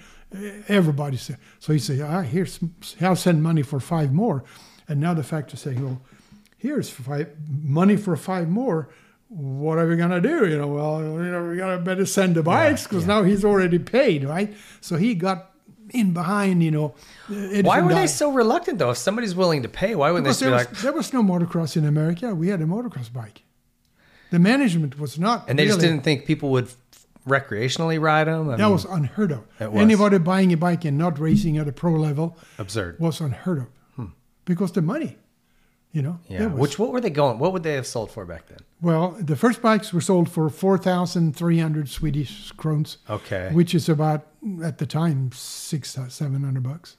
Everybody 0.69 1.17
said, 1.17 1.39
so 1.59 1.73
he 1.73 1.79
said, 1.81 2.01
ah, 2.01 2.23
here's, 2.23 2.61
I'll 3.01 3.17
send 3.17 3.43
money 3.43 3.63
for 3.63 3.81
five 3.81 4.13
more. 4.13 4.45
And 4.89 5.01
now 5.01 5.13
the 5.15 5.23
factory 5.23 5.59
saying, 5.59 5.83
well, 5.85 6.01
here's 6.63 6.89
five, 6.89 7.29
money 7.49 7.97
for 7.97 8.17
five 8.17 8.49
more. 8.49 8.89
What 9.29 9.79
are 9.79 9.89
we 9.89 9.97
going 9.97 10.11
to 10.11 10.21
do? 10.21 10.47
You 10.49 10.59
know, 10.59 10.69
well, 10.69 11.01
you 11.01 11.31
know, 11.33 11.49
we 11.49 11.57
got 11.57 11.75
to 11.75 11.79
better 11.83 12.07
send 12.07 12.35
the 12.37 12.43
bikes 12.43 12.85
because 12.85 13.07
now 13.07 13.23
he's 13.23 13.45
already 13.45 13.79
paid, 13.79 14.25
right? 14.25 14.55
So 14.81 14.97
he 14.97 15.15
got 15.15 15.51
in 15.91 16.13
behind, 16.13 16.63
you 16.63 16.71
know. 16.71 16.95
Why 17.63 17.81
were 17.81 17.95
they 17.95 18.07
so 18.07 18.31
reluctant 18.33 18.79
though? 18.79 18.91
If 18.91 18.99
somebody's 18.99 19.35
willing 19.35 19.63
to 19.63 19.69
pay, 19.69 19.95
why 19.95 20.11
wouldn't 20.11 20.25
Because 20.27 20.41
they 20.41 20.47
there 20.47 20.59
be 20.59 20.59
was, 20.59 20.67
like? 20.67 20.83
there 20.83 20.93
was 20.93 21.13
no 21.13 21.23
motocross 21.23 21.77
in 21.77 21.85
America. 21.87 22.35
We 22.35 22.49
had 22.49 22.61
a 22.61 22.65
motocross 22.67 23.13
bike. 23.13 23.43
The 24.31 24.39
management 24.39 24.99
was 24.99 25.19
not. 25.19 25.49
And 25.49 25.59
they 25.59 25.67
just 25.67 25.81
didn't 25.81 26.03
think 26.03 26.27
people 26.27 26.51
would 26.51 26.69
recreationally 27.27 28.01
ride 28.01 28.27
them. 28.27 28.49
I 28.49 28.57
That 28.57 28.65
mean, 28.65 28.73
was 28.73 28.85
unheard 28.85 29.33
of. 29.33 29.45
Was. 29.61 29.83
Anybody 29.83 30.19
buying 30.19 30.53
a 30.53 30.57
bike 30.57 30.85
and 30.85 30.99
not 30.99 31.19
racing 31.19 31.57
at 31.59 31.69
a 31.69 31.73
pro 31.73 31.93
level 31.93 32.37
absurd. 32.59 32.99
was 32.99 33.21
unheard 33.21 33.59
of, 33.59 33.67
hmm. 33.97 34.07
because 34.45 34.73
the 34.73 34.83
money, 34.83 35.17
you 35.93 36.03
know. 36.03 36.19
Yeah. 36.29 36.47
was- 36.47 36.59
Which 36.61 36.79
what 36.79 36.93
were 36.93 37.01
they 37.01 37.11
going? 37.11 37.39
What 37.39 37.53
would 37.53 37.63
they 37.63 37.75
have 37.75 37.87
sold 37.87 38.11
for 38.11 38.25
back 38.25 38.47
then? 38.49 38.59
well, 38.81 39.17
the 39.21 39.37
first 39.37 39.63
bikes 39.63 39.93
were 39.93 40.01
sold 40.01 40.29
for 40.29 40.49
four 40.51 40.79
thousand 40.79 41.37
three 41.37 41.59
hundred 41.59 41.89
Swedish 41.89 42.51
crowns, 42.53 42.99
Okay. 43.09 43.51
which 43.53 43.75
is 43.75 43.89
about 43.89 44.27
at 44.65 44.79
the 44.79 44.87
time 44.87 45.31
six 45.33 45.97
seven 46.09 46.43
hundred 46.45 46.63
bucks. 46.63 46.97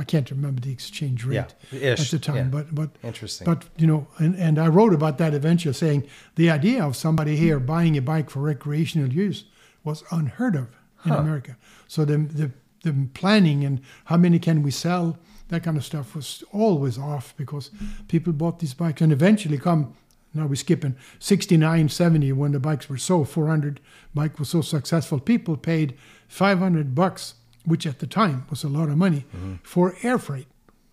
I 0.00 0.04
can't 0.04 0.30
remember 0.30 0.60
the 0.60 0.70
exchange 0.70 1.24
rate 1.24 1.54
Hmm. 1.70 1.76
Yeah, 1.76 1.90
at 1.98 1.98
the 1.98 2.20
time, 2.20 2.36
yeah. 2.36 2.42
but 2.44 2.72
but 2.72 2.90
Interesting. 3.02 3.44
But 3.46 3.64
you 3.76 3.86
know, 3.88 4.06
and, 4.18 4.36
and 4.36 4.56
I 4.58 4.68
wrote 4.68 4.94
about 4.94 5.18
that 5.18 5.34
adventure, 5.34 5.72
saying 5.72 6.04
the 6.36 6.50
idea 6.50 6.84
of 6.84 6.94
somebody 6.94 7.34
here 7.36 7.58
buying 7.58 7.96
a 7.96 8.00
bike 8.02 8.30
for 8.30 8.38
recreational 8.40 9.12
use 9.12 9.44
was 9.82 10.04
unheard 10.12 10.54
of 10.54 10.66
in 11.04 11.10
America. 11.12 11.56
So 11.88 12.04
the, 12.04 12.16
the 12.18 12.50
the 12.84 13.08
planning 13.14 13.64
and 13.64 13.80
how 14.04 14.16
many 14.18 14.38
can 14.38 14.62
we 14.62 14.70
sell, 14.70 15.18
that 15.48 15.62
kind 15.62 15.76
of 15.76 15.84
stuff 15.84 16.14
was 16.14 16.44
always 16.52 16.98
off 16.98 17.34
because 17.36 17.70
people 18.08 18.32
bought 18.32 18.58
these 18.58 18.74
bikes 18.74 19.00
and 19.00 19.12
eventually 19.12 19.58
come. 19.58 19.94
Now 20.34 20.46
we're 20.46 20.56
skipping 20.56 20.94
69, 21.18 21.88
70 21.88 22.32
when 22.32 22.52
the 22.52 22.60
bikes 22.60 22.88
were 22.88 22.98
so 22.98 23.24
400 23.24 23.80
bike 24.14 24.38
was 24.38 24.50
so 24.50 24.60
successful. 24.60 25.18
People 25.18 25.56
paid 25.56 25.96
500 26.28 26.94
bucks, 26.94 27.34
which 27.64 27.86
at 27.86 27.98
the 27.98 28.06
time 28.06 28.46
was 28.50 28.62
a 28.62 28.68
lot 28.68 28.88
of 28.88 28.96
money, 28.98 29.24
mm-hmm. 29.34 29.54
for 29.62 29.96
air 30.02 30.18
freight 30.18 30.46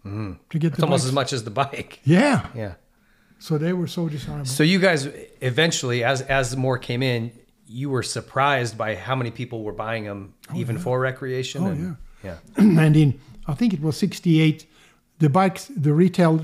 mm-hmm. 0.05 0.33
to 0.49 0.59
get 0.59 0.67
It's 0.69 0.77
the 0.77 0.83
almost 0.83 1.03
bikes. 1.03 1.09
as 1.09 1.13
much 1.13 1.33
as 1.33 1.43
the 1.43 1.51
bike. 1.51 1.99
Yeah. 2.05 2.47
Yeah. 2.55 2.73
So 3.39 3.57
they 3.57 3.73
were 3.73 3.87
so 3.87 4.07
desirable. 4.07 4.45
So 4.45 4.63
you 4.63 4.79
guys 4.79 5.07
eventually, 5.41 6.03
as 6.03 6.21
as 6.21 6.55
more 6.55 6.77
came 6.77 7.03
in, 7.03 7.31
you 7.67 7.89
were 7.89 8.03
surprised 8.03 8.77
by 8.77 8.95
how 8.95 9.15
many 9.15 9.31
people 9.31 9.63
were 9.63 9.73
buying 9.73 10.05
them, 10.05 10.33
oh, 10.49 10.55
even 10.55 10.77
for 10.77 10.99
recreation. 10.99 11.63
Oh, 11.63 11.67
and, 11.67 11.97
yeah. 12.23 12.37
and 12.57 12.95
in, 12.95 13.19
I 13.47 13.53
think 13.53 13.73
it 13.73 13.81
was 13.81 13.97
68, 13.97 14.65
the 15.19 15.29
bikes, 15.29 15.71
the 15.75 15.93
retail 15.93 16.43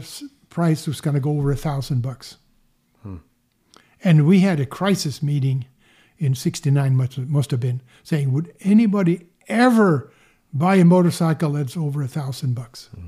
price 0.49 0.87
was 0.87 1.01
going 1.01 1.15
to 1.15 1.19
go 1.19 1.31
over 1.31 1.51
a 1.51 1.55
thousand 1.55 2.01
bucks. 2.01 2.37
Hmm. 3.03 3.17
And 4.03 4.27
we 4.27 4.39
had 4.39 4.59
a 4.59 4.65
crisis 4.65 5.23
meeting 5.23 5.65
in 6.17 6.35
69, 6.35 6.95
must, 6.95 7.17
must 7.17 7.51
have 7.51 7.59
been, 7.59 7.81
saying, 8.03 8.31
would 8.31 8.53
anybody 8.61 9.27
ever 9.47 10.11
buy 10.53 10.75
a 10.75 10.85
motorcycle 10.85 11.53
that's 11.53 11.75
over 11.75 12.03
a 12.03 12.07
thousand 12.07 12.53
bucks? 12.53 12.89
Hmm. 12.93 13.07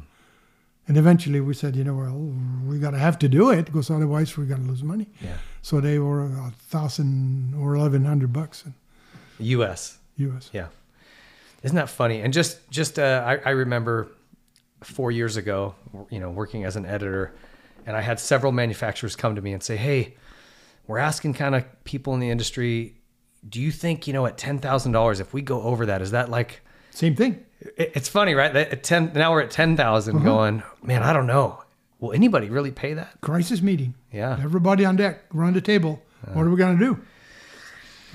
And 0.87 0.97
eventually 0.97 1.39
we 1.39 1.53
said, 1.53 1.75
you 1.75 1.83
know, 1.83 1.95
well, 1.95 2.33
we 2.65 2.77
gotta 2.77 2.97
have 2.97 3.17
to 3.19 3.29
do 3.29 3.51
it 3.51 3.65
because 3.65 3.89
otherwise 3.89 4.37
we're 4.37 4.45
gonna 4.45 4.67
lose 4.67 4.83
money. 4.83 5.07
Yeah. 5.21 5.37
So 5.61 5.79
they 5.79 5.97
were 5.97 6.25
a 6.25 6.51
thousand 6.57 7.55
or 7.57 7.75
eleven 7.75 8.03
hundred 8.03 8.33
bucks 8.33 8.65
in 8.65 8.73
U.S. 9.39 9.99
U.S. 10.17 10.49
Yeah. 10.51 10.67
Isn't 11.63 11.75
that 11.77 11.89
funny? 11.89 12.21
And 12.21 12.33
just 12.33 12.69
just 12.69 12.99
uh, 12.99 13.23
I, 13.25 13.37
I 13.45 13.49
remember 13.51 14.09
four 14.81 15.11
years 15.11 15.37
ago, 15.37 15.75
you 16.09 16.19
know, 16.19 16.29
working 16.29 16.65
as 16.65 16.75
an 16.75 16.85
editor, 16.85 17.33
and 17.85 17.95
I 17.95 18.01
had 18.01 18.19
several 18.19 18.51
manufacturers 18.51 19.15
come 19.15 19.35
to 19.35 19.41
me 19.41 19.53
and 19.53 19.63
say, 19.63 19.77
"Hey, 19.77 20.15
we're 20.87 20.97
asking 20.99 21.33
kind 21.35 21.55
of 21.55 21.63
people 21.85 22.13
in 22.13 22.19
the 22.19 22.29
industry, 22.29 22.95
do 23.47 23.61
you 23.61 23.71
think 23.71 24.07
you 24.07 24.13
know 24.13 24.25
at 24.25 24.37
ten 24.37 24.59
thousand 24.59 24.91
dollars 24.91 25.19
if 25.21 25.33
we 25.33 25.41
go 25.41 25.61
over 25.61 25.85
that, 25.87 26.01
is 26.01 26.11
that 26.11 26.29
like?" 26.29 26.61
Same 26.91 27.15
thing. 27.15 27.43
it- 27.77 27.91
It's 27.95 28.09
funny, 28.09 28.33
right? 28.35 28.53
That 28.53 28.71
At 28.71 28.83
ten 28.83 29.11
now 29.15 29.31
we're 29.31 29.41
at 29.41 29.49
ten 29.51 29.75
Going, 30.23 30.63
man, 30.83 31.01
I 31.01 31.13
don't 31.13 31.27
know. 31.27 31.63
Will 31.99 32.11
anybody 32.11 32.49
really 32.49 32.71
pay 32.71 32.93
that? 32.93 33.21
Crisis 33.21 33.61
meeting. 33.61 33.95
Yeah. 34.11 34.37
Everybody 34.43 34.83
on 34.83 34.97
deck, 34.97 35.21
around 35.33 35.55
the 35.55 35.61
table. 35.61 36.01
What 36.33 36.45
are 36.45 36.49
we 36.49 36.57
gonna 36.57 36.77
do? 36.77 36.99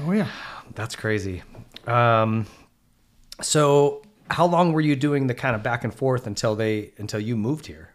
Oh 0.00 0.12
yeah. 0.12 0.28
That's 0.74 0.94
crazy. 0.94 1.42
Um, 1.86 2.46
so, 3.40 4.02
how 4.30 4.46
long 4.46 4.72
were 4.72 4.80
you 4.80 4.96
doing 4.96 5.26
the 5.26 5.34
kind 5.34 5.54
of 5.56 5.62
back 5.62 5.84
and 5.84 5.94
forth 5.94 6.26
until 6.26 6.54
they 6.54 6.92
until 6.98 7.20
you 7.20 7.36
moved 7.36 7.66
here? 7.66 7.90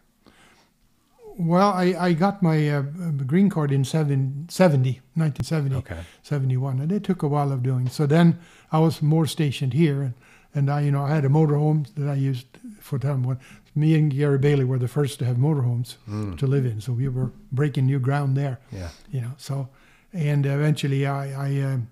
Well, 1.38 1.70
I, 1.70 1.96
I 2.00 2.14
got 2.14 2.44
my 2.44 2.70
uh, 2.70 2.80
uh, 2.82 3.10
green 3.26 3.50
card 3.50 3.72
in 3.72 3.84
seven, 3.84 4.46
70, 4.50 5.02
1970, 5.16 5.76
Okay. 5.78 6.00
71, 6.22 6.80
and 6.80 6.92
it 6.92 7.04
took 7.04 7.24
a 7.24 7.28
while 7.28 7.52
of 7.52 7.64
doing. 7.64 7.90
So 7.90 8.06
then 8.06 8.38
I 8.72 8.78
was 8.78 9.02
more 9.02 9.26
stationed 9.26 9.74
here, 9.74 10.04
and, 10.04 10.14
and 10.54 10.70
I, 10.70 10.82
you 10.82 10.92
know, 10.92 11.02
I 11.04 11.10
had 11.16 11.26
a 11.26 11.30
motorhome 11.30 11.88
that 11.96 12.08
I 12.08 12.14
used 12.14 12.46
for 12.80 13.00
time. 13.00 13.24
When 13.24 13.40
me 13.74 13.96
and 13.96 14.12
Gary 14.14 14.38
Bailey 14.38 14.64
were 14.64 14.78
the 14.78 14.88
first 14.88 15.18
to 15.20 15.26
have 15.26 15.38
motorhomes 15.38 15.96
to 16.38 16.46
live 16.46 16.68
in, 16.68 16.80
so 16.82 16.94
we 16.94 17.08
were 17.08 17.32
breaking 17.52 17.88
new 17.88 18.00
ground 18.00 18.38
there. 18.38 18.60
Yeah. 18.72 18.90
You 19.12 19.22
know, 19.22 19.32
so 19.38 19.70
and 20.14 20.46
eventually 20.46 21.08
I 21.08 21.48
I, 21.48 21.62
um 21.62 21.88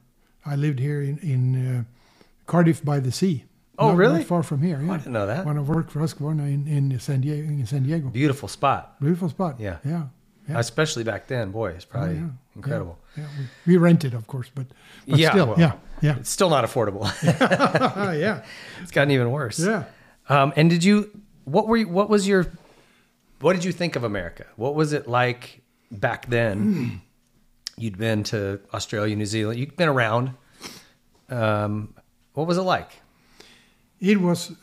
I 0.46 0.56
lived 0.56 0.78
here 0.80 1.02
in 1.02 1.18
in 1.20 1.78
uh, 1.78 1.84
Cardiff 2.52 2.84
by 2.84 3.00
the 3.00 3.14
sea. 3.14 3.46
Oh, 3.80 3.88
Not- 3.90 3.98
really? 3.98 4.18
Not 4.20 4.28
far 4.28 4.44
from 4.44 4.62
here. 4.62 4.82
Yeah. 4.84 4.92
I 4.92 4.98
didn't 4.98 5.14
know 5.14 5.26
that. 5.28 5.46
When 5.46 5.58
I 5.58 5.62
worked 5.62 5.90
for 5.90 6.02
Husqvarna 6.02 6.46
in, 6.54 6.68
in 6.68 7.00
San 7.00 7.22
Diego, 7.22 7.48
in 7.48 7.66
San 7.66 7.84
Diego. 7.84 8.10
Beautiful 8.10 8.50
spot, 8.50 9.00
Beautiful 9.00 9.30
spot. 9.30 9.56
Yeah. 9.58 9.78
Yeah. 9.86 10.08
Yeah. 10.50 10.60
especially 10.60 11.06
back 11.06 11.28
then. 11.28 11.52
Boy, 11.52 11.72
it's 11.72 11.86
probably 11.86 12.16
yeah. 12.16 12.28
incredible. 12.58 13.00
Yeah. 13.16 13.24
We, 13.66 13.74
we 13.74 13.78
rented, 13.78 14.14
of 14.14 14.28
course, 14.28 14.50
but, 14.54 14.68
but 15.08 15.18
Yeah, 15.18 15.30
still, 15.32 15.48
well, 15.48 15.60
yeah. 15.60 15.74
Yeah. 16.02 16.18
It's 16.18 16.30
still 16.30 16.50
not 16.50 16.66
affordable. 16.66 17.04
Ah, 17.42 18.12
yeah. 18.26 18.44
it's 18.82 18.92
gotten 18.92 19.12
even 19.12 19.32
worse. 19.32 19.58
Yeah. 19.60 19.86
Um, 20.28 20.52
and 20.58 20.70
did 20.70 20.84
you? 20.84 21.10
What 21.46 21.68
were? 21.68 21.78
You, 21.78 21.88
what 21.88 22.10
was 22.10 22.28
your? 22.28 22.52
What 23.40 23.54
did 23.54 23.64
you 23.64 23.72
think 23.72 23.96
of 23.96 24.04
America? 24.04 24.46
What 24.58 24.76
was 24.76 24.92
it 24.94 25.08
like 25.08 25.62
back 25.90 26.28
then? 26.28 27.02
You'd 27.78 27.98
been 27.98 28.24
to 28.26 28.60
Australia, 28.74 29.16
New 29.16 29.26
Zealand. 29.26 29.58
You'd 29.60 29.76
been 29.78 29.90
around. 29.90 30.32
Um, 31.30 31.94
what 32.34 32.48
was 32.48 32.58
it 32.58 32.62
like? 32.64 33.02
It 34.00 34.20
was, 34.22 34.54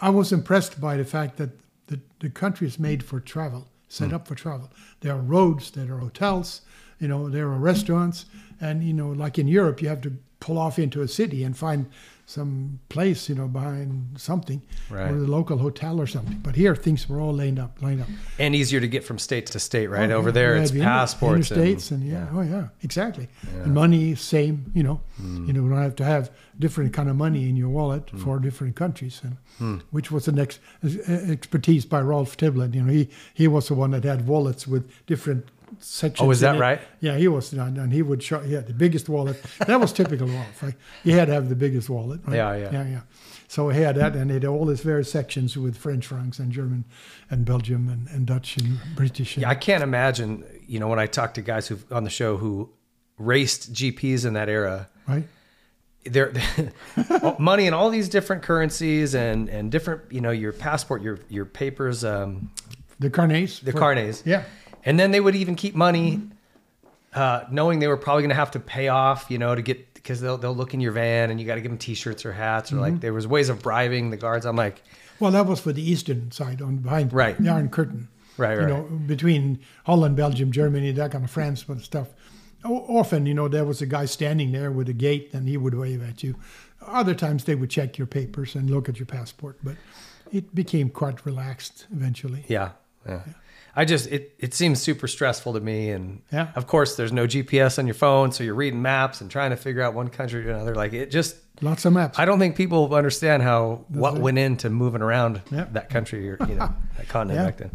I 0.00 0.10
was 0.10 0.32
impressed 0.32 0.80
by 0.80 0.96
the 0.96 1.04
fact 1.04 1.36
that 1.36 1.50
the, 1.88 2.00
the 2.20 2.30
country 2.30 2.66
is 2.66 2.78
made 2.78 3.02
for 3.02 3.20
travel, 3.20 3.68
set 3.88 4.08
Hmm. 4.08 4.14
up 4.14 4.28
for 4.28 4.34
travel. 4.34 4.70
There 5.00 5.12
are 5.14 5.20
roads, 5.20 5.70
there 5.70 5.94
are 5.94 5.98
hotels, 5.98 6.62
you 6.98 7.08
know, 7.08 7.28
there 7.28 7.46
are 7.48 7.58
restaurants. 7.58 8.26
And, 8.60 8.82
you 8.84 8.92
know, 8.94 9.08
like 9.10 9.38
in 9.38 9.48
Europe, 9.48 9.82
you 9.82 9.88
have 9.88 10.00
to 10.02 10.12
pull 10.40 10.56
off 10.58 10.78
into 10.78 11.02
a 11.02 11.08
city 11.08 11.42
and 11.44 11.56
find 11.56 11.86
some 12.32 12.78
place, 12.88 13.28
you 13.28 13.34
know, 13.34 13.46
behind 13.46 14.18
something 14.18 14.62
Right. 14.90 15.10
or 15.10 15.18
the 15.20 15.26
local 15.26 15.58
hotel 15.58 16.00
or 16.00 16.06
something. 16.06 16.40
But 16.42 16.56
here, 16.56 16.74
things 16.74 17.08
were 17.08 17.20
all 17.20 17.34
lined 17.34 17.58
up, 17.58 17.78
lined 17.82 18.00
up. 18.00 18.08
And 18.38 18.54
easier 18.54 18.80
to 18.80 18.88
get 18.88 19.04
from 19.04 19.18
state 19.18 19.46
to 19.46 19.60
state, 19.60 19.88
right? 19.88 20.10
Oh, 20.10 20.16
Over 20.16 20.30
yeah. 20.30 20.32
there, 20.34 20.56
Yeah, 20.56 20.62
it's 20.62 20.70
the 20.70 20.80
passports, 20.80 21.50
interstates, 21.50 21.90
and, 21.90 22.02
yeah, 22.02 22.28
oh 22.32 22.40
yeah, 22.40 22.68
exactly. 22.82 23.28
And 23.64 23.74
money, 23.74 24.14
same, 24.14 24.70
you 24.74 24.82
know, 24.82 25.00
Hmm. 25.18 25.46
you 25.46 25.52
know, 25.52 25.62
you 25.64 25.68
don't 25.68 25.82
have 25.82 25.96
to 25.96 26.04
have 26.04 26.30
different 26.58 26.92
kind 26.92 27.08
of 27.08 27.16
money 27.16 27.48
in 27.48 27.56
your 27.56 27.68
wallet 27.68 28.08
Hmm. 28.10 28.18
for 28.18 28.38
different 28.38 28.74
countries, 28.76 29.20
and 29.24 29.82
which 29.90 30.10
was 30.10 30.26
an 30.28 30.38
ex- 30.38 30.58
uh, 30.84 31.12
expertise 31.30 31.84
by 31.86 32.00
Rolf 32.00 32.36
Tiblin. 32.36 32.74
You 32.74 32.82
know, 32.82 32.92
he 32.92 33.08
he 33.34 33.46
was 33.46 33.68
the 33.68 33.74
one 33.74 33.90
that 33.92 34.04
had 34.04 34.26
wallets 34.26 34.66
with 34.66 34.84
different 35.06 35.44
sections. 35.78 36.26
Oh, 36.26 36.30
is 36.30 36.40
that 36.40 36.56
it. 36.56 36.58
right? 36.60 36.80
Yeah, 37.00 37.16
he 37.16 37.28
was, 37.28 37.52
and 37.52 37.78
and 37.78 37.92
he 37.92 38.02
would 38.02 38.22
show. 38.22 38.40
Yeah, 38.42 38.60
the 38.60 38.72
biggest 38.74 39.08
wallet. 39.08 39.36
that 39.66 39.80
was 39.80 39.92
typical 39.92 40.26
Rolf. 40.28 40.62
Right? 40.62 40.74
You 41.04 41.12
had 41.14 41.26
to 41.26 41.34
have 41.34 41.48
the 41.48 41.56
biggest 41.56 41.88
wallet. 41.90 42.20
Right? 42.26 42.36
Yeah, 42.36 42.54
yeah. 42.56 42.70
yeah, 42.72 42.86
yeah. 42.88 43.00
So 43.48 43.68
he 43.68 43.80
had 43.82 43.96
that, 43.96 44.16
and 44.16 44.30
it 44.30 44.34
had 44.42 44.44
all 44.46 44.66
his 44.68 44.80
various 44.80 45.10
sections 45.10 45.56
with 45.58 45.76
French 45.76 46.06
francs 46.06 46.38
and 46.38 46.50
German, 46.52 46.84
and 47.30 47.44
Belgium 47.44 47.88
and, 47.88 48.08
and 48.08 48.26
Dutch 48.26 48.56
and 48.56 48.78
British. 48.96 49.36
And, 49.36 49.42
Yeah, 49.42 49.50
I 49.50 49.54
can't 49.54 49.82
imagine. 49.82 50.44
You 50.66 50.80
know, 50.80 50.88
when 50.88 50.98
I 50.98 51.06
talk 51.06 51.34
to 51.34 51.42
guys 51.42 51.68
who 51.68 51.78
on 51.90 52.04
the 52.04 52.10
show 52.10 52.36
who 52.38 52.70
raced 53.18 53.72
GPs 53.72 54.24
in 54.24 54.32
that 54.34 54.48
era, 54.48 54.88
right. 55.06 55.24
there 56.04 56.32
money 57.38 57.66
in 57.66 57.74
all 57.74 57.90
these 57.90 58.08
different 58.08 58.42
currencies 58.42 59.14
and 59.14 59.48
and 59.48 59.70
different. 59.70 60.00
You 60.10 60.20
know, 60.22 60.30
your 60.30 60.52
passport, 60.52 61.02
your 61.02 61.18
your 61.28 61.44
papers, 61.44 62.04
um, 62.04 62.50
The 63.00 63.10
carnets. 63.10 63.60
the 63.60 63.72
for- 63.72 63.78
carnets. 63.78 64.22
Yeah. 64.24 64.44
And 64.84 64.98
then 64.98 65.10
they 65.10 65.20
would 65.20 65.34
even 65.36 65.54
keep 65.54 65.74
money, 65.74 66.20
uh, 67.14 67.44
knowing 67.50 67.78
they 67.78 67.86
were 67.88 67.96
probably 67.96 68.22
going 68.22 68.30
to 68.30 68.34
have 68.36 68.50
to 68.52 68.60
pay 68.60 68.88
off, 68.88 69.26
you 69.30 69.38
know, 69.38 69.54
to 69.54 69.62
get 69.62 69.92
because 69.94 70.20
they'll 70.20 70.36
they'll 70.38 70.54
look 70.56 70.74
in 70.74 70.80
your 70.80 70.92
van 70.92 71.30
and 71.30 71.40
you 71.40 71.46
got 71.46 71.54
to 71.54 71.60
give 71.60 71.70
them 71.70 71.78
T-shirts 71.78 72.26
or 72.26 72.32
hats 72.32 72.72
or 72.72 72.76
Mm-hmm. 72.76 72.82
like 72.82 73.00
there 73.00 73.12
was 73.12 73.26
ways 73.26 73.48
of 73.48 73.62
bribing 73.62 74.10
the 74.10 74.16
guards. 74.16 74.44
I'm 74.46 74.56
like, 74.56 74.82
Well, 75.20 75.30
that 75.30 75.46
was 75.46 75.60
for 75.60 75.72
the 75.72 75.82
eastern 75.88 76.30
side 76.32 76.60
on 76.60 76.78
behind 76.78 77.12
Right. 77.12 77.38
the 77.38 77.48
Iron 77.50 77.68
Curtain. 77.68 78.08
Right, 78.38 78.56
right, 78.58 78.62
You 78.62 78.74
know, 78.74 78.82
between 79.06 79.60
Holland, 79.84 80.16
Belgium, 80.16 80.50
Germany, 80.50 80.90
that 80.92 81.12
kind 81.12 81.22
of 81.22 81.30
France 81.30 81.64
and 81.68 81.80
stuff. 81.82 82.08
Often, 82.64 83.26
you 83.26 83.34
know, 83.34 83.46
there 83.48 83.64
was 83.64 83.82
a 83.82 83.86
guy 83.86 84.06
standing 84.06 84.52
there 84.52 84.70
with 84.72 84.88
a 84.88 84.92
gate 84.92 85.30
and 85.32 85.48
he 85.48 85.56
would 85.56 85.74
wave 85.74 86.02
at 86.02 86.22
you. 86.22 86.36
Other 86.86 87.14
times 87.14 87.44
they 87.44 87.54
would 87.54 87.70
check 87.70 87.98
your 87.98 88.06
papers 88.06 88.54
and 88.54 88.70
look 88.70 88.88
at 88.88 88.98
your 88.98 89.06
passport, 89.06 89.58
but 89.62 89.76
it 90.32 90.54
became 90.54 90.88
quite 90.88 91.24
relaxed 91.26 91.86
eventually. 91.92 92.44
yeah, 92.48 92.70
yeah. 93.06 93.20
I 93.74 93.84
just 93.86 94.06
it 94.12 94.34
it 94.38 94.52
seems 94.54 94.82
super 94.82 95.08
stressful 95.08 95.54
to 95.54 95.60
me, 95.60 95.90
and 95.90 96.20
Yeah. 96.32 96.48
of 96.56 96.66
course 96.66 96.96
there's 96.96 97.12
no 97.12 97.26
GPS 97.26 97.78
on 97.78 97.86
your 97.86 97.94
phone, 97.94 98.30
so 98.32 98.44
you're 98.44 98.54
reading 98.54 98.82
maps 98.82 99.20
and 99.20 99.30
trying 99.30 99.50
to 99.50 99.56
figure 99.56 99.82
out 99.82 99.94
one 99.94 100.08
country 100.08 100.42
to 100.44 100.50
another. 100.54 100.74
Like 100.74 100.92
it 100.92 101.10
just, 101.10 101.36
Lots 101.62 101.84
of 101.84 101.92
maps. 101.92 102.18
I 102.18 102.24
don't 102.24 102.38
think 102.38 102.56
people 102.56 102.94
understand 102.94 103.42
how 103.42 103.84
what 103.88 104.14
right. 104.14 104.22
went 104.22 104.38
into 104.38 104.68
moving 104.68 105.00
around 105.02 105.40
Yeah. 105.50 105.66
that 105.72 105.88
country 105.90 106.28
or 106.30 106.36
you 106.48 106.54
know 106.56 106.74
that 106.98 107.08
continent 107.08 107.40
Yeah. 107.40 107.46
back 107.46 107.56
then. 107.58 107.70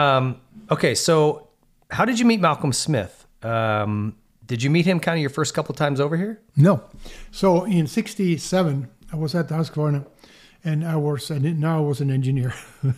Um, 0.00 0.40
okay, 0.70 0.94
so 0.94 1.48
how 1.90 2.04
did 2.04 2.18
you 2.18 2.24
meet 2.26 2.40
Malcolm 2.40 2.72
Smith? 2.72 3.26
Um, 3.42 4.16
did 4.46 4.62
you 4.62 4.70
meet 4.70 4.84
him 4.86 5.00
kind 5.00 5.16
of 5.16 5.20
your 5.20 5.30
first 5.30 5.54
couple 5.54 5.74
times 5.74 6.00
over 6.00 6.16
here? 6.16 6.40
No. 6.56 6.82
So 7.30 7.64
in 7.64 7.86
'67, 7.86 8.88
I 9.12 9.16
was 9.16 9.34
at 9.34 9.48
the 9.48 9.54
Husqvarna, 9.54 10.06
and 10.64 10.84
I 10.86 10.96
was 10.96 11.30
and 11.30 11.58
now 11.60 11.78
I 11.78 11.80
was 11.80 12.00
an 12.00 12.10
engineer. 12.10 12.52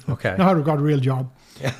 Okay. 0.08 0.34
now 0.38 0.50
I 0.58 0.60
got 0.62 0.78
a 0.78 0.82
real 0.82 1.00
job. 1.00 1.30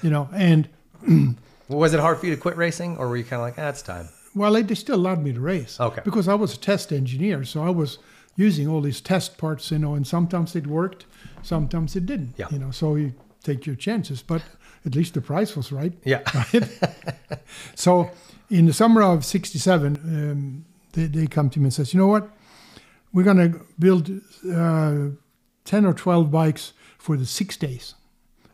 You 0.03 0.11
know, 0.11 0.29
and 0.33 0.69
Was 1.69 1.95
it 1.95 2.01
hard 2.01 2.19
for 2.19 2.27
you 2.27 2.35
to 2.35 2.41
quit 2.41 2.57
racing, 2.57 2.97
or 2.99 3.09
were 3.09 3.17
you 3.17 3.25
kind 3.25 3.41
of 3.41 3.49
like, 3.49 3.55
ah, 3.59 3.69
it's 3.69 3.83
time? 3.83 4.09
well, 4.35 4.53
they, 4.53 4.75
still 4.75 4.97
allowed 4.97 5.23
me 5.23 5.33
to 5.33 5.41
race. 5.41 5.79
Okay. 5.79 6.01
Because 6.05 6.29
I 6.29 6.35
was 6.35 6.55
a 6.55 6.59
test 6.59 6.93
engineer, 6.93 7.45
so 7.45 7.63
I 7.63 7.71
was 7.71 7.99
using 8.37 8.67
all 8.67 8.81
these 8.81 9.01
test 9.01 9.37
parts, 9.37 9.71
you 9.71 9.79
know, 9.79 9.95
and 9.95 10.07
sometimes 10.07 10.57
it 10.57 10.67
worked, 10.67 11.05
sometimes 11.43 11.97
it 11.97 12.07
didn't. 12.07 12.35
Yeah. 12.39 12.47
You 12.51 12.59
know, 12.59 12.71
so 12.71 12.97
you 12.97 13.13
take 13.43 13.67
your 13.67 13.77
chances, 13.77 14.23
but 14.23 14.43
at 14.87 14.95
least 14.95 15.15
the 15.15 15.21
price 15.21 15.57
was 15.57 15.73
right. 15.73 15.93
Yeah. 16.05 16.23
So 17.75 18.11
in 18.49 18.67
the 18.67 18.73
summer 18.73 19.03
of 19.03 19.25
67, 19.25 19.97
um, 19.97 20.65
they, 20.93 21.07
they 21.07 21.27
come 21.27 21.51
to 21.51 21.59
me 21.59 21.65
and 21.65 21.75
says, 21.75 21.93
you 21.93 22.01
know 22.01 22.07
what? 22.07 22.31
We're 23.13 23.25
going 23.25 23.53
to 23.53 23.61
build 23.79 24.11
uh, 24.51 25.15
10 25.65 25.85
or 25.85 25.93
12 25.93 26.31
bikes 26.31 26.73
for 26.99 27.17
the 27.17 27.27
six 27.27 27.57
days, 27.59 27.95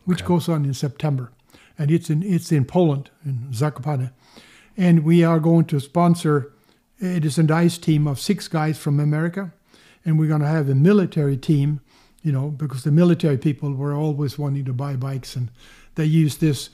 which 0.09 0.25
goes 0.25 0.49
on 0.49 0.65
in 0.65 0.73
September. 0.73 1.31
And 1.77 1.91
it's 1.91 2.09
in, 2.09 2.23
it's 2.23 2.51
in 2.51 2.65
Poland, 2.65 3.09
in 3.23 3.47
Zakopane. 3.51 4.11
And 4.75 5.03
we 5.03 5.23
are 5.23 5.39
going 5.39 5.65
to 5.65 5.79
sponsor, 5.79 6.51
it 6.99 7.23
is 7.23 7.37
a 7.37 7.43
nice 7.43 7.77
team 7.77 8.07
of 8.07 8.19
six 8.19 8.47
guys 8.47 8.77
from 8.77 8.99
America. 8.99 9.53
And 10.03 10.17
we're 10.17 10.27
going 10.27 10.41
to 10.41 10.47
have 10.47 10.69
a 10.69 10.75
military 10.75 11.37
team, 11.37 11.79
you 12.23 12.31
know, 12.31 12.49
because 12.49 12.83
the 12.83 12.91
military 12.91 13.37
people 13.37 13.73
were 13.73 13.93
always 13.93 14.39
wanting 14.39 14.65
to 14.65 14.73
buy 14.73 14.95
bikes. 14.95 15.35
And 15.35 15.51
they 15.95 16.05
use 16.05 16.37
this, 16.37 16.69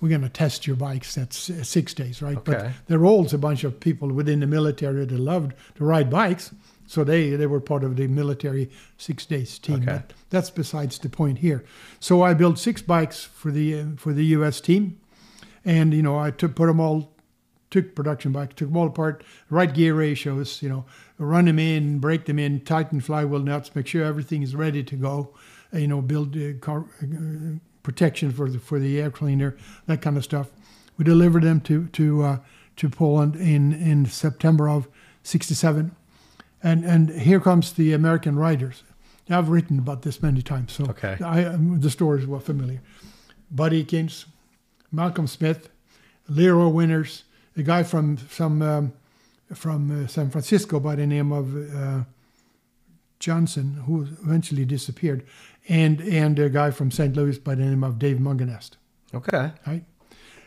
we're 0.00 0.08
going 0.08 0.22
to 0.22 0.28
test 0.28 0.66
your 0.66 0.76
bikes. 0.76 1.14
That's 1.14 1.50
uh, 1.50 1.62
six 1.62 1.94
days, 1.94 2.22
right? 2.22 2.38
Okay. 2.38 2.52
But 2.52 2.72
there 2.86 3.04
also 3.04 3.36
a 3.36 3.40
bunch 3.40 3.64
of 3.64 3.78
people 3.80 4.08
within 4.08 4.40
the 4.40 4.46
military 4.46 5.04
that 5.04 5.18
loved 5.18 5.52
to 5.76 5.84
ride 5.84 6.10
bikes. 6.10 6.54
So 6.88 7.04
they, 7.04 7.30
they 7.36 7.46
were 7.46 7.60
part 7.60 7.84
of 7.84 7.96
the 7.96 8.06
military 8.06 8.70
six 8.96 9.26
days 9.26 9.58
team. 9.58 9.82
Okay. 9.82 9.84
But 9.84 10.14
that's 10.30 10.48
besides 10.48 10.98
the 10.98 11.10
point 11.10 11.38
here. 11.38 11.62
So 12.00 12.22
I 12.22 12.32
built 12.32 12.58
six 12.58 12.80
bikes 12.80 13.24
for 13.24 13.50
the 13.50 13.78
uh, 13.78 13.84
for 13.96 14.14
the 14.14 14.24
U.S. 14.36 14.60
team, 14.60 14.98
and 15.66 15.92
you 15.92 16.02
know 16.02 16.18
I 16.18 16.30
took 16.30 16.56
put 16.56 16.66
them 16.66 16.80
all, 16.80 17.12
took 17.70 17.94
production 17.94 18.32
bikes, 18.32 18.54
took 18.54 18.68
them 18.68 18.76
all 18.78 18.86
apart, 18.86 19.22
right 19.50 19.72
gear 19.72 19.94
ratios, 19.94 20.62
you 20.62 20.70
know, 20.70 20.86
run 21.18 21.44
them 21.44 21.58
in, 21.58 21.98
break 21.98 22.24
them 22.24 22.38
in, 22.38 22.60
tighten 22.60 23.02
flywheel 23.02 23.40
nuts, 23.40 23.74
make 23.74 23.86
sure 23.86 24.02
everything 24.02 24.42
is 24.42 24.56
ready 24.56 24.82
to 24.82 24.96
go, 24.96 25.34
you 25.74 25.86
know, 25.86 26.00
build 26.00 26.34
uh, 26.38 26.54
car, 26.60 26.86
uh, 27.02 27.58
protection 27.82 28.32
for 28.32 28.48
the 28.48 28.58
for 28.58 28.78
the 28.78 28.98
air 28.98 29.10
cleaner, 29.10 29.58
that 29.86 30.00
kind 30.00 30.16
of 30.16 30.24
stuff. 30.24 30.48
We 30.96 31.04
delivered 31.04 31.42
them 31.42 31.60
to 31.62 31.86
to 31.88 32.22
uh, 32.22 32.38
to 32.76 32.88
Poland 32.88 33.36
in 33.36 33.74
in 33.74 34.06
September 34.06 34.70
of 34.70 34.88
'67, 35.22 35.94
and 36.62 36.84
and 36.84 37.10
here 37.10 37.40
comes 37.40 37.72
the 37.72 37.92
American 37.92 38.36
writers. 38.36 38.82
I've 39.30 39.50
written 39.50 39.78
about 39.78 40.02
this 40.02 40.22
many 40.22 40.40
times, 40.42 40.72
so 40.72 40.84
Okay. 40.84 41.16
I, 41.22 41.44
um, 41.44 41.80
the 41.80 41.90
stories 41.90 42.26
were 42.26 42.40
familiar. 42.40 42.80
Bud 43.50 43.72
Ekins, 43.72 44.24
Malcolm 44.90 45.26
Smith, 45.26 45.68
Leroy 46.28 46.68
Winters, 46.68 47.24
a 47.56 47.62
guy 47.62 47.82
from 47.82 48.16
some 48.30 48.62
um, 48.62 48.92
from 49.54 49.90
uh, 50.04 50.06
San 50.06 50.30
Francisco 50.30 50.80
by 50.80 50.94
the 50.96 51.06
name 51.06 51.30
of 51.32 51.54
uh, 51.74 52.04
Johnson, 53.18 53.82
who 53.86 54.02
eventually 54.22 54.64
disappeared, 54.64 55.24
and 55.68 56.00
and 56.00 56.38
a 56.38 56.48
guy 56.48 56.70
from 56.70 56.90
St. 56.90 57.14
Louis 57.16 57.38
by 57.38 57.54
the 57.54 57.64
name 57.64 57.84
of 57.84 57.98
Dave 57.98 58.18
Mungenast, 58.18 58.72
Okay. 59.14 59.52
right? 59.66 59.84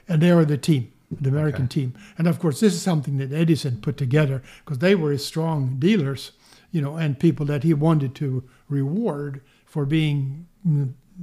And 0.08 0.22
they 0.22 0.34
were 0.34 0.46
the 0.46 0.58
team, 0.58 0.92
the 1.20 1.30
American 1.30 1.68
team. 1.68 1.94
And 2.18 2.28
of 2.28 2.40
course, 2.40 2.60
this 2.60 2.74
is 2.74 2.82
something 2.82 3.18
that 3.18 3.34
Edison 3.34 3.82
put 3.82 3.98
together 3.98 4.42
because 4.64 4.80
they 4.80 4.96
were 4.96 5.12
his 5.12 5.26
strong 5.26 5.78
dealers, 5.78 6.32
you 6.72 6.82
know, 6.82 6.96
and 6.96 7.20
people 7.20 7.46
that 7.48 7.64
he 7.64 7.74
wanted 7.74 8.16
to 8.16 8.44
reward 8.70 9.42
for 9.66 9.86
being 9.86 10.48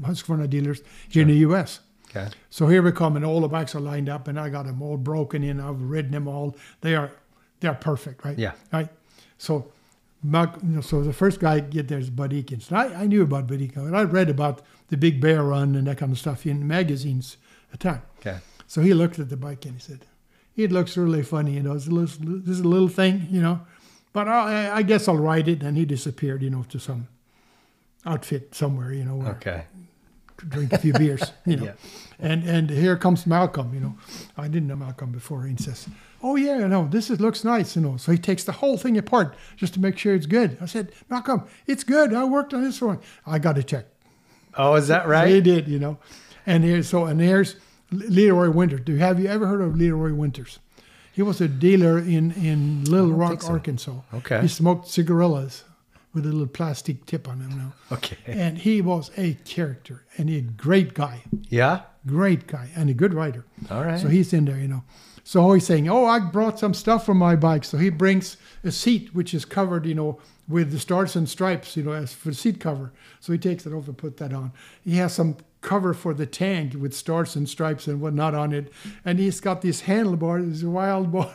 Husqvarna 0.01 0.48
dealers 0.48 0.82
here 1.09 1.23
in 1.23 1.28
the 1.28 1.36
U.S. 1.36 1.81
Okay. 2.10 2.28
So 2.51 2.66
here 2.66 2.82
we 2.82 2.93
come, 2.93 3.16
and 3.16 3.24
all 3.24 3.40
the 3.40 3.48
bikes 3.48 3.74
are 3.74 3.81
lined 3.81 4.09
up, 4.09 4.28
and 4.28 4.40
I 4.40 4.48
got 4.48 4.66
them 4.66 4.82
all 4.82 4.97
broken 4.97 5.43
in. 5.43 5.60
I've 5.60 5.81
ridden 5.81 6.12
them 6.12 6.27
all. 6.27 6.56
They 6.81 6.94
are, 6.94 7.12
they 7.60 7.69
are 7.69 7.74
perfect, 7.74 8.24
right? 8.24 8.39
Yeah. 8.39 8.52
Right. 8.73 8.89
So, 9.36 9.70
Mark, 10.23 10.56
you 10.62 10.77
know, 10.77 10.81
so 10.81 11.02
the 11.02 11.12
first 11.12 11.39
guy 11.39 11.60
to 11.60 11.66
get 11.66 11.89
there 11.89 11.98
is 11.98 12.10
Bud 12.10 12.32
Ekins. 12.32 12.70
And 12.70 12.78
I, 12.78 13.02
I 13.02 13.06
knew 13.06 13.23
about 13.23 13.47
Bud 13.47 13.60
Ekins. 13.60 13.86
And 13.86 13.97
I 13.97 14.02
read 14.02 14.31
about 14.31 14.62
the 14.89 14.97
Big 14.97 15.20
Bear 15.20 15.43
Run 15.43 15.74
and 15.74 15.86
that 15.86 15.98
kind 15.98 16.10
of 16.10 16.19
stuff 16.19 16.47
in 16.47 16.66
magazines 16.66 17.36
at 17.73 17.81
the 17.81 17.90
time. 17.90 18.02
Okay. 18.20 18.39
So 18.69 18.81
he 18.82 18.95
looked 18.95 19.19
at 19.19 19.28
the 19.31 19.36
bike 19.36 19.65
and 19.65 19.74
he 19.74 19.81
said, 19.81 20.07
"It 20.55 20.70
looks 20.70 20.97
really 20.97 21.23
funny, 21.24 21.55
you 21.55 21.62
know. 21.62 21.73
It's 21.73 21.86
a 21.89 21.90
little, 21.90 22.40
this 22.47 22.59
is 22.59 22.61
a 22.61 22.69
little 22.69 22.89
thing, 22.89 23.27
you 23.31 23.43
know, 23.43 23.61
but 24.12 24.28
I, 24.28 24.70
I 24.77 24.82
guess 24.82 25.09
I'll 25.09 25.16
ride 25.16 25.49
it." 25.49 25.62
And 25.62 25.77
he 25.77 25.85
disappeared, 25.85 26.43
you 26.43 26.51
know, 26.51 26.65
to 26.69 26.78
some 26.78 27.09
outfit 28.07 28.55
somewhere, 28.55 28.93
you 28.93 29.05
know, 29.05 29.16
where 29.16 29.32
Okay. 29.32 29.65
to 30.39 30.47
drink 30.47 30.73
a 30.73 30.78
few 30.78 30.93
beers, 30.93 31.32
you 31.47 31.57
know. 31.57 31.65
Yeah. 31.65 31.73
And 32.20 32.45
and 32.45 32.70
here 32.70 32.97
comes 32.97 33.27
Malcolm, 33.27 33.73
you 33.74 33.81
know. 33.81 33.95
I 34.36 34.49
didn't 34.49 34.69
know 34.69 34.77
Malcolm 34.77 35.12
before. 35.12 35.45
He 35.45 35.57
says, 35.57 35.89
"Oh 36.23 36.36
yeah, 36.36 36.59
you 36.59 36.69
know, 36.69 36.89
this 36.90 37.11
is, 37.11 37.20
looks 37.20 37.45
nice, 37.45 37.74
you 37.77 37.82
know." 37.82 37.97
So 37.97 38.12
he 38.12 38.19
takes 38.19 38.45
the 38.45 38.53
whole 38.53 38.77
thing 38.77 38.99
apart 38.99 39.35
just 39.57 39.74
to 39.74 39.81
make 39.81 39.97
sure 39.99 40.15
it's 40.15 40.27
good. 40.27 40.59
I 40.61 40.66
said, 40.66 40.93
"Malcolm, 41.09 41.45
it's 41.66 41.85
good. 41.85 42.12
I 42.12 42.24
worked 42.24 42.53
on 42.55 42.62
this 42.62 42.82
one. 42.82 42.99
I 43.27 43.39
got 43.39 43.57
to 43.57 43.62
check." 43.62 43.86
Oh, 44.55 44.74
is 44.74 44.89
that 44.89 45.07
right? 45.09 45.28
He 45.28 45.40
did, 45.40 45.69
you 45.69 45.78
know. 45.78 45.99
And 46.45 46.65
here's 46.65 46.89
so 46.89 47.05
and 47.07 47.20
here's 47.20 47.57
Leroy 47.90 48.51
Winters. 48.51 48.81
Do 48.85 48.97
have 48.97 49.19
you 49.20 49.28
ever 49.28 49.47
heard 49.47 49.60
of 49.60 49.77
Leroy 49.77 50.12
Winters? 50.15 50.59
He 51.12 51.23
was 51.23 51.40
a 51.40 51.48
dealer 51.48 51.98
in 51.98 52.32
in 52.32 52.85
Little 52.85 53.12
Rock, 53.12 53.43
so. 53.43 53.48
Arkansas. 53.52 54.01
Okay. 54.15 54.40
He 54.43 54.48
smoked 54.48 54.89
cigarillas 54.89 55.65
with 56.15 56.24
a 56.24 56.28
little 56.28 56.47
plastic 56.47 57.05
tip 57.06 57.28
on 57.28 57.39
them 57.40 57.51
now. 57.59 57.73
Okay. 57.93 58.16
And 58.27 58.59
he 58.59 58.81
was 58.82 59.10
a 59.16 59.35
character 59.44 60.05
and 60.16 60.28
a 60.31 60.40
great 60.43 60.94
guy, 60.94 61.23
Yeah. 61.48 61.81
great 62.06 62.47
guy, 62.47 62.70
and 62.77 62.90
a 62.90 62.94
good 62.94 63.15
writer. 63.15 63.44
All 63.70 63.85
right. 63.85 63.98
So 64.01 64.09
he's 64.09 64.32
in 64.32 64.44
there, 64.44 64.59
you 64.59 64.69
know. 64.69 64.85
So 65.24 65.52
he's 65.52 65.66
saying, 65.66 65.89
"Oh, 65.90 66.06
I 66.06 66.20
brought 66.20 66.59
some 66.59 66.73
stuff 66.74 67.05
for 67.05 67.15
my 67.15 67.36
bike." 67.36 67.65
So 67.65 67.77
he 67.78 67.90
brings 67.90 68.36
a 68.65 68.70
seat 68.70 69.15
which 69.15 69.35
is 69.35 69.44
covered, 69.44 69.85
you 69.86 69.94
know, 69.94 70.19
with 70.48 70.70
the 70.70 70.78
stars 70.78 71.16
and 71.16 71.28
stripes, 71.28 71.77
you 71.77 71.82
know, 71.82 71.93
as 71.93 72.15
for 72.15 72.28
the 72.31 72.35
seat 72.35 72.60
cover. 72.60 72.93
So 73.20 73.32
he 73.32 73.39
takes 73.39 73.66
it 73.66 73.73
off 73.74 73.89
and 73.89 73.97
put 73.98 74.16
that 74.19 74.32
on. 74.32 74.52
He 74.85 74.97
has 74.97 75.12
some 75.12 75.36
cover 75.60 75.93
for 75.94 76.14
the 76.14 76.26
tank 76.26 76.74
with 76.74 76.94
stars 76.94 77.35
and 77.36 77.48
stripes 77.48 77.86
and 77.86 78.01
whatnot 78.01 78.35
on 78.35 78.52
it, 78.52 78.72
and 79.05 79.18
he's 79.18 79.40
got 79.40 79.62
this 79.62 79.82
handlebar, 79.82 80.48
this 80.48 80.62
wild 80.62 81.10
bar. 81.12 81.32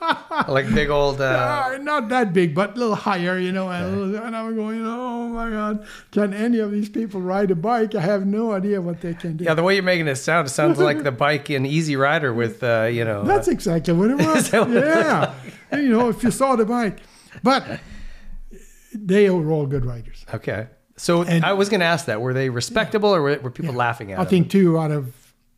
like 0.48 0.68
big 0.74 0.90
old. 0.90 1.20
Uh, 1.20 1.78
not 1.80 2.08
that 2.08 2.32
big, 2.32 2.54
but 2.54 2.74
a 2.74 2.78
little 2.78 2.94
higher, 2.96 3.38
you 3.38 3.52
know. 3.52 3.68
And, 3.70 4.00
little- 4.12 4.26
and 4.26 4.36
I'm 4.36 4.54
going, 4.56 4.82
oh 4.84 5.28
my 5.28 5.48
God, 5.50 5.86
can 6.10 6.34
any 6.34 6.58
of 6.58 6.72
these 6.72 6.88
people 6.88 7.20
ride 7.20 7.50
a 7.52 7.54
bike? 7.54 7.94
I 7.94 8.00
have 8.00 8.26
no 8.26 8.52
idea 8.52 8.80
what 8.80 9.00
they 9.00 9.14
can 9.14 9.36
do. 9.36 9.44
yeah, 9.44 9.54
the 9.54 9.62
way 9.62 9.74
you're 9.74 9.82
making 9.84 10.08
it 10.08 10.16
sound, 10.16 10.48
it 10.48 10.50
sounds 10.50 10.78
like 10.78 11.02
the 11.04 11.12
bike 11.12 11.50
in 11.50 11.64
Easy 11.64 11.94
Rider 11.94 12.34
with, 12.34 12.62
uh, 12.64 12.88
you 12.90 13.04
know. 13.04 13.22
That's 13.22 13.46
exactly 13.48 13.94
what 13.94 14.10
it 14.10 14.16
was. 14.26 14.50
what 14.52 14.70
it 14.70 14.84
yeah. 14.84 15.34
you 15.72 15.88
know, 15.88 16.08
if 16.08 16.22
you 16.24 16.30
saw 16.32 16.56
the 16.56 16.64
bike. 16.66 16.98
But 17.42 17.80
they 18.92 19.30
were 19.30 19.50
all 19.52 19.66
good 19.66 19.86
riders. 19.86 20.24
uh, 20.32 20.36
okay. 20.36 20.66
So 20.96 21.22
And- 21.22 21.44
I 21.44 21.52
was 21.54 21.68
going 21.68 21.80
to 21.80 21.86
ask 21.86 22.06
that. 22.06 22.20
Were 22.20 22.34
they 22.34 22.48
respectable 22.50 23.14
or 23.14 23.22
were, 23.22 23.38
were 23.38 23.50
people 23.50 23.74
laughing 23.74 24.12
at 24.12 24.18
I 24.18 24.24
them? 24.24 24.30
think 24.30 24.50
two 24.50 24.78
out 24.78 24.90
of 24.90 25.12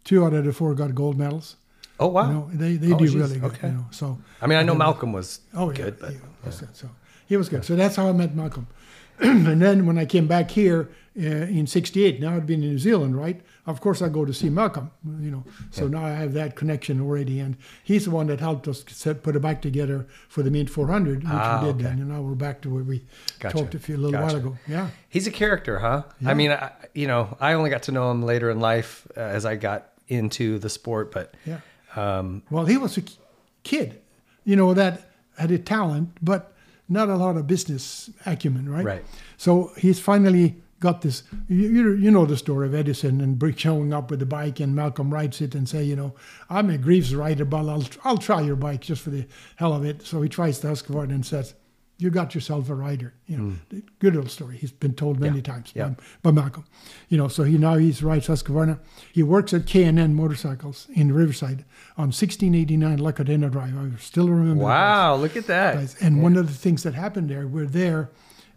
two 0.04 0.24
out 0.24 0.32
of 0.34 0.44
the 0.44 0.52
four 0.52 0.74
got 0.74 0.94
gold 0.94 1.18
medals. 1.18 1.56
Oh, 1.98 2.08
wow. 2.08 2.26
You 2.28 2.34
know, 2.34 2.50
they, 2.52 2.76
they 2.76 2.92
Oh, 2.92 2.98
do 2.98 3.04
geez, 3.06 3.14
really 3.16 3.38
good. 3.38 3.44
okay. 3.52 3.68
You 3.68 3.74
know, 3.74 3.86
so 3.90 4.18
I 4.42 4.46
mean, 4.46 4.58
I 4.58 4.62
know 4.62 4.74
Malcolm 4.74 5.12
was 5.12 5.40
Oh, 5.54 5.70
yeah, 5.70 5.76
good, 5.76 5.98
but. 6.00 6.10
he 6.12 6.18
was 6.44 6.60
good. 6.60 6.76
So 6.76 6.88
he 7.26 7.36
was 7.36 7.48
good. 7.48 7.64
So 7.64 7.76
that's 7.76 7.96
how 7.96 8.08
I 8.08 8.12
met 8.12 8.34
Malcolm. 8.34 8.66
and 9.20 9.62
then 9.62 9.86
when 9.86 9.96
I 9.96 10.04
came 10.04 10.26
back 10.26 10.50
here 10.50 10.88
uh, 11.16 11.22
in 11.22 11.66
'68, 11.68 12.20
now 12.20 12.34
I'd 12.34 12.46
been 12.46 12.62
in 12.64 12.70
New 12.70 12.78
Zealand, 12.78 13.16
right? 13.16 13.40
Of 13.66 13.80
course, 13.80 14.02
I 14.02 14.10
go 14.10 14.26
to 14.26 14.34
see 14.34 14.50
Malcolm. 14.50 14.90
You 15.20 15.30
know, 15.30 15.44
so 15.70 15.88
now 15.88 16.04
I 16.04 16.10
have 16.10 16.34
that 16.34 16.54
connection 16.54 17.00
already, 17.00 17.40
and 17.40 17.56
he's 17.82 18.04
the 18.04 18.10
one 18.10 18.26
that 18.26 18.40
helped 18.40 18.68
us 18.68 18.84
set, 18.88 19.22
put 19.22 19.36
a 19.36 19.40
bike 19.40 19.62
together 19.62 20.06
for 20.28 20.42
the 20.42 20.50
Mint 20.50 20.68
400, 20.68 21.22
which 21.22 21.26
Ah, 21.32 21.60
we 21.62 21.66
did 21.68 21.74
okay. 21.76 21.84
then. 21.84 21.98
And 22.00 22.08
now 22.10 22.20
we're 22.20 22.34
back 22.34 22.60
to 22.62 22.70
where 22.70 22.82
we 22.84 23.04
Gotcha. 23.40 23.56
talked 23.56 23.74
a 23.74 23.78
few 23.78 23.96
a 23.96 23.98
little 23.98 24.12
Gotcha. 24.12 24.24
while 24.26 24.36
ago. 24.36 24.58
Yeah. 24.68 24.88
He's 25.08 25.26
a 25.26 25.30
character, 25.30 25.78
huh? 25.78 26.02
I 26.26 26.34
mean, 26.34 26.50
I, 26.50 26.72
you 26.94 27.06
know, 27.06 27.36
I 27.40 27.54
only 27.54 27.70
got 27.70 27.84
to 27.84 27.92
know 27.92 28.10
him 28.10 28.22
later 28.22 28.50
in 28.50 28.60
life 28.60 29.06
uh, 29.16 29.20
as 29.20 29.46
I 29.46 29.56
got 29.56 29.88
into 30.08 30.58
the 30.58 30.68
sport, 30.68 31.10
but 31.10 31.34
Yeah. 31.46 31.60
um, 31.96 32.42
Well, 32.50 32.66
he 32.66 32.76
was 32.76 32.98
a 32.98 33.02
k- 33.02 33.14
kid, 33.62 34.02
you 34.44 34.56
know, 34.56 34.74
that 34.74 35.08
had 35.38 35.50
a 35.50 35.58
talent, 35.58 36.10
but 36.20 36.52
not 36.86 37.08
a 37.08 37.16
lot 37.16 37.38
of 37.38 37.46
business 37.46 38.10
acumen, 38.26 38.68
right? 38.68 38.84
Right. 38.84 39.04
So 39.38 39.72
he's 39.78 39.98
finally 39.98 40.56
got 40.84 41.00
this. 41.00 41.22
You, 41.48 41.68
you, 41.68 41.92
you 41.94 42.10
know 42.10 42.26
the 42.26 42.36
story 42.36 42.66
of 42.66 42.74
Edison 42.74 43.22
and 43.22 43.38
Brick 43.38 43.58
showing 43.58 43.94
up 43.94 44.10
with 44.10 44.20
the 44.20 44.26
bike, 44.26 44.60
and 44.60 44.76
Malcolm 44.76 45.12
rides 45.12 45.40
it 45.40 45.54
and 45.54 45.66
say, 45.66 45.82
you 45.82 45.96
know, 45.96 46.14
I'm 46.50 46.68
a 46.68 46.76
Greeves 46.76 47.14
rider, 47.14 47.46
but 47.46 47.66
I'll, 47.66 47.84
I'll 48.04 48.18
try 48.18 48.42
your 48.42 48.54
bike 48.56 48.82
just 48.82 49.00
for 49.00 49.08
the 49.08 49.26
hell 49.56 49.72
of 49.72 49.82
it. 49.84 50.02
So 50.06 50.20
he 50.20 50.28
tries 50.28 50.60
the 50.60 50.68
Husqvarna 50.68 51.14
and 51.14 51.24
says, 51.24 51.54
you 51.96 52.10
got 52.10 52.34
yourself 52.34 52.68
a 52.68 52.74
rider. 52.74 53.14
You 53.26 53.38
know, 53.38 53.80
good 53.98 54.14
old 54.16 54.30
story. 54.30 54.58
He's 54.58 54.72
been 54.72 54.94
told 54.94 55.20
many 55.20 55.40
times 55.40 55.70
Hmm. 55.70 55.78
yeah. 55.78 55.88
by, 56.22 56.30
by 56.30 56.30
Malcolm. 56.32 56.64
You 57.08 57.16
know, 57.16 57.28
so 57.28 57.44
he 57.44 57.56
now 57.56 57.76
he's 57.76 58.02
rides 58.02 58.26
Husqvarna. 58.26 58.78
He 59.12 59.22
works 59.22 59.54
at 59.54 59.64
K 59.66 59.84
and 59.84 59.98
N 59.98 60.14
Motorcycles 60.14 60.88
in 60.94 61.12
Riverside 61.14 61.64
on 61.96 62.08
1689 62.08 62.98
La 62.98 63.12
Cadena 63.12 63.50
Drive. 63.50 63.74
I 63.78 63.96
still 64.00 64.28
remember. 64.28 64.64
wow, 64.64 65.14
look 65.16 65.34
at 65.36 65.46
that. 65.46 65.94
And 66.02 66.22
one 66.22 66.36
of 66.36 66.48
the 66.48 66.52
things 66.52 66.82
that 66.82 66.92
happened 66.94 67.30
there, 67.30 67.46
we're 67.46 67.64
there 67.64 68.10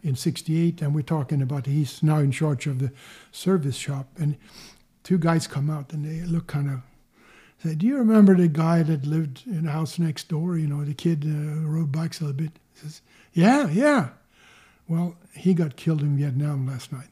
in 0.08 0.16
68 0.16 0.82
and 0.82 0.96
we're 0.96 1.02
talking 1.02 1.42
about 1.42 1.66
he's 1.66 2.02
now 2.02 2.18
in 2.18 2.32
charge 2.32 2.66
of 2.66 2.80
the 2.80 2.92
service 3.32 3.76
shop. 3.76 4.08
And 4.18 4.38
two 5.04 5.18
guys 5.18 5.48
come 5.48 5.70
out 5.70 5.94
and 5.94 6.06
they 6.06 6.26
look 6.26 6.48
kind 6.48 6.70
of, 6.70 6.82
say, 7.64 7.76
do 7.76 7.86
you 7.86 7.98
remember 7.98 8.36
the 8.36 8.48
guy 8.48 8.84
that 8.84 9.06
lived 9.06 9.44
in 9.46 9.66
the 9.66 9.72
house 9.72 10.00
next 10.00 10.30
door? 10.30 10.58
You 10.58 10.68
know, 10.68 10.84
the 10.84 10.94
kid 10.94 11.26
uh, 11.26 11.68
rode 11.68 11.92
bikes 11.92 12.22
a 12.22 12.26
little 12.26 12.38
bit. 12.38 12.52
He 12.74 12.80
says, 12.80 13.02
yeah, 13.34 13.70
yeah. 13.70 14.10
Well, 14.88 15.16
he 15.34 15.54
got 15.54 15.76
killed 15.76 16.02
in 16.02 16.18
Vietnam 16.18 16.66
last 16.66 16.92
night. 16.92 17.10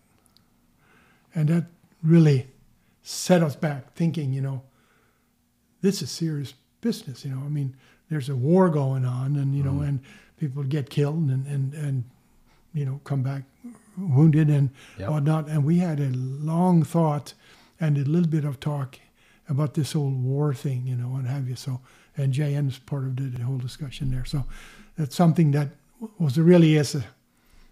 And 1.33 1.49
that 1.49 1.65
really 2.01 2.47
set 3.03 3.43
us 3.43 3.55
back 3.55 3.93
thinking, 3.93 4.31
you 4.31 4.41
know, 4.41 4.63
this 5.81 6.01
is 6.01 6.09
serious 6.09 6.53
business. 6.81 7.25
You 7.25 7.31
know, 7.31 7.41
I 7.45 7.49
mean, 7.49 7.75
there's 8.09 8.29
a 8.29 8.35
war 8.35 8.69
going 8.69 9.05
on, 9.05 9.35
and 9.35 9.55
you 9.55 9.63
know, 9.63 9.81
and 9.81 9.99
people 10.37 10.63
get 10.63 10.89
killed 10.89 11.29
and 11.29 11.45
and 11.47 11.73
and 11.73 12.03
you 12.75 12.85
know 12.85 13.01
come 13.03 13.23
back 13.23 13.43
wounded 13.97 14.49
and 14.49 14.69
Yep. 14.97 15.09
whatnot. 15.09 15.49
And 15.49 15.65
we 15.65 15.77
had 15.77 15.99
a 15.99 16.09
long 16.09 16.83
thought 16.83 17.33
and 17.79 17.97
a 17.97 18.03
little 18.03 18.29
bit 18.29 18.45
of 18.45 18.59
talk 18.59 18.99
about 19.47 19.73
this 19.73 19.93
whole 19.93 20.11
war 20.11 20.53
thing, 20.53 20.87
you 20.87 20.95
know, 20.95 21.09
what 21.09 21.25
have 21.25 21.47
you. 21.47 21.55
So, 21.55 21.81
and 22.17 22.33
JN's 22.33 22.79
part 22.79 23.03
of 23.03 23.15
the, 23.15 23.43
whole 23.43 23.57
discussion 23.57 24.11
there. 24.11 24.25
So, 24.25 24.45
that's 24.97 25.15
something 25.15 25.51
that 25.51 25.69
was 26.17 26.37
really 26.37 26.77
as 26.77 26.95
a 26.95 27.03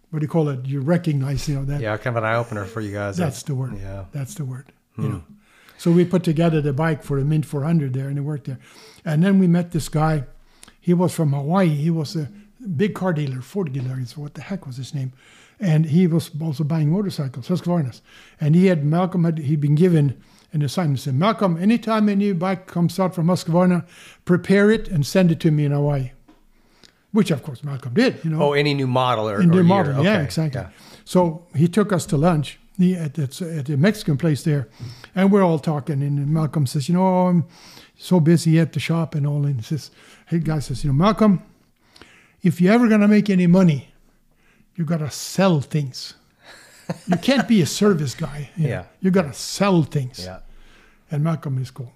what 0.10 0.20
do 0.20 0.26
you 0.26 0.30
call 0.30 0.50
it? 0.50 0.68
You 0.68 0.82
recognize, 0.82 1.50
you 1.50 1.56
know, 1.56 1.66
that 1.66 1.82
Yeah, 1.82 1.98
kind 1.98 2.16
of 2.16 2.24
an 2.24 2.30
eye 2.30 2.36
opener 2.36 2.66
for 2.66 2.82
you 2.82 2.92
guys. 2.92 3.18
that's 3.18 3.42
the 3.42 3.56
word. 3.56 3.80
Yeah. 3.82 4.06
That's 4.12 4.36
the 4.36 4.46
word. 4.46 4.72
You 4.96 5.04
hmm. 5.06 5.12
know. 5.14 5.24
So 5.80 5.92
we 5.92 6.06
put 6.06 6.24
together 6.24 6.62
the 6.62 6.72
bike 6.72 7.02
for 7.02 7.18
the 7.18 7.26
Mint 7.26 7.48
400 7.48 7.94
there, 7.94 8.10
and 8.10 8.18
it 8.20 8.22
worked 8.22 8.46
there. 8.46 8.60
And 9.04 9.24
then 9.24 9.40
we 9.40 9.48
met 9.48 9.72
this 9.72 9.90
guy. 9.90 10.26
He 10.80 10.94
was 10.94 11.16
from 11.16 11.34
Hawaii. 11.34 11.70
He 11.70 11.90
was 11.90 12.16
a 12.16 12.30
big 12.68 12.94
car 12.96 13.14
dealer, 13.14 13.42
Ford 13.42 13.72
dealer. 13.74 14.04
So 14.06 14.22
what 14.22 14.34
the 14.34 14.42
heck 14.42 14.66
was 14.66 14.78
his 14.78 14.94
name? 14.94 15.14
And 15.60 15.86
he 15.86 16.08
was 16.08 16.32
also 16.42 16.64
buying 16.64 16.90
motorcycles, 16.92 17.48
Husqvarnas. 17.48 18.02
And 18.42 18.56
he 18.56 18.66
had 18.68 18.84
Malcolm 18.84 19.24
had 19.24 19.38
he'd 19.38 19.62
been 19.62 19.76
given 19.76 20.22
an 20.52 20.62
assignment. 20.62 21.00
Said 21.00 21.16
Malcolm, 21.16 21.58
anytime 21.58 22.10
a 22.10 22.16
new 22.16 22.34
bike 22.34 22.68
comes 22.68 23.00
out 23.00 23.16
from 23.16 23.28
Husqvarna, 23.28 23.86
prepare 24.26 24.72
it 24.72 24.88
and 24.88 25.06
send 25.06 25.32
it 25.32 25.40
to 25.42 25.52
me 25.52 25.66
in 25.66 25.72
Hawaii. 25.72 26.12
Which 27.12 27.30
of 27.32 27.44
course 27.44 27.64
Malcolm 27.64 27.94
did. 27.94 28.20
You 28.24 28.32
know, 28.32 28.42
Oh, 28.42 28.54
any 28.54 28.74
new 28.74 28.88
model 28.88 29.30
or, 29.30 29.36
or 29.40 29.44
their 29.46 29.54
year. 29.56 29.64
model. 29.64 30.04
Yeah, 30.04 30.14
Okay, 30.16 30.24
exactly. 30.24 30.62
yeah. 30.62 30.70
So 31.06 31.46
he 31.56 31.68
took 31.68 31.94
us 31.94 32.06
to 32.08 32.18
lunch 32.18 32.60
at, 32.82 33.14
the, 33.14 33.56
at 33.58 33.66
the 33.68 33.78
Mexican 33.78 34.18
place 34.18 34.44
there, 34.44 34.68
and 35.16 35.32
we're 35.32 35.44
all 35.44 35.60
talking. 35.60 36.02
And 36.02 36.28
Malcolm 36.34 36.66
says, 36.66 36.90
"You 36.90 36.96
know, 36.96 37.28
I'm 37.28 37.46
so 37.96 38.20
busy 38.20 38.60
at 38.60 38.74
the 38.74 38.80
shop 38.80 39.14
and 39.14 39.28
all." 39.28 39.46
And 39.46 39.58
he 39.58 39.62
says, 39.62 39.92
"Hey, 40.26 40.40
guy 40.40 40.58
says, 40.60 40.84
you 40.84 40.90
know, 40.92 40.96
Malcolm, 40.96 41.44
if 42.44 42.62
you're 42.62 42.74
ever 42.74 42.88
gonna 42.88 43.08
make 43.08 43.30
any 43.30 43.48
money, 43.48 43.90
you 44.76 44.86
gotta 44.86 45.10
sell 45.10 45.62
things. 45.62 46.16
you 47.08 47.18
can't 47.18 47.48
be 47.48 47.62
a 47.62 47.66
service 47.66 48.14
guy. 48.14 48.50
You 48.56 48.68
Yeah. 48.68 48.82
know. 48.82 48.86
you 49.02 49.12
gotta 49.12 49.34
sell 49.34 49.84
things." 49.84 50.20
Yeah. 50.24 50.40
And 51.10 51.24
Malcolm 51.24 51.58
is 51.60 51.72
going, 51.72 51.92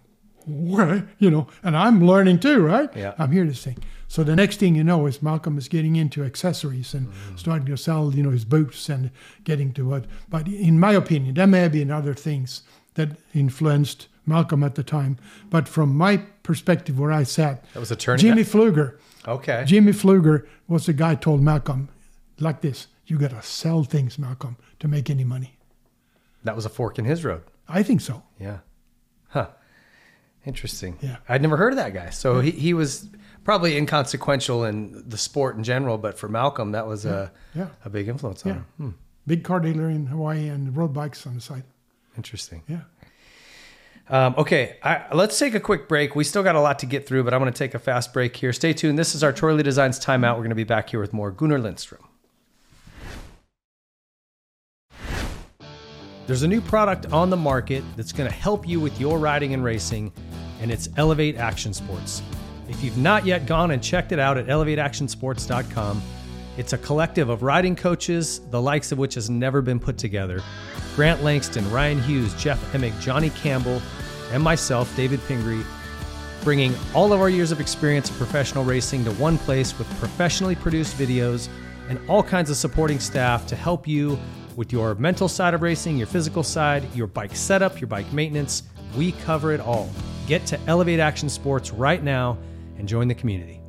what? 0.47 1.03
You 1.19 1.29
know, 1.29 1.47
and 1.61 1.75
I'm 1.75 2.05
learning 2.05 2.39
too, 2.39 2.61
right? 2.61 2.89
Yeah. 2.95 3.13
I'm 3.19 3.31
here 3.31 3.45
to 3.45 3.53
sing. 3.53 3.77
So 4.07 4.23
the 4.23 4.35
next 4.35 4.57
thing 4.59 4.75
you 4.75 4.83
know 4.83 5.05
is 5.05 5.21
Malcolm 5.21 5.57
is 5.57 5.67
getting 5.67 5.97
into 5.97 6.23
accessories 6.23 6.93
and 6.93 7.07
mm. 7.07 7.37
starting 7.37 7.67
to 7.67 7.75
sell, 7.75 8.13
you 8.15 8.23
know, 8.23 8.29
his 8.29 8.45
boots 8.45 8.87
and 8.87 9.11
getting 9.43 9.73
to 9.73 9.85
what. 9.85 10.05
But 10.29 10.47
in 10.47 10.79
my 10.79 10.93
opinion, 10.93 11.35
there 11.35 11.47
may 11.47 11.59
have 11.59 11.73
been 11.73 11.91
other 11.91 12.13
things 12.13 12.61
that 12.93 13.09
influenced 13.35 14.07
Malcolm 14.25 14.63
at 14.63 14.75
the 14.75 14.83
time. 14.83 15.17
But 15.49 15.67
from 15.67 15.93
my 15.93 16.17
perspective, 16.43 16.97
where 16.97 17.11
I 17.11 17.23
sat, 17.23 17.65
That 17.73 17.81
was 17.81 17.91
a 17.91 17.97
turning. 17.97 18.21
Jimmy 18.21 18.43
Fluger, 18.43 18.93
Okay. 19.27 19.63
Jimmy 19.65 19.91
Fluger 19.91 20.47
was 20.67 20.85
the 20.85 20.93
guy 20.93 21.15
told 21.15 21.41
Malcolm 21.41 21.89
like 22.39 22.61
this: 22.61 22.87
"You 23.05 23.17
got 23.17 23.31
to 23.31 23.41
sell 23.41 23.83
things, 23.83 24.17
Malcolm, 24.17 24.57
to 24.79 24.87
make 24.87 25.09
any 25.09 25.23
money." 25.23 25.57
That 26.43 26.55
was 26.55 26.65
a 26.65 26.69
fork 26.69 26.97
in 26.99 27.05
his 27.05 27.25
road. 27.25 27.43
I 27.67 27.83
think 27.83 27.99
so. 28.01 28.23
Yeah. 28.39 28.59
Huh. 29.29 29.49
Interesting. 30.45 30.97
Yeah. 31.01 31.17
I'd 31.27 31.41
never 31.41 31.57
heard 31.57 31.73
of 31.73 31.77
that 31.77 31.93
guy. 31.93 32.09
So 32.11 32.39
he, 32.39 32.51
he 32.51 32.73
was 32.73 33.09
probably 33.43 33.75
inconsequential 33.77 34.63
in 34.63 35.03
the 35.09 35.17
sport 35.17 35.57
in 35.57 35.63
general, 35.63 35.97
but 35.97 36.17
for 36.17 36.29
Malcolm, 36.29 36.71
that 36.71 36.87
was 36.87 37.05
a, 37.05 37.31
Yeah. 37.53 37.67
a 37.83 37.89
big 37.89 38.07
influence 38.07 38.45
on 38.45 38.49
Yeah. 38.49 38.55
him. 38.55 38.65
Hmm. 38.77 38.89
Big 39.25 39.43
car 39.43 39.59
dealer 39.59 39.89
in 39.89 40.05
Hawaii 40.07 40.47
and 40.47 40.75
road 40.77 40.93
bikes 40.93 41.27
on 41.27 41.35
the 41.35 41.41
side. 41.41 41.63
Interesting. 42.15 42.63
Yeah. 42.67 42.81
Um, 44.09 44.35
okay, 44.37 44.77
I, 44.81 45.13
let's 45.13 45.37
take 45.37 45.53
a 45.53 45.59
quick 45.59 45.89
break. 45.89 46.15
We 46.15 46.23
still 46.23 46.43
got 46.43 46.55
a 46.55 46.61
lot 46.61 46.79
to 46.79 46.85
get 46.85 47.05
through, 47.05 47.23
but 47.23 47.33
I'm 47.33 47.41
going 47.41 47.51
to 47.51 47.57
take 47.57 47.73
a 47.73 47.79
fast 47.79 48.13
break 48.13 48.37
here. 48.37 48.53
Stay 48.53 48.71
tuned. 48.71 48.97
This 48.97 49.13
is 49.13 49.23
our 49.23 49.33
Troy 49.33 49.53
Lee 49.53 49.63
Designs 49.63 49.99
timeout. 49.99 50.33
We're 50.33 50.43
going 50.43 50.49
to 50.49 50.55
be 50.55 50.63
back 50.63 50.89
here 50.89 51.01
with 51.01 51.11
more 51.11 51.29
Gunnar 51.29 51.59
Lindstrom. 51.59 52.03
There's 56.25 56.43
a 56.43 56.47
new 56.47 56.61
product 56.61 57.05
on 57.13 57.29
the 57.29 57.37
market 57.37 57.83
that's 57.95 58.11
going 58.11 58.29
to 58.29 58.35
help 58.35 58.67
you 58.67 58.79
with 58.79 58.99
your 58.99 59.17
riding 59.17 59.53
and 59.53 59.63
racing, 59.63 60.11
and 60.61 60.71
it's 60.71 60.89
Elevate 60.97 61.37
Action 61.37 61.73
Sports. 61.73 62.21
If 62.69 62.83
you've 62.83 62.97
not 62.97 63.25
yet 63.25 63.45
gone 63.45 63.71
and 63.71 63.81
checked 63.81 64.11
it 64.11 64.19
out 64.19 64.37
at 64.37 64.47
elevateactionsports.com, 64.47 66.01
it's 66.57 66.73
a 66.73 66.77
collective 66.79 67.29
of 67.29 67.43
riding 67.43 67.75
coaches, 67.75 68.41
the 68.49 68.61
likes 68.61 68.91
of 68.91 68.97
which 68.97 69.13
has 69.13 69.29
never 69.29 69.61
been 69.61 69.79
put 69.79 69.97
together. 69.97 70.41
Grant 70.95 71.23
Langston, 71.23 71.69
Ryan 71.71 72.01
Hughes, 72.01 72.33
Jeff 72.33 72.59
Emig, 72.73 72.99
Johnny 72.99 73.29
Campbell, 73.29 73.81
and 74.31 74.43
myself, 74.43 74.93
David 74.95 75.19
Pingree, 75.27 75.63
bringing 76.43 76.73
all 76.93 77.13
of 77.13 77.19
our 77.19 77.29
years 77.29 77.51
of 77.51 77.59
experience 77.59 78.09
in 78.09 78.15
professional 78.15 78.63
racing 78.63 79.03
to 79.05 79.11
one 79.13 79.37
place 79.37 79.77
with 79.77 79.87
professionally 79.99 80.55
produced 80.55 80.97
videos 80.97 81.49
and 81.89 81.99
all 82.09 82.23
kinds 82.23 82.49
of 82.49 82.57
supporting 82.57 82.99
staff 82.99 83.47
to 83.47 83.55
help 83.55 83.87
you 83.87 84.17
with 84.55 84.71
your 84.71 84.95
mental 84.95 85.27
side 85.27 85.53
of 85.53 85.61
racing, 85.61 85.97
your 85.97 86.07
physical 86.07 86.43
side, 86.43 86.83
your 86.95 87.07
bike 87.07 87.35
setup, 87.35 87.79
your 87.79 87.87
bike 87.87 88.11
maintenance. 88.11 88.63
We 88.95 89.11
cover 89.11 89.51
it 89.51 89.59
all. 89.59 89.89
Get 90.25 90.45
to 90.47 90.59
Elevate 90.67 90.99
Action 90.99 91.29
Sports 91.29 91.71
right 91.71 92.03
now 92.03 92.37
and 92.77 92.87
join 92.87 93.07
the 93.07 93.15
community. 93.15 93.61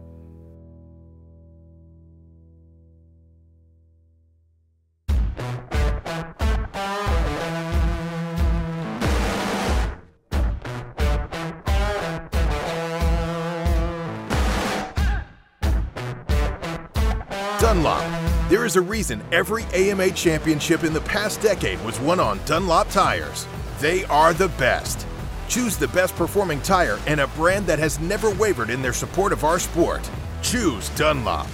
There 18.68 18.82
is 18.82 18.86
a 18.86 18.90
reason 18.90 19.24
every 19.32 19.64
AMA 19.72 20.10
championship 20.10 20.84
in 20.84 20.92
the 20.92 21.00
past 21.00 21.40
decade 21.40 21.82
was 21.86 21.98
won 22.00 22.20
on 22.20 22.38
Dunlop 22.44 22.90
tires. 22.90 23.46
They 23.80 24.04
are 24.04 24.34
the 24.34 24.48
best. 24.58 25.06
Choose 25.48 25.78
the 25.78 25.88
best 25.88 26.14
performing 26.16 26.60
tire 26.60 26.98
and 27.06 27.20
a 27.20 27.28
brand 27.28 27.66
that 27.66 27.78
has 27.78 27.98
never 27.98 28.28
wavered 28.34 28.68
in 28.68 28.82
their 28.82 28.92
support 28.92 29.32
of 29.32 29.42
our 29.42 29.58
sport. 29.58 30.10
Choose 30.42 30.90
Dunlop. 30.90 31.46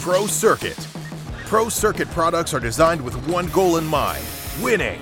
Pro 0.00 0.26
Circuit. 0.26 0.88
Pro 1.44 1.68
Circuit 1.68 2.10
products 2.10 2.52
are 2.52 2.58
designed 2.58 3.00
with 3.00 3.14
one 3.28 3.46
goal 3.50 3.76
in 3.76 3.86
mind 3.86 4.24
winning. 4.60 4.98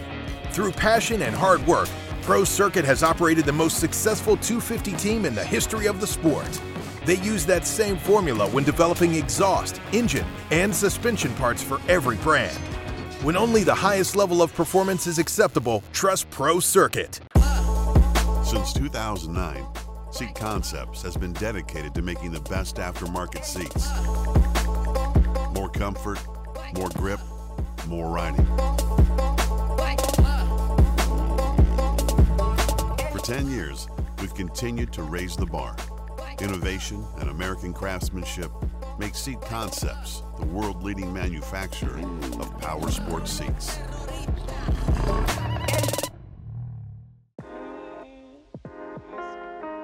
Through 0.51 0.73
passion 0.73 1.23
and 1.23 1.35
hard 1.35 1.67
work, 1.67 1.89
Pro 2.21 2.45
Circuit 2.45 2.85
has 2.85 3.03
operated 3.03 3.47
the 3.47 3.53
most 3.53 3.79
successful 3.79 4.37
250 4.37 4.93
team 4.99 5.25
in 5.25 5.35
the 5.35 5.43
history 5.43 5.87
of 5.87 5.99
the 6.03 6.07
sport. 6.07 6.61
They 7.05 7.17
use 7.17 7.45
that 7.47 7.67
same 7.67 7.99
formula 7.99 8.49
when 8.49 8.65
developing 8.65 9.15
exhaust, 9.15 9.81
engine, 9.93 10.25
and 10.51 10.75
suspension 10.75 11.35
parts 11.35 11.63
for 11.63 11.79
every 11.87 12.17
brand. 12.17 12.57
When 13.23 13.37
only 13.37 13.63
the 13.63 13.75
highest 13.75 14.17
level 14.17 14.41
of 14.41 14.55
performance 14.55 15.07
is 15.07 15.19
acceptable, 15.19 15.83
trust 15.93 16.31
Pro 16.31 16.61
Circuit. 16.61 17.21
Since 18.43 18.73
2009, 18.73 19.67
Seat 20.13 20.35
Concepts 20.35 21.03
has 21.03 21.17
been 21.17 21.35
dedicated 21.35 21.95
to 21.95 22.03
making 22.03 22.33
the 22.33 22.41
best 22.41 22.77
aftermarket 22.77 23.45
seats. 23.45 23.91
More 25.55 25.69
comfort, 25.69 26.19
more 26.75 26.89
grip, 26.91 27.21
more 27.87 28.11
riding. 28.11 28.47
For 33.13 33.19
10 33.19 33.51
years, 33.51 33.89
we've 34.21 34.35
continued 34.35 34.91
to 34.95 35.03
raise 35.03 35.37
the 35.37 35.47
bar. 35.47 35.77
Innovation 36.41 37.05
and 37.21 37.31
American 37.31 37.73
craftsmanship 37.73 38.51
make 38.99 39.15
Seat 39.15 39.41
Concepts 39.41 40.23
the 40.39 40.47
world 40.47 40.83
leading 40.83 41.13
manufacturer 41.13 42.01
of 42.41 42.61
power 42.61 42.91
sports 42.91 43.31
seats. 43.31 43.79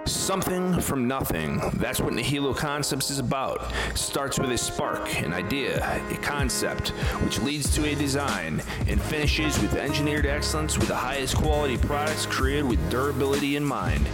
Something 0.07 0.81
from 0.81 1.09
nothing. 1.09 1.61
That's 1.75 2.01
what 2.01 2.13
Nihilo 2.13 2.55
Concepts 2.55 3.11
is 3.11 3.19
about. 3.19 3.73
Starts 3.95 4.39
with 4.39 4.51
a 4.53 4.59
spark, 4.59 5.23
an 5.23 5.33
idea, 5.33 5.85
a 6.11 6.17
concept, 6.17 6.91
which 7.23 7.41
leads 7.41 7.75
to 7.75 7.85
a 7.85 7.95
design, 7.95 8.63
and 8.87 9.01
finishes 9.01 9.59
with 9.61 9.75
engineered 9.75 10.27
excellence 10.27 10.79
with 10.79 10.89
the 10.89 10.95
highest 10.95 11.37
quality 11.37 11.77
products 11.77 12.27
created 12.27 12.65
with 12.65 12.91
durability 12.91 13.57
in 13.57 13.65
mind. 13.65 14.07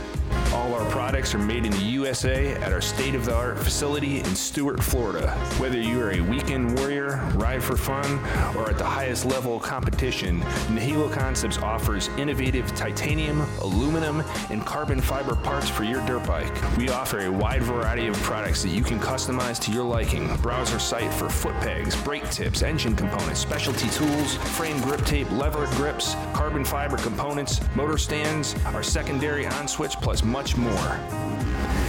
All 0.52 0.74
our 0.74 0.88
products 0.90 1.34
are 1.34 1.38
made 1.38 1.66
in 1.66 1.72
the 1.72 1.78
USA 1.78 2.54
at 2.54 2.72
our 2.72 2.80
state 2.80 3.14
of 3.14 3.24
the 3.24 3.34
art 3.34 3.58
facility 3.58 4.20
in 4.20 4.34
Stuart, 4.34 4.82
Florida. 4.82 5.30
Whether 5.58 5.78
you 5.78 6.00
are 6.00 6.12
a 6.12 6.20
weekend 6.20 6.78
warrior, 6.78 7.20
ride 7.34 7.62
for 7.62 7.76
fun, 7.76 8.18
or 8.56 8.70
at 8.70 8.78
the 8.78 8.84
highest 8.84 9.24
level 9.26 9.56
of 9.56 9.62
competition, 9.62 10.38
Nihilo 10.70 11.08
Concepts 11.08 11.58
offers 11.58 12.08
innovative 12.16 12.74
titanium, 12.74 13.40
aluminum, 13.60 14.22
and 14.50 14.64
carbon 14.64 15.00
fiber 15.00 15.34
parts 15.34 15.68
for 15.68 15.84
your 15.84 16.04
dirt 16.06 16.26
bike. 16.26 16.52
We 16.76 16.88
offer 16.88 17.20
a 17.20 17.30
wide 17.30 17.62
variety 17.62 18.06
of 18.06 18.16
products 18.22 18.62
that 18.62 18.70
you 18.70 18.82
can 18.82 18.98
customize 18.98 19.60
to 19.64 19.72
your 19.72 19.84
liking. 19.84 20.34
Browse 20.36 20.72
our 20.72 20.78
site 20.78 21.12
for 21.12 21.28
foot 21.28 21.54
pegs, 21.60 22.00
brake 22.02 22.28
tips, 22.30 22.62
engine 22.62 22.96
components, 22.96 23.40
specialty 23.40 23.88
tools, 23.90 24.36
frame 24.36 24.80
grip 24.80 25.04
tape, 25.04 25.30
lever 25.32 25.66
grips, 25.76 26.14
carbon 26.32 26.64
fiber 26.64 26.96
components, 26.96 27.60
motor 27.74 27.98
stands, 27.98 28.54
our 28.66 28.82
secondary 28.82 29.46
on 29.46 29.68
switch, 29.68 29.96
plus 29.96 30.22
much 30.26 30.56
more. 30.56 31.00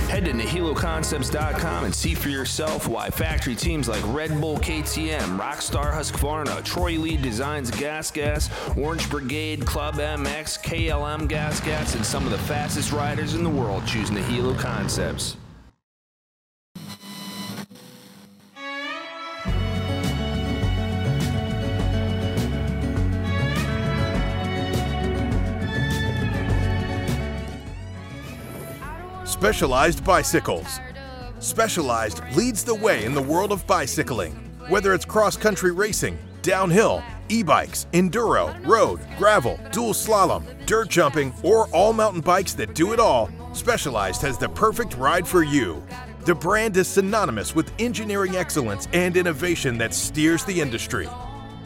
Head 0.07 0.23
to 0.23 0.31
NihiloConcepts.com 0.31 1.83
and 1.83 1.93
see 1.93 2.13
for 2.13 2.29
yourself 2.29 2.87
why 2.87 3.09
factory 3.09 3.55
teams 3.55 3.89
like 3.89 4.01
Red 4.05 4.39
Bull 4.39 4.57
KTM, 4.57 5.37
Rockstar 5.37 5.91
Husqvarna, 5.91 6.63
Troy 6.63 6.97
Lee 6.97 7.17
Designs 7.17 7.69
Gas 7.71 8.09
Gas, 8.09 8.49
Orange 8.77 9.09
Brigade, 9.09 9.65
Club 9.65 9.95
MX, 9.95 10.63
KLM 10.63 11.27
Gas 11.27 11.59
Gas, 11.59 11.95
and 11.95 12.05
some 12.05 12.23
of 12.23 12.31
the 12.31 12.37
fastest 12.37 12.93
riders 12.93 13.35
in 13.35 13.43
the 13.43 13.49
world 13.49 13.85
choose 13.85 14.09
Nihilo 14.09 14.55
Concepts. 14.55 15.35
Specialized 29.37 30.03
Bicycles. 30.03 30.79
Specialized 31.37 32.21
leads 32.35 32.63
the 32.63 32.73
way 32.73 33.05
in 33.05 33.13
the 33.13 33.21
world 33.21 33.51
of 33.51 33.67
bicycling. 33.67 34.33
Whether 34.67 34.95
it's 34.95 35.05
cross 35.05 35.37
country 35.37 35.71
racing, 35.71 36.17
downhill, 36.41 37.03
e 37.29 37.43
bikes, 37.43 37.85
enduro, 37.93 38.57
road, 38.65 38.99
gravel, 39.15 39.59
dual 39.71 39.93
slalom, 39.93 40.43
dirt 40.65 40.89
jumping, 40.89 41.35
or 41.43 41.67
all 41.67 41.93
mountain 41.93 42.21
bikes 42.21 42.55
that 42.55 42.73
do 42.73 42.93
it 42.93 42.99
all, 42.99 43.29
Specialized 43.53 44.23
has 44.23 44.39
the 44.39 44.49
perfect 44.49 44.97
ride 44.97 45.27
for 45.27 45.43
you. 45.43 45.83
The 46.25 46.33
brand 46.33 46.75
is 46.75 46.87
synonymous 46.87 47.53
with 47.53 47.71
engineering 47.77 48.35
excellence 48.35 48.87
and 48.91 49.15
innovation 49.15 49.77
that 49.77 49.93
steers 49.93 50.43
the 50.45 50.59
industry. 50.59 51.07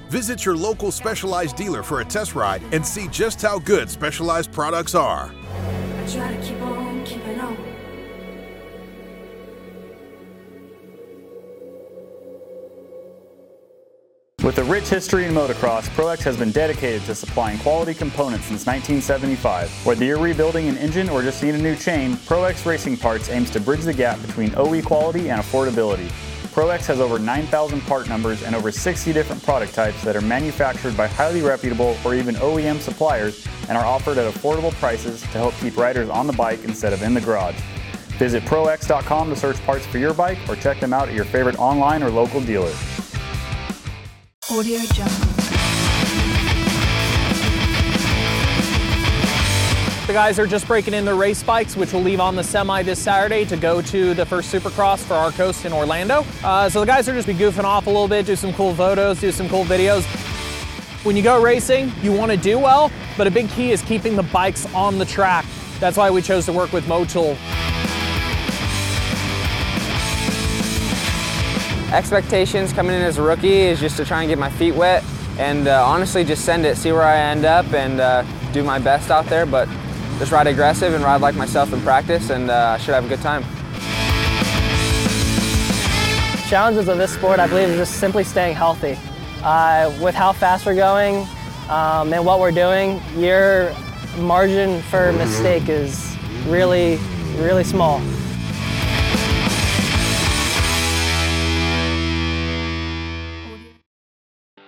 Visit 0.10 0.46
your 0.46 0.58
local 0.58 0.92
Specialized 0.92 1.56
dealer 1.56 1.84
for 1.84 2.02
a 2.02 2.06
test 2.06 2.36
ride 2.36 2.64
and 2.74 2.86
see 2.86 3.08
just 3.08 3.42
how 3.42 3.60
good 3.60 3.90
Specialized 3.90 4.52
products 4.52 4.94
are. 4.94 5.32
With 14.44 14.58
a 14.58 14.64
rich 14.64 14.90
history 14.90 15.26
in 15.26 15.36
motocross, 15.36 15.88
ProX 15.90 16.24
has 16.24 16.36
been 16.36 16.50
dedicated 16.50 17.06
to 17.06 17.14
supplying 17.14 17.60
quality 17.60 17.94
components 17.94 18.48
since 18.48 18.66
1975. 18.66 19.70
Whether 19.86 20.04
you're 20.04 20.18
rebuilding 20.18 20.68
an 20.68 20.78
engine 20.78 21.10
or 21.10 21.22
just 21.22 21.44
need 21.44 21.54
a 21.54 21.60
new 21.60 21.76
chain, 21.76 22.14
ProX 22.14 22.66
Racing 22.66 22.98
Parts 22.98 23.30
aims 23.30 23.52
to 23.52 23.60
bridge 23.60 23.82
the 23.82 23.94
gap 23.94 24.20
between 24.26 24.52
OE 24.56 24.82
quality 24.82 25.30
and 25.30 25.40
affordability. 25.40 26.08
ProX 26.56 26.88
has 26.88 27.00
over 27.00 27.20
9,000 27.20 27.82
part 27.82 28.10
numbers 28.10 28.42
and 28.42 28.56
over 28.56 28.72
60 28.72 29.14
different 29.14 29.44
product 29.44 29.76
types 29.76 30.04
that 30.04 30.16
are 30.16 30.22
manufactured 30.22 30.98
by 30.98 31.06
highly 31.06 31.44
reputable 31.44 31.96
or 32.04 32.16
even 32.16 32.34
OEM 32.38 32.80
suppliers 32.80 33.48
and 33.70 33.78
are 33.78 33.86
offered 33.86 34.18
at 34.18 34.34
affordable 34.34 34.74
prices 34.74 35.22
to 35.22 35.28
help 35.28 35.54
keep 35.60 35.78
riders 35.78 36.10
on 36.10 36.26
the 36.26 36.34
bike 36.34 36.64
instead 36.64 36.94
of 36.94 37.04
in 37.04 37.14
the 37.14 37.22
garage. 37.22 37.62
Visit 38.18 38.42
ProX.com 38.46 39.30
to 39.30 39.36
search 39.36 39.64
parts 39.68 39.86
for 39.86 40.00
your 40.00 40.16
bike 40.16 40.40
or 40.50 40.56
check 40.56 40.80
them 40.80 40.94
out 40.94 41.10
at 41.10 41.14
your 41.14 41.26
favorite 41.26 41.60
online 41.60 42.02
or 42.02 42.10
local 42.10 42.42
dealer. 42.42 42.74
Audio. 44.50 44.80
The 50.08 50.14
guys 50.14 50.40
are 50.40 50.48
just 50.48 50.68
breaking 50.68 50.96
in 50.96 51.06
their 51.06 51.16
race 51.16 51.44
bikes, 51.44 51.78
which 51.78 51.94
will 51.94 52.02
leave 52.02 52.20
on 52.20 52.36
the 52.36 52.44
semi 52.44 52.82
this 52.82 52.98
Saturday 52.98 53.46
to 53.46 53.56
go 53.56 53.84
to 53.84 54.16
the 54.16 54.26
first 54.26 54.52
Supercross 54.52 55.04
for 55.04 55.14
our 55.14 55.32
coast 55.32 55.64
in 55.64 55.72
Orlando. 55.72 56.26
Uh, 56.44 56.68
so 56.68 56.80
the 56.80 56.88
guys 56.88 57.08
are 57.08 57.14
just 57.14 57.28
be 57.28 57.36
goofing 57.36 57.66
off 57.66 57.86
a 57.86 57.90
little 57.90 58.08
bit, 58.08 58.26
do 58.26 58.36
some 58.36 58.52
cool 58.54 58.74
photos, 58.74 59.22
do 59.22 59.32
some 59.32 59.48
cool 59.48 59.64
videos. 59.64 60.04
When 61.06 61.16
you 61.16 61.22
go 61.22 61.42
racing, 61.42 61.92
you 62.02 62.12
want 62.12 62.32
to 62.32 62.38
do 62.38 62.58
well, 62.58 62.92
but 63.18 63.28
a 63.28 63.32
big 63.32 63.48
key 63.52 63.72
is 63.72 63.84
keeping 63.84 64.16
the 64.16 64.24
bikes 64.24 64.66
on 64.74 64.98
the 64.98 65.06
track. 65.06 65.46
That's 65.80 65.98
why 65.98 66.10
we 66.10 66.22
chose 66.24 66.48
to 66.48 66.52
work 66.52 66.74
with 66.74 66.86
Motul. 66.86 67.38
Expectations 71.92 72.72
coming 72.72 72.96
in 72.96 73.02
as 73.02 73.18
a 73.18 73.22
rookie 73.22 73.62
is 73.62 73.80
just 73.80 73.98
to 73.98 74.06
try 74.06 74.22
and 74.22 74.30
get 74.30 74.40
my 74.40 74.50
feet 74.50 74.74
wet 74.74 75.04
and 75.38 75.68
uh, 75.68 75.86
honestly 75.86 76.24
just 76.24 76.46
send 76.46 76.66
it, 76.66 76.78
see 76.78 76.92
where 76.92 77.04
I 77.04 77.18
end 77.18 77.46
up, 77.46 77.72
and 77.74 78.00
uh, 78.00 78.24
do 78.54 78.64
my 78.64 78.80
best 78.80 79.12
out 79.12 79.26
there. 79.26 79.46
But 79.46 79.68
just 80.20 80.32
ride 80.32 80.48
aggressive 80.48 80.94
and 80.94 81.04
ride 81.04 81.22
like 81.22 81.36
myself 81.36 81.74
in 81.74 81.82
practice, 81.82 82.30
and 82.30 82.50
uh, 82.50 82.76
I 82.76 82.78
should 82.78 82.94
have 82.94 83.06
a 83.06 83.10
good 83.10 83.22
time. 83.22 83.44
Challenges 86.48 86.88
of 86.90 86.98
this 86.98 87.14
sport, 87.14 87.40
I 87.40 87.48
believe, 87.48 87.70
is 87.70 87.78
just 87.78 88.00
simply 88.00 88.24
staying 88.24 88.56
healthy. 88.56 88.98
Uh, 89.44 89.92
with 90.02 90.14
how 90.14 90.32
fast 90.32 90.66
we're 90.66 90.76
going 90.76 91.26
um, 91.70 92.14
and 92.14 92.24
what 92.24 92.40
we're 92.40 92.52
doing, 92.52 93.02
your 93.16 93.74
margin 94.20 94.82
for 94.84 95.12
mistake 95.14 95.70
is 95.70 96.16
really, 96.46 97.00
really 97.38 97.64
small. 97.64 98.00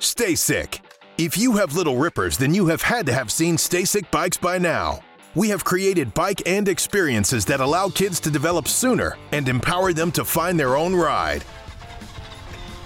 Stay 0.04 0.36
sick. 0.36 0.82
If 1.18 1.38
you 1.38 1.54
have 1.54 1.78
little 1.78 1.96
rippers, 1.96 2.38
then 2.38 2.54
you 2.54 2.68
have 2.68 2.82
had 2.82 3.06
to 3.06 3.14
have 3.14 3.32
seen 3.32 3.58
Stay 3.58 3.86
Sick 3.86 4.12
bikes 4.12 4.36
by 4.36 4.58
now. 4.58 5.00
We 5.34 5.48
have 5.48 5.64
created 5.64 6.14
bike 6.14 6.42
and 6.46 6.68
experiences 6.68 7.46
that 7.46 7.62
allow 7.62 7.88
kids 7.88 8.20
to 8.22 8.30
develop 8.30 8.68
sooner 8.68 9.18
and 9.32 9.48
empower 9.48 9.94
them 9.94 10.12
to 10.12 10.26
find 10.26 10.60
their 10.60 10.76
own 10.76 10.94
ride. 10.94 11.44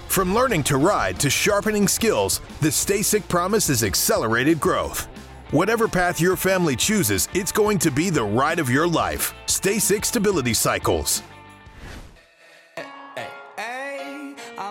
From 0.06 0.32
learning 0.32 0.62
to 0.64 0.76
ride 0.76 1.18
to 1.18 1.28
sharpening 1.28 1.88
skills, 1.88 2.40
the 2.60 2.70
Stay 2.70 3.02
Sick 3.02 3.26
promise 3.28 3.68
is 3.68 3.82
accelerated 3.82 4.60
growth. 4.60 5.08
Whatever 5.50 5.88
path 5.88 6.20
your 6.20 6.36
family 6.36 6.76
chooses, 6.76 7.28
it's 7.34 7.50
going 7.50 7.78
to 7.78 7.90
be 7.90 8.10
the 8.10 8.22
ride 8.22 8.60
of 8.60 8.70
your 8.70 8.86
life. 8.86 9.34
Stay 9.46 9.80
Sick 9.80 10.04
Stability 10.04 10.54
Cycles. 10.54 11.24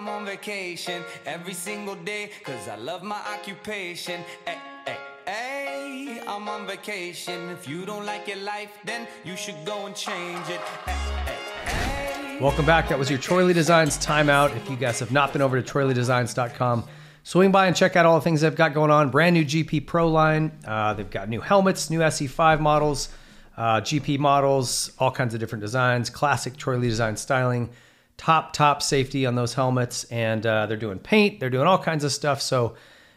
On 0.08 0.26
vacation 0.26 1.04
every 1.26 1.54
single 1.54 1.96
day 1.96 2.32
because 2.40 2.68
I 2.70 2.78
love 2.78 3.04
my 3.04 3.20
occupation. 3.34 4.22
Hey, 4.46 4.58
hey, 4.86 4.98
hey, 5.26 6.22
I'm 6.26 6.48
on 6.48 6.66
vacation. 6.66 7.50
If 7.50 7.68
you 7.68 7.86
don't 7.86 8.06
like 8.06 8.28
your 8.28 8.38
life, 8.38 8.72
then 8.86 9.06
you 9.26 9.36
should 9.36 9.64
go 9.66 9.86
and 9.86 9.94
change 9.94 10.48
it. 10.50 10.62
Hey. 10.86 12.38
Welcome 12.40 12.66
back. 12.66 12.88
That 12.88 12.98
was 12.98 13.10
your 13.10 13.20
Troy 13.20 13.44
Lee 13.44 13.54
Designs 13.54 13.98
timeout. 13.98 14.56
If 14.56 14.70
you 14.70 14.78
guys 14.78 15.00
have 15.00 15.12
not 15.12 15.34
been 15.34 15.42
over 15.42 15.62
to 15.62 15.74
troyleedesigns.com, 15.74 16.86
swing 17.24 17.52
by 17.52 17.68
and 17.68 17.76
check 17.76 17.96
out 17.96 18.06
all 18.06 18.16
the 18.16 18.24
things 18.24 18.42
they've 18.42 18.56
got 18.56 18.74
going 18.74 18.92
on. 18.92 19.10
Brand 19.10 19.34
new 19.34 19.44
GP 19.44 19.88
Pro 19.88 20.08
line. 20.08 20.52
Uh, 20.66 20.94
they've 20.94 21.10
got 21.10 21.28
new 21.28 21.42
helmets, 21.42 21.90
new 21.90 22.00
SE5 22.00 22.60
models, 22.62 23.10
uh, 23.58 23.82
GP 23.82 24.20
models, 24.20 24.92
all 25.00 25.12
kinds 25.12 25.34
of 25.34 25.40
different 25.40 25.62
designs, 25.64 26.10
classic 26.10 26.56
Troy 26.56 26.78
Lee 26.78 26.88
Design 26.90 27.18
styling, 27.18 27.70
top, 28.18 28.54
top 28.54 28.82
safety 28.82 29.26
on 29.26 29.36
those 29.36 29.54
helmets. 29.54 30.04
And 30.06 30.46
uh, 30.46 30.66
they're 30.66 30.78
doing 30.78 31.00
paint, 31.00 31.40
they're 31.40 31.50
doing 31.50 31.68
all 31.68 31.78
kinds 31.78 32.04
of 32.04 32.12
stuff. 32.12 32.42
So 32.42 32.76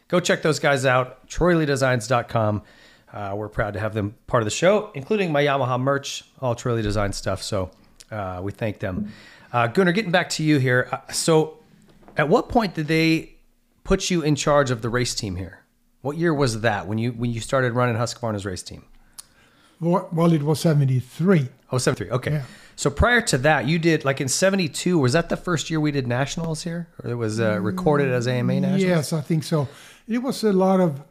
go 0.08 0.20
check 0.20 0.42
those 0.42 0.58
guys 0.58 0.86
out. 0.86 1.26
troyleedesigns.com. 1.28 2.62
Uh, 3.12 3.34
we're 3.36 3.48
proud 3.48 3.74
to 3.74 3.80
have 3.80 3.92
them 3.92 4.14
part 4.26 4.42
of 4.42 4.44
the 4.44 4.52
show, 4.52 4.92
including 4.94 5.32
my 5.32 5.42
Yamaha 5.42 5.80
merch, 5.80 6.24
all 6.40 6.54
Troy 6.54 6.74
Lee 6.74 6.82
Design 6.82 7.12
stuff. 7.12 7.42
So 7.42 7.70
uh, 8.10 8.40
we 8.42 8.52
thank 8.52 8.78
them. 8.78 9.12
Uh, 9.52 9.66
Gunnar, 9.66 9.92
getting 9.92 10.12
back 10.12 10.28
to 10.30 10.44
you 10.44 10.58
here. 10.58 10.88
Uh, 10.92 11.12
so, 11.12 11.58
at 12.16 12.28
what 12.28 12.48
point 12.48 12.74
did 12.74 12.86
they 12.86 13.34
put 13.82 14.10
you 14.10 14.22
in 14.22 14.36
charge 14.36 14.70
of 14.70 14.82
the 14.82 14.88
race 14.88 15.14
team 15.14 15.36
here? 15.36 15.64
What 16.02 16.16
year 16.16 16.32
was 16.32 16.60
that 16.60 16.86
when 16.86 16.98
you 16.98 17.10
when 17.12 17.32
you 17.32 17.40
started 17.40 17.72
running 17.72 17.96
Husqvarna's 17.96 18.46
race 18.46 18.62
team? 18.62 18.84
Well, 19.80 20.08
well, 20.12 20.32
it 20.32 20.42
was 20.42 20.60
73. 20.60 21.48
Oh, 21.72 21.78
73. 21.78 22.10
Okay. 22.10 22.30
Yeah. 22.32 22.42
So 22.80 22.88
prior 22.88 23.20
to 23.20 23.36
that, 23.36 23.66
you 23.66 23.78
did 23.78 24.06
like 24.06 24.22
in 24.22 24.28
72, 24.28 24.98
was 24.98 25.12
that 25.12 25.28
the 25.28 25.36
first 25.36 25.68
year 25.68 25.78
we 25.78 25.92
did 25.92 26.06
nationals 26.06 26.62
here? 26.62 26.88
Or 27.04 27.10
it 27.10 27.14
was 27.14 27.38
uh, 27.38 27.60
recorded 27.60 28.10
as 28.10 28.26
AMA 28.26 28.58
nationals? 28.58 28.82
Yes, 28.82 29.12
I 29.12 29.20
think 29.20 29.44
so. 29.44 29.68
It 30.08 30.22
was 30.22 30.42
a 30.42 30.50
lot 30.54 30.80
of 30.80 31.02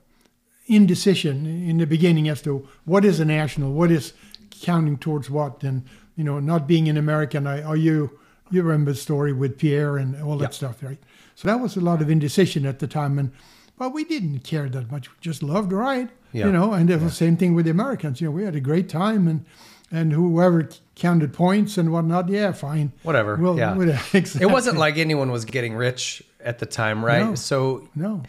indecision 0.65 1.45
in 1.45 1.77
the 1.77 1.85
beginning 1.85 2.27
as 2.27 2.41
to 2.41 2.67
what 2.85 3.05
is 3.05 3.19
a 3.19 3.25
national, 3.25 3.71
what 3.73 3.91
is 3.91 4.13
counting 4.49 4.97
towards 4.97 5.29
what, 5.29 5.61
and 5.61 5.83
you 6.15 6.23
know, 6.23 6.39
not 6.39 6.65
being 6.65 6.89
an 6.89 6.97
American. 6.97 7.45
I, 7.45 7.61
are 7.61 7.77
you? 7.77 8.17
You 8.49 8.63
remember 8.63 8.93
the 8.93 8.97
story 8.97 9.31
with 9.31 9.59
Pierre 9.59 9.97
and 9.97 10.19
all 10.23 10.37
that 10.37 10.45
Yeah. 10.45 10.61
stuff, 10.61 10.81
right? 10.81 10.97
So 11.35 11.47
that 11.49 11.59
was 11.59 11.77
a 11.77 11.81
lot 11.81 12.01
of 12.01 12.09
indecision 12.09 12.65
at 12.65 12.79
the 12.79 12.87
time, 12.87 13.19
and 13.19 13.31
but 13.77 13.93
we 13.93 14.03
didn't 14.05 14.39
care 14.39 14.69
that 14.69 14.91
much. 14.91 15.07
We 15.07 15.17
just 15.21 15.43
loved 15.43 15.69
to 15.69 15.75
ride, 15.75 16.09
Yeah. 16.33 16.47
you 16.47 16.51
know. 16.51 16.73
And 16.73 16.89
it 16.89 16.95
was 16.95 17.11
the 17.11 17.25
same 17.25 17.37
thing 17.37 17.53
with 17.53 17.65
the 17.65 17.71
Americans. 17.71 18.21
You 18.21 18.27
know, 18.29 18.31
we 18.31 18.43
had 18.43 18.55
a 18.55 18.59
great 18.59 18.89
time, 18.89 19.27
and 19.27 19.45
and 19.91 20.13
whoever 20.13 20.67
counted 20.99 21.33
points 21.33 21.77
and 21.77 21.91
whatnot, 21.91 22.29
yeah, 22.29 22.51
fine, 22.51 22.91
Whatever. 23.03 23.35
Well, 23.37 23.57
yeah. 23.57 23.75
with- 23.75 24.41
It 24.41 24.45
wasn't 24.45 24.77
like 24.77 24.97
anyone 24.97 25.31
was 25.31 25.45
getting 25.45 25.73
rich 25.73 26.21
at 26.39 26.59
the 26.59 26.65
time, 26.65 27.03
right? 27.03 27.25
No. 27.25 27.35
So 27.35 27.87
no. 27.95 28.23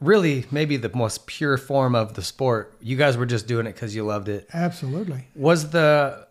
really, 0.00 0.44
maybe 0.50 0.76
the 0.76 0.90
most 0.94 1.26
pure 1.26 1.56
form 1.58 1.94
of 1.94 2.14
the 2.14 2.22
sport. 2.22 2.74
You 2.80 2.96
guys 2.96 3.16
were 3.16 3.26
just 3.26 3.46
doing 3.46 3.66
it 3.66 3.74
because 3.74 3.94
you 3.94 4.04
loved 4.04 4.28
it. 4.28 4.48
Absolutely. 4.52 5.26
Was 5.34 5.70
the 5.70 6.26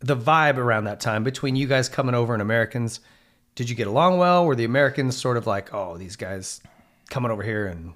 the 0.00 0.16
vibe 0.16 0.58
around 0.58 0.84
that 0.84 1.00
time 1.00 1.24
between 1.24 1.56
you 1.56 1.66
guys 1.66 1.88
coming 1.88 2.14
over 2.14 2.32
and 2.34 2.42
Americans? 2.42 3.00
Did 3.54 3.70
you 3.70 3.74
get 3.76 3.86
along 3.86 4.18
well? 4.18 4.44
Were 4.44 4.54
the 4.54 4.64
Americans 4.64 5.16
sort 5.16 5.38
of 5.38 5.46
like, 5.46 5.72
oh, 5.72 5.96
these 5.96 6.16
guys 6.16 6.60
coming 7.08 7.30
over 7.30 7.42
here 7.42 7.66
and 7.66 7.94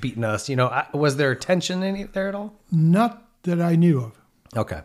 beating 0.00 0.24
us? 0.24 0.48
You 0.48 0.56
know, 0.56 0.68
I- 0.68 0.86
was 0.94 1.16
there 1.16 1.34
tension 1.34 1.82
any 1.82 2.04
there 2.04 2.28
at 2.28 2.34
all? 2.34 2.54
Not 2.72 3.22
that 3.42 3.60
I 3.60 3.76
knew 3.76 4.00
of. 4.00 4.12
Okay. 4.56 4.80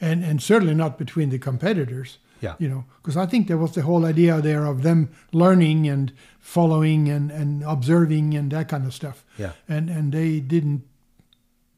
And 0.00 0.24
and 0.24 0.42
certainly 0.42 0.74
not 0.74 0.98
between 0.98 1.30
the 1.30 1.38
competitors. 1.38 2.18
Yeah. 2.42 2.54
You 2.58 2.68
know, 2.70 2.84
because 3.02 3.18
I 3.18 3.26
think 3.26 3.48
there 3.48 3.58
was 3.58 3.72
the 3.72 3.82
whole 3.82 4.06
idea 4.06 4.40
there 4.40 4.64
of 4.64 4.82
them 4.82 5.10
learning 5.32 5.86
and 5.88 6.10
following 6.38 7.08
and, 7.10 7.30
and 7.30 7.62
observing 7.64 8.34
and 8.34 8.50
that 8.50 8.66
kind 8.68 8.86
of 8.86 8.94
stuff. 8.94 9.24
Yeah. 9.38 9.52
And 9.68 9.90
and 9.90 10.10
they 10.12 10.40
didn't 10.40 10.82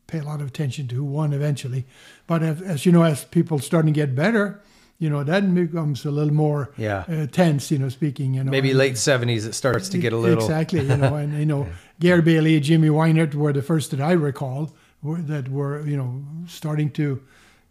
pay 0.06 0.18
a 0.20 0.24
lot 0.24 0.40
of 0.40 0.48
attention 0.48 0.86
to 0.88 0.94
who 0.94 1.04
won 1.04 1.32
eventually. 1.32 1.84
But 2.26 2.42
as, 2.42 2.62
as 2.62 2.86
you 2.86 2.92
know, 2.92 3.02
as 3.02 3.24
people 3.24 3.58
starting 3.58 3.92
to 3.92 4.00
get 4.00 4.14
better, 4.14 4.60
you 4.98 5.10
know, 5.10 5.24
that 5.24 5.52
becomes 5.54 6.04
a 6.04 6.10
little 6.12 6.34
more 6.34 6.70
Yeah. 6.76 7.04
uh, 7.08 7.26
tense. 7.26 7.72
You 7.72 7.78
know, 7.78 7.88
speaking. 7.88 8.34
You 8.34 8.44
know, 8.44 8.50
Maybe 8.52 8.70
and- 8.70 8.78
late 8.78 8.98
seventies, 8.98 9.44
it 9.44 9.54
starts 9.54 9.88
to 9.88 9.98
get 9.98 10.12
a 10.12 10.16
little 10.16 10.44
exactly. 10.44 10.80
You 10.86 10.96
know, 10.96 11.16
and 11.16 11.32
you 11.38 11.46
know, 11.46 11.66
Gary 11.98 12.22
Bailey, 12.22 12.60
Jimmy 12.60 12.88
Weinert 12.88 13.34
were 13.34 13.52
the 13.52 13.62
first 13.62 13.90
that 13.90 14.00
I 14.00 14.12
recall 14.12 14.70
were, 15.02 15.20
that 15.22 15.48
were 15.48 15.84
you 15.84 15.96
know 15.96 16.22
starting 16.46 16.90
to 16.92 17.20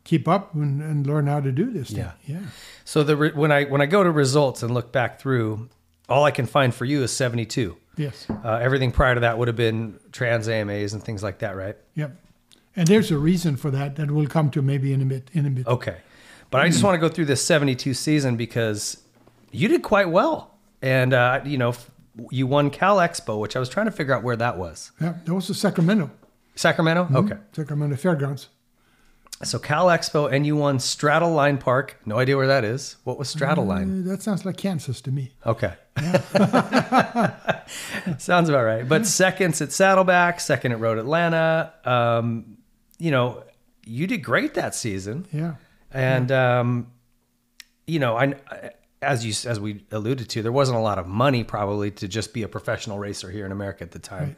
keep 0.03 0.27
up 0.27 0.53
and, 0.55 0.81
and 0.81 1.05
learn 1.07 1.27
how 1.27 1.39
to 1.39 1.51
do 1.51 1.71
this. 1.71 1.89
Thing. 1.89 1.97
Yeah. 1.99 2.11
yeah. 2.25 2.39
So 2.85 3.03
the 3.03 3.15
re- 3.15 3.31
when 3.31 3.51
I 3.51 3.65
when 3.65 3.81
I 3.81 3.85
go 3.85 4.03
to 4.03 4.11
results 4.11 4.63
and 4.63 4.73
look 4.73 4.91
back 4.91 5.19
through, 5.19 5.69
all 6.09 6.23
I 6.23 6.31
can 6.31 6.45
find 6.45 6.73
for 6.73 6.85
you 6.85 7.03
is 7.03 7.11
seventy 7.11 7.45
two. 7.45 7.77
Yes. 7.97 8.27
Uh, 8.29 8.53
everything 8.61 8.91
prior 8.91 9.15
to 9.15 9.21
that 9.21 9.37
would 9.37 9.47
have 9.47 9.57
been 9.57 9.99
trans 10.11 10.47
AMAs 10.47 10.93
and 10.93 11.03
things 11.03 11.21
like 11.21 11.39
that, 11.39 11.55
right? 11.55 11.75
Yep. 11.95 12.15
And 12.75 12.87
there's 12.87 13.11
a 13.11 13.17
reason 13.17 13.57
for 13.57 13.69
that 13.71 13.97
that 13.97 14.09
we'll 14.09 14.27
come 14.27 14.49
to 14.51 14.61
maybe 14.61 14.93
in 14.93 15.01
a 15.01 15.05
bit. 15.05 15.29
In 15.33 15.45
a 15.45 15.49
bit. 15.49 15.67
Okay. 15.67 15.97
But 16.49 16.61
I 16.61 16.67
just 16.69 16.83
want 16.83 16.95
to 16.95 16.99
go 16.99 17.13
through 17.13 17.25
this 17.25 17.43
72 17.43 17.93
season 17.93 18.35
because 18.37 18.97
you 19.51 19.67
did 19.67 19.83
quite 19.83 20.09
well. 20.09 20.55
And, 20.81 21.13
uh, 21.13 21.41
you 21.45 21.57
know, 21.57 21.73
you 22.29 22.45
won 22.47 22.69
Cal 22.69 22.97
Expo, 22.97 23.39
which 23.39 23.55
I 23.55 23.59
was 23.59 23.69
trying 23.69 23.85
to 23.85 23.91
figure 23.91 24.13
out 24.13 24.23
where 24.23 24.35
that 24.35 24.57
was. 24.57 24.91
Yeah, 24.99 25.15
that 25.23 25.33
was 25.33 25.47
the 25.47 25.53
Sacramento. 25.53 26.11
Sacramento? 26.55 27.05
Mhm. 27.05 27.15
Okay. 27.15 27.37
Sacramento 27.53 27.95
Fairgrounds. 27.95 28.49
So 29.43 29.59
Cal 29.59 29.87
Expo, 29.87 30.31
and 30.31 30.45
you 30.45 30.55
won 30.55 30.79
Straddle 30.79 31.31
Line 31.31 31.57
Park. 31.57 31.97
No 32.05 32.17
idea 32.19 32.37
where 32.37 32.47
that 32.47 32.63
is. 32.63 32.97
What 33.03 33.17
was 33.17 33.29
Straddle 33.29 33.65
Line? 33.65 34.03
Uh, 34.03 34.09
that 34.11 34.21
sounds 34.21 34.45
like 34.45 34.57
Kansas 34.57 35.01
to 35.01 35.11
me. 35.11 35.31
Okay. 35.45 35.73
Sounds 38.17 38.49
about 38.49 38.63
right. 38.63 38.87
But 38.87 39.05
seconds 39.05 39.61
at 39.61 39.71
Saddleback, 39.71 40.39
second 40.39 40.71
at 40.71 40.79
Road 40.79 40.97
Atlanta. 40.97 41.73
Um, 41.83 42.57
you 42.97 43.11
know, 43.11 43.43
you 43.85 44.07
did 44.07 44.23
great 44.23 44.53
that 44.53 44.73
season. 44.75 45.27
Yeah. 45.31 45.55
And 45.91 46.31
um, 46.31 46.91
you 47.87 47.99
know, 47.99 48.17
I 48.17 48.35
as 49.01 49.25
you 49.25 49.49
as 49.49 49.59
we 49.59 49.83
alluded 49.91 50.29
to, 50.29 50.41
there 50.41 50.51
wasn't 50.51 50.77
a 50.77 50.81
lot 50.81 50.99
of 50.99 51.07
money 51.07 51.43
probably 51.43 51.91
to 51.91 52.07
just 52.07 52.33
be 52.33 52.43
a 52.43 52.47
professional 52.47 52.99
racer 52.99 53.29
here 53.29 53.45
in 53.45 53.51
America 53.51 53.83
at 53.83 53.91
the 53.91 53.99
time. 53.99 54.35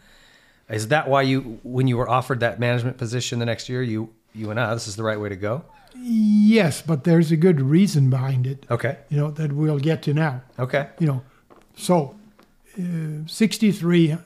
Is 0.69 0.87
that 0.87 1.09
why 1.09 1.23
you, 1.23 1.59
when 1.63 1.87
you 1.87 1.97
were 1.97 2.09
offered 2.09 2.39
that 2.39 2.59
management 2.59 2.97
position 2.97 3.39
the 3.39 3.45
next 3.45 3.67
year, 3.67 3.83
you 3.83 4.09
you 4.33 4.49
and 4.51 4.59
I, 4.59 4.73
this 4.73 4.87
is 4.87 4.95
the 4.95 5.03
right 5.03 5.19
way 5.19 5.29
to 5.29 5.35
go? 5.35 5.63
Yes, 5.95 6.81
but 6.81 7.03
there's 7.03 7.31
a 7.31 7.37
good 7.37 7.61
reason 7.61 8.09
behind 8.09 8.47
it. 8.47 8.65
Okay. 8.71 8.97
You 9.09 9.17
know 9.17 9.31
that 9.31 9.53
we'll 9.53 9.79
get 9.79 10.01
to 10.03 10.13
now. 10.13 10.41
Okay. 10.57 10.89
You 10.99 11.07
know, 11.07 11.21
so 11.75 12.15
uh, 12.79 13.27
63, 13.27 14.11
uh, 14.13 14.17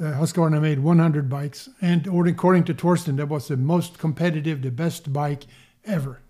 Husqvarna 0.00 0.60
made 0.60 0.78
100 0.80 1.28
bikes, 1.28 1.68
and 1.82 2.08
or 2.08 2.26
according 2.26 2.64
to 2.64 2.74
Torsten, 2.74 3.16
that 3.18 3.28
was 3.28 3.48
the 3.48 3.56
most 3.56 3.98
competitive, 3.98 4.62
the 4.62 4.70
best 4.70 5.12
bike 5.12 5.44
ever. 5.84 6.20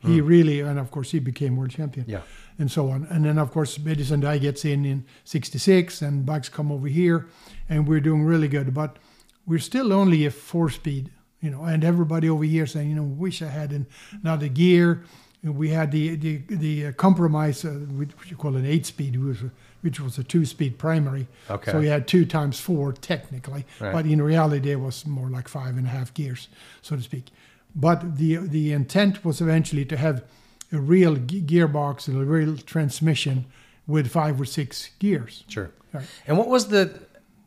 He 0.00 0.18
Hmm. 0.18 0.26
really, 0.26 0.60
and 0.60 0.78
of 0.78 0.90
course, 0.90 1.12
he 1.12 1.18
became 1.18 1.56
world 1.56 1.70
champion. 1.70 2.04
Yeah. 2.08 2.20
And 2.58 2.70
so 2.70 2.90
on. 2.90 3.06
And 3.10 3.24
then, 3.24 3.38
of 3.38 3.50
course, 3.50 3.78
Edison 3.86 4.20
Dye 4.20 4.38
gets 4.38 4.64
in 4.64 4.84
in 4.84 5.04
66, 5.24 6.02
and 6.02 6.24
bikes 6.26 6.48
come 6.50 6.70
over 6.70 6.88
here, 6.88 7.26
and 7.68 7.88
we're 7.88 8.00
doing 8.00 8.24
really 8.24 8.48
good. 8.48 8.72
But 8.74 8.98
we're 9.46 9.58
still 9.58 9.92
only 9.92 10.26
a 10.26 10.30
four 10.30 10.68
speed, 10.70 11.10
you 11.44 11.50
know, 11.50 11.62
and 11.64 11.84
everybody 11.84 12.28
over 12.30 12.44
here 12.44 12.66
saying, 12.66 12.88
you 12.88 12.96
know, 12.96 13.02
wish 13.02 13.42
I 13.42 13.48
had 13.48 13.70
an, 13.72 13.86
another 14.22 14.48
gear. 14.48 15.04
We 15.42 15.68
had 15.68 15.92
the 15.92 16.16
the, 16.16 16.38
the 16.48 16.86
uh, 16.86 16.92
compromise, 16.92 17.64
uh, 17.64 17.70
which 17.98 18.10
you 18.30 18.36
call 18.36 18.56
an 18.56 18.64
eight 18.64 18.86
speed, 18.86 19.12
which 19.22 19.42
was, 19.42 19.50
which 19.82 20.00
was 20.00 20.18
a 20.18 20.24
two 20.24 20.46
speed 20.46 20.78
primary. 20.78 21.26
Okay. 21.50 21.70
So 21.70 21.80
we 21.80 21.88
had 21.88 22.08
two 22.08 22.24
times 22.24 22.58
four 22.58 22.92
technically, 22.94 23.64
Right. 23.80 23.92
but 23.92 24.06
in 24.06 24.22
reality 24.22 24.70
it 24.70 24.80
was 24.80 25.04
more 25.06 25.28
like 25.28 25.48
five 25.48 25.76
and 25.76 25.86
a 25.86 25.90
half 25.90 26.14
gears, 26.14 26.48
so 26.80 26.96
to 26.96 27.02
speak. 27.02 27.26
But 27.74 28.16
the 28.16 28.36
the 28.36 28.72
intent 28.72 29.22
was 29.24 29.40
eventually 29.40 29.84
to 29.84 29.96
have 29.96 30.24
a 30.72 30.78
real 30.78 31.16
gearbox 31.16 32.08
and 32.08 32.16
a 32.22 32.24
real 32.24 32.56
transmission 32.56 33.44
with 33.86 34.06
five 34.10 34.40
or 34.40 34.46
six 34.46 34.90
gears. 34.98 35.44
Sure. 35.48 35.70
Right. 35.92 36.06
And 36.26 36.38
what 36.38 36.48
was 36.48 36.68
the 36.68 37.00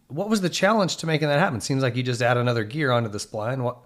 what 0.09 0.29
was 0.29 0.41
the 0.41 0.49
challenge 0.49 0.97
to 0.97 1.07
making 1.07 1.27
that 1.29 1.39
happen? 1.39 1.61
Seems 1.61 1.81
like 1.83 1.95
you 1.95 2.03
just 2.03 2.21
add 2.21 2.37
another 2.37 2.63
gear 2.63 2.91
onto 2.91 3.09
the 3.09 3.17
spline. 3.17 3.59
What 3.63 3.77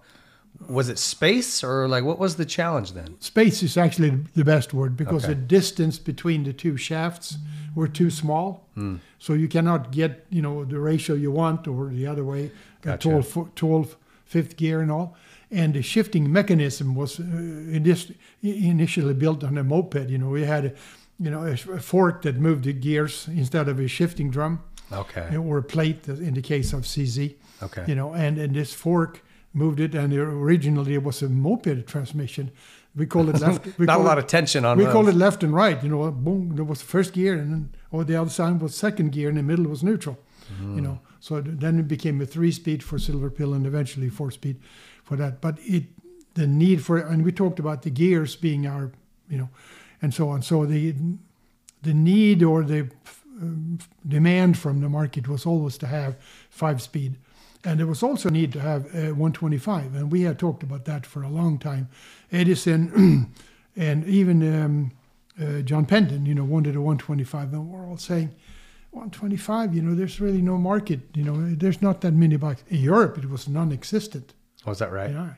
was 0.68 0.88
it 0.88 0.98
space 0.98 1.64
or 1.64 1.88
like 1.88 2.04
what 2.04 2.18
was 2.18 2.36
the 2.36 2.44
challenge 2.44 2.92
then? 2.92 3.16
Space 3.20 3.62
is 3.62 3.76
actually 3.76 4.10
the 4.34 4.44
best 4.44 4.72
word 4.72 4.96
because 4.96 5.24
Okay. 5.24 5.34
the 5.34 5.40
distance 5.40 5.98
between 5.98 6.44
the 6.44 6.52
two 6.52 6.76
shafts 6.76 7.36
were 7.74 7.88
too 7.88 8.10
small. 8.10 8.68
Hmm. 8.74 8.96
So 9.18 9.32
you 9.34 9.48
cannot 9.48 9.90
get, 9.90 10.26
you 10.30 10.42
know, 10.42 10.64
the 10.64 10.78
ratio 10.78 11.14
you 11.16 11.30
want 11.32 11.66
or 11.66 11.88
the 11.88 12.06
other 12.06 12.24
way, 12.24 12.50
Gotcha. 12.82 13.08
12, 13.08 13.54
12 13.54 13.96
fifth 14.24 14.56
gear 14.56 14.80
and 14.80 14.90
all. 14.90 15.16
And 15.50 15.74
the 15.74 15.82
shifting 15.82 16.32
mechanism 16.32 16.94
was 16.94 17.20
uh, 17.20 17.24
initially 18.42 19.14
built 19.14 19.44
on 19.44 19.58
a 19.58 19.64
moped. 19.64 20.08
You 20.08 20.18
know, 20.18 20.28
we 20.28 20.44
had, 20.44 20.64
a, 20.64 20.72
you 21.18 21.30
know, 21.30 21.44
a, 21.44 21.52
a 21.52 21.80
fork 21.80 22.22
that 22.22 22.36
moved 22.36 22.64
the 22.64 22.72
gears 22.72 23.28
instead 23.28 23.68
of 23.68 23.78
a 23.78 23.88
shifting 23.88 24.30
drum. 24.30 24.60
Okay. 24.92 25.36
Or 25.36 25.58
a 25.58 25.62
plate 25.62 26.06
in 26.08 26.34
the 26.34 26.42
case 26.42 26.72
of 26.72 26.82
CZ. 26.82 27.34
Okay. 27.62 27.84
You 27.86 27.94
know, 27.94 28.12
and, 28.12 28.38
and 28.38 28.54
this 28.54 28.72
fork 28.74 29.22
moved 29.54 29.80
it, 29.80 29.94
and 29.94 30.12
originally 30.12 30.94
it 30.94 31.02
was 31.02 31.22
a 31.22 31.28
moped 31.28 31.86
transmission. 31.86 32.50
We 32.94 33.06
call 33.06 33.28
it 33.30 33.40
left. 33.46 33.66
We 33.78 33.86
Not 33.86 34.00
a 34.00 34.02
lot 34.02 34.18
it- 34.18 34.24
of 34.24 34.30
tension 34.30 34.64
on 34.64 34.78
We 34.78 34.84
call 34.86 35.08
it 35.08 35.14
left 35.14 35.42
and 35.42 35.54
right. 35.54 35.82
You 35.82 35.88
know, 35.90 36.10
boom, 36.10 36.56
there 36.56 36.64
was 36.64 36.80
the 36.80 36.86
first 36.86 37.12
gear, 37.12 37.34
and 37.34 37.52
then 37.52 37.74
or 37.90 38.04
the 38.04 38.16
other 38.16 38.30
side 38.30 38.60
was 38.60 38.74
second 38.74 39.12
gear, 39.12 39.28
and 39.28 39.38
the 39.38 39.42
middle 39.42 39.66
was 39.66 39.82
neutral. 39.82 40.18
Mm. 40.60 40.74
You 40.76 40.80
know, 40.82 41.00
so 41.20 41.40
then 41.40 41.78
it 41.78 41.88
became 41.88 42.20
a 42.20 42.26
three-speed 42.26 42.82
for 42.82 42.98
Silverpilen, 42.98 43.56
and 43.56 43.66
eventually 43.66 44.08
four-speed 44.10 44.60
for 45.04 45.16
that. 45.16 45.40
But 45.40 45.58
it, 45.62 45.84
the 46.34 46.46
need 46.46 46.82
for, 46.84 46.98
and 46.98 47.24
we 47.24 47.32
talked 47.32 47.58
about 47.58 47.82
the 47.82 47.90
gears 47.90 48.36
being 48.36 48.66
our, 48.66 48.92
you 49.28 49.38
know, 49.38 49.48
and 50.02 50.12
so 50.12 50.28
on. 50.28 50.42
So 50.42 50.66
the 50.66 50.94
the 51.82 51.94
need 51.94 52.42
or 52.42 52.62
the 52.64 52.88
um, 53.40 53.78
demand 54.06 54.56
from 54.58 54.80
the 54.80 54.88
market 54.88 55.26
was 55.28 55.46
always 55.46 55.78
to 55.78 55.86
have 55.86 56.16
five 56.50 56.80
speed. 56.82 57.16
And 57.64 57.78
there 57.78 57.86
was 57.86 58.02
also 58.02 58.28
a 58.28 58.32
need 58.32 58.52
to 58.54 58.60
have 58.60 58.86
uh, 58.86 59.14
125. 59.14 59.94
And 59.94 60.10
we 60.10 60.22
had 60.22 60.38
talked 60.38 60.62
about 60.62 60.84
that 60.86 61.06
for 61.06 61.22
a 61.22 61.28
long 61.28 61.58
time. 61.58 61.88
Edison 62.32 63.32
and 63.76 64.04
even 64.06 64.62
um, 64.62 64.92
uh, 65.40 65.62
John 65.62 65.86
Penton, 65.86 66.26
you 66.26 66.34
know, 66.34 66.44
wanted 66.44 66.74
a 66.74 66.80
125. 66.80 67.52
And 67.52 67.68
we're 67.68 67.86
all 67.86 67.96
saying, 67.96 68.34
125, 68.90 69.74
you 69.74 69.80
know, 69.80 69.94
there's 69.94 70.20
really 70.20 70.42
no 70.42 70.58
market. 70.58 71.00
You 71.14 71.24
know, 71.24 71.54
there's 71.54 71.80
not 71.80 72.02
that 72.02 72.12
many 72.12 72.36
bikes. 72.36 72.62
In 72.68 72.80
Europe, 72.80 73.16
it 73.16 73.30
was 73.30 73.48
non 73.48 73.72
existent. 73.72 74.34
Was 74.64 74.78
that 74.78 74.92
right? 74.92 75.10
Yeah. 75.10 75.30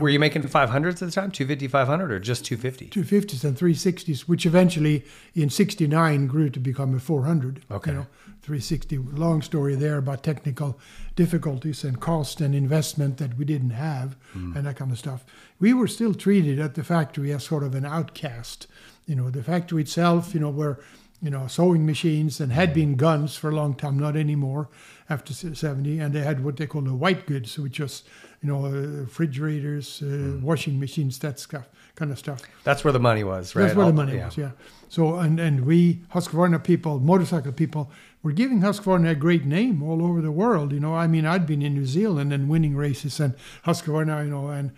Were 0.00 0.08
you 0.08 0.18
making 0.18 0.42
500s 0.42 0.92
at 0.92 0.98
the 1.00 1.10
time? 1.10 1.30
250, 1.30 1.68
500 1.68 2.12
or 2.12 2.18
just 2.18 2.44
250? 2.44 2.88
250s 2.88 3.44
and 3.44 3.56
360s, 3.56 4.20
which 4.22 4.46
eventually 4.46 5.04
in 5.34 5.50
69 5.50 6.26
grew 6.26 6.48
to 6.48 6.60
become 6.60 6.94
a 6.94 7.00
400. 7.00 7.64
Okay. 7.70 7.90
You 7.90 7.96
know, 7.98 8.06
360. 8.42 8.98
Long 8.98 9.42
story 9.42 9.74
there 9.74 9.98
about 9.98 10.22
technical 10.22 10.78
difficulties 11.16 11.84
and 11.84 12.00
cost 12.00 12.40
and 12.40 12.54
investment 12.54 13.18
that 13.18 13.36
we 13.36 13.44
didn't 13.44 13.70
have 13.70 14.16
Hmm. 14.32 14.56
and 14.56 14.66
that 14.66 14.76
kind 14.76 14.90
of 14.90 14.98
stuff. 14.98 15.24
We 15.60 15.74
were 15.74 15.88
still 15.88 16.14
treated 16.14 16.58
at 16.58 16.74
the 16.74 16.82
factory 16.84 17.32
as 17.32 17.44
sort 17.44 17.62
of 17.62 17.74
an 17.74 17.84
outcast. 17.84 18.66
You 19.06 19.16
know, 19.16 19.30
the 19.30 19.42
factory 19.42 19.82
itself, 19.82 20.32
you 20.34 20.40
know, 20.40 20.50
were, 20.50 20.80
you 21.20 21.30
know, 21.30 21.46
sewing 21.48 21.84
machines 21.84 22.40
and 22.40 22.52
had 22.52 22.72
been 22.72 22.96
guns 22.96 23.36
for 23.36 23.50
a 23.50 23.54
long 23.54 23.74
time, 23.74 23.98
not 23.98 24.16
anymore 24.16 24.68
after 25.10 25.32
70. 25.34 25.98
And 25.98 26.14
they 26.14 26.20
had 26.22 26.42
what 26.42 26.56
they 26.56 26.66
call 26.66 26.82
the 26.82 26.94
white 26.94 27.26
goods, 27.26 27.58
which 27.58 27.78
was, 27.78 28.02
you 28.42 28.48
know, 28.50 28.66
uh, 28.66 28.70
refrigerators, 29.06 30.02
uh, 30.02 30.06
Hmm. 30.06 30.42
washing 30.42 30.78
machines, 30.80 31.18
that 31.20 31.38
stuff, 31.38 31.68
kind 31.94 32.10
of 32.10 32.18
stuff. 32.18 32.42
That's 32.64 32.82
where 32.84 32.92
the 32.92 32.98
money 32.98 33.24
was, 33.24 33.54
right? 33.54 33.62
That's 33.64 33.76
where 33.76 33.84
All- 33.86 33.92
the 33.92 33.96
money 34.04 34.18
was, 34.18 34.36
yeah. 34.36 34.50
So, 34.88 35.16
and, 35.16 35.38
and 35.40 35.64
we, 35.64 36.00
Husqvarna 36.14 36.62
people, 36.62 36.98
motorcycle 37.00 37.52
people, 37.52 37.90
were 38.22 38.32
giving 38.32 38.60
Husqvarna 38.60 39.10
a 39.10 39.14
great 39.14 39.44
name 39.44 39.82
all 39.82 40.04
over 40.04 40.20
the 40.20 40.32
world. 40.32 40.72
You 40.72 40.80
know, 40.80 40.94
I 40.94 41.06
mean, 41.06 41.24
I'd 41.24 41.46
been 41.46 41.62
in 41.62 41.74
New 41.74 41.86
Zealand 41.86 42.32
and 42.32 42.48
winning 42.48 42.76
races 42.76 43.20
and 43.20 43.34
Husqvarna, 43.64 44.24
you 44.24 44.30
know, 44.30 44.48
and, 44.48 44.72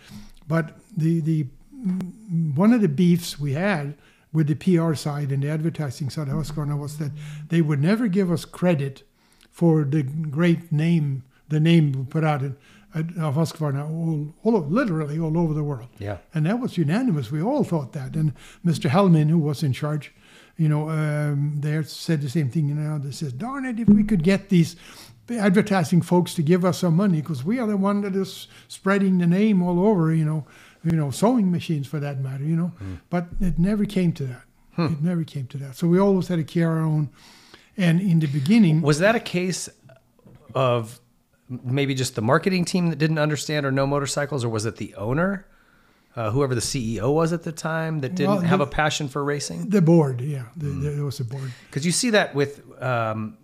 but 0.46 0.76
the, 0.96 1.20
the, 1.20 1.46
mm, 1.74 2.54
one 2.54 2.72
of 2.72 2.80
the 2.82 2.88
beefs 2.88 3.40
we 3.40 3.52
had 3.54 3.94
with 4.32 4.46
the 4.48 4.54
PR 4.54 4.94
side 4.94 5.32
and 5.32 5.42
the 5.42 5.48
advertising 5.48 6.10
side 6.10 6.28
of 6.28 6.34
Husqvarna 6.34 6.78
was 6.78 6.98
that 6.98 7.12
they 7.48 7.60
would 7.62 7.80
never 7.80 8.08
give 8.08 8.30
us 8.30 8.44
credit 8.44 9.02
for 9.50 9.84
the 9.84 10.02
great 10.02 10.70
name, 10.72 11.22
the 11.48 11.60
name 11.60 11.92
we 11.92 12.04
put 12.04 12.24
out 12.24 12.42
in, 12.42 12.56
of 12.94 13.36
uh, 13.36 13.40
Husqvarna 13.40 13.88
all, 13.90 14.34
all 14.42 14.60
literally 14.62 15.18
all 15.18 15.36
over 15.36 15.52
the 15.52 15.64
world. 15.64 15.88
Yeah. 15.98 16.18
And 16.32 16.46
that 16.46 16.60
was 16.60 16.78
unanimous. 16.78 17.30
We 17.30 17.42
all 17.42 17.64
thought 17.64 17.92
that. 17.92 18.14
And 18.14 18.32
Mr. 18.64 18.88
Hellman, 18.88 19.30
who 19.30 19.38
was 19.38 19.62
in 19.62 19.72
charge, 19.72 20.12
you 20.56 20.68
know, 20.68 20.88
um, 20.88 21.56
there 21.56 21.82
said 21.82 22.22
the 22.22 22.28
same 22.28 22.50
thing. 22.50 22.68
You 22.68 22.74
know, 22.74 22.98
they 22.98 23.10
says, 23.10 23.32
darn 23.32 23.64
it, 23.64 23.80
if 23.80 23.88
we 23.88 24.04
could 24.04 24.22
get 24.22 24.48
these 24.48 24.76
advertising 25.28 26.02
folks 26.02 26.34
to 26.34 26.42
give 26.42 26.64
us 26.64 26.78
some 26.78 26.94
money, 26.94 27.20
because 27.20 27.44
we 27.44 27.58
are 27.58 27.66
the 27.66 27.76
one 27.76 28.02
that 28.02 28.14
is 28.14 28.46
spreading 28.68 29.18
the 29.18 29.26
name 29.26 29.62
all 29.62 29.80
over, 29.84 30.14
you 30.14 30.24
know, 30.24 30.46
you 30.84 30.92
know, 30.92 31.10
sewing 31.10 31.50
machines 31.50 31.86
for 31.86 31.98
that 31.98 32.20
matter, 32.20 32.44
you 32.44 32.56
know. 32.56 32.68
Hmm. 32.78 32.94
But 33.10 33.28
it 33.40 33.58
never 33.58 33.84
came 33.86 34.12
to 34.12 34.26
that. 34.26 34.42
Hmm. 34.74 34.86
It 34.86 35.02
never 35.02 35.24
came 35.24 35.46
to 35.48 35.58
that. 35.58 35.76
So 35.76 35.88
we 35.88 35.98
always 35.98 36.28
had 36.28 36.36
to 36.36 36.44
carry 36.44 36.66
our 36.66 36.80
own. 36.80 37.10
And 37.76 38.00
in 38.00 38.20
the 38.20 38.26
beginning, 38.26 38.82
Was 38.82 39.00
that 39.00 39.16
a 39.16 39.20
case 39.20 39.68
of 40.54 41.00
maybe 41.48 41.94
just 41.94 42.14
the 42.14 42.22
marketing 42.22 42.64
team 42.64 42.88
that 42.90 42.96
didn't 42.96 43.18
understand 43.18 43.66
or 43.66 43.70
know 43.72 43.86
motorcycles, 43.86 44.44
or 44.44 44.48
was 44.48 44.64
it 44.66 44.76
the 44.76 44.94
owner, 44.94 45.46
uh, 46.16 46.30
whoever 46.30 46.54
the 46.54 46.60
CEO 46.60 47.12
was 47.12 47.32
at 47.32 47.42
the 47.42 47.52
time, 47.52 48.00
that 48.00 48.14
didn't 48.14 48.30
Well, 48.36 48.40
have 48.40 48.60
a 48.60 48.66
passion 48.66 49.08
for 49.08 49.22
racing? 49.24 49.68
the 49.68 49.82
board, 49.82 50.20
yeah, 50.20 50.44
the, 50.56 50.68
there 50.68 51.04
was 51.04 51.20
a 51.20 51.24
board. 51.24 51.52
Because 51.68 51.84
you 51.84 51.92
see 51.92 52.10
that 52.10 52.34
with, 52.34 52.62
um, 52.82 53.36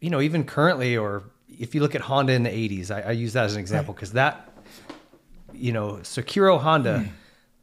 you 0.00 0.10
know, 0.10 0.20
even 0.20 0.44
currently, 0.44 0.96
or 0.96 1.24
if 1.58 1.74
you 1.74 1.80
look 1.80 1.94
at 1.94 2.00
Honda 2.02 2.32
in 2.32 2.44
the 2.44 2.50
80s, 2.50 2.90
I, 2.90 3.00
I 3.08 3.10
use 3.12 3.32
that 3.34 3.44
as 3.44 3.54
an 3.54 3.60
example 3.60 3.92
because 3.94 4.12
that, 4.12 4.50
you 5.52 5.72
know, 5.72 5.94
Soichiro 6.02 6.60
Honda 6.60 7.08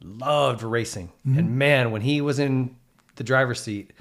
loved 0.02 0.62
racing. 0.62 1.10
Mhm. 1.26 1.38
And 1.38 1.58
man, 1.58 1.90
when 1.90 2.02
he 2.02 2.20
was 2.20 2.38
in 2.38 2.76
the 3.16 3.24
driver's 3.24 3.60
seat, 3.60 3.92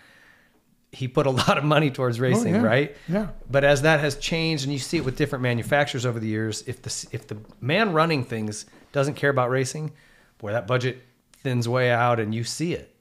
he 0.96 1.08
put 1.08 1.28
a 1.28 1.30
lot 1.44 1.58
of 1.58 1.64
money 1.64 1.92
towards 1.92 2.20
racing, 2.20 2.56
Oh, 2.56 2.60
yeah. 2.62 2.66
right? 2.66 2.98
Yeah. 3.08 3.28
But 3.52 3.64
as 3.64 3.82
that 3.82 4.00
has 4.00 4.16
changed, 4.18 4.64
and 4.64 4.72
you 4.74 4.80
see 4.80 4.98
it 4.98 5.06
with 5.06 5.18
different 5.18 5.44
manufacturers 5.44 6.06
over 6.06 6.20
the 6.20 6.28
years, 6.28 6.64
if 6.68 6.82
the 6.82 7.08
if 7.12 7.28
the 7.28 7.38
man 7.62 7.94
running 7.94 8.24
things 8.24 8.66
doesn't 8.94 9.16
care 9.16 9.30
about 9.30 9.50
racing, 9.50 9.92
boy, 10.38 10.52
that 10.54 10.68
budget 10.68 11.02
thins 11.44 11.68
way 11.68 11.92
out, 11.92 12.20
and 12.20 12.34
you 12.34 12.44
see 12.44 12.74
it. 12.74 12.96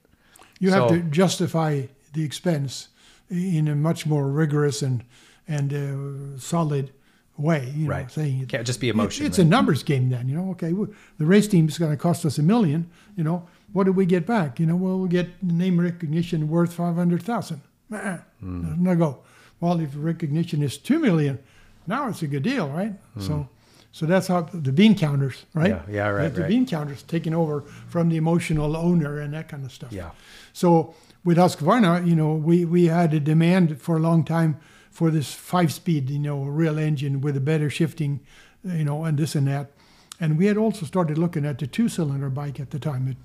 You 0.59 0.71
have 0.71 0.89
to 0.89 0.99
justify 1.01 1.83
the 2.13 2.23
expense 2.23 2.89
in 3.29 3.67
a 3.67 3.75
much 3.75 4.05
more 4.05 4.27
rigorous 4.27 4.81
and 4.81 5.03
and 5.47 5.73
uh, 5.73 6.39
solid 6.39 6.91
way. 7.37 7.71
You 7.75 7.83
know, 7.85 7.91
Right. 7.91 8.11
saying 8.11 8.41
it 8.41 8.49
Can't 8.49 8.65
just 8.67 8.79
be 8.79 8.87
it- 8.89 8.93
emotion, 8.95 9.25
it's 9.25 9.39
a 9.39 9.45
numbers 9.45 9.83
game 9.83 10.09
then. 10.09 10.27
You 10.29 10.35
know, 10.35 10.51
okay, 10.51 10.71
the 11.17 11.25
race 11.25 11.47
team 11.47 11.67
is 11.67 11.77
going 11.77 11.91
to 11.91 11.97
cost 11.97 12.25
us 12.25 12.37
a 12.39 12.43
million. 12.43 12.89
You 13.17 13.23
know, 13.23 13.47
what 13.73 13.83
do 13.85 13.91
we 13.91 14.05
get 14.05 14.25
back? 14.25 14.59
You 14.59 14.65
know, 14.65 14.75
well, 14.75 14.99
we 14.99 15.07
get 15.09 15.27
name 15.43 15.79
recognition 15.79 16.47
worth 16.49 16.73
five 16.73 16.95
hundred 16.95 17.21
thousand. 17.23 17.61
Hmm. 17.89 18.83
No 18.83 18.95
go. 18.95 19.19
Well, 19.59 19.79
if 19.79 19.89
recognition 19.95 20.61
is 20.61 20.77
two 20.77 20.99
million, 20.99 21.39
now 21.87 22.09
it's 22.09 22.21
a 22.21 22.27
good 22.27 22.43
deal, 22.43 22.67
right? 22.69 22.93
So. 23.19 23.49
So 23.91 24.05
that's 24.05 24.27
how 24.27 24.41
the 24.41 24.73
bean 24.73 24.93
counters, 24.97 25.45
right? 25.53 25.69
Yeah, 25.69 25.81
yeah, 25.89 26.07
right, 26.09 26.27
The 26.35 26.41
right. 26.41 26.49
bean 26.49 26.65
counters 26.65 27.01
taking 27.03 27.33
over 27.33 27.61
from 27.87 28.09
the 28.09 28.17
emotional 28.17 28.75
owner 28.75 29.21
and 29.21 29.33
that 29.33 29.47
kind 29.47 29.63
of 29.63 29.71
stuff. 29.71 29.93
Yeah. 29.93 30.09
So 30.51 30.93
with 31.23 31.37
Husqvarna, 31.37 32.05
you 32.05 32.13
know, 32.13 32.33
we, 32.33 32.65
we 32.65 32.87
had 32.87 33.13
a 33.13 33.21
demand 33.21 33.79
for 33.81 33.95
a 33.95 33.99
long 34.01 34.25
time 34.25 34.57
for 34.91 35.09
this 35.11 35.33
five 35.33 35.71
speed, 35.71 36.09
you 36.09 36.19
know, 36.19 36.43
real 36.43 36.77
engine 36.77 37.21
with 37.21 37.37
a 37.37 37.39
better 37.39 37.69
shifting, 37.69 38.19
you 38.65 38.83
know, 38.83 39.05
and 39.05 39.17
this 39.17 39.33
and 39.33 39.47
that. 39.47 39.71
And 40.19 40.37
we 40.37 40.47
had 40.47 40.57
also 40.57 40.85
started 40.85 41.17
looking 41.17 41.45
at 41.45 41.57
the 41.59 41.65
two 41.67 41.87
cylinder 41.87 42.29
bike 42.29 42.59
at 42.59 42.71
the 42.71 42.79
time, 42.79 43.15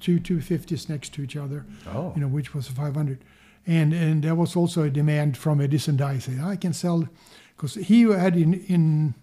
two 0.00 0.18
250s 0.20 0.88
next 0.88 1.12
to 1.12 1.22
each 1.22 1.36
other, 1.36 1.66
Oh. 1.94 2.14
you 2.14 2.22
know, 2.22 2.28
which 2.28 2.54
was 2.54 2.70
a 2.70 2.72
500. 2.72 3.18
And 3.66 3.92
and 3.94 4.22
there 4.22 4.34
was 4.34 4.56
also 4.56 4.82
a 4.82 4.90
demand 4.90 5.36
from 5.36 5.60
Edison 5.60 5.96
Dye 5.96 6.18
saying, 6.18 6.40
I 6.40 6.56
can 6.56 6.72
sell, 6.72 7.08
because 7.56 7.74
he 7.74 8.02
had 8.02 8.36
in, 8.36 8.54
in 8.68 9.14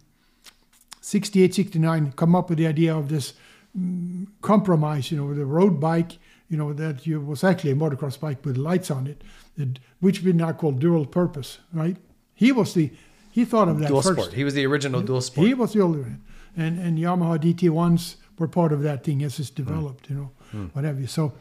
68, 1.02 1.54
69 1.54 2.12
come 2.14 2.36
up 2.36 2.50
with 2.50 2.58
the 2.58 2.68
idea 2.68 2.96
of 2.96 3.10
this 3.10 3.34
mm, 3.78 4.28
compromise, 4.42 5.12
you 5.12 5.18
know, 5.18 5.26
with 5.26 5.40
a 5.40 5.46
road 5.46 5.80
bike, 5.80 6.18
you 6.50 6.58
know, 6.58 6.74
that 6.74 7.06
you, 7.08 7.20
was 7.22 7.44
actually 7.44 7.72
a 7.72 7.76
motocross 7.76 8.20
bike 8.20 8.44
with 8.46 8.58
lights 8.58 8.92
on 8.92 9.08
it, 9.08 9.22
which 10.00 10.22
we 10.22 10.34
now 10.34 10.52
call 10.54 10.72
dual 10.72 11.06
purpose, 11.06 11.60
right? 11.74 11.98
He 12.34 12.52
was 12.52 12.74
the, 12.74 12.92
he 13.32 13.46
thought 13.46 13.70
of 13.70 13.80
that 13.80 13.88
Dual 13.88 14.02
first. 14.02 14.20
sport. 14.20 14.34
He 14.34 14.44
was 14.44 14.54
the 14.54 14.66
original 14.66 15.02
dual 15.02 15.22
sport. 15.22 15.48
He 15.48 15.54
was 15.54 15.74
the 15.74 15.86
one. 15.86 16.22
And, 16.58 16.80
and 16.80 16.98
Yamaha 16.98 17.40
DT1s 17.40 18.16
were 18.38 18.48
part 18.48 18.74
of 18.74 18.82
that 18.82 19.04
thing 19.04 19.24
as 19.24 19.40
it's 19.40 19.50
developed, 19.50 20.10
you 20.10 20.16
know, 20.16 20.32
Hmm. 20.52 20.66
what 20.74 20.84
have 20.84 21.00
you. 21.00 21.08
So, 21.08 21.32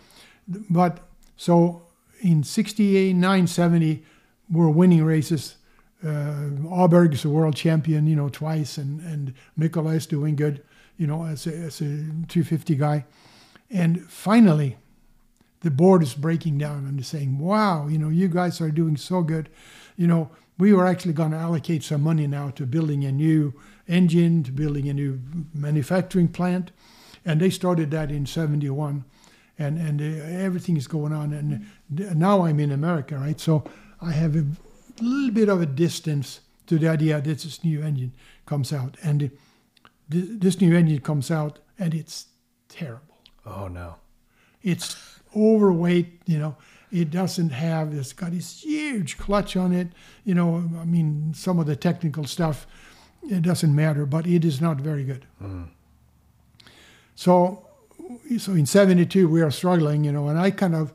but, 0.69 1.01
so 1.37 1.83
in 2.21 2.43
68, 2.45 3.15
9, 3.15 3.47
70, 3.47 4.05
we're 4.51 4.69
winning 4.69 5.05
races. 5.05 5.57
Uh, 6.03 6.51
Åberg's 6.65 7.25
a 7.25 7.29
world 7.29 7.55
champion, 7.55 8.07
you 8.07 8.17
know, 8.17 8.29
twice, 8.29 8.79
and, 8.79 9.01
and 9.01 9.35
Mikkola 9.59 9.95
is 9.97 10.07
doing 10.07 10.37
good, 10.37 10.63
you 10.97 11.07
know, 11.07 11.25
as 11.25 11.47
a, 11.47 11.51
as 11.51 11.81
a 11.81 11.85
250 12.29 12.75
guy. 12.77 13.05
And 13.71 14.03
finally, 14.11 14.77
the 15.61 15.71
board 15.71 16.03
is 16.03 16.15
breaking 16.15 16.59
down 16.59 16.87
and 16.87 17.05
saying, 17.05 17.39
wow, 17.39 17.87
you 17.87 17.99
know, 17.99 18.09
you 18.09 18.29
guys 18.29 18.61
are 18.61 18.71
doing 18.71 18.97
so 18.97 19.23
good. 19.23 19.49
You 19.97 20.07
know, 20.07 20.31
we 20.59 20.73
were 20.73 20.87
actually 20.87 21.13
going 21.13 21.33
to 21.33 21.37
allocate 21.37 21.83
some 21.83 22.03
money 22.03 22.27
now 22.27 22.51
to 22.51 22.67
building 22.67 23.05
a 23.05 23.13
new 23.13 23.55
engine, 23.87 24.43
to 24.45 24.53
building 24.53 24.89
a 24.89 24.95
new 24.95 25.21
manufacturing 25.55 26.29
plant. 26.29 26.71
And 27.25 27.41
they 27.41 27.51
started 27.51 27.91
that 27.91 28.11
in 28.11 28.25
71. 28.25 29.05
And, 29.59 29.79
and 29.79 30.01
uh, 30.01 30.25
everything 30.25 30.79
is 30.79 30.87
going 30.87 31.13
on. 31.13 31.35
And 31.35 31.67
now 31.91 32.45
I'm 32.45 32.61
in 32.61 32.71
America, 32.71 33.17
right? 33.17 33.39
So 33.41 33.65
I 34.01 34.13
have 34.13 34.37
a 34.37 34.47
little 35.01 35.31
bit 35.31 35.49
of 35.49 35.61
a 35.61 35.67
distance 35.67 36.41
to 36.67 36.79
the 36.79 36.89
idea 36.89 37.21
that 37.21 37.25
this 37.25 37.65
new 37.65 37.83
engine 37.83 38.13
comes 38.47 38.73
out. 38.73 38.97
And 39.03 39.31
this 40.11 40.61
new 40.61 40.77
engine 40.77 41.01
comes 41.01 41.31
out 41.31 41.61
and 41.79 41.95
it's 41.95 42.27
terrible 42.69 43.19
oh 43.47 43.69
no. 43.69 43.95
it's 44.63 44.97
overweight 45.37 46.21
you 46.27 46.39
know 46.39 46.57
it 46.91 47.11
doesn't 47.11 47.51
have 47.51 47.95
it's 47.95 48.13
got 48.13 48.33
this 48.33 48.63
huge 48.63 49.17
clutch 49.19 49.57
on 49.57 49.73
it 49.73 49.89
you 50.25 50.35
know 50.35 50.69
i 50.81 50.85
mean 50.85 51.33
some 51.35 51.59
of 51.59 51.67
the 51.67 51.77
technical 51.77 52.25
stuff 52.25 52.67
it 53.23 53.43
doesn't 53.43 53.75
matter 53.75 54.05
but 54.05 54.27
it 54.27 54.45
is 54.45 54.61
not 54.61 54.81
very 54.81 55.05
good 55.05 55.25
hmm. 55.39 55.65
so 57.15 57.67
so 58.39 58.53
in 58.53 58.67
72 58.67 59.29
we 59.29 59.41
are 59.41 59.51
struggling 59.51 60.05
you 60.05 60.13
know 60.13 60.29
and 60.29 60.39
i 60.39 60.51
kind 60.51 60.75
of 60.75 60.93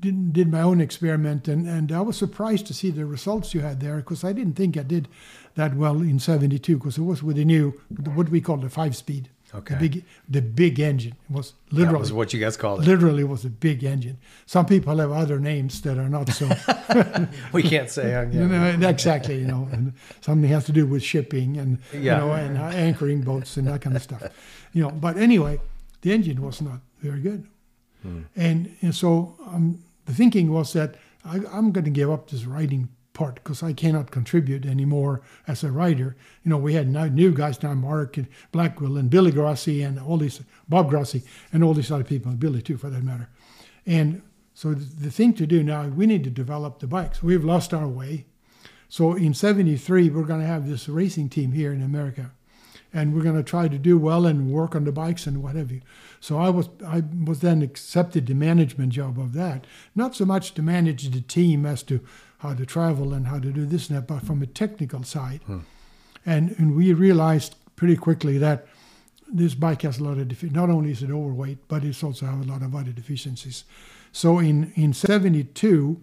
did, 0.00 0.32
did 0.32 0.50
my 0.50 0.62
own 0.62 0.80
experiment 0.80 1.46
and, 1.48 1.68
and 1.68 1.92
i 1.92 2.00
was 2.00 2.16
surprised 2.16 2.66
to 2.66 2.74
see 2.74 2.90
the 2.90 3.04
results 3.04 3.52
you 3.54 3.60
had 3.60 3.80
there 3.80 3.96
because 3.96 4.24
i 4.24 4.32
didn't 4.32 4.54
think 4.54 4.76
i 4.76 4.82
did 4.82 5.08
that 5.56 5.74
well 5.76 6.00
in 6.00 6.18
72 6.18 6.78
because 6.78 6.96
it 6.98 7.02
was 7.02 7.22
with 7.22 7.36
the 7.36 7.44
new 7.44 7.78
what 8.14 8.28
we 8.30 8.40
call 8.40 8.56
the 8.56 8.70
five 8.70 8.96
speed 8.96 9.28
Okay. 9.54 9.74
the 9.74 9.80
big 9.88 10.04
the 10.28 10.42
big 10.42 10.80
engine 10.80 11.14
it 11.30 11.32
was 11.32 11.52
literally 11.70 11.92
That 11.92 12.00
was 12.00 12.12
what 12.12 12.32
you 12.32 12.40
guys 12.40 12.56
called 12.56 12.80
it. 12.82 12.86
literally 12.88 13.22
was 13.22 13.44
a 13.44 13.50
big 13.50 13.84
engine. 13.84 14.18
Some 14.46 14.66
people 14.66 14.96
have 14.98 15.12
other 15.12 15.38
names 15.38 15.80
that 15.82 15.96
are 15.96 16.08
not 16.08 16.28
so. 16.30 16.48
We 17.52 17.62
can't 17.62 17.88
say 17.88 18.16
on 18.16 18.32
You 18.32 18.48
yeah. 18.48 18.76
know, 18.76 18.88
exactly, 18.88 19.38
you 19.38 19.46
know, 19.46 19.68
and 19.70 19.92
something 20.22 20.50
has 20.50 20.64
to 20.66 20.72
do 20.72 20.86
with 20.86 21.04
shipping 21.04 21.56
and 21.56 21.78
Yeah. 21.92 21.98
you 22.00 22.20
know 22.26 22.32
and 22.32 22.58
uh, 22.58 22.62
anchoring 22.86 23.20
boats 23.22 23.56
and 23.56 23.68
that 23.68 23.80
kind 23.80 23.94
of 23.94 24.02
stuff, 24.02 24.22
you 24.72 24.82
know. 24.82 24.90
But 24.90 25.16
anyway, 25.18 25.60
the 26.02 26.10
engine 26.12 26.42
was 26.42 26.60
not 26.60 26.80
very 27.00 27.20
good, 27.20 27.46
and, 28.36 28.76
and 28.82 28.94
so 28.94 29.36
um, 29.46 29.82
the 30.04 30.12
thinking 30.12 30.52
was 30.52 30.72
that 30.72 30.96
I, 31.24 31.40
I'm 31.50 31.72
going 31.72 31.84
to 31.84 31.90
give 31.90 32.10
up 32.10 32.30
this 32.30 32.44
writing 32.44 32.88
part 33.14 33.36
because 33.36 33.62
I 33.62 33.72
cannot 33.72 34.10
contribute 34.10 34.66
anymore 34.66 35.22
as 35.46 35.64
a 35.64 35.70
writer. 35.70 36.16
You 36.42 36.50
know, 36.50 36.58
we 36.58 36.74
had 36.74 36.88
new 36.88 37.32
guys 37.32 37.62
now, 37.62 37.74
Mark 37.74 38.16
and 38.16 38.26
Blackwell 38.52 38.96
and 38.96 39.08
Billy 39.08 39.30
Grossi 39.30 39.82
and 39.82 39.98
all 39.98 40.18
these, 40.18 40.42
Bob 40.68 40.90
Grossi 40.90 41.22
and 41.52 41.64
all 41.64 41.74
these 41.74 41.90
other 41.90 42.04
people, 42.04 42.30
and 42.30 42.40
Billy 42.40 42.60
too 42.60 42.76
for 42.76 42.90
that 42.90 43.02
matter. 43.02 43.30
And 43.86 44.22
so 44.52 44.74
the, 44.74 44.84
the 45.06 45.10
thing 45.10 45.32
to 45.34 45.46
do 45.46 45.62
now, 45.62 45.86
we 45.86 46.06
need 46.06 46.24
to 46.24 46.30
develop 46.30 46.80
the 46.80 46.86
bikes. 46.86 47.22
We've 47.22 47.44
lost 47.44 47.72
our 47.72 47.88
way. 47.88 48.26
So 48.88 49.14
in 49.14 49.32
73, 49.32 50.10
we're 50.10 50.24
going 50.24 50.40
to 50.40 50.46
have 50.46 50.68
this 50.68 50.88
racing 50.88 51.28
team 51.28 51.52
here 51.52 51.72
in 51.72 51.82
America. 51.82 52.32
And 52.94 53.12
we're 53.12 53.22
going 53.22 53.36
to 53.36 53.42
try 53.42 53.66
to 53.66 53.76
do 53.76 53.98
well 53.98 54.24
and 54.24 54.50
work 54.50 54.76
on 54.76 54.84
the 54.84 54.92
bikes 54.92 55.26
and 55.26 55.42
what 55.42 55.56
have 55.56 55.72
you. 55.72 55.80
So 56.20 56.38
I 56.38 56.48
was 56.48 56.68
I 56.86 57.02
was 57.26 57.40
then 57.40 57.60
accepted 57.60 58.26
the 58.26 58.34
management 58.34 58.92
job 58.92 59.18
of 59.18 59.32
that. 59.34 59.66
Not 59.94 60.14
so 60.14 60.24
much 60.24 60.54
to 60.54 60.62
manage 60.62 61.10
the 61.10 61.20
team 61.20 61.66
as 61.66 61.82
to 61.82 62.00
how 62.38 62.54
to 62.54 62.64
travel 62.64 63.12
and 63.12 63.26
how 63.26 63.40
to 63.40 63.50
do 63.50 63.66
this 63.66 63.88
and 63.88 63.98
that, 63.98 64.06
but 64.06 64.22
from 64.22 64.42
a 64.42 64.46
technical 64.46 65.02
side. 65.02 65.42
Hmm. 65.46 65.60
And 66.24 66.54
and 66.58 66.76
we 66.76 66.92
realized 66.92 67.56
pretty 67.76 67.96
quickly 67.96 68.38
that 68.38 68.66
this 69.28 69.54
bike 69.54 69.82
has 69.82 69.98
a 69.98 70.04
lot 70.04 70.18
of 70.18 70.28
defi- 70.28 70.50
not 70.50 70.70
only 70.70 70.90
is 70.90 71.02
it 71.02 71.10
overweight, 71.10 71.58
but 71.68 71.84
it's 71.84 72.04
also 72.04 72.26
have 72.26 72.40
a 72.40 72.50
lot 72.52 72.62
of 72.62 72.74
other 72.74 72.92
deficiencies. 72.92 73.64
So 74.12 74.38
in 74.38 74.72
in 74.76 74.92
'72, 74.92 76.00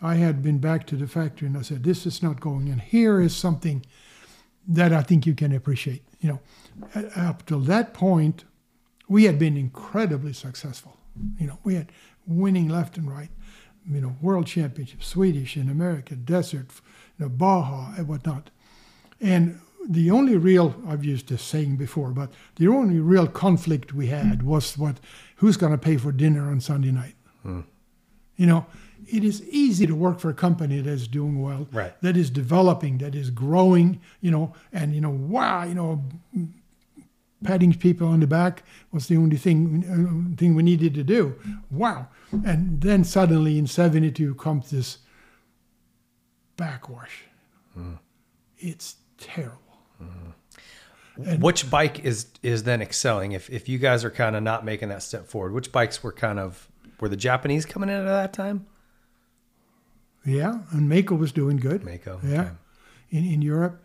I 0.00 0.16
had 0.16 0.42
been 0.42 0.58
back 0.58 0.86
to 0.88 0.96
the 0.96 1.06
factory 1.06 1.46
and 1.46 1.56
I 1.56 1.62
said, 1.62 1.84
"This 1.84 2.06
is 2.06 2.22
not 2.22 2.40
going." 2.40 2.68
And 2.68 2.80
here 2.80 3.20
is 3.20 3.34
something 3.36 3.84
that 4.68 4.92
I 4.92 5.02
think 5.02 5.26
you 5.26 5.34
can 5.34 5.52
appreciate. 5.52 6.02
You 6.20 6.28
know, 6.28 7.02
up 7.16 7.46
till 7.46 7.60
that 7.60 7.94
point, 7.94 8.44
we 9.08 9.24
had 9.24 9.38
been 9.38 9.56
incredibly 9.56 10.32
successful. 10.32 10.96
You 11.38 11.48
know, 11.48 11.58
we 11.64 11.74
had 11.74 11.92
winning 12.26 12.68
left 12.68 12.96
and 12.96 13.10
right. 13.10 13.30
You 13.90 14.00
know, 14.00 14.16
world 14.22 14.46
championships, 14.46 15.08
Swedish 15.08 15.56
and 15.56 15.68
American, 15.68 16.24
desert, 16.24 16.68
you 17.18 17.24
know, 17.24 17.28
Baja 17.28 17.94
and 17.96 18.06
whatnot. 18.06 18.50
And 19.20 19.60
the 19.88 20.10
only 20.10 20.36
real, 20.36 20.76
I've 20.86 21.04
used 21.04 21.28
this 21.28 21.42
saying 21.42 21.76
before, 21.76 22.10
but 22.10 22.32
the 22.56 22.68
only 22.68 23.00
real 23.00 23.26
conflict 23.26 23.92
we 23.92 24.06
had 24.06 24.42
was 24.42 24.78
what, 24.78 25.00
who's 25.36 25.56
going 25.56 25.72
to 25.72 25.78
pay 25.78 25.96
for 25.96 26.12
dinner 26.12 26.48
on 26.48 26.60
Sunday 26.60 26.92
night? 26.92 27.16
Hmm. 27.42 27.62
You 28.36 28.46
know, 28.46 28.66
it 29.06 29.24
is 29.24 29.42
easy 29.48 29.86
to 29.86 29.94
work 29.94 30.18
for 30.20 30.30
a 30.30 30.34
company 30.34 30.80
that 30.80 30.90
is 30.90 31.08
doing 31.08 31.40
well, 31.42 31.66
Right. 31.72 31.94
that 32.02 32.16
is 32.16 32.30
developing, 32.30 32.98
that 32.98 33.14
is 33.14 33.30
growing, 33.30 34.00
you 34.20 34.30
know, 34.30 34.54
and, 34.72 34.94
you 34.94 35.00
know, 35.00 35.10
wow, 35.10 35.64
you 35.64 35.74
know, 35.74 36.02
patting 37.44 37.72
people 37.74 38.06
on 38.06 38.20
the 38.20 38.26
back 38.26 38.62
was 38.92 39.08
the 39.08 39.16
only 39.16 39.36
thing 39.36 39.84
uh, 39.84 40.36
thing 40.36 40.54
we 40.54 40.62
needed 40.62 40.94
to 40.94 41.02
do. 41.02 41.34
Wow. 41.70 42.08
And 42.44 42.80
then 42.80 43.02
suddenly 43.04 43.58
in 43.58 43.66
72 43.66 44.34
comes 44.36 44.70
this 44.70 44.98
backwash. 46.56 47.24
It's 48.58 48.96
terrible. 49.18 49.58
And- 51.26 51.42
which 51.42 51.68
bike 51.70 52.04
is 52.04 52.26
is 52.42 52.62
then 52.62 52.80
excelling? 52.80 53.32
If 53.32 53.50
if 53.50 53.68
you 53.68 53.78
guys 53.78 54.02
are 54.04 54.10
kind 54.10 54.34
of 54.34 54.42
not 54.42 54.64
making 54.64 54.88
that 54.88 55.02
step 55.02 55.26
forward, 55.28 55.52
which 55.52 55.70
bikes 55.70 56.02
were 56.02 56.12
kind 56.12 56.38
of 56.38 56.68
were 57.00 57.08
the 57.08 57.16
Japanese 57.16 57.66
coming 57.66 57.88
in 57.90 57.96
at 57.96 58.04
that 58.06 58.32
time? 58.32 58.66
Yeah, 60.24 60.60
and 60.70 60.88
Maico 60.90 61.18
was 61.18 61.32
doing 61.32 61.56
good. 61.56 61.82
Maico, 61.82 62.18
yeah, 62.22 62.40
okay. 62.42 62.50
in 63.10 63.24
in 63.24 63.42
Europe, 63.42 63.82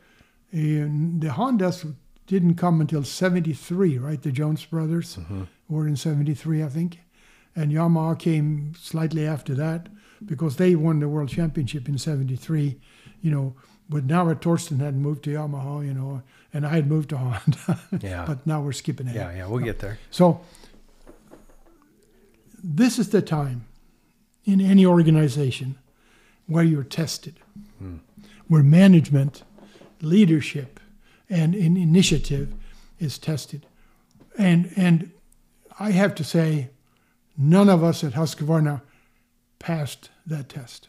and 0.51 1.21
the 1.21 1.29
Hondas 1.29 1.95
didn't 2.27 2.55
come 2.55 2.79
until 2.81 3.03
'73, 3.03 3.97
right? 3.97 4.21
The 4.21 4.31
Jones 4.31 4.65
brothers 4.65 5.15
Mm-hmm. 5.17 5.43
were 5.69 5.87
in 5.87 5.95
'73, 5.95 6.63
I 6.63 6.69
think, 6.69 6.99
and 7.55 7.71
Yamaha 7.71 8.17
came 8.19 8.73
slightly 8.79 9.25
after 9.25 9.55
that 9.55 9.87
because 10.25 10.55
they 10.57 10.75
won 10.75 10.99
the 10.99 11.07
world 11.09 11.29
championship 11.29 11.87
in 11.89 11.97
'73. 11.97 12.79
You 13.21 13.31
know, 13.31 13.55
but 13.89 14.03
now 14.05 14.31
Torsten 14.35 14.79
had 14.79 14.95
moved 14.95 15.23
to 15.23 15.31
Yamaha, 15.31 15.83
you 15.85 15.93
know, 15.93 16.21
and 16.53 16.65
I 16.67 16.69
had 16.75 16.87
moved 16.87 17.09
to 17.09 17.17
Honda. 17.17 17.79
Yeah. 18.01 18.25
but 18.27 18.45
now 18.45 18.61
we're 18.61 18.73
skipping 18.73 19.07
ahead. 19.07 19.15
Yeah, 19.33 19.37
yeah, 19.37 19.47
we'll 19.47 19.63
get 19.65 19.79
there. 19.79 19.97
So 20.11 20.41
this 22.63 22.99
is 22.99 23.09
the 23.09 23.21
time 23.21 23.65
in 24.45 24.61
any 24.61 24.85
organization 24.85 25.77
where 26.47 26.63
you're 26.63 26.83
tested, 26.83 27.39
where 28.47 28.63
management, 28.63 29.43
leadership, 30.01 30.79
and 31.29 31.53
in 31.55 31.77
initiative 31.77 32.53
is 32.99 33.17
tested. 33.17 33.65
And 34.37 34.71
and 34.75 35.11
I 35.79 35.91
have 35.91 36.15
to 36.15 36.23
say, 36.23 36.69
none 37.37 37.69
of 37.69 37.83
us 37.83 38.03
at 38.03 38.13
Husqvarna 38.13 38.81
passed 39.59 40.09
that 40.25 40.49
test. 40.49 40.87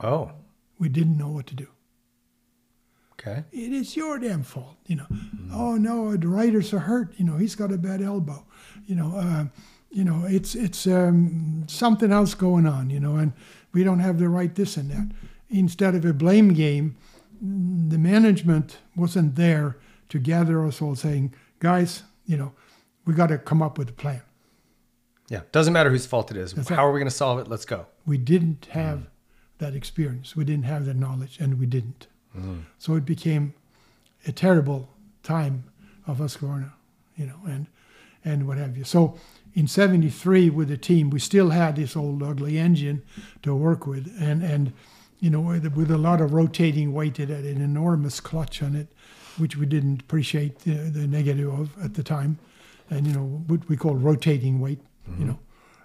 Oh, 0.00 0.32
We 0.78 0.88
didn't 0.88 1.16
know 1.18 1.28
what 1.28 1.46
to 1.48 1.54
do. 1.54 1.66
okay. 3.14 3.44
It 3.52 3.72
is 3.72 3.96
your 3.96 4.18
damn 4.18 4.42
fault, 4.42 4.76
you 4.86 4.96
know. 4.96 5.06
Oh 5.52 5.76
no, 5.76 6.16
the 6.16 6.28
writers 6.28 6.72
are 6.72 6.80
hurt. 6.80 7.12
You 7.18 7.24
know, 7.24 7.36
he's 7.36 7.54
got 7.54 7.72
a 7.72 7.78
bad 7.78 8.00
elbow. 8.02 8.44
You 8.86 8.94
know, 8.94 9.14
uh, 9.16 9.44
you 9.90 10.04
know, 10.04 10.24
it's 10.26 10.54
it's 10.54 10.86
um, 10.86 11.64
something 11.68 12.12
else 12.12 12.34
going 12.34 12.66
on. 12.66 12.90
You 12.90 13.00
know, 13.00 13.16
and 13.16 13.32
we 13.72 13.84
don't 13.84 14.00
have 14.00 14.18
the 14.18 14.28
right 14.28 14.54
this 14.54 14.76
and 14.76 14.90
that. 14.90 15.14
Instead 15.48 15.94
of 15.94 16.04
a 16.04 16.12
blame 16.12 16.52
game, 16.52 16.96
the 17.40 17.98
management 17.98 18.78
wasn't 18.94 19.36
there 19.36 19.76
to 20.08 20.18
gather 20.18 20.64
us 20.66 20.82
all, 20.82 20.94
saying, 20.94 21.34
"Guys, 21.58 22.02
you 22.26 22.36
know, 22.36 22.52
we 23.04 23.14
got 23.14 23.28
to 23.28 23.38
come 23.38 23.62
up 23.62 23.78
with 23.78 23.90
a 23.90 23.92
plan." 23.92 24.22
Yeah, 25.28 25.42
doesn't 25.52 25.72
matter 25.72 25.90
whose 25.90 26.06
fault 26.06 26.30
it 26.30 26.36
is. 26.36 26.52
That's 26.52 26.68
How 26.68 26.76
right. 26.76 26.82
are 26.82 26.92
we 26.92 26.98
going 26.98 27.08
to 27.08 27.14
solve 27.14 27.38
it? 27.38 27.48
Let's 27.48 27.64
go. 27.64 27.86
We 28.04 28.18
didn't 28.18 28.66
have 28.72 29.08
that 29.58 29.74
experience. 29.74 30.34
We 30.34 30.44
didn't 30.44 30.64
have 30.64 30.86
that 30.86 30.96
knowledge, 30.96 31.38
and 31.38 31.58
we 31.58 31.66
didn't. 31.66 32.08
Mm-hmm. 32.36 32.60
So 32.78 32.96
it 32.96 33.04
became 33.04 33.54
a 34.26 34.32
terrible 34.32 34.88
time 35.22 35.64
of 36.06 36.18
Husqvarna, 36.18 36.72
you 37.16 37.26
know, 37.26 37.40
and 37.46 37.66
and 38.24 38.46
what 38.46 38.58
have 38.58 38.76
you. 38.76 38.84
So 38.84 39.16
in 39.54 39.66
'73 39.66 40.50
with 40.50 40.68
the 40.68 40.76
team, 40.76 41.10
we 41.10 41.18
still 41.18 41.50
had 41.50 41.76
this 41.76 41.96
old 41.96 42.22
ugly 42.22 42.58
engine 42.58 43.02
to 43.42 43.54
work 43.54 43.86
with, 43.86 44.12
and 44.20 44.42
and 44.42 44.72
you 45.20 45.30
know 45.30 45.40
with, 45.40 45.66
with 45.74 45.90
a 45.90 45.98
lot 45.98 46.20
of 46.20 46.32
rotating 46.32 46.92
weight, 46.92 47.18
it 47.18 47.28
had 47.28 47.44
an 47.44 47.60
enormous 47.60 48.20
clutch 48.20 48.62
on 48.62 48.74
it, 48.74 48.88
which 49.38 49.56
we 49.56 49.66
didn't 49.66 50.02
appreciate 50.02 50.60
the, 50.60 50.74
the 50.74 51.06
negative 51.06 51.52
of 51.52 51.70
at 51.82 51.94
the 51.94 52.02
time, 52.02 52.38
and 52.88 53.06
you 53.06 53.12
know 53.12 53.42
what 53.46 53.68
we 53.68 53.76
call 53.76 53.94
rotating 53.94 54.60
weight, 54.60 54.80
you 55.18 55.24
know, 55.24 55.38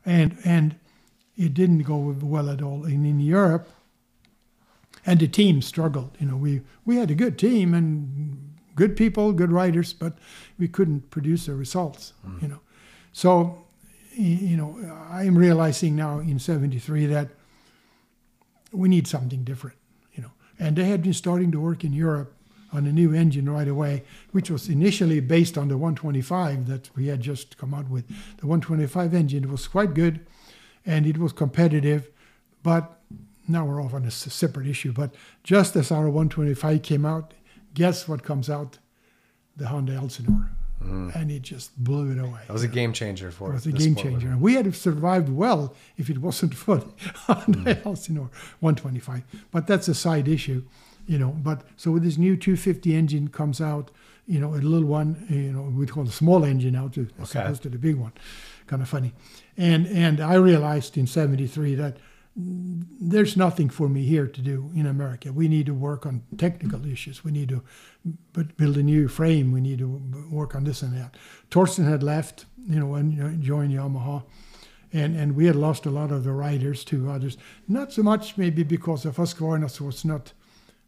mm-hmm. 0.05 0.09
and 0.09 0.37
and 0.43 0.75
it 1.37 1.53
didn't 1.53 1.83
go 1.83 2.15
well 2.21 2.49
at 2.49 2.61
all. 2.61 2.85
And 2.85 3.05
in 3.05 3.19
Europe, 3.19 3.69
and 5.05 5.19
the 5.19 5.27
team 5.27 5.61
struggled. 5.61 6.17
You 6.19 6.27
know, 6.27 6.37
we 6.37 6.61
we 6.85 6.97
had 6.97 7.11
a 7.11 7.15
good 7.15 7.37
team 7.37 7.73
and 7.73 8.53
good 8.75 8.95
people, 8.95 9.31
good 9.33 9.51
writers, 9.51 9.93
but 9.93 10.17
we 10.57 10.67
couldn't 10.67 11.09
produce 11.09 11.45
the 11.45 11.55
results. 11.55 12.13
Mm-hmm. 12.25 12.45
You 12.45 12.47
know, 12.51 12.59
so 13.15 13.63
you 14.11 14.57
know, 14.57 14.77
I 15.09 15.23
am 15.23 15.37
realizing 15.37 15.95
now 15.95 16.19
in 16.19 16.37
'73 16.37 17.05
that 17.05 17.29
we 18.73 18.89
need 18.89 19.07
something 19.07 19.45
different. 19.45 19.77
You 20.13 20.23
know, 20.23 20.31
and 20.59 20.75
they 20.75 20.83
had 20.83 21.01
been 21.01 21.13
starting 21.13 21.49
to 21.53 21.59
work 21.61 21.85
in 21.85 21.93
Europe 21.93 22.33
on 22.73 22.85
a 22.85 22.91
new 22.91 23.13
engine 23.13 23.49
right 23.49 23.69
away, 23.69 24.03
which 24.33 24.51
was 24.51 24.67
initially 24.67 25.21
based 25.21 25.57
on 25.57 25.69
the 25.69 25.77
125 25.77 26.67
that 26.67 26.89
we 26.93 27.07
had 27.07 27.21
just 27.21 27.57
come 27.57 27.73
out 27.73 27.89
with. 27.89 28.05
The 28.09 28.47
125 28.47 29.13
engine 29.13 29.49
was 29.49 29.65
quite 29.65 29.93
good, 29.93 30.19
and 30.85 31.07
it 31.07 31.17
was 31.17 31.31
competitive, 31.31 32.09
but 32.63 32.99
now 33.47 33.63
we're 33.63 33.81
off 33.81 33.93
on 33.93 34.03
a 34.03 34.11
separate 34.11 34.67
issue. 34.67 34.91
But 34.91 35.15
just 35.41 35.77
as 35.77 35.89
our 35.89 36.09
125 36.09 36.81
came 36.81 37.05
out, 37.05 37.33
guess 37.73 38.09
what 38.09 38.23
comes 38.23 38.49
out? 38.49 38.77
The 39.55 39.67
Honda 39.67 39.93
Elsinore. 39.93 40.51
And 41.15 41.31
it 41.31 41.41
just 41.41 41.75
blew 41.83 42.11
it 42.11 42.19
away. 42.19 42.41
That 42.47 42.53
was 42.53 42.63
a 42.63 42.67
game 42.67 42.93
changer 42.93 43.31
for 43.31 43.53
us. 43.53 43.65
It 43.65 43.73
was 43.73 43.83
a 43.85 43.85
game 43.89 43.95
changer. 43.95 44.27
And 44.29 44.41
we 44.41 44.53
had 44.55 44.73
survived 44.75 45.29
well 45.29 45.73
if 45.97 46.09
it 46.09 46.19
wasn't 46.19 46.53
for 46.63 46.77
the 46.77 46.91
Honda 47.27 47.75
Hmm. 47.75 47.87
Elsinore 47.87 48.29
125. 48.59 49.23
But 49.51 49.67
that's 49.67 49.87
a 49.87 49.93
side 49.95 50.27
issue, 50.27 50.63
you 51.07 51.17
know. 51.17 51.29
But 51.29 51.61
so 51.77 51.91
with 51.91 52.03
this 52.03 52.17
new 52.17 52.35
250 52.37 52.95
engine 52.95 53.27
comes 53.29 53.59
out, 53.61 53.91
you 54.27 54.39
know, 54.39 54.53
a 54.53 54.57
little 54.57 54.87
one, 54.87 55.25
you 55.29 55.51
know, 55.53 55.63
we 55.63 55.85
call 55.85 56.03
the 56.03 56.11
small 56.11 56.43
engine 56.43 56.73
now 56.73 56.87
to 56.89 57.07
as 57.21 57.29
Okay. 57.35 57.41
opposed 57.43 57.63
to 57.63 57.69
the 57.69 57.77
big 57.77 57.95
one. 57.95 58.11
Kind 58.67 58.81
of 58.81 58.89
funny. 58.89 59.13
And 59.57 59.85
and 59.87 60.19
I 60.19 60.35
realized 60.35 60.97
in 60.97 61.05
73 61.07 61.75
that 61.75 61.95
mm, 61.95 61.99
there's 62.35 63.37
nothing 63.37 63.69
for 63.69 63.87
me 63.87 64.03
here 64.03 64.27
to 64.27 64.41
do 64.41 64.69
in 64.75 64.85
America. 64.85 65.31
We 65.31 65.47
need 65.47 65.67
to 65.67 65.73
work 65.73 66.05
on 66.05 66.23
technical 66.37 66.85
issues. 66.85 67.23
We 67.23 67.31
need 67.31 67.49
to 67.49 67.63
build 68.57 68.77
a 68.77 68.83
new 68.83 69.07
frame. 69.07 69.53
We 69.53 69.61
need 69.61 69.79
to 69.79 70.01
work 70.29 70.53
on 70.53 70.65
this 70.65 70.81
and 70.81 70.95
that. 70.97 71.15
Torsten 71.49 71.87
had 71.89 72.03
left, 72.03 72.45
you 72.67 72.79
know, 72.79 72.95
and 72.95 73.41
joined 73.41 73.71
Yamaha, 73.71 74.23
and 74.91 75.15
and 75.15 75.35
we 75.35 75.45
had 75.45 75.55
lost 75.55 75.85
a 75.85 75.91
lot 75.91 76.11
of 76.11 76.25
the 76.25 76.33
riders 76.33 76.83
to 76.85 77.09
others. 77.09 77.37
Not 77.69 77.93
so 77.93 78.03
much 78.03 78.37
maybe 78.37 78.63
because 78.63 79.05
of 79.05 79.15
Husqvarna 79.15 79.79
was 79.79 80.03
not 80.03 80.33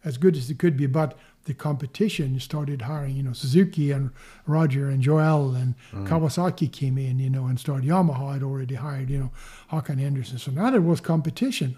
as 0.03 0.17
good 0.17 0.35
as 0.35 0.49
it 0.49 0.59
could 0.59 0.75
be, 0.75 0.85
but 0.85 1.17
the 1.47 1.53
competition 1.53 2.39
started 2.39 2.83
hiring. 2.83 3.15
You 3.15 3.23
know, 3.23 3.33
Suzuki 3.33 3.91
and 3.91 4.11
Roger 4.45 4.89
and 4.89 5.01
Joel 5.01 5.55
and 5.55 5.73
mm. 5.91 6.07
Kawasaki 6.07 6.71
came 6.71 6.97
in. 6.97 7.17
You 7.19 7.29
know, 7.29 7.47
and 7.47 7.59
started. 7.59 7.89
Yamaha 7.89 8.33
had 8.33 8.43
already 8.43 8.75
hired. 8.75 9.09
You 9.09 9.19
know, 9.19 9.31
Håkan 9.71 9.99
Andersson. 10.01 10.37
So 10.37 10.51
now 10.51 10.69
there 10.69 10.81
was 10.81 11.01
competition 11.01 11.77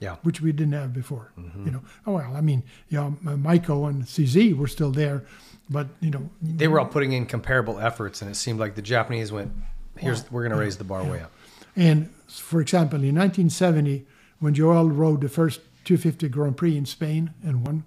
Yeah. 0.00 0.16
which 0.22 0.40
we 0.40 0.52
didn't 0.52 0.72
have 0.72 0.92
before. 0.92 1.32
Mm-hmm. 1.38 1.66
You 1.66 1.72
know, 1.72 1.82
oh 2.06 2.12
well, 2.14 2.34
I 2.34 2.40
mean, 2.40 2.62
yeah, 2.88 3.12
Maico 3.22 3.84
uh, 3.84 3.88
and 3.88 4.04
CZ 4.04 4.56
were 4.56 4.66
still 4.66 4.90
there, 4.90 5.24
but 5.68 5.88
you 6.00 6.10
know, 6.10 6.28
They 6.42 6.66
were 6.68 6.80
all 6.80 6.86
putting 6.86 7.12
in 7.12 7.26
comparable 7.26 7.78
efforts, 7.78 8.22
and 8.22 8.30
it 8.30 8.34
seemed 8.34 8.58
like 8.58 8.74
the 8.74 8.82
Japanese 8.82 9.30
went, 9.30 9.52
"Here's 9.96 10.30
we're 10.32 10.42
going 10.42 10.52
to 10.52 10.58
raise 10.58 10.78
the 10.78 10.84
bar 10.84 11.04
way 11.04 11.20
up." 11.20 11.30
and 11.76 12.10
for 12.28 12.60
example, 12.60 12.98
in 12.98 13.14
1970, 13.14 14.06
when 14.38 14.54
Joel 14.54 14.88
rode 14.88 15.20
the 15.20 15.28
first 15.28 15.60
250 15.84 16.28
Grand 16.28 16.56
Prix 16.56 16.76
in 16.76 16.86
Spain 16.86 17.32
and 17.42 17.66
won, 17.66 17.84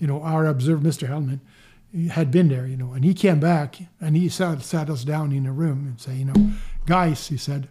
you 0.00 0.06
know, 0.06 0.20
our 0.22 0.46
observer, 0.46 0.82
Mr. 0.82 1.08
Hellman, 1.08 1.40
had 2.10 2.30
been 2.30 2.48
there, 2.48 2.66
you 2.66 2.76
know, 2.76 2.92
and 2.92 3.04
he 3.04 3.14
came 3.14 3.38
back 3.38 3.78
and 4.00 4.16
he 4.16 4.28
sat, 4.28 4.62
sat 4.62 4.88
us 4.88 5.04
down 5.04 5.32
in 5.32 5.46
a 5.46 5.52
room 5.52 5.86
and 5.86 6.00
say, 6.00 6.14
you 6.16 6.24
know, 6.24 6.52
guys, 6.86 7.28
he 7.28 7.36
said, 7.36 7.68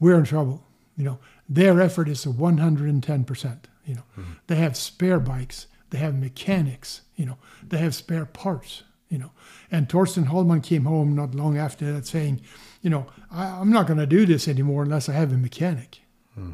we're 0.00 0.16
in 0.18 0.24
trouble. 0.24 0.64
You 0.96 1.04
know, 1.04 1.18
their 1.48 1.80
effort 1.80 2.08
is 2.08 2.24
110%. 2.24 3.58
You 3.84 3.94
know, 3.96 4.02
mm-hmm. 4.18 4.32
they 4.46 4.56
have 4.56 4.76
spare 4.76 5.20
bikes, 5.20 5.66
they 5.90 5.98
have 5.98 6.14
mechanics, 6.14 7.02
you 7.16 7.26
know, 7.26 7.36
they 7.66 7.78
have 7.78 7.94
spare 7.94 8.24
parts, 8.24 8.84
you 9.10 9.18
know. 9.18 9.32
And 9.70 9.88
Torsten 9.88 10.26
Hallman 10.26 10.62
came 10.62 10.84
home 10.84 11.14
not 11.14 11.34
long 11.34 11.58
after 11.58 11.92
that 11.92 12.06
saying, 12.06 12.40
you 12.80 12.88
know, 12.90 13.06
I, 13.30 13.46
I'm 13.46 13.70
not 13.70 13.86
going 13.86 13.98
to 13.98 14.06
do 14.06 14.24
this 14.24 14.48
anymore 14.48 14.84
unless 14.84 15.08
I 15.08 15.12
have 15.12 15.32
a 15.32 15.36
mechanic. 15.36 16.00
Hmm. 16.34 16.52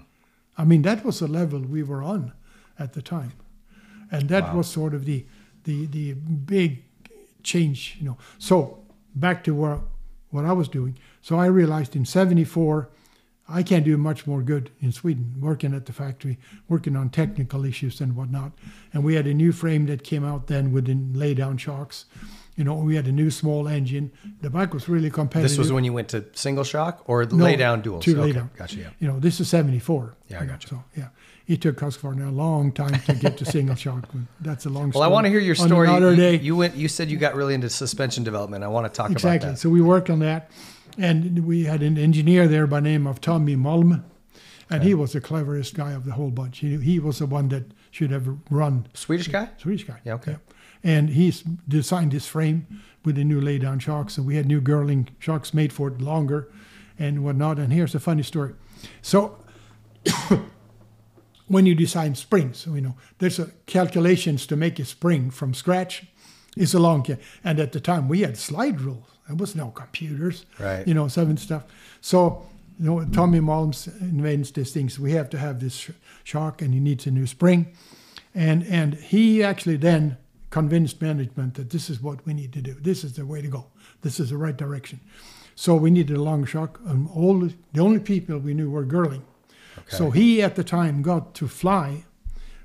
I 0.59 0.65
mean, 0.65 0.83
that 0.83 1.05
was 1.05 1.21
the 1.21 1.29
level 1.29 1.61
we 1.61 1.83
were 1.83 2.03
on 2.03 2.33
at 2.79 2.95
the 2.95 3.03
time. 3.03 3.33
And 4.11 4.29
that 4.29 4.55
was 4.55 4.69
sort 4.69 4.95
of 4.95 5.05
the, 5.05 5.25
the, 5.65 5.87
the 5.87 6.13
big 6.15 6.83
change, 7.43 7.97
you 8.01 8.07
know. 8.07 8.19
So 8.39 8.79
back 9.15 9.45
to 9.45 9.55
where, 9.55 9.81
what 10.31 10.45
I 10.45 10.53
was 10.53 10.69
doing. 10.69 10.99
So 11.23 11.39
I 11.39 11.47
realized 11.47 11.95
in 11.95 12.05
74, 12.05 12.89
I 13.49 13.63
can't 13.63 13.85
do 13.85 13.97
much 13.97 14.27
more 14.27 14.43
good 14.43 14.71
in 14.81 14.93
Sweden, 14.93 15.35
working 15.41 15.75
at 15.75 15.87
the 15.87 15.93
factory, 15.93 16.39
working 16.69 16.97
on 16.97 17.11
technical 17.11 17.65
issues 17.65 18.01
and 18.01 18.15
whatnot. 18.15 18.53
And 18.93 19.03
we 19.03 19.15
had 19.15 19.27
a 19.27 19.35
new 19.35 19.51
frame 19.53 19.87
that 19.87 20.05
came 20.05 20.25
out 20.25 20.47
then 20.47 20.73
with 20.73 20.87
the 20.87 21.19
lay 21.19 21.35
down 21.35 21.57
shocks. 21.57 22.05
You 22.57 22.65
know, 22.65 22.75
we 22.75 22.95
had 22.95 23.07
a 23.07 23.13
new 23.13 23.31
small 23.31 23.67
engine. 23.67 24.13
The 24.43 24.51
bike 24.51 24.73
was 24.73 24.89
really 24.89 25.11
competitive. 25.11 25.51
This 25.51 25.59
was 25.59 25.73
when 25.73 25.85
you 25.85 25.93
went 25.93 26.09
to 26.11 26.27
single 26.33 26.65
shock 26.65 27.03
or 27.07 27.25
No, 27.25 27.45
lay 27.45 27.57
down 27.57 27.83
duals. 27.83 28.03
Two 28.03 28.17
lay 28.17 28.33
down. 28.33 28.51
Gotcha. 28.57 28.77
Yeah. 28.77 28.91
You 29.01 29.09
know, 29.09 29.19
this 29.19 29.41
is 29.41 29.49
74. 29.49 30.17
Yeah, 30.29 30.43
I 30.43 30.47
gotcha. 30.47 30.69
So, 30.69 30.85
yeah. 30.97 31.09
It 31.51 31.61
took 31.61 31.79
Husqvarna 31.79 32.29
a 32.29 32.31
long 32.31 32.71
time 32.71 33.01
to 33.01 33.15
get 33.15 33.37
to 33.39 33.45
single 33.45 33.75
shock. 33.85 34.09
That's 34.41 34.67
a 34.67 34.69
long 34.69 34.93
Story. 34.93 35.01
Well. 35.01 35.11
I 35.11 35.13
want 35.13 35.25
to 35.25 35.31
hear 35.31 35.41
your 35.41 35.57
On 35.61 35.67
story. 35.67 35.89
Another 35.89 36.11
You- 36.13 36.17
day. 36.17 36.35
You 36.37 36.55
went. 36.55 36.77
You 36.77 36.87
said 36.87 37.11
you 37.11 37.17
got 37.17 37.35
really 37.35 37.55
into 37.55 37.69
suspension 37.69 38.23
development. 38.23 38.63
I 38.63 38.69
want 38.69 38.87
to 38.87 38.97
talk 38.97 39.11
exactly. 39.11 39.31
about 39.39 39.41
that. 39.41 39.51
Exactly. 39.55 39.69
So 39.69 39.73
we 39.73 39.81
worked 39.81 40.11
on 40.11 40.21
that. 40.21 40.49
And 40.97 41.45
we 41.45 41.65
had 41.65 41.83
an 41.83 41.99
engineer 41.99 42.47
there 42.47 42.69
by 42.69 42.79
name 42.79 43.05
of 43.05 43.21
Tommy 43.21 43.57
Malm. 43.57 44.05
And 44.71 44.85
he 44.85 44.95
was 44.95 45.13
the 45.13 45.21
cleverest 45.21 45.75
guy 45.75 45.91
of 45.91 46.05
the 46.05 46.13
whole 46.13 46.31
bunch. 46.31 46.59
He, 46.59 46.77
he 46.77 47.01
was 47.01 47.19
the 47.19 47.27
one 47.27 47.49
that 47.49 47.65
should 47.91 48.13
have 48.13 48.29
run 48.49 48.87
Swedish 48.95 49.27
guy. 49.27 49.49
Swedish 49.59 49.83
guy. 49.83 49.99
Yeah, 50.05 50.15
okay. 50.15 50.37
And 50.85 51.11
he 51.11 51.35
designed 51.67 52.13
this 52.13 52.27
frame 52.29 52.81
with 53.05 53.17
the 53.17 53.25
new 53.25 53.41
lay 53.41 53.59
down 53.59 53.81
shocks. 53.81 54.17
And 54.17 54.25
we 54.25 54.37
had 54.37 54.47
new 54.47 54.61
girling 54.61 55.09
shocks 55.19 55.53
made 55.53 55.73
for 55.73 55.89
it 55.89 56.01
longer 56.01 56.49
and 56.97 57.25
whatnot. 57.25 57.59
And 57.59 57.73
here's 57.73 57.97
a 57.97 58.01
funny 58.01 58.23
story. 58.23 58.55
So 59.03 59.37
when 61.51 61.67
you 61.67 61.75
design 61.75 62.15
springs, 62.15 62.65
you 62.67 62.81
know, 62.81 62.95
there's 63.19 63.41
a 63.41 63.47
calculations 63.67 64.47
to 64.47 64.57
make 64.57 64.79
a 64.79 64.85
spring 64.85 65.31
from 65.31 65.53
scratch. 65.53 66.05
It's 66.57 66.75
a 66.75 66.79
long 66.79 67.05
and 67.45 67.59
at 67.59 67.73
the 67.73 67.81
time 67.81 68.09
we 68.09 68.21
had 68.21 68.37
slide 68.37 68.81
rules. 68.81 69.05
There 69.27 69.37
was 69.37 69.55
no 69.55 69.71
computers, 69.71 70.47
Right. 70.59 70.87
You 70.87 70.95
know, 70.95 71.09
seven 71.09 71.37
stuff. 71.37 71.65
So 72.01 72.47
you 72.79 72.87
know, 72.87 73.05
Tommy 73.13 73.41
Malms 73.41 73.89
invents 74.01 74.53
these 74.53 74.73
things. 74.73 74.99
We 74.99 75.13
have 75.13 75.29
to 75.31 75.39
have 75.39 75.59
this 75.61 75.77
sh- 75.77 75.91
shock, 76.25 76.63
and 76.63 76.73
he 76.73 76.81
needs 76.81 77.07
a 77.07 77.11
new 77.11 77.27
spring, 77.27 77.67
and 78.35 78.65
and 78.67 78.95
he 78.95 79.43
actually 79.43 79.77
then 79.77 80.17
convinced 80.51 81.03
management 81.03 81.55
that 81.55 81.71
this 81.71 81.91
is 81.91 82.01
what 82.01 82.25
we 82.27 82.33
need 82.33 82.53
to 82.53 82.63
do. 82.63 82.75
This 82.81 83.05
is 83.05 83.13
the 83.13 83.27
way 83.27 83.43
to 83.43 83.49
go. 83.49 83.67
This 84.03 84.21
is 84.21 84.31
the 84.31 84.37
right 84.37 84.57
direction. 84.57 85.01
So 85.55 85.75
we 85.75 85.91
needed 85.91 86.17
a 86.17 86.23
long 86.23 86.47
shock. 86.47 86.81
And 86.87 87.09
all 87.15 87.39
the, 87.39 87.55
only 87.81 88.01
people 88.01 88.39
we 88.39 88.55
knew 88.55 88.71
were 88.71 88.85
So 89.89 90.11
he 90.11 90.43
at 90.43 90.57
the 90.57 90.65
time 90.65 91.03
got 91.03 91.35
to 91.35 91.49
fly 91.49 92.05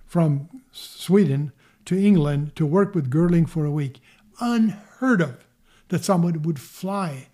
from 0.06 0.50
Sweden 0.72 1.52
to 1.86 1.98
England 1.98 2.56
to 2.56 2.66
work 2.66 2.96
with 2.96 3.10
Girling 3.10 3.48
for 3.48 3.66
a 3.66 3.72
week. 3.72 4.00
Unheard 4.40 5.22
of 5.22 5.46
that 5.90 6.04
somebody 6.04 6.38
would 6.40 6.60
fly, 6.60 7.28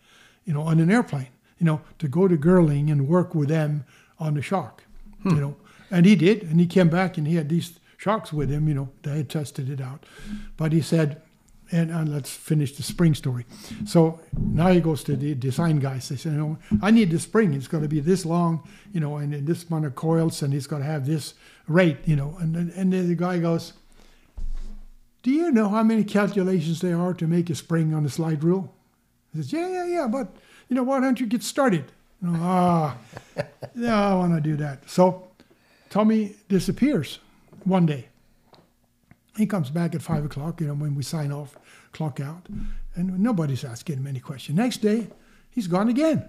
you 0.45 0.53
know, 0.53 0.61
on 0.61 0.79
an 0.79 0.91
airplane, 0.91 1.29
you 1.57 1.65
know, 1.65 1.81
to 1.99 2.07
go 2.07 2.27
to 2.27 2.37
Girling 2.37 2.91
and 2.91 3.07
work 3.07 3.33
with 3.33 3.49
them 3.49 3.85
on 4.19 4.33
the 4.33 4.41
shock, 4.41 4.83
you 5.23 5.31
hmm. 5.31 5.39
know. 5.39 5.55
And 5.89 6.05
he 6.05 6.15
did, 6.15 6.43
and 6.43 6.59
he 6.59 6.67
came 6.67 6.89
back 6.89 7.17
and 7.17 7.27
he 7.27 7.35
had 7.35 7.49
these 7.49 7.79
sharks 7.97 8.33
with 8.33 8.49
him, 8.49 8.67
you 8.67 8.73
know, 8.73 8.89
they 9.03 9.17
had 9.17 9.29
tested 9.29 9.69
it 9.69 9.79
out. 9.79 10.05
But 10.57 10.73
he 10.73 10.81
said, 10.81 11.21
and, 11.71 11.89
and 11.91 12.09
let's 12.13 12.29
finish 12.29 12.75
the 12.75 12.83
spring 12.83 13.15
story. 13.15 13.45
So 13.85 14.19
now 14.37 14.67
he 14.67 14.81
goes 14.81 15.03
to 15.05 15.15
the 15.15 15.33
design 15.35 15.79
guys. 15.79 16.09
They 16.09 16.15
say, 16.17 16.29
you 16.31 16.37
know, 16.37 16.57
I 16.81 16.91
need 16.91 17.11
the 17.11 17.19
spring. 17.19 17.53
It's 17.53 17.67
going 17.67 17.83
to 17.83 17.89
be 17.89 17.99
this 17.99 18.25
long, 18.25 18.67
you 18.93 18.99
know, 18.99 19.17
and, 19.17 19.33
and 19.33 19.47
this 19.47 19.63
amount 19.69 19.85
of 19.85 19.95
coils, 19.95 20.41
and 20.41 20.53
it's 20.53 20.67
going 20.67 20.81
to 20.81 20.87
have 20.87 21.05
this 21.05 21.33
rate, 21.67 21.97
you 22.05 22.15
know. 22.15 22.35
And 22.39 22.55
then- 22.55 22.73
and 22.75 22.91
then 22.91 23.07
the 23.07 23.15
guy 23.15 23.39
goes, 23.39 23.73
"Do 25.23 25.31
you 25.31 25.51
know 25.51 25.69
how 25.69 25.83
many 25.83 26.03
calculations 26.03 26.81
there 26.81 26.99
are 26.99 27.13
to 27.13 27.27
make 27.27 27.49
a 27.49 27.55
spring 27.55 27.93
on 27.93 28.05
a 28.05 28.09
slide 28.09 28.43
rule?" 28.43 28.73
He 29.33 29.39
says, 29.39 29.53
"Yeah, 29.53 29.67
yeah, 29.69 29.85
yeah, 29.85 30.07
but 30.07 30.35
you 30.67 30.75
know, 30.75 30.83
why 30.83 30.99
don't 30.99 31.19
you 31.19 31.25
get 31.27 31.43
started?" 31.43 31.85
You 32.21 32.31
know, 32.31 32.39
ah, 32.41 32.97
yeah, 33.75 34.09
I 34.11 34.13
want 34.15 34.33
to 34.35 34.41
do 34.41 34.55
that. 34.57 34.89
So 34.89 35.27
Tommy 35.89 36.35
disappears 36.49 37.19
one 37.63 37.85
day. 37.85 38.07
He 39.37 39.45
comes 39.45 39.69
back 39.69 39.95
at 39.95 40.01
five 40.01 40.25
o'clock, 40.25 40.59
you 40.59 40.67
know, 40.67 40.73
when 40.73 40.93
we 40.93 41.03
sign 41.03 41.31
off, 41.31 41.55
clock 41.91 42.19
out, 42.19 42.47
and 42.95 43.19
nobody's 43.19 43.63
asking 43.63 43.97
him 43.97 44.07
any 44.07 44.19
question. 44.19 44.55
Next 44.55 44.77
day, 44.77 45.07
he's 45.49 45.67
gone 45.67 45.89
again. 45.89 46.27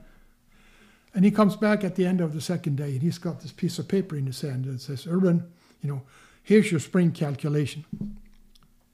And 1.15 1.25
he 1.25 1.31
comes 1.31 1.57
back 1.57 1.85
at 1.85 1.95
the 1.97 2.07
end 2.07 2.21
of 2.21 2.33
the 2.33 2.41
second 2.41 2.77
day, 2.77 2.93
and 2.93 3.03
he's 3.03 3.19
got 3.19 3.41
this 3.41 3.53
piece 3.53 3.79
of 3.79 3.87
paper 3.87 4.17
in 4.17 4.27
his 4.27 4.41
hand 4.41 4.65
that 4.65 4.81
says, 4.81 5.07
Urban, 5.07 5.45
you 5.83 5.91
know, 5.91 6.03
here's 6.43 6.71
your 6.71 6.81
spring 6.81 7.13
calculation. 7.13 7.85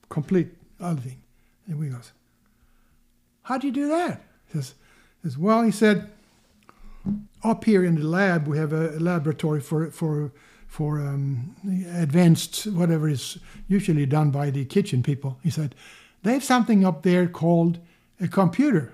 Complete 0.09 0.49
other 0.81 0.99
thing. 0.99 1.21
And 1.67 1.79
we 1.79 1.87
goes, 1.87 2.11
How'd 3.43 3.63
you 3.63 3.71
do 3.71 3.87
that? 3.87 4.21
He 4.47 4.53
says, 4.53 4.73
says, 5.23 5.37
Well, 5.37 5.63
he 5.63 5.71
said, 5.71 6.09
up 7.43 7.63
here 7.63 7.83
in 7.83 7.95
the 7.95 8.05
lab, 8.05 8.47
we 8.47 8.57
have 8.57 8.73
a 8.73 8.99
laboratory 8.99 9.61
for 9.61 9.89
for 9.91 10.31
for 10.67 10.99
um, 10.99 11.55
advanced 11.95 12.67
whatever 12.67 13.09
is 13.09 13.39
usually 13.67 14.05
done 14.05 14.29
by 14.29 14.49
the 14.49 14.65
kitchen 14.65 15.01
people. 15.01 15.39
He 15.41 15.49
said 15.49 15.73
they 16.23 16.33
have 16.33 16.43
something 16.43 16.85
up 16.85 17.03
there 17.03 17.27
called 17.27 17.79
a 18.19 18.27
computer, 18.27 18.93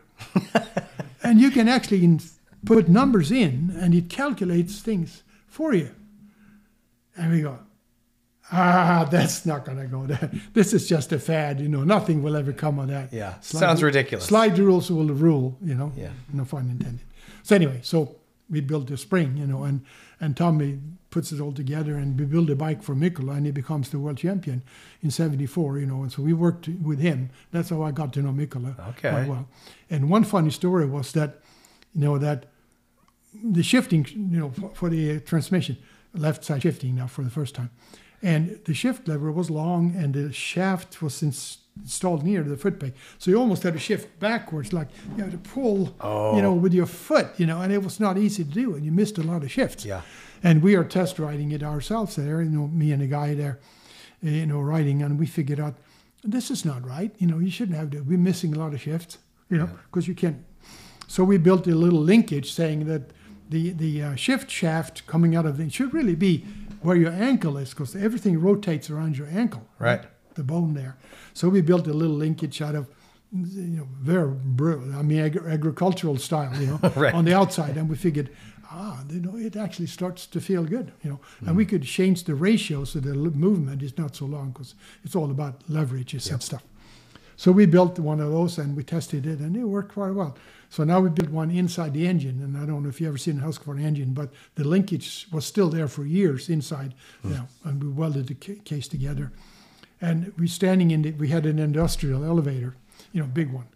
and 1.23 1.39
you 1.39 1.51
can 1.51 1.67
actually 1.67 2.19
put 2.65 2.87
numbers 2.87 3.31
in, 3.31 3.75
and 3.79 3.93
it 3.93 4.09
calculates 4.09 4.79
things 4.79 5.23
for 5.47 5.73
you. 5.73 5.91
And 7.17 7.31
we 7.31 7.41
go, 7.41 7.59
ah, 8.51 9.07
that's 9.09 9.45
not 9.45 9.65
going 9.65 9.77
to 9.77 9.87
go 9.87 10.05
there. 10.05 10.31
This 10.53 10.73
is 10.73 10.87
just 10.87 11.11
a 11.11 11.19
fad, 11.19 11.59
you 11.59 11.67
know. 11.67 11.83
Nothing 11.83 12.21
will 12.23 12.35
ever 12.35 12.53
come 12.53 12.79
of 12.79 12.87
that. 12.89 13.13
Yeah, 13.13 13.39
sounds 13.39 13.81
ridiculous. 13.81 14.25
Slide 14.25 14.57
rules 14.59 14.91
will 14.91 15.07
rule, 15.07 15.57
you 15.63 15.75
know. 15.75 15.91
Yeah. 15.95 16.11
No 16.33 16.45
fun 16.45 16.69
intended. 16.69 17.05
So 17.43 17.55
anyway, 17.55 17.79
so 17.83 18.15
we 18.49 18.61
built 18.61 18.87
the 18.87 18.97
spring, 18.97 19.37
you 19.37 19.47
know, 19.47 19.63
and 19.63 19.85
and 20.19 20.35
Tommy 20.37 20.79
puts 21.09 21.31
it 21.31 21.39
all 21.39 21.53
together, 21.53 21.95
and 21.95 22.19
we 22.19 22.25
build 22.25 22.49
a 22.49 22.55
bike 22.55 22.83
for 22.83 22.93
Mikkola, 22.95 23.37
and 23.37 23.45
he 23.45 23.51
becomes 23.51 23.89
the 23.89 23.99
world 23.99 24.17
champion 24.17 24.61
in 25.01 25.11
'74, 25.11 25.79
you 25.79 25.85
know. 25.85 26.01
And 26.03 26.11
so 26.11 26.21
we 26.21 26.33
worked 26.33 26.67
with 26.67 26.99
him. 26.99 27.29
That's 27.51 27.69
how 27.69 27.83
I 27.83 27.91
got 27.91 28.11
to 28.13 28.21
know 28.21 28.31
Mikkola 28.31 28.77
Okay. 28.89 29.09
quite 29.09 29.27
well. 29.27 29.47
And 29.89 30.09
one 30.09 30.23
funny 30.23 30.49
story 30.51 30.85
was 30.85 31.11
that, 31.13 31.39
you 31.93 32.01
know, 32.01 32.17
that 32.17 32.45
the 33.43 33.63
shifting, 33.63 34.05
you 34.13 34.39
know, 34.39 34.49
for, 34.51 34.69
for 34.73 34.89
the 34.89 35.15
uh, 35.15 35.19
transmission, 35.25 35.77
left 36.13 36.43
side 36.43 36.61
shifting 36.63 36.95
now 36.95 37.07
for 37.07 37.23
the 37.23 37.29
first 37.29 37.55
time. 37.55 37.69
And 38.21 38.59
the 38.65 38.73
shift 38.73 39.07
lever 39.07 39.31
was 39.31 39.49
long 39.49 39.93
and 39.95 40.13
the 40.13 40.31
shaft 40.33 41.01
was 41.01 41.21
ins- 41.21 41.59
installed 41.81 42.23
near 42.23 42.43
the 42.43 42.57
foot 42.57 42.79
peg. 42.79 42.93
So 43.17 43.31
you 43.31 43.37
almost 43.39 43.63
had 43.63 43.73
to 43.73 43.79
shift 43.79 44.19
backwards, 44.19 44.73
like 44.73 44.87
you 45.15 45.23
had 45.23 45.31
to 45.31 45.37
pull, 45.37 45.95
you 46.35 46.41
know, 46.41 46.53
with 46.53 46.73
your 46.73 46.85
foot, 46.85 47.27
you 47.37 47.45
know, 47.45 47.61
and 47.61 47.71
it 47.71 47.83
was 47.83 47.99
not 47.99 48.17
easy 48.17 48.43
to 48.43 48.49
do. 48.49 48.75
And 48.75 48.85
you 48.85 48.91
missed 48.91 49.17
a 49.17 49.23
lot 49.23 49.43
of 49.43 49.51
shifts. 49.51 49.85
Yeah. 49.85 50.01
And 50.43 50.61
we 50.61 50.75
are 50.75 50.83
test 50.83 51.19
riding 51.19 51.51
it 51.51 51.63
ourselves 51.63 52.15
there, 52.15 52.41
you 52.41 52.49
know, 52.49 52.67
me 52.67 52.91
and 52.91 53.01
a 53.01 53.07
guy 53.07 53.33
there, 53.33 53.59
uh, 54.25 54.29
you 54.29 54.45
know, 54.45 54.59
riding, 54.61 55.01
and 55.01 55.19
we 55.19 55.25
figured 55.25 55.59
out 55.59 55.75
this 56.23 56.49
is 56.49 56.65
not 56.65 56.85
right. 56.85 57.13
You 57.19 57.27
know, 57.27 57.39
you 57.39 57.51
shouldn't 57.51 57.77
have 57.77 57.91
to. 57.91 58.01
We're 58.01 58.17
missing 58.17 58.55
a 58.55 58.59
lot 58.59 58.73
of 58.73 58.81
shifts, 58.81 59.17
you 59.49 59.57
know, 59.57 59.69
because 59.91 60.07
you 60.07 60.15
can't 60.15 60.43
so 61.07 61.23
we 61.23 61.37
built 61.37 61.67
a 61.67 61.75
little 61.75 61.99
linkage 61.99 62.51
saying 62.51 62.85
that 62.85 63.11
the 63.49 63.71
the 63.71 64.01
uh, 64.01 64.15
shift 64.15 64.49
shaft 64.49 65.05
coming 65.07 65.35
out 65.35 65.45
of 65.45 65.59
it 65.59 65.71
should 65.71 65.93
really 65.93 66.15
be 66.15 66.43
where 66.81 66.95
your 66.95 67.11
ankle 67.11 67.57
is 67.57 67.69
because 67.71 67.95
everything 67.95 68.39
rotates 68.39 68.89
around 68.89 69.17
your 69.17 69.27
ankle, 69.27 69.67
Right. 69.79 70.03
The 70.35 70.43
bone 70.43 70.73
there. 70.73 70.97
So 71.33 71.49
we 71.49 71.61
built 71.61 71.87
a 71.87 71.93
little 71.93 72.15
linkage 72.15 72.61
out 72.61 72.75
of 72.75 72.87
you 73.31 73.77
know 73.77 73.87
very 74.01 74.31
bru- 74.31 74.93
I 74.97 75.01
mean 75.01 75.19
agri- 75.19 75.51
agricultural 75.51 76.17
style, 76.17 76.53
you 76.61 76.67
know, 76.67 76.79
Right. 76.95 77.13
on 77.13 77.25
the 77.25 77.33
outside, 77.33 77.77
and 77.77 77.89
we 77.89 77.95
figured. 77.95 78.29
Ah, 78.77 79.03
you 79.09 79.21
know, 79.21 79.37
it 79.37 79.55
actually 79.55 79.85
starts 79.87 80.25
to 80.27 80.41
feel 80.41 80.63
good, 80.65 80.91
you 81.03 81.09
know, 81.09 81.19
and 81.45 81.55
we 81.55 81.65
could 81.65 81.83
change 81.83 82.23
the 82.23 82.33
ratio 82.33 82.83
so 82.83 82.99
the 82.99 83.13
movement 83.13 83.81
is 83.83 83.95
not 83.97 84.15
so 84.15 84.25
long 84.25 84.49
because 84.51 84.73
it's 85.03 85.15
all 85.15 85.29
about 85.31 85.63
leverages 85.69 86.29
and 86.31 86.41
stuff. 86.41 86.63
So 87.37 87.51
we 87.51 87.67
built 87.67 87.99
one 87.99 88.19
of 88.19 88.31
those 88.31 88.57
and 88.57 88.75
we 88.75 88.83
tested 88.83 89.27
it 89.27 89.39
and 89.39 89.55
it 89.55 89.63
worked 89.63 89.93
quite 89.93 90.13
well. 90.15 90.35
So 90.69 90.83
now 90.83 90.99
we 90.99 91.09
built 91.09 91.29
one 91.29 91.51
inside 91.51 91.93
the 91.93 92.07
engine, 92.07 92.41
and 92.41 92.57
I 92.57 92.65
don't 92.65 92.81
know 92.83 92.89
if 92.89 92.99
you 92.99 93.07
ever 93.07 93.19
seen 93.19 93.39
a 93.39 93.43
Husqvarna 93.43 93.83
engine, 93.83 94.13
but 94.13 94.33
the 94.55 94.63
linkage 94.67 95.27
was 95.31 95.45
still 95.45 95.69
there 95.69 95.87
for 95.87 96.03
years 96.03 96.49
inside, 96.49 96.95
you 97.23 97.29
know, 97.29 97.47
and 97.63 97.81
we 97.81 97.89
welded 97.89 98.27
the 98.27 98.35
ca- 98.35 98.61
case 98.65 98.87
together. 98.89 99.31
And 100.01 100.33
we 100.37 100.47
standing 100.47 100.91
in 100.91 101.01
the, 101.01 101.11
we 101.11 101.29
had 101.29 101.45
an 101.45 101.59
industrial 101.59 102.23
elevator, 102.23 102.75
you 103.11 103.21
know, 103.21 103.27
big 103.27 103.51
one. 103.51 103.67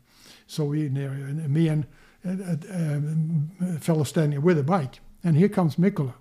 So 0.47 0.65
we 0.65 0.85
in 0.85 0.93
there, 0.95 1.11
and 1.11 1.47
me 1.49 1.67
and 1.67 1.85
um, 2.25 3.51
a 3.61 3.79
fellow 3.79 4.03
standing 4.03 4.41
with 4.41 4.57
a 4.57 4.63
bike, 4.63 4.99
and 5.23 5.35
here 5.35 5.49
comes 5.49 5.75
Mikkola. 5.75 6.13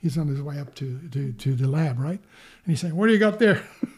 He's 0.00 0.16
on 0.16 0.28
his 0.28 0.40
way 0.40 0.58
up 0.58 0.74
to, 0.76 0.98
to, 1.12 1.32
to 1.32 1.54
the 1.54 1.68
lab, 1.68 1.98
right? 1.98 2.18
And 2.18 2.66
he's 2.66 2.80
saying, 2.80 2.96
"What 2.96 3.06
do 3.06 3.12
you 3.12 3.18
got 3.18 3.38
there?" 3.38 3.62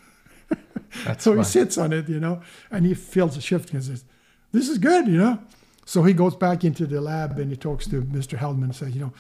So 1.19 1.37
he 1.37 1.45
sits 1.45 1.77
on 1.77 1.93
it, 1.93 2.09
you 2.09 2.19
know, 2.19 2.41
and 2.71 2.87
he 2.87 2.95
feels 2.95 3.35
the 3.35 3.41
shift 3.41 3.73
and 3.73 3.85
says, 3.85 4.05
"This 4.53 4.69
is 4.69 4.79
good," 4.79 5.07
you 5.07 5.19
know. 5.19 5.41
So 5.85 6.03
he 6.05 6.15
goes 6.15 6.35
back 6.35 6.65
into 6.65 6.87
the 6.87 7.01
lab 7.01 7.39
and 7.39 7.51
he 7.51 7.57
talks 7.57 7.87
to 7.89 8.03
Mr. 8.03 8.39
Heldman 8.39 8.65
and 8.65 8.75
says, 8.75 8.95
"You 8.95 9.01
know, 9.01 9.13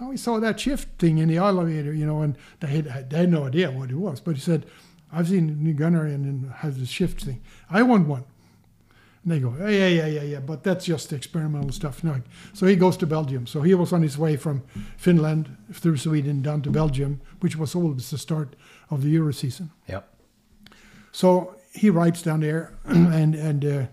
oh, 0.00 0.08
we 0.08 0.16
saw 0.16 0.38
that 0.40 0.60
shift 0.60 0.88
thing 0.98 1.18
in 1.18 1.28
the 1.28 1.36
elevator, 1.36 1.92
you 1.92 2.06
know, 2.06 2.22
and 2.22 2.36
they 2.60 2.68
had, 2.68 3.10
they 3.10 3.18
had 3.18 3.30
no 3.30 3.46
idea 3.46 3.70
what 3.70 3.90
it 3.90 3.96
was, 3.96 4.20
but 4.20 4.34
he 4.34 4.40
said, 4.40 4.66
I've 5.12 5.28
seen 5.28 5.62
New 5.62 5.74
Gunnar 5.74 6.04
and, 6.04 6.24
and 6.24 6.52
has 6.52 6.78
the 6.78 6.86
shift 6.86 7.22
thing. 7.24 7.40
I 7.70 7.82
want 7.82 8.08
one." 8.08 8.24
And 9.24 9.32
they 9.32 9.40
go, 9.40 9.54
"Yeah, 9.58 9.68
yeah, 9.68 9.88
yeah, 9.88 10.06
yeah, 10.06 10.22
yeah, 10.22 10.40
but 10.40 10.62
that's 10.62 10.84
just 10.84 11.12
experimental 11.12 11.72
stuff." 11.72 12.04
No. 12.04 12.20
So 12.52 12.66
he 12.66 12.76
goes 12.76 12.96
to 12.98 13.06
Belgium. 13.06 13.46
So 13.46 13.62
he 13.62 13.74
was 13.74 13.92
on 13.92 14.02
his 14.02 14.16
way 14.18 14.36
from 14.36 14.62
Finland 14.96 15.56
through 15.72 15.96
Sweden 15.96 16.42
down 16.42 16.62
to 16.62 16.70
Belgium, 16.70 17.20
which 17.40 17.56
was 17.56 17.74
always 17.74 18.10
the 18.10 18.18
start 18.18 18.56
of 18.90 19.02
the 19.02 19.08
Euro 19.10 19.32
season. 19.32 19.70
Yep. 19.88 20.08
So 21.12 21.56
he 21.72 21.90
writes 21.90 22.22
down 22.22 22.40
there, 22.40 22.74
and 22.84 23.34
and 23.34 23.64
uh, 23.64 23.86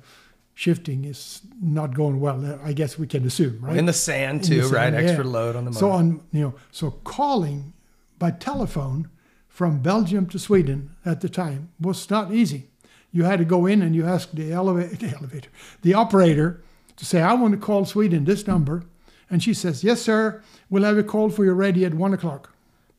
shifting 0.54 1.06
is 1.06 1.42
not 1.62 1.94
going 1.94 2.20
well. 2.20 2.60
I 2.64 2.74
guess 2.74 2.98
we 2.98 3.08
can 3.08 3.26
assume, 3.26 3.60
right? 3.62 3.78
In 3.78 3.86
the 3.86 3.94
sand 3.94 4.44
In 4.44 4.50
the 4.58 4.62
too, 4.62 4.68
right? 4.70 4.94
sand, 4.94 4.96
Extra 4.96 5.24
load 5.24 5.56
on 5.56 5.66
the 5.66 5.74
So 5.74 5.92
on 5.92 6.22
you 6.32 6.42
know, 6.42 6.56
so 6.72 6.92
calling 6.92 7.74
by 8.20 8.32
telephone 8.32 9.10
from 9.56 9.80
Belgium 9.80 10.26
to 10.28 10.38
Sweden 10.38 10.90
at 11.06 11.22
the 11.22 11.30
time 11.30 11.70
was 11.80 12.10
not 12.10 12.34
easy. 12.34 12.68
You 13.14 13.24
had 13.24 13.40
to 13.40 13.46
go 13.46 13.66
in 13.66 13.82
and 13.82 13.96
you 13.96 14.06
ask 14.06 14.30
the 14.34 14.52
elevator, 14.52 14.96
the 15.00 15.16
elevator, 15.16 15.50
the 15.82 15.94
operator 15.94 16.62
to 16.98 17.06
say, 17.06 17.22
"I 17.22 17.34
want 17.36 17.54
to 17.54 17.66
call 17.66 17.86
Sweden 17.86 18.26
this 18.26 18.46
number," 18.46 18.84
and 19.30 19.42
she 19.42 19.54
says, 19.54 19.82
"Yes, 19.82 20.02
sir. 20.02 20.44
We'll 20.70 20.84
have 20.84 20.98
a 20.98 21.04
call 21.04 21.30
for 21.30 21.46
you 21.46 21.54
ready 21.54 21.86
at 21.86 21.94
one 21.94 22.14
o'clock." 22.14 22.52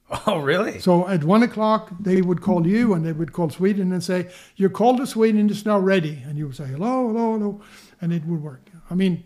Oh, 0.27 0.39
really? 0.39 0.79
So 0.79 1.07
at 1.09 1.25
one 1.25 1.43
o'clock, 1.43 1.91
they 2.01 2.23
would 2.23 2.41
call 2.41 2.67
you 2.67 2.95
and 2.95 3.05
they 3.05 3.13
would 3.13 3.33
call 3.33 3.51
Sweden 3.51 3.93
and 3.93 4.03
say, 4.03 4.31
Your 4.55 4.71
call 4.71 4.97
to 4.99 5.07
Sweden 5.07 5.51
is 5.51 5.67
now 5.67 5.81
ready. 5.81 6.23
And 6.25 6.39
you 6.39 6.47
would 6.47 6.55
say, 6.55 6.67
Hello, 6.67 7.09
hello, 7.09 7.33
hello. 7.33 7.61
And 8.01 8.13
it 8.13 8.25
would 8.25 8.41
work. 8.41 8.63
I 8.89 8.95
mean, 8.95 9.25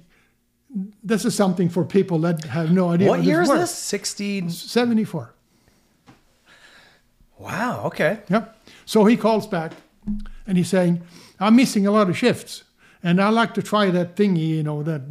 this 1.04 1.26
is 1.26 1.34
something 1.34 1.68
for 1.68 1.84
people 1.84 2.18
that 2.20 2.44
have 2.44 2.72
no 2.72 2.88
idea. 2.88 3.08
what 3.08 3.22
year 3.24 3.42
is 3.42 3.50
works. 3.50 3.60
this? 3.60 3.74
60. 3.74 4.48
74. 4.48 5.34
Wow. 7.40 7.84
Okay. 7.86 8.20
Yeah. 8.28 8.44
So 8.84 9.06
he 9.06 9.16
calls 9.16 9.46
back 9.46 9.72
and 10.46 10.58
he's 10.58 10.68
saying, 10.68 11.02
I'm 11.38 11.56
missing 11.56 11.86
a 11.86 11.90
lot 11.90 12.10
of 12.10 12.16
shifts. 12.16 12.64
And 13.02 13.20
I 13.20 13.30
like 13.30 13.54
to 13.54 13.62
try 13.62 13.90
that 13.90 14.14
thingy, 14.14 14.48
you 14.48 14.62
know, 14.62 14.82
that 14.82 15.02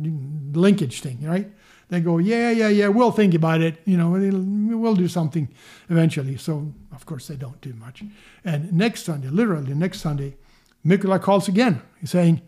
linkage 0.55 1.01
thing, 1.01 1.19
right? 1.23 1.49
They 1.89 2.01
go, 2.01 2.19
yeah, 2.19 2.51
yeah, 2.51 2.67
yeah, 2.69 2.87
we'll 2.87 3.11
think 3.11 3.33
about 3.33 3.61
it. 3.61 3.81
You 3.85 3.97
know, 3.97 4.11
we'll 4.11 4.95
do 4.95 5.07
something 5.07 5.49
eventually. 5.89 6.37
So, 6.37 6.71
of 6.93 7.07
course, 7.07 7.27
they 7.27 7.35
don't 7.35 7.59
do 7.61 7.73
much. 7.73 8.03
And 8.45 8.71
next 8.71 9.05
Sunday, 9.05 9.29
literally 9.29 9.73
next 9.73 10.01
Sunday, 10.01 10.35
Mikkola 10.85 11.19
calls 11.19 11.47
again. 11.47 11.81
He's 11.99 12.11
saying, 12.11 12.43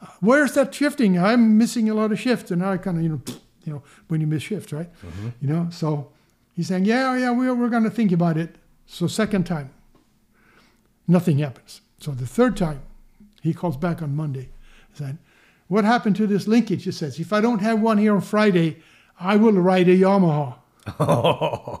uh, 0.00 0.06
Where's 0.20 0.52
that 0.52 0.72
shifting? 0.72 1.18
I'm 1.18 1.58
missing 1.58 1.90
a 1.90 1.94
lot 1.94 2.12
of 2.12 2.20
shifts, 2.20 2.52
and 2.52 2.64
I 2.64 2.76
kind 2.76 2.98
of 2.98 3.02
you 3.02 3.08
know, 3.08 3.20
you 3.64 3.72
know, 3.72 3.82
when 4.06 4.20
you 4.20 4.28
miss 4.28 4.44
shifts, 4.44 4.72
right? 4.72 4.90
Mm-hmm. 5.04 5.28
You 5.40 5.48
know, 5.48 5.68
so 5.70 6.12
he's 6.54 6.68
saying, 6.68 6.84
yeah, 6.84 7.16
yeah, 7.16 7.30
we're 7.32 7.54
we're 7.54 7.68
going 7.68 7.82
to 7.82 7.90
think 7.90 8.12
about 8.12 8.36
it. 8.36 8.54
So 8.86 9.06
second 9.06 9.44
time, 9.44 9.70
nothing 11.08 11.38
happens. 11.38 11.80
So 11.98 12.12
the 12.12 12.26
third 12.26 12.56
time, 12.56 12.82
he 13.42 13.52
calls 13.54 13.76
back 13.76 14.02
on 14.02 14.14
Monday, 14.14 14.50
said, 14.92 15.18
"What 15.68 15.84
happened 15.84 16.16
to 16.16 16.26
this 16.26 16.46
linkage?" 16.46 16.84
He 16.84 16.92
says, 16.92 17.18
"If 17.18 17.32
I 17.32 17.40
don't 17.40 17.60
have 17.60 17.80
one 17.80 17.98
here 17.98 18.14
on 18.14 18.20
Friday, 18.20 18.78
I 19.18 19.36
will 19.36 19.52
ride 19.52 19.88
a 19.88 19.96
Yamaha." 19.96 20.56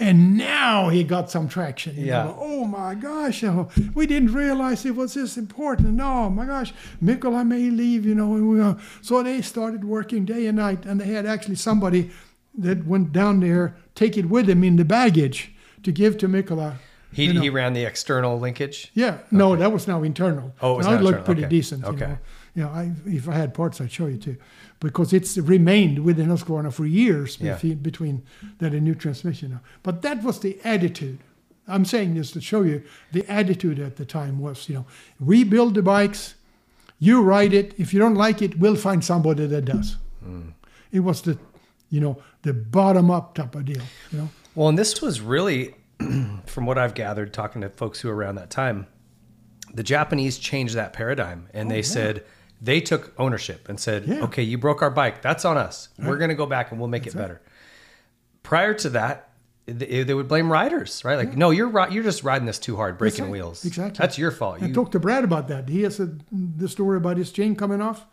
And 0.00 0.36
now 0.36 0.88
he 0.88 1.04
got 1.04 1.30
some 1.30 1.48
traction. 1.48 1.94
you 1.96 2.06
Yeah. 2.06 2.24
know. 2.24 2.36
Oh 2.40 2.64
my 2.64 2.94
gosh, 2.96 3.44
oh, 3.44 3.68
we 3.94 4.06
didn't 4.06 4.32
realize 4.32 4.84
it 4.84 4.96
was 4.96 5.14
this 5.14 5.36
important. 5.36 6.00
Oh 6.00 6.28
my 6.30 6.46
gosh, 6.46 6.72
Mikkola 7.00 7.46
may 7.46 7.70
leave, 7.70 8.04
you 8.04 8.14
know. 8.14 8.34
And 8.34 8.48
we, 8.48 8.60
uh, 8.60 8.74
so 9.00 9.22
they 9.22 9.42
started 9.42 9.84
working 9.84 10.24
day 10.24 10.46
and 10.46 10.56
night, 10.56 10.86
and 10.86 11.00
they 11.00 11.06
had 11.06 11.24
actually 11.26 11.54
somebody 11.56 12.10
that 12.58 12.84
went 12.86 13.12
down 13.12 13.40
there, 13.40 13.76
take 13.94 14.16
it 14.16 14.28
with 14.28 14.48
him 14.48 14.64
in 14.64 14.76
the 14.76 14.84
baggage 14.84 15.54
to 15.82 15.92
give 15.92 16.18
to 16.18 16.28
Mikkola. 16.28 16.76
He, 17.12 17.26
you 17.26 17.34
know. 17.34 17.40
he 17.42 17.50
ran 17.50 17.74
the 17.74 17.84
external 17.84 18.38
linkage. 18.38 18.90
Yeah, 18.94 19.18
no, 19.30 19.54
that 19.56 19.70
was 19.70 19.86
now 19.86 20.02
internal. 20.02 20.54
Oh, 20.62 20.74
it 20.74 20.76
was 20.78 20.86
now 20.86 20.94
it 20.94 21.02
looked 21.02 21.24
pretty 21.26 21.42
Okay. 21.44 21.50
decent. 21.50 21.84
Okay. 21.84 22.00
You 22.00 22.06
know, 22.06 22.18
you 22.54 22.62
know 22.62 22.68
I, 22.70 22.92
if 23.06 23.28
I 23.28 23.34
had 23.34 23.52
parts, 23.52 23.80
I'd 23.82 23.92
show 23.92 24.06
you 24.06 24.16
too, 24.16 24.36
because 24.80 25.12
it's 25.12 25.36
remained 25.36 25.98
within 26.04 26.28
Husqvarna 26.28 26.72
for 26.72 26.86
years 26.86 27.36
Yeah. 27.38 27.54
between, 27.54 27.78
between 27.78 28.22
that 28.60 28.72
and 28.72 28.82
new 28.82 28.94
transmission. 28.94 29.50
Now. 29.50 29.60
But 29.82 30.00
that 30.02 30.22
was 30.22 30.40
the 30.40 30.58
attitude. 30.64 31.18
I'm 31.68 31.84
saying 31.84 32.14
this 32.14 32.30
to 32.32 32.40
show 32.40 32.62
you 32.62 32.82
the 33.12 33.24
attitude 33.30 33.78
at 33.78 33.96
the 33.96 34.04
time 34.04 34.38
was, 34.40 34.68
you 34.68 34.74
know, 34.74 34.86
we 35.20 35.44
build 35.44 35.74
the 35.74 35.82
bikes, 35.82 36.34
you 36.98 37.20
ride 37.22 37.52
it. 37.52 37.74
If 37.78 37.92
you 37.92 38.00
don't 38.00 38.14
like 38.16 38.40
it, 38.42 38.58
we'll 38.58 38.76
find 38.76 39.04
somebody 39.04 39.46
that 39.46 39.64
does. 39.66 39.96
Hmm. 40.24 40.50
It 40.90 41.00
was 41.00 41.22
the, 41.22 41.38
you 41.90 42.00
know, 42.00 42.22
the 42.42 42.52
bottom 42.54 43.10
up 43.10 43.34
type 43.34 43.54
of 43.54 43.64
deal. 43.66 43.82
You 44.10 44.18
know. 44.18 44.28
Well, 44.54 44.68
and 44.68 44.78
this 44.78 45.00
was 45.00 45.20
really, 45.20 45.74
from 46.46 46.66
what 46.66 46.78
I've 46.78 46.94
gathered, 46.94 47.32
talking 47.32 47.62
to 47.62 47.68
folks 47.70 48.00
who 48.00 48.08
were 48.08 48.16
around 48.16 48.34
that 48.36 48.50
time, 48.50 48.86
the 49.74 49.82
Japanese 49.82 50.38
changed 50.38 50.74
that 50.74 50.92
paradigm 50.92 51.48
and 51.54 51.70
they 51.70 51.80
said 51.82 52.24
they 52.60 52.80
took 52.80 53.12
ownership 53.18 53.68
and 53.68 53.80
said, 53.80 54.04
Oh, 54.06 54.12
Yeah. 54.12 54.22
okay, 54.24 54.42
you 54.42 54.58
broke 54.58 54.82
our 54.82 54.90
bike. 54.90 55.22
That's 55.22 55.44
on 55.44 55.56
us. 55.56 55.88
We're 55.98 56.18
going 56.18 56.28
to 56.28 56.34
go 56.36 56.46
back 56.46 56.70
and 56.70 56.78
we'll 56.80 56.88
make 56.90 57.06
it 57.06 57.14
better. 57.16 57.40
Prior 58.42 58.74
to 58.74 58.90
that, 58.90 59.30
they, 59.66 60.02
they 60.02 60.12
would 60.12 60.28
blame 60.28 60.50
riders, 60.52 61.02
right? 61.04 61.16
Like, 61.16 61.36
no, 61.36 61.50
you're 61.50 61.88
you're 61.88 62.02
just 62.02 62.24
riding 62.24 62.46
this 62.46 62.58
too 62.58 62.76
hard, 62.76 62.98
breaking 62.98 63.20
Exactly. 63.26 63.38
wheels. 63.40 63.64
Exactly. 63.64 63.96
That's 63.98 64.18
your 64.18 64.32
fault. 64.32 64.58
I 64.60 64.66
You, 64.66 64.74
talked 64.74 64.92
to 64.92 64.98
Brad 65.00 65.22
about 65.24 65.46
that. 65.48 65.68
He 65.68 65.82
has 65.82 66.00
a, 66.00 66.10
the 66.32 66.68
story 66.68 66.96
about 66.98 67.16
his 67.16 67.30
chain 67.32 67.54
coming 67.54 67.80
off. 67.80 68.04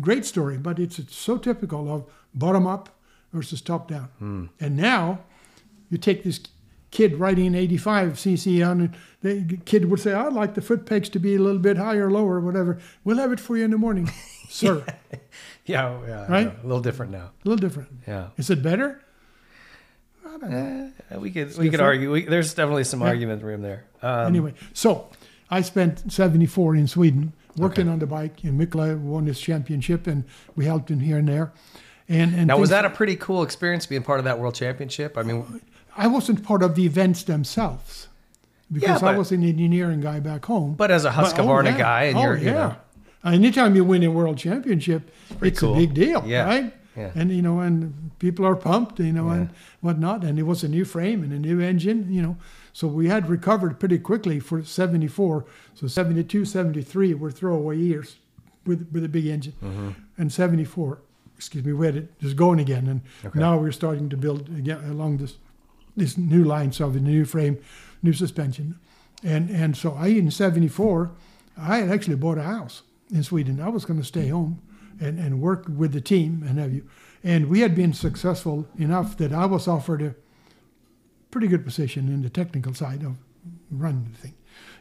Great 0.00 0.24
story, 0.24 0.56
but 0.58 0.78
it's, 0.78 0.98
it's 0.98 1.16
so 1.16 1.36
typical 1.36 1.92
of 1.92 2.04
bottom 2.32 2.66
up 2.66 2.90
versus 3.32 3.60
top 3.60 3.88
down. 3.88 4.08
Hmm. 4.18 4.46
And 4.60 4.76
now 4.76 5.20
you 5.92 5.98
take 5.98 6.24
this 6.24 6.40
kid 6.90 7.16
riding 7.18 7.54
85 7.54 8.14
cc 8.14 8.68
on, 8.68 8.80
and 8.80 9.46
the 9.48 9.56
kid 9.64 9.90
would 9.90 10.00
say, 10.00 10.12
I'd 10.12 10.32
like 10.32 10.54
the 10.54 10.60
foot 10.62 10.84
pegs 10.86 11.08
to 11.10 11.18
be 11.18 11.34
a 11.34 11.38
little 11.38 11.60
bit 11.60 11.76
higher, 11.78 12.10
lower, 12.10 12.40
whatever. 12.40 12.78
We'll 13.04 13.18
have 13.18 13.32
it 13.32 13.40
for 13.40 13.56
you 13.56 13.64
in 13.64 13.70
the 13.70 13.78
morning, 13.78 14.10
sir. 14.48 14.84
yeah, 15.64 15.98
yeah, 16.06 16.26
Right? 16.30 16.46
a 16.48 16.66
little 16.66 16.82
different 16.82 17.12
now. 17.12 17.30
A 17.44 17.48
little 17.48 17.60
different. 17.68 17.88
Yeah. 18.06 18.28
Is 18.36 18.50
it 18.50 18.62
better? 18.62 19.00
Eh, 20.44 20.88
we 21.18 21.30
could 21.30 21.56
we 21.58 21.68
could 21.70 21.80
argue. 21.80 22.10
We, 22.10 22.24
there's 22.24 22.54
definitely 22.54 22.84
some 22.84 23.00
Yeah. 23.00 23.08
argument 23.08 23.42
room 23.42 23.62
there. 23.62 23.84
Um, 24.02 24.26
anyway, 24.26 24.54
so 24.72 25.08
I 25.50 25.60
spent 25.60 26.10
74 26.10 26.74
in 26.76 26.88
Sweden 26.88 27.32
working 27.56 27.88
on 27.88 27.98
the 27.98 28.06
bike, 28.06 28.42
and 28.44 28.58
Mikkola 28.60 28.98
won 28.98 29.26
his 29.26 29.38
championship, 29.40 30.06
and 30.06 30.24
we 30.56 30.64
helped 30.64 30.90
him 30.90 31.00
here 31.00 31.18
and 31.18 31.28
there. 31.28 31.52
And, 32.08 32.34
and 32.34 32.46
now, 32.48 32.58
was 32.58 32.70
that 32.70 32.84
a 32.84 32.90
pretty 32.90 33.14
cool 33.16 33.42
experience 33.42 33.86
being 33.86 34.02
part 34.02 34.18
of 34.18 34.24
that 34.24 34.38
world 34.38 34.54
championship? 34.54 35.16
I 35.18 35.22
mean, 35.22 35.60
I 35.96 36.06
wasn't 36.06 36.42
part 36.44 36.62
of 36.62 36.74
the 36.74 36.84
events 36.86 37.22
themselves 37.24 38.08
because 38.70 39.02
Yeah, 39.02 39.08
I 39.08 39.16
was 39.18 39.30
an 39.32 39.42
engineering 39.44 40.00
guy 40.00 40.20
back 40.20 40.46
home. 40.46 40.74
But 40.74 40.90
as 40.90 41.04
a 41.04 41.10
Husqvarna 41.10 41.66
yeah. 41.72 41.78
guy 41.78 42.02
and 42.04 42.18
oh, 42.18 42.22
you're- 42.22 42.40
you 42.40 42.46
yeah. 42.46 42.52
know. 42.52 42.76
Anytime 43.24 43.76
you 43.76 43.84
win 43.84 44.02
a 44.02 44.10
world 44.10 44.36
championship, 44.38 45.10
it's 45.40 45.60
cool. 45.60 45.74
a 45.74 45.76
big 45.76 45.94
deal, 45.94 46.24
Yeah. 46.26 46.44
right? 46.44 46.74
Yeah. 46.96 47.10
And 47.14 47.30
you 47.30 47.40
know, 47.40 47.60
and 47.60 48.10
people 48.18 48.44
are 48.44 48.56
pumped, 48.56 48.98
you 49.00 49.12
know, 49.12 49.28
and 49.30 49.48
whatnot. 49.80 50.24
And 50.24 50.38
it 50.38 50.42
was 50.42 50.62
a 50.64 50.68
new 50.68 50.84
frame 50.84 51.22
and 51.22 51.32
a 51.32 51.38
new 51.38 51.60
engine, 51.60 52.12
you 52.12 52.20
know. 52.20 52.36
So 52.74 52.86
we 52.88 53.08
had 53.08 53.28
recovered 53.30 53.78
pretty 53.78 53.98
quickly 53.98 54.40
for 54.40 54.62
74. 54.64 55.44
So 55.74 55.86
72, 55.86 56.44
73 56.44 57.14
were 57.14 57.30
throwaway 57.30 57.78
years 57.78 58.16
with 58.66 58.88
with 58.92 59.04
a 59.04 59.08
big 59.08 59.26
engine. 59.26 59.54
Mm-hmm. 59.62 59.90
And 60.18 60.32
74, 60.32 60.98
excuse 61.36 61.64
me, 61.64 61.72
we 61.72 61.86
had 61.86 61.96
it 61.96 62.18
just 62.20 62.36
going 62.36 62.58
again. 62.60 62.86
And 62.88 63.00
Okay. 63.24 63.38
now 63.38 63.56
we're 63.56 63.72
starting 63.72 64.08
to 64.10 64.16
build 64.16 64.48
again 64.48 64.82
along 64.90 65.18
this 65.18 65.36
this 65.96 66.16
new 66.16 66.44
lines 66.44 66.80
of 66.80 66.94
the 66.94 67.00
new 67.00 67.24
frame, 67.24 67.58
new 68.02 68.12
suspension. 68.12 68.78
And 69.22 69.50
and 69.50 69.76
so 69.76 69.94
I 69.94 70.08
in 70.08 70.30
74, 70.30 71.12
I 71.56 71.78
had 71.78 71.90
actually 71.90 72.16
bought 72.16 72.38
a 72.38 72.42
house 72.42 72.82
in 73.12 73.22
Sweden. 73.22 73.60
I 73.60 73.68
was 73.68 73.84
going 73.84 74.00
to 74.00 74.06
stay 74.06 74.28
home 74.28 74.60
and, 75.00 75.18
and 75.18 75.40
work 75.40 75.66
with 75.68 75.92
the 75.92 76.00
team 76.00 76.44
and 76.46 76.58
have 76.58 76.72
you. 76.72 76.88
And 77.24 77.48
we 77.48 77.60
had 77.60 77.74
been 77.74 77.92
successful 77.92 78.66
enough 78.78 79.16
that 79.18 79.32
I 79.32 79.46
was 79.46 79.68
offered 79.68 80.02
a 80.02 80.14
pretty 81.30 81.46
good 81.46 81.64
position 81.64 82.08
in 82.08 82.22
the 82.22 82.30
technical 82.30 82.74
side 82.74 83.02
of 83.02 83.16
running 83.70 84.08
the 84.12 84.18
thing. 84.18 84.34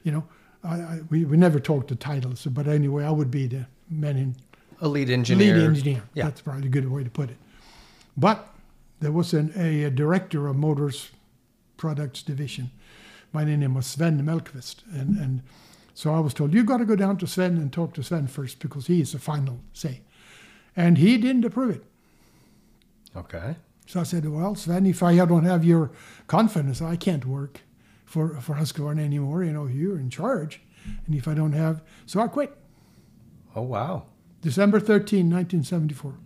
You 0.03 0.11
know, 0.11 0.23
I, 0.63 0.75
I, 0.75 0.99
we, 1.09 1.25
we 1.25 1.38
never 1.38 1.59
talked 1.59 1.89
the 1.89 1.95
titles, 1.95 2.45
but 2.45 2.67
anyway, 2.67 3.03
I 3.05 3.11
would 3.11 3.31
be 3.31 3.47
the 3.47 3.67
man 3.89 4.17
in 4.17 4.35
a 4.81 4.88
lead 4.88 5.09
engineer. 5.09 5.55
Lead 5.55 5.63
engineer. 5.63 6.03
Yeah. 6.13 6.25
That's 6.25 6.41
probably 6.41 6.67
a 6.67 6.69
good 6.69 6.89
way 6.89 7.03
to 7.03 7.09
put 7.09 7.29
it. 7.29 7.38
But 8.17 8.51
there 9.02 9.11
was 9.11 9.34
an, 9.34 9.52
a, 9.56 9.90
director 9.90 10.48
of 10.48 10.56
Motors 10.56 11.10
Products 11.76 12.22
Division. 12.22 12.72
My 13.34 13.44
name 13.44 13.73
was 13.73 13.88
Sven 13.88 14.22
Melkvist. 14.22 14.84
And, 14.94 15.18
and 15.18 15.41
so 15.95 16.14
I 16.14 16.19
was 16.19 16.34
told, 16.34 16.53
you 16.53 16.64
got 16.64 16.78
to 16.78 16.86
go 16.86 16.95
down 16.95 17.18
to 17.18 17.28
Sven 17.28 17.57
and 17.57 17.73
talk 17.73 17.94
to 17.95 18.03
Sven 18.03 18.28
first 18.28 18.60
because 18.60 18.88
he 18.88 19.02
is 19.02 19.11
the 19.11 19.19
final 19.19 19.60
say. 19.73 20.02
And 20.76 20.99
he 20.99 21.18
didn't 21.18 21.45
approve 21.45 21.76
it. 21.76 21.84
Okay. 23.15 23.56
So 23.88 23.99
I 23.99 24.03
said, 24.03 24.30
well, 24.30 24.56
Sven, 24.56 24.86
if 24.86 25.02
I 25.03 25.15
don't 25.18 25.45
have 25.45 25.65
your 25.65 25.91
confidence, 26.28 26.82
I 26.82 26.95
can't 26.95 27.26
work 27.26 27.61
for, 28.06 28.40
for 28.40 28.56
Husqvarna 28.56 29.03
anymore. 29.03 29.44
You 29.44 29.52
know, 29.52 29.65
you're 29.65 29.99
in 29.99 30.11
charge. 30.11 30.61
And 31.07 31.15
if 31.15 31.28
I 31.28 31.34
don't 31.34 31.53
have, 31.53 31.82
so 32.06 32.19
I 32.19 32.28
quit. 32.28 32.56
Oh 33.56 33.64
wow. 33.64 34.06
December 34.41 34.80
13, 34.80 35.30
1974. 35.30 36.11
Do 36.11 36.18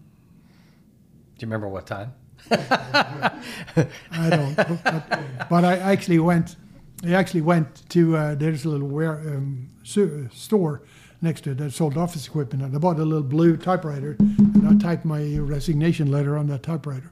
you 1.40 1.48
remember 1.48 1.68
what 1.68 1.88
time? 1.88 2.14
I 2.52 4.30
don't. 4.30 4.56
But, 4.56 5.50
but 5.50 5.66
I 5.66 5.78
actually 5.78 6.20
went. 6.20 6.56
I 7.04 7.14
actually 7.14 7.42
went 7.42 7.88
to 7.90 8.16
uh, 8.16 8.36
there's 8.36 8.66
a 8.66 8.70
little 8.70 8.88
ware, 8.88 9.20
um, 9.20 9.70
su- 9.84 10.30
store 10.34 10.82
next 11.22 11.42
to 11.42 11.52
it 11.52 11.58
that 11.58 11.72
sold 11.72 11.98
office 11.98 12.28
equipment, 12.28 12.64
and 12.64 12.76
I 12.76 12.80
bought 12.80 13.00
a 13.00 13.04
little 13.04 13.24
blue 13.24 13.58
typewriter, 13.58 14.16
and 14.20 14.68
I 14.68 14.76
typed 14.82 15.06
my 15.06 15.38
resignation 15.38 16.12
letter 16.12 16.38
on 16.38 16.48
that 16.48 16.64
typewriter. 16.64 17.12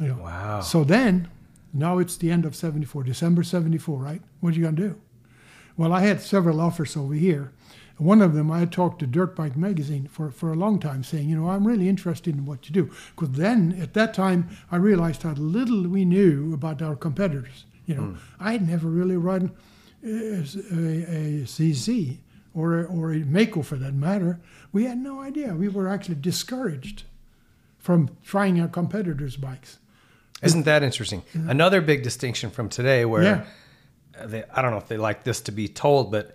You 0.00 0.08
know. 0.08 0.22
Wow. 0.22 0.60
So 0.60 0.84
then, 0.84 1.28
now 1.72 1.98
it's 1.98 2.16
the 2.16 2.30
end 2.30 2.44
of 2.44 2.54
'74, 2.54 3.04
December 3.04 3.42
'74, 3.42 3.98
right? 3.98 4.22
What 4.40 4.54
are 4.54 4.56
you 4.56 4.64
gonna 4.64 4.76
do? 4.76 5.00
Well, 5.76 5.92
I 5.92 6.00
had 6.00 6.20
several 6.20 6.60
offers 6.60 6.96
over 6.96 7.14
here. 7.14 7.52
One 7.98 8.20
of 8.20 8.34
them, 8.34 8.50
I 8.50 8.58
had 8.58 8.72
talked 8.72 8.98
to 9.00 9.06
Dirt 9.06 9.36
Bike 9.36 9.56
Magazine 9.56 10.08
for, 10.08 10.30
for 10.30 10.52
a 10.52 10.56
long 10.56 10.80
time, 10.80 11.04
saying, 11.04 11.28
you 11.28 11.36
know, 11.36 11.48
I'm 11.48 11.66
really 11.66 11.88
interested 11.88 12.34
in 12.34 12.44
what 12.44 12.68
you 12.68 12.72
do. 12.72 12.90
Because 13.14 13.36
then, 13.36 13.78
at 13.80 13.94
that 13.94 14.14
time, 14.14 14.48
I 14.70 14.76
realized 14.76 15.22
how 15.22 15.32
little 15.32 15.86
we 15.86 16.04
knew 16.04 16.52
about 16.52 16.82
our 16.82 16.96
competitors. 16.96 17.66
You 17.86 17.94
know, 17.94 18.02
hmm. 18.02 18.14
I 18.40 18.52
had 18.52 18.68
never 18.68 18.88
really 18.88 19.16
run 19.16 19.52
uh, 20.04 20.08
a, 20.08 20.10
a, 20.10 21.42
a 21.42 21.44
CZ 21.44 22.18
or 22.52 22.80
a, 22.80 22.84
or 22.84 23.12
a 23.12 23.20
Maico 23.20 23.64
for 23.64 23.76
that 23.76 23.94
matter. 23.94 24.40
We 24.72 24.84
had 24.84 24.98
no 24.98 25.20
idea. 25.20 25.54
We 25.54 25.68
were 25.68 25.88
actually 25.88 26.16
discouraged 26.16 27.04
from 27.78 28.10
trying 28.24 28.60
our 28.60 28.68
competitors' 28.68 29.36
bikes. 29.36 29.78
Isn't 30.42 30.64
that 30.64 30.82
interesting? 30.82 31.22
Another 31.32 31.80
big 31.80 32.02
distinction 32.02 32.50
from 32.50 32.68
today, 32.68 33.04
where 33.04 33.22
Yeah. 33.22 33.44
they, 34.26 34.44
I 34.52 34.62
don't 34.62 34.72
know 34.72 34.78
if 34.78 34.88
they 34.88 34.96
like 34.96 35.24
this 35.24 35.40
to 35.42 35.52
be 35.52 35.68
told, 35.68 36.10
but 36.10 36.34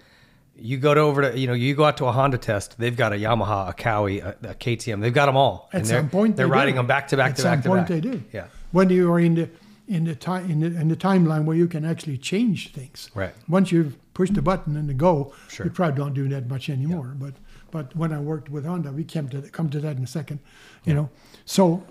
you 0.61 0.77
go 0.77 0.93
to 0.93 0.99
over 1.01 1.31
to 1.31 1.39
you 1.39 1.47
know 1.47 1.53
you 1.53 1.75
go 1.75 1.85
out 1.85 1.97
to 1.97 2.05
a 2.05 2.11
Honda 2.11 2.37
test, 2.37 2.77
they've 2.79 2.95
got 2.95 3.13
a 3.13 3.15
Yamaha, 3.15 3.69
a 3.69 3.73
Cowie, 3.73 4.19
a, 4.19 4.29
a 4.43 4.53
KTM, 4.55 5.01
they've 5.01 5.13
got 5.13 5.25
them 5.27 5.37
all, 5.37 5.69
At 5.73 5.79
and 5.81 5.87
they're 5.87 5.99
some 5.99 6.09
point, 6.09 6.35
they're 6.35 6.47
they 6.47 6.51
riding 6.51 6.75
do. 6.75 6.79
them 6.79 6.87
back 6.87 7.07
to 7.09 7.17
back 7.17 7.31
At 7.31 7.35
to 7.37 7.41
some 7.43 7.51
back 7.55 7.63
to 7.63 7.69
point, 7.69 7.87
they 7.87 8.01
do. 8.01 8.23
Yeah. 8.31 8.47
When 8.71 8.89
you 8.89 9.11
are 9.11 9.19
in 9.19 9.35
the 9.35 9.49
in 9.87 10.03
the 10.05 10.15
time 10.15 10.49
in 10.51 10.59
the, 10.59 10.67
in 10.67 10.87
the 10.87 10.95
timeline 10.95 11.45
where 11.45 11.57
you 11.57 11.67
can 11.67 11.83
actually 11.83 12.17
change 12.17 12.71
things. 12.73 13.09
Right. 13.15 13.33
Once 13.47 13.71
you've 13.71 13.97
pushed 14.13 14.35
the 14.35 14.41
button 14.41 14.75
and 14.77 14.87
the 14.87 14.93
go, 14.93 15.33
Sure. 15.47 15.65
you 15.65 15.71
probably 15.71 15.97
don't 15.97 16.13
do 16.13 16.27
that 16.29 16.47
much 16.47 16.69
anymore. 16.69 17.15
But 17.17 17.33
but 17.71 17.95
when 17.95 18.11
I 18.13 18.19
worked 18.19 18.49
with 18.49 18.65
Honda, 18.65 18.91
we 18.91 19.03
came 19.03 19.29
to 19.29 19.41
come 19.41 19.69
to 19.71 19.79
that 19.79 19.97
in 19.97 20.03
a 20.03 20.07
second. 20.07 20.39
You 20.85 20.93
know, 20.93 21.09
so 21.45 21.83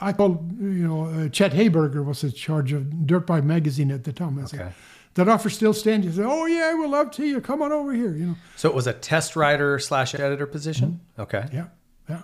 I 0.00 0.12
called 0.12 0.38
you 0.60 0.86
know 0.86 1.06
uh, 1.06 1.28
Chet 1.28 1.52
Hayberger 1.52 2.04
was 2.04 2.22
in 2.24 2.32
charge 2.32 2.72
of 2.72 3.06
Dirt 3.06 3.26
Bike 3.26 3.44
magazine 3.44 3.90
at 3.90 4.04
the 4.04 4.12
time. 4.12 4.38
I 4.38 4.44
said, 4.46 4.60
Okay. 4.60 4.72
That 5.14 5.28
offer 5.28 5.50
still 5.50 5.72
stands. 5.72 6.06
You 6.06 6.12
say, 6.12 6.22
"Oh 6.24 6.46
yeah, 6.46 6.72
we'll 6.74 6.90
love 6.90 7.10
to 7.12 7.26
you. 7.26 7.40
Come 7.40 7.62
on 7.62 7.72
over 7.72 7.92
here." 7.92 8.14
You 8.14 8.26
know. 8.26 8.34
So 8.56 8.68
it 8.68 8.74
was 8.74 8.86
a 8.86 8.92
test 8.92 9.36
writer 9.36 9.78
slash 9.78 10.14
editor 10.14 10.46
position. 10.46 11.00
Mm-hmm. 11.12 11.22
Okay. 11.22 11.44
Yeah. 11.52 11.66
Yeah. 12.08 12.22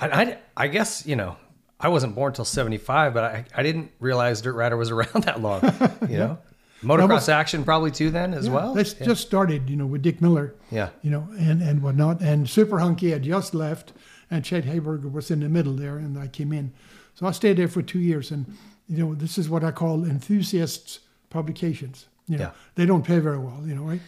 I, 0.00 0.08
I, 0.22 0.38
I 0.56 0.68
guess 0.68 1.06
you 1.06 1.16
know 1.16 1.36
I 1.80 1.88
wasn't 1.88 2.14
born 2.14 2.32
till 2.32 2.44
'75, 2.44 3.14
but 3.14 3.24
I, 3.24 3.44
I 3.54 3.62
didn't 3.62 3.90
realize 4.00 4.40
Dirt 4.42 4.54
Rider 4.54 4.76
was 4.76 4.90
around 4.96 5.24
that 5.24 5.40
long. 5.40 5.60
You 6.08 6.18
know, 6.18 6.38
motocross 6.82 7.08
was- 7.14 7.28
action 7.28 7.64
probably 7.64 7.90
too 7.92 8.10
then 8.10 8.34
as 8.34 8.46
Yeah, 8.46 8.52
well. 8.52 8.74
That's 8.74 8.94
Yeah. 8.98 9.06
just 9.06 9.22
started, 9.22 9.70
you 9.70 9.76
know, 9.76 9.86
with 9.86 10.02
Dick 10.02 10.20
Miller. 10.20 10.54
Yeah. 10.70 10.90
You 11.02 11.10
know, 11.10 11.28
and 11.38 11.62
and 11.62 11.82
whatnot, 11.82 12.20
and 12.20 12.48
Super 12.48 12.78
Hunky 12.80 13.10
had 13.12 13.22
just 13.22 13.54
left, 13.54 13.92
and 14.30 14.44
Chet 14.44 14.64
Hayberger 14.64 15.10
was 15.10 15.30
in 15.30 15.40
the 15.40 15.48
middle 15.48 15.74
there, 15.74 15.96
and 15.98 16.18
I 16.18 16.26
came 16.28 16.52
in, 16.52 16.72
so 17.14 17.26
I 17.26 17.30
stayed 17.32 17.56
there 17.58 17.68
for 17.68 17.82
two 17.82 18.00
years, 18.00 18.30
and 18.32 18.46
you 18.88 18.98
know, 18.98 19.14
this 19.14 19.38
is 19.38 19.48
what 19.48 19.62
I 19.64 19.70
call 19.70 20.04
enthusiasts 20.04 20.98
publications. 21.32 22.06
You 22.28 22.38
know, 22.38 22.44
Yeah. 22.44 22.50
they 22.76 22.86
don't 22.86 23.04
pay 23.04 23.18
very 23.18 23.38
well, 23.38 23.60
you 23.66 23.74
know, 23.74 23.82
right? 23.82 24.00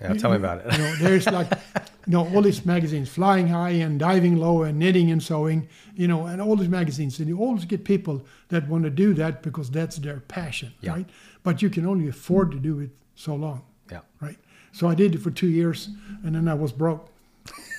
Yeah, 0.00 0.14
tell 0.14 0.30
me 0.30 0.36
about 0.36 0.64
it. 0.64 0.72
You 0.72 0.78
know, 0.78 0.94
there's 0.96 1.26
like, 1.26 1.50
you 2.06 2.12
know, 2.14 2.26
all 2.34 2.40
these 2.42 2.64
magazines, 2.64 3.08
Flying 3.10 3.48
High 3.48 3.76
and 3.84 3.98
Diving 4.00 4.36
Low 4.38 4.62
and 4.62 4.78
Knitting 4.78 5.10
and 5.10 5.22
Sewing, 5.22 5.68
you 5.94 6.08
know, 6.08 6.24
and 6.26 6.40
all 6.40 6.56
these 6.56 6.70
magazines. 6.70 7.18
And 7.20 7.28
you 7.28 7.38
always 7.38 7.66
get 7.66 7.84
people 7.84 8.22
that 8.48 8.66
want 8.66 8.84
to 8.84 8.90
do 8.90 9.12
that 9.14 9.42
because 9.42 9.70
that's 9.70 9.96
their 9.98 10.20
passion, 10.20 10.72
Yeah. 10.80 10.92
right? 10.92 11.08
But 11.42 11.60
you 11.62 11.68
can 11.70 11.84
only 11.86 12.08
afford 12.08 12.50
to 12.52 12.58
do 12.58 12.80
it 12.80 12.90
so 13.14 13.34
long, 13.36 13.60
Yeah. 13.92 14.00
right? 14.22 14.38
So 14.72 14.88
I 14.88 14.94
did 14.94 15.14
it 15.14 15.18
for 15.18 15.30
two 15.30 15.48
years 15.48 15.90
and 16.24 16.34
then 16.34 16.48
I 16.48 16.54
was 16.54 16.72
broke. 16.72 17.06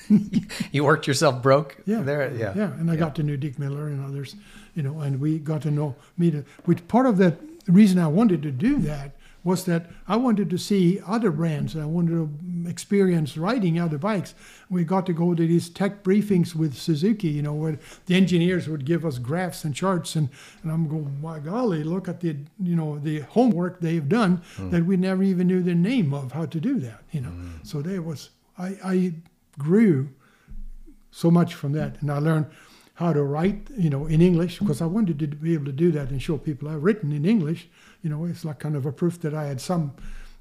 You 0.71 0.83
worked 0.83 1.07
yourself 1.07 1.41
broke. 1.41 1.77
Yeah. 1.85 2.01
There. 2.01 2.31
Yeah. 2.35 2.53
Yeah. 2.55 2.71
And 2.79 2.91
I 2.91 2.95
got 2.97 3.15
to 3.15 3.23
know 3.23 3.35
Dick 3.37 3.57
Miller 3.57 3.87
and 3.87 4.03
others, 4.05 4.35
you 4.75 4.83
know, 4.83 4.99
and 4.99 5.19
we 5.21 5.39
got 5.39 5.61
to 5.63 5.71
know 5.71 5.95
me. 6.17 6.31
To, 6.31 6.43
which 6.65 6.85
part 6.87 7.05
of 7.05 7.17
that 7.17 7.35
the 7.65 7.71
reason 7.71 7.99
I 7.99 8.07
wanted 8.07 8.41
to 8.43 8.51
do 8.51 8.77
that 8.79 9.15
was 9.43 9.65
that 9.65 9.87
I 10.07 10.17
wanted 10.17 10.51
to 10.51 10.57
see 10.57 10.99
other 11.07 11.31
brands. 11.31 11.75
I 11.75 11.85
wanted 11.85 12.11
to 12.11 12.69
experience 12.69 13.37
riding 13.37 13.79
other 13.79 13.97
bikes. 13.97 14.35
We 14.69 14.83
got 14.83 15.07
to 15.07 15.13
go 15.13 15.33
to 15.33 15.47
these 15.47 15.67
tech 15.67 16.03
briefings 16.03 16.53
with 16.53 16.75
Suzuki, 16.75 17.29
you 17.29 17.41
know, 17.41 17.53
where 17.53 17.79
the 18.05 18.13
engineers 18.15 18.67
would 18.67 18.85
give 18.85 19.03
us 19.03 19.17
graphs 19.17 19.63
and 19.63 19.73
charts, 19.73 20.15
and, 20.15 20.29
and 20.61 20.71
I'm 20.71 20.87
going, 20.87 21.19
my 21.21 21.39
golly, 21.39 21.83
look 21.83 22.07
at 22.07 22.19
the 22.19 22.35
you 22.61 22.75
know 22.75 22.99
the 22.99 23.21
homework 23.21 23.79
they've 23.79 24.07
done 24.07 24.43
hmm. 24.57 24.69
that 24.69 24.85
we 24.85 24.95
never 24.95 25.23
even 25.23 25.47
knew 25.47 25.63
the 25.63 25.75
name 25.75 26.13
of 26.13 26.33
how 26.33 26.45
to 26.45 26.59
do 26.59 26.79
that, 26.79 27.01
you 27.11 27.21
know. 27.21 27.29
Hmm. 27.29 27.63
So 27.63 27.81
there 27.81 28.03
was 28.03 28.29
I, 28.59 28.77
I 28.83 29.13
grew 29.57 30.09
so 31.11 31.29
much 31.29 31.53
from 31.53 31.73
that. 31.73 32.01
And 32.01 32.11
I 32.11 32.17
learned 32.17 32.47
how 33.01 33.13
to 33.13 33.23
write, 33.23 33.67
you 33.77 33.89
know, 33.89 34.05
in 34.05 34.21
English 34.21 34.59
because 34.59 34.81
I 34.81 34.85
wanted 34.85 35.19
to 35.19 35.27
be 35.27 35.53
able 35.53 35.65
to 35.65 35.71
do 35.71 35.91
that 35.91 36.09
and 36.11 36.21
show 36.21 36.37
people 36.37 36.69
I've 36.69 36.83
written 36.83 37.11
in 37.11 37.25
English. 37.25 37.67
You 38.03 38.09
know, 38.09 38.25
it's 38.25 38.45
like 38.45 38.59
kind 38.59 38.75
of 38.75 38.85
a 38.85 38.91
proof 38.91 39.19
that 39.21 39.33
I 39.33 39.45
had 39.45 39.59
some 39.59 39.93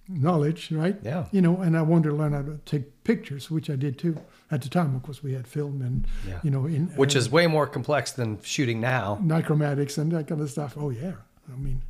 knowledge, 0.09 0.70
right? 0.73 0.97
Yeah. 1.03 1.27
You 1.32 1.41
know, 1.41 1.61
and 1.61 1.77
I 1.77 1.82
wanted 1.82 2.11
to 2.11 2.15
learn 2.16 2.32
how 2.32 2.43
to 2.43 2.59
take 2.66 3.03
pictures, 3.05 3.51
which 3.51 3.70
I 3.70 3.77
did 3.77 3.99
too. 3.99 4.16
At 4.51 4.62
the 4.62 4.69
time, 4.69 4.95
of 4.97 5.03
course, 5.03 5.23
we 5.23 5.32
had 5.32 5.47
film 5.47 5.81
and, 5.82 6.07
Yeah. 6.28 6.41
you 6.43 6.51
know, 6.51 6.66
in 6.66 6.87
Which 6.97 7.15
uh, 7.16 7.20
is 7.20 7.31
way 7.31 7.47
more 7.47 7.66
complex 7.66 8.12
than 8.12 8.39
shooting 8.43 8.81
now. 8.81 9.19
nichromatics 9.23 9.97
and 9.99 10.11
that 10.12 10.27
kind 10.28 10.41
of 10.41 10.51
stuff. 10.51 10.74
Oh 10.77 10.91
yeah, 10.91 11.12
I 11.53 11.57
mean, 11.57 11.82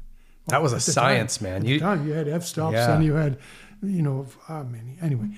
That 0.49 0.63
was 0.63 0.73
a 0.73 0.81
science, 0.81 1.39
time, 1.39 1.45
man. 1.51 1.63
At 1.63 1.69
You- 1.69 1.79
the 1.79 1.85
time, 1.85 2.07
you 2.07 2.13
had 2.13 2.29
f 2.29 2.45
stops 2.45 2.75
Yeah. 2.75 2.95
and 2.95 3.05
you 3.05 3.15
had, 3.15 3.39
you 3.83 4.03
know, 4.03 4.27
I 4.49 4.63
mean, 4.65 4.99
anyway. 5.01 5.29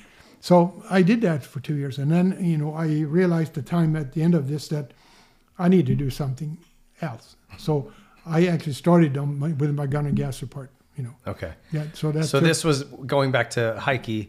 So 0.41 0.83
I 0.91 1.03
did 1.03 1.21
that 1.21 1.45
for 1.45 1.61
two 1.61 1.77
years, 1.77 1.99
and 1.99 2.11
then 2.11 2.37
you 2.41 2.59
know 2.59 2.75
I 2.75 2.87
realized 3.21 3.55
the 3.55 3.63
time 3.63 3.95
at 3.95 4.13
the 4.15 4.23
end 4.23 4.35
of 4.35 4.49
this 4.49 4.67
that 4.69 4.93
I 5.59 5.69
need 5.69 5.87
to 5.87 5.95
do 5.95 6.11
something 6.11 6.59
else. 7.01 7.37
So 7.59 7.93
I 8.27 8.47
actually 8.47 8.73
started 8.75 9.15
my, 9.17 9.53
with 9.53 9.75
my 9.75 9.87
gun 9.87 10.07
and 10.07 10.17
gas 10.17 10.43
report. 10.43 10.71
You 10.97 11.05
know. 11.05 11.15
Okay. 11.27 11.53
Yeah. 11.73 11.85
So 11.95 12.13
that's 12.13 12.29
So 12.31 12.39
this 12.41 12.65
was 12.65 12.85
going 12.85 13.33
back 13.33 13.51
to 13.51 13.77
Heikki, 13.81 14.29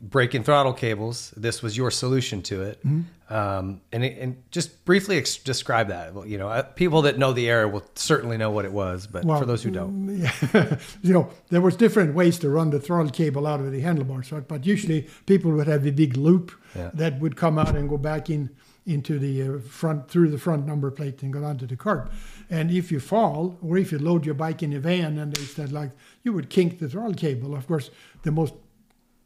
breaking 0.00 0.42
throttle 0.42 0.72
cables. 0.72 1.32
This 1.36 1.62
was 1.62 1.76
your 1.76 1.90
solution 1.90 2.42
to 2.42 2.62
it. 2.62 2.84
Mm-hmm. 2.84 3.32
Um, 3.32 3.80
and, 3.92 4.04
it- 4.04 4.18
and 4.18 4.42
just 4.50 4.84
briefly 4.84 5.18
ex- 5.18 5.36
describe 5.36 5.88
that. 5.88 6.12
Well, 6.14 6.26
You 6.26 6.38
know, 6.38 6.48
uh, 6.48 6.62
people 6.62 7.02
that 7.02 7.18
know 7.18 7.32
the 7.32 7.48
era 7.48 7.68
will 7.68 7.84
certainly 7.94 8.36
know 8.36 8.50
what 8.50 8.64
it 8.64 8.72
was, 8.72 9.06
but 9.06 9.24
Well, 9.24 9.38
for 9.38 9.46
those 9.46 9.62
who 9.62 9.70
don't, 9.70 10.08
you 11.02 11.12
know, 11.12 11.30
there 11.50 11.60
was 11.60 11.76
different 11.76 12.14
ways 12.14 12.38
to 12.40 12.48
run 12.50 12.70
the 12.70 12.80
throttle 12.80 13.12
cable 13.12 13.46
out 13.46 13.60
of 13.60 13.70
the 13.70 13.80
handlebars, 13.80 14.32
right? 14.32 14.46
But 14.46 14.66
usually 14.66 15.06
people 15.26 15.52
would 15.52 15.68
have 15.68 15.86
a 15.86 15.92
big 15.92 16.16
loop 16.16 16.50
Yeah. 16.74 16.90
that 16.94 17.20
would 17.20 17.36
come 17.36 17.58
out 17.58 17.76
and 17.76 17.88
go 17.88 17.96
back 17.98 18.28
in 18.30 18.50
into 18.90 19.18
the 19.18 19.42
uh, 19.42 19.58
front 19.60 20.08
through 20.10 20.30
the 20.30 20.38
front 20.38 20.66
number 20.66 20.90
plate 20.90 21.22
and 21.22 21.32
go 21.32 21.44
onto 21.44 21.66
the 21.66 21.76
curb. 21.76 22.10
And 22.50 22.70
if 22.70 22.90
you 22.92 23.00
fall, 23.00 23.56
or 23.62 23.76
if 23.78 23.92
you 23.92 23.98
load 23.98 24.26
your 24.26 24.34
bike 24.34 24.62
in 24.62 24.72
a 24.72 24.80
van 24.80 25.18
and 25.18 25.32
they 25.34 25.42
said 25.42 25.72
like 25.72 25.90
you 26.24 26.32
would 26.32 26.48
kink 26.50 26.78
the 26.78 26.88
throttle 26.88 27.14
cable. 27.14 27.54
Of 27.54 27.66
course, 27.66 27.90
the 28.22 28.30
most 28.32 28.54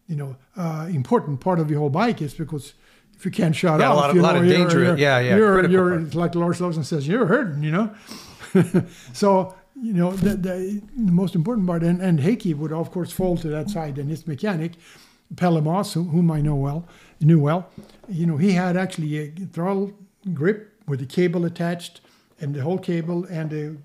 you 0.09 0.17
know 0.17 0.37
uh, 0.57 0.87
important 0.91 1.41
part 1.41 1.59
of 1.61 1.71
your 1.71 1.81
whole 1.81 1.91
bike 1.91 2.21
is 2.23 2.35
because 2.35 2.75
if 3.17 3.25
you 3.25 3.31
can't 3.31 3.57
shut 3.57 3.81
Yeah, 3.81 3.89
a 3.89 3.91
off, 3.91 3.97
lot 3.97 4.11
of- 4.11 4.17
you 4.17 4.23
lot 4.23 4.35
know, 4.35 4.41
of 4.41 4.47
you're- 4.47 4.59
danger- 4.59 4.85
you're- 4.85 5.01
yeah, 5.01 5.19
yeah, 5.21 5.37
You're, 5.37 5.71
you're 5.71 6.01
like 6.23 6.35
Lars 6.35 6.61
Lawson 6.61 6.85
says, 6.85 7.07
you're 7.09 7.27
hurting, 7.27 7.63
you 7.63 7.71
know. 7.71 7.91
so 9.13 9.55
you 9.81 9.93
know 9.93 10.13
the, 10.13 10.31
the, 10.37 10.83
the 10.97 11.13
most 11.13 11.35
important 11.35 11.67
part, 11.67 11.83
and, 11.83 12.01
and 12.01 12.19
Heikki 12.21 12.55
would 12.57 12.73
of 12.73 12.91
course 12.91 13.11
fall 13.13 13.37
to 13.39 13.49
that 13.49 13.71
side, 13.71 13.99
and 13.99 14.09
his 14.11 14.27
mechanic, 14.27 14.73
Pelle 15.37 15.61
Moss, 15.61 15.95
whom 15.95 16.31
I 16.31 16.41
know 16.41 16.55
well, 16.55 16.87
knew 17.21 17.41
well, 17.41 17.71
you 18.09 18.27
know, 18.27 18.37
he 18.37 18.53
had 18.53 18.77
actually 18.77 19.19
a 19.19 19.31
throttle 19.53 19.93
grip 20.33 20.73
with 20.87 21.01
the 21.01 21.07
cable 21.07 21.45
attached, 21.45 22.01
and 22.41 22.55
the 22.55 22.63
whole 22.63 22.79
cable 22.79 23.25
and 23.27 23.51
the 23.51 23.77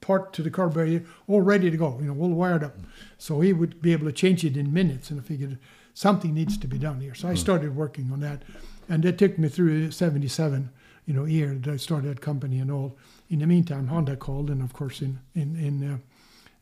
part 0.00 0.32
to 0.34 0.42
the 0.42 0.50
carburetor 0.50 1.04
all 1.28 1.40
ready 1.40 1.70
to 1.70 1.76
go, 1.76 1.98
you 2.00 2.12
know, 2.12 2.20
all 2.20 2.30
wired 2.30 2.64
up. 2.64 2.76
So 3.16 3.40
he 3.40 3.52
would 3.52 3.80
be 3.80 3.92
able 3.92 4.06
to 4.06 4.12
change 4.12 4.44
it 4.44 4.56
in 4.56 4.72
minutes, 4.72 5.10
and 5.10 5.20
I 5.20 5.22
figured 5.22 5.58
something 5.94 6.34
needs 6.34 6.58
to 6.58 6.66
be 6.66 6.78
done 6.78 7.00
here. 7.00 7.14
So 7.14 7.28
I 7.28 7.34
started 7.34 7.76
working 7.76 8.10
on 8.12 8.20
that, 8.20 8.42
and 8.88 9.02
that 9.04 9.18
took 9.18 9.38
me 9.38 9.48
through 9.48 9.92
'77, 9.92 10.70
you 11.06 11.14
know, 11.14 11.24
year 11.24 11.54
that 11.54 11.72
I 11.72 11.76
started 11.76 12.10
that 12.10 12.20
company 12.20 12.58
and 12.58 12.70
all. 12.70 12.96
In 13.30 13.38
the 13.38 13.46
meantime, 13.46 13.86
Honda 13.86 14.16
called, 14.16 14.50
and 14.50 14.62
of 14.62 14.72
course, 14.72 15.00
in 15.00 15.20
in 15.34 15.56
in 15.56 15.92
uh, 15.92 15.98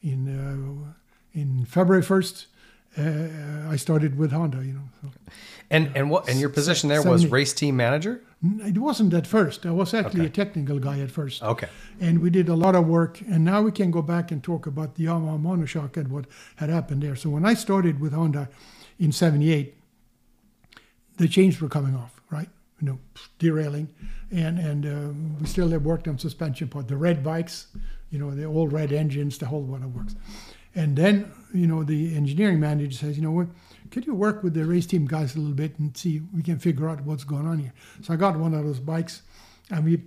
in 0.03 0.29
uh, 0.29 0.93
in 1.33 1.65
February 1.65 2.03
first, 2.03 2.47
uh, 2.47 2.50
I 2.97 3.77
started 3.77 4.19
with 4.19 4.33
Honda. 4.33 4.65
You 4.65 4.73
know, 4.75 4.89
so. 5.03 5.09
and 5.71 5.91
and 5.97 6.11
what 6.11 6.29
and 6.29 6.41
your 6.41 6.49
position 6.51 6.89
there 6.89 7.03
was 7.03 7.27
race 7.27 7.53
team 7.53 7.77
manager. 7.77 8.23
It 8.43 8.79
wasn't 8.79 9.13
at 9.15 9.27
first. 9.27 9.67
I 9.67 9.71
was 9.71 9.93
actually 9.93 10.21
Okay. 10.21 10.27
a 10.27 10.45
technical 10.45 10.79
guy 10.79 11.01
at 11.01 11.11
first. 11.11 11.43
Okay. 11.43 11.69
And 12.01 12.21
we 12.21 12.31
did 12.31 12.49
a 12.49 12.55
lot 12.55 12.75
of 12.75 12.87
work. 12.87 13.21
And 13.21 13.45
now 13.45 13.61
we 13.61 13.71
can 13.71 13.91
go 13.91 14.01
back 14.01 14.33
and 14.33 14.43
talk 14.43 14.67
about 14.67 14.95
the 14.95 15.05
Yamaha 15.05 15.39
monoshock 15.39 15.97
and 15.99 16.09
what 16.09 16.25
had 16.57 16.71
happened 16.71 17.03
there. 17.03 17.17
So 17.17 17.29
when 17.29 17.45
I 17.45 17.53
started 17.55 18.01
with 18.01 18.15
Honda 18.15 18.49
in 18.99 19.13
78, 19.13 19.75
the 21.19 21.29
chains 21.29 21.61
were 21.61 21.69
coming 21.69 21.95
off, 21.95 22.21
right? 22.31 22.49
You 22.81 22.87
know, 22.89 22.99
derailing. 23.39 23.89
And 24.31 24.59
and 24.59 24.87
um, 24.87 25.37
we 25.41 25.47
still 25.47 25.69
have 25.69 25.85
worked 25.85 26.09
on 26.09 26.19
suspension 26.19 26.69
part. 26.69 26.89
The 26.89 26.97
red 26.97 27.23
bikes, 27.23 27.67
you 28.11 28.19
know, 28.19 28.31
the 28.35 28.45
old 28.45 28.73
red 28.73 28.91
engines, 28.93 29.37
the 29.39 29.47
whole 29.47 29.63
one 29.63 29.83
of 29.83 29.95
works. 29.95 30.15
And 30.75 30.97
then, 30.97 31.33
you 31.53 31.67
know, 31.67 31.83
the 31.83 32.15
engineering 32.15 32.61
manager 32.61 32.97
says, 32.97 33.17
you 33.17 33.23
know 33.23 33.33
what, 33.33 33.49
could 33.91 34.07
you 34.07 34.15
work 34.15 34.43
with 34.43 34.55
the 34.55 34.65
race 34.65 34.87
team 34.87 35.07
guys 35.07 35.35
a 35.35 35.39
little 35.39 35.55
bit 35.55 35.79
and 35.79 35.97
see 35.97 36.17
if 36.17 36.23
we 36.35 36.43
can 36.43 36.59
figure 36.59 36.89
out 36.89 37.03
what's 37.03 37.25
going 37.25 37.47
on 37.47 37.59
here? 37.59 37.73
So 38.03 38.15
I 38.15 38.17
got 38.17 38.37
one 38.37 38.55
of 38.55 38.65
those 38.65 38.79
bikes 38.79 39.23
and 39.71 39.85
we 39.85 40.01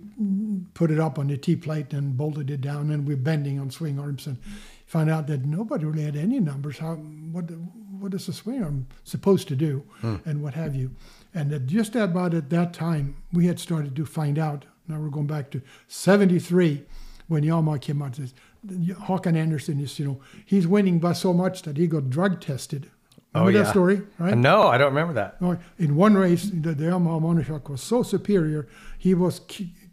put 0.74 0.90
it 0.90 1.00
up 1.00 1.18
on 1.18 1.28
the 1.28 1.36
T 1.36 1.56
plate 1.56 1.92
and 1.92 2.16
bolted 2.16 2.50
it 2.50 2.60
down 2.60 2.90
and 2.90 3.06
we're 3.06 3.16
bending 3.16 3.58
on 3.58 3.70
swing 3.70 3.98
arms 3.98 4.26
and 4.26 4.38
found 4.86 5.10
out 5.10 5.26
that 5.26 5.44
nobody 5.44 5.84
really 5.84 6.04
had 6.04 6.16
any 6.16 6.40
numbers. 6.40 6.78
How 6.78 6.94
what 6.94 7.50
what 7.98 8.14
is 8.14 8.28
a 8.28 8.32
swing 8.32 8.62
arm 8.62 8.86
supposed 9.04 9.48
to 9.48 9.56
do 9.56 9.84
hmm. 10.00 10.16
and 10.24 10.42
what 10.42 10.54
have 10.54 10.74
you. 10.74 10.94
And 11.34 11.50
that 11.50 11.66
just 11.66 11.96
about 11.96 12.34
at 12.34 12.50
that 12.50 12.72
time 12.72 13.16
we 13.32 13.46
had 13.46 13.58
started 13.58 13.96
to 13.96 14.06
find 14.06 14.38
out. 14.38 14.66
Now 14.86 15.00
we're 15.00 15.08
going 15.08 15.26
back 15.26 15.50
to 15.52 15.62
73 15.88 16.84
when 17.26 17.42
Yamaha 17.42 17.80
came 17.80 18.02
out 18.02 18.18
and 18.18 18.28
says 18.28 18.34
Håkan 18.66 19.36
Andersson 19.36 19.80
is, 19.80 19.98
you 19.98 20.06
know, 20.06 20.20
he's 20.44 20.66
winning 20.66 20.98
by 20.98 21.12
so 21.12 21.32
much 21.32 21.62
that 21.62 21.76
he 21.76 21.86
got 21.86 22.10
drug 22.10 22.40
tested. 22.40 22.90
Remember 23.34 23.58
that 23.64 23.70
story, 23.70 24.02
right? 24.18 24.36
No, 24.38 24.68
I 24.68 24.78
don't 24.78 24.94
remember 24.94 25.12
that. 25.14 25.36
Oh, 25.40 25.56
In 25.78 25.96
one 25.96 26.14
race, 26.14 26.44
the, 26.44 26.72
the 26.72 26.84
Yamaha 26.84 27.20
monoshock 27.20 27.68
was 27.68 27.82
so 27.82 28.02
superior, 28.04 28.68
he 28.96 29.12
was 29.12 29.40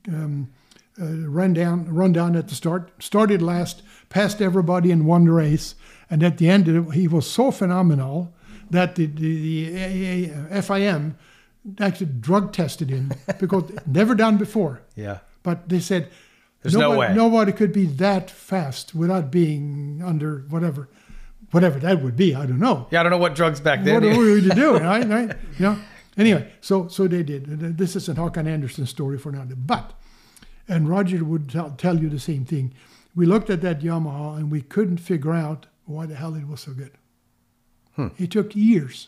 um, 0.07 0.51
uh, 1.01 1.05
run 1.27 1.53
down, 1.53 1.91
run 1.93 2.11
down 2.13 2.35
at 2.35 2.49
the 2.49 2.55
start, 2.55 2.91
started 2.99 3.41
last, 3.41 3.81
passed 4.09 4.41
everybody 4.43 4.93
won 4.93 5.25
the 5.25 5.31
race, 5.31 5.73
and 6.09 6.21
at 6.21 6.37
the 6.37 6.49
end, 6.49 6.67
it- 6.67 6.91
he 6.93 7.07
was 7.07 7.29
so 7.29 7.49
phenomenal 7.49 8.31
that 8.69 8.95
the 8.95 9.07
the, 9.07 9.69
the 9.69 10.31
AA 10.31 10.61
FIM 10.61 11.15
actually 11.79 12.11
drug 12.19 12.53
tested 12.53 12.89
him 12.91 13.11
because 13.39 13.71
never 13.87 14.13
done 14.15 14.37
before. 14.37 14.81
Yeah. 14.95 15.19
But 15.43 15.67
they 15.67 15.79
said 15.79 16.09
There's 16.61 16.73
no 16.75 16.91
nobody, 16.91 16.99
way. 16.99 17.15
nobody 17.15 17.51
could 17.51 17.73
be 17.73 17.85
that 17.85 18.29
fast 18.29 18.93
without 18.93 19.31
being 19.31 20.01
under 20.05 20.45
whatever, 20.49 20.89
whatever 21.51 21.79
that 21.79 22.01
would 22.03 22.15
be. 22.15 22.35
I 22.35 22.45
don't 22.45 22.59
know 22.59 22.87
Yeah, 22.91 22.99
I 22.99 23.03
don't 23.03 23.11
know 23.11 23.17
what 23.17 23.35
drugs 23.35 23.59
back 23.59 23.83
then. 23.83 24.03
what 24.03 24.17
were 24.17 24.33
we 24.33 24.41
to 24.41 24.55
do, 24.55 24.77
right? 24.77 25.07
right? 25.07 25.35
You 25.57 25.65
know. 25.65 25.77
Anyway, 26.17 26.51
so 26.61 26.87
so 26.87 27.07
they 27.07 27.23
did. 27.23 27.77
This 27.77 27.95
is 27.95 28.07
a 28.09 28.13
Håkan 28.13 28.45
Andersson 28.47 28.85
story 28.85 29.17
for 29.17 29.31
now. 29.31 29.43
But, 29.55 29.93
and 30.67 30.87
Roger 30.89 31.23
would 31.23 31.49
tell, 31.49 31.71
tell 31.71 31.97
you 31.99 32.09
the 32.09 32.19
same 32.19 32.45
thing. 32.45 32.73
We 33.15 33.25
looked 33.25 33.49
at 33.49 33.61
that 33.61 33.79
Yamaha 33.81 34.37
and 34.37 34.51
we 34.51 34.61
couldn't 34.61 34.97
figure 34.97 35.33
out 35.33 35.65
why 35.85 36.05
the 36.05 36.15
hell 36.15 36.35
it 36.35 36.47
was 36.47 36.61
so 36.61 36.73
good. 36.73 36.91
Hmm. 37.95 38.07
It 38.17 38.29
took 38.31 38.55
years. 38.55 39.07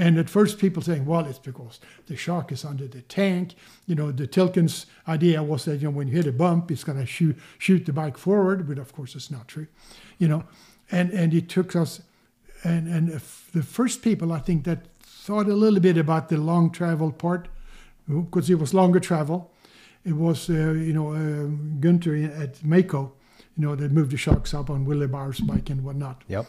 And 0.00 0.16
at 0.16 0.30
first, 0.30 0.58
people 0.58 0.82
saying, 0.82 1.04
"Well, 1.04 1.26
it's 1.26 1.38
because 1.38 1.78
the 2.06 2.16
shock 2.16 2.50
is 2.52 2.64
under 2.64 2.88
the 2.88 3.02
tank." 3.02 3.54
You 3.86 3.94
know, 3.94 4.10
the 4.10 4.26
Tilkens 4.26 4.86
idea 5.06 5.42
was 5.42 5.66
that 5.66 5.82
you 5.82 5.88
know 5.88 5.90
when 5.90 6.08
you 6.08 6.16
hit 6.16 6.26
a 6.26 6.32
bump, 6.32 6.70
it's 6.70 6.84
going 6.84 6.98
to 6.98 7.04
shoot 7.04 7.36
shoot 7.58 7.84
the 7.84 7.92
bike 7.92 8.16
forward, 8.16 8.66
but 8.66 8.78
of 8.78 8.94
course, 8.94 9.14
it's 9.14 9.30
not 9.30 9.46
true. 9.46 9.66
You 10.16 10.28
know, 10.28 10.44
and 10.90 11.12
and 11.12 11.34
it 11.34 11.50
took 11.50 11.76
us, 11.76 12.00
and 12.64 12.88
and 12.88 13.08
the 13.52 13.62
first 13.62 14.00
people 14.00 14.32
I 14.32 14.38
think 14.38 14.64
that 14.64 14.86
thought 15.02 15.48
a 15.48 15.54
little 15.54 15.80
bit 15.80 15.98
about 15.98 16.30
the 16.30 16.38
long 16.38 16.70
travel 16.70 17.12
part, 17.12 17.48
because 18.08 18.48
it 18.48 18.58
was 18.58 18.72
longer 18.72 19.00
travel. 19.00 19.52
It 20.06 20.16
was 20.16 20.48
uh, 20.48 20.72
you 20.72 20.94
know 20.94 21.12
uh, 21.12 21.48
Günther 21.78 22.40
at 22.40 22.54
Maico, 22.64 23.12
you 23.54 23.66
know, 23.66 23.76
that 23.76 23.92
moved 23.92 24.12
the 24.12 24.16
shocks 24.16 24.54
up 24.54 24.70
on 24.70 24.86
Willy 24.86 25.08
Bauer's 25.08 25.40
bike 25.40 25.68
and 25.68 25.84
whatnot. 25.84 26.24
Yep. 26.26 26.46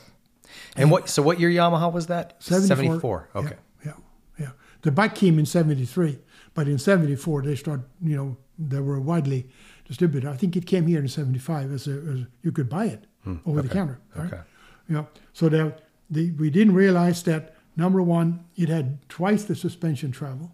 And 0.75 0.91
what? 0.91 1.09
So 1.09 1.21
what 1.21 1.39
year 1.39 1.49
Yamaha 1.49 1.91
was 1.91 2.07
that? 2.07 2.41
74. 2.43 3.29
Okay. 3.35 3.55
Yeah, 3.85 3.93
yeah. 4.39 4.49
The 4.81 4.91
bike 4.91 5.15
came 5.15 5.39
in 5.39 5.45
73, 5.45 6.19
but 6.53 6.67
in 6.67 6.77
74 6.77 7.43
they 7.43 7.55
start, 7.55 7.81
you 8.01 8.15
know, 8.15 8.37
they 8.57 8.79
were 8.79 8.99
widely 8.99 9.49
distributed. 9.85 10.29
I 10.29 10.37
think 10.37 10.55
it 10.55 10.65
came 10.65 10.87
here 10.87 10.99
in 10.99 11.07
75 11.07 11.71
as, 11.71 11.87
as 11.87 12.25
you 12.43 12.51
could 12.51 12.69
buy 12.69 12.85
it 12.85 13.05
hmm, 13.23 13.37
over 13.45 13.61
the 13.61 13.69
counter. 13.69 13.99
Right? 14.15 14.27
okay. 14.27 14.41
Yeah. 14.87 15.05
So 15.33 15.49
that 15.49 15.81
the, 16.09 16.31
we 16.31 16.49
didn't 16.49 16.75
realize 16.75 17.23
that 17.23 17.55
number 17.75 18.01
one, 18.01 18.45
it 18.55 18.69
had 18.69 19.07
twice 19.09 19.43
the 19.43 19.55
suspension 19.55 20.11
travel, 20.11 20.53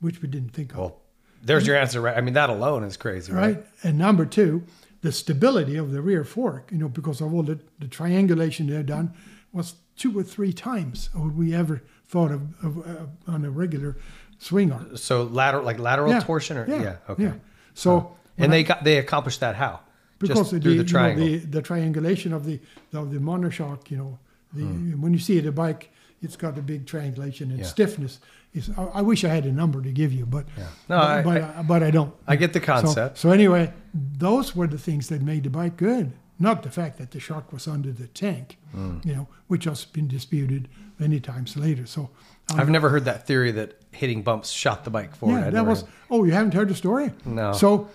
which 0.00 0.22
we 0.22 0.28
didn't 0.28 0.50
think 0.50 0.72
of. 0.72 0.78
Well, 0.78 1.00
there's 1.42 1.66
your 1.66 1.76
answer, 1.76 2.00
right? 2.00 2.16
I 2.16 2.20
mean, 2.20 2.34
that 2.34 2.50
alone 2.50 2.82
is 2.84 2.96
crazy, 2.96 3.32
right? 3.32 3.56
right? 3.56 3.66
And 3.82 3.98
number 3.98 4.26
two, 4.26 4.64
the 5.02 5.12
stability 5.12 5.76
of 5.76 5.92
the 5.92 6.00
rear 6.00 6.24
fork, 6.24 6.70
you 6.72 6.78
know, 6.78 6.88
because 6.88 7.20
of 7.20 7.32
all 7.34 7.42
the, 7.42 7.58
the 7.78 7.88
triangulation 7.88 8.66
they've 8.66 8.84
done, 8.86 9.12
was 9.52 9.74
two 9.96 10.18
or 10.18 10.22
three 10.22 10.52
times 10.52 11.10
what 11.14 11.34
we 11.34 11.54
ever 11.54 11.82
thought 12.08 12.30
of, 12.30 12.42
of 12.64 12.78
uh, 12.86 13.32
on 13.32 13.44
a 13.44 13.50
regular 13.50 13.96
swing 14.38 14.72
arm. 14.72 14.96
So 14.96 15.24
lateral, 15.24 15.64
like 15.64 15.78
lateral 15.78 16.10
Yeah, 16.12 16.20
torsion, 16.20 16.56
or 16.56 16.66
yeah, 16.68 16.82
yeah, 16.82 16.96
okay. 17.08 17.22
yeah. 17.24 17.32
So 17.74 18.16
and 18.38 18.42
when 18.42 18.50
they 18.50 18.64
got 18.64 18.84
they 18.84 18.98
accomplished 18.98 19.40
that 19.40 19.56
how? 19.56 19.80
because 20.18 20.38
Just 20.38 20.50
through 20.50 20.60
the, 20.60 20.82
the 20.82 20.84
you 20.84 20.92
know, 20.92 21.14
the, 21.14 21.36
the 21.38 21.62
triangulation 21.62 22.32
of 22.32 22.44
the 22.46 22.58
of 22.94 23.12
the 23.12 23.18
monoshock, 23.18 23.90
you 23.90 23.96
know, 23.98 24.18
the, 24.52 24.62
Hmm. 24.64 25.00
when 25.02 25.12
you 25.12 25.18
see 25.18 25.40
the 25.40 25.52
bike, 25.52 25.90
it's 26.22 26.36
got 26.36 26.56
a 26.58 26.62
big 26.62 26.86
triangulation 26.86 27.50
and 27.50 27.64
stiffness. 27.66 28.20
Is 28.56 28.70
I, 28.76 28.82
I 28.84 29.02
wish 29.02 29.24
I 29.24 29.28
had 29.28 29.44
a 29.44 29.52
number 29.52 29.82
to 29.82 29.90
give 29.92 30.12
you, 30.12 30.26
but 30.26 30.46
No, 30.56 30.64
but, 30.88 30.96
I- 30.98 31.22
but, 31.22 31.42
I- 31.42 31.58
I, 31.58 31.62
but 31.62 31.82
I 31.82 31.90
don't. 31.90 32.14
I 32.26 32.36
get 32.36 32.52
the 32.52 32.60
So- 32.60 32.64
concept. 32.66 33.18
So, 33.18 33.30
anyway, 33.30 33.72
those 33.94 34.56
were 34.56 34.66
the 34.66 34.78
things 34.78 35.08
that 35.08 35.22
made 35.22 35.44
the 35.44 35.50
bike 35.50 35.76
good, 35.76 36.12
not 36.38 36.62
the 36.62 36.70
fact 36.70 36.98
that 36.98 37.10
the 37.10 37.20
shark 37.20 37.52
was 37.52 37.68
under 37.68 37.92
the 37.92 38.06
tank, 38.08 38.56
Hmm. 38.72 38.98
you 39.04 39.14
know, 39.14 39.28
which 39.48 39.64
has 39.64 39.84
been 39.84 40.08
disputed 40.08 40.68
many 40.98 41.20
times 41.20 41.56
later. 41.56 41.84
So 41.86 42.08
um, 42.50 42.60
I've 42.60 42.70
never 42.70 42.88
heard 42.88 43.04
that 43.04 43.26
theory 43.26 43.52
that 43.52 43.80
hitting 43.92 44.22
bumps 44.22 44.50
shot 44.50 44.84
the 44.84 44.90
bike 44.90 45.14
forward. 45.14 45.34
yeah, 45.40 45.40
I'd 45.40 45.52
that 45.52 45.52
never 45.54 45.70
was. 45.70 45.80
heard- 45.82 45.90
Oh, 46.10 46.24
you 46.24 46.32
haven't 46.32 46.54
heard 46.54 46.68
the 46.68 46.74
story? 46.74 47.10
No. 47.24 47.52
So, 47.52 47.88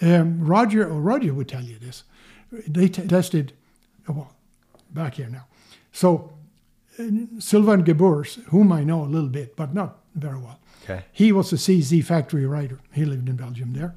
um, 0.00 0.40
Roger, 0.46 0.84
or 0.88 1.00
Roger 1.00 1.34
would 1.34 1.48
tell 1.48 1.62
you 1.62 1.78
this. 1.78 2.04
They 2.68 2.88
t- 2.88 3.06
tested, 3.06 3.52
oh, 4.08 4.12
well, 4.12 4.32
back 4.92 5.14
here 5.14 5.28
now. 5.28 5.44
So, 5.92 6.32
uh, 6.98 7.04
Sylvain 7.38 7.82
Geboers, 7.84 8.42
whom 8.46 8.72
I 8.72 8.84
know 8.84 9.02
a 9.04 9.10
little 9.16 9.28
bit, 9.28 9.56
but 9.56 9.74
not 9.74 9.98
very 10.16 10.38
well. 10.38 10.58
Okay. 10.84 11.04
He 11.12 11.32
was 11.32 11.52
a 11.52 11.56
CZ 11.56 12.04
factory 12.04 12.46
rider. 12.46 12.78
He 12.92 13.04
lived 13.04 13.28
in 13.28 13.36
Belgium 13.36 13.72
there, 13.72 13.94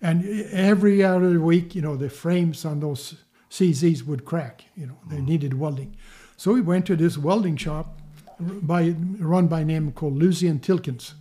and 0.00 0.24
every 0.52 1.02
other 1.04 1.40
week, 1.40 1.74
you 1.74 1.82
know, 1.82 1.96
the 1.96 2.08
frames 2.10 2.64
on 2.64 2.80
those 2.80 3.14
CZs 3.50 4.04
would 4.06 4.24
crack. 4.24 4.64
You 4.76 4.86
know, 4.86 4.98
they 5.08 5.20
needed 5.20 5.54
welding. 5.54 5.96
So 6.36 6.52
we 6.52 6.60
went 6.60 6.86
to 6.86 6.96
this 6.96 7.16
welding 7.18 7.56
shop 7.56 7.98
by 8.40 8.94
run 9.18 9.46
by 9.46 9.60
a 9.60 9.64
name 9.64 9.92
called 9.92 10.14
Lucien 10.14 10.58
Tilkens. 10.58 11.12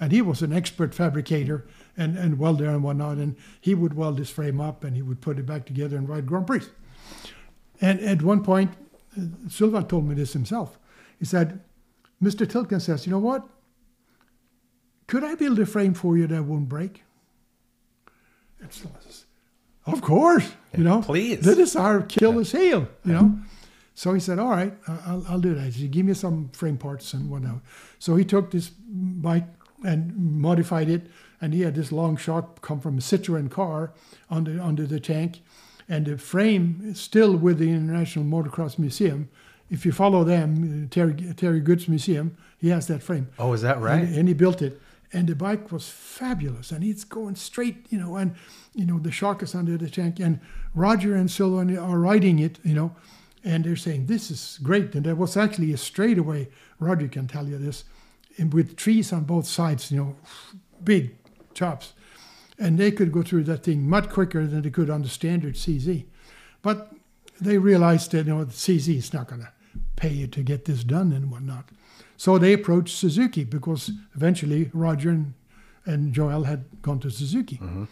and 0.00 0.10
he 0.10 0.20
was 0.20 0.42
an 0.42 0.52
expert 0.52 0.94
fabricator 0.94 1.64
and, 1.96 2.18
and 2.18 2.38
welder 2.38 2.68
and 2.68 2.82
whatnot. 2.82 3.18
And 3.18 3.36
he 3.60 3.74
would 3.74 3.94
weld 3.94 4.16
this 4.16 4.30
frame 4.30 4.60
up 4.60 4.82
and 4.82 4.96
he 4.96 5.02
would 5.02 5.20
put 5.20 5.38
it 5.38 5.46
back 5.46 5.66
together 5.66 5.96
and 5.96 6.08
ride 6.08 6.26
Grand 6.26 6.46
Prix. 6.46 6.64
And 7.80 8.00
at 8.00 8.22
one 8.22 8.42
point, 8.42 8.72
uh, 9.16 9.48
Sylvain 9.48 9.84
told 9.86 10.08
me 10.08 10.14
this 10.16 10.32
himself. 10.32 10.78
He 11.18 11.24
said, 11.24 11.60
"Mr. 12.20 12.46
Tilkens 12.46 12.82
says, 12.82 13.06
you 13.06 13.12
know 13.12 13.18
what? 13.20 13.46
Could 15.06 15.24
I 15.24 15.34
build 15.34 15.58
a 15.58 15.66
frame 15.66 15.94
for 15.94 16.16
you 16.16 16.26
that 16.26 16.44
won't 16.44 16.68
break?" 16.68 17.02
Says, 18.70 19.26
"Of 19.84 20.00
course, 20.00 20.52
you 20.76 20.84
know, 20.84 21.02
please. 21.02 21.40
That 21.40 21.58
is 21.58 21.76
our 21.76 21.98
Achilles 21.98 22.52
heel, 22.52 22.88
you 23.04 23.12
know." 23.12 23.38
So 23.94 24.14
he 24.14 24.20
said, 24.20 24.38
"All 24.38 24.50
right, 24.50 24.74
I'll, 24.88 25.24
I'll 25.28 25.40
do 25.40 25.54
that." 25.54 25.72
He 25.72 25.82
said, 25.82 25.90
"Give 25.90 26.06
me 26.06 26.14
some 26.14 26.48
frame 26.52 26.78
parts 26.78 27.12
and 27.12 27.28
whatnot." 27.30 27.60
So 27.98 28.16
he 28.16 28.24
took 28.24 28.50
this 28.50 28.70
bike 28.70 29.46
and 29.84 30.16
modified 30.16 30.88
it, 30.88 31.08
and 31.40 31.52
he 31.52 31.60
had 31.60 31.74
this 31.74 31.92
long 31.92 32.16
shock 32.16 32.62
come 32.62 32.80
from 32.80 32.96
a 32.96 33.02
Citroen 33.02 33.50
car 33.50 33.92
under 34.30 34.60
under 34.62 34.86
the 34.86 34.98
tank, 34.98 35.42
and 35.88 36.06
the 36.06 36.16
frame 36.16 36.80
is 36.82 36.98
still 36.98 37.36
with 37.36 37.58
the 37.58 37.70
International 37.70 38.24
Motocross 38.24 38.78
Museum. 38.78 39.28
If 39.70 39.84
you 39.84 39.92
follow 39.92 40.24
them, 40.24 40.84
uh, 40.86 40.94
Terry 40.94 41.14
Terry 41.36 41.60
Goods 41.60 41.86
Museum, 41.86 42.36
he 42.58 42.70
has 42.70 42.86
that 42.86 43.02
frame. 43.02 43.28
Oh, 43.38 43.52
is 43.52 43.60
that 43.60 43.78
right? 43.80 44.04
And, 44.04 44.16
and 44.16 44.28
he 44.28 44.34
built 44.34 44.62
it, 44.62 44.80
and 45.14 45.28
the 45.28 45.36
bike 45.36 45.70
was 45.70 45.88
fabulous, 45.88 46.72
and 46.72 46.82
it's 46.82 47.04
going 47.04 47.36
straight, 47.36 47.86
you 47.88 47.98
know, 47.98 48.16
and 48.16 48.34
you 48.74 48.84
know 48.84 48.98
the 48.98 49.12
shock 49.12 49.42
is 49.42 49.54
under 49.54 49.78
the 49.78 49.88
tank, 49.88 50.18
and 50.18 50.40
Roger 50.74 51.14
and 51.14 51.30
Sylvain 51.30 51.78
are 51.78 52.00
riding 52.00 52.40
it, 52.40 52.58
you 52.64 52.74
know, 52.74 52.94
and 53.44 53.64
they're 53.64 53.76
saying 53.76 54.06
this 54.06 54.30
is 54.30 54.58
great, 54.62 54.94
and 54.94 55.06
there 55.06 55.14
was 55.14 55.36
actually 55.36 55.72
a 55.72 55.76
straightaway. 55.76 56.48
Roger 56.80 57.06
can 57.06 57.28
tell 57.28 57.46
you 57.46 57.56
this, 57.56 57.84
with 58.50 58.76
trees 58.76 59.12
on 59.12 59.22
both 59.22 59.46
sides, 59.46 59.92
you 59.92 59.98
know, 59.98 60.16
big 60.82 61.16
chops, 61.54 61.92
and 62.58 62.76
they 62.76 62.90
could 62.90 63.12
go 63.12 63.22
through 63.22 63.44
that 63.44 63.62
thing 63.62 63.88
much 63.88 64.10
quicker 64.10 64.46
than 64.46 64.62
they 64.62 64.70
could 64.70 64.90
on 64.90 65.02
the 65.02 65.08
standard 65.08 65.54
CZ, 65.54 66.06
but 66.60 66.92
they 67.40 67.58
realized 67.58 68.10
that 68.10 68.26
you 68.26 68.34
know 68.34 68.44
the 68.44 68.52
CZ 68.52 68.96
is 68.96 69.12
not 69.12 69.28
going 69.28 69.42
to 69.42 69.52
pay 69.94 70.10
you 70.10 70.26
to 70.26 70.42
get 70.42 70.64
this 70.64 70.82
done 70.82 71.12
and 71.12 71.30
whatnot. 71.30 71.68
So 72.16 72.38
they 72.38 72.52
approached 72.52 72.96
Suzuki 72.96 73.44
because 73.44 73.90
eventually 74.14 74.70
Roger 74.72 75.10
and, 75.10 75.34
and 75.84 76.12
Joel 76.12 76.44
had 76.44 76.64
gone 76.82 77.00
to 77.00 77.10
Suzuki. 77.10 77.56
Mm-hmm. 77.56 77.84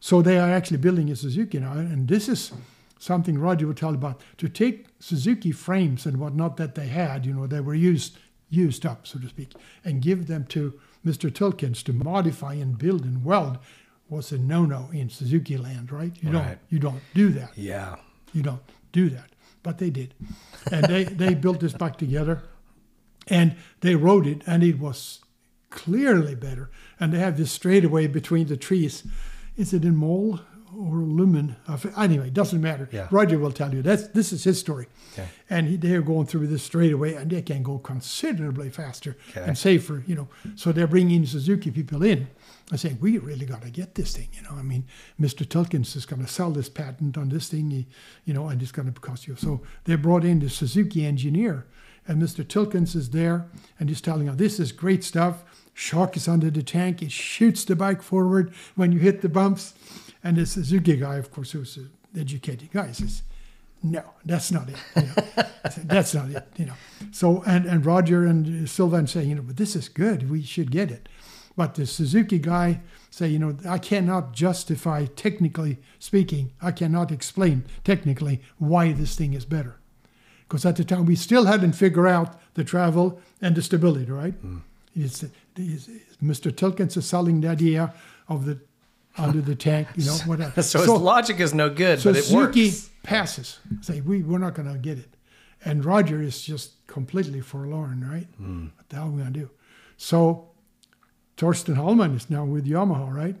So 0.00 0.22
they 0.22 0.38
are 0.38 0.50
actually 0.50 0.76
building 0.78 1.10
a 1.10 1.16
Suzuki 1.16 1.58
now, 1.58 1.72
and 1.72 2.08
this 2.08 2.28
is 2.28 2.52
something 2.98 3.38
Roger 3.38 3.66
would 3.66 3.76
tell 3.76 3.94
about 3.94 4.20
to 4.38 4.48
take 4.48 4.86
Suzuki 5.00 5.50
frames 5.52 6.06
and 6.06 6.18
whatnot 6.18 6.56
that 6.58 6.74
they 6.74 6.86
had, 6.88 7.26
you 7.26 7.32
know, 7.34 7.46
they 7.46 7.60
were 7.60 7.74
used 7.74 8.18
used 8.50 8.86
up, 8.86 9.06
so 9.06 9.18
to 9.18 9.28
speak, 9.28 9.52
and 9.84 10.00
give 10.02 10.26
them 10.26 10.44
to 10.46 10.78
Mr. 11.04 11.30
Tilkens 11.30 11.82
to 11.84 11.92
modify 11.92 12.54
and 12.54 12.78
build 12.78 13.04
and 13.04 13.24
weld 13.24 13.58
was 14.08 14.30
a 14.30 14.38
no-no 14.38 14.90
in 14.92 15.08
Suzuki 15.10 15.56
land, 15.56 15.90
right? 15.90 16.12
You 16.22 16.30
Right. 16.30 16.44
don't 16.46 16.58
you 16.68 16.78
don't 16.78 17.00
do 17.14 17.30
that. 17.30 17.50
Yeah. 17.56 17.96
You 18.32 18.42
don't 18.42 18.62
do 18.92 19.08
that. 19.10 19.30
But 19.62 19.78
they 19.78 19.90
did. 19.90 20.14
And 20.70 20.84
they, 20.84 21.04
they 21.04 21.34
built 21.34 21.60
this 21.60 21.72
bike 21.72 21.96
together 21.96 22.42
and 23.28 23.56
they 23.80 23.94
rode 23.94 24.26
it 24.26 24.42
and 24.46 24.62
it 24.62 24.78
was 24.78 25.20
clearly 25.70 26.34
better. 26.34 26.70
And 27.00 27.12
they 27.12 27.18
have 27.18 27.36
this 27.36 27.50
straightaway 27.52 28.06
between 28.06 28.46
the 28.46 28.56
trees. 28.56 29.04
Is 29.56 29.72
it 29.72 29.84
in 29.84 29.96
Mol 29.96 30.40
or 30.76 30.96
Lommel? 30.98 31.56
Anyway, 31.96 32.28
it 32.28 32.34
doesn't 32.34 32.60
matter. 32.60 32.88
Yeah. 32.92 33.08
Roger 33.10 33.38
will 33.38 33.52
tell 33.52 33.74
you. 33.74 33.82
That's 33.82 34.08
this 34.08 34.32
is 34.32 34.44
his 34.44 34.58
story. 34.58 34.86
Okay. 35.12 35.28
And 35.50 35.68
he, 35.68 35.76
they're 35.76 36.02
going 36.02 36.26
through 36.26 36.46
this 36.48 36.62
straightaway 36.62 37.14
and 37.14 37.30
they 37.30 37.42
can 37.42 37.62
go 37.62 37.78
considerably 37.78 38.70
faster 38.70 39.16
Okay. 39.30 39.44
and 39.46 39.56
safer, 39.58 40.02
you 40.06 40.14
know. 40.14 40.28
So 40.54 40.72
they're 40.72 40.86
bringing 40.86 41.26
Suzuki 41.26 41.70
people 41.70 42.02
in 42.02 42.28
and 42.70 42.80
saying, 42.80 42.98
we 43.00 43.18
really 43.18 43.44
got 43.46 43.62
to 43.62 43.70
get 43.70 43.94
this 43.94 44.16
thing, 44.16 44.28
you 44.32 44.42
know. 44.42 44.56
I 44.56 44.62
mean, 44.62 44.84
Mr. 45.20 45.44
Tilkens 45.46 45.96
is 45.96 46.06
going 46.06 46.24
to 46.24 46.30
sell 46.30 46.50
this 46.50 46.68
patent 46.68 47.18
on 47.18 47.28
this 47.28 47.48
thing, 47.48 47.86
you 48.24 48.34
know, 48.34 48.48
and 48.48 48.62
it's 48.62 48.72
going 48.72 48.92
to 48.92 49.00
cost 49.00 49.26
you. 49.26 49.36
So 49.36 49.60
they 49.84 49.96
brought 49.96 50.24
in 50.24 50.38
the 50.40 50.48
Suzuki 50.50 51.04
engineer 51.04 51.66
and 52.06 52.22
Mr. 52.22 52.44
Tilkens 52.44 52.94
is 52.94 53.10
there 53.10 53.46
and 53.78 53.88
he's 53.88 54.00
telling 54.00 54.26
them, 54.26 54.36
this 54.36 54.60
is 54.60 54.72
great 54.72 55.04
stuff. 55.04 55.44
Shock 55.72 56.16
is 56.16 56.28
under 56.28 56.50
the 56.50 56.62
tank. 56.62 57.02
It 57.02 57.10
shoots 57.10 57.64
the 57.64 57.74
bike 57.74 58.02
forward 58.02 58.52
when 58.76 58.92
you 58.92 58.98
hit 58.98 59.22
the 59.22 59.28
bumps. 59.28 59.74
And 60.22 60.36
the 60.36 60.46
Suzuki 60.46 60.96
guy, 60.96 61.16
of 61.16 61.30
course, 61.30 61.52
who's 61.52 61.76
an 61.76 61.90
educated 62.16 62.70
guy, 62.72 62.92
says, 62.92 63.22
no, 63.82 64.02
that's 64.24 64.50
not 64.50 64.70
it. 64.70 64.76
You 64.96 65.02
know, 65.02 65.14
that's 65.84 66.14
not 66.14 66.30
it. 66.30 66.46
You 66.56 66.66
know. 66.66 66.72
So 67.12 67.42
and 67.46 67.66
and 67.66 67.84
Roger 67.84 68.24
and 68.24 68.68
Sylvain 68.68 69.06
say, 69.06 69.24
you 69.24 69.34
know, 69.34 69.42
but 69.42 69.58
this 69.58 69.76
is 69.76 69.90
good. 69.90 70.30
We 70.30 70.42
should 70.42 70.70
get 70.70 70.90
it. 70.90 71.06
But 71.54 71.74
the 71.74 71.86
Suzuki 71.86 72.38
guy 72.38 72.80
say, 73.10 73.28
you 73.28 73.38
know, 73.38 73.56
I 73.68 73.78
cannot 73.78 74.32
justify 74.32 75.04
technically 75.04 75.78
speaking. 75.98 76.52
I 76.62 76.72
cannot 76.72 77.12
explain 77.12 77.64
technically 77.84 78.40
why 78.58 78.92
this 78.92 79.14
thing 79.14 79.34
is 79.34 79.44
better, 79.44 79.76
because 80.54 80.64
at 80.64 80.76
the 80.76 80.84
time 80.84 81.04
we 81.04 81.16
still 81.16 81.46
hadn't 81.46 81.72
figured 81.72 82.06
out 82.06 82.38
the 82.54 82.62
travel 82.62 83.20
and 83.42 83.56
the 83.56 83.62
stability. 83.62 84.08
Right? 84.08 84.34
It's, 84.94 85.24
it's, 85.56 85.88
Mr. 86.22 86.52
Tilkens 86.52 86.96
is 86.96 87.06
selling 87.06 87.40
the 87.40 87.48
idea 87.48 87.92
of 88.28 88.44
the 88.44 88.60
under 89.18 89.40
the 89.40 89.56
tank, 89.56 89.88
you 89.96 90.04
know, 90.04 90.16
whatever. 90.26 90.62
So 90.62 90.78
his 90.78 90.88
logic 90.88 91.40
is 91.40 91.54
no 91.54 91.68
good, 91.70 91.98
so 91.98 92.12
but 92.12 92.18
it 92.20 92.22
Suzuki 92.22 92.66
works. 92.66 92.90
passes. 93.02 93.58
Say 93.80 94.00
we 94.00 94.22
we're 94.22 94.38
not 94.38 94.54
going 94.54 94.72
to 94.72 94.78
get 94.78 94.96
it, 94.96 95.16
and 95.64 95.84
Roger 95.84 96.22
is 96.22 96.40
just 96.40 96.86
completely 96.86 97.40
forlorn, 97.40 98.08
right? 98.08 98.28
Hmm. 98.36 98.66
What 98.76 98.88
the 98.90 98.96
hell 98.96 99.06
are 99.06 99.10
we 99.10 99.22
going 99.22 99.32
to 99.32 99.40
do? 99.40 99.50
So 99.96 100.50
Torsten 101.36 101.74
Hallman 101.74 102.14
is 102.14 102.30
now 102.30 102.44
with 102.44 102.64
Yamaha, 102.64 103.12
right? 103.12 103.36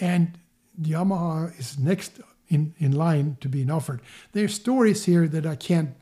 And 0.00 0.38
Yamaha 0.82 1.58
is 1.58 1.78
next 1.78 2.20
in, 2.48 2.74
in 2.78 2.92
line 2.92 3.38
to 3.40 3.48
being 3.48 3.70
offered. 3.70 4.02
There's 4.32 4.52
stories 4.52 5.06
here 5.06 5.26
that 5.28 5.46
I 5.46 5.56
can't 5.56 5.94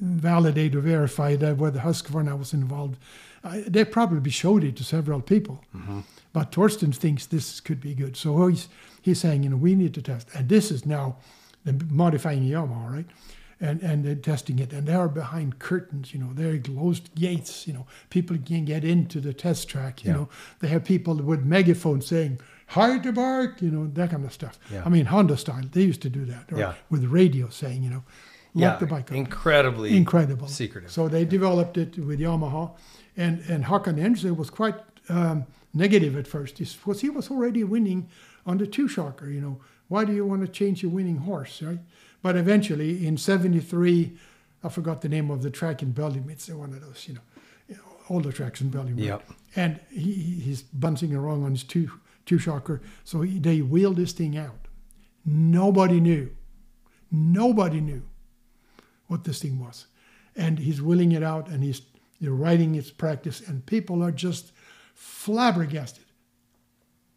validate 0.00 0.74
or 0.74 0.80
verify 0.80 1.36
that 1.36 1.56
whether 1.58 1.80
Husqvarna 1.80 2.38
was 2.38 2.52
involved. 2.52 2.98
I, 3.44 3.60
they 3.66 3.84
probably 3.84 4.30
showed 4.30 4.64
it 4.64 4.76
to 4.76 4.84
several 4.84 5.20
people, 5.20 5.62
mm-hmm. 5.74 6.00
but 6.32 6.50
Torsten 6.50 6.94
thinks 6.94 7.26
this 7.26 7.60
could 7.60 7.80
be 7.80 7.94
good. 7.94 8.16
So 8.16 8.46
he's 8.48 8.68
he's 9.02 9.20
saying, 9.20 9.44
you 9.44 9.50
know, 9.50 9.56
we 9.56 9.74
need 9.74 9.94
to 9.94 10.02
test, 10.02 10.28
and 10.34 10.48
this 10.48 10.70
is 10.70 10.84
now 10.84 11.16
the 11.64 11.72
modifying 11.90 12.42
Yamaha, 12.42 12.92
right? 12.92 13.06
And 13.60 13.80
and 13.82 14.04
they're 14.04 14.16
testing 14.16 14.58
it, 14.58 14.72
and 14.72 14.86
they 14.86 14.94
are 14.94 15.08
behind 15.08 15.58
curtains, 15.58 16.12
you 16.12 16.18
know, 16.20 16.30
they're 16.34 16.58
closed 16.58 17.14
gates, 17.14 17.66
you 17.66 17.72
know, 17.72 17.86
people 18.10 18.36
can 18.44 18.64
get 18.64 18.84
into 18.84 19.20
the 19.20 19.32
test 19.32 19.68
track, 19.68 20.04
you 20.04 20.10
Yeah. 20.10 20.16
know. 20.16 20.28
They 20.60 20.68
have 20.68 20.84
people 20.84 21.14
with 21.14 21.44
megaphones 21.44 22.06
saying, 22.06 22.40
"Hide 22.66 23.04
the 23.04 23.12
bark," 23.12 23.62
you 23.62 23.70
know, 23.70 23.86
that 23.94 24.10
kind 24.10 24.24
of 24.24 24.32
stuff. 24.32 24.58
Yeah. 24.72 24.82
I 24.84 24.88
mean, 24.88 25.06
Honda 25.06 25.36
style, 25.36 25.64
they 25.72 25.82
used 25.82 26.02
to 26.02 26.10
do 26.10 26.24
that, 26.26 26.52
or 26.52 26.58
Yeah. 26.58 26.74
with 26.90 27.04
radio 27.04 27.48
saying, 27.48 27.82
you 27.84 27.90
know, 27.90 28.02
lock 28.56 28.74
Yeah, 28.74 28.78
the 28.78 28.86
bike 28.86 29.10
up 29.10 29.16
incredibly 29.16 29.96
incredible 29.96 30.48
secretive. 30.48 30.90
So 30.90 31.08
they 31.08 31.24
developed 31.24 31.76
it 31.76 31.98
with 31.98 32.18
Yamaha, 32.20 32.64
and 33.16 33.34
and 33.52 33.64
Håkan 33.64 33.98
Andersson 34.06 34.36
was 34.36 34.50
quite 34.50 34.76
um, 35.08 35.44
negative 35.72 36.16
at 36.16 36.26
first 36.26 36.56
because 36.58 37.00
he 37.02 37.10
was 37.10 37.30
already 37.30 37.62
winning 37.64 38.08
on 38.46 38.58
the 38.58 38.66
two 38.66 38.88
shocker. 38.88 39.28
You 39.30 39.40
know, 39.40 39.60
why 39.88 40.04
do 40.04 40.12
you 40.12 40.24
want 40.26 40.40
to 40.46 40.48
change 40.48 40.82
your 40.82 40.92
winning 40.92 41.18
horse, 41.18 41.62
right? 41.62 41.80
But 42.22 42.34
eventually, 42.36 43.06
in 43.06 43.16
'73, 43.18 44.16
I 44.64 44.68
forgot 44.68 45.00
the 45.00 45.08
name 45.08 45.30
of 45.30 45.42
the 45.42 45.50
track 45.50 45.82
in 45.82 45.92
Belgium. 45.92 46.28
It's 46.30 46.48
one 46.48 46.72
of 46.72 46.80
those, 46.80 47.06
you 47.08 47.14
know, 47.14 47.20
you 47.68 47.74
know 47.76 47.82
all 48.08 48.20
the 48.20 48.32
tracks 48.32 48.60
in 48.60 48.70
Belgium. 48.70 48.96
right? 48.96 49.04
Yep. 49.06 49.22
And 49.56 49.80
he, 49.90 50.12
he- 50.12 50.40
he's 50.46 50.62
bouncing 50.62 51.14
around 51.14 51.44
on 51.44 51.50
his 51.52 51.62
two 51.64 51.88
two 52.24 52.38
shocker, 52.38 52.80
so 53.04 53.20
he, 53.20 53.38
they 53.38 53.60
wheeled 53.62 53.96
this 53.96 54.12
thing 54.12 54.36
out. 54.36 54.60
Nobody 55.24 56.00
knew. 56.00 56.30
Nobody 57.12 57.80
knew 57.80 58.02
what 59.08 59.24
this 59.24 59.40
thing 59.40 59.58
was. 59.58 59.86
And 60.34 60.58
he's 60.58 60.82
wheeling 60.82 61.12
it 61.12 61.22
out 61.22 61.48
and 61.48 61.62
he's 61.62 61.82
you 62.18 62.30
know, 62.30 62.34
writing 62.34 62.74
its 62.74 62.90
practice, 62.90 63.40
and 63.40 63.66
people 63.66 64.02
are 64.02 64.12
just 64.12 64.52
flabbergasted. 64.94 66.04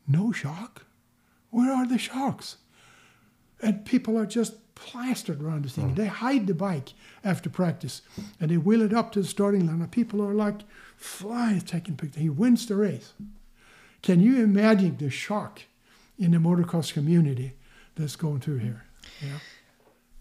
No 0.07 0.31
shock? 0.31 0.85
Where 1.51 1.71
are 1.71 1.87
the 1.87 1.97
shocks? 1.97 2.57
And 3.61 3.85
people 3.85 4.17
are 4.17 4.25
just 4.25 4.53
plastered 4.75 5.41
around 5.41 5.65
the 5.65 5.69
thing. 5.69 5.91
Mm. 5.91 5.95
They 5.95 6.05
hide 6.07 6.47
the 6.47 6.53
bike 6.53 6.93
after 7.23 7.49
practice 7.49 8.01
and 8.39 8.49
they 8.49 8.57
wheel 8.57 8.81
it 8.81 8.93
up 8.93 9.11
to 9.11 9.21
the 9.21 9.27
starting 9.27 9.67
line, 9.67 9.81
and 9.81 9.91
people 9.91 10.21
are 10.21 10.33
like 10.33 10.61
flies 10.95 11.63
taking 11.63 11.97
pictures. 11.97 12.21
He 12.21 12.29
wins 12.29 12.65
the 12.65 12.75
race. 12.75 13.13
Can 14.01 14.21
you 14.21 14.41
imagine 14.41 14.97
the 14.97 15.09
shock 15.09 15.61
in 16.17 16.31
the 16.31 16.37
motocross 16.37 16.93
community 16.93 17.53
that's 17.95 18.15
going 18.15 18.39
through 18.39 18.59
here? 18.59 18.85
Yeah. 19.21 19.39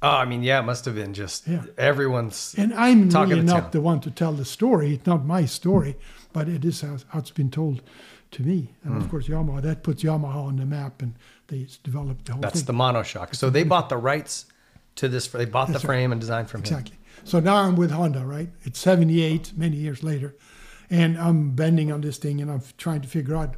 Oh, 0.01 0.09
I 0.11 0.25
mean, 0.27 0.43
yeah, 0.45 0.61
it 0.61 0.63
must 0.63 0.85
have 0.85 0.95
been 0.95 1.13
just 1.13 1.49
Yeah. 1.49 1.65
everyone's 1.77 2.55
And 2.57 2.73
I'm 2.75 3.09
talking 3.09 3.31
really 3.31 3.41
the 3.43 3.47
not 3.53 3.61
town. 3.63 3.71
the 3.73 3.81
one 3.81 4.01
to 4.01 4.11
tell 4.11 4.33
the 4.33 4.45
story. 4.45 4.95
It's 4.95 5.07
not 5.07 5.25
my 5.27 5.45
story, 5.45 5.97
but 6.33 6.49
it 6.49 6.65
is 6.65 6.81
how, 6.83 6.99
how 7.09 7.19
it's 7.19 7.33
been 7.33 7.51
told 7.51 7.83
to 8.33 8.43
me. 8.43 8.75
And 8.85 8.93
Hmm. 8.95 9.01
of 9.01 9.09
course, 9.11 9.27
Yamaha, 9.27 9.61
that 9.63 9.83
puts 9.83 10.05
Yamaha 10.05 10.37
on 10.47 10.57
the 10.57 10.67
map 10.67 11.03
and 11.03 11.15
they 11.49 11.67
developed 11.83 12.27
the 12.27 12.33
whole 12.35 12.43
That's 12.43 12.61
thing. 12.63 12.67
the 12.67 12.73
monoshock. 12.85 13.35
So 13.35 13.51
they 13.51 13.65
bought 13.65 13.89
the 13.89 13.97
rights 13.97 14.47
to 14.97 15.09
this. 15.09 15.27
They 15.27 15.45
bought 15.47 15.67
the 15.69 15.73
That's 15.75 15.85
right. 15.85 15.89
frame 15.97 16.13
and 16.13 16.21
design 16.21 16.47
from 16.47 16.61
him. 16.61 16.65
Exactly. 16.67 16.97
So 17.25 17.41
now 17.41 17.57
I'm 17.57 17.75
with 17.75 17.91
Honda, 17.91 18.25
right? 18.25 18.51
It's 18.63 18.79
78, 18.79 19.53
many 19.57 19.77
years 19.77 20.05
later. 20.05 20.37
And 20.91 21.19
I'm 21.19 21.51
bending 21.51 21.91
on 21.91 22.03
this 22.03 22.19
thing 22.19 22.41
and 22.41 22.51
I'm 22.51 22.63
trying 22.79 23.01
to 23.01 23.09
figure 23.09 23.35
out 23.37 23.57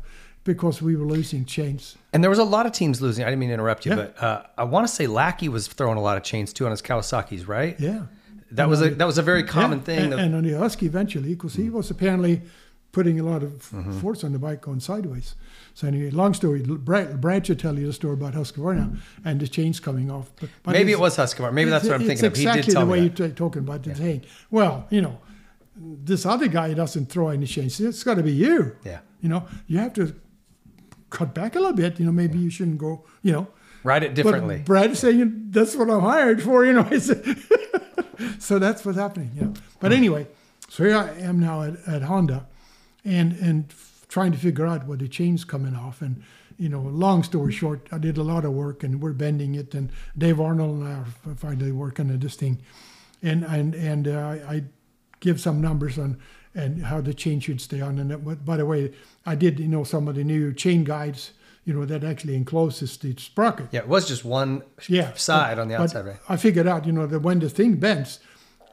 because 0.54 0.80
we 0.82 0.96
were 0.96 1.06
losing 1.06 1.44
chains. 1.44 1.96
And 2.12 2.22
there 2.22 2.30
was 2.30 2.38
a 2.38 2.44
lot 2.44 2.66
of 2.66 2.72
teams 2.72 3.00
losing. 3.00 3.24
I 3.24 3.28
didn't 3.28 3.40
mean 3.40 3.48
to 3.50 3.54
interrupt 3.54 3.84
you, 3.86 3.92
Yeah. 3.92 3.96
but 3.96 4.22
uh, 4.22 4.42
I 4.58 4.64
want 4.64 4.86
to 4.88 4.92
say 4.92 5.06
Lackey 5.06 5.48
was 5.48 5.66
throwing 5.68 5.98
a 5.98 6.02
lot 6.02 6.16
of 6.16 6.22
chains 6.22 6.52
too 6.52 6.64
on 6.66 6.70
his 6.70 6.82
Kawasaki's, 6.82 7.46
right? 7.48 7.78
Yeah. 7.78 8.02
That 8.52 8.68
was 8.68 8.82
a 8.82 8.90
that 8.90 9.06
was 9.06 9.18
a 9.18 9.22
very 9.22 9.44
common 9.44 9.78
Yeah, 9.78 9.84
thing. 9.84 9.98
And, 10.00 10.12
that- 10.12 10.18
and 10.18 10.34
on 10.34 10.42
the 10.44 10.58
Husky 10.58 10.86
eventually, 10.86 11.34
because 11.34 11.54
he 11.54 11.70
was 11.70 11.90
apparently 11.90 12.42
putting 12.92 13.20
a 13.20 13.22
lot 13.22 13.42
of 13.44 13.52
Mm-hmm. 13.70 14.00
force 14.00 14.24
on 14.24 14.32
the 14.32 14.38
bike 14.40 14.60
going 14.62 14.80
sideways. 14.80 15.36
So 15.74 15.86
anyway, 15.86 16.10
long 16.10 16.34
story. 16.34 16.60
Brad, 16.62 17.20
Brad 17.20 17.46
should 17.46 17.60
tell 17.60 17.78
you 17.78 17.86
the 17.86 17.92
story 17.92 18.14
about 18.14 18.34
Husqvarna 18.34 18.98
and 19.24 19.38
the 19.38 19.46
chains 19.46 19.78
coming 19.78 20.10
off. 20.10 20.32
But, 20.40 20.50
but 20.64 20.72
Maybe 20.72 20.90
it 20.90 20.98
was 20.98 21.16
Husqvarna. 21.16 21.52
Maybe 21.52 21.70
that's 21.70 21.84
what 21.86 21.94
I'm 22.00 22.04
thinking 22.06 22.24
of. 22.26 22.36
He 22.36 22.44
did 22.44 22.56
exactly 22.56 22.72
tell 22.74 22.86
the 22.86 22.90
way 22.92 23.00
you're 23.16 23.28
talking 23.44 23.62
about 23.62 23.86
it. 23.86 23.96
Saying, 23.96 24.22
well, 24.50 24.86
you 24.90 25.02
know, 25.02 25.20
this 25.76 26.26
other 26.26 26.48
guy 26.48 26.74
doesn't 26.74 27.06
throw 27.08 27.28
any 27.28 27.46
chains. 27.46 27.78
It's 27.80 28.02
got 28.02 28.14
to 28.14 28.24
be 28.24 28.32
you. 28.32 28.76
Yeah. 28.84 28.98
You 29.20 29.28
know, 29.28 29.46
you 29.68 29.78
have 29.78 29.92
to 29.94 30.12
cut 31.10 31.34
back 31.34 31.54
a 31.56 31.58
little 31.58 31.74
bit. 31.74 31.98
You 31.98 32.06
know, 32.06 32.12
maybe 32.12 32.38
you 32.38 32.50
shouldn't 32.50 32.78
go. 32.78 33.04
You 33.22 33.32
know, 33.32 33.48
write 33.84 34.02
it 34.02 34.14
differently. 34.14 34.58
But 34.58 34.66
Brad 34.66 34.96
saying 34.96 35.48
that's 35.50 35.76
what 35.76 35.90
I'm 35.90 36.00
hired 36.00 36.42
for. 36.42 36.64
You 36.64 36.72
know, 36.72 36.98
so 38.38 38.58
that's 38.58 38.84
what's 38.84 38.98
happening. 38.98 39.32
You 39.34 39.42
know. 39.42 39.54
But 39.80 39.92
anyway, 39.92 40.26
so 40.68 40.84
here 40.84 40.96
I 40.96 41.10
am 41.20 41.38
now 41.38 41.62
at, 41.62 41.76
at 41.86 42.02
Honda, 42.02 42.46
and 43.04 43.32
and 43.34 43.72
trying 44.08 44.32
to 44.32 44.38
figure 44.38 44.66
out 44.66 44.86
what 44.86 44.98
the 44.98 45.08
chain's 45.08 45.44
coming 45.44 45.74
off. 45.74 46.02
And 46.02 46.22
you 46.58 46.68
know, 46.68 46.80
long 46.80 47.22
story 47.22 47.52
short, 47.52 47.88
I 47.90 47.98
did 47.98 48.18
a 48.18 48.22
lot 48.22 48.44
of 48.44 48.52
work, 48.52 48.82
and 48.82 49.00
we're 49.00 49.12
bending 49.12 49.54
it. 49.54 49.74
And 49.74 49.90
Dave 50.16 50.40
Arnold 50.40 50.80
and 50.80 50.88
I 50.88 50.92
are 51.30 51.34
finally 51.36 51.72
working 51.72 52.10
on 52.10 52.18
this 52.18 52.36
thing, 52.36 52.60
and 53.22 53.44
and 53.44 53.74
and 53.74 54.08
uh, 54.08 54.36
I 54.48 54.64
give 55.20 55.40
some 55.40 55.60
numbers 55.60 55.98
on 55.98 56.18
and 56.54 56.84
how 56.86 57.00
the 57.00 57.14
chain 57.14 57.40
should 57.40 57.60
stay 57.60 57.80
on. 57.80 57.98
And 57.98 58.10
that, 58.10 58.24
but 58.24 58.44
by 58.44 58.56
the 58.56 58.66
way, 58.66 58.92
I 59.26 59.34
did 59.34 59.60
you 59.60 59.68
know 59.68 59.84
some 59.84 60.08
of 60.08 60.14
the 60.16 60.24
new 60.24 60.52
chain 60.52 60.84
guides. 60.84 61.32
You 61.64 61.74
know 61.74 61.84
that 61.84 62.02
actually 62.02 62.34
encloses 62.36 62.96
the 62.96 63.14
sprocket. 63.18 63.66
yeah, 63.70 63.80
it 63.80 63.88
was 63.88 64.08
just 64.08 64.24
one 64.24 64.62
Yeah, 64.88 65.12
side 65.14 65.56
but- 65.56 65.62
on 65.62 65.68
the 65.68 65.78
outside, 65.78 66.06
right? 66.06 66.16
I 66.28 66.36
figured 66.36 66.66
out, 66.66 66.86
you 66.86 66.92
know, 66.92 67.06
that 67.06 67.20
when 67.20 67.38
the 67.38 67.50
thing 67.50 67.76
bends, 67.76 68.18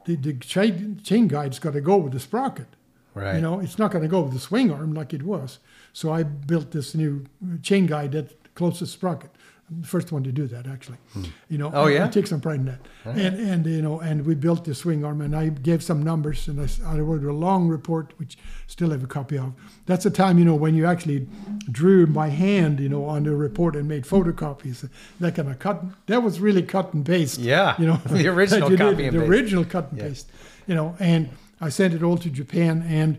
the, 0.06 0.16
the 0.16 0.34
chain, 0.34 1.00
chain 1.04 1.28
guide's 1.28 1.60
got 1.60 1.74
to 1.74 1.82
go 1.82 1.98
with 1.98 2.14
the 2.14 2.20
sprocket. 2.20 2.68
Right. 3.14 3.36
You 3.36 3.42
know, 3.42 3.60
it's 3.60 3.78
not 3.78 3.92
going 3.92 4.04
to 4.04 4.08
go 4.08 4.22
with 4.22 4.34
the 4.34 4.40
swing 4.40 4.72
arm 4.72 4.94
like 4.94 5.14
it 5.14 5.24
was. 5.24 5.60
So 5.92 6.14
I 6.14 6.24
built 6.24 6.72
this 6.72 6.96
new 6.96 7.26
chain 7.62 7.88
guide 7.88 8.14
that 8.14 8.54
closes 8.56 8.90
sprocket. 8.92 9.32
I'm 9.70 9.82
the 9.82 9.88
first 9.88 10.14
one 10.14 10.24
to 10.24 10.32
do 10.32 10.48
that, 10.48 10.66
actually. 10.66 10.98
Hmm. 11.14 11.24
You 11.50 11.58
know, 11.58 11.72
Oh, 11.74 11.88
I- 11.88 11.92
yeah? 11.92 12.06
I 12.06 12.08
take 12.08 12.26
some 12.28 12.40
pride 12.40 12.60
in 12.62 12.66
that. 12.68 12.80
And 13.04 13.36
and 13.52 13.66
you 13.66 13.82
know, 13.82 14.00
and 14.00 14.26
we 14.26 14.34
built 14.34 14.64
the 14.64 14.74
swing 14.74 15.04
arm, 15.04 15.20
and 15.22 15.36
I 15.36 15.50
gave 15.50 15.84
some 15.84 16.02
numbers, 16.04 16.48
and 16.48 16.58
I 16.86 17.00
wrote 17.00 17.24
a 17.26 17.34
long 17.34 17.68
report, 17.68 18.14
which 18.18 18.38
still 18.68 18.92
have 18.92 19.04
a 19.04 19.08
copy 19.08 19.38
of. 19.38 19.52
That's 19.86 20.06
the 20.06 20.10
time, 20.10 20.40
you 20.40 20.46
know, 20.46 20.56
when 20.56 20.74
you 20.74 20.86
actually 20.86 21.28
drew 21.70 22.08
by 22.08 22.30
hand, 22.30 22.80
you 22.80 22.88
know, 22.88 23.04
on 23.06 23.24
the 23.24 23.36
report 23.36 23.76
and 23.76 23.88
made 23.90 24.04
photocopies. 24.06 24.86
Uh, 24.86 24.88
that 25.20 25.36
kind 25.36 25.50
of 25.50 25.60
cut. 25.60 25.84
That 26.06 26.24
was 26.24 26.40
really 26.40 26.62
cut 26.64 26.94
and 26.94 27.06
paste. 27.06 27.38
Yeah, 27.40 27.76
you 27.78 27.88
know, 27.88 27.98
the 28.06 28.28
original 28.30 28.72
you 28.72 28.78
did, 28.78 28.92
copy 28.92 29.06
and 29.08 29.16
the 29.18 29.20
paste. 29.20 29.30
original 29.30 29.66
cut 29.66 29.90
and 29.92 30.00
Yeah. 30.00 30.08
paste. 30.08 30.28
You 30.66 30.76
know, 30.76 30.96
and 31.00 31.30
I 31.60 31.70
sent 31.70 31.94
it 31.94 32.04
all 32.04 32.18
to 32.18 32.30
Japan, 32.30 32.86
and 32.88 33.18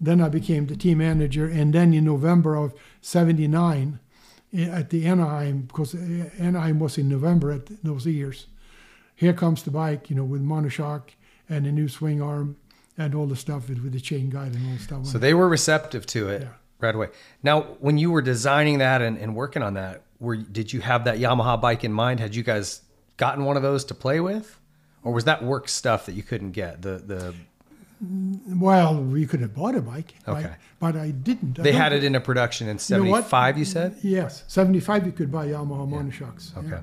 then 0.00 0.22
I 0.22 0.30
became 0.30 0.66
the 0.66 0.76
team 0.76 0.98
manager. 0.98 1.46
And 1.46 1.74
then 1.74 1.92
in 1.92 2.04
November 2.04 2.54
of 2.56 2.72
'79, 3.02 3.98
Eh, 4.52 4.64
at 4.64 4.90
the 4.90 5.06
Anaheim, 5.06 5.62
because 5.62 5.94
eh, 5.94 6.28
Anaheim 6.38 6.78
was 6.80 6.98
in 6.98 7.08
November 7.08 7.52
at 7.52 7.66
those 7.84 8.06
years. 8.06 8.46
Here 9.14 9.32
comes 9.32 9.62
the 9.62 9.70
bike, 9.70 10.10
you 10.10 10.16
know, 10.16 10.24
with 10.24 10.42
monoshock 10.42 11.02
and 11.48 11.66
a 11.66 11.72
new 11.72 11.88
swing 11.88 12.20
arm 12.22 12.56
and 12.98 13.14
all 13.14 13.26
the 13.26 13.36
stuff 13.36 13.68
with, 13.68 13.78
with 13.82 13.92
the 13.92 14.00
chain 14.00 14.30
guide 14.30 14.54
and 14.54 14.66
all 14.66 14.72
the 14.74 14.82
stuff. 14.82 15.06
So 15.06 15.18
they 15.18 15.34
were 15.34 15.48
receptive 15.48 16.04
to 16.06 16.28
it 16.28 16.42
Yeah. 16.42 16.48
right 16.80 16.94
away. 16.94 17.08
Now, 17.42 17.62
when 17.80 17.98
you 17.98 18.10
were 18.10 18.22
designing 18.22 18.78
that 18.78 19.02
and, 19.02 19.16
and 19.18 19.36
working 19.36 19.62
on 19.62 19.74
that, 19.74 20.02
were 20.18 20.36
did 20.36 20.72
you 20.72 20.80
have 20.80 21.04
that 21.04 21.18
Yamaha 21.18 21.60
bike 21.60 21.84
in 21.84 21.92
mind? 21.92 22.18
Had 22.20 22.34
you 22.34 22.42
guys 22.42 22.82
gotten 23.18 23.44
one 23.44 23.56
of 23.56 23.62
those 23.62 23.84
to 23.86 23.94
play 23.94 24.20
with, 24.20 24.58
or 25.02 25.12
was 25.12 25.24
that 25.24 25.42
work 25.44 25.68
stuff 25.68 26.06
that 26.06 26.12
you 26.14 26.22
couldn't 26.22 26.50
get? 26.52 26.82
The 26.82 26.98
the 26.98 27.34
well, 28.00 29.02
we 29.02 29.26
could 29.26 29.40
have 29.40 29.54
bought 29.54 29.74
a 29.74 29.82
bike, 29.82 30.14
right? 30.26 30.44
Okay. 30.46 30.54
but 30.78 30.96
I 30.96 31.10
didn't. 31.10 31.58
I 31.58 31.62
they 31.62 31.72
had 31.72 31.92
it 31.92 32.02
in 32.02 32.14
a 32.14 32.20
production 32.20 32.66
in 32.66 32.72
You 32.88 32.96
know? 32.96 33.04
'75. 33.20 33.58
You 33.58 33.64
said. 33.64 33.96
Yes, 34.02 34.44
75 34.48 35.06
you 35.06 35.12
could 35.12 35.30
buy 35.30 35.46
Yamaha 35.48 35.86
monoshocks. 35.88 36.56
Okay. 36.56 36.68
yeah. 36.68 36.80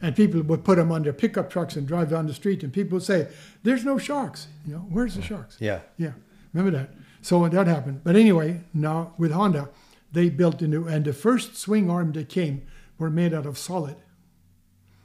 And 0.00 0.14
people 0.16 0.42
would 0.42 0.64
put 0.64 0.76
them 0.76 0.90
on 0.92 1.02
their 1.02 1.12
pickup 1.12 1.50
trucks 1.50 1.76
and 1.76 1.86
drive 1.86 2.10
down 2.10 2.26
the 2.26 2.34
street, 2.34 2.62
and 2.62 2.72
people 2.72 2.96
would 2.96 3.02
say, 3.04 3.28
"There's 3.62 3.84
no 3.84 3.98
sharks. 3.98 4.48
You 4.66 4.74
know, 4.74 4.86
where's 4.90 5.14
the 5.14 5.22
sharks? 5.22 5.56
Yeah. 5.60 5.80
Yeah, 5.98 6.12
remember 6.52 6.76
that. 6.78 6.90
So 7.22 7.46
that 7.48 7.66
happened. 7.66 8.00
But 8.04 8.16
anyway, 8.16 8.60
now 8.74 9.14
with 9.18 9.32
Honda, 9.32 9.68
they 10.12 10.28
built 10.30 10.60
a 10.62 10.68
new, 10.68 10.86
and 10.86 11.04
the 11.04 11.12
first 11.12 11.56
swing 11.56 11.90
arm 11.90 12.12
that 12.12 12.28
came 12.28 12.62
were 12.98 13.10
made 13.10 13.32
out 13.34 13.46
of 13.46 13.56
solid, 13.58 13.96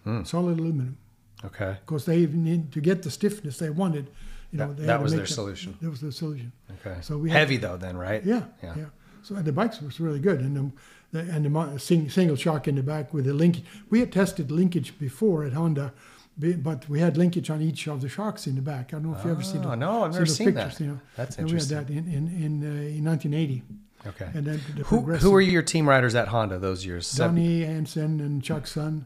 Hmm. 0.03 0.23
solid 0.23 0.59
aluminum, 0.59 0.97
Okay. 1.45 1.77
because 1.85 2.05
they 2.05 2.17
even 2.19 2.43
need 2.43 2.71
to 2.73 2.81
get 2.81 3.03
the 3.03 3.09
stiffness 3.11 3.57
they 3.57 3.69
wanted. 3.69 4.09
You 4.51 4.59
know, 4.59 4.67
That- 4.67 4.77
they 4.77 4.85
that 4.87 5.01
was 5.01 5.11
their 5.11 5.21
that- 5.21 5.27
solution. 5.27 5.77
That 5.81 5.89
was 5.89 6.01
the 6.01 6.11
solution. 6.11 6.51
Okay. 6.85 6.97
So 7.01 7.17
we 7.17 7.29
had, 7.29 7.37
heavy 7.39 7.57
though, 7.57 7.77
then, 7.77 7.97
right? 7.97 8.23
Yeah, 8.25 8.43
Yeah. 8.63 8.73
yeah. 8.77 8.85
So 9.21 9.35
the 9.35 9.51
bikes 9.51 9.81
was 9.81 9.99
really 9.99 10.19
good, 10.19 10.39
and 10.39 10.55
the, 10.55 10.71
the 11.11 11.31
and 11.31 11.45
the 11.45 11.77
sing, 11.79 12.09
single 12.09 12.35
shock 12.35 12.67
in 12.67 12.75
the 12.75 12.83
back 12.83 13.13
with 13.13 13.25
the 13.25 13.33
linkage. 13.33 13.65
We 13.89 13.99
had 13.99 14.11
tested 14.11 14.49
linkage 14.49 14.97
before 14.97 15.43
at 15.43 15.53
Honda, 15.53 15.93
but 16.37 16.87
we 16.89 16.99
had 17.01 17.17
linkage 17.17 17.49
on 17.49 17.61
each 17.61 17.87
of 17.87 17.99
the 18.01 18.07
shocks 18.09 18.47
in 18.47 18.55
the 18.55 18.61
back. 18.61 18.93
I 18.93 18.97
don't 18.97 19.11
know 19.11 19.17
if 19.17 19.25
you 19.25 19.31
ever 19.31 19.43
seen. 19.43 19.63
Oh 19.65 19.75
no, 19.75 20.03
I've 20.05 20.13
never 20.13 20.23
those 20.25 20.35
seen 20.37 20.53
that. 20.53 20.79
You 20.79 20.87
know, 20.87 20.99
That's 21.17 21.37
And 21.37 21.51
We 21.51 21.57
had 21.57 21.67
that 21.67 21.89
in 21.89 22.07
in 22.07 22.27
in, 22.43 22.63
uh, 22.63 22.97
in 22.97 23.03
1980. 23.03 23.63
Okay. 24.07 24.29
And 24.33 24.47
then 24.47 24.61
the 24.77 24.83
Who, 24.85 25.01
who 25.01 25.31
were 25.31 25.41
your 25.41 25.61
team 25.63 25.87
riders 25.87 26.15
at 26.15 26.29
Honda 26.29 26.57
those 26.57 26.85
years? 26.85 27.11
Donnie 27.11 27.63
Hansen 27.65 28.21
and 28.21 28.41
Chuck 28.41 28.65
Sun, 28.65 29.05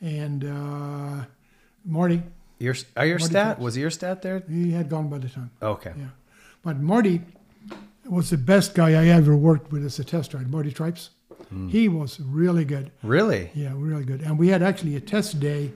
and 0.00 0.44
uh, 0.44 1.24
Marty. 1.84 2.22
Your, 2.58 2.74
are 2.96 3.06
your 3.06 3.18
Marty 3.18 3.32
stat? 3.32 3.44
Phillips. 3.44 3.60
Was 3.62 3.76
your 3.76 3.90
stat 3.90 4.22
there? 4.22 4.42
He 4.48 4.72
had 4.72 4.88
gone 4.88 5.08
by 5.08 5.18
the 5.18 5.28
time. 5.28 5.50
Okay. 5.62 5.92
Yeah. 5.96 6.06
But 6.62 6.80
Marty 6.80 7.22
was 8.04 8.30
the 8.30 8.38
best 8.38 8.74
guy 8.74 8.90
I 8.90 9.08
ever 9.08 9.36
worked 9.36 9.70
with 9.70 9.84
as 9.84 9.98
a 9.98 10.04
test 10.04 10.34
rider, 10.34 10.48
Marty 10.48 10.72
Tripes. 10.72 11.10
Hmm. 11.50 11.68
He 11.68 11.88
was 11.88 12.20
really 12.20 12.64
good. 12.64 12.90
Really? 13.02 13.50
Yeah, 13.54 13.72
really 13.76 14.04
good. 14.04 14.22
And 14.22 14.38
we 14.38 14.48
had 14.48 14.62
actually 14.62 14.96
a 14.96 15.00
test 15.00 15.40
day 15.40 15.72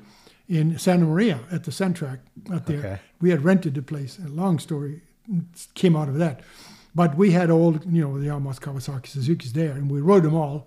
in 0.48 0.78
Santa 0.78 1.04
Maria 1.06 1.40
at 1.50 1.64
the 1.64 1.70
Centrac 1.70 2.18
out 2.52 2.66
there. 2.66 2.78
Okay. 2.78 2.98
We 3.20 3.30
had 3.30 3.44
rented 3.44 3.74
the 3.74 3.82
place. 3.82 4.18
A 4.18 4.28
long 4.28 4.58
story 4.58 5.02
came 5.74 5.94
out 5.96 6.08
of 6.08 6.18
that. 6.18 6.40
But 6.94 7.16
we 7.16 7.30
had 7.30 7.50
all, 7.50 7.78
you 7.88 8.02
know, 8.02 8.18
the 8.18 8.26
Yamaha, 8.26 8.60
Kawasaki, 8.60 9.06
Suzuki's 9.06 9.52
there, 9.54 9.72
and 9.72 9.90
we 9.90 10.00
rode 10.00 10.24
them 10.24 10.34
all. 10.34 10.66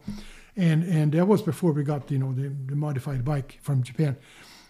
And 0.57 0.83
and 0.83 1.11
that 1.11 1.27
was 1.27 1.41
before 1.41 1.73
we 1.73 1.83
got, 1.83 2.09
you 2.09 2.17
know, 2.17 2.33
the, 2.33 2.49
the 2.65 2.75
modified 2.75 3.23
bike 3.23 3.59
from 3.61 3.83
Japan. 3.83 4.15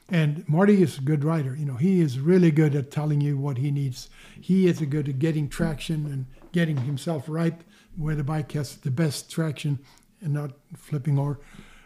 And 0.10 0.48
Marty 0.48 0.84
is 0.84 1.00
a 1.00 1.02
good 1.02 1.24
rider. 1.24 1.56
You 1.56 1.66
know, 1.66 1.76
he 1.76 2.00
is 2.00 2.20
really 2.20 2.52
good 2.52 2.76
at 2.76 2.92
telling 2.92 3.22
you 3.22 3.38
what 3.38 3.58
he 3.58 3.72
needs. 3.72 4.10
He 4.40 4.68
is 4.68 4.80
good 4.80 5.10
at 5.10 5.20
getting 5.20 5.50
traction 5.50 6.06
and 6.06 6.26
getting 6.52 6.78
himself 6.78 7.26
right 7.28 7.60
where 7.98 8.16
the 8.16 8.24
bike 8.24 8.52
has 8.52 8.76
the 8.78 8.92
best 8.92 9.32
traction 9.32 9.80
and 10.22 10.34
not 10.34 10.52
flipping 10.76 11.18
over. 11.18 11.40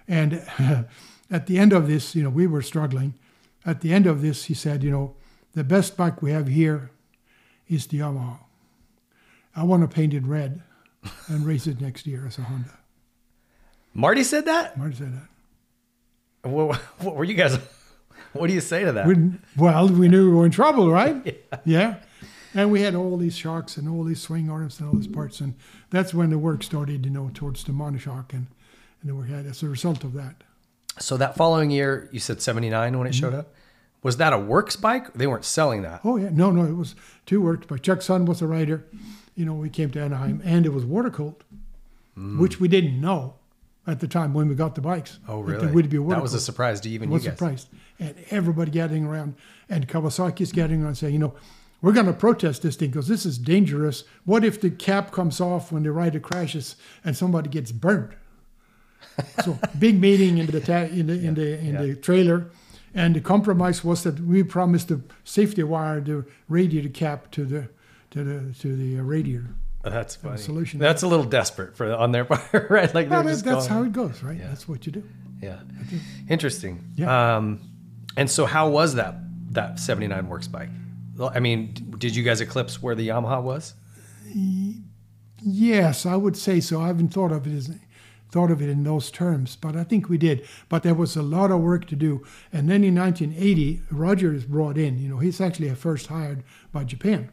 And 0.07 0.33
at 1.31 1.47
the 1.47 1.57
end 1.57 1.71
of 1.71 1.87
this, 1.87 2.15
you 2.15 2.23
know, 2.23 2.29
we 2.29 2.47
were 2.47 2.61
struggling. 2.61 3.13
At 3.65 3.81
the 3.81 3.93
end 3.93 4.05
of 4.05 4.21
this, 4.21 4.45
he 4.45 4.53
said, 4.53 4.83
you 4.83 4.91
know, 4.91 5.15
the 5.53 5.63
best 5.63 5.95
bike 5.95 6.21
we 6.21 6.31
have 6.31 6.47
here 6.47 6.91
is 7.67 7.87
the 7.87 7.99
Yamaha. 7.99 8.39
I 9.55 9.63
want 9.63 9.81
to 9.83 9.93
paint 9.93 10.13
it 10.13 10.23
red 10.23 10.61
and 11.27 11.45
race 11.45 11.67
it 11.67 11.79
next 11.79 12.05
year 12.05 12.25
as 12.27 12.37
a 12.37 12.41
Honda. 12.41 12.77
Marty 13.93 14.23
said 14.23 14.45
that? 14.45 14.77
Marty 14.77 14.95
said 14.95 15.13
that. 15.13 16.49
What, 16.49 16.75
what 16.99 17.15
were 17.15 17.23
you 17.23 17.33
guys? 17.33 17.57
What 18.33 18.47
do 18.47 18.53
you 18.53 18.61
say 18.61 18.83
to 18.83 18.91
that? 18.91 19.07
We, 19.07 19.15
well, 19.57 19.87
we 19.89 20.07
knew 20.07 20.29
we 20.29 20.37
were 20.37 20.45
in 20.45 20.51
trouble, 20.51 20.91
right? 20.91 21.25
yeah. 21.51 21.57
yeah. 21.65 21.95
And 22.53 22.71
we 22.71 22.81
had 22.81 22.95
all 22.95 23.17
these 23.17 23.35
shocks 23.35 23.77
and 23.77 23.87
all 23.89 24.03
these 24.03 24.21
swing 24.21 24.49
arms 24.49 24.79
and 24.79 24.87
all 24.89 24.95
these 24.95 25.07
parts. 25.07 25.39
And 25.39 25.55
that's 25.91 26.13
when 26.13 26.29
the 26.29 26.37
work 26.37 26.63
started, 26.63 27.05
you 27.05 27.11
know, 27.11 27.29
towards 27.33 27.63
the 27.63 27.71
monoshock. 27.71 28.33
And, 28.33 28.47
and 29.03 29.17
we 29.19 29.29
had, 29.29 29.45
as 29.45 29.61
a 29.63 29.67
result 29.69 30.03
of 30.03 30.13
that. 30.13 30.43
So 30.99 31.15
that 31.17 31.35
following 31.35 31.69
year, 31.71 32.09
you 32.11 32.19
said 32.19 32.41
79 32.41 32.97
when 32.97 33.07
it 33.07 33.15
showed 33.15 33.33
Mhm. 33.33 33.39
up. 33.39 33.53
Was 34.01 34.17
that 34.17 34.31
a 34.33 34.37
works 34.39 34.75
bike? 34.75 35.13
They 35.13 35.27
weren't 35.27 35.45
selling 35.45 35.81
that. 35.83 36.01
Oh, 36.03 36.17
yeah. 36.17 36.29
No, 36.31 36.51
no, 36.51 36.63
it 36.65 36.75
was 36.75 36.95
two 37.25 37.41
worked 37.41 37.67
by 37.67 37.77
Chuck 37.77 38.01
Sun 38.01 38.25
was 38.25 38.41
a 38.41 38.47
rider. 38.47 38.85
You 39.35 39.45
know, 39.45 39.53
we 39.53 39.69
came 39.69 39.89
to 39.91 40.01
Anaheim 40.01 40.41
and 40.45 40.65
it 40.65 40.73
was 40.73 40.85
water 40.85 41.09
cooled, 41.09 41.43
which 42.15 42.59
we 42.59 42.67
didn't 42.67 42.99
know 42.99 43.35
at 43.87 43.99
the 43.99 44.07
time 44.07 44.33
when 44.33 44.47
we 44.47 44.55
got 44.55 44.75
the 44.75 44.81
bikes. 44.81 45.19
Oh, 45.27 45.39
really? 45.41 45.67
It 45.67 45.73
would 45.73 45.89
be 45.89 45.97
water 45.99 46.15
That 46.15 46.21
was 46.23 46.33
a 46.33 46.39
surprise 46.39 46.79
to 46.81 46.89
even 46.89 47.09
was 47.09 47.23
you 47.23 47.29
guys. 47.31 47.37
surprised. 47.37 47.67
And 47.99 48.15
everybody 48.31 48.71
gathering 48.71 49.05
around, 49.05 49.35
and 49.67 49.87
Kawasaki 49.87 50.41
is 50.41 50.51
gathering 50.53 50.83
around 50.83 50.95
saying, 50.95 51.13
you 51.13 51.19
know, 51.19 51.33
we're 51.81 51.91
going 51.93 52.05
to 52.05 52.13
protest 52.13 52.61
this 52.61 52.75
thing 52.77 52.89
because 52.91 53.07
this 53.09 53.25
is 53.25 53.37
dangerous. 53.37 54.03
What 54.25 54.43
if 54.45 54.59
the 54.61 54.69
cap 54.69 55.11
comes 55.11 55.41
off 55.41 55.71
when 55.71 55.83
the 55.83 55.91
rider 55.91 56.19
crashes 56.19 56.75
and 57.03 57.15
somebody 57.15 57.49
gets 57.49 57.71
burned? 57.71 58.15
so 59.43 59.57
big 59.77 59.99
meeting 59.99 60.37
in 60.37 60.45
the 60.45 60.59
ta- 60.61 60.89
in 60.91 61.07
the 61.07 61.13
in 61.13 61.33
the 61.35 61.57
in 61.59 61.75
the 61.77 61.95
trailer, 61.95 62.49
and 62.93 63.15
the 63.15 63.21
compromise 63.21 63.83
was 63.83 64.03
that 64.03 64.19
we 64.19 64.43
promised 64.43 64.87
the 64.89 65.01
safety 65.23 65.63
wire 65.63 65.99
the 66.01 66.25
radiator 66.47 66.89
cap 66.89 67.31
to 67.31 67.45
the 67.45 67.67
to 68.11 68.23
the 68.23 68.53
to 68.59 68.75
the 68.75 68.99
radiator. 69.01 69.47
Oh, 69.85 69.89
That's 69.89 70.15
funny. 70.17 70.37
solution. 70.37 70.79
That's 70.79 71.03
a 71.03 71.07
little 71.07 71.25
desperate 71.25 71.75
for 71.77 71.93
on 71.93 72.11
their 72.11 72.25
part, 72.29 72.69
right? 72.69 72.93
Like 72.93 73.09
Well, 73.09 73.23
that's 73.23 73.41
going- 73.41 73.65
how 73.69 73.83
it 73.83 73.93
goes, 73.93 74.21
right? 74.23 74.37
That's 74.39 74.67
what 74.67 74.85
you 74.85 74.91
do. 74.91 75.03
Yeah. 75.41 75.59
Interesting. 76.29 76.83
Yeah. 76.95 77.37
Um, 77.37 77.61
and 78.17 78.29
so 78.29 78.45
how 78.45 78.69
was 78.69 78.95
that 78.95 79.15
that 79.51 79.79
79 79.79 80.27
works 80.27 80.47
bike? 80.47 80.69
I 81.19 81.39
mean, 81.39 81.73
did 81.97 82.15
you 82.15 82.23
guys 82.23 82.39
eclipse 82.39 82.81
where 82.81 82.95
the 82.95 83.09
Yamaha 83.09 83.41
was? 83.41 83.73
Yes, 85.41 86.05
I 86.05 86.15
would 86.15 86.37
say 86.37 86.59
so. 86.59 86.81
I 86.81 86.87
haven't 86.87 87.09
thought 87.09 87.31
of 87.31 87.47
it 87.47 87.55
as 87.55 87.71
thought 88.31 88.51
of 88.51 88.61
it 88.61 88.69
in 88.69 88.83
those 88.83 89.09
terms, 89.09 89.55
but 89.55 89.75
I 89.75 89.83
think 89.83 90.07
we 90.07 90.17
did. 90.17 90.47
But 90.69 90.83
there 90.83 90.93
was 90.93 91.15
a 91.15 91.23
lot 91.23 91.51
of 91.51 91.61
work 91.61 91.87
to 91.87 91.95
do. 91.95 92.23
And 92.53 92.69
then 92.69 92.83
in 92.83 92.95
1980, 92.95 93.81
Roger 93.89 94.33
is 94.33 94.45
brought 94.45 94.77
in. 94.77 94.99
You 94.99 95.09
know, 95.09 95.17
he's 95.17 95.41
actually 95.41 95.73
first 95.73 96.07
hired 96.07 96.43
by 96.71 96.83
Japan 96.83 97.31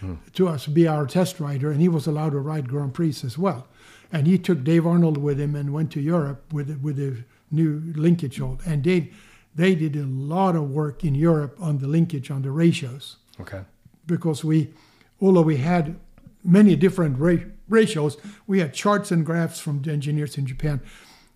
hmm. 0.00 0.14
to 0.34 0.48
us 0.48 0.66
be 0.66 0.88
our 0.88 1.06
test 1.06 1.38
rider, 1.38 1.70
and 1.70 1.80
he 1.80 1.88
was 1.88 2.06
allowed 2.06 2.30
to 2.30 2.40
ride 2.40 2.68
Grand 2.68 2.94
Prix 2.94 3.16
as 3.24 3.38
well. 3.38 3.68
And 4.10 4.26
he 4.26 4.36
took 4.36 4.64
Dave 4.64 4.86
Arnold 4.86 5.16
with 5.16 5.40
him 5.40 5.54
and 5.54 5.72
went 5.72 5.92
to 5.92 6.00
Europe 6.00 6.52
with 6.52 6.76
with 6.82 6.96
the 6.96 7.24
new 7.50 7.92
linkage 7.94 8.38
hold. 8.38 8.62
And 8.66 8.82
they 8.82 9.12
they 9.54 9.74
did 9.74 9.96
a 9.96 10.06
lot 10.06 10.56
of 10.56 10.70
work 10.70 11.04
in 11.04 11.14
Europe 11.14 11.56
on 11.60 11.78
the 11.78 11.86
linkage 11.86 12.30
on 12.30 12.42
the 12.42 12.50
ratios 12.50 13.16
Okay. 13.40 13.62
because 14.06 14.44
we, 14.44 14.72
although 15.20 15.42
we 15.42 15.56
had 15.58 15.96
many 16.44 16.76
different 16.76 17.18
ra- 17.18 17.44
ratios, 17.68 18.16
we 18.46 18.60
had 18.60 18.72
charts 18.74 19.10
and 19.12 19.24
graphs 19.26 19.60
from 19.60 19.82
the 19.82 19.92
engineers 19.92 20.38
in 20.38 20.46
Japan, 20.46 20.80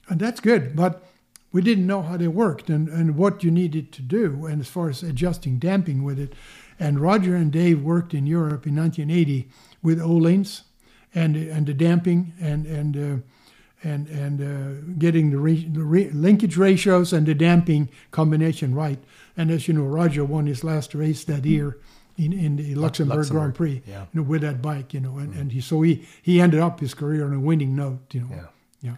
and 0.08 0.18
that's 0.20 0.40
good. 0.40 0.74
But 0.74 1.02
we 1.52 1.62
didn't 1.62 1.86
know 1.86 2.02
how 2.02 2.16
they 2.16 2.28
worked 2.28 2.68
and, 2.70 2.88
and 2.88 3.16
what 3.16 3.42
you 3.44 3.50
needed 3.50 3.92
to 3.92 4.02
do, 4.02 4.46
and 4.46 4.60
as 4.60 4.68
far 4.68 4.88
as 4.88 5.02
adjusting 5.02 5.58
damping 5.58 6.02
with 6.04 6.18
it. 6.18 6.32
And 6.78 7.00
Roger 7.00 7.34
and 7.34 7.50
Dave 7.50 7.82
worked 7.82 8.12
in 8.14 8.26
Europe 8.26 8.66
in 8.66 8.76
1980 8.76 9.48
with 9.82 10.00
O-lanes 10.00 10.62
and 11.14 11.36
and 11.36 11.66
the 11.66 11.72
damping 11.72 12.34
and 12.40 12.66
and 12.66 12.96
uh, 12.96 13.22
and 13.86 14.08
and 14.08 14.40
uh, 14.40 14.94
getting 14.98 15.30
the, 15.30 15.38
ra- 15.38 15.68
the 15.72 15.82
ra- 15.82 16.10
linkage 16.12 16.56
ratios 16.56 17.12
and 17.12 17.26
the 17.26 17.34
damping 17.34 17.88
combination 18.10 18.74
right. 18.74 18.98
And 19.36 19.50
as 19.50 19.68
you 19.68 19.74
know, 19.74 19.84
Roger 19.84 20.24
won 20.24 20.46
his 20.46 20.64
last 20.64 20.94
race 20.94 21.24
that 21.24 21.44
year 21.44 21.78
in, 22.18 22.32
in 22.32 22.56
the 22.56 22.74
Luxembourg, 22.74 23.18
Luxembourg, 23.18 23.42
Grand 23.42 23.54
Prix, 23.54 23.82
yeah. 23.86 24.06
you 24.12 24.20
know, 24.20 24.22
with 24.22 24.42
that 24.42 24.60
bike, 24.62 24.94
you 24.94 25.00
know, 25.00 25.18
and, 25.18 25.34
and 25.34 25.52
he 25.52 25.60
so 25.60 25.82
he 25.82 26.06
he 26.22 26.40
ended 26.40 26.60
up 26.60 26.80
his 26.80 26.94
career 26.94 27.24
on 27.26 27.32
a 27.32 27.40
winning 27.40 27.76
note, 27.76 28.12
you 28.12 28.22
know. 28.22 28.28
Yeah. 28.30 28.46
Yeah. 28.82 28.96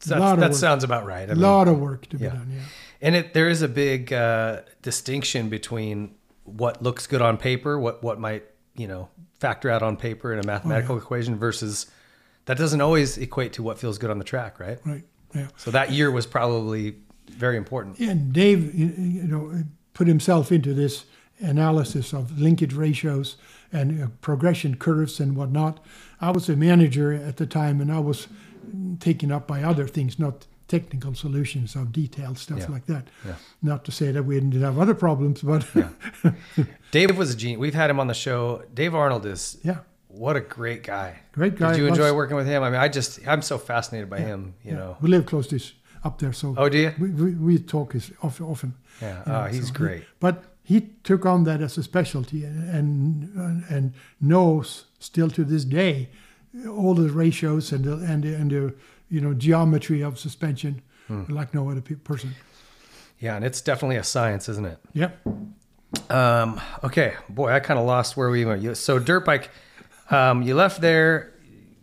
So 0.00 0.18
that 0.18 0.38
work. 0.38 0.54
sounds 0.54 0.82
about 0.84 1.06
right. 1.06 1.30
A 1.30 1.34
lot 1.34 1.68
of 1.68 1.78
work 1.78 2.08
to 2.08 2.16
be 2.16 2.26
done, 2.26 2.50
yeah. 2.52 2.62
And 3.00 3.16
it, 3.16 3.34
there 3.34 3.48
is 3.48 3.62
a 3.62 3.68
big 3.68 4.12
uh, 4.12 4.62
distinction 4.80 5.48
between 5.48 6.14
what 6.44 6.82
looks 6.82 7.06
good 7.06 7.22
on 7.22 7.36
paper, 7.36 7.78
what 7.78 8.02
what 8.02 8.18
might 8.18 8.44
you 8.74 8.88
know 8.88 9.08
factor 9.38 9.70
out 9.70 9.82
on 9.82 9.96
paper 9.96 10.32
in 10.32 10.38
a 10.38 10.46
mathematical 10.46 10.96
equation, 10.96 11.36
versus 11.36 11.86
that 12.46 12.58
doesn't 12.58 12.80
always 12.80 13.18
equate 13.18 13.52
to 13.54 13.62
what 13.62 13.78
feels 13.78 13.98
good 13.98 14.10
on 14.10 14.18
the 14.18 14.24
track, 14.24 14.58
right? 14.60 14.78
Right. 14.84 15.04
Yeah. 15.34 15.48
So 15.56 15.70
that 15.70 15.90
year 15.92 16.10
was 16.10 16.26
probably 16.26 16.96
very 17.30 17.56
important. 17.56 17.98
And 18.00 18.32
Dave, 18.32 18.74
you 18.74 19.22
know, 19.24 19.62
put 19.94 20.06
himself 20.06 20.52
into 20.52 20.74
this 20.74 21.04
analysis 21.40 22.12
of 22.12 22.38
linkage 22.38 22.74
ratios 22.74 23.36
and 23.72 24.02
uh, 24.02 24.06
progression 24.20 24.76
curves 24.76 25.18
and 25.20 25.34
whatnot. 25.36 25.80
I 26.20 26.30
was 26.30 26.48
a 26.48 26.56
manager 26.56 27.12
at 27.12 27.36
the 27.38 27.46
time, 27.46 27.80
and 27.80 27.90
I 27.90 27.98
was 27.98 28.28
taken 29.00 29.32
up 29.32 29.46
by 29.46 29.62
other 29.62 29.88
things, 29.88 30.18
not 30.18 30.46
technical 30.68 31.14
solutions 31.14 31.74
of 31.76 31.92
detailed 31.92 32.38
stuff 32.38 32.60
Yeah. 32.60 32.66
like 32.70 32.86
that. 32.86 33.08
Yeah. 33.26 33.34
Not 33.62 33.84
to 33.86 33.92
say 33.92 34.12
that 34.12 34.22
we 34.24 34.34
didn't 34.40 34.60
have 34.62 34.78
other 34.78 34.94
problems, 34.94 35.42
but 35.42 35.66
Dave 36.90 37.16
was 37.16 37.32
a 37.34 37.36
genius. 37.36 37.58
We've 37.60 37.74
had 37.74 37.90
him 37.90 37.98
on 38.00 38.06
the 38.06 38.14
show. 38.14 38.62
Dave 38.74 38.94
Arnold 38.94 39.26
is 39.26 39.58
Yeah. 39.62 39.78
What 40.12 40.36
a 40.36 40.40
great 40.40 40.82
guy. 40.82 41.20
Great 41.32 41.56
guy. 41.56 41.72
Did 41.72 41.78
you 41.80 41.86
enjoy 41.88 42.12
working 42.14 42.36
with 42.36 42.46
him? 42.46 42.62
I 42.62 42.70
mean, 42.70 42.80
I 42.80 42.88
just 42.88 43.18
I'm 43.26 43.42
so 43.42 43.58
fascinated 43.58 44.10
by 44.10 44.18
him. 44.20 44.54
You 44.62 44.72
Yeah. 44.72 44.78
know. 44.78 44.96
we 45.00 45.08
live 45.08 45.24
close 45.26 45.46
to 45.48 45.58
up 46.04 46.18
there, 46.18 46.32
so 46.32 46.54
Oh, 46.58 46.68
do 46.68 46.78
you? 46.78 46.92
We, 46.98 47.10
we, 47.10 47.34
we 47.34 47.58
talk 47.58 47.94
is 47.94 48.12
often. 48.22 48.74
Yeah. 49.00 49.22
Oh, 49.26 49.44
he's 49.44 49.68
he- 49.68 49.74
great. 49.74 50.04
but 50.20 50.44
he 50.64 50.80
took 51.02 51.24
on 51.26 51.44
that 51.44 51.60
as 51.60 51.78
a 51.78 51.82
specialty 51.82 52.44
and 52.44 53.32
and, 53.36 53.64
and 53.70 53.92
knows 54.20 54.86
still 54.98 55.30
to 55.30 55.44
this 55.44 55.64
day 55.64 56.08
all 56.68 56.94
the 56.94 57.08
ratios 57.08 57.72
and 57.72 57.84
the, 57.84 57.94
and 58.12 58.22
the, 58.24 58.34
and 58.34 58.50
the 58.50 58.74
you 59.08 59.20
know 59.20 59.32
geometry 59.34 60.02
of 60.04 60.18
suspension 60.18 60.82
Hmm. 61.08 61.24
like 61.34 61.52
no 61.54 61.68
other 61.70 61.80
pe- 61.80 61.96
person. 62.04 62.30
Yeah, 63.18 63.36
and 63.36 63.44
it's 63.44 63.60
definitely 63.62 63.96
a 63.96 64.04
science, 64.04 64.48
isn't 64.52 64.66
it? 64.66 64.78
Yeah. 64.92 65.10
Um, 66.10 66.60
okay, 66.84 67.14
boy, 67.28 67.50
I 67.52 67.60
kind 67.60 67.78
of 67.80 67.86
lost 67.86 68.16
where 68.16 68.30
we 68.30 68.44
went. 68.44 68.76
So 68.76 68.98
dirt 68.98 69.24
bike, 69.24 69.50
um, 70.12 70.42
you 70.42 70.54
left 70.54 70.80
there. 70.80 71.32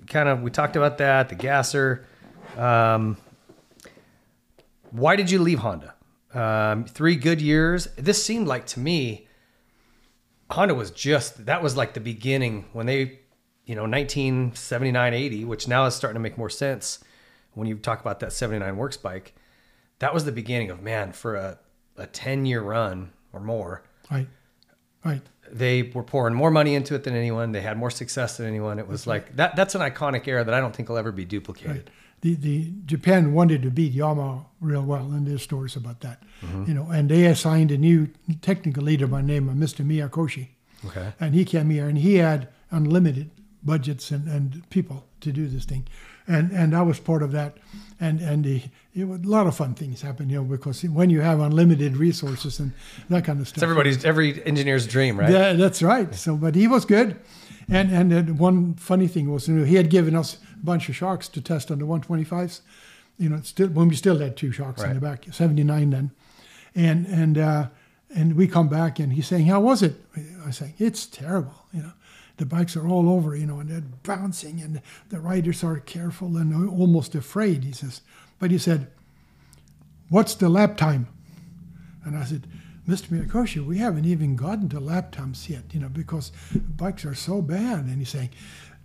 Kind 0.07 0.29
of, 0.29 0.41
we 0.41 0.51
talked 0.51 0.75
about 0.75 0.97
that. 0.99 1.29
The 1.29 1.35
gasser. 1.35 2.05
Um, 2.57 3.17
why 4.91 5.15
did 5.15 5.29
you 5.29 5.39
leave 5.39 5.59
Honda? 5.59 5.93
Um, 6.33 6.85
three 6.85 7.15
good 7.15 7.41
years. 7.41 7.87
This 7.97 8.23
seemed 8.23 8.47
like 8.47 8.65
to 8.67 8.79
me, 8.79 9.27
Honda 10.51 10.73
was 10.73 10.91
just 10.91 11.45
that 11.45 11.61
was 11.61 11.75
like 11.77 11.93
the 11.93 11.99
beginning 11.99 12.65
when 12.73 12.85
they, 12.85 13.19
you 13.65 13.75
know 13.75 13.83
1979 13.83 15.13
80 15.13 15.45
which 15.45 15.67
now 15.67 15.85
is 15.85 15.93
starting 15.93 16.15
to 16.15 16.19
make 16.19 16.39
more 16.39 16.49
sense 16.49 16.97
when 17.53 17.67
you 17.67 17.75
talk 17.75 18.01
about 18.01 18.19
that 18.19 18.33
79 18.33 18.75
works 18.77 18.97
bike 18.97 19.35
that 19.99 20.11
was 20.11 20.25
the 20.25 20.31
beginning 20.31 20.71
of 20.71 20.81
man 20.81 21.11
for 21.11 21.35
a, 21.35 21.59
a 21.95 22.07
10 22.07 22.47
year 22.47 22.61
run 22.61 23.11
or 23.31 23.39
more 23.39 23.83
Right. 24.09 24.27
Right. 25.05 25.21
They 25.51 25.83
were 25.83 26.03
pouring 26.03 26.33
more 26.35 26.51
money 26.51 26.75
into 26.75 26.95
it 26.95 27.03
than 27.03 27.15
anyone 27.15 27.51
they 27.51 27.61
had 27.61 27.77
more 27.77 27.89
success 27.91 28.37
than 28.37 28.45
anyone 28.47 28.79
it 28.79 28.87
was 28.87 29.05
like 29.07 29.35
that 29.35 29.55
that's 29.55 29.75
an 29.75 29.81
iconic 29.81 30.27
era 30.27 30.43
that 30.43 30.53
i 30.53 30.59
don't 30.59 30.75
think 30.75 30.89
will 30.89 30.97
ever 30.97 31.11
be 31.11 31.25
duplicated 31.25 31.89
The, 32.21 32.35
the 32.35 32.73
Japan 32.85 33.31
wanted 33.33 33.61
to 33.63 33.69
beat 33.71 33.93
Yamaha 33.95 34.43
real 34.59 34.83
well, 34.83 35.05
and 35.13 35.25
there's 35.25 35.41
stories 35.41 35.77
about 35.77 36.01
that. 36.01 36.17
Mhm. 36.41 36.67
You 36.67 36.73
know, 36.73 36.87
and 36.91 37.07
they 37.07 37.25
assigned 37.27 37.71
a 37.71 37.77
new 37.77 38.07
technical 38.41 38.83
leader 38.83 39.07
by 39.07 39.21
name 39.21 39.47
of 39.47 39.55
Mr. 39.55 39.85
Miyakoshi. 39.85 40.47
Okay. 40.87 41.13
And 41.21 41.33
he 41.33 41.45
came 41.45 41.69
here, 41.69 41.87
and 41.87 41.97
he 41.97 42.15
had 42.15 42.49
unlimited 42.71 43.29
budgets 43.63 44.11
and, 44.11 44.27
and 44.27 44.69
people 44.69 45.05
to 45.21 45.31
do 45.31 45.47
this 45.47 45.63
thing, 45.65 45.83
and 46.27 46.51
and 46.51 46.73
I 46.75 46.81
was 46.81 46.99
part 46.99 47.23
of 47.23 47.31
that, 47.31 47.51
and 48.01 48.19
and 48.21 48.43
the, 48.43 48.63
it 48.99 49.07
was, 49.07 49.21
a 49.21 49.27
lot 49.27 49.47
of 49.47 49.55
fun 49.55 49.73
things 49.73 50.01
happen, 50.01 50.29
you 50.29 50.37
know, 50.37 50.43
because 50.43 50.83
when 50.83 51.09
you 51.09 51.21
have 51.21 51.39
unlimited 51.39 51.97
resources 51.97 52.59
and 52.59 52.71
that 53.09 53.25
kind 53.25 53.39
of 53.39 53.47
stuff, 53.47 53.57
it's 53.57 53.63
everybody's 53.63 54.05
every 54.05 54.43
engineer's 54.45 54.87
dream 54.87 55.19
right 55.19 55.31
yeah, 55.31 55.53
that's 55.53 55.81
right. 55.81 56.13
So, 56.15 56.35
but 56.35 56.55
he 56.55 56.67
was 56.67 56.85
good, 56.85 57.19
and 57.69 57.91
and 57.91 58.39
one 58.39 58.75
funny 58.75 59.07
thing 59.07 59.31
was, 59.31 59.47
you 59.47 59.55
know, 59.55 59.65
he 59.65 59.75
had 59.75 59.89
given 59.89 60.15
us 60.15 60.37
a 60.53 60.65
bunch 60.65 60.89
of 60.89 60.95
sharks 60.95 61.27
to 61.29 61.41
test 61.41 61.71
on 61.71 61.79
the 61.79 61.85
125s. 61.85 62.61
You 63.17 63.29
know, 63.29 63.41
still 63.41 63.67
when 63.69 63.89
we 63.89 63.95
still 63.95 64.19
had 64.19 64.37
two 64.37 64.51
shocks 64.51 64.81
in 64.81 64.93
the 64.93 65.01
back, 65.01 65.25
79 65.31 65.89
then, 65.89 66.11
and 66.75 67.05
and 67.07 67.37
uh, 67.37 67.67
and 68.15 68.35
we 68.35 68.47
come 68.47 68.69
back 68.69 68.99
and 68.99 69.13
he's 69.13 69.27
saying, 69.27 69.47
"How 69.47 69.59
was 69.59 69.83
it?" 69.83 69.95
I 70.45 70.51
say, 70.51 70.73
"It's 70.77 71.05
terrible." 71.05 71.65
You 71.73 71.83
know, 71.83 71.91
the 72.39 72.45
bikes 72.45 72.75
are 72.77 72.87
all 72.87 73.09
over, 73.09 73.35
you 73.35 73.45
know, 73.45 73.59
and 73.59 73.69
they're 73.69 73.83
bouncing, 74.03 74.61
and 74.61 74.81
the 75.09 75.19
riders 75.19 75.63
are 75.63 75.77
careful 75.79 76.37
and 76.37 76.69
almost 76.69 77.13
afraid. 77.13 77.65
He 77.65 77.73
says, 77.73 78.01
but 78.39 78.51
he 78.51 78.57
said, 78.57 78.87
"What's 80.09 80.35
the 80.35 80.49
lap 80.49 80.77
time?" 80.77 81.07
And 82.03 82.17
I 82.17 82.23
said, 82.23 82.47
Mr. 82.89 83.09
Miyakoshi, 83.09 83.63
we 83.63 83.77
haven't 83.77 84.05
even 84.05 84.35
gotten 84.35 84.67
to 84.69 84.79
lap 84.79 85.11
times 85.11 85.47
yet, 85.47 85.61
you 85.71 85.79
know, 85.79 85.89
because 85.89 86.31
bikes 86.75 87.05
are 87.05 87.13
so 87.13 87.39
bad. 87.39 87.85
And 87.85 87.99
he's 87.99 88.09
saying, 88.09 88.29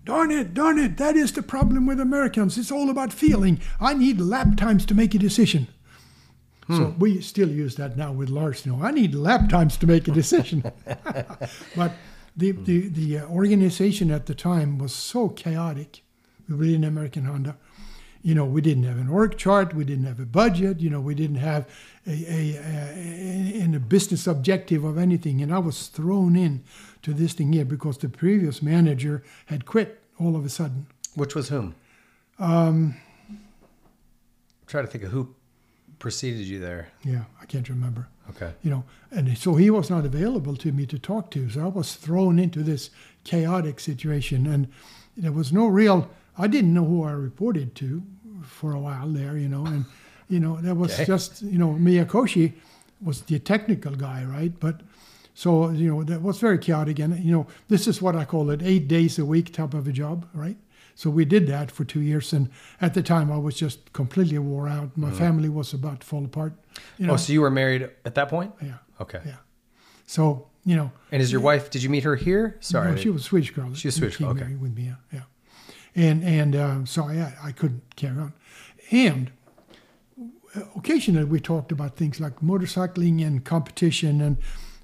darn 0.05 0.31
it, 0.31 0.53
darn 0.53 0.79
it, 0.79 0.99
that 0.99 1.17
is 1.17 1.33
the 1.33 1.43
problem 1.43 1.87
with 1.87 1.99
Americans. 1.99 2.59
It's 2.59 2.71
all 2.71 2.91
about 2.91 3.15
feeling. 3.15 3.61
I 3.81 3.95
need 3.95 4.21
lap 4.21 4.59
times 4.59 4.85
to 4.87 4.95
make 4.95 5.15
a 5.15 5.19
decision. 5.19 5.69
So 6.69 6.95
we 6.99 7.21
still 7.21 7.51
use 7.51 7.77
that 7.77 7.97
now 7.97 8.13
with 8.13 8.31
Lars. 8.31 8.65
Know, 8.65 8.83
I 8.83 8.91
need 8.91 9.15
lap 9.15 9.51
times 9.51 9.77
to 9.79 9.87
make 9.87 10.09
a 10.09 10.13
decision. 10.13 10.63
but 11.77 11.93
the, 12.35 12.53
the, 12.53 12.89
the 12.89 13.19
uh, 13.19 13.27
organization 13.27 14.11
at 14.11 14.25
the 14.25 14.35
time 14.35 14.79
was 14.79 14.95
so 14.95 15.29
chaotic 15.29 16.03
within 16.49 16.85
American 16.85 17.27
Honda 17.27 17.57
you 18.25 18.35
know, 18.35 18.47
we 18.47 18.61
didn't 18.63 18.85
have 18.85 18.99
an 18.99 19.09
org 19.09 19.37
chart, 19.37 19.75
we 19.75 19.85
didn't 19.85 20.07
have 20.07 20.19
a 20.19 20.25
budget, 20.27 20.81
you 20.81 20.89
know, 20.91 21.01
we 21.01 21.15
didn't 21.15 21.37
have 21.51 21.63
a, 22.07 22.11
a, 22.11 22.57
a, 22.57 23.63
a, 23.63 23.77
a 23.77 23.79
business 23.79 24.27
objective 24.27 24.83
of 24.83 24.97
anything. 24.99 25.43
And 25.43 25.53
I 25.53 25.59
was 25.59 25.89
thrown 25.89 26.35
in 26.35 26.63
to 27.03 27.13
this 27.13 27.35
thing 27.35 27.53
here 27.53 27.67
because 27.67 27.99
the 27.99 28.09
previous 28.09 28.63
manager 28.63 29.23
had 29.47 29.67
quit 29.67 30.01
all 30.19 30.35
of 30.37 30.45
a 30.45 30.49
sudden. 30.49 30.87
which 31.15 31.35
was 31.35 31.49
whom 31.51 31.75
Um, 32.39 32.97
try 34.67 34.81
to 34.81 34.89
think 34.89 35.05
of 35.05 35.11
who 35.13 35.35
preceded 35.99 36.47
you 36.47 36.59
there 36.59 36.89
yeah, 37.03 37.25
I 37.43 37.47
can't 37.47 37.69
remember. 37.69 38.09
okay 38.31 38.53
You 38.63 38.71
know, 38.71 38.85
and 39.11 39.37
so 39.37 39.57
he 39.57 39.71
was 39.71 39.91
not 39.91 40.05
available 40.07 40.57
to 40.57 40.73
me 40.73 40.87
to 40.87 40.99
talk 40.99 41.31
to. 41.33 41.51
So 41.51 41.61
I 41.61 41.69
was 41.69 41.95
thrown 41.97 42.39
into 42.39 42.63
this 42.63 42.91
chaotic 43.25 43.81
situation. 43.81 44.47
And 44.47 44.69
there 45.17 45.33
was 45.33 45.53
no 45.53 45.67
real, 45.67 46.09
I 46.39 46.47
didn't 46.49 46.73
know 46.75 46.87
who 46.87 47.05
I 47.05 47.13
reported 47.13 47.75
to 47.77 48.03
for 48.45 48.73
a 48.73 48.79
while 48.81 49.09
there, 49.09 49.37
you 49.37 49.49
know, 49.49 49.65
and, 49.67 49.85
you 50.29 50.41
know, 50.41 50.57
that 50.61 50.77
was 50.77 50.93
Okay. 50.95 51.05
just, 51.05 51.43
you 51.43 51.59
know, 51.59 51.75
Miyakoshi 51.75 52.53
was 53.03 53.23
the 53.23 53.39
technical 53.39 53.95
guy, 53.95 54.25
right? 54.25 54.53
But 54.61 54.81
so, 55.35 55.71
you 55.71 55.89
know, 55.89 56.05
that 56.05 56.23
was 56.23 56.39
very 56.39 56.59
chaotic. 56.59 56.99
And, 56.99 57.19
you 57.25 57.33
know, 57.33 57.47
this 57.69 57.87
is 57.87 58.01
what 58.01 58.15
I 58.17 58.25
call 58.25 58.51
it 58.51 58.63
eight 58.63 58.87
days 58.89 59.19
a 59.19 59.25
week 59.25 59.53
type 59.53 59.75
of 59.75 59.87
a 59.89 59.93
job, 59.93 60.27
right? 60.35 60.57
So 60.95 61.11
we 61.11 61.25
did 61.25 61.47
that 61.49 61.71
for 61.73 61.85
two 61.85 62.01
years. 62.01 62.33
And 62.33 62.49
at 62.81 62.95
the 62.95 63.03
time, 63.03 63.33
I 63.33 63.37
was 63.39 63.57
just 63.57 63.93
completely 63.93 64.39
wore 64.39 64.69
out. 64.69 64.97
My 64.97 65.11
Mhm. 65.11 65.17
family 65.19 65.49
was 65.49 65.75
about 65.75 66.01
to 66.01 66.07
fall 66.07 66.25
apart. 66.25 66.53
You 66.99 67.07
know, 67.07 67.15
oh 67.15 67.17
so 67.17 67.33
you 67.33 67.41
were 67.41 67.51
married 67.51 67.83
at 68.05 68.15
that 68.15 68.29
point 68.29 68.53
Yeah. 68.63 68.79
okay 69.01 69.21
Yeah. 69.27 69.37
so, 70.07 70.47
you 70.65 70.77
know. 70.77 70.91
and 71.13 71.21
is 71.23 71.31
your 71.33 71.41
wife 71.41 71.69
did 71.71 71.83
you 71.83 71.91
meet 71.91 72.05
her 72.05 72.17
here 72.17 72.57
sorry 72.61 72.91
No, 72.91 72.97
she 72.97 73.11
was 73.11 73.23
a 73.23 73.25
Swedish 73.25 73.51
girl. 73.53 73.75
she 73.75 73.89
was 73.89 73.95
Swedish 73.97 74.17
She 74.19 74.25
okay 74.25 74.55
with 74.55 74.75
me, 74.77 74.93
yeah. 75.13 75.21
And 75.97 76.25
and 76.25 76.57
uh, 76.57 76.85
so 76.85 77.05
I 77.05 77.35
I 77.43 77.53
couldn't 77.53 77.97
carry 77.97 78.19
on. 78.19 78.33
And 78.91 79.31
occasionally 80.77 81.25
we 81.25 81.41
talked 81.41 81.73
about 81.73 81.97
things 81.97 82.21
like 82.21 82.41
motorcycling 82.41 83.25
and 83.27 83.45
competition, 83.45 84.21
and 84.21 84.37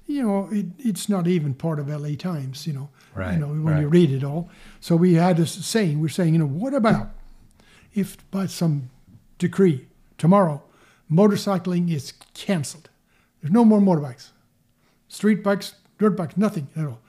you 0.07 0.23
know 0.23 0.49
it, 0.51 0.67
it's 0.79 1.09
not 1.09 1.27
even 1.27 1.53
part 1.53 1.79
of 1.79 1.89
LA 1.89 2.15
Times, 2.17 2.65
you 2.67 2.73
know. 2.73 2.89
Right, 3.13 3.33
You 3.33 3.39
know 3.39 3.47
when 3.47 3.81
you 3.81 3.89
read 3.89 4.11
it 4.11 4.23
all. 4.23 4.49
So 4.79 4.95
we 4.95 5.15
had 5.15 5.37
this 5.37 5.51
saying. 5.51 5.99
We're 5.99 6.07
saying, 6.09 6.33
you 6.33 6.39
know, 6.39 6.47
what 6.47 6.73
about 6.73 7.09
if 7.93 8.17
by 8.31 8.45
some 8.45 8.89
decree 9.37 9.87
tomorrow 10.17 10.63
motorcycling 11.11 11.91
is 11.91 12.13
canceled? 12.33 12.89
There's 13.41 13.51
no 13.51 13.65
more 13.65 13.79
motorbikes, 13.79 14.29
street 15.09 15.43
bikes, 15.43 15.75
dirt 15.97 16.11
bikes, 16.15 16.37
nothing 16.37 16.69
at 16.75 16.85
all. 16.85 17.01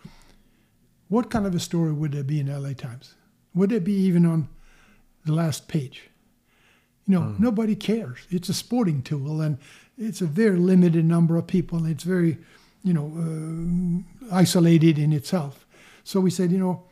What 1.08 1.30
kind 1.30 1.46
of 1.46 1.54
a 1.54 1.60
story 1.60 1.92
would 1.92 2.12
there 2.12 2.24
be 2.24 2.40
in 2.40 2.46
LA 2.46 2.72
Times? 2.72 3.14
Would 3.54 3.72
it 3.72 3.84
be 3.84 3.94
even 3.94 4.26
on 4.26 4.48
the 5.24 5.32
last 5.32 5.68
page? 5.68 6.08
You 7.06 7.18
know, 7.18 7.34
nobody 7.38 7.74
cares. 7.74 8.18
It's 8.30 8.48
a 8.48 8.54
sporting 8.54 9.02
tool, 9.02 9.40
and 9.40 9.58
it's 9.98 10.20
a 10.20 10.26
very 10.26 10.56
limited 10.56 11.04
number 11.04 11.36
of 11.36 11.46
people. 11.46 11.78
And 11.78 11.88
it's 11.88 12.04
very, 12.04 12.38
you 12.84 12.94
know, 12.94 14.04
uh, 14.30 14.34
isolated 14.34 14.98
in 14.98 15.12
itself. 15.12 15.66
So 16.04 16.20
we 16.20 16.30
said, 16.30 16.52
you 16.52 16.58
know, 16.58 16.84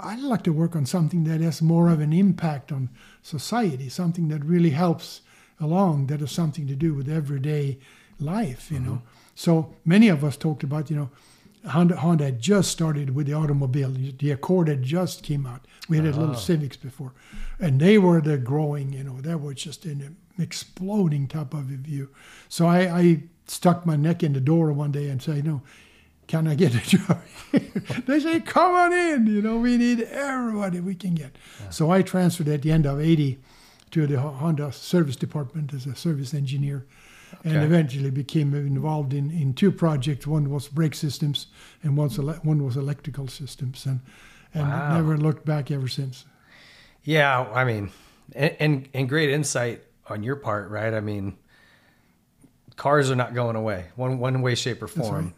I'd 0.00 0.20
like 0.20 0.42
to 0.44 0.52
work 0.52 0.76
on 0.76 0.86
something 0.86 1.24
that 1.24 1.40
has 1.40 1.62
more 1.62 1.90
of 1.90 2.00
an 2.00 2.12
impact 2.12 2.70
on 2.72 2.90
society, 3.22 3.88
something 3.88 4.28
that 4.28 4.44
really 4.44 4.70
helps 4.70 5.22
along, 5.60 6.06
that 6.06 6.20
has 6.20 6.30
something 6.30 6.66
to 6.68 6.74
do 6.74 6.94
with 6.94 7.08
everyday 7.08 7.78
life, 8.20 8.70
you 8.70 8.80
know. 8.80 9.02
So 9.34 9.74
many 9.84 10.08
of 10.08 10.24
us 10.24 10.36
talked 10.36 10.62
about, 10.62 10.90
you 10.90 10.96
know, 10.96 11.10
Honda, 11.66 11.96
Honda 11.96 12.24
had 12.24 12.40
just 12.40 12.70
started 12.70 13.14
with 13.14 13.26
the 13.26 13.32
automobile. 13.34 13.90
The 13.92 14.30
Accord 14.30 14.68
had 14.68 14.82
just 14.82 15.22
came 15.22 15.46
out. 15.46 15.66
We 15.88 15.96
had 15.96 16.06
a 16.06 16.10
little 16.10 16.30
Ah. 16.34 16.38
Civics 16.38 16.76
before, 16.76 17.12
and 17.58 17.80
they 17.80 17.98
were 17.98 18.20
the 18.20 18.38
growing. 18.38 18.92
You 18.92 19.04
know, 19.04 19.20
they 19.20 19.34
were 19.34 19.54
just 19.54 19.84
in 19.86 20.00
an 20.02 20.16
exploding 20.38 21.26
top 21.28 21.54
of 21.54 21.70
a 21.70 21.76
view. 21.76 22.10
So 22.48 22.66
I, 22.66 22.80
I 23.00 23.22
stuck 23.46 23.86
my 23.86 23.96
neck 23.96 24.22
in 24.22 24.32
the 24.34 24.40
door 24.40 24.72
one 24.72 24.92
day 24.92 25.08
and 25.08 25.22
said, 25.22 25.44
"No, 25.44 25.62
can 26.26 26.46
I 26.46 26.54
get 26.54 26.74
a 26.74 26.78
job?" 26.96 27.20
they 28.06 28.20
say, 28.20 28.40
"Come 28.40 28.74
on 28.74 28.92
in." 28.92 29.26
You 29.26 29.42
know, 29.42 29.58
we 29.58 29.76
need 29.76 30.02
everybody 30.02 30.80
we 30.80 30.94
can 30.94 31.14
get. 31.14 31.36
So 31.70 31.90
I 31.90 32.02
transferred 32.02 32.48
at 32.48 32.62
the 32.62 32.70
end 32.72 32.86
of 32.86 33.00
'80 33.00 33.38
to 33.92 34.06
the 34.06 34.20
Honda 34.20 34.70
service 34.72 35.16
department 35.16 35.72
as 35.72 35.86
a 35.86 35.94
service 35.96 36.34
engineer 36.34 36.84
and 37.44 37.62
eventually 37.62 38.10
became 38.10 38.54
involved 38.54 39.12
in, 39.14 39.30
in 39.30 39.54
two 39.54 39.70
projects. 39.72 40.26
One 40.26 40.50
was 40.50 40.68
brake 40.68 40.94
systems, 40.94 41.46
and 41.82 41.96
one's 41.96 42.18
ele- 42.18 42.40
one 42.42 42.64
was 42.64 42.76
electrical 42.76 43.28
systems, 43.28 43.86
and 43.86 44.00
and 44.54 44.68
Wow. 44.68 44.96
never 44.96 45.16
looked 45.16 45.44
back 45.44 45.70
ever 45.70 45.88
since. 45.88 46.24
Yeah, 47.04 47.40
I 47.54 47.64
mean, 47.64 47.90
and, 48.34 48.56
and 48.60 48.88
and 48.94 49.08
great 49.08 49.30
insight 49.30 49.82
on 50.08 50.22
your 50.22 50.36
part, 50.36 50.70
right? 50.70 50.92
I 50.94 51.00
mean, 51.00 51.36
cars 52.76 53.10
are 53.10 53.16
not 53.16 53.34
going 53.34 53.56
away 53.56 53.86
one 53.96 54.18
one 54.18 54.42
way, 54.42 54.54
shape, 54.54 54.82
or 54.82 54.88
form. 54.88 55.24
right. 55.26 55.34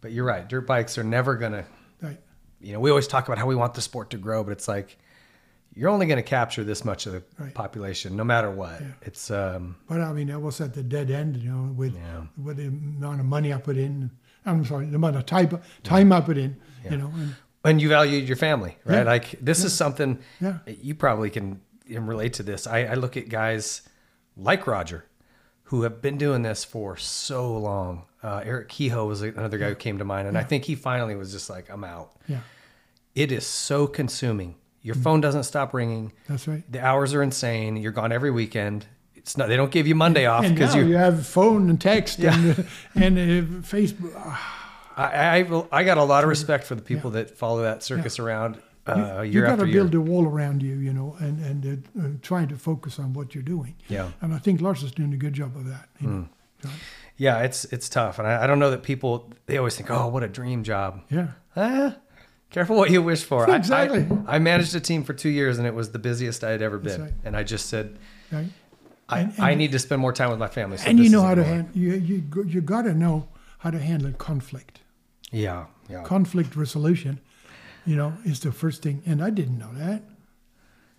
But 0.00 0.12
you're 0.12 0.24
right, 0.24 0.48
dirt 0.48 0.66
bikes 0.66 0.96
are 0.98 1.04
never 1.04 1.34
gonna. 1.36 1.64
Right. 2.00 2.20
You 2.60 2.72
know, 2.72 2.80
we 2.80 2.90
always 2.90 3.06
talk 3.08 3.26
about 3.26 3.38
how 3.38 3.46
we 3.46 3.54
want 3.56 3.74
the 3.74 3.80
sport 3.80 4.10
to 4.10 4.16
grow, 4.18 4.44
but 4.44 4.52
it's 4.52 4.68
like 4.68 4.96
you're 5.78 5.90
only 5.90 6.06
going 6.06 6.16
to 6.24 6.28
capture 6.38 6.64
this 6.64 6.84
much 6.84 7.06
of 7.06 7.12
the 7.12 7.22
Right. 7.38 7.54
population, 7.54 8.16
no 8.16 8.24
matter 8.24 8.50
what. 8.50 8.82
It's 9.02 9.30
um, 9.30 9.76
But 9.88 10.00
I 10.00 10.12
mean, 10.12 10.30
I 10.30 10.36
was 10.36 10.60
at 10.60 10.74
the 10.74 10.82
dead 10.82 11.10
end, 11.10 11.36
you 11.36 11.50
know, 11.52 11.72
with 11.72 11.94
with 12.36 12.56
the 12.56 12.66
amount 12.66 13.20
of 13.20 13.26
money 13.26 13.52
I 13.54 13.58
put 13.58 13.76
in. 13.76 14.10
I'm 14.44 14.64
sorry, 14.64 14.86
the 14.86 14.96
amount 14.96 15.16
of 15.16 15.24
time 15.26 15.60
time 15.82 16.12
I 16.12 16.20
put 16.20 16.36
in, 16.38 16.56
Yeah. 16.84 16.90
you 16.92 16.96
know. 16.98 17.12
And, 17.14 17.34
and 17.64 17.82
you 17.82 17.88
value 17.88 18.18
your 18.18 18.36
family, 18.36 18.76
right? 18.84 18.98
Yeah. 18.98 19.02
Like 19.14 19.26
this 19.40 19.60
Yeah. 19.60 19.66
is 19.66 19.74
something 19.74 20.18
Yeah. 20.40 20.58
you 20.66 20.94
probably 20.94 21.30
can, 21.30 21.60
relate 21.88 22.32
to 22.34 22.42
this. 22.42 22.66
I, 22.66 22.78
I 22.92 22.94
look 22.94 23.16
at 23.16 23.28
guys 23.30 23.82
like 24.36 24.66
Roger 24.66 25.04
who 25.64 25.82
have 25.82 26.00
been 26.02 26.18
doing 26.18 26.42
this 26.42 26.64
for 26.64 26.96
so 26.96 27.56
long. 27.58 28.04
Uh, 28.22 28.40
Eric 28.44 28.68
Kehoe 28.68 29.06
was 29.06 29.22
another 29.22 29.58
guy 29.58 29.68
who 29.68 29.74
came 29.74 29.98
to 29.98 30.04
mind, 30.04 30.26
and 30.28 30.36
I 30.36 30.42
think 30.42 30.64
he 30.64 30.74
finally 30.74 31.14
was 31.14 31.30
just 31.32 31.48
like, 31.50 31.70
"I'm 31.70 31.84
out." 31.84 32.10
Yeah. 32.26 32.40
It 33.14 33.30
is 33.32 33.46
so 33.46 33.86
consuming. 33.86 34.54
Your 34.82 34.94
phone 34.94 35.20
doesn't 35.20 35.42
stop 35.44 35.74
ringing. 35.74 36.12
That's 36.28 36.46
right. 36.48 36.62
The 36.70 36.80
hours 36.84 37.12
are 37.14 37.22
insane. 37.22 37.76
You're 37.76 37.92
gone 37.92 38.12
every 38.12 38.30
weekend. 38.30 38.86
It's 39.14 39.36
not. 39.36 39.48
They 39.48 39.56
don't 39.56 39.70
give 39.72 39.86
you 39.86 39.94
Monday 39.94 40.26
off 40.26 40.42
because 40.48 40.74
you. 40.74 40.86
you 40.86 40.96
have 40.96 41.26
phone 41.26 41.68
and 41.68 41.80
text 41.80 42.18
Yeah. 42.18 42.34
and 42.34 42.66
and 42.94 43.18
uh, 43.18 43.60
Facebook. 43.66 44.12
Ah, 44.16 44.94
I, 44.96 45.40
I 45.40 45.80
I 45.80 45.84
got 45.84 45.98
a 45.98 46.04
lot 46.04 46.24
of 46.24 46.30
respect 46.30 46.64
for 46.64 46.74
the 46.74 46.82
people 46.82 47.10
that 47.10 47.36
follow 47.36 47.62
that 47.62 47.82
circus 47.82 48.18
around. 48.18 48.58
uh, 48.86 49.20
you 49.20 49.32
year 49.32 49.46
got 49.46 49.58
to 49.58 49.66
build 49.66 49.94
a 49.94 50.00
wall 50.00 50.24
around 50.26 50.62
you, 50.62 50.76
you 50.76 50.92
know, 50.92 51.14
and 51.20 51.40
and 51.44 51.66
uh, 51.66 52.00
uh, 52.00 52.08
trying 52.22 52.48
to 52.48 52.56
focus 52.56 52.98
on 52.98 53.12
what 53.12 53.34
you're 53.34 53.44
doing. 53.44 53.74
Yeah. 53.88 54.12
And 54.22 54.32
I 54.32 54.38
think 54.38 54.60
Lars 54.62 54.82
is 54.82 54.92
doing 54.92 55.12
a 55.12 55.16
good 55.18 55.34
job 55.34 55.56
of 55.56 55.66
that. 55.66 55.88
You 56.00 56.08
know? 56.08 56.28
Yeah, 57.16 57.40
it's 57.40 57.64
it's 57.66 57.88
tough, 57.88 58.18
and 58.18 58.26
I, 58.28 58.44
I 58.44 58.46
don't 58.46 58.58
know 58.58 58.70
that 58.70 58.82
people 58.82 59.30
they 59.46 59.58
always 59.58 59.76
think, 59.76 59.90
oh, 59.90 60.06
what 60.08 60.22
a 60.22 60.28
dream 60.28 60.62
job. 60.62 61.02
Yeah. 61.10 61.32
Eh, 61.56 61.90
careful 62.50 62.76
what 62.76 62.90
you 62.90 63.02
wish 63.02 63.22
for. 63.24 63.48
I- 63.50 63.56
Exactly. 63.56 64.06
I, 64.26 64.36
I, 64.36 64.38
managed 64.38 64.74
a 64.74 64.80
team 64.80 65.04
for 65.04 65.12
two 65.12 65.28
years, 65.28 65.58
and 65.58 65.66
it 65.66 65.74
was 65.74 65.90
the 65.92 65.98
busiest 65.98 66.42
I 66.44 66.50
had 66.50 66.62
ever 66.62 66.78
been. 66.78 67.00
right. 67.02 67.12
And 67.24 67.36
I 67.36 67.42
just 67.42 67.66
said, 67.66 67.98
Right. 68.32 68.48
I, 69.08 69.20
And- 69.20 69.32
I 69.38 69.50
and- 69.50 69.58
need 69.58 69.72
to 69.72 69.78
spend 69.78 70.00
more 70.00 70.12
time 70.12 70.30
with 70.30 70.38
my 70.38 70.48
family. 70.48 70.76
So 70.78 70.88
and 70.88 70.98
you 70.98 71.08
know 71.10 71.22
how 71.22 71.34
to 71.34 71.44
handle 71.44 71.70
you 71.74 71.92
you 71.94 72.44
you 72.46 72.60
got 72.60 72.82
to 72.82 72.94
know 72.94 73.28
how 73.58 73.70
to 73.70 73.78
handle 73.78 74.12
conflict. 74.12 74.80
Yeah, 75.30 75.66
yeah. 75.90 76.02
Conflict 76.04 76.56
resolution, 76.56 77.20
you 77.84 77.96
know, 77.96 78.12
is 78.24 78.40
the 78.40 78.52
first 78.52 78.82
thing. 78.82 79.02
And 79.06 79.22
I 79.22 79.30
didn't 79.30 79.58
know 79.58 79.72
that. 79.74 80.02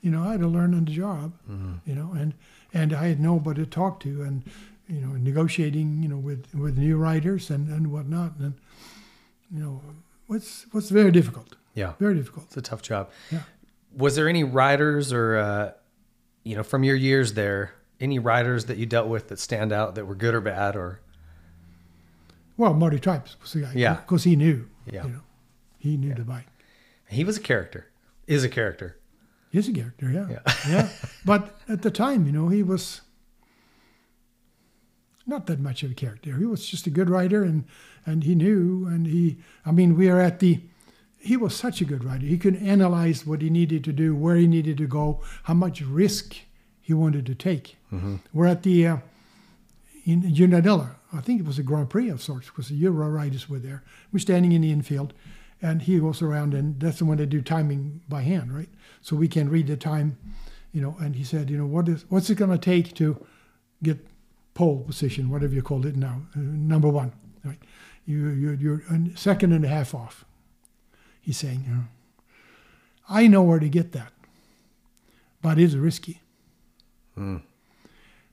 You 0.02 0.12
know, 0.12 0.24
I 0.24 0.32
had 0.32 0.40
to 0.42 0.48
learn 0.48 0.74
on 0.74 0.86
the 0.86 0.92
job. 0.92 1.34
Mm-hmm. 1.50 1.74
You 1.90 1.96
know, 1.96 2.12
and 2.18 2.34
and 2.74 2.94
I 2.94 3.08
had 3.08 3.20
nobody 3.20 3.64
to 3.64 3.70
talk 3.70 4.00
to, 4.02 4.22
and 4.24 4.44
you 4.88 5.02
know, 5.02 5.14
negotiating, 5.14 6.02
you 6.04 6.10
know, 6.10 6.18
with 6.18 6.46
with 6.54 6.78
new 6.78 6.98
writers 6.98 7.50
and 7.50 7.70
and 7.70 7.92
whatnot, 7.92 8.34
and 8.40 8.54
you 9.52 9.60
know, 9.64 9.82
what's 10.30 10.66
what's 10.72 10.90
very 10.90 11.12
difficult. 11.12 11.56
Yeah. 11.74 11.94
Very 12.00 12.16
difficult. 12.16 12.46
It's 12.46 12.58
a 12.58 12.62
tough 12.62 12.82
job. 12.82 13.10
Yeah. 13.32 13.42
Was 13.96 14.16
there 14.16 14.30
any 14.30 14.44
riders 14.44 15.12
or, 15.12 15.38
uh, 15.38 15.72
you 16.44 16.56
know, 16.56 16.64
from 16.64 16.84
your 16.84 16.96
years 16.96 17.34
there, 17.34 17.74
any 18.00 18.20
riders 18.20 18.66
that 18.66 18.78
you 18.78 18.86
dealt 18.86 19.08
with 19.08 19.28
that 19.30 19.40
stand 19.40 19.72
out 19.72 19.96
that 19.96 20.06
were 20.06 20.16
good 20.16 20.36
or 20.36 20.42
bad 20.42 20.76
or? 20.76 21.02
Well, 22.58 22.74
Marty 22.74 23.00
Tripes 23.00 23.36
was 23.42 23.54
the 23.54 23.62
guy. 23.62 23.72
Yeah. 23.76 23.96
Because 23.96 24.24
he 24.24 24.36
knew. 24.36 24.68
Yeah. 24.86 25.04
You 25.06 25.10
know, 25.10 25.22
he 25.78 25.98
knew 25.98 26.14
the 26.14 26.24
bike. 26.24 26.48
He 27.08 27.24
was 27.24 27.38
a 27.38 27.42
character. 27.42 27.88
Is 28.28 28.44
a 28.44 28.50
character. 28.50 28.98
He's 29.52 29.68
a 29.68 29.74
character, 29.74 30.12
yeah. 30.12 30.40
Yeah. 30.68 30.90
But 31.26 31.58
at 31.68 31.82
the 31.82 31.90
time, 31.90 32.28
you 32.28 32.32
know, 32.32 32.50
he 32.50 32.62
was 32.62 33.02
not 35.30 35.46
that 35.48 35.60
much 35.60 35.84
of 35.84 35.92
a 35.92 35.94
character. 35.94 36.36
He 36.38 36.46
was 36.46 36.68
just 36.68 36.88
a 36.88 36.90
good 36.90 37.10
writer 37.10 37.44
and 37.44 37.66
and 38.06 38.24
he 38.24 38.36
knew 38.36 38.88
and 38.88 39.06
he 39.08 39.38
I 39.66 39.72
mean, 39.72 39.96
we 39.96 40.10
are 40.10 40.20
at 40.20 40.40
the 40.40 40.62
he 41.22 41.36
was 41.38 41.56
such 41.56 41.82
a 41.82 41.86
good 41.86 42.04
writer. 42.04 42.26
He 42.26 42.38
could 42.38 42.56
analyze 42.58 43.26
what 43.26 43.42
he 43.42 43.50
needed 43.50 43.84
to 43.84 43.92
do, 43.94 44.16
where 44.16 44.36
he 44.38 44.48
needed 44.48 44.78
to 44.78 44.88
go, 44.88 45.22
how 45.44 45.54
much 45.54 45.82
risk 45.82 46.36
he 46.82 46.94
wanted 46.94 47.26
to 47.26 47.36
take. 47.36 47.78
We're 48.34 48.48
at 48.48 48.64
the 48.64 48.88
uh, 48.88 48.98
in 50.06 50.24
Unadilla. 50.24 50.96
I 51.12 51.22
think 51.22 51.40
it 51.40 51.46
was 51.46 51.60
a 51.60 51.64
Grand 51.64 51.90
Prix 51.90 52.10
of 52.10 52.22
sorts 52.22 52.48
because 52.48 52.70
the 52.70 52.76
Euro 52.76 53.10
riders 53.10 53.50
were 53.50 53.60
there. 53.60 53.84
We're 54.12 54.20
standing 54.20 54.52
in 54.54 54.62
the 54.62 54.72
infield, 54.72 55.14
and 55.62 55.82
he 55.82 56.00
goes 56.00 56.22
around, 56.22 56.54
and 56.54 56.80
that's 56.80 57.00
the 57.00 57.06
one 57.06 57.18
they 57.18 57.26
do 57.26 57.42
timing 57.42 58.02
by 58.08 58.22
hand, 58.22 58.56
right? 58.56 58.70
So 59.02 59.16
we 59.16 59.28
can 59.28 59.50
read 59.50 59.68
the 59.68 59.76
time, 59.76 60.18
you 60.72 60.82
know. 60.82 60.96
And 61.00 61.16
he 61.16 61.24
said, 61.24 61.50
you 61.50 61.58
know, 61.58 61.66
what 61.66 61.90
is 61.90 62.06
what's 62.10 62.30
it 62.30 62.36
going 62.36 62.52
to 62.52 62.58
take 62.58 62.96
to 62.96 63.26
get 63.84 63.98
pole 64.60 64.84
position, 64.84 65.30
whatever 65.30 65.54
you 65.56 65.62
call 65.62 65.86
it 65.86 65.96
now, 65.96 66.22
uh, 66.36 66.40
number 66.74 66.90
one, 66.90 67.14
right? 67.46 67.62
You 68.06 68.28
you 68.42 68.50
you're 68.64 68.82
a 68.92 69.18
second 69.18 69.54
and 69.54 69.64
a 69.64 69.70
half 69.70 69.96
off. 69.96 70.26
He's 71.22 71.38
saying, 71.38 71.64
you 71.66 71.74
know, 71.76 71.86
I 73.08 73.28
know 73.28 73.42
where 73.42 73.60
to 73.60 73.70
get 73.70 73.94
that, 73.94 74.12
but 75.42 75.58
it's 75.58 75.76
risky. 75.76 76.22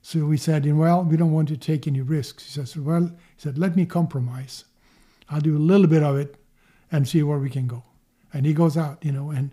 So 0.01 0.25
we 0.25 0.37
said, 0.37 0.65
well, 0.77 1.03
we 1.03 1.17
don't 1.17 1.33
want 1.33 1.47
to 1.49 1.57
take 1.57 1.87
any 1.87 2.01
risks. 2.01 2.45
He 2.45 2.51
says, 2.51 2.75
well, 2.77 3.05
he 3.35 3.39
said, 3.43 3.57
let 3.57 3.75
me 3.75 3.85
compromise. 3.85 4.65
I'll 5.29 5.41
do 5.41 5.55
a 5.57 5.65
little 5.71 5.87
bit 5.87 6.03
of 6.03 6.17
it 6.17 6.35
and 6.91 7.07
see 7.07 7.23
where 7.23 7.39
we 7.39 7.49
can 7.49 7.67
go. 7.67 7.83
And 8.33 8.45
he 8.45 8.53
goes 8.53 8.77
out, 8.77 9.03
you 9.03 9.11
know, 9.11 9.31
and 9.31 9.51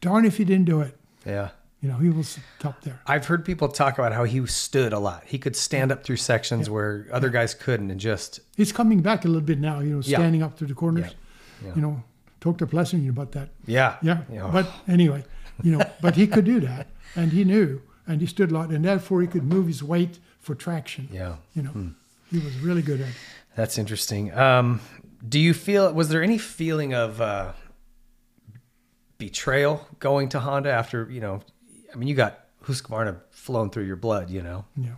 darn 0.00 0.24
if 0.24 0.36
he 0.38 0.44
didn't 0.44 0.66
do 0.66 0.80
it. 0.80 0.94
Yeah. 1.24 1.50
You 1.82 1.90
know, 1.90 1.98
he 1.98 2.08
was 2.08 2.38
top 2.58 2.80
there. 2.82 3.00
I've 3.06 3.26
heard 3.26 3.44
people 3.44 3.68
talk 3.68 3.98
about 3.98 4.12
how 4.12 4.24
he 4.24 4.44
stood 4.46 4.92
a 4.92 4.98
lot. 4.98 5.22
He 5.26 5.38
could 5.38 5.54
stand 5.54 5.92
up 5.92 6.04
through 6.04 6.16
sections 6.16 6.68
where 6.70 7.06
other 7.12 7.28
guys 7.28 7.54
couldn't 7.54 7.90
and 7.90 8.00
just, 8.00 8.40
He's 8.56 8.72
coming 8.72 9.02
back 9.02 9.24
a 9.24 9.28
little 9.28 9.42
bit 9.46 9.60
now, 9.60 9.80
you 9.80 9.90
know, 9.90 10.00
Yeah. 10.02 10.18
standing 10.18 10.42
up 10.42 10.56
through 10.56 10.68
the 10.68 10.74
corners. 10.74 11.12
Yeah. 11.62 11.68
Yeah. 11.68 11.74
You 11.76 11.82
know, 11.82 12.02
talk 12.40 12.58
to 12.58 12.66
Plessinger 12.66 13.10
about 13.10 13.32
that. 13.32 13.50
Yeah. 13.66 13.96
Yeah. 14.02 14.22
Yeah. 14.32 14.48
But 14.52 14.70
anyway, 14.88 15.24
you 15.62 15.72
know, 15.76 15.84
but 16.00 16.16
he 16.16 16.26
could 16.26 16.44
do 16.46 16.60
that. 16.60 16.88
And 17.14 17.30
he 17.32 17.44
knew. 17.44 17.82
And 18.06 18.20
he 18.20 18.26
stood 18.26 18.50
a 18.50 18.54
lot. 18.54 18.70
And 18.70 18.84
therefore 18.84 19.20
he 19.20 19.26
could 19.26 19.44
move 19.44 19.66
his 19.66 19.82
weight 19.82 20.18
for 20.40 20.54
traction. 20.54 21.08
yeah. 21.12 21.36
You 21.54 21.62
know, 21.62 21.90
he 22.30 22.38
was 22.38 22.56
really 22.60 22.82
good 22.82 23.00
at 23.00 23.08
it. 23.08 23.14
That's 23.54 23.78
interesting. 23.78 24.32
Um, 24.34 24.80
do 25.28 25.38
you 25.38 25.52
feel, 25.54 25.92
was 25.92 26.08
there 26.08 26.22
any 26.22 26.38
feeling 26.38 26.94
of 26.94 27.20
uh, 27.20 27.52
betrayal 29.18 29.86
going 29.98 30.28
to 30.30 30.40
Honda 30.40 30.70
after, 30.70 31.08
you 31.10 31.20
know, 31.20 31.40
I 31.96 31.98
mean, 31.98 32.08
you 32.08 32.14
got 32.14 32.40
Husqvarna 32.64 33.16
flowing 33.30 33.70
through 33.70 33.84
your 33.84 33.96
blood, 33.96 34.28
you 34.28 34.42
know? 34.42 34.66
Yeah. 34.76 34.96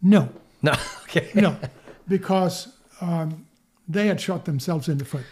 No. 0.00 0.28
No. 0.62 0.74
okay. 1.02 1.30
No. 1.34 1.56
Because 2.06 2.68
um, 3.00 3.46
they 3.88 4.06
had 4.06 4.20
shot 4.20 4.44
themselves 4.44 4.88
in 4.88 4.98
the 4.98 5.04
foot. 5.04 5.24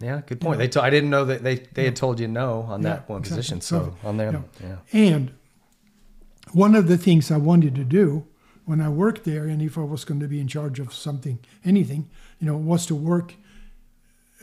Yeah, 0.00 0.20
good 0.24 0.40
point. 0.40 0.58
They 0.58 0.68
told, 0.68 0.86
I 0.86 0.90
didn't 0.90 1.10
know 1.10 1.24
that 1.24 1.42
they, 1.42 1.56
they 1.56 1.84
had 1.84 1.96
told 1.96 2.20
you 2.20 2.28
no 2.28 2.62
on 2.62 2.82
that 2.82 3.08
one 3.08 3.20
exactly. 3.20 3.38
position. 3.38 3.60
So 3.60 3.96
on 4.04 4.16
there, 4.16 4.30
yeah. 4.30 4.76
yeah. 4.92 5.08
And 5.08 5.32
one 6.52 6.76
of 6.76 6.86
the 6.86 6.96
things 6.96 7.32
I 7.32 7.36
wanted 7.38 7.74
to 7.74 7.82
do 7.82 8.24
when 8.64 8.80
I 8.80 8.88
worked 8.88 9.24
there, 9.24 9.46
and 9.46 9.60
if 9.60 9.76
I 9.76 9.80
was 9.80 10.04
going 10.04 10.20
to 10.20 10.28
be 10.28 10.38
in 10.38 10.46
charge 10.46 10.78
of 10.78 10.94
something, 10.94 11.40
anything, 11.64 12.08
you 12.38 12.46
know, 12.46 12.56
was 12.56 12.86
to 12.86 12.94
work 12.94 13.34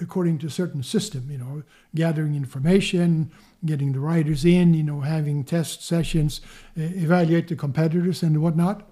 according 0.01 0.39
to 0.39 0.47
a 0.47 0.49
certain 0.49 0.83
system, 0.83 1.31
you 1.31 1.37
know, 1.37 1.63
gathering 1.93 2.35
information, 2.35 3.31
getting 3.63 3.93
the 3.93 3.99
riders 3.99 4.45
in, 4.45 4.73
you 4.73 4.83
know, 4.83 5.01
having 5.01 5.43
test 5.43 5.83
sessions, 5.83 6.41
evaluate 6.75 7.47
the 7.47 7.55
competitors 7.55 8.23
and 8.23 8.41
whatnot, 8.41 8.89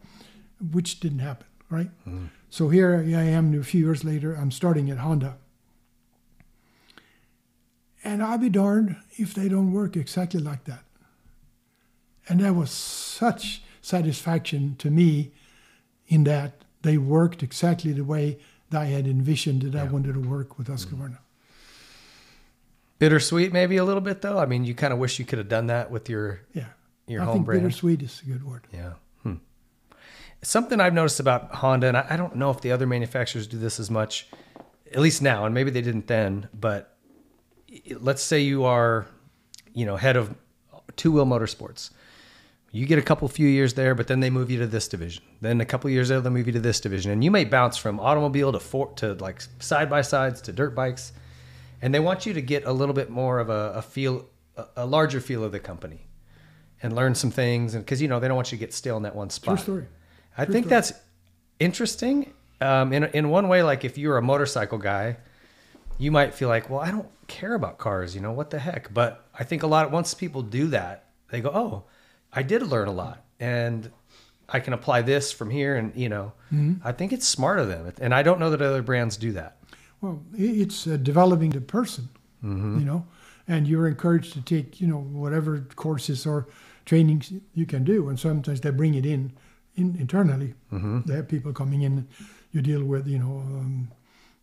which 0.72 1.00
didn't 1.00 1.20
happen, 1.20 1.48
right? 1.70 1.90
Mm-hmm. 2.08 2.26
So 2.50 2.70
here 2.70 2.98
I 2.98 3.24
am 3.24 3.60
a 3.60 3.64
few 3.64 3.86
years 3.86 4.04
later, 4.04 4.36
I'm 4.36 4.52
starting 4.52 4.90
at 4.90 5.00
Honda. 5.00 5.38
And 8.04 8.22
I'll 8.22 8.38
be 8.38 8.50
darned 8.50 8.98
if 9.18 9.34
they 9.34 9.48
don't 9.48 9.72
work 9.72 9.96
exactly 9.96 10.40
like 10.40 10.66
that. 10.66 10.84
And 12.28 12.42
that 12.42 12.56
was 12.56 12.70
such 12.70 13.64
satisfaction 13.82 14.76
to 14.78 14.90
me 14.90 15.32
in 16.08 16.24
that 16.26 16.64
they 16.84 16.98
worked 16.98 17.44
exactly 17.44 17.92
the 17.94 18.04
way 18.04 18.40
that 18.70 18.82
I 18.82 18.86
had 18.86 19.08
envisioned 19.08 19.62
that 19.64 19.76
I 19.76 19.86
wanted 19.86 20.14
to 20.14 20.20
work 20.20 20.58
with 20.58 20.68
Husqvarna. 20.68 21.20
Bittersweet, 23.04 23.52
maybe 23.52 23.78
a 23.78 23.84
little 23.84 24.02
bit 24.02 24.22
though. 24.22 24.40
I 24.40 24.46
mean, 24.46 24.64
you 24.64 24.74
kind 24.74 24.94
of 24.94 25.00
wish 25.00 25.20
you 25.20 25.26
could 25.26 25.38
have 25.40 25.50
done 25.50 25.68
that 25.68 25.92
with 25.92 26.10
your 26.10 26.40
Yeah. 26.54 26.68
your 27.08 27.22
I 27.22 27.26
home 27.26 27.34
think 27.36 27.46
brand. 27.46 27.62
bittersweet 27.64 28.02
is 28.02 28.22
a 28.26 28.30
good 28.30 28.44
word. 28.46 28.62
Yeah. 28.72 28.94
Hmm. 29.24 29.36
Something 30.42 30.80
I've 30.80 30.94
noticed 30.94 31.20
about 31.20 31.54
Honda, 31.56 31.88
and 31.88 31.98
I, 31.98 32.06
I 32.12 32.16
don't 32.18 32.36
know 32.36 32.50
if 32.50 32.62
the 32.62 32.72
other 32.72 32.88
manufacturers 32.88 33.46
do 33.48 33.58
this 33.58 33.80
as 33.80 33.90
much, 33.92 34.28
at 34.92 35.00
least 35.00 35.22
now, 35.22 35.46
and 35.46 35.54
maybe 35.54 35.70
they 35.70 35.82
didn't 35.82 36.08
then, 36.08 36.48
but 36.54 36.96
let's 38.00 38.24
say 38.24 38.40
you 38.40 38.64
are, 38.64 39.06
you 39.74 39.86
know, 39.86 39.98
head 39.98 40.16
of 40.16 40.34
two 40.96 41.12
wheel 41.12 41.26
motorsports. 41.26 41.90
You 42.72 42.86
get 42.86 43.00
a 43.00 43.04
couple 43.04 43.28
few 43.28 43.48
years 43.48 43.74
there, 43.76 43.94
but 43.96 44.08
then 44.08 44.20
they 44.22 44.30
move 44.30 44.50
you 44.50 44.60
to 44.60 44.68
this 44.68 44.88
division. 44.88 45.24
Then 45.42 45.62
a 45.62 45.66
couple 45.66 45.90
years 45.90 46.10
there, 46.10 46.22
they 46.22 46.30
move 46.30 46.48
you 46.48 46.54
to 46.54 46.60
this 46.60 46.80
division, 46.80 47.12
and 47.12 47.24
you 47.24 47.32
may 47.32 47.44
bounce 47.46 47.76
from 47.78 48.00
automobile 48.00 48.52
to 48.54 48.60
four, 48.60 48.94
to 48.96 49.14
like 49.16 49.42
side 49.60 49.90
by 49.90 50.02
sides 50.02 50.42
to 50.44 50.54
dirt 50.54 50.74
bikes, 50.74 51.12
and 51.84 51.94
they 51.94 52.00
want 52.00 52.26
you 52.26 52.34
to 52.34 52.42
get 52.42 52.64
a 52.66 52.72
little 52.72 52.96
bit 52.96 53.10
more 53.10 53.40
of 53.40 53.50
a, 53.50 53.74
a 53.76 53.82
feel, 53.82 54.26
a, 54.58 54.66
a 54.78 54.86
larger 54.86 55.20
feel 55.20 55.44
of 55.44 55.52
the 55.52 55.60
company, 55.60 56.08
and 56.82 56.96
learn 56.96 57.14
some 57.14 57.30
things, 57.32 57.76
and 57.76 57.84
because 57.86 58.02
you 58.02 58.08
know 58.08 58.20
they 58.20 58.28
don't 58.30 58.36
want 58.38 58.52
you 58.52 58.58
to 58.58 58.64
get 58.66 58.74
stale 58.74 58.98
in 58.98 59.04
that 59.04 59.16
one 59.16 59.30
spot. 59.30 59.58
True 59.58 59.64
story. 59.64 59.86
I 60.38 60.46
True 60.46 60.54
think 60.54 60.66
story. 60.66 60.70
that's 60.76 60.94
interesting. 61.60 62.34
Um, 62.62 62.94
in 62.94 63.04
in 63.06 63.30
one 63.30 63.48
way, 63.50 63.64
like 63.64 63.84
if 63.84 63.98
you're 63.98 64.18
a 64.18 64.22
motorcycle 64.22 64.78
guy, 64.78 65.18
you 65.98 66.12
might 66.12 66.34
feel 66.34 66.50
like, 66.50 66.70
well, 66.70 66.80
I 66.80 66.92
don't 66.92 67.10
care 67.28 67.54
about 67.54 67.78
cars, 67.78 68.16
you 68.16 68.22
know, 68.22 68.32
what 68.32 68.50
the 68.50 68.60
heck? 68.60 68.94
But 68.94 69.26
I 69.38 69.44
think 69.44 69.64
a 69.64 69.68
lot 69.68 69.86
of 69.86 69.92
once 69.92 70.14
people 70.14 70.42
do 70.42 70.68
that, 70.68 71.06
they 71.30 71.42
go, 71.42 71.50
oh, 71.54 71.84
I 72.32 72.44
did 72.44 72.62
learn 72.64 72.88
a 72.88 72.92
lot, 72.94 73.24
and 73.40 73.92
I 74.50 74.60
can 74.60 74.74
apply 74.74 75.02
this 75.02 75.32
from 75.32 75.50
here, 75.50 75.76
and 75.76 75.94
you 75.96 76.10
know, 76.10 76.34
Mhm. 76.54 76.80
I 76.84 76.92
think 76.94 77.12
it's 77.14 77.28
smart 77.28 77.60
of 77.60 77.68
them, 77.68 77.92
and 78.00 78.14
I 78.14 78.24
don't 78.24 78.40
know 78.40 78.50
that 78.52 78.62
other 78.62 78.82
brands 78.82 79.18
do 79.18 79.34
that. 79.34 79.58
Well, 80.04 80.22
it's 80.34 80.86
uh, 80.86 80.98
developing 80.98 81.52
the 81.52 81.62
person, 81.62 82.10
Mhm. 82.44 82.80
you 82.80 82.86
know, 82.86 83.06
and 83.48 83.66
you're 83.68 83.88
encouraged 83.88 84.34
to 84.34 84.42
take, 84.42 84.82
you 84.82 84.88
know, 84.88 85.00
whatever 85.00 85.60
courses 85.76 86.26
or 86.26 86.46
trainings 86.86 87.32
you 87.54 87.66
can 87.66 87.86
do. 87.86 88.10
And 88.10 88.20
sometimes 88.20 88.60
they 88.60 88.72
bring 88.72 88.96
it 88.96 89.06
in, 89.06 89.32
in 89.76 89.96
internally. 89.98 90.54
Mhm. 90.74 91.06
They 91.06 91.16
have 91.16 91.28
people 91.30 91.54
coming 91.54 91.84
in, 91.84 92.06
you 92.52 92.62
deal 92.62 92.84
with, 92.84 93.08
you 93.08 93.18
know, 93.20 93.38
um, 93.60 93.88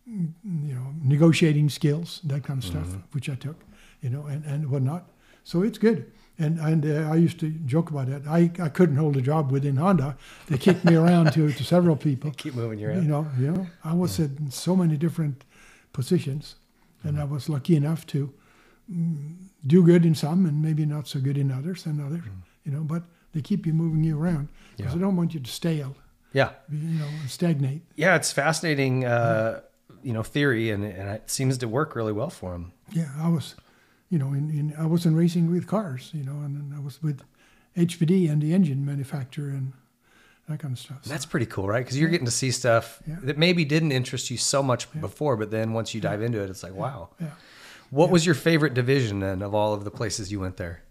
you 0.07 0.73
know, 0.75 0.95
negotiating 1.03 1.69
skills, 1.69 2.21
that 2.23 2.43
kind 2.43 2.57
of 2.63 2.65
stuff, 2.65 2.87
Mhm. 2.87 3.01
which 3.13 3.29
I 3.29 3.35
took, 3.35 3.57
you 4.01 4.09
know, 4.09 4.25
and, 4.25 4.43
and 4.45 4.65
whatnot. 4.71 5.03
So 5.43 5.61
it's 5.63 5.77
good. 5.77 6.05
And 6.39 6.59
and 6.59 6.85
uh, 6.85 7.13
I 7.13 7.17
used 7.25 7.39
to 7.39 7.49
joke 7.67 7.91
about 7.91 8.07
that. 8.07 8.21
I, 8.27 8.49
I 8.65 8.69
couldn't 8.69 8.95
hold 8.97 9.15
a 9.17 9.21
job 9.21 9.51
within 9.51 9.75
Honda. 9.77 10.15
They 10.47 10.57
kicked 10.57 10.83
me 10.85 10.95
around 10.95 11.33
to, 11.33 11.51
to 11.51 11.63
several 11.63 11.95
people. 12.09 12.31
Keep 12.31 12.55
moving 12.55 12.79
your 12.79 12.93
You 12.93 13.01
know, 13.07 13.27
you 13.39 13.51
know, 13.51 13.67
I 13.83 13.93
was 13.93 14.17
in 14.19 14.49
so 14.49 14.75
many 14.75 14.97
different 14.97 15.43
positions, 15.93 16.55
and 17.03 17.19
I 17.19 17.23
was 17.23 17.49
lucky 17.49 17.75
enough 17.75 18.05
to 18.07 18.33
mm, 18.91 19.35
do 19.65 19.83
good 19.83 20.05
in 20.05 20.15
some 20.15 20.45
and 20.45 20.61
maybe 20.61 20.85
not 20.85 21.07
so 21.07 21.19
good 21.19 21.37
in 21.37 21.51
others 21.51 21.85
and 21.85 22.01
others, 22.01 22.23
you 22.63 22.71
know, 22.71 22.81
but 22.83 23.03
they 23.33 23.41
keep 23.41 23.65
you 23.65 23.73
moving 23.73 24.03
you 24.03 24.19
around 24.19 24.47
because 24.77 24.93
Yeah. 24.93 24.99
I 24.99 25.01
don't 25.01 25.15
want 25.15 25.33
you 25.33 25.39
to 25.39 25.51
stale, 25.51 25.95
Yeah. 26.33 26.51
you 26.69 26.99
know, 26.99 27.07
and 27.21 27.29
stagnate. 27.29 27.81
Yeah, 27.95 28.15
it's 28.15 28.31
fascinating, 28.31 29.05
uh, 29.05 29.61
you 30.03 30.13
know, 30.13 30.23
theory, 30.23 30.69
and, 30.71 30.83
and 30.83 31.09
it 31.09 31.29
seems 31.29 31.57
to 31.59 31.67
work 31.67 31.95
really 31.95 32.13
well 32.13 32.29
for 32.29 32.53
him. 32.55 32.71
Yeah, 32.91 33.09
I 33.17 33.29
was, 33.29 33.55
you 34.09 34.17
know, 34.19 34.33
in, 34.33 34.49
in 34.49 34.73
I 34.77 34.85
wasn't 34.85 35.15
racing 35.15 35.49
with 35.51 35.67
cars, 35.67 36.09
you 36.13 36.23
know, 36.23 36.41
and 36.41 36.55
then 36.55 36.73
I 36.77 36.81
was 36.81 37.01
with 37.03 37.21
HPD 37.77 38.29
and 38.29 38.41
the 38.41 38.53
engine 38.53 38.83
manufacturer 38.85 39.49
and 39.49 39.73
that 40.49 40.59
kind 40.59 40.73
of 40.73 40.79
stuff. 40.79 41.03
That's 41.05 41.25
pretty 41.25 41.45
cool, 41.45 41.67
right? 41.67 41.83
Because 41.83 41.97
you're 41.99 42.09
getting 42.09 42.25
to 42.25 42.31
see 42.31 42.51
stuff 42.51 43.01
Yeah. 43.07 43.17
that 43.23 43.37
maybe 43.37 43.63
didn't 43.65 43.91
interest 43.91 44.29
you 44.29 44.37
so 44.37 44.61
much 44.61 44.91
before, 44.99 45.37
but 45.37 45.51
then 45.51 45.73
once 45.73 45.93
you 45.93 46.01
dive 46.01 46.21
into 46.21 46.41
it, 46.41 46.49
it's 46.49 46.63
like, 46.63 46.73
wow. 46.73 47.09
Yeah. 47.19 47.27
What 47.89 48.09
was 48.09 48.25
your 48.25 48.35
favorite 48.35 48.73
division 48.73 49.19
then 49.19 49.41
of 49.41 49.53
all 49.53 49.73
of 49.73 49.83
the 49.83 49.91
places 49.91 50.31
you 50.31 50.39
went 50.39 50.57
there? 50.57 50.81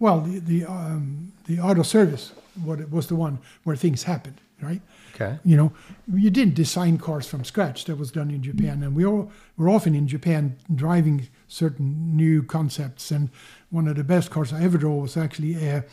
Well, 0.00 0.20
the 0.20 0.38
the 0.40 0.64
um, 0.64 1.32
the 1.46 1.60
auto 1.60 1.82
service 1.82 2.32
what 2.64 2.80
it 2.80 2.90
was 2.90 3.06
the 3.06 3.14
one 3.14 3.38
where 3.64 3.76
things 3.76 4.02
happened, 4.04 4.40
right? 4.60 4.80
Okay. 5.14 5.38
You 5.44 5.56
know, 5.56 5.72
you 6.12 6.30
didn't 6.30 6.54
design 6.54 6.98
cars 6.98 7.26
from 7.26 7.44
scratch. 7.44 7.84
That 7.84 7.96
was 7.96 8.10
done 8.10 8.30
in 8.30 8.42
Japan, 8.42 8.82
and 8.82 8.94
we 8.94 9.04
all 9.04 9.30
were 9.56 9.68
often 9.68 9.94
in 9.94 10.06
Japan 10.06 10.56
driving 10.74 11.28
certain 11.48 12.16
new 12.16 12.42
concepts. 12.42 13.10
And 13.10 13.30
one 13.70 13.88
of 13.88 13.96
the 13.96 14.04
best 14.04 14.30
cars 14.30 14.52
I 14.52 14.62
ever 14.62 14.78
drove 14.78 15.02
was 15.02 15.16
actually 15.16 15.54
a 15.56 15.84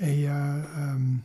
a 0.00 0.26
uh, 0.26 0.32
um, 0.34 1.22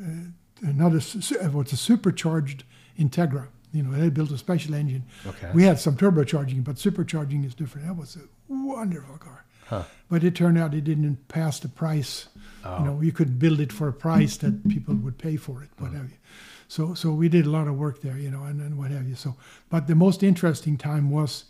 uh, 0.00 0.30
another 0.62 1.00
su- 1.00 1.20
su- 1.20 1.38
it 1.38 1.52
was 1.52 1.72
a 1.72 1.76
supercharged 1.76 2.64
Integra. 2.98 3.48
You 3.72 3.82
know, 3.82 3.98
they 3.98 4.08
built 4.08 4.30
a 4.30 4.38
special 4.38 4.74
engine. 4.74 5.04
Okay. 5.26 5.50
We 5.52 5.64
had 5.64 5.78
some 5.78 5.96
turbocharging, 5.96 6.64
but 6.64 6.76
supercharging 6.76 7.44
is 7.44 7.54
different. 7.54 7.86
That 7.86 7.96
was 7.96 8.16
a 8.16 8.20
wonderful 8.48 9.18
car. 9.18 9.44
Huh. 9.66 9.82
But 10.08 10.24
it 10.24 10.34
turned 10.34 10.56
out 10.56 10.74
it 10.74 10.84
didn't 10.84 11.28
pass 11.28 11.58
the 11.58 11.68
price. 11.68 12.28
Oh. 12.64 12.78
You 12.78 12.84
know, 12.84 13.00
you 13.00 13.12
could 13.12 13.38
build 13.38 13.60
it 13.60 13.72
for 13.72 13.88
a 13.88 13.92
price 13.92 14.36
that 14.38 14.68
people 14.68 14.94
would 14.94 15.18
pay 15.18 15.36
for 15.36 15.62
it, 15.62 15.70
what 15.78 15.90
hmm. 15.90 15.96
have 15.96 16.10
you. 16.10 16.16
So, 16.68 16.94
so 16.94 17.12
we 17.12 17.28
did 17.28 17.46
a 17.46 17.50
lot 17.50 17.68
of 17.68 17.76
work 17.76 18.00
there, 18.00 18.18
you 18.18 18.30
know, 18.30 18.42
and, 18.44 18.60
and 18.60 18.76
what 18.78 18.90
have 18.90 19.08
you. 19.08 19.14
So, 19.14 19.36
but 19.70 19.86
the 19.86 19.94
most 19.94 20.22
interesting 20.22 20.76
time 20.76 21.10
was 21.10 21.44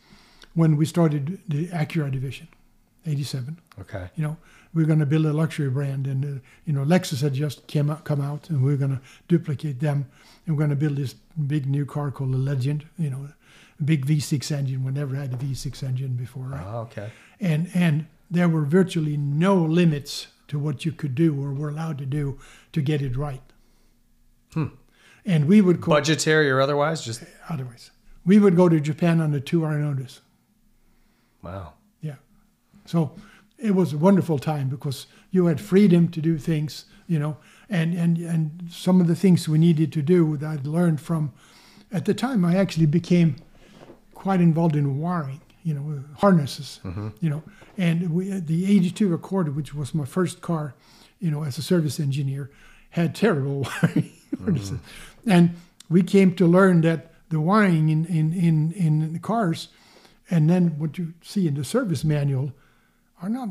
when 0.55 0.77
we 0.77 0.85
started 0.85 1.39
the 1.49 1.69
Acura 1.69 2.11
division, 2.11 2.49
'87. 3.07 3.59
Okay. 3.81 4.09
You 4.17 4.25
know, 4.25 4.37
we 4.75 4.83
are 4.83 4.87
going 4.87 4.99
to 4.99 5.07
build 5.07 5.27
a 5.27 5.33
luxury 5.33 5.71
brand, 5.71 6.07
and 6.07 6.25
uh, 6.25 6.41
you 6.65 6.73
know, 6.73 6.85
Lexus 6.85 7.23
had 7.23 7.35
just 7.35 7.67
came 7.67 7.91
out, 7.91 8.05
come 8.05 8.21
out, 8.21 8.51
and 8.51 8.63
we 8.63 8.73
are 8.75 8.77
going 8.77 8.97
to 8.97 9.01
duplicate 9.29 9.81
them, 9.81 10.07
and 10.47 10.57
we're 10.57 10.61
going 10.61 10.71
to 10.71 10.77
build 10.77 10.97
this 10.97 11.15
big 11.47 11.67
new 11.67 11.87
car 11.87 12.11
called 12.11 12.33
the 12.33 12.39
Legend. 12.39 12.87
You 12.99 13.11
know, 13.11 13.29
a 13.79 13.83
big 13.83 14.07
V6 14.07 14.51
engine. 14.53 14.85
We 14.85 14.93
never 14.93 15.15
had 15.15 15.33
a 15.33 15.37
V6 15.37 15.83
engine 15.83 16.17
before, 16.17 16.45
right? 16.45 16.65
Oh, 16.67 16.79
okay. 16.81 17.11
and 17.41 17.69
and 17.75 18.07
there 18.31 18.49
were 18.49 18.65
virtually 18.65 19.17
no 19.17 19.57
limits 19.57 20.29
to 20.49 20.59
what 20.59 20.85
you 20.85 20.93
could 20.93 21.15
do 21.15 21.41
or 21.43 21.53
were 21.53 21.69
allowed 21.69 21.99
to 21.99 22.07
do 22.07 22.39
to 22.73 22.81
get 22.81 23.03
it 23.03 23.17
right. 23.17 23.43
Hmm. 24.53 24.67
And 25.25 25.47
we 25.47 25.61
would 25.61 25.81
go 25.81 25.91
Budgetary 25.93 26.51
or 26.51 26.61
otherwise, 26.61 27.05
just 27.05 27.23
otherwise. 27.49 27.91
We 28.25 28.39
would 28.39 28.57
go 28.57 28.69
to 28.69 28.81
Japan 28.81 29.21
on 29.21 29.35
a 29.35 29.41
two-hour 29.41 29.79
notice. 29.79 30.21
wow. 31.43 31.75
So 32.87 33.13
it 33.59 33.75
was 33.75 33.93
a 33.93 33.99
wonderful 33.99 34.39
time 34.39 34.69
because 34.69 35.07
you 35.31 35.47
had 35.47 35.61
freedom 35.61 36.09
to 36.09 36.21
do 36.21 36.39
things, 36.39 36.87
you 37.07 37.19
know, 37.19 37.37
and 37.69 37.95
and 37.95 38.19
and 38.19 38.69
some 38.71 39.01
of 39.01 39.07
the 39.07 39.17
things 39.17 39.49
we 39.49 39.59
needed 39.59 39.93
to 39.93 40.03
do 40.03 40.37
that 40.39 40.47
I'd 40.47 40.67
learned 40.67 41.01
from. 41.01 41.33
At 41.93 42.05
the 42.05 42.15
time, 42.15 42.45
I 42.45 42.57
actually 42.57 42.87
became 42.87 43.37
quite 44.15 44.41
involved 44.41 44.75
in 44.75 44.99
wiring, 44.99 45.41
you 45.63 45.73
know, 45.75 46.03
harnesses, 46.19 46.81
mm-hmm. 46.85 47.09
you 47.21 47.31
know, 47.31 47.43
and 47.79 48.13
we 48.13 48.31
the 48.41 48.65
82 48.77 49.15
Accord, 49.15 49.55
which 49.57 49.75
was 49.75 49.95
my 49.95 50.05
first 50.05 50.41
car, 50.41 50.75
you 51.21 51.31
know, 51.31 51.45
as 51.45 51.59
a 51.59 51.63
service 51.63 52.01
engineer, 52.01 52.51
had 52.91 53.15
terrible 53.15 53.61
wiring 53.83 54.13
harnesses, 54.39 54.71
mm-hmm. 54.73 55.31
and 55.31 55.57
we 55.89 56.03
came 56.03 56.35
to 56.35 56.47
learn 56.47 56.81
that 56.83 57.13
the 57.31 57.41
wiring 57.41 57.89
in 57.89 58.05
in 58.07 58.33
in 58.33 58.73
in 58.73 59.13
the 59.13 59.19
cars, 59.19 59.69
and 60.31 60.51
then 60.51 60.79
what 60.79 60.99
you 60.99 61.15
see 61.23 61.47
in 61.47 61.55
the 61.55 61.65
service 61.65 62.05
manual, 62.05 62.53
are 63.23 63.29
not 63.29 63.49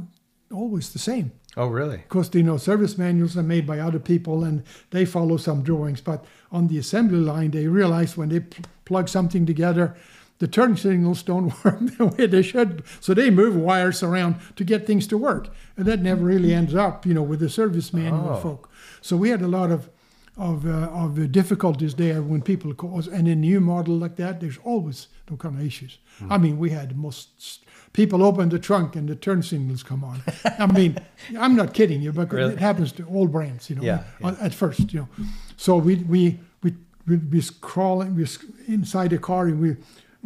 always 0.52 0.92
the 0.94 1.00
same. 1.00 1.32
Oh, 1.58 1.68
really? 1.68 1.98
because 1.98 2.30
you 2.36 2.44
know 2.44 2.58
service 2.58 2.98
manuals 2.98 3.38
are 3.38 3.44
made 3.44 3.66
by 3.66 3.80
other 3.80 4.00
people 4.00 4.44
and 4.44 4.64
they 4.92 5.06
follow 5.06 5.38
some 5.38 5.64
drawings 5.64 6.02
but 6.02 6.26
on 6.52 6.68
the 6.68 6.78
assembly 6.78 7.18
line 7.20 7.52
they 7.52 7.68
realize 7.68 8.18
when 8.18 8.28
they 8.28 8.42
pl- 8.42 8.66
plug 8.84 9.08
something 9.08 9.46
together 9.46 9.96
the 10.40 10.48
turn 10.50 10.76
signals 10.76 11.24
don't 11.24 11.54
work 11.64 11.80
the 11.98 12.08
way 12.18 12.26
they 12.28 12.42
should. 12.42 12.84
So 13.00 13.14
they 13.14 13.30
move 13.30 13.56
wires 13.56 14.04
around 14.04 14.36
to 14.58 14.66
get 14.66 14.86
things 14.86 15.08
to 15.08 15.18
work. 15.18 15.48
And 15.78 15.86
that 15.86 16.02
never 16.02 16.26
really 16.26 16.54
ends 16.54 16.76
up 16.76 17.06
you 17.06 17.14
know 17.14 17.24
with 17.24 17.40
the 17.40 17.50
service 17.50 17.94
manual 17.94 18.32
Oh. 18.32 18.42
folk. 18.42 18.70
So 19.02 19.16
we 19.16 19.30
had 19.30 19.42
a 19.42 19.48
lot 19.48 19.72
of 19.72 19.90
of, 20.38 20.66
uh, 20.66 20.90
of 20.92 21.18
uh, 21.18 21.28
difficulties 21.28 21.96
there 21.96 22.22
when 22.22 22.42
people 22.42 22.74
cause 22.74 23.08
and 23.08 23.28
in 23.30 23.38
a 23.38 23.42
new 23.50 23.62
model 23.62 23.96
like 23.96 24.18
that. 24.18 24.42
There's 24.42 24.58
always 24.66 25.08
no 25.32 25.38
kind 25.38 25.56
of 25.58 25.66
issues. 25.66 26.00
I 26.30 26.38
mean 26.38 26.58
we 26.60 26.72
had 26.72 26.98
most 26.98 27.65
people 27.96 28.22
open 28.24 28.50
the 28.50 28.60
trunk 28.60 28.96
and 28.98 29.08
the 29.08 29.16
turn 29.16 29.42
signals 29.42 29.82
come 29.82 30.04
on. 30.04 30.22
I 30.60 30.66
mean 30.68 30.98
i'm 31.40 31.56
not 31.56 31.74
kidding 31.74 32.02
you 32.02 32.12
because 32.12 32.34
Really? 32.34 32.54
it 32.54 32.60
happens 32.60 32.92
to 32.94 33.04
all 33.06 33.28
brands 33.28 33.70
you 33.70 33.78
know 33.78 33.84
Yeah, 33.84 34.04
on- 34.22 34.38
at 34.42 34.54
first 34.54 34.94
you 34.94 35.00
know. 35.00 35.08
So 35.58 35.78
we 35.78 35.96
we 36.14 36.40
we 36.62 36.74
we 37.08 37.16
we 37.18 37.42
crawling 37.62 38.16
we 38.16 38.28
inside 38.68 39.10
the 39.12 39.18
car 39.18 39.46
and 39.48 39.60
we 39.62 39.70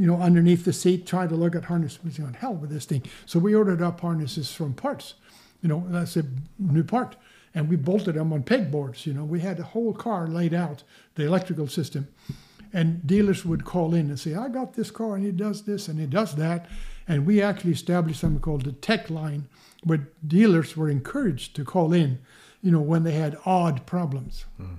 you 0.02 0.08
know 0.10 0.18
underneath 0.20 0.66
the 0.66 0.74
seat 0.74 1.06
trying 1.06 1.30
to 1.30 1.36
look 1.36 1.56
at 1.56 1.66
harness 1.66 2.00
we 2.04 2.12
said 2.12 2.36
hell 2.36 2.56
with 2.56 2.72
this 2.72 2.86
thing? 2.86 3.04
So 3.26 3.40
we 3.40 3.54
ordered 3.56 3.82
up 3.82 4.02
harnesses 4.02 4.52
from 4.52 4.74
parts 4.74 5.14
you 5.62 5.70
know 5.70 5.86
that's 5.90 6.18
a 6.18 6.24
new 6.58 6.84
part 6.84 7.16
and 7.56 7.70
we 7.70 7.76
bolted 7.76 8.16
them 8.16 8.34
on 8.34 8.44
pegboards 8.44 9.06
you 9.06 9.14
know. 9.14 9.24
We 9.26 9.40
had 9.42 9.58
the 9.58 9.64
whole 9.74 9.94
car 9.94 10.28
laid 10.28 10.54
out 10.54 10.84
the 11.16 11.24
electrical 11.26 11.68
system 11.68 12.08
and 12.74 13.06
dealers 13.06 13.44
would 13.46 13.64
call 13.66 13.94
in 13.96 14.10
and 14.10 14.20
say 14.20 14.36
i 14.36 14.48
got 14.48 14.74
this 14.74 14.92
car 14.92 15.16
and 15.16 15.26
it 15.26 15.38
does 15.38 15.64
this 15.64 15.88
and 15.90 16.00
it 16.00 16.10
does 16.12 16.36
that 16.36 16.68
and 17.10 17.26
we 17.26 17.42
actually 17.42 17.74
established 17.74 18.22
something 18.22 18.40
called 18.40 18.64
the 18.64 18.72
tech 18.72 19.10
line 19.10 19.50
where 19.84 20.08
dealers 20.26 20.78
were 20.78 20.90
encouraged 20.90 21.56
to 21.58 21.66
call 21.66 21.92
in 21.92 22.20
you 22.62 22.72
know 22.72 22.80
when 22.80 23.04
they 23.04 23.14
had 23.14 23.38
odd 23.46 23.86
problems 23.86 24.46
hmm. 24.56 24.76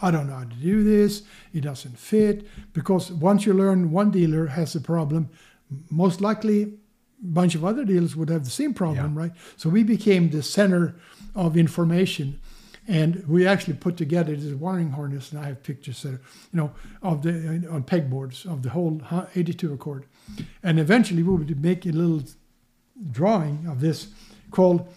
I 0.00 0.10
don't 0.10 0.28
know 0.28 0.36
how 0.36 0.44
to 0.44 0.56
do 0.56 0.84
this. 0.84 1.22
It 1.52 1.62
doesn't 1.62 1.98
fit. 1.98 2.46
Because 2.72 3.10
once 3.10 3.46
you 3.46 3.54
learn 3.54 3.90
one 3.90 4.10
dealer 4.10 4.46
has 4.46 4.74
a 4.74 4.80
problem, 4.80 5.28
most 5.90 6.20
likely 6.20 6.62
a 6.62 6.68
bunch 7.20 7.54
of 7.54 7.64
other 7.64 7.84
dealers 7.84 8.14
would 8.14 8.28
have 8.28 8.44
the 8.44 8.50
same 8.50 8.74
problem, 8.74 9.16
right? 9.16 9.32
So 9.56 9.68
we 9.68 9.82
became 9.82 10.30
the 10.30 10.42
center 10.42 10.94
of 11.34 11.56
information. 11.56 12.40
And 12.86 13.26
we 13.28 13.46
actually 13.46 13.74
put 13.74 13.98
together 13.98 14.34
this 14.34 14.54
wiring 14.54 14.92
harness, 14.92 15.30
and 15.30 15.40
I 15.40 15.46
have 15.48 15.62
pictures 15.62 16.02
that, 16.02 16.08
are, 16.14 16.20
you 16.52 16.54
know, 16.54 16.72
of 17.02 17.22
the 17.22 17.68
on 17.70 17.82
pegboards 17.82 18.46
of 18.50 18.62
the 18.62 18.70
whole 18.70 19.02
82 19.34 19.74
Accord. 19.74 20.06
And 20.62 20.78
eventually 20.78 21.22
we 21.22 21.34
would 21.34 21.62
make 21.62 21.86
a 21.86 21.90
little 21.90 22.22
drawing 23.10 23.66
of 23.68 23.80
this 23.80 24.08
called 24.50 24.88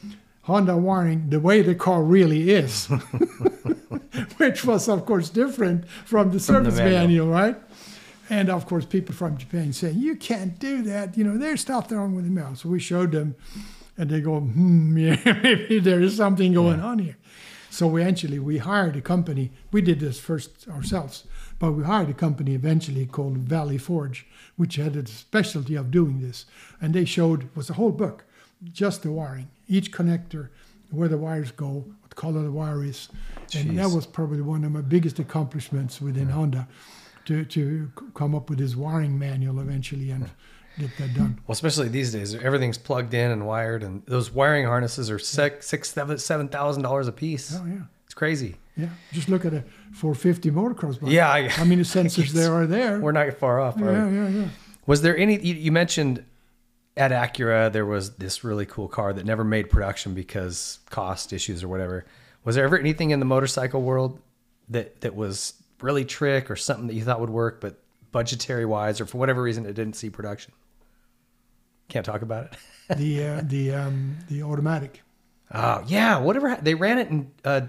Honda 0.43 0.75
wiring 0.75 1.29
the 1.29 1.39
way 1.39 1.61
the 1.61 1.75
car 1.75 2.03
really 2.03 2.49
is, 2.49 2.87
which 4.37 4.65
was 4.65 4.89
of 4.89 5.05
course 5.05 5.29
different 5.29 5.87
from 5.87 6.31
the 6.31 6.39
service 6.39 6.77
manual. 6.77 6.99
manual, 6.99 7.27
right? 7.27 7.57
And 8.29 8.49
of 8.49 8.65
course, 8.65 8.85
people 8.85 9.13
from 9.13 9.37
Japan 9.37 9.73
saying 9.73 9.99
you 9.99 10.15
can't 10.15 10.57
do 10.57 10.81
that. 10.83 11.17
You 11.17 11.25
know, 11.25 11.37
there's 11.37 11.61
stuff 11.61 11.91
wrong 11.91 12.15
with 12.15 12.25
the 12.25 12.31
manual. 12.31 12.55
So 12.55 12.69
we 12.69 12.79
showed 12.79 13.11
them, 13.11 13.35
and 13.97 14.09
they 14.09 14.21
go, 14.21 14.39
hmm, 14.39 14.97
yeah, 14.97 15.39
maybe 15.43 15.79
there 15.79 16.01
is 16.01 16.15
something 16.15 16.53
going 16.53 16.79
on 16.79 16.99
here. 16.99 17.17
So 17.69 17.87
we 17.87 18.01
eventually 18.01 18.39
we 18.39 18.57
hired 18.57 18.95
a 18.95 19.01
company. 19.01 19.51
We 19.71 19.81
did 19.81 19.99
this 19.99 20.19
first 20.19 20.67
ourselves, 20.69 21.25
but 21.61 21.73
we 21.73 21.83
hired 21.83 22.09
a 22.09 22.13
company 22.13 22.55
eventually 22.55 23.05
called 23.05 23.37
Valley 23.37 23.77
Forge, 23.77 24.25
which 24.57 24.77
had 24.77 24.95
a 24.95 25.05
specialty 25.05 25.75
of 25.75 25.91
doing 25.91 26.19
this. 26.19 26.45
And 26.81 26.91
they 26.91 27.05
showed 27.05 27.55
was 27.55 27.69
a 27.69 27.73
whole 27.73 27.91
book, 27.91 28.25
just 28.73 29.03
the 29.03 29.11
wiring, 29.11 29.47
each 29.67 29.91
connector, 29.91 30.49
where 30.89 31.07
the 31.07 31.19
wires 31.19 31.51
go, 31.51 31.85
what 32.01 32.15
color 32.15 32.41
the 32.41 32.51
wire 32.51 32.83
is, 32.83 33.09
and 33.55 33.77
that 33.77 33.91
was 33.91 34.07
probably 34.07 34.41
one 34.41 34.63
of 34.63 34.71
my 34.71 34.81
biggest 34.81 35.19
accomplishments 35.19 36.01
within 36.01 36.29
Honda, 36.29 36.67
to 37.25 37.45
to 37.45 37.91
come 38.15 38.33
up 38.33 38.49
with 38.49 38.57
this 38.57 38.75
wiring 38.75 39.19
manual 39.19 39.59
eventually 39.59 40.09
and 40.09 40.31
get 40.79 40.97
that 40.97 41.13
done. 41.13 41.39
Well, 41.45 41.53
especially 41.53 41.89
these 41.89 42.11
days, 42.11 42.33
everything's 42.33 42.79
plugged 42.79 43.13
in 43.13 43.29
and 43.29 43.45
wired, 43.45 43.83
and 43.83 44.03
those 44.07 44.31
wiring 44.31 44.65
harnesses 44.65 45.11
are 45.11 45.19
six, 45.19 45.67
six, 45.67 45.91
seven, 45.91 46.17
seven 46.17 46.47
thousand 46.47 46.81
dollars 46.81 47.07
a 47.07 47.11
piece. 47.11 47.55
Oh 47.55 47.65
yeah. 47.67 47.83
It's 48.05 48.15
crazy. 48.15 48.57
Yeah, 48.77 48.89
just 49.11 49.27
look 49.29 49.43
at 49.45 49.53
a 49.53 49.63
450 49.93 50.51
motocross 50.51 50.99
bike. 50.99 51.11
Yeah, 51.11 51.29
I- 51.29 51.49
how 51.49 51.65
many 51.65 51.81
sensors 51.83 52.29
there 52.33 52.53
are 52.53 52.65
there? 52.65 52.99
We're 52.99 53.11
not 53.11 53.33
far 53.33 53.59
off. 53.59 53.75
Yeah, 53.77 54.07
we? 54.07 54.15
yeah, 54.17 54.27
yeah. 54.29 54.47
Was 54.85 55.01
there 55.01 55.17
any? 55.17 55.39
You, 55.39 55.53
you 55.55 55.71
mentioned 55.71 56.23
at 56.97 57.11
Acura 57.11 57.71
there 57.71 57.85
was 57.85 58.15
this 58.15 58.43
really 58.43 58.65
cool 58.65 58.87
car 58.87 59.13
that 59.13 59.25
never 59.25 59.43
made 59.43 59.69
production 59.69 60.13
because 60.13 60.79
cost 60.89 61.33
issues 61.33 61.63
or 61.63 61.67
whatever. 61.67 62.05
Was 62.43 62.55
there 62.55 62.65
ever 62.65 62.77
anything 62.77 63.11
in 63.11 63.19
the 63.19 63.25
motorcycle 63.25 63.81
world 63.81 64.19
that 64.69 65.01
that 65.01 65.15
was 65.15 65.53
really 65.81 66.05
trick 66.05 66.49
or 66.49 66.55
something 66.55 66.87
that 66.87 66.93
you 66.93 67.03
thought 67.03 67.19
would 67.19 67.29
work, 67.29 67.61
but 67.61 67.77
budgetary 68.11 68.65
wise 68.65 68.99
or 68.99 69.05
for 69.05 69.17
whatever 69.17 69.41
reason 69.41 69.65
it 69.65 69.73
didn't 69.73 69.95
see 69.95 70.09
production? 70.09 70.53
Can't 71.89 72.05
talk 72.05 72.21
about 72.21 72.45
it. 72.45 72.97
the 72.97 73.25
uh, 73.25 73.41
the 73.45 73.73
um, 73.73 74.17
the 74.29 74.43
automatic. 74.43 75.01
Oh 75.53 75.83
yeah, 75.87 76.17
whatever. 76.19 76.57
They 76.61 76.73
ran 76.73 76.97
it 76.97 77.09
in 77.09 77.31
uh, 77.43 77.61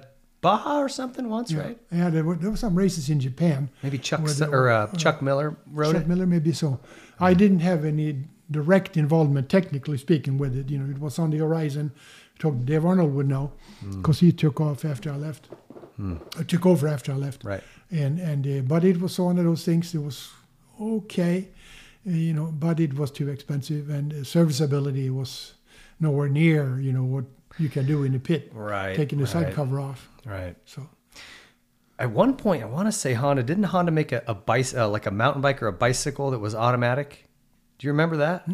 Baja 0.42 0.80
or 0.80 0.88
something 0.88 1.28
once, 1.30 1.54
right? 1.54 1.78
Yeah, 1.90 2.10
there 2.10 2.24
were, 2.24 2.34
there 2.34 2.50
were 2.50 2.56
some 2.56 2.74
races 2.74 3.08
in 3.08 3.20
Japan. 3.20 3.70
Maybe 3.82 3.96
Chuck 3.96 4.22
there 4.24 4.50
or 4.50 4.70
uh, 4.70 4.92
Chuck 4.96 5.22
Miller 5.22 5.56
rode 5.70 5.92
Chuck 5.94 6.02
it. 6.02 6.08
Miller, 6.08 6.26
maybe 6.26 6.52
so. 6.52 6.80
I 7.20 7.32
didn't 7.32 7.60
have 7.60 7.84
any 7.84 8.24
direct 8.50 8.96
involvement, 8.96 9.48
technically 9.48 9.98
speaking, 9.98 10.38
with 10.38 10.56
it. 10.56 10.68
You 10.68 10.78
know, 10.78 10.90
it 10.90 10.98
was 10.98 11.18
on 11.20 11.30
the 11.30 11.38
horizon. 11.38 11.92
Talk 12.40 12.64
Dave 12.64 12.84
Arnold 12.84 13.14
would 13.14 13.28
know 13.28 13.52
because 13.96 14.18
he 14.18 14.32
took 14.32 14.60
off 14.60 14.84
after 14.84 15.12
I 15.12 15.16
left. 15.16 15.46
Hmm. 15.96 16.16
I 16.36 16.42
took 16.42 16.66
over 16.66 16.88
after 16.88 17.12
I 17.12 17.16
left. 17.16 17.44
Right. 17.44 17.62
And 17.92 18.18
and 18.18 18.44
uh, 18.46 18.62
but 18.62 18.82
it 18.84 19.00
was 19.00 19.18
one 19.20 19.38
of 19.38 19.44
those 19.44 19.64
things. 19.64 19.94
It 19.94 20.02
was 20.02 20.30
okay, 20.80 21.48
uh, 22.04 22.10
you 22.10 22.32
know, 22.32 22.46
but 22.46 22.80
it 22.80 22.94
was 22.94 23.12
too 23.12 23.28
expensive, 23.28 23.90
and 23.90 24.12
uh, 24.12 24.24
serviceability 24.24 25.08
was 25.08 25.54
nowhere 26.00 26.28
near 26.28 26.80
you 26.80 26.92
know 26.92 27.04
what 27.04 27.26
you 27.58 27.68
can 27.68 27.86
do 27.86 28.02
in 28.02 28.12
the 28.12 28.18
pit. 28.18 28.50
Right, 28.52 28.96
Taking 28.96 29.20
the 29.20 29.26
side 29.26 29.54
cover 29.54 29.78
off. 29.78 30.08
Right. 30.24 30.56
So 30.64 30.88
At 31.98 32.10
one 32.10 32.36
point, 32.36 32.62
I 32.62 32.66
want 32.66 32.88
to 32.88 32.92
say 32.92 33.14
Honda 33.14 33.42
didn't 33.42 33.64
Honda 33.64 33.92
make 33.92 34.12
a, 34.12 34.22
a 34.26 34.36
uh, 34.76 34.88
like 34.88 35.06
a 35.06 35.10
mountain 35.10 35.42
bike 35.42 35.62
or 35.62 35.66
a 35.68 35.72
bicycle 35.72 36.30
that 36.30 36.38
was 36.38 36.54
automatic. 36.54 37.28
Do 37.78 37.86
you 37.86 37.92
remember 37.92 38.18
that? 38.18 38.46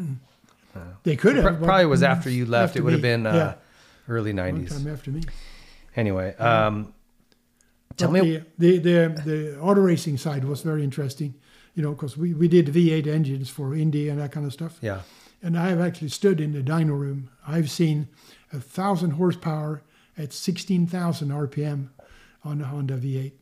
they 1.03 1.17
could 1.17 1.37
have. 1.37 1.63
probably 1.63 1.87
was 1.87 2.03
after 2.03 2.31
you 2.31 2.47
left. 2.47 2.71
after 2.71 2.79
it 2.81 2.83
would 2.83 2.93
have 2.93 3.03
been 3.03 3.27
uh, 3.27 3.35
yeah. 3.35 3.55
early 4.13 4.33
One 4.33 4.65
'90s. 4.65 4.71
time 4.71 4.93
after 4.93 5.11
me. 5.11 5.23
Anyway, 5.97 6.35
um, 6.37 6.93
tell 7.97 8.13
But 8.13 8.23
me. 8.25 8.37
the, 8.59 8.79
the 8.79 8.79
the 8.79 9.23
the 9.25 9.59
auto 9.61 9.81
racing 9.81 10.17
side 10.19 10.45
was 10.45 10.63
very 10.63 10.85
interesting, 10.85 11.35
you 11.75 11.83
know, 11.83 11.91
because 11.93 12.17
we, 12.17 12.35
we 12.35 12.49
did 12.49 12.67
V8 12.67 13.07
engines 13.07 13.51
for 13.51 13.75
Indy 13.75 14.09
and 14.09 14.21
that 14.21 14.31
kind 14.33 14.47
of 14.47 14.53
stuff. 14.53 14.79
Yeah. 14.81 15.01
And 15.43 15.59
I've 15.59 15.81
actually 15.81 16.09
stood 16.09 16.41
in 16.41 16.53
the 16.53 16.63
dyno 16.63 16.99
room. 16.99 17.31
I've 17.47 17.71
seen 17.71 18.09
a 18.53 18.59
thousand 18.61 19.13
horsepower 19.13 19.83
at 20.19 20.33
sixteen 20.33 20.87
thousand 20.87 21.31
RPM 21.31 21.89
on 22.45 22.59
the 22.59 22.65
Honda 22.67 22.99
V8. 22.99 23.33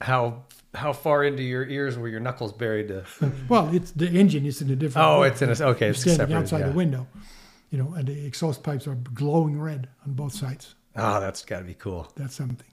how 0.00 0.44
how 0.74 0.92
far 0.92 1.24
into 1.24 1.42
your 1.42 1.66
ears 1.66 1.96
were 1.96 2.08
your 2.08 2.20
knuckles 2.20 2.52
buried? 2.52 2.88
To... 2.88 3.04
Well, 3.48 3.74
it's 3.74 3.90
the 3.90 4.08
engine 4.08 4.46
is 4.46 4.62
in 4.62 4.70
a 4.70 4.76
different. 4.76 5.06
Oh, 5.06 5.22
room. 5.22 5.32
it's 5.32 5.42
in 5.42 5.50
a- 5.50 5.70
okay, 5.70 5.88
it's 5.88 6.00
standing 6.00 6.18
separated, 6.18 6.36
outside 6.42 6.58
yeah. 6.60 6.68
the 6.68 6.72
window, 6.72 7.06
you 7.70 7.78
know, 7.78 7.92
and 7.94 8.06
the 8.08 8.26
exhaust 8.26 8.62
pipes 8.62 8.86
are 8.86 8.94
glowing 8.94 9.60
red 9.60 9.88
on 10.06 10.14
both 10.14 10.34
sides. 10.34 10.74
Oh, 10.96 11.20
that's 11.20 11.44
got 11.44 11.58
to 11.58 11.64
be 11.64 11.74
cool. 11.74 12.10
That's 12.16 12.34
something. 12.34 12.66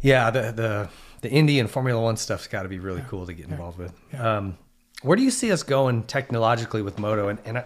Yeah, 0.00 0.30
the 0.30 0.52
the 0.52 0.88
the 1.20 1.30
Indy 1.30 1.58
and 1.60 1.70
Formula 1.70 2.00
One 2.00 2.16
stuff's 2.16 2.46
got 2.46 2.62
to 2.62 2.68
be 2.68 2.78
really 2.78 3.04
cool 3.08 3.26
to 3.26 3.32
get 3.32 3.48
involved 3.48 3.78
with. 3.78 3.92
Um, 4.18 4.56
where 5.02 5.16
do 5.16 5.22
you 5.22 5.30
see 5.30 5.52
us 5.52 5.62
going 5.62 6.04
technologically 6.04 6.82
with 6.82 6.98
moto? 6.98 7.28
And, 7.28 7.38
and 7.44 7.58
I, 7.58 7.64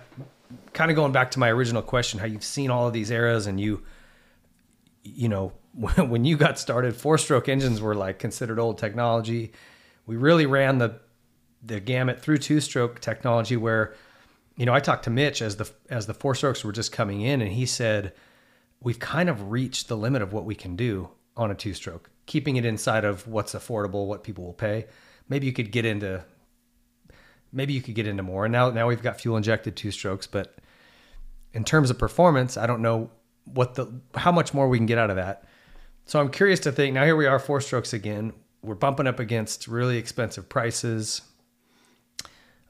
kind 0.73 0.91
of 0.91 0.97
going 0.97 1.13
back 1.13 1.31
to 1.33 1.39
my 1.39 1.51
original 1.51 1.83
question, 1.83 2.21
how 2.21 2.27
you've 2.27 2.45
seen 2.45 2.71
all 2.71 2.87
of 2.87 2.93
these 2.93 3.11
eras, 3.11 3.47
and 3.47 3.61
you, 3.61 3.83
you 5.05 5.29
know, 5.29 5.53
when, 5.75 6.25
you 6.25 6.37
got 6.37 6.59
started, 6.59 6.97
four-stroke 6.97 7.49
engines 7.49 7.81
were 7.81 7.95
like 7.95 8.19
considered 8.19 8.59
old 8.59 8.79
technology. 8.79 9.53
We 10.07 10.17
really 10.17 10.47
ran 10.47 10.79
the 10.79 11.01
the 11.67 11.81
gamut 11.81 12.21
through 12.21 12.37
two-stroke 12.37 13.01
technology, 13.01 13.57
where, 13.57 13.95
you 14.55 14.67
know, 14.67 14.75
I 14.75 14.81
talked 14.81 15.05
to 15.05 15.11
Mitch 15.11 15.41
as 15.41 15.57
the 15.57 15.71
as 15.89 16.07
the 16.07 16.15
four 16.15 16.35
strokes 16.35 16.63
were 16.63 16.73
just 16.73 16.93
coming 16.93 17.23
in, 17.23 17.41
and 17.41 17.53
he 17.53 17.67
said 17.67 18.13
we've 18.81 18.99
kind 18.99 19.31
of 19.31 19.51
reached 19.51 19.89
the 19.89 19.97
limit 19.97 20.21
of 20.21 20.33
what 20.33 20.45
we 20.45 20.55
can 20.55 20.77
do 20.77 21.09
on 21.37 21.51
a 21.51 21.55
two 21.55 21.75
stroke, 21.75 22.11
keeping 22.27 22.57
it 22.57 22.65
inside 22.65 23.05
of 23.05 23.27
what's 23.27 23.55
affordable, 23.55 24.07
what 24.07 24.23
people 24.23 24.45
will 24.45 24.53
pay. 24.53 24.87
Maybe 25.29 25.47
you 25.47 25.53
could 25.53 25.73
get 25.73 25.87
into 25.87 26.23
maybe 27.51 27.73
you 27.73 27.81
could 27.81 27.95
get 27.95 28.07
into 28.07 28.23
more. 28.23 28.45
And 28.45 28.53
now 28.53 28.71
now 28.71 28.87
we've 28.87 29.03
got 29.03 29.21
fuel 29.21 29.37
injected 29.37 29.75
two 29.75 29.91
strokes, 29.91 30.27
but 30.27 30.59
in 31.53 31.65
terms 31.65 31.89
of 31.89 31.99
performance, 31.99 32.57
I 32.57 32.67
don't 32.67 32.83
know 32.83 33.11
what 33.45 33.75
the 33.75 33.93
how 34.15 34.33
much 34.33 34.55
more 34.55 34.69
we 34.69 34.79
can 34.79 34.87
get 34.87 34.99
out 34.99 35.11
of 35.11 35.17
that. 35.17 35.45
So 36.07 36.21
I'm 36.21 36.31
curious 36.31 36.61
to 36.61 36.73
think 36.73 36.95
now 36.95 37.05
here 37.05 37.17
we 37.17 37.27
are 37.27 37.39
four 37.39 37.61
strokes 37.61 37.93
again. 37.93 38.33
We're 38.63 38.75
bumping 38.75 39.07
up 39.07 39.19
against 39.19 39.69
really 39.69 39.99
expensive 39.99 40.49
prices. 40.49 41.23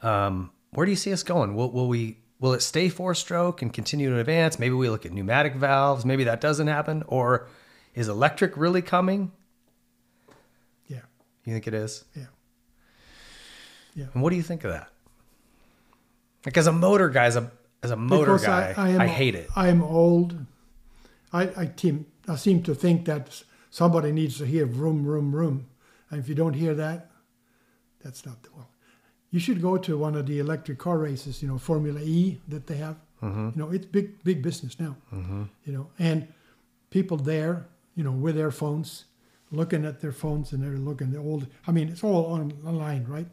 Um, 0.03 0.51
where 0.71 0.85
do 0.85 0.91
you 0.91 0.97
see 0.97 1.13
us 1.13 1.23
going? 1.23 1.55
Will, 1.55 1.71
will 1.71 1.89
we 1.89 2.19
will 2.41 2.53
it 2.53 2.63
stay 2.63 2.89
four 2.89 3.15
stroke 3.15 3.63
and 3.63 3.73
continue 3.73 4.11
to 4.11 4.19
advance? 4.19 4.59
Maybe 4.59 4.75
we 4.75 4.89
look 4.89 5.07
at 5.07 5.13
pneumatic 5.13 5.55
valves. 5.55 6.05
Maybe 6.05 6.25
that 6.25 6.41
doesn't 6.41 6.67
happen. 6.67 7.05
Or 7.07 7.49
is 7.95 8.09
electric 8.09 8.57
really 8.57 8.83
coming? 8.83 9.33
Yeah. 10.89 11.01
You 11.45 11.53
think 11.53 11.67
it 11.67 11.75
is? 11.75 12.05
Yeah. 12.17 12.27
Yeah. 13.95 14.07
And 14.13 14.23
what 14.23 14.31
do 14.31 14.37
you 14.37 14.43
think 14.43 14.65
of 14.65 14.73
that? 14.73 14.89
Like 16.45 16.57
as 16.57 16.67
a 16.67 16.73
motor 16.73 17.09
guy, 17.09 17.25
as 17.25 17.37
a 17.37 17.51
as 17.83 17.91
a 17.91 17.97
motor 17.97 18.33
Because 18.33 18.47
guy, 18.47 18.75
I, 18.77 18.89
am, 18.91 19.01
hate 19.09 19.35
it. 19.35 19.49
I 19.55 19.69
am 19.69 19.83
old. 19.83 20.37
I 21.41 21.43
I, 21.63 21.67
team, 21.67 22.07
I 22.29 22.37
seem 22.37 22.63
to 22.63 22.75
think 22.75 23.05
that 23.05 23.43
somebody 23.71 24.13
needs 24.13 24.39
to 24.39 24.47
hear 24.47 24.67
vroom, 24.67 25.05
vroom, 25.05 25.31
vroom. 25.33 25.67
And 26.11 26.21
if 26.21 26.29
you 26.29 26.35
don't 26.35 26.55
hear 26.55 26.75
that, 26.75 27.11
that's 28.03 28.25
not 28.25 28.43
the 28.43 28.51
well. 28.57 28.71
You 29.31 29.41
should 29.41 29.61
go 29.61 29.77
to 29.79 29.99
one 29.99 30.15
of 30.21 30.27
the 30.27 30.39
electric 30.39 30.79
car 30.79 30.99
races, 30.99 31.43
you 31.43 31.49
know, 31.49 31.59
Formula 31.59 32.01
E 32.01 32.41
that 32.49 32.67
they 32.69 32.77
have. 32.77 32.97
Mhm. 33.21 33.57
You 33.57 33.63
know, 33.63 33.71
it's 33.71 33.87
big, 33.87 34.23
big 34.23 34.43
business 34.43 34.79
now. 34.79 34.97
Mhm. 35.13 35.49
You 35.67 35.73
know, 35.73 35.87
and 35.99 36.29
people 36.91 37.17
there, 37.17 37.67
you 37.97 38.05
know, 38.05 38.13
with 38.13 38.37
their 38.37 38.53
phones, 38.53 39.05
looking 39.51 39.85
at 39.85 40.01
their 40.01 40.13
phones 40.13 40.53
and 40.53 40.63
they're 40.63 40.79
looking 40.91 41.13
at 41.15 41.19
old. 41.21 41.47
I 41.67 41.73
mean, 41.73 41.89
it's 41.89 42.05
all 42.05 42.27
on, 42.27 42.53
online, 42.65 43.05
right? 43.09 43.29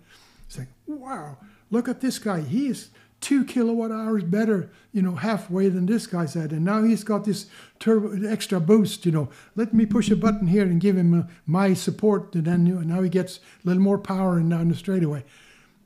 It's 0.47 0.57
like, 0.57 0.69
wow, 0.87 1.37
look 1.69 1.87
at 1.87 2.01
this 2.01 2.17
guy. 2.19 2.41
He 2.41 2.67
is 2.67 2.89
two 3.21 3.45
kilowatt 3.45 3.91
hours 3.91 4.23
better, 4.23 4.69
you 4.91 5.01
know, 5.01 5.15
halfway 5.15 5.69
than 5.69 5.85
this 5.85 6.07
guy's 6.07 6.35
at, 6.35 6.51
and 6.51 6.65
now 6.65 6.81
he's 6.83 7.03
got 7.03 7.23
this 7.23 7.45
turbo 7.79 8.27
extra 8.27 8.59
boost. 8.59 9.05
You 9.05 9.11
know, 9.11 9.29
let 9.55 9.73
me 9.73 9.85
push 9.85 10.09
a 10.09 10.15
button 10.15 10.47
here 10.47 10.63
and 10.63 10.81
give 10.81 10.97
him 10.97 11.13
uh, 11.13 11.23
my 11.45 11.73
support, 11.73 12.33
and 12.35 12.45
then 12.45 12.65
you 12.65 12.75
know, 12.75 12.81
now 12.81 13.01
he 13.01 13.09
gets 13.09 13.37
a 13.37 13.67
little 13.67 13.83
more 13.83 13.97
power 13.99 14.37
and 14.37 14.49
down 14.49 14.67
the 14.69 14.75
straightaway. 14.75 15.23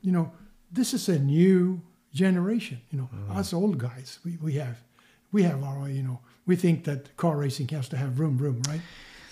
You 0.02 0.12
know, 0.12 0.32
this 0.72 0.94
is 0.94 1.08
a 1.08 1.18
new 1.18 1.80
generation. 2.14 2.80
You 2.90 2.98
know, 3.00 3.10
us 3.34 3.52
old 3.52 3.76
guys, 3.78 4.18
we, 4.24 4.38
we 4.42 4.54
have, 4.54 4.78
we 5.32 5.42
have 5.42 5.62
our, 5.62 5.88
you 5.88 6.02
know, 6.02 6.20
we 6.46 6.56
think 6.56 6.84
that 6.84 7.16
car 7.16 7.36
racing 7.36 7.68
has 7.68 7.88
to 7.90 7.96
have 7.96 8.18
room, 8.18 8.38
room, 8.38 8.62
right? 8.68 8.80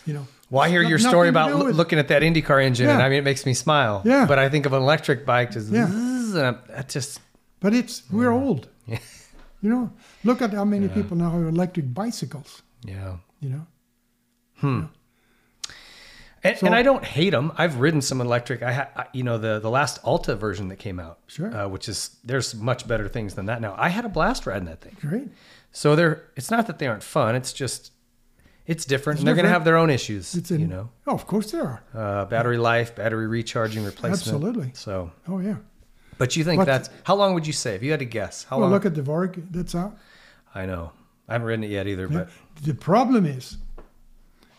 You 0.04 0.12
know. 0.14 0.26
Well, 0.50 0.62
I 0.62 0.68
hear 0.68 0.82
It's 0.82 0.90
your 0.90 0.98
story 0.98 1.28
about 1.30 1.64
with- 1.64 1.74
looking 1.74 1.98
at 1.98 2.08
that 2.08 2.20
IndyCar 2.22 2.62
engine, 2.62 2.88
and 2.90 3.00
I 3.02 3.08
mean, 3.08 3.18
it 3.18 3.24
makes 3.24 3.46
me 3.46 3.54
smile. 3.54 4.02
Yeah. 4.04 4.26
But 4.26 4.38
I 4.38 4.50
think 4.50 4.66
of 4.66 4.74
an 4.74 4.82
electric 4.82 5.24
bike, 5.24 5.52
just 5.52 5.70
Yeah. 5.72 5.86
zzz, 5.86 6.34
and 6.34 6.44
I'm- 6.46 6.58
that 6.68 6.90
just. 6.90 7.20
But 7.64 7.72
it's 7.74 8.02
we're 8.10 8.30
old. 8.44 8.68
Yeah. 8.86 8.98
You 9.62 9.70
know, 9.70 9.90
look 10.24 10.42
at 10.42 10.52
how 10.52 10.64
many 10.66 10.86
Yeah. 10.86 10.94
people 10.94 11.16
now 11.16 11.30
have 11.30 11.46
electric 11.48 11.86
bicycles. 11.94 12.62
Yeah. 12.84 13.16
You 13.40 13.48
know. 13.48 13.66
Hmm. 14.60 14.82
And, 16.42 16.58
So- 16.58 16.66
and 16.66 16.74
I 16.74 16.82
don't 16.82 17.04
hate 17.04 17.30
them. 17.30 17.50
I've 17.56 17.76
ridden 17.80 18.02
some 18.02 18.20
electric. 18.20 18.62
I, 18.62 18.72
ha- 18.72 18.90
I 18.96 19.06
you 19.14 19.22
know, 19.22 19.38
the 19.38 19.58
the 19.60 19.70
last 19.70 19.98
Alta 20.04 20.36
version 20.36 20.68
that 20.68 20.76
came 20.78 21.00
out, 21.00 21.18
Sure. 21.26 21.50
uh, 21.56 21.68
which 21.68 21.88
is 21.88 22.10
there's 22.22 22.54
much 22.54 22.86
better 22.86 23.08
things 23.08 23.34
than 23.34 23.46
that 23.46 23.60
now. 23.62 23.74
I 23.78 23.88
had 23.88 24.04
a 24.04 24.08
blast 24.10 24.46
riding 24.46 24.66
that 24.66 24.80
thing. 24.82 24.96
Great. 25.00 25.28
So 25.72 25.96
they're 25.96 26.16
it's 26.36 26.50
not 26.50 26.66
that 26.66 26.78
they 26.78 26.86
aren't 26.86 27.02
fun. 27.02 27.34
It's 27.34 27.52
just 27.54 27.92
it's 28.66 28.84
different, 28.84 29.16
It's 29.16 29.20
and 29.22 29.28
they're 29.28 29.34
going 29.42 29.46
to 29.52 29.56
have 29.58 29.64
their 29.64 29.76
own 29.78 29.90
issues. 29.90 30.34
It's 30.34 30.50
in, 30.50 30.60
you 30.60 30.66
know, 30.66 30.88
Oh, 31.06 31.14
of 31.14 31.26
course 31.26 31.50
there 31.52 31.62
are. 31.62 31.82
uh, 31.94 32.24
battery 32.26 32.56
life, 32.58 32.94
battery 32.94 33.26
recharging, 33.26 33.84
replacement. 33.84 34.20
Absolutely. 34.22 34.70
So, 34.74 35.10
Oh 35.28 35.38
yeah. 35.38 35.56
But 36.18 36.36
you 36.36 36.44
think 36.44 36.64
that's 36.64 36.90
how 37.04 37.14
long 37.14 37.34
would 37.34 37.46
you 37.46 37.52
say 37.52 37.74
if 37.74 37.82
you 37.82 37.90
had 37.90 38.00
to 38.00 38.06
guess? 38.06 38.44
How 38.44 38.56
well, 38.58 38.66
long? 38.66 38.72
look 38.72 38.86
at 38.86 38.94
the 38.94 39.02
Varg 39.02 39.46
that's 39.50 39.74
out. 39.74 39.96
I 40.54 40.66
know. 40.66 40.92
I 41.28 41.32
haven't 41.34 41.46
ridden 41.46 41.64
it 41.64 41.70
yet 41.70 41.86
either, 41.86 42.06
Yeah. 42.10 42.18
but 42.18 42.28
The 42.62 42.74
problem 42.74 43.24
is, 43.26 43.58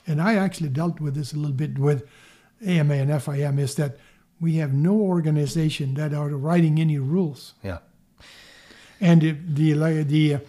and 0.07 0.21
I 0.21 0.35
actually 0.35 0.69
dealt 0.69 0.99
with 0.99 1.15
this 1.15 1.33
a 1.33 1.37
little 1.37 1.55
bit 1.55 1.77
with 1.79 2.03
AMA 2.65 2.93
and 2.95 3.11
FIM, 3.11 3.59
is 3.59 3.75
that 3.75 3.97
we 4.41 4.55
have 4.55 4.73
no 4.73 4.93
organization 4.93 5.93
that 5.95 6.13
are 6.13 6.29
writing 6.29 6.79
any 6.79 6.97
rules. 6.99 7.53
yeah. 7.63 7.79
And 9.01 9.21
the 9.21 9.31
the, 9.73 10.03
the 10.03 10.35
uh, 10.35 10.39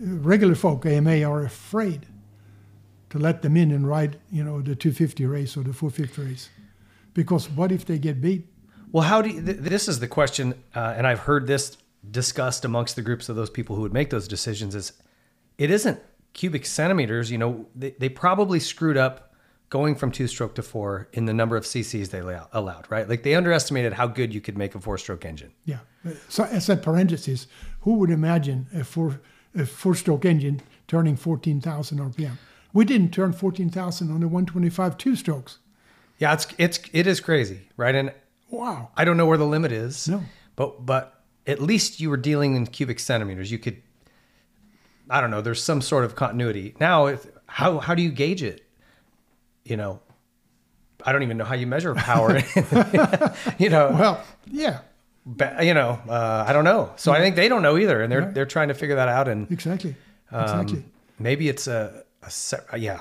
regular 0.00 0.54
folk 0.54 0.86
AMA 0.86 1.22
are 1.22 1.44
afraid 1.44 2.06
to 3.10 3.18
let 3.18 3.42
them 3.42 3.56
in 3.56 3.70
and 3.70 3.86
ride, 3.86 4.18
you 4.30 4.42
know, 4.44 4.60
the 4.62 4.74
250 4.74 5.26
race 5.26 5.56
or 5.56 5.62
the 5.64 5.72
450 5.72 6.22
race, 6.22 6.48
because 7.12 7.50
what 7.50 7.72
if 7.72 7.84
they 7.84 7.98
get 7.98 8.20
beat? 8.20 8.46
Well, 8.92 9.04
how 9.04 9.22
do 9.22 9.30
you, 9.30 9.42
th- 9.42 9.58
this 9.58 9.88
is 9.88 10.00
the 10.00 10.08
question, 10.08 10.54
uh, 10.74 10.94
and 10.96 11.06
I've 11.06 11.20
heard 11.20 11.46
this 11.46 11.76
discussed 12.10 12.64
amongst 12.64 12.96
the 12.96 13.02
groups 13.02 13.28
of 13.28 13.36
those 13.36 13.50
people 13.50 13.76
who 13.76 13.82
would 13.82 13.92
make 13.92 14.10
those 14.10 14.26
decisions. 14.26 14.74
Is 14.74 14.92
it 15.58 15.70
isn't 15.70 16.00
cubic 16.32 16.66
centimeters? 16.66 17.30
You 17.30 17.38
know, 17.38 17.66
they, 17.74 17.90
they 17.90 18.08
probably 18.08 18.58
screwed 18.58 18.96
up 18.96 19.34
going 19.68 19.94
from 19.94 20.10
two 20.10 20.26
stroke 20.26 20.54
to 20.56 20.62
four 20.62 21.08
in 21.12 21.26
the 21.26 21.32
number 21.32 21.56
of 21.56 21.64
CCs 21.64 22.10
they 22.10 22.18
allow- 22.18 22.48
allowed, 22.52 22.86
right? 22.90 23.08
Like 23.08 23.22
they 23.22 23.34
underestimated 23.34 23.92
how 23.92 24.06
good 24.08 24.34
you 24.34 24.40
could 24.40 24.58
make 24.58 24.74
a 24.74 24.80
four 24.80 24.98
stroke 24.98 25.24
engine. 25.24 25.52
Yeah. 25.64 25.78
So 26.28 26.44
as 26.44 26.68
a 26.68 26.76
parenthesis, 26.76 27.46
who 27.82 27.94
would 27.98 28.10
imagine 28.10 28.66
a 28.74 28.84
four 28.84 29.20
a 29.54 29.66
four 29.66 29.94
stroke 29.94 30.24
engine 30.24 30.60
turning 30.86 31.16
14,000 31.16 31.98
RPM? 31.98 32.38
We 32.72 32.84
didn't 32.84 33.10
turn 33.10 33.32
14,000 33.32 34.10
on 34.10 34.20
the 34.20 34.28
125 34.28 34.96
two 34.96 35.16
strokes. 35.16 35.58
Yeah, 36.18 36.32
it's 36.34 36.46
it's 36.58 36.80
it 36.92 37.06
is 37.06 37.20
crazy, 37.20 37.68
right? 37.76 37.94
And 37.94 38.12
Wow. 38.50 38.90
I 38.96 39.04
don't 39.04 39.16
know 39.16 39.26
where 39.26 39.38
the 39.38 39.46
limit 39.46 39.72
is. 39.72 40.08
No. 40.08 40.22
But 40.56 40.84
but 40.84 41.22
at 41.46 41.60
least 41.60 42.00
you 42.00 42.10
were 42.10 42.16
dealing 42.16 42.54
in 42.56 42.66
cubic 42.66 43.00
centimeters. 43.00 43.50
You 43.50 43.58
could, 43.58 43.82
I 45.08 45.20
don't 45.20 45.30
know, 45.30 45.40
there's 45.40 45.62
some 45.62 45.80
sort 45.80 46.04
of 46.04 46.14
continuity. 46.16 46.74
Now, 46.80 47.06
if, 47.06 47.26
how 47.46 47.78
how 47.78 47.94
do 47.94 48.02
you 48.02 48.10
gauge 48.10 48.42
it? 48.42 48.62
You 49.64 49.76
know, 49.76 50.00
I 51.04 51.12
don't 51.12 51.22
even 51.22 51.36
know 51.36 51.44
how 51.44 51.54
you 51.54 51.66
measure 51.66 51.94
power. 51.94 52.38
you 53.58 53.70
know, 53.70 53.90
Well, 53.92 54.24
yeah, 54.50 54.80
ba- 55.24 55.58
you 55.62 55.74
know, 55.74 55.98
uh, 56.08 56.44
I 56.46 56.52
don't 56.52 56.64
know. 56.64 56.92
So 56.96 57.12
I 57.12 57.18
think 57.20 57.36
they 57.36 57.48
don't 57.48 57.62
know 57.62 57.78
either, 57.78 58.02
and 58.02 58.10
they're 58.12 58.30
they're 58.32 58.46
trying 58.46 58.68
to 58.68 58.74
figure 58.74 58.96
that 58.96 59.08
out. 59.08 59.28
And 59.28 59.50
exactly. 59.50 59.94
um, 60.32 60.42
Exactly. 60.42 60.84
maybe 61.18 61.48
it's 61.48 61.66
a, 61.66 62.04
a 62.72 62.78
yeah. 62.78 63.00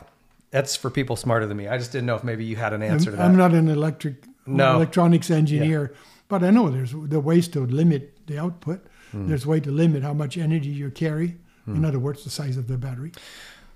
That's 0.52 0.76
for 0.76 0.90
people 0.90 1.16
smarter 1.16 1.46
than 1.46 1.58
me. 1.58 1.68
I 1.68 1.78
just 1.78 1.92
didn't 1.92 2.08
know 2.08 2.16
if 2.16 2.24
maybe 2.24 2.44
you 2.44 2.56
had 2.56 2.74
an 2.74 2.82
answer 2.82 3.12
I'm, 3.12 3.12
to 3.12 3.18
that. 3.18 3.26
I'm 3.26 3.36
not 3.38 3.54
an 3.54 3.68
electric 3.68 4.16
No. 4.58 4.76
electronics 4.76 5.30
engineer, 5.32 5.94
but 6.28 6.44
I 6.44 6.50
know 6.52 6.70
there's 6.70 6.94
the 6.94 7.20
ways 7.20 7.48
to 7.50 7.66
limit 7.66 8.26
the 8.28 8.38
output. 8.40 8.86
Hmm. 9.12 9.28
There's 9.28 9.46
way 9.46 9.60
to 9.62 9.72
limit 9.72 10.04
how 10.04 10.14
much 10.14 10.38
energy 10.38 10.70
you 10.70 10.92
carry. 10.92 11.38
In 11.68 11.86
other 11.86 12.00
words, 12.00 12.24
the 12.24 12.32
size 12.32 12.58
of 12.58 12.68
the 12.68 12.78
battery. 12.78 13.12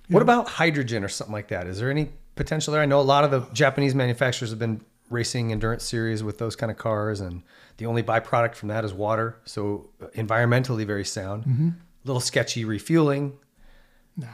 What 0.10 0.24
about 0.24 0.48
hydrogen 0.48 1.04
or 1.04 1.08
something 1.08 1.32
like 1.32 1.50
that? 1.50 1.68
Is 1.68 1.78
there 1.78 1.92
any 1.92 2.10
potential 2.36 2.74
there? 2.74 2.82
I 2.82 2.88
know 2.88 3.00
a 3.00 3.02
lot 3.02 3.24
of 3.24 3.30
the 3.30 3.42
Japanese 3.54 3.94
manufacturers 3.94 4.50
have 4.50 4.58
been 4.58 4.82
racing 5.12 5.52
endurance 5.52 5.84
series 5.84 6.24
with 6.24 6.40
those 6.40 6.56
kind 6.56 6.72
of 6.72 6.78
cars, 6.80 7.22
and 7.22 7.44
the 7.78 7.86
only 7.86 8.02
byproduct 8.02 8.56
from 8.56 8.70
that 8.70 8.84
is 8.84 8.94
water. 8.96 9.38
So 9.46 9.92
environmentally 10.16 10.88
very 10.88 11.06
sound. 11.06 11.46
Mm-hmm. 11.46 11.68
A 11.68 12.08
little 12.08 12.20
sketchy 12.20 12.66
refueling, 12.66 13.38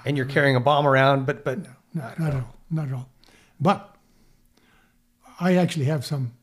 and 0.06 0.16
you're 0.16 0.26
carrying 0.26 0.56
a 0.56 0.62
bomb 0.62 0.88
around. 0.88 1.26
But 1.26 1.44
but 1.44 1.60
No, 1.64 1.72
not 1.94 2.20
at 2.20 2.34
all. 2.36 2.56
Not 2.72 2.88
at 2.88 2.94
all. 2.94 3.10
But 3.60 3.96
I 5.40 5.56
actually 5.56 5.86
have 5.86 6.06
some 6.06 6.34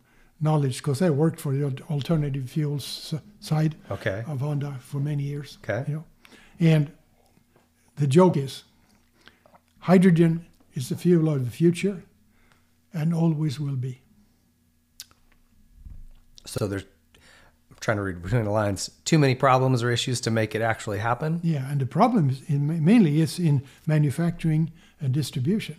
knowledge 0.41 0.79
because 0.79 1.01
I 1.03 1.11
worked 1.11 1.41
for 1.41 1.53
the 1.55 1.65
alternative 1.91 2.51
fuels 2.51 3.15
side 3.41 3.75
Okay. 3.91 4.25
of 4.27 4.41
Honda 4.41 4.77
for 4.81 4.99
many 5.01 5.23
years. 5.23 5.59
Okay. 5.65 5.85
You 5.89 5.95
know, 5.97 6.05
and 6.61 6.91
the 7.97 8.07
joke 8.07 8.37
is, 8.37 8.65
hydrogen 9.81 10.47
is 10.75 10.89
the 10.89 10.97
fuel 10.97 11.29
of 11.31 11.45
the 11.45 11.51
future, 11.51 12.03
and 12.93 13.15
always 13.15 13.59
will 13.61 13.77
be. 13.77 14.01
so 16.45 16.67
there's 16.67 16.85
I'm 17.71 17.77
trying 17.81 17.97
to 17.99 18.03
read 18.03 18.23
between 18.23 18.45
the 18.45 18.51
lines. 18.51 18.91
Too 19.05 19.19
many 19.19 19.35
problems 19.35 19.83
or 19.83 19.91
issues 19.91 20.21
to 20.23 20.31
make 20.31 20.55
it 20.55 20.63
actually 20.63 20.99
happen 20.99 21.41
Yeah, 21.43 21.71
and 21.71 21.81
the 21.81 21.87
problem 21.87 22.31
is 22.31 22.41
in, 22.49 22.85
mainly 22.85 23.21
is 23.21 23.39
in 23.39 23.63
manufacturing 23.87 24.73
and 25.01 25.13
distribution. 25.13 25.77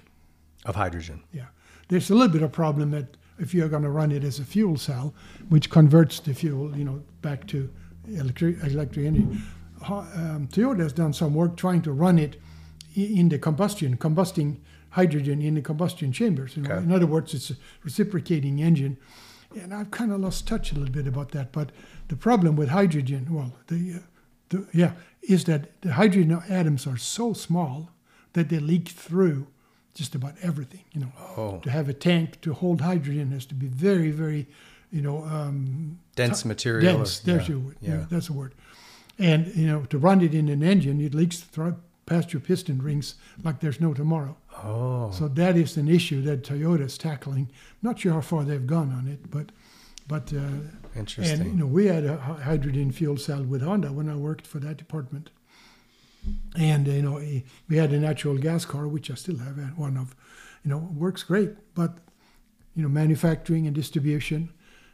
of 0.65 0.75
hydrogen. 0.75 1.23
Yeah, 1.33 1.45
there's 1.87 2.09
a 2.09 2.13
little 2.13 2.31
bit 2.31 2.41
of 2.41 2.51
problem 2.51 2.91
that 2.91 3.17
if 3.39 3.53
you're 3.53 3.69
going 3.69 3.83
to 3.83 3.89
run 3.89 4.11
it 4.11 4.23
as 4.23 4.39
a 4.39 4.43
fuel 4.43 4.77
cell, 4.77 5.13
which 5.49 5.69
converts 5.69 6.19
the 6.19 6.33
fuel, 6.33 6.75
you 6.75 6.83
know, 6.83 7.01
back 7.21 7.47
to 7.47 7.69
electric 8.07 8.63
electric 8.63 9.05
energy. 9.05 9.27
Um, 9.87 10.47
Toyota 10.51 10.79
has 10.79 10.93
done 10.93 11.13
some 11.13 11.33
work 11.33 11.55
trying 11.55 11.81
to 11.83 11.91
run 11.91 12.17
it 12.17 12.41
in 12.95 13.29
the 13.29 13.37
combustion, 13.37 13.95
combusting 13.97 14.57
hydrogen 14.89 15.41
in 15.41 15.53
the 15.53 15.61
combustion 15.61 16.11
chambers. 16.11 16.57
You 16.57 16.63
know? 16.63 16.71
Okay. 16.71 16.83
In 16.83 16.91
other 16.91 17.05
words, 17.05 17.33
it's 17.33 17.51
a 17.51 17.55
reciprocating 17.83 18.59
engine. 18.59 18.97
And 19.55 19.73
I've 19.73 19.91
kind 19.91 20.11
of 20.11 20.19
lost 20.19 20.47
touch 20.47 20.71
a 20.71 20.75
little 20.75 20.93
bit 20.93 21.07
about 21.07 21.31
that. 21.31 21.51
But 21.51 21.71
the 22.07 22.15
problem 22.15 22.55
with 22.55 22.69
hydrogen, 22.69 23.27
well, 23.29 23.53
the, 23.67 23.95
uh, 23.95 23.99
the 24.49 24.67
yeah, 24.73 24.93
is 25.21 25.45
that 25.45 25.81
the 25.81 25.93
hydrogen 25.93 26.41
atoms 26.49 26.87
are 26.87 26.97
so 26.97 27.33
small 27.33 27.91
that 28.33 28.49
they 28.49 28.59
leak 28.59 28.89
through 28.89 29.47
just 29.97 30.15
about 30.15 30.35
everything. 30.41 30.81
You 30.93 31.01
know, 31.01 31.11
Oh. 31.35 31.59
to 31.63 31.69
have 31.71 31.89
a 31.89 31.93
tank 31.93 32.39
to 32.41 32.53
hold 32.53 32.81
hydrogen 32.81 33.31
has 33.31 33.45
to 33.47 33.55
be 33.55 33.67
very, 33.67 34.11
very, 34.11 34.47
you 34.91 35.01
know, 35.01 35.23
um, 35.25 35.99
Dense 36.15 36.43
ti- 36.43 36.47
material 36.47 36.97
Dense. 36.97 37.19
There's 37.19 37.43
yeah, 37.43 37.55
your 37.55 37.59
word. 37.59 37.77
yeah. 37.81 37.89
Yeah, 37.99 38.05
that's 38.09 38.29
a 38.29 38.33
word. 38.33 38.53
And 39.19 39.47
you 39.55 39.65
know, 39.67 39.81
to 39.85 39.97
run 39.97 40.21
it 40.21 40.33
in 40.33 40.47
an 40.49 40.61
engine, 40.63 41.01
it 41.01 41.13
leaks 41.15 41.39
through 41.39 41.75
past 42.05 42.31
your 42.31 42.39
piston 42.39 42.81
rings 42.81 43.15
like 43.43 43.59
there's 43.59 43.81
no 43.81 43.93
tomorrow. 43.93 44.37
Oh. 44.63 45.11
So 45.11 45.27
that 45.27 45.57
is 45.57 45.75
an 45.77 45.87
issue 45.89 46.21
that 46.21 46.43
Toyota's 46.43 46.97
tackling. 46.97 47.49
Not 47.81 47.99
sure 47.99 48.13
how 48.13 48.21
far 48.21 48.43
they've 48.43 48.65
gone 48.65 48.91
on 48.91 49.07
it, 49.07 49.29
but 49.31 49.51
but 50.07 50.31
uh, 50.33 50.39
Interesting. 50.95 51.41
And 51.41 51.51
you 51.51 51.57
know, 51.59 51.65
we 51.67 51.87
had 51.87 52.05
a 52.05 52.17
hydrogen 52.17 52.91
fuel 52.91 53.17
cell 53.17 53.43
with 53.43 53.61
Honda 53.61 53.91
when 53.91 54.09
I 54.09 54.15
worked 54.15 54.47
for 54.47 54.59
that 54.59 54.77
department. 54.77 55.29
And 56.57 56.87
you 56.87 57.01
know, 57.01 57.17
eh, 57.17 57.41
we 57.69 57.77
had 57.77 57.91
a 57.93 57.99
natural 57.99 58.37
gas 58.37 58.65
car, 58.65 58.87
which 58.87 59.09
I 59.11 59.15
still 59.15 59.37
have 59.37 59.57
uh, 59.57 59.63
one 59.75 59.97
of. 59.97 60.15
You 60.63 60.71
know, 60.71 60.89
works 60.97 61.23
great, 61.23 61.51
but 61.75 61.97
you 62.75 62.83
know, 62.83 62.89
manufacturing 62.89 63.67
and 63.67 63.75
distribution, 63.75 64.49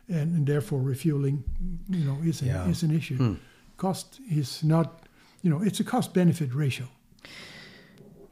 and, 0.07 0.35
and 0.37 0.45
therefore 0.47 0.79
refueling, 0.79 1.43
you 1.89 2.05
know, 2.05 2.17
is 2.23 2.41
an, 2.41 2.47
Yeah. 2.47 2.67
is 2.69 2.83
an 2.83 2.91
issue. 2.95 3.17
Hmm. 3.17 3.33
Cost 3.77 4.19
is 4.29 4.63
not, 4.63 5.07
you 5.41 5.49
know, 5.49 5.61
it's 5.63 5.79
a 5.79 5.83
cost 5.83 6.13
benefit 6.13 6.53
ratio. 6.53 6.87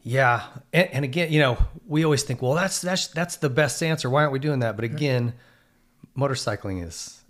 Yeah, 0.04 0.44
and, 0.74 0.90
and 0.94 1.06
again, 1.06 1.32
you 1.32 1.40
know, 1.40 1.58
we 1.88 2.04
always 2.04 2.24
think, 2.24 2.42
well, 2.42 2.54
that's 2.54 2.82
that's 2.82 3.08
that's 3.08 3.38
the 3.38 3.50
best 3.50 3.82
answer. 3.84 4.10
Why 4.10 4.22
aren't 4.22 4.34
we 4.34 4.40
doing 4.40 4.60
that? 4.60 4.76
But 4.76 4.86
again, 4.86 5.34
motorcycling 6.18 6.86
is. 6.86 7.22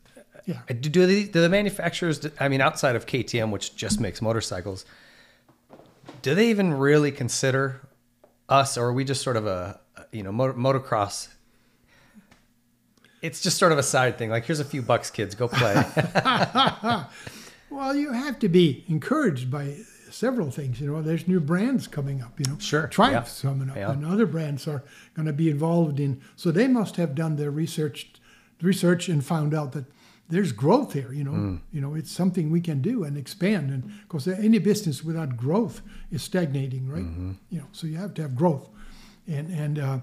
Yeah. 0.45 0.59
Do, 0.67 0.89
do, 0.89 1.05
the, 1.05 1.27
do 1.27 1.39
the 1.41 1.49
manufacturers? 1.49 2.25
I 2.39 2.47
mean, 2.47 2.61
outside 2.61 2.95
of 2.95 3.05
KTM, 3.05 3.51
which 3.51 3.75
just 3.75 3.99
makes 3.99 4.21
motorcycles, 4.21 4.85
do 6.21 6.35
they 6.35 6.49
even 6.49 6.73
really 6.73 7.11
consider 7.11 7.81
us, 8.49 8.77
or 8.77 8.85
are 8.85 8.93
we 8.93 9.03
just 9.03 9.21
sort 9.21 9.37
of 9.37 9.45
a 9.47 9.79
you 10.11 10.23
know 10.23 10.31
motor, 10.31 10.53
motocross? 10.53 11.29
It's 13.21 13.41
just 13.41 13.57
sort 13.57 13.71
of 13.71 13.77
a 13.77 13.83
side 13.83 14.17
thing. 14.17 14.31
Like, 14.31 14.45
here's 14.45 14.59
a 14.59 14.65
few 14.65 14.81
bucks, 14.81 15.11
kids, 15.11 15.35
go 15.35 15.47
play. 15.47 15.75
Well, 17.71 17.95
you 17.95 18.11
have 18.11 18.37
to 18.39 18.49
be 18.49 18.83
encouraged 18.89 19.49
by 19.49 19.77
several 20.09 20.51
things. 20.51 20.81
You 20.81 20.91
know, 20.91 21.01
there's 21.01 21.25
new 21.25 21.39
brands 21.39 21.87
coming 21.87 22.21
up. 22.21 22.37
You 22.37 22.51
know, 22.51 22.59
Sure, 22.59 22.85
Triumph's 22.87 23.41
yeah, 23.41 23.49
coming 23.49 23.69
up, 23.69 23.77
yeah. 23.77 23.91
and 23.93 24.05
other 24.05 24.25
brands 24.25 24.67
are 24.67 24.83
going 25.15 25.25
to 25.25 25.33
be 25.33 25.49
involved 25.49 25.97
in. 25.99 26.21
So 26.35 26.51
they 26.51 26.67
must 26.67 26.97
have 26.97 27.15
done 27.15 27.37
their 27.37 27.49
research, 27.49 28.11
research, 28.61 29.07
and 29.07 29.23
found 29.25 29.53
out 29.53 29.71
that 29.71 29.85
there's 30.31 30.51
growth 30.53 30.93
here. 30.93 31.13
You 31.13 31.23
know, 31.23 31.31
Hmm. 31.33 31.55
you 31.71 31.81
know, 31.81 31.93
it's 31.95 32.11
something 32.11 32.49
we 32.51 32.61
can 32.61 32.81
do 32.81 33.03
and 33.03 33.17
expand. 33.17 33.69
And 33.69 33.83
because 34.07 34.27
any 34.27 34.59
business 34.59 35.03
without 35.03 35.37
growth 35.37 35.81
is 36.11 36.23
stagnating, 36.23 36.87
right? 36.89 37.03
Mm-hmm. 37.05 37.31
You 37.49 37.59
know, 37.59 37.67
so 37.71 37.87
you 37.87 37.97
have 37.97 38.13
to 38.15 38.21
have 38.21 38.35
growth. 38.35 38.67
And 39.27 39.49
and 39.51 39.77
uh, 39.79 39.99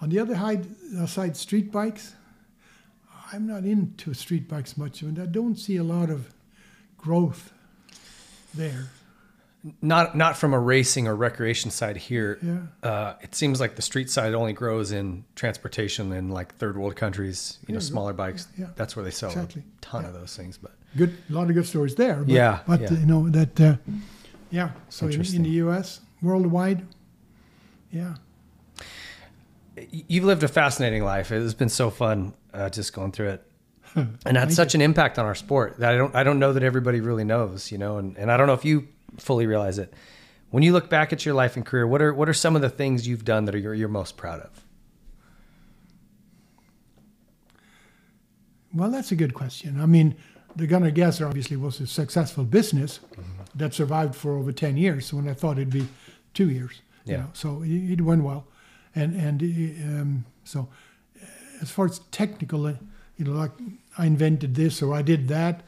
on 0.00 0.08
the 0.08 0.18
other 0.18 0.34
side, 0.34 0.66
uh, 0.98 1.06
side, 1.06 1.36
street 1.36 1.70
bikes. 1.70 2.14
I'm 3.34 3.46
not 3.46 3.64
into 3.64 4.12
street 4.14 4.46
bikes 4.46 4.76
much, 4.76 5.02
and 5.02 5.18
I 5.18 5.24
don't 5.26 5.56
see 5.58 5.78
a 5.78 5.82
lot 5.84 6.10
of 6.10 6.20
growth 6.98 7.50
there. 8.54 8.90
Not 9.80 10.16
not 10.16 10.36
from 10.36 10.54
a 10.54 10.58
racing 10.58 11.06
or 11.06 11.14
recreation 11.14 11.70
side 11.70 11.96
here. 11.96 12.38
Yeah. 12.42 12.88
Uh, 12.88 13.14
it 13.20 13.34
seems 13.34 13.60
like 13.60 13.76
the 13.76 13.82
street 13.82 14.10
side 14.10 14.34
only 14.34 14.52
grows 14.52 14.92
in 14.92 15.24
transportation 15.36 16.12
in 16.12 16.30
like 16.30 16.54
third 16.56 16.76
world 16.76 16.96
countries. 16.96 17.58
You 17.66 17.74
know, 17.74 17.80
smaller 17.80 18.12
bikes. 18.12 18.48
yeah, 18.58 18.68
That's 18.74 18.96
where 18.96 19.04
they 19.04 19.10
sell 19.10 19.30
exactly. 19.30 19.62
a 19.62 19.80
ton 19.80 20.04
of 20.04 20.14
those 20.14 20.36
things. 20.36 20.58
But 20.58 20.72
Good, 20.96 21.16
a 21.30 21.32
lot 21.32 21.48
of 21.48 21.54
good 21.54 21.66
stories 21.66 21.94
there. 21.94 22.16
But, 22.16 22.28
Yeah, 22.28 22.60
but 22.66 22.80
yeah. 22.80 22.92
you 22.92 23.06
know 23.06 23.28
that, 23.30 23.60
uh, 23.60 23.76
yeah. 24.50 24.70
So 24.88 25.06
in, 25.06 25.20
in 25.20 25.42
the 25.42 25.50
U.S., 25.50 26.00
worldwide, 26.20 26.86
yeah. 27.90 28.16
you've 29.90 30.24
lived 30.24 30.42
a 30.42 30.48
fascinating 30.48 31.04
life. 31.04 31.32
It's 31.32 31.54
been 31.54 31.70
so 31.70 31.88
fun 31.88 32.34
uh, 32.52 32.68
just 32.68 32.92
going 32.92 33.12
through 33.12 33.30
it. 33.30 33.48
And 34.24 34.38
had 34.38 34.50
such 34.50 34.74
an 34.74 34.80
impact 34.80 35.18
on 35.18 35.26
our 35.26 35.34
sport 35.34 35.78
that 35.80 35.92
I 35.92 35.98
don't 35.98 36.14
I 36.14 36.22
don't 36.22 36.38
know 36.38 36.54
that 36.54 36.62
everybody 36.62 37.00
really 37.00 37.24
knows, 37.24 37.70
you 37.70 37.76
know, 37.76 37.98
and, 37.98 38.16
and 38.16 38.32
I 38.32 38.38
don't 38.38 38.46
know 38.46 38.54
if 38.54 38.64
you 38.64 38.88
fully 39.18 39.46
realize 39.46 39.78
it. 39.78 39.92
When 40.50 40.62
you 40.62 40.72
look 40.72 40.90
back 40.90 41.12
at 41.12 41.24
your 41.24 41.34
life 41.34 41.56
and 41.56 41.64
career, 41.64 41.86
what 41.86 42.02
are 42.02 42.12
what 42.12 42.28
are 42.28 42.34
some 42.34 42.56
of 42.56 42.62
the 42.62 42.68
things 42.70 43.06
you've 43.08 43.24
done 43.24 43.46
that 43.46 43.54
are 43.54 43.58
you're, 43.58 43.74
you're 43.74 43.88
most 43.88 44.16
proud 44.16 44.40
of? 44.40 44.64
Well, 48.74 48.90
that's 48.90 49.12
a 49.12 49.16
good 49.16 49.34
question. 49.34 49.80
I 49.80 49.86
mean, 49.86 50.14
the 50.56 50.66
Gunnar 50.66 50.90
Gasser 50.90 51.26
obviously 51.26 51.56
was 51.56 51.80
a 51.80 51.86
successful 51.86 52.44
business 52.44 53.00
Mm-hmm. 53.12 53.58
that 53.58 53.74
survived 53.74 54.14
for 54.14 54.36
over 54.38 54.52
ten 54.52 54.76
years 54.76 55.12
when 55.12 55.28
I 55.28 55.34
thought 55.34 55.58
it'd 55.58 55.70
be 55.70 55.86
two 56.34 56.48
years. 56.50 56.80
you 57.04 57.12
Yeah. 57.12 57.18
know, 57.18 57.28
so 57.34 57.62
it, 57.62 57.92
it 57.92 58.00
went 58.00 58.22
well, 58.22 58.46
and 58.94 59.14
and 59.14 59.42
uh, 59.42 60.00
um, 60.00 60.24
so 60.44 60.68
as 61.60 61.70
far 61.70 61.84
as 61.86 61.98
technical, 62.10 62.66
uh, 62.66 62.74
you 63.18 63.24
know, 63.26 63.32
like 63.32 63.52
I 63.98 64.06
invented 64.06 64.54
this 64.54 64.82
or 64.82 64.94
I 64.94 65.02
did 65.02 65.28
that, 65.28 65.60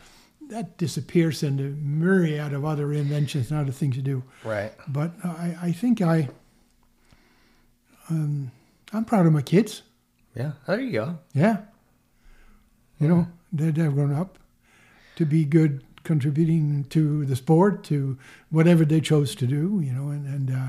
that 0.50 0.76
disappears 0.78 1.42
in 1.42 1.56
the 1.56 1.62
myriad 1.80 2.52
of 2.52 2.64
other 2.64 2.92
inventions 2.92 3.50
and 3.50 3.60
other 3.60 3.72
things 3.72 3.96
you 3.96 4.02
do. 4.02 4.22
Right. 4.44 4.72
But 4.88 5.12
I, 5.24 5.56
I 5.62 5.72
think 5.72 6.00
I, 6.02 6.28
um, 8.10 8.50
I'm 8.92 9.04
proud 9.04 9.26
of 9.26 9.32
my 9.32 9.42
kids. 9.42 9.82
Yeah. 10.34 10.52
There 10.66 10.80
you 10.80 10.92
go. 10.92 11.18
Yeah. 11.32 11.58
You 13.00 13.08
know, 13.08 13.26
they, 13.52 13.70
they've 13.70 13.92
grown 13.92 14.12
up 14.14 14.38
to 15.16 15.24
be 15.24 15.44
good, 15.44 15.82
contributing 16.02 16.84
to 16.90 17.24
the 17.24 17.36
sport, 17.36 17.82
to 17.84 18.18
whatever 18.50 18.84
they 18.84 19.00
chose 19.00 19.34
to 19.36 19.46
do, 19.46 19.80
you 19.82 19.92
know, 19.92 20.08
and, 20.08 20.26
and, 20.26 20.50
uh, 20.50 20.68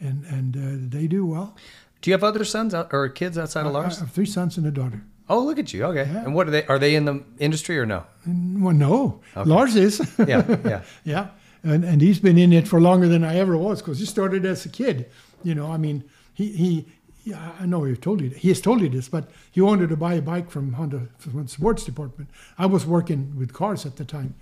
and, 0.00 0.24
and 0.26 0.56
uh, 0.56 0.96
they 0.96 1.06
do 1.06 1.24
well. 1.24 1.56
Do 2.00 2.10
you 2.10 2.14
have 2.14 2.24
other 2.24 2.44
sons 2.44 2.74
or 2.74 3.08
kids 3.08 3.38
outside 3.38 3.66
of 3.66 3.74
I- 3.74 3.80
I 3.80 3.82
have 3.84 4.10
three 4.10 4.26
sons 4.26 4.56
and 4.58 4.66
a 4.66 4.70
daughter. 4.70 5.02
Oh, 5.28 5.42
look 5.42 5.58
at 5.58 5.72
you. 5.72 5.84
Okay. 5.84 6.02
And 6.02 6.34
what 6.34 6.48
are 6.48 6.50
they? 6.50 6.66
Are 6.66 6.78
they 6.78 6.94
in 6.94 7.04
the 7.06 7.24
industry 7.38 7.78
or 7.78 7.86
no? 7.86 8.04
Well, 8.26 8.74
no, 8.74 9.20
Lars 9.36 9.74
is. 9.76 10.00
Yeah, 10.18 10.56
yeah. 10.64 10.82
yeah. 11.04 11.28
And 11.62 11.84
and 11.84 12.02
he's 12.02 12.18
been 12.20 12.36
in 12.36 12.52
it 12.52 12.68
for 12.68 12.80
longer 12.80 13.08
than 13.08 13.24
I 13.24 13.36
ever 13.36 13.56
was 13.56 13.80
because 13.80 13.98
he 13.98 14.06
started 14.06 14.44
as 14.44 14.66
a 14.66 14.68
kid. 14.68 15.06
You 15.42 15.54
know, 15.54 15.72
I 15.72 15.78
mean, 15.78 16.04
he 16.34 16.48
he. 16.52 16.86
Yeah, 17.26 17.52
I 17.58 17.64
know 17.64 17.84
he 17.84 17.96
told 17.96 18.20
you. 18.20 18.28
He 18.28 18.48
has 18.48 18.60
told 18.60 18.82
you 18.82 18.90
this, 18.90 19.08
but 19.08 19.30
he 19.50 19.62
wanted 19.62 19.88
to 19.88 19.96
buy 19.96 20.12
a 20.12 20.20
bike 20.20 20.50
from 20.50 20.74
Honda 20.74 21.08
from 21.16 21.42
the 21.42 21.48
sports 21.48 21.82
department. 21.82 22.28
I 22.58 22.66
was 22.66 22.84
working 22.84 23.34
with 23.38 23.54
cars 23.54 23.86
at 23.86 23.96
the 23.96 24.04
time, 24.04 24.34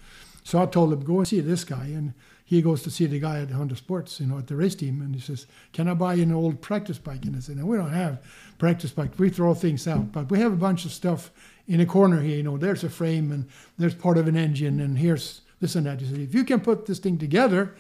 so 0.42 0.60
I 0.60 0.66
told 0.66 0.92
him 0.92 1.04
go 1.04 1.18
and 1.18 1.28
see 1.28 1.38
this 1.38 1.62
guy, 1.62 1.84
and 1.84 2.12
he 2.52 2.60
goes 2.60 2.82
to 2.82 2.90
see 2.90 3.06
the 3.06 3.18
guy 3.18 3.40
at 3.40 3.50
Honda 3.50 3.74
Sports, 3.76 4.20
you 4.20 4.26
know, 4.26 4.36
at 4.36 4.46
the 4.46 4.54
race 4.54 4.74
team, 4.74 5.00
and 5.00 5.14
he 5.14 5.20
says, 5.22 5.46
"Can 5.72 5.88
I 5.88 5.94
buy 5.94 6.14
an 6.14 6.32
old 6.32 6.60
practice 6.60 6.98
bike?" 6.98 7.24
And 7.24 7.34
I 7.34 7.38
said, 7.40 7.56
"No, 7.56 7.64
we 7.64 7.78
don't 7.78 7.92
have 7.92 8.18
practice 8.58 8.90
bike. 8.90 9.12
We 9.18 9.30
throw 9.30 9.54
things 9.54 9.88
out, 9.88 10.12
but 10.12 10.30
we 10.30 10.38
have 10.38 10.52
a 10.52 10.56
bunch 10.56 10.84
of 10.84 10.92
stuff 10.92 11.30
in 11.66 11.80
a 11.80 11.86
corner 11.86 12.20
here. 12.20 12.36
You 12.36 12.42
know, 12.42 12.58
there's 12.58 12.84
a 12.84 12.90
frame, 12.90 13.32
and 13.32 13.46
there's 13.78 13.94
part 13.94 14.18
of 14.18 14.28
an 14.28 14.36
engine, 14.36 14.80
and 14.80 14.98
here's 14.98 15.40
this 15.60 15.74
and 15.76 15.86
that." 15.86 16.02
He 16.02 16.06
said, 16.06 16.18
"If 16.18 16.34
you 16.34 16.44
can 16.44 16.60
put 16.60 16.84
this 16.84 16.98
thing 16.98 17.16
together, 17.16 17.74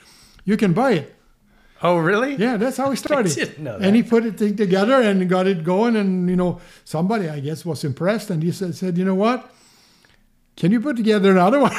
you 0.46 0.56
can 0.56 0.72
buy 0.72 0.92
it." 0.92 1.16
Oh, 1.82 1.98
really? 1.98 2.36
Yeah, 2.36 2.56
that's 2.56 2.78
how 2.78 2.88
he 2.88 2.96
started. 3.06 3.58
And 3.82 3.94
he 3.94 4.02
put 4.02 4.24
it 4.24 4.38
thing 4.38 4.56
together 4.56 5.02
and 5.02 5.28
got 5.28 5.46
it 5.46 5.64
going, 5.64 5.96
and 5.96 6.30
you 6.30 6.36
know, 6.36 6.62
somebody 6.84 7.28
I 7.28 7.40
guess 7.40 7.66
was 7.66 7.84
impressed, 7.84 8.30
and 8.30 8.42
he 8.42 8.52
said, 8.52 8.74
"said 8.74 8.96
You 8.96 9.04
know 9.04 9.14
what? 9.14 9.52
Can 10.56 10.72
you 10.72 10.80
put 10.80 10.96
together 10.96 11.30
another 11.32 11.60
one?" 11.68 11.76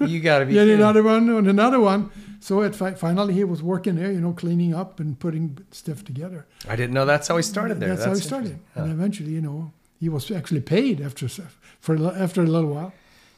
You 0.00 0.20
got 0.20 0.40
to 0.40 0.46
be. 0.46 0.54
Yet 0.54 0.62
kidding. 0.62 0.76
another 0.76 1.02
one 1.02 1.28
and 1.28 1.48
another 1.48 1.80
one. 1.80 2.10
So 2.40 2.62
at 2.62 2.74
fi- 2.74 2.94
finally, 2.94 3.32
he 3.32 3.44
was 3.44 3.62
working 3.62 3.96
there, 3.96 4.12
you 4.12 4.20
know, 4.20 4.32
cleaning 4.32 4.74
up 4.74 5.00
and 5.00 5.18
putting 5.18 5.58
stuff 5.70 6.04
together. 6.04 6.46
I 6.68 6.76
didn't 6.76 6.92
know 6.92 7.06
that's 7.06 7.28
how 7.28 7.36
he 7.36 7.42
started 7.42 7.80
there. 7.80 7.90
That's, 7.90 8.04
how 8.04 8.14
he 8.14 8.20
started. 8.20 8.58
And 8.74 8.90
eventually, 8.92 9.30
you 9.30 9.40
know, 9.40 9.72
he 9.98 10.08
was 10.08 10.30
actually 10.30 10.60
paid 10.60 11.00
after 11.00 11.28
for 11.80 11.94
a 11.94 12.02
after 12.20 12.42
a 12.42 12.46
little 12.46 12.74
while. 12.74 12.92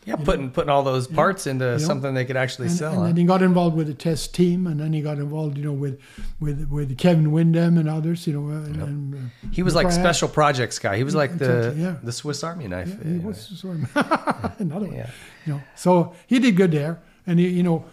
Yeah, 0.07 0.15
putting 0.15 0.51
putting 0.51 0.71
all 0.71 0.85
those 0.85 1.09
parts 1.09 1.49
into 1.49 1.65
You 1.65 1.71
know, 1.73 1.79
something 1.79 2.15
they 2.15 2.25
could 2.25 2.37
actually 2.37 2.69
and, 2.69 2.77
sell. 2.77 2.93
And 2.93 3.01
huh? 3.01 3.07
then 3.07 3.17
he 3.17 3.25
got 3.25 3.43
involved 3.43 3.77
with 3.77 3.89
the 3.89 3.95
test 3.95 4.35
team, 4.37 4.69
and 4.69 4.79
then 4.79 4.93
he 4.93 5.03
got 5.03 5.19
involved, 5.19 5.59
you 5.59 5.65
know, 5.65 5.73
with 5.73 6.01
with 6.39 6.69
with 6.71 6.97
Kevin 6.97 7.33
Windham 7.33 7.77
and 7.77 7.89
others, 7.89 8.25
you 8.27 8.33
know. 8.33 8.49
And, 8.49 8.77
and, 8.77 9.15
uh, 9.15 9.49
He 9.51 9.65
was 9.65 9.75
like 9.75 9.91
special 9.91 10.29
projects 10.29 10.79
guy. 10.79 10.97
He 10.97 11.03
was 11.03 11.17
like 11.17 11.39
the 11.39 11.59
Exactly, 11.59 11.83
yeah. 11.83 11.97
the 12.05 12.13
Swiss 12.13 12.45
Army 12.45 12.69
knife. 12.69 12.89
Yeah, 13.05 13.13
he 13.13 13.19
was 13.19 13.41
sort 13.41 13.79
of 13.79 14.61
another 14.61 14.87
one. 14.87 15.07
Yeah. 15.47 15.55
You 15.55 15.59
know, 15.59 15.65
so 15.75 16.15
he 16.27 16.39
did 16.39 16.57
good 16.57 16.73
there, 16.73 17.01
and 17.27 17.39
he, 17.39 17.49
you 17.49 17.63
know, 17.63 17.85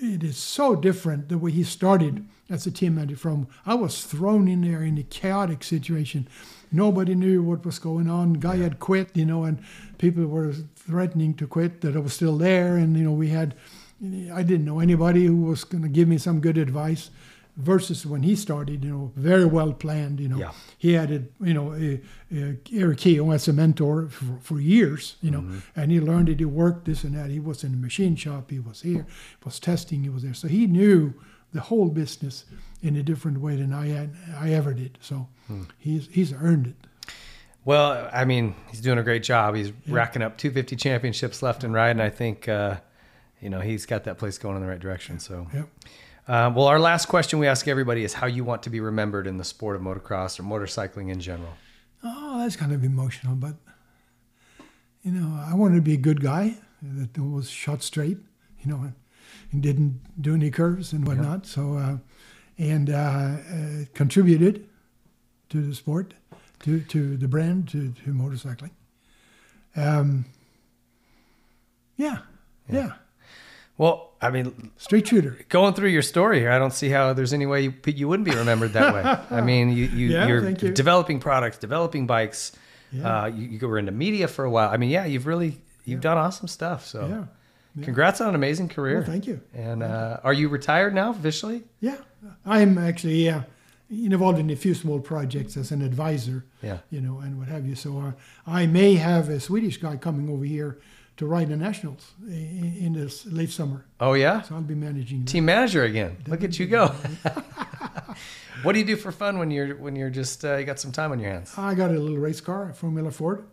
it 0.00 0.22
is 0.22 0.36
so 0.36 0.76
different 0.76 1.28
the 1.28 1.38
way 1.38 1.50
he 1.50 1.64
started 1.64 2.24
as 2.50 2.66
a 2.66 2.70
team 2.70 2.96
manager. 2.96 3.16
From 3.16 3.48
I 3.66 3.74
was 3.74 4.04
thrown 4.04 4.48
in 4.48 4.62
there 4.62 4.82
in 4.82 4.98
a 4.98 5.02
chaotic 5.02 5.64
situation. 5.64 6.28
Nobody 6.70 7.14
knew 7.14 7.42
what 7.42 7.64
was 7.64 7.78
going 7.78 8.10
on. 8.10 8.34
Guy 8.34 8.56
had 8.56 8.78
quit, 8.78 9.16
you 9.16 9.24
know, 9.24 9.44
and 9.44 9.58
people 9.96 10.26
were 10.26 10.52
threatening 10.52 11.34
to 11.34 11.46
quit. 11.46 11.80
That 11.80 11.96
I 11.96 12.00
was 12.00 12.14
still 12.14 12.36
there, 12.36 12.76
and 12.76 12.96
you 12.96 13.04
know, 13.04 13.12
we 13.12 13.28
had. 13.28 13.54
I 14.32 14.44
didn't 14.44 14.64
know 14.64 14.78
anybody 14.78 15.24
who 15.26 15.42
was 15.42 15.64
going 15.64 15.82
to 15.82 15.88
give 15.88 16.06
me 16.06 16.18
some 16.18 16.38
good 16.40 16.56
advice. 16.56 17.10
Versus 17.60 18.06
when 18.06 18.22
he 18.22 18.36
started, 18.36 18.84
you 18.84 18.90
know, 18.92 19.12
very 19.16 19.44
well 19.44 19.72
planned. 19.72 20.20
You 20.20 20.28
know, 20.28 20.38
Yeah. 20.38 20.52
he 20.78 20.92
had 20.92 21.10
it, 21.10 21.32
you 21.40 21.52
know, 21.54 21.72
uh, 21.72 21.96
uh, 22.36 22.52
Erik 22.72 22.98
Kehoe 22.98 23.32
as 23.32 23.48
a 23.48 23.52
mentor 23.52 24.08
for, 24.08 24.38
for 24.40 24.60
years, 24.60 25.16
you 25.20 25.32
know, 25.32 25.44
and 25.74 25.90
he 25.90 26.00
learned 26.00 26.28
it. 26.28 26.38
He 26.38 26.44
worked 26.44 26.84
this 26.84 27.02
and 27.02 27.16
that. 27.16 27.30
He 27.30 27.40
was 27.40 27.64
in 27.64 27.72
the 27.72 27.76
machine 27.78 28.14
shop. 28.14 28.50
He 28.52 28.60
was 28.60 28.82
here. 28.82 29.06
He 29.08 29.44
was 29.44 29.58
testing. 29.58 30.04
He 30.04 30.08
was 30.08 30.22
there. 30.22 30.34
So 30.34 30.46
he 30.46 30.68
knew 30.68 31.14
the 31.52 31.60
whole 31.60 31.88
business 31.88 32.44
in 32.80 32.94
a 32.94 33.02
different 33.02 33.40
way 33.40 33.56
than 33.56 33.72
I 33.72 33.88
had, 33.88 34.14
I 34.38 34.52
ever 34.52 34.72
did. 34.72 34.96
So 35.00 35.26
he's 35.78 36.06
he's 36.12 36.32
earned 36.32 36.68
it. 36.68 36.76
Well, 37.64 38.08
I 38.12 38.24
mean, 38.24 38.54
he's 38.70 38.80
doing 38.80 38.98
a 38.98 39.02
great 39.02 39.22
job. 39.24 39.54
He's 39.56 39.72
racking 39.88 40.22
up 40.22 40.38
250 40.38 40.76
championships 40.76 41.42
left 41.42 41.64
and 41.64 41.74
right, 41.74 41.90
and 41.90 42.00
I 42.00 42.08
think 42.10 42.48
uh, 42.48 42.76
you 43.40 43.50
know 43.50 43.60
he's 43.60 43.84
got 43.84 44.04
that 44.04 44.16
place 44.18 44.38
going 44.38 44.54
in 44.56 44.62
the 44.62 44.68
right 44.68 44.78
direction. 44.80 45.18
So, 45.18 45.48
Yep. 45.52 45.68
Uh, 46.28 46.52
well, 46.54 46.66
our 46.66 46.78
last 46.78 47.06
question 47.06 47.38
we 47.38 47.46
ask 47.46 47.66
everybody 47.66 48.04
is 48.04 48.12
how 48.12 48.26
you 48.26 48.44
want 48.44 48.62
to 48.64 48.70
be 48.70 48.80
remembered 48.80 49.26
in 49.26 49.38
the 49.38 49.44
sport 49.44 49.76
of 49.76 49.82
motocross 49.82 50.38
or 50.38 50.42
motorcycling 50.42 51.10
in 51.10 51.20
general. 51.20 51.54
Oh, 52.04 52.38
that's 52.38 52.54
kind 52.54 52.72
of 52.72 52.84
emotional, 52.84 53.34
but 53.34 53.54
you 55.02 55.12
know, 55.12 55.42
I 55.46 55.54
wanted 55.54 55.76
to 55.76 55.82
be 55.82 55.94
a 55.94 55.98
good 55.98 56.20
guy 56.20 56.56
that 56.82 57.18
was 57.18 57.48
shot 57.48 57.82
straight, 57.82 58.18
you 58.62 58.70
know, 58.70 58.92
and, 59.50 59.62
didn't 59.62 60.00
do 60.20 60.34
any 60.34 60.50
curves 60.50 60.92
and 60.92 61.06
whatnot. 61.06 61.46
So, 61.46 61.78
uh, 61.78 61.96
and 62.58 62.90
uh, 62.90 62.94
uh, 62.94 63.84
contributed 63.94 64.68
to 65.48 65.62
the 65.62 65.74
sport, 65.74 66.12
to, 66.64 66.80
to 66.80 67.16
the 67.16 67.28
brand, 67.28 67.68
to, 67.70 67.92
to 67.92 68.12
motorcycling. 68.12 68.72
Um, 69.74 70.26
yeah, 71.96 72.18
yeah, 72.70 72.92
Well, 73.78 74.10
I 74.20 74.30
mean, 74.30 74.70
straight 74.76 75.06
shooter. 75.08 75.38
going 75.48 75.72
through 75.74 75.90
your 75.90 76.02
story 76.02 76.40
here, 76.40 76.50
I 76.50 76.58
don't 76.58 76.72
see 76.72 76.88
how 76.88 77.12
there's 77.12 77.32
any 77.32 77.46
way 77.46 77.62
you, 77.62 77.74
you 77.86 78.08
wouldn't 78.08 78.28
be 78.28 78.34
remembered 78.34 78.72
that 78.72 78.92
way. 78.92 79.02
I 79.36 79.40
mean, 79.40 79.70
you, 79.70 79.84
you 79.86 80.08
Yeah, 80.08 80.26
you're 80.26 80.42
thank 80.42 80.62
you. 80.62 80.72
developing 80.72 81.20
products, 81.20 81.58
developing 81.58 82.06
bikes. 82.06 82.52
Yeah. 82.92 83.22
Uh, 83.22 83.26
you, 83.26 83.46
you 83.48 83.68
were 83.68 83.78
into 83.78 83.92
media 83.92 84.26
for 84.28 84.44
a 84.44 84.50
while. 84.50 84.68
I 84.70 84.76
mean, 84.78 84.90
yeah, 84.90 85.04
you've 85.04 85.26
really 85.26 85.58
you've 85.84 86.00
done 86.00 86.18
awesome 86.18 86.48
stuff. 86.48 86.84
So, 86.86 87.06
Yeah. 87.06 87.24
Yeah. 87.76 87.84
congrats 87.84 88.20
on 88.20 88.30
an 88.30 88.34
amazing 88.34 88.68
career. 88.70 88.96
Well, 88.98 89.06
thank 89.06 89.26
you. 89.28 89.40
And 89.54 89.82
uh, 89.84 90.18
are 90.24 90.32
you 90.32 90.48
retired 90.48 90.92
now 90.94 91.10
officially? 91.10 91.62
Yeah, 91.80 91.98
I'm 92.44 92.78
actually 92.78 93.28
uh, 93.28 93.42
involved 93.90 94.38
in 94.40 94.50
a 94.50 94.56
few 94.56 94.74
small 94.74 94.98
projects 94.98 95.56
as 95.56 95.70
an 95.70 95.82
advisor. 95.82 96.44
Yeah. 96.62 96.78
You 96.90 97.00
know, 97.00 97.20
and 97.20 97.38
what 97.38 97.46
have 97.48 97.64
you. 97.66 97.76
So 97.76 97.98
uh, 98.00 98.12
I 98.46 98.66
may 98.66 98.94
have 98.96 99.28
a 99.28 99.38
Swedish 99.38 99.76
guy 99.76 99.96
coming 99.96 100.28
over 100.28 100.44
here 100.44 100.78
to 101.18 101.26
ride 101.26 101.48
the 101.48 101.56
nationals 101.56 102.12
in, 102.26 102.74
in 102.80 102.92
this 102.94 103.26
late 103.26 103.50
summer. 103.50 103.84
Oh 104.00 104.14
yeah, 104.14 104.42
So 104.42 104.54
I'll 104.54 104.62
be 104.62 104.74
managing. 104.74 105.20
that. 105.24 105.28
team 105.30 105.44
manager 105.44 105.84
again. 105.84 106.16
Look 106.26 106.42
at 106.44 106.58
you 106.58 106.66
go. 106.66 106.86
what 108.62 108.72
do 108.72 108.78
you 108.78 108.84
do 108.84 108.96
for 108.96 109.12
fun 109.12 109.38
when 109.38 109.50
you're 109.50 109.76
when 109.76 109.96
you're 109.96 110.10
just 110.10 110.44
uh, 110.44 110.56
you 110.56 110.64
got 110.64 110.78
some 110.78 110.92
time 110.92 111.12
on 111.12 111.18
your 111.20 111.30
hands? 111.30 111.54
I 111.56 111.74
got 111.74 111.90
a 111.90 111.98
little 111.98 112.18
race 112.18 112.40
car, 112.40 112.70
a 112.70 112.74
Formula 112.74 113.10
Ford. 113.10 113.44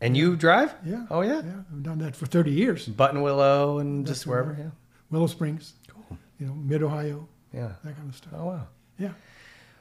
And 0.00 0.16
you 0.16 0.34
drive? 0.36 0.74
Yeah. 0.84 1.06
Oh 1.10 1.20
yeah. 1.20 1.42
Yeah, 1.42 1.62
I've 1.72 1.82
done 1.82 1.98
that 1.98 2.16
for 2.16 2.26
30 2.26 2.50
years. 2.50 2.86
Button 2.88 3.20
Willow 3.22 3.78
and 3.80 4.06
That's 4.06 4.18
just 4.20 4.26
wherever. 4.26 4.56
Yeah. 4.58 4.70
Willow 5.10 5.26
Springs. 5.26 5.74
Cool. 5.88 6.16
You 6.38 6.46
know, 6.46 6.54
Mid 6.54 6.82
Ohio, 6.82 7.28
Yeah. 7.52 7.72
that 7.84 7.96
kind 7.96 8.08
of 8.08 8.16
stuff. 8.16 8.32
Oh 8.36 8.46
wow. 8.46 8.66
Yeah. 8.98 9.10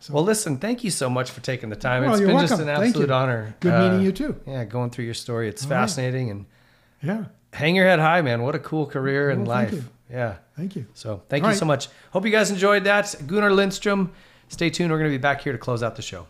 Well, 0.10 0.24
listen, 0.24 0.58
thank 0.60 0.86
you 0.86 0.92
so 0.92 1.10
much 1.10 1.30
for 1.32 1.42
taking 1.42 1.70
the 1.70 1.76
time. 1.76 2.04
Well, 2.04 2.12
it's 2.14 2.22
you're 2.22 2.30
been 2.30 2.40
just 2.40 2.52
welcome. 2.52 2.70
an 2.70 2.76
Thank 2.78 2.88
absolute 2.90 3.10
you. 3.10 3.14
honor. 3.14 3.56
Good 3.60 3.74
Uh, 3.74 3.84
meeting 3.84 4.02
you 4.06 4.12
too. 4.14 4.40
Yeah, 4.48 4.64
going 4.64 4.92
through 4.92 5.06
your 5.06 5.14
story. 5.14 5.50
It's 5.50 5.64
All 5.66 5.70
right. 5.72 5.76
fascinating 5.82 6.30
and 6.30 6.46
Yeah. 7.02 7.26
hang 7.54 7.76
your 7.76 7.86
head 7.88 8.00
high, 8.00 8.22
man. 8.22 8.42
What 8.44 8.56
a 8.56 8.60
cool 8.60 8.86
career 8.86 9.30
and 9.30 9.46
Well, 9.48 9.58
thank 9.58 9.72
life. 9.72 9.82
you. 9.84 9.90
Yeah. 10.12 10.36
Thank 10.58 10.76
you. 10.76 10.86
So 10.94 11.22
thank 11.30 11.44
All 11.44 11.50
you 11.50 11.54
right. 11.54 11.60
so 11.60 11.66
much. 11.66 11.88
Hope 12.12 12.26
you 12.26 12.32
guys 12.32 12.52
enjoyed 12.52 12.84
that. 12.86 13.16
Gunnar 13.28 13.52
Lindstrom. 13.52 14.12
Stay 14.50 14.70
tuned. 14.70 14.92
We're 14.92 14.98
going 15.00 15.12
to 15.12 15.18
be 15.18 15.22
back 15.22 15.42
here 15.42 15.54
to 15.54 15.60
close 15.60 15.82
out 15.84 15.96
the 15.96 16.02
show. 16.02 16.28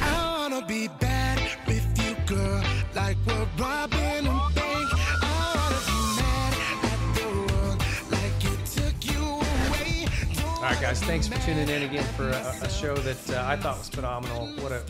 I 0.00 0.48
wanna 0.48 0.64
be 0.66 0.88
bad 1.00 1.40
with 1.66 1.84
you, 2.04 2.14
girl, 2.26 2.62
like 2.94 3.16
we're 3.26 3.46
robbing 3.58 4.26
a 4.26 4.50
bank. 4.54 4.88
I 5.22 5.34
wanna 5.54 5.80
be 5.86 6.22
mad 6.22 6.54
at 6.84 7.00
the 7.16 7.28
world, 7.52 7.84
like 8.10 8.44
it 8.44 8.66
took 8.66 9.12
you 9.12 9.22
away. 9.22 10.06
All 10.56 10.62
right, 10.62 10.80
guys. 10.80 11.02
Thanks 11.02 11.26
for 11.28 11.38
tuning 11.40 11.68
in 11.68 11.82
again 11.82 12.04
for 12.16 12.28
a, 12.28 12.54
a 12.62 12.68
show 12.70 12.94
that 12.96 13.30
uh, 13.30 13.44
I 13.46 13.56
thought 13.56 13.78
was 13.78 13.88
phenomenal. 13.88 14.46
What 14.62 14.72
a 14.72 14.82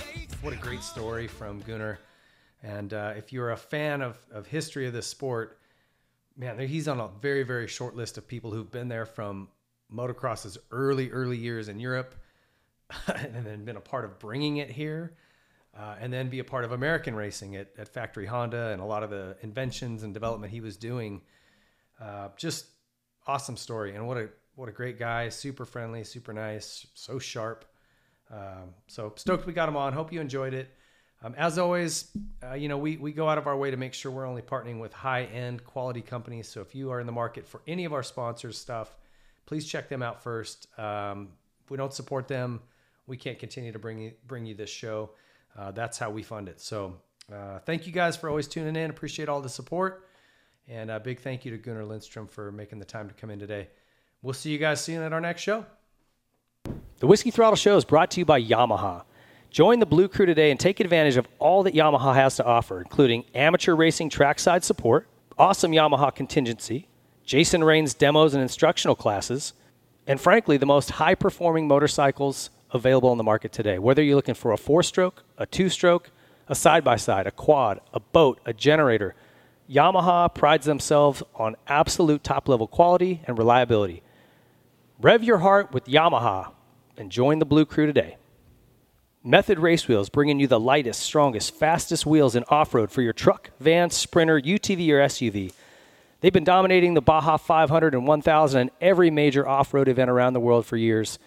what 0.42 0.52
a 0.52 0.56
great 0.56 0.82
story 0.82 1.26
from 1.28 1.60
Gunnar. 1.60 1.98
And 2.62 2.94
uh, 2.94 3.14
if 3.16 3.32
you're 3.32 3.50
a 3.50 3.56
fan 3.56 4.02
of, 4.02 4.16
of 4.32 4.46
history 4.46 4.86
of 4.86 4.92
this 4.92 5.06
sport, 5.06 5.58
man, 6.36 6.58
he's 6.60 6.88
on 6.88 7.00
a 7.00 7.08
very 7.20 7.42
very 7.42 7.66
short 7.66 7.96
list 7.96 8.18
of 8.18 8.26
people 8.26 8.50
who've 8.52 8.70
been 8.70 8.88
there 8.88 9.06
from 9.06 9.48
motocross's 9.92 10.58
early 10.70 11.10
early 11.10 11.36
years 11.36 11.68
in 11.68 11.80
Europe, 11.80 12.14
and 13.06 13.44
then 13.44 13.64
been 13.64 13.76
a 13.76 13.80
part 13.80 14.04
of 14.04 14.18
bringing 14.18 14.58
it 14.58 14.70
here. 14.70 15.16
Uh, 15.74 15.96
and 16.00 16.12
then 16.12 16.28
be 16.28 16.38
a 16.38 16.44
part 16.44 16.66
of 16.66 16.72
American 16.72 17.16
racing 17.16 17.56
at, 17.56 17.70
at 17.78 17.88
Factory 17.88 18.26
Honda 18.26 18.72
and 18.72 18.82
a 18.82 18.84
lot 18.84 19.02
of 19.02 19.08
the 19.08 19.34
inventions 19.40 20.02
and 20.02 20.12
development 20.12 20.52
he 20.52 20.60
was 20.60 20.76
doing. 20.76 21.22
Uh, 21.98 22.28
just 22.36 22.66
awesome 23.26 23.56
story 23.56 23.94
and 23.94 24.06
what 24.06 24.16
a 24.16 24.28
what 24.56 24.68
a 24.68 24.72
great 24.72 24.98
guy 24.98 25.28
super 25.28 25.64
friendly 25.64 26.02
super 26.02 26.32
nice 26.32 26.86
so 26.94 27.18
sharp 27.18 27.64
um, 28.30 28.74
so 28.88 29.12
stoked 29.16 29.46
we 29.46 29.52
got 29.52 29.68
him 29.68 29.76
on 29.76 29.92
hope 29.92 30.12
you 30.12 30.20
enjoyed 30.20 30.54
it 30.54 30.74
um, 31.22 31.34
as 31.36 31.58
always 31.58 32.10
uh, 32.42 32.54
you 32.54 32.68
know 32.68 32.78
we, 32.78 32.96
we 32.96 33.12
go 33.12 33.28
out 33.28 33.38
of 33.38 33.46
our 33.46 33.56
way 33.56 33.70
to 33.70 33.76
make 33.76 33.94
sure 33.94 34.10
we're 34.10 34.26
only 34.26 34.42
partnering 34.42 34.80
with 34.80 34.92
high 34.92 35.24
end 35.24 35.64
quality 35.64 36.02
companies 36.02 36.48
so 36.48 36.60
if 36.60 36.74
you 36.74 36.90
are 36.90 37.00
in 37.00 37.06
the 37.06 37.12
market 37.12 37.46
for 37.46 37.60
any 37.66 37.84
of 37.84 37.92
our 37.92 38.02
sponsors 38.02 38.58
stuff 38.58 38.96
please 39.46 39.66
check 39.66 39.88
them 39.88 40.02
out 40.02 40.22
first 40.22 40.66
um, 40.78 41.28
if 41.64 41.70
we 41.70 41.76
don't 41.76 41.92
support 41.94 42.28
them 42.28 42.60
we 43.06 43.16
can't 43.16 43.38
continue 43.38 43.72
to 43.72 43.78
bring 43.78 43.98
you 43.98 44.12
bring 44.26 44.46
you 44.46 44.54
this 44.54 44.70
show 44.70 45.10
uh, 45.58 45.70
that's 45.70 45.98
how 45.98 46.10
we 46.10 46.22
fund 46.22 46.48
it 46.48 46.60
so 46.60 46.94
uh, 47.32 47.58
thank 47.60 47.86
you 47.86 47.92
guys 47.92 48.16
for 48.16 48.28
always 48.28 48.48
tuning 48.48 48.76
in 48.76 48.90
appreciate 48.90 49.28
all 49.28 49.40
the 49.40 49.48
support 49.48 50.08
and 50.68 50.90
a 50.90 51.00
big 51.00 51.20
thank 51.20 51.44
you 51.44 51.50
to 51.50 51.58
Gunnar 51.58 51.84
Lindstrom 51.84 52.26
for 52.26 52.52
making 52.52 52.78
the 52.78 52.84
time 52.84 53.08
to 53.08 53.14
come 53.14 53.30
in 53.30 53.38
today. 53.38 53.68
We'll 54.22 54.34
see 54.34 54.50
you 54.50 54.58
guys 54.58 54.80
soon 54.80 55.02
at 55.02 55.12
our 55.12 55.20
next 55.20 55.42
show. 55.42 55.66
The 56.98 57.06
Whiskey 57.06 57.30
Throttle 57.30 57.56
Show 57.56 57.76
is 57.76 57.84
brought 57.84 58.10
to 58.12 58.20
you 58.20 58.24
by 58.24 58.40
Yamaha. 58.40 59.02
Join 59.52 59.80
the 59.80 59.86
Blue 59.86 60.08
Crew 60.08 60.24
today 60.24 60.50
and 60.50 60.58
take 60.58 60.80
advantage 60.80 61.18
of 61.18 61.28
all 61.38 61.62
that 61.64 61.74
Yamaha 61.74 62.14
has 62.14 62.36
to 62.36 62.44
offer, 62.44 62.80
including 62.80 63.26
amateur 63.34 63.74
racing 63.74 64.08
trackside 64.08 64.64
support, 64.64 65.06
awesome 65.36 65.72
Yamaha 65.72 66.14
contingency, 66.14 66.88
Jason 67.26 67.62
Rain's 67.62 67.92
demos 67.92 68.32
and 68.32 68.42
instructional 68.42 68.96
classes, 68.96 69.52
and 70.06 70.18
frankly, 70.18 70.56
the 70.56 70.64
most 70.64 70.92
high 70.92 71.14
performing 71.14 71.68
motorcycles 71.68 72.48
available 72.70 73.10
on 73.10 73.18
the 73.18 73.22
market 73.22 73.52
today. 73.52 73.78
Whether 73.78 74.02
you're 74.02 74.16
looking 74.16 74.34
for 74.34 74.52
a 74.52 74.56
four 74.56 74.82
stroke, 74.82 75.22
a 75.36 75.44
two 75.44 75.68
stroke, 75.68 76.10
a 76.48 76.54
side 76.54 76.82
by 76.82 76.96
side, 76.96 77.26
a 77.26 77.30
quad, 77.30 77.82
a 77.92 78.00
boat, 78.00 78.40
a 78.46 78.54
generator, 78.54 79.14
Yamaha 79.68 80.34
prides 80.34 80.64
themselves 80.64 81.22
on 81.34 81.56
absolute 81.66 82.24
top 82.24 82.48
level 82.48 82.66
quality 82.66 83.20
and 83.26 83.36
reliability. 83.36 84.02
Rev 84.98 85.22
your 85.22 85.38
heart 85.38 85.74
with 85.74 85.84
Yamaha 85.84 86.52
and 86.96 87.12
join 87.12 87.38
the 87.38 87.44
Blue 87.44 87.66
Crew 87.66 87.84
today. 87.84 88.16
Method 89.24 89.60
Race 89.60 89.86
Wheels 89.86 90.08
bringing 90.08 90.40
you 90.40 90.48
the 90.48 90.58
lightest, 90.58 91.00
strongest, 91.00 91.54
fastest 91.54 92.04
wheels 92.04 92.34
in 92.34 92.42
off 92.48 92.74
road 92.74 92.90
for 92.90 93.02
your 93.02 93.12
truck, 93.12 93.50
van, 93.60 93.90
sprinter, 93.90 94.40
UTV, 94.40 94.88
or 94.90 94.98
SUV. 94.98 95.52
They've 96.20 96.32
been 96.32 96.42
dominating 96.42 96.94
the 96.94 97.02
Baja 97.02 97.36
500 97.36 97.94
and 97.94 98.04
1000 98.04 98.60
and 98.60 98.70
every 98.80 99.10
major 99.10 99.46
off 99.46 99.72
road 99.72 99.86
event 99.86 100.10
around 100.10 100.32
the 100.32 100.40
world 100.40 100.66
for 100.66 100.76
years 100.76 101.20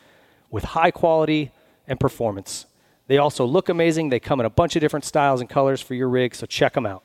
with 0.52 0.66
high 0.66 0.92
quality 0.92 1.52
and 1.88 1.98
performance. 1.98 2.66
They 3.08 3.18
also 3.18 3.46
look 3.46 3.70
amazing. 3.70 4.10
They 4.10 4.20
come 4.20 4.42
in 4.42 4.46
a 4.46 4.50
bunch 4.50 4.76
of 4.76 4.82
different 4.82 5.06
styles 5.06 5.40
and 5.40 5.50
colors 5.50 5.80
for 5.80 5.94
your 5.94 6.10
rig, 6.10 6.36
so 6.36 6.46
check 6.46 6.74
them 6.74 6.86
out. 6.86 7.04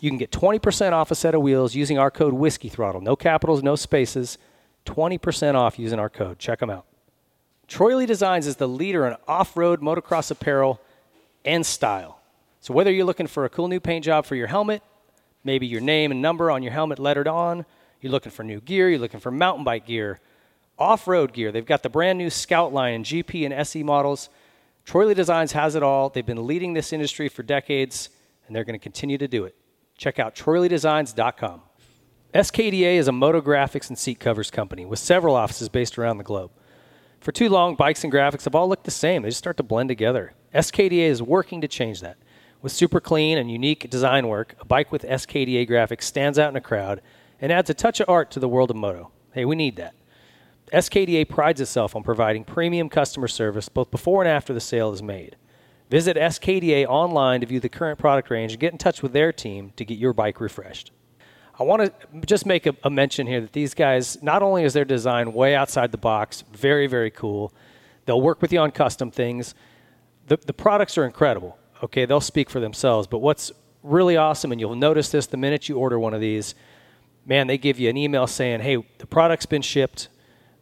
You 0.00 0.10
can 0.10 0.18
get 0.18 0.32
20% 0.32 0.90
off 0.90 1.12
a 1.12 1.14
set 1.14 1.36
of 1.36 1.42
wheels 1.42 1.76
using 1.76 1.98
our 1.98 2.10
code 2.10 2.32
Whiskey 2.32 2.68
Throttle. 2.68 3.00
No 3.00 3.14
capitals, 3.14 3.62
no 3.62 3.76
spaces. 3.76 4.38
20% 4.86 5.54
off 5.54 5.78
using 5.78 6.00
our 6.00 6.08
code. 6.08 6.40
Check 6.40 6.58
them 6.58 6.70
out. 6.70 6.86
Troy 7.72 8.04
Designs 8.04 8.46
is 8.46 8.56
the 8.56 8.68
leader 8.68 9.06
in 9.06 9.16
off 9.26 9.56
road 9.56 9.80
motocross 9.80 10.30
apparel 10.30 10.78
and 11.42 11.64
style. 11.64 12.20
So, 12.60 12.74
whether 12.74 12.92
you're 12.92 13.06
looking 13.06 13.26
for 13.26 13.46
a 13.46 13.48
cool 13.48 13.66
new 13.66 13.80
paint 13.80 14.04
job 14.04 14.26
for 14.26 14.34
your 14.34 14.46
helmet, 14.46 14.82
maybe 15.42 15.66
your 15.66 15.80
name 15.80 16.10
and 16.10 16.20
number 16.20 16.50
on 16.50 16.62
your 16.62 16.72
helmet 16.72 16.98
lettered 16.98 17.26
on, 17.26 17.64
you're 18.02 18.12
looking 18.12 18.30
for 18.30 18.42
new 18.42 18.60
gear, 18.60 18.90
you're 18.90 18.98
looking 18.98 19.20
for 19.20 19.30
mountain 19.30 19.64
bike 19.64 19.86
gear, 19.86 20.20
off 20.78 21.08
road 21.08 21.32
gear, 21.32 21.50
they've 21.50 21.64
got 21.64 21.82
the 21.82 21.88
brand 21.88 22.18
new 22.18 22.28
Scout 22.28 22.74
line 22.74 22.92
and 22.92 23.04
GP 23.06 23.46
and 23.46 23.54
SE 23.54 23.82
models. 23.82 24.28
Troy 24.84 25.14
Designs 25.14 25.52
has 25.52 25.74
it 25.74 25.82
all. 25.82 26.10
They've 26.10 26.26
been 26.26 26.46
leading 26.46 26.74
this 26.74 26.92
industry 26.92 27.30
for 27.30 27.42
decades, 27.42 28.10
and 28.46 28.54
they're 28.54 28.64
going 28.64 28.78
to 28.78 28.82
continue 28.82 29.16
to 29.16 29.28
do 29.28 29.46
it. 29.46 29.56
Check 29.96 30.18
out 30.18 30.34
TroyLeeDesigns.com. 30.34 31.62
SKDA 32.34 32.96
is 32.96 33.08
a 33.08 33.12
moto 33.12 33.40
graphics 33.40 33.88
and 33.88 33.96
seat 33.96 34.20
covers 34.20 34.50
company 34.50 34.84
with 34.84 34.98
several 34.98 35.34
offices 35.34 35.70
based 35.70 35.98
around 35.98 36.18
the 36.18 36.24
globe. 36.24 36.50
For 37.22 37.30
too 37.30 37.48
long, 37.48 37.76
bikes 37.76 38.02
and 38.02 38.12
graphics 38.12 38.44
have 38.44 38.56
all 38.56 38.68
looked 38.68 38.82
the 38.82 38.90
same. 38.90 39.22
They 39.22 39.28
just 39.28 39.38
start 39.38 39.56
to 39.58 39.62
blend 39.62 39.88
together. 39.88 40.32
SKDA 40.52 41.06
is 41.06 41.22
working 41.22 41.60
to 41.60 41.68
change 41.68 42.00
that. 42.00 42.16
With 42.60 42.72
super 42.72 42.98
clean 42.98 43.38
and 43.38 43.48
unique 43.48 43.88
design 43.88 44.26
work, 44.26 44.56
a 44.58 44.64
bike 44.64 44.90
with 44.90 45.02
SKDA 45.02 45.70
graphics 45.70 46.02
stands 46.02 46.36
out 46.36 46.50
in 46.50 46.56
a 46.56 46.60
crowd 46.60 47.00
and 47.40 47.52
adds 47.52 47.70
a 47.70 47.74
touch 47.74 48.00
of 48.00 48.08
art 48.08 48.32
to 48.32 48.40
the 48.40 48.48
world 48.48 48.70
of 48.70 48.76
moto. 48.76 49.12
Hey, 49.34 49.44
we 49.44 49.54
need 49.54 49.76
that. 49.76 49.94
SKDA 50.72 51.28
prides 51.28 51.60
itself 51.60 51.94
on 51.94 52.02
providing 52.02 52.42
premium 52.42 52.88
customer 52.88 53.28
service 53.28 53.68
both 53.68 53.92
before 53.92 54.22
and 54.22 54.28
after 54.28 54.52
the 54.52 54.60
sale 54.60 54.92
is 54.92 55.02
made. 55.02 55.36
Visit 55.90 56.16
SKDA 56.16 56.86
online 56.86 57.40
to 57.42 57.46
view 57.46 57.60
the 57.60 57.68
current 57.68 58.00
product 58.00 58.30
range 58.30 58.50
and 58.50 58.60
get 58.60 58.72
in 58.72 58.78
touch 58.78 59.00
with 59.00 59.12
their 59.12 59.32
team 59.32 59.72
to 59.76 59.84
get 59.84 59.96
your 59.96 60.12
bike 60.12 60.40
refreshed. 60.40 60.90
I 61.58 61.64
want 61.64 61.82
to 61.82 62.26
just 62.26 62.46
make 62.46 62.66
a, 62.66 62.74
a, 62.82 62.90
mention 62.90 63.26
here 63.26 63.40
that 63.42 63.52
these 63.52 63.74
guys, 63.74 64.22
not 64.22 64.42
only 64.42 64.64
is 64.64 64.72
their 64.72 64.86
design 64.86 65.32
way 65.34 65.54
outside 65.54 65.92
the 65.92 65.98
box, 65.98 66.44
very, 66.52 66.86
very 66.86 67.10
cool, 67.10 67.52
they'll 68.06 68.22
work 68.22 68.40
with 68.40 68.52
you 68.52 68.58
on 68.58 68.70
custom 68.70 69.10
things. 69.10 69.54
The, 70.28 70.38
the 70.38 70.54
products 70.54 70.96
are 70.96 71.04
incredible. 71.04 71.58
Okay, 71.82 72.06
they'll 72.06 72.20
speak 72.20 72.48
for 72.48 72.60
themselves. 72.60 73.06
But 73.06 73.18
what's 73.18 73.52
really 73.82 74.16
awesome, 74.16 74.50
and 74.52 74.60
you'll 74.60 74.74
notice 74.74 75.10
this 75.10 75.26
the 75.26 75.36
minute 75.36 75.68
you 75.68 75.76
order 75.76 75.98
one 75.98 76.14
of 76.14 76.20
these, 76.20 76.54
man, 77.26 77.48
they 77.48 77.58
give 77.58 77.78
you 77.78 77.90
an 77.90 77.96
email 77.96 78.26
saying, 78.26 78.60
hey, 78.60 78.82
the 78.98 79.06
product's 79.06 79.46
been 79.46 79.62
shipped. 79.62 80.08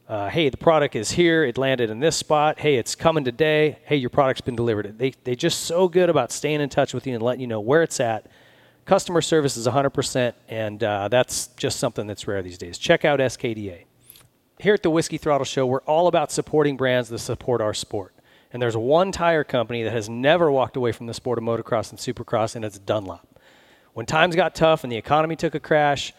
Uh, 0.08 0.28
hey, 0.28 0.48
the 0.48 0.56
product 0.56 0.96
is 0.96 1.12
here. 1.12 1.44
It 1.44 1.56
landed 1.56 1.88
in 1.88 2.00
this 2.00 2.16
spot. 2.16 2.58
Hey, 2.58 2.76
it's 2.76 2.96
coming 2.96 3.22
today. 3.22 3.78
Hey, 3.84 3.94
your 3.94 4.10
product's 4.10 4.40
been 4.40 4.56
delivered. 4.56 4.98
They 4.98 5.10
they 5.22 5.36
just 5.36 5.60
so 5.60 5.86
good 5.86 6.10
about 6.10 6.32
staying 6.32 6.60
in 6.60 6.68
touch 6.68 6.92
with 6.92 7.06
you 7.06 7.14
and 7.14 7.22
letting 7.22 7.40
you 7.40 7.46
know 7.46 7.60
where 7.60 7.84
it's 7.84 8.00
at. 8.00 8.26
Customer 8.84 9.20
service 9.20 9.56
is 9.56 9.66
100%, 9.66 10.32
and 10.48 10.82
uh, 10.82 11.08
that's 11.08 11.48
just 11.48 11.78
something 11.78 12.06
that's 12.06 12.26
rare 12.26 12.42
these 12.42 12.58
days. 12.58 12.78
Check 12.78 13.04
out 13.04 13.20
SKDA. 13.20 13.84
Here 14.58 14.74
at 14.74 14.82
the 14.82 14.90
Whiskey 14.90 15.16
Throttle 15.16 15.44
Show, 15.44 15.66
we're 15.66 15.80
all 15.80 16.06
about 16.06 16.32
supporting 16.32 16.76
brands 16.76 17.08
that 17.08 17.18
support 17.18 17.60
our 17.60 17.72
sport. 17.72 18.14
And 18.52 18.60
there's 18.60 18.76
one 18.76 19.12
tire 19.12 19.44
company 19.44 19.84
that 19.84 19.92
has 19.92 20.08
never 20.08 20.50
walked 20.50 20.76
away 20.76 20.92
from 20.92 21.06
the 21.06 21.14
sport 21.14 21.38
of 21.38 21.44
motocross 21.44 21.90
and 21.90 21.98
supercross, 21.98 22.56
and 22.56 22.64
it's 22.64 22.78
Dunlop. 22.78 23.40
When 23.92 24.06
times 24.06 24.36
got 24.36 24.54
tough 24.54 24.82
and 24.82 24.92
the 24.92 24.96
economy 24.96 25.36
took 25.36 25.54
a 25.54 25.60
crash, 25.60 26.12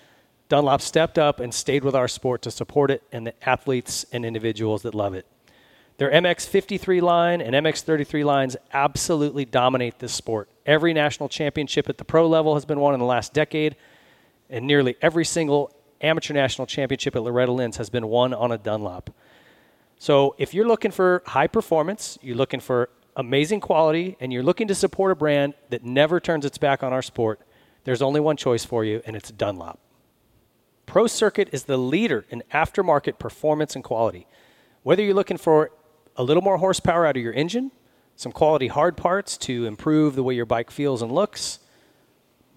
Dunlop 0.50 0.82
stepped 0.82 1.18
up 1.18 1.40
and 1.40 1.54
stayed 1.54 1.84
with 1.84 1.96
our 1.96 2.08
sport 2.08 2.42
to 2.44 2.52
support 2.52 2.92
it 2.92 3.04
and 3.12 3.28
the 3.28 3.48
athletes 3.48 4.06
and 4.12 4.26
individuals 4.26 4.82
that 4.84 4.96
love 4.96 5.14
it. 5.14 5.26
Their 6.02 6.10
MX53 6.10 7.00
line 7.00 7.42
and 7.42 7.54
MX33 7.54 8.26
lines 8.26 8.58
absolutely 8.74 9.46
dominate 9.46 10.00
this 10.00 10.12
sport. 10.12 10.50
Every 10.66 10.94
national 10.94 11.30
championship 11.30 11.90
at 11.90 12.00
the 12.00 12.04
pro 12.04 12.28
level 12.28 12.56
has 12.56 12.66
been 12.66 12.80
won 12.80 12.96
in 12.96 13.00
the 13.00 13.06
last 13.06 13.36
decade, 13.36 13.76
and 14.50 14.66
nearly 14.66 14.96
every 15.04 15.26
single 15.26 15.72
amateur 16.02 16.34
national 16.34 16.66
championship 16.66 17.16
at 17.16 17.22
Loretta 17.22 17.52
Lynn's 17.52 17.78
has 17.78 17.92
been 17.92 18.08
won 18.08 18.34
on 18.34 18.52
a 18.52 18.58
Dunlop. 18.58 19.12
So 20.00 20.34
if 20.40 20.56
you're 20.56 20.68
looking 20.68 20.90
for 20.90 21.22
high 21.28 21.46
performance, 21.46 22.18
you're 22.24 22.36
looking 22.36 22.62
for 22.62 22.90
amazing 23.16 23.60
quality, 23.60 24.18
and 24.20 24.34
you're 24.34 24.42
looking 24.42 24.68
to 24.70 24.74
support 24.74 25.12
a 25.12 25.16
brand 25.16 25.54
that 25.70 25.84
never 25.84 26.20
turns 26.20 26.46
its 26.46 26.58
back 26.58 26.82
on 26.82 26.92
our 26.92 27.04
sport, 27.04 27.42
there's 27.84 28.02
only 28.02 28.20
one 28.20 28.38
choice 28.38 28.66
for 28.66 28.84
you, 28.84 29.04
and 29.06 29.16
it's 29.16 29.30
Dunlop. 29.30 29.78
Pro 30.88 31.06
Circuit 31.06 31.50
is 31.52 31.66
the 31.66 31.78
leader 31.78 32.26
in 32.32 32.42
aftermarket 32.52 33.20
performance 33.20 33.76
and 33.76 33.84
quality. 33.84 34.26
Whether 34.82 35.04
you're 35.04 35.14
looking 35.14 35.38
for 35.38 35.70
a 36.22 36.24
little 36.24 36.44
more 36.44 36.58
horsepower 36.58 37.08
out 37.08 37.18
of 37.18 37.24
your 37.24 37.34
engine, 37.34 37.72
some 38.16 38.32
quality 38.32 38.68
hard 38.68 38.96
parts 38.96 39.38
to 39.38 39.66
improve 39.66 40.16
the 40.16 40.22
way 40.22 40.36
your 40.36 40.46
bike 40.46 40.70
feels 40.70 41.02
and 41.02 41.12
looks, 41.12 41.58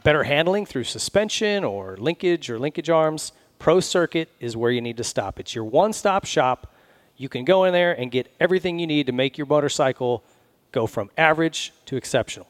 better 0.02 0.24
handling 0.24 0.66
through 0.66 0.84
suspension 0.84 1.64
or 1.64 1.96
linkage 1.96 2.50
or 2.50 2.58
linkage 2.58 2.90
arms, 2.90 3.32
Pro 3.58 3.80
Circuit 3.80 4.28
is 4.38 4.54
where 4.54 4.70
you 4.70 4.82
need 4.82 4.98
to 4.98 5.04
stop. 5.04 5.40
It's 5.40 5.54
your 5.54 5.64
one 5.64 5.94
stop 5.94 6.26
shop. 6.26 6.74
You 7.16 7.30
can 7.30 7.46
go 7.46 7.64
in 7.64 7.72
there 7.72 7.98
and 7.98 8.10
get 8.10 8.30
everything 8.38 8.78
you 8.78 8.86
need 8.86 9.06
to 9.06 9.12
make 9.12 9.38
your 9.38 9.46
motorcycle 9.46 10.22
go 10.70 10.86
from 10.86 11.10
average 11.16 11.72
to 11.86 11.96
exceptional. 11.96 12.46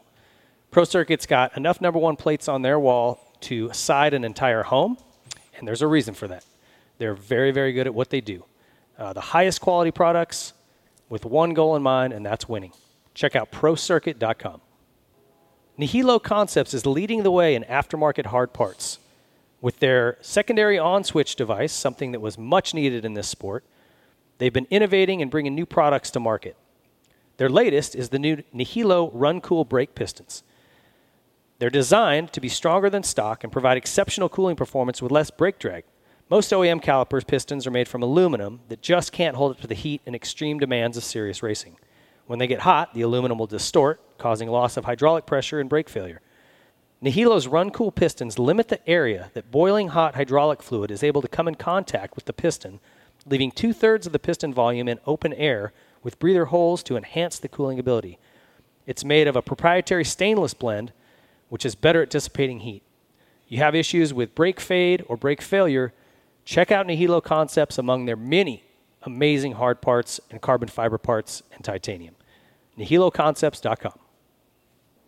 Pro 0.72 0.82
Circuit's 0.82 1.26
got 1.26 1.56
enough 1.56 1.80
number 1.80 2.00
one 2.00 2.16
plates 2.16 2.48
on 2.48 2.62
their 2.62 2.80
wall 2.80 3.20
to 3.42 3.72
side 3.72 4.14
an 4.14 4.24
entire 4.24 4.64
home 4.64 4.98
and 5.56 5.68
there's 5.68 5.82
a 5.82 5.86
reason 5.86 6.14
for 6.14 6.26
that. 6.26 6.44
They're 6.98 7.14
very, 7.14 7.52
very 7.52 7.72
good 7.72 7.86
at 7.86 7.94
what 7.94 8.10
they 8.10 8.20
do. 8.20 8.44
Uh, 8.98 9.12
the 9.12 9.20
highest 9.20 9.60
quality 9.60 9.92
products 9.92 10.54
with 11.08 11.24
one 11.24 11.54
goal 11.54 11.76
in 11.76 11.82
mind, 11.82 12.12
and 12.12 12.24
that's 12.24 12.48
winning. 12.48 12.72
Check 13.14 13.36
out 13.36 13.52
ProCircuit.com. 13.52 14.60
Nihilo 15.76 16.18
Concepts 16.18 16.74
is 16.74 16.86
leading 16.86 17.22
the 17.22 17.30
way 17.30 17.54
in 17.54 17.64
aftermarket 17.64 18.26
hard 18.26 18.52
parts. 18.52 18.98
With 19.60 19.80
their 19.80 20.18
secondary 20.20 20.78
on 20.78 21.04
switch 21.04 21.36
device, 21.36 21.72
something 21.72 22.12
that 22.12 22.20
was 22.20 22.38
much 22.38 22.74
needed 22.74 23.04
in 23.04 23.14
this 23.14 23.28
sport, 23.28 23.64
they've 24.38 24.52
been 24.52 24.66
innovating 24.70 25.22
and 25.22 25.30
bringing 25.30 25.54
new 25.54 25.66
products 25.66 26.10
to 26.12 26.20
market. 26.20 26.56
Their 27.36 27.48
latest 27.48 27.96
is 27.96 28.10
the 28.10 28.18
new 28.18 28.42
Nihilo 28.52 29.10
Run 29.10 29.40
Cool 29.40 29.64
brake 29.64 29.94
pistons. 29.94 30.42
They're 31.58 31.70
designed 31.70 32.32
to 32.32 32.40
be 32.40 32.48
stronger 32.48 32.90
than 32.90 33.02
stock 33.02 33.42
and 33.42 33.52
provide 33.52 33.76
exceptional 33.76 34.28
cooling 34.28 34.56
performance 34.56 35.00
with 35.00 35.12
less 35.12 35.30
brake 35.30 35.58
drag. 35.58 35.84
Most 36.34 36.50
OEM 36.50 36.82
calipers 36.82 37.22
pistons 37.22 37.64
are 37.64 37.70
made 37.70 37.86
from 37.86 38.02
aluminum 38.02 38.58
that 38.68 38.82
just 38.82 39.12
can't 39.12 39.36
hold 39.36 39.52
up 39.52 39.60
to 39.60 39.68
the 39.68 39.74
heat 39.76 40.02
and 40.04 40.16
extreme 40.16 40.58
demands 40.58 40.96
of 40.96 41.04
serious 41.04 41.44
racing. 41.44 41.76
When 42.26 42.40
they 42.40 42.48
get 42.48 42.62
hot, 42.62 42.92
the 42.92 43.02
aluminum 43.02 43.38
will 43.38 43.46
distort, 43.46 44.00
causing 44.18 44.48
loss 44.48 44.76
of 44.76 44.84
hydraulic 44.84 45.26
pressure 45.26 45.60
and 45.60 45.70
brake 45.70 45.88
failure. 45.88 46.20
Nihilo's 47.00 47.46
Run 47.46 47.70
Cool 47.70 47.92
pistons 47.92 48.36
limit 48.36 48.66
the 48.66 48.84
area 48.90 49.30
that 49.34 49.52
boiling 49.52 49.90
hot 49.90 50.16
hydraulic 50.16 50.60
fluid 50.60 50.90
is 50.90 51.04
able 51.04 51.22
to 51.22 51.28
come 51.28 51.46
in 51.46 51.54
contact 51.54 52.16
with 52.16 52.24
the 52.24 52.32
piston, 52.32 52.80
leaving 53.24 53.52
two 53.52 53.72
thirds 53.72 54.04
of 54.04 54.12
the 54.12 54.18
piston 54.18 54.52
volume 54.52 54.88
in 54.88 54.98
open 55.06 55.32
air 55.34 55.72
with 56.02 56.18
breather 56.18 56.46
holes 56.46 56.82
to 56.82 56.96
enhance 56.96 57.38
the 57.38 57.46
cooling 57.46 57.78
ability. 57.78 58.18
It's 58.88 59.04
made 59.04 59.28
of 59.28 59.36
a 59.36 59.40
proprietary 59.40 60.04
stainless 60.04 60.52
blend 60.52 60.92
which 61.48 61.64
is 61.64 61.76
better 61.76 62.02
at 62.02 62.10
dissipating 62.10 62.58
heat. 62.58 62.82
You 63.46 63.58
have 63.58 63.76
issues 63.76 64.12
with 64.12 64.34
brake 64.34 64.58
fade 64.58 65.04
or 65.06 65.16
brake 65.16 65.40
failure, 65.40 65.92
check 66.44 66.70
out 66.70 66.86
Nihilo 66.86 67.20
Concepts 67.20 67.78
among 67.78 68.04
their 68.04 68.16
many 68.16 68.64
amazing 69.02 69.52
hard 69.52 69.80
parts 69.80 70.20
and 70.30 70.40
carbon 70.40 70.68
fiber 70.68 70.98
parts 70.98 71.42
and 71.52 71.64
titanium. 71.64 72.14
NihiloConcepts.com. 72.78 73.98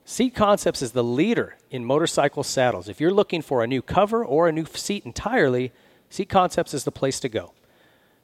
Seat 0.05 0.35
Concepts 0.35 0.83
is 0.83 0.93
the 0.93 1.03
leader 1.03 1.57
in 1.71 1.85
motorcycle 1.85 2.45
saddles. 2.45 2.89
If 2.89 3.01
you're 3.01 3.13
looking 3.13 3.43
for 3.43 3.65
a 3.65 3.67
new 3.67 3.83
cover 3.83 4.25
or 4.25 4.47
a 4.47 4.53
new 4.53 4.65
seat 4.67 5.05
entirely, 5.05 5.73
Seat 6.11 6.29
Concepts 6.29 6.73
is 6.75 6.85
the 6.85 6.93
place 6.93 7.19
to 7.21 7.29
go. 7.29 7.53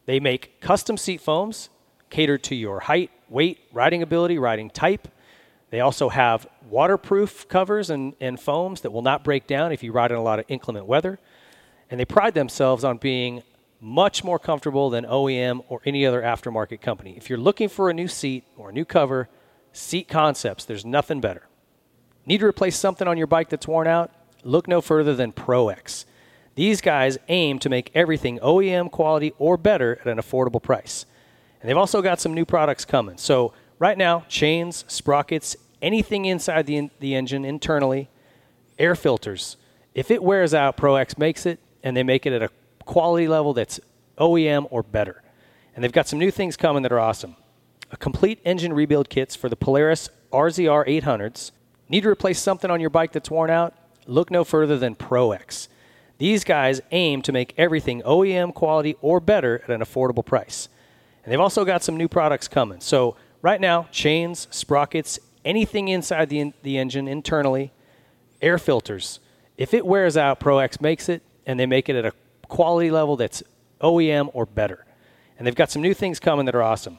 They 0.06 0.20
make 0.20 0.60
custom 0.60 0.96
seat 0.96 1.20
foams 1.20 1.70
catered 2.10 2.44
to 2.44 2.54
your 2.54 2.80
height, 2.80 3.10
weight, 3.28 3.58
riding 3.72 4.02
ability, 4.02 4.38
riding 4.38 4.70
type, 4.70 5.08
They 5.70 5.80
also 5.80 6.10
have 6.10 6.46
waterproof 6.68 7.48
covers 7.48 7.88
and, 7.88 8.14
and 8.20 8.38
foams 8.38 8.82
that 8.82 8.90
will 8.90 9.00
not 9.00 9.24
break 9.24 9.46
down 9.46 9.72
if 9.72 9.82
you 9.82 9.90
ride 9.90 10.12
in 10.12 10.18
a 10.18 10.22
lot 10.22 10.38
of 10.38 10.44
inclement 10.48 10.84
weather. 10.84 11.18
And 11.92 12.00
they 12.00 12.06
pride 12.06 12.32
themselves 12.32 12.84
on 12.84 12.96
being 12.96 13.42
much 13.78 14.24
more 14.24 14.38
comfortable 14.38 14.88
than 14.88 15.04
OEM 15.04 15.62
or 15.68 15.82
any 15.84 16.06
other 16.06 16.22
aftermarket 16.22 16.80
company. 16.80 17.18
If 17.18 17.28
you're 17.28 17.38
looking 17.38 17.68
for 17.68 17.90
a 17.90 17.92
new 17.92 18.08
seat 18.08 18.44
or 18.56 18.70
a 18.70 18.72
new 18.72 18.86
cover, 18.86 19.28
Seat 19.74 20.08
Concepts, 20.08 20.64
there's 20.64 20.86
nothing 20.86 21.20
better. 21.20 21.46
Need 22.24 22.38
to 22.38 22.46
replace 22.46 22.78
something 22.78 23.06
on 23.06 23.18
your 23.18 23.26
bike 23.26 23.50
that's 23.50 23.68
worn 23.68 23.86
out? 23.86 24.10
Look 24.42 24.66
no 24.66 24.80
further 24.80 25.14
than 25.14 25.34
ProX. 25.34 26.06
These 26.54 26.80
guys 26.80 27.18
aim 27.28 27.58
to 27.58 27.68
make 27.68 27.90
everything 27.94 28.38
OEM 28.38 28.90
quality 28.90 29.34
or 29.36 29.58
better 29.58 29.98
at 30.00 30.06
an 30.06 30.16
affordable 30.16 30.62
price. 30.62 31.04
And 31.60 31.68
they've 31.68 31.76
also 31.76 32.00
got 32.00 32.22
some 32.22 32.32
new 32.32 32.46
products 32.46 32.86
coming. 32.86 33.18
So, 33.18 33.52
right 33.78 33.98
now, 33.98 34.24
chains, 34.30 34.86
sprockets, 34.88 35.56
anything 35.82 36.24
inside 36.24 36.64
the, 36.64 36.88
the 37.00 37.14
engine 37.14 37.44
internally, 37.44 38.08
air 38.78 38.94
filters. 38.94 39.58
If 39.94 40.10
it 40.10 40.22
wears 40.22 40.54
out, 40.54 40.78
ProX 40.78 41.18
makes 41.18 41.44
it, 41.44 41.60
and 41.82 41.96
they 41.96 42.02
make 42.02 42.26
it 42.26 42.32
at 42.32 42.42
a 42.42 42.50
quality 42.84 43.28
level 43.28 43.52
that's 43.52 43.80
OEM 44.18 44.66
or 44.70 44.82
better. 44.82 45.22
And 45.74 45.82
they've 45.82 45.92
got 45.92 46.08
some 46.08 46.18
new 46.18 46.30
things 46.30 46.56
coming 46.56 46.82
that 46.82 46.92
are 46.92 47.00
awesome. 47.00 47.36
A 47.90 47.96
complete 47.96 48.40
engine 48.44 48.72
rebuild 48.72 49.08
kits 49.08 49.34
for 49.34 49.48
the 49.48 49.56
Polaris 49.56 50.08
RZR 50.32 50.86
800s. 50.86 51.50
Need 51.88 52.02
to 52.02 52.08
replace 52.08 52.40
something 52.40 52.70
on 52.70 52.80
your 52.80 52.90
bike 52.90 53.12
that's 53.12 53.30
worn 53.30 53.50
out? 53.50 53.74
Look 54.06 54.30
no 54.30 54.44
further 54.44 54.78
than 54.78 54.94
ProX. 54.94 55.68
These 56.18 56.44
guys 56.44 56.80
aim 56.90 57.22
to 57.22 57.32
make 57.32 57.54
everything 57.58 58.02
OEM 58.02 58.54
quality 58.54 58.96
or 59.00 59.20
better 59.20 59.60
at 59.64 59.70
an 59.70 59.80
affordable 59.80 60.24
price. 60.24 60.68
And 61.24 61.32
they've 61.32 61.40
also 61.40 61.64
got 61.64 61.82
some 61.82 61.96
new 61.96 62.08
products 62.08 62.48
coming. 62.48 62.80
So, 62.80 63.16
right 63.42 63.60
now, 63.60 63.88
chains, 63.90 64.48
sprockets, 64.50 65.18
anything 65.44 65.88
inside 65.88 66.28
the, 66.28 66.52
the 66.62 66.78
engine 66.78 67.08
internally, 67.08 67.72
air 68.40 68.58
filters. 68.58 69.20
If 69.56 69.74
it 69.74 69.86
wears 69.86 70.16
out, 70.16 70.40
ProX 70.40 70.80
makes 70.80 71.08
it, 71.08 71.22
and 71.46 71.58
they 71.58 71.66
make 71.66 71.88
it 71.88 71.96
at 71.96 72.04
a 72.04 72.12
quality 72.48 72.90
level 72.90 73.16
that's 73.16 73.42
OEM 73.80 74.30
or 74.32 74.46
better. 74.46 74.86
And 75.38 75.46
they've 75.46 75.54
got 75.54 75.70
some 75.70 75.82
new 75.82 75.94
things 75.94 76.20
coming 76.20 76.46
that 76.46 76.54
are 76.54 76.62
awesome. 76.62 76.98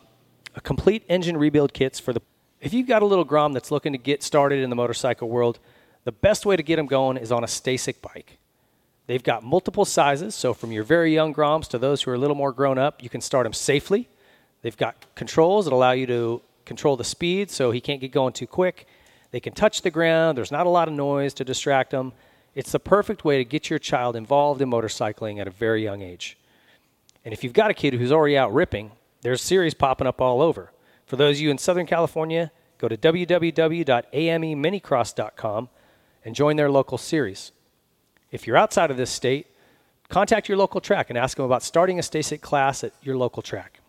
A 0.56 0.62
complete 0.62 1.04
engine 1.10 1.38
rebuild 1.38 1.74
kits 1.74 2.00
for 2.00 2.14
the. 2.14 2.22
If 2.62 2.74
you've 2.74 2.88
got 2.88 3.02
a 3.02 3.06
little 3.06 3.26
Grom 3.26 3.54
that's 3.54 3.72
looking 3.72 3.92
to 3.94 3.98
get 3.98 4.24
started 4.24 4.64
in 4.64 4.70
the 4.70 4.76
motorcycle 4.76 5.30
world, 5.30 5.60
the 6.04 6.12
best 6.12 6.46
way 6.46 6.56
to 6.56 6.64
get 6.64 6.76
them 6.76 6.86
going 6.86 7.18
is 7.18 7.32
on 7.32 7.44
a 7.44 7.48
STACYC 7.48 8.02
bike. 8.02 8.38
They've 9.06 9.24
got 9.24 9.44
multiple 9.44 9.86
sizes, 9.86 10.34
so 10.34 10.54
from 10.54 10.72
your 10.72 10.84
very 10.84 11.14
young 11.14 11.34
Groms 11.34 11.68
to 11.70 11.78
those 11.78 12.02
who 12.02 12.12
are 12.12 12.14
a 12.14 12.18
little 12.18 12.36
more 12.36 12.54
grown 12.54 12.78
up, 12.78 13.04
you 13.04 13.10
can 13.10 13.22
start 13.22 13.46
them 13.46 13.54
safely. 13.54 14.08
They've 14.62 14.78
got 14.78 14.96
controls 15.16 15.66
that 15.66 15.74
allow 15.74 15.92
you 15.92 16.08
to 16.08 16.42
control 16.66 16.96
the 16.96 17.04
speed 17.04 17.52
so 17.52 17.72
he 17.72 17.82
can't 17.82 18.00
get 18.00 18.12
going 18.12 18.32
too 18.32 18.48
quick. 18.48 18.88
They 19.32 19.42
can 19.42 19.54
touch 19.54 19.82
the 19.82 19.92
ground, 19.92 20.38
there's 20.38 20.52
not 20.52 20.66
a 20.66 20.70
lot 20.70 20.88
of 20.88 20.94
noise 20.94 21.34
to 21.36 21.44
distract 21.44 21.92
them. 21.92 22.14
It's 22.56 22.72
the 22.72 22.80
perfect 22.80 23.26
way 23.26 23.38
to 23.38 23.46
get 23.46 23.70
your 23.70 23.80
child 23.80 24.16
involved 24.16 24.62
in 24.62 24.70
motorcycling 24.70 25.40
at 25.40 25.48
a 25.48 25.52
very 25.52 25.84
young 25.84 26.02
age. 26.02 26.38
And 27.26 27.34
if 27.34 27.44
you've 27.44 27.54
got 27.54 27.72
a 27.72 27.74
kid 27.74 27.94
who's 27.94 28.12
already 28.12 28.38
out 28.38 28.54
ripping, 28.54 28.92
there's 29.22 29.42
series 29.42 29.74
popping 29.74 30.08
up 30.08 30.22
all 30.22 30.42
over. 30.42 30.72
For 31.06 31.16
those 31.16 31.38
of 31.38 31.42
you 31.42 31.50
in 31.50 31.58
Southern 31.58 31.86
California, 31.86 32.52
go 32.78 32.88
to 32.88 32.98
www.ameminicross.com 32.98 35.70
and 36.26 36.36
join 36.36 36.56
their 36.56 36.72
local 36.72 36.98
series. 36.98 37.52
If 38.32 38.48
you're 38.48 38.58
outside 38.58 38.92
of 38.92 38.98
this 38.98 39.10
state, 39.10 39.48
contact 40.10 40.50
your 40.50 40.58
local 40.58 40.82
track 40.82 41.10
and 41.10 41.18
ask 41.18 41.38
them 41.38 41.46
about 41.46 41.64
starting 41.64 42.00
a 42.00 42.02
STACYC 42.02 42.42
class 42.42 42.84
at 42.84 42.94
your 43.02 43.18
local 43.18 43.42
track. 43.42 43.80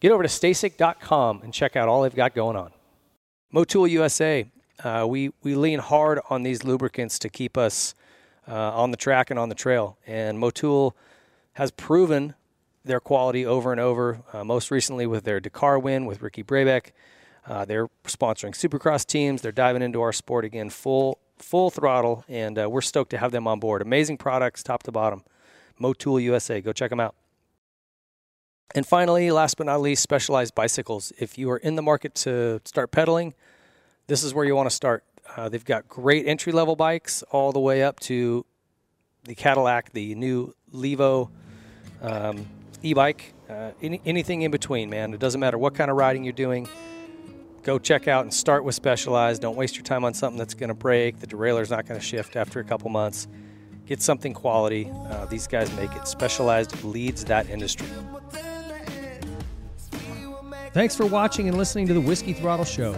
Get 0.00 0.12
over 0.12 0.22
to 0.22 0.28
stacyc.com 0.28 1.42
and 1.42 1.54
check 1.54 1.76
out 1.76 1.88
all 1.88 2.02
they've 2.02 2.14
got 2.14 2.34
going 2.34 2.56
on. 2.56 2.72
Motul 3.52 3.90
USA, 3.90 4.46
uh, 4.82 5.06
we, 5.08 5.30
we 5.42 5.54
lean 5.54 5.78
hard 5.78 6.20
on 6.30 6.42
these 6.42 6.64
lubricants 6.64 7.18
to 7.20 7.28
keep 7.28 7.56
us 7.56 7.94
uh, 8.48 8.72
on 8.72 8.90
the 8.90 8.96
track 8.96 9.30
and 9.30 9.38
on 9.38 9.48
the 9.48 9.54
trail. 9.54 9.96
And 10.06 10.38
Motul 10.38 10.92
has 11.54 11.70
proven 11.70 12.34
their 12.84 13.00
quality 13.00 13.46
over 13.46 13.72
and 13.72 13.80
over, 13.80 14.20
uh, 14.32 14.44
most 14.44 14.70
recently 14.70 15.06
with 15.06 15.24
their 15.24 15.40
Dakar 15.40 15.78
win 15.78 16.04
with 16.06 16.20
Ricky 16.20 16.42
Brabec. 16.42 16.90
Uh, 17.46 17.64
they're 17.64 17.88
sponsoring 18.04 18.52
Supercross 18.52 19.06
teams. 19.06 19.42
They're 19.42 19.52
diving 19.52 19.82
into 19.82 20.00
our 20.00 20.12
sport 20.12 20.44
again 20.44 20.70
full 20.70 21.18
full 21.38 21.68
throttle, 21.68 22.24
and 22.28 22.58
uh, 22.58 22.70
we're 22.70 22.80
stoked 22.80 23.10
to 23.10 23.18
have 23.18 23.32
them 23.32 23.46
on 23.46 23.58
board. 23.58 23.82
Amazing 23.82 24.16
products, 24.16 24.62
top 24.62 24.82
to 24.84 24.92
bottom. 24.92 25.24
Motul 25.80 26.22
USA, 26.22 26.60
go 26.60 26.72
check 26.72 26.90
them 26.90 27.00
out. 27.00 27.14
And 28.74 28.86
finally, 28.86 29.30
last 29.30 29.56
but 29.56 29.66
not 29.66 29.80
least, 29.80 30.02
specialized 30.02 30.54
bicycles. 30.54 31.12
If 31.18 31.36
you 31.36 31.50
are 31.50 31.58
in 31.58 31.74
the 31.74 31.82
market 31.82 32.14
to 32.16 32.60
start 32.64 32.92
pedaling, 32.92 33.34
this 34.06 34.22
is 34.22 34.34
where 34.34 34.44
you 34.44 34.54
want 34.54 34.68
to 34.68 34.74
start. 34.74 35.04
Uh, 35.36 35.48
they've 35.48 35.64
got 35.64 35.88
great 35.88 36.26
entry 36.26 36.52
level 36.52 36.76
bikes 36.76 37.22
all 37.30 37.52
the 37.52 37.60
way 37.60 37.82
up 37.82 37.98
to 38.00 38.44
the 39.24 39.34
Cadillac, 39.34 39.92
the 39.92 40.14
new 40.14 40.54
Levo 40.72 41.30
um, 42.02 42.46
e 42.82 42.92
bike, 42.92 43.32
uh, 43.48 43.70
any, 43.80 44.00
anything 44.04 44.42
in 44.42 44.50
between, 44.50 44.90
man. 44.90 45.14
It 45.14 45.20
doesn't 45.20 45.40
matter 45.40 45.58
what 45.58 45.74
kind 45.74 45.90
of 45.90 45.96
riding 45.96 46.24
you're 46.24 46.32
doing. 46.32 46.68
Go 47.62 47.78
check 47.78 48.08
out 48.08 48.24
and 48.24 48.32
start 48.32 48.62
with 48.62 48.74
Specialized. 48.74 49.40
Don't 49.40 49.56
waste 49.56 49.76
your 49.76 49.84
time 49.84 50.04
on 50.04 50.12
something 50.12 50.38
that's 50.38 50.52
going 50.52 50.68
to 50.68 50.74
break. 50.74 51.20
The 51.20 51.26
derailleur's 51.26 51.70
not 51.70 51.86
going 51.86 51.98
to 51.98 52.04
shift 52.04 52.36
after 52.36 52.60
a 52.60 52.64
couple 52.64 52.90
months. 52.90 53.26
Get 53.86 54.02
something 54.02 54.34
quality. 54.34 54.90
Uh, 55.08 55.24
these 55.26 55.46
guys 55.46 55.74
make 55.76 55.92
it. 55.92 56.06
Specialized 56.06 56.84
leads 56.84 57.24
that 57.24 57.48
industry. 57.48 57.88
Thanks 60.72 60.94
for 60.94 61.06
watching 61.06 61.48
and 61.48 61.56
listening 61.56 61.86
to 61.86 61.94
the 61.94 62.00
Whiskey 62.00 62.34
Throttle 62.34 62.64
Show. 62.64 62.92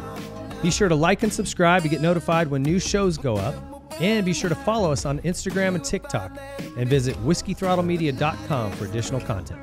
Be 0.67 0.73
sure 0.73 0.89
to 0.89 0.97
like 0.97 1.23
and 1.23 1.33
subscribe 1.33 1.85
to 1.85 1.89
get 1.89 2.01
notified 2.01 2.49
when 2.49 2.61
new 2.65 2.81
shows 2.81 3.17
go 3.17 3.37
up. 3.37 3.55
And 4.01 4.27
be 4.27 4.33
sure 4.33 4.49
to 4.49 4.57
follow 4.57 4.91
us 4.91 5.07
on 5.07 5.21
Instagram 5.21 5.77
and 5.77 5.85
TikTok. 5.85 6.37
And 6.77 6.89
visit 6.89 7.15
whiskeythrottlemedia.com 7.19 8.73
for 8.73 8.87
additional 8.87 9.21
content. 9.21 9.61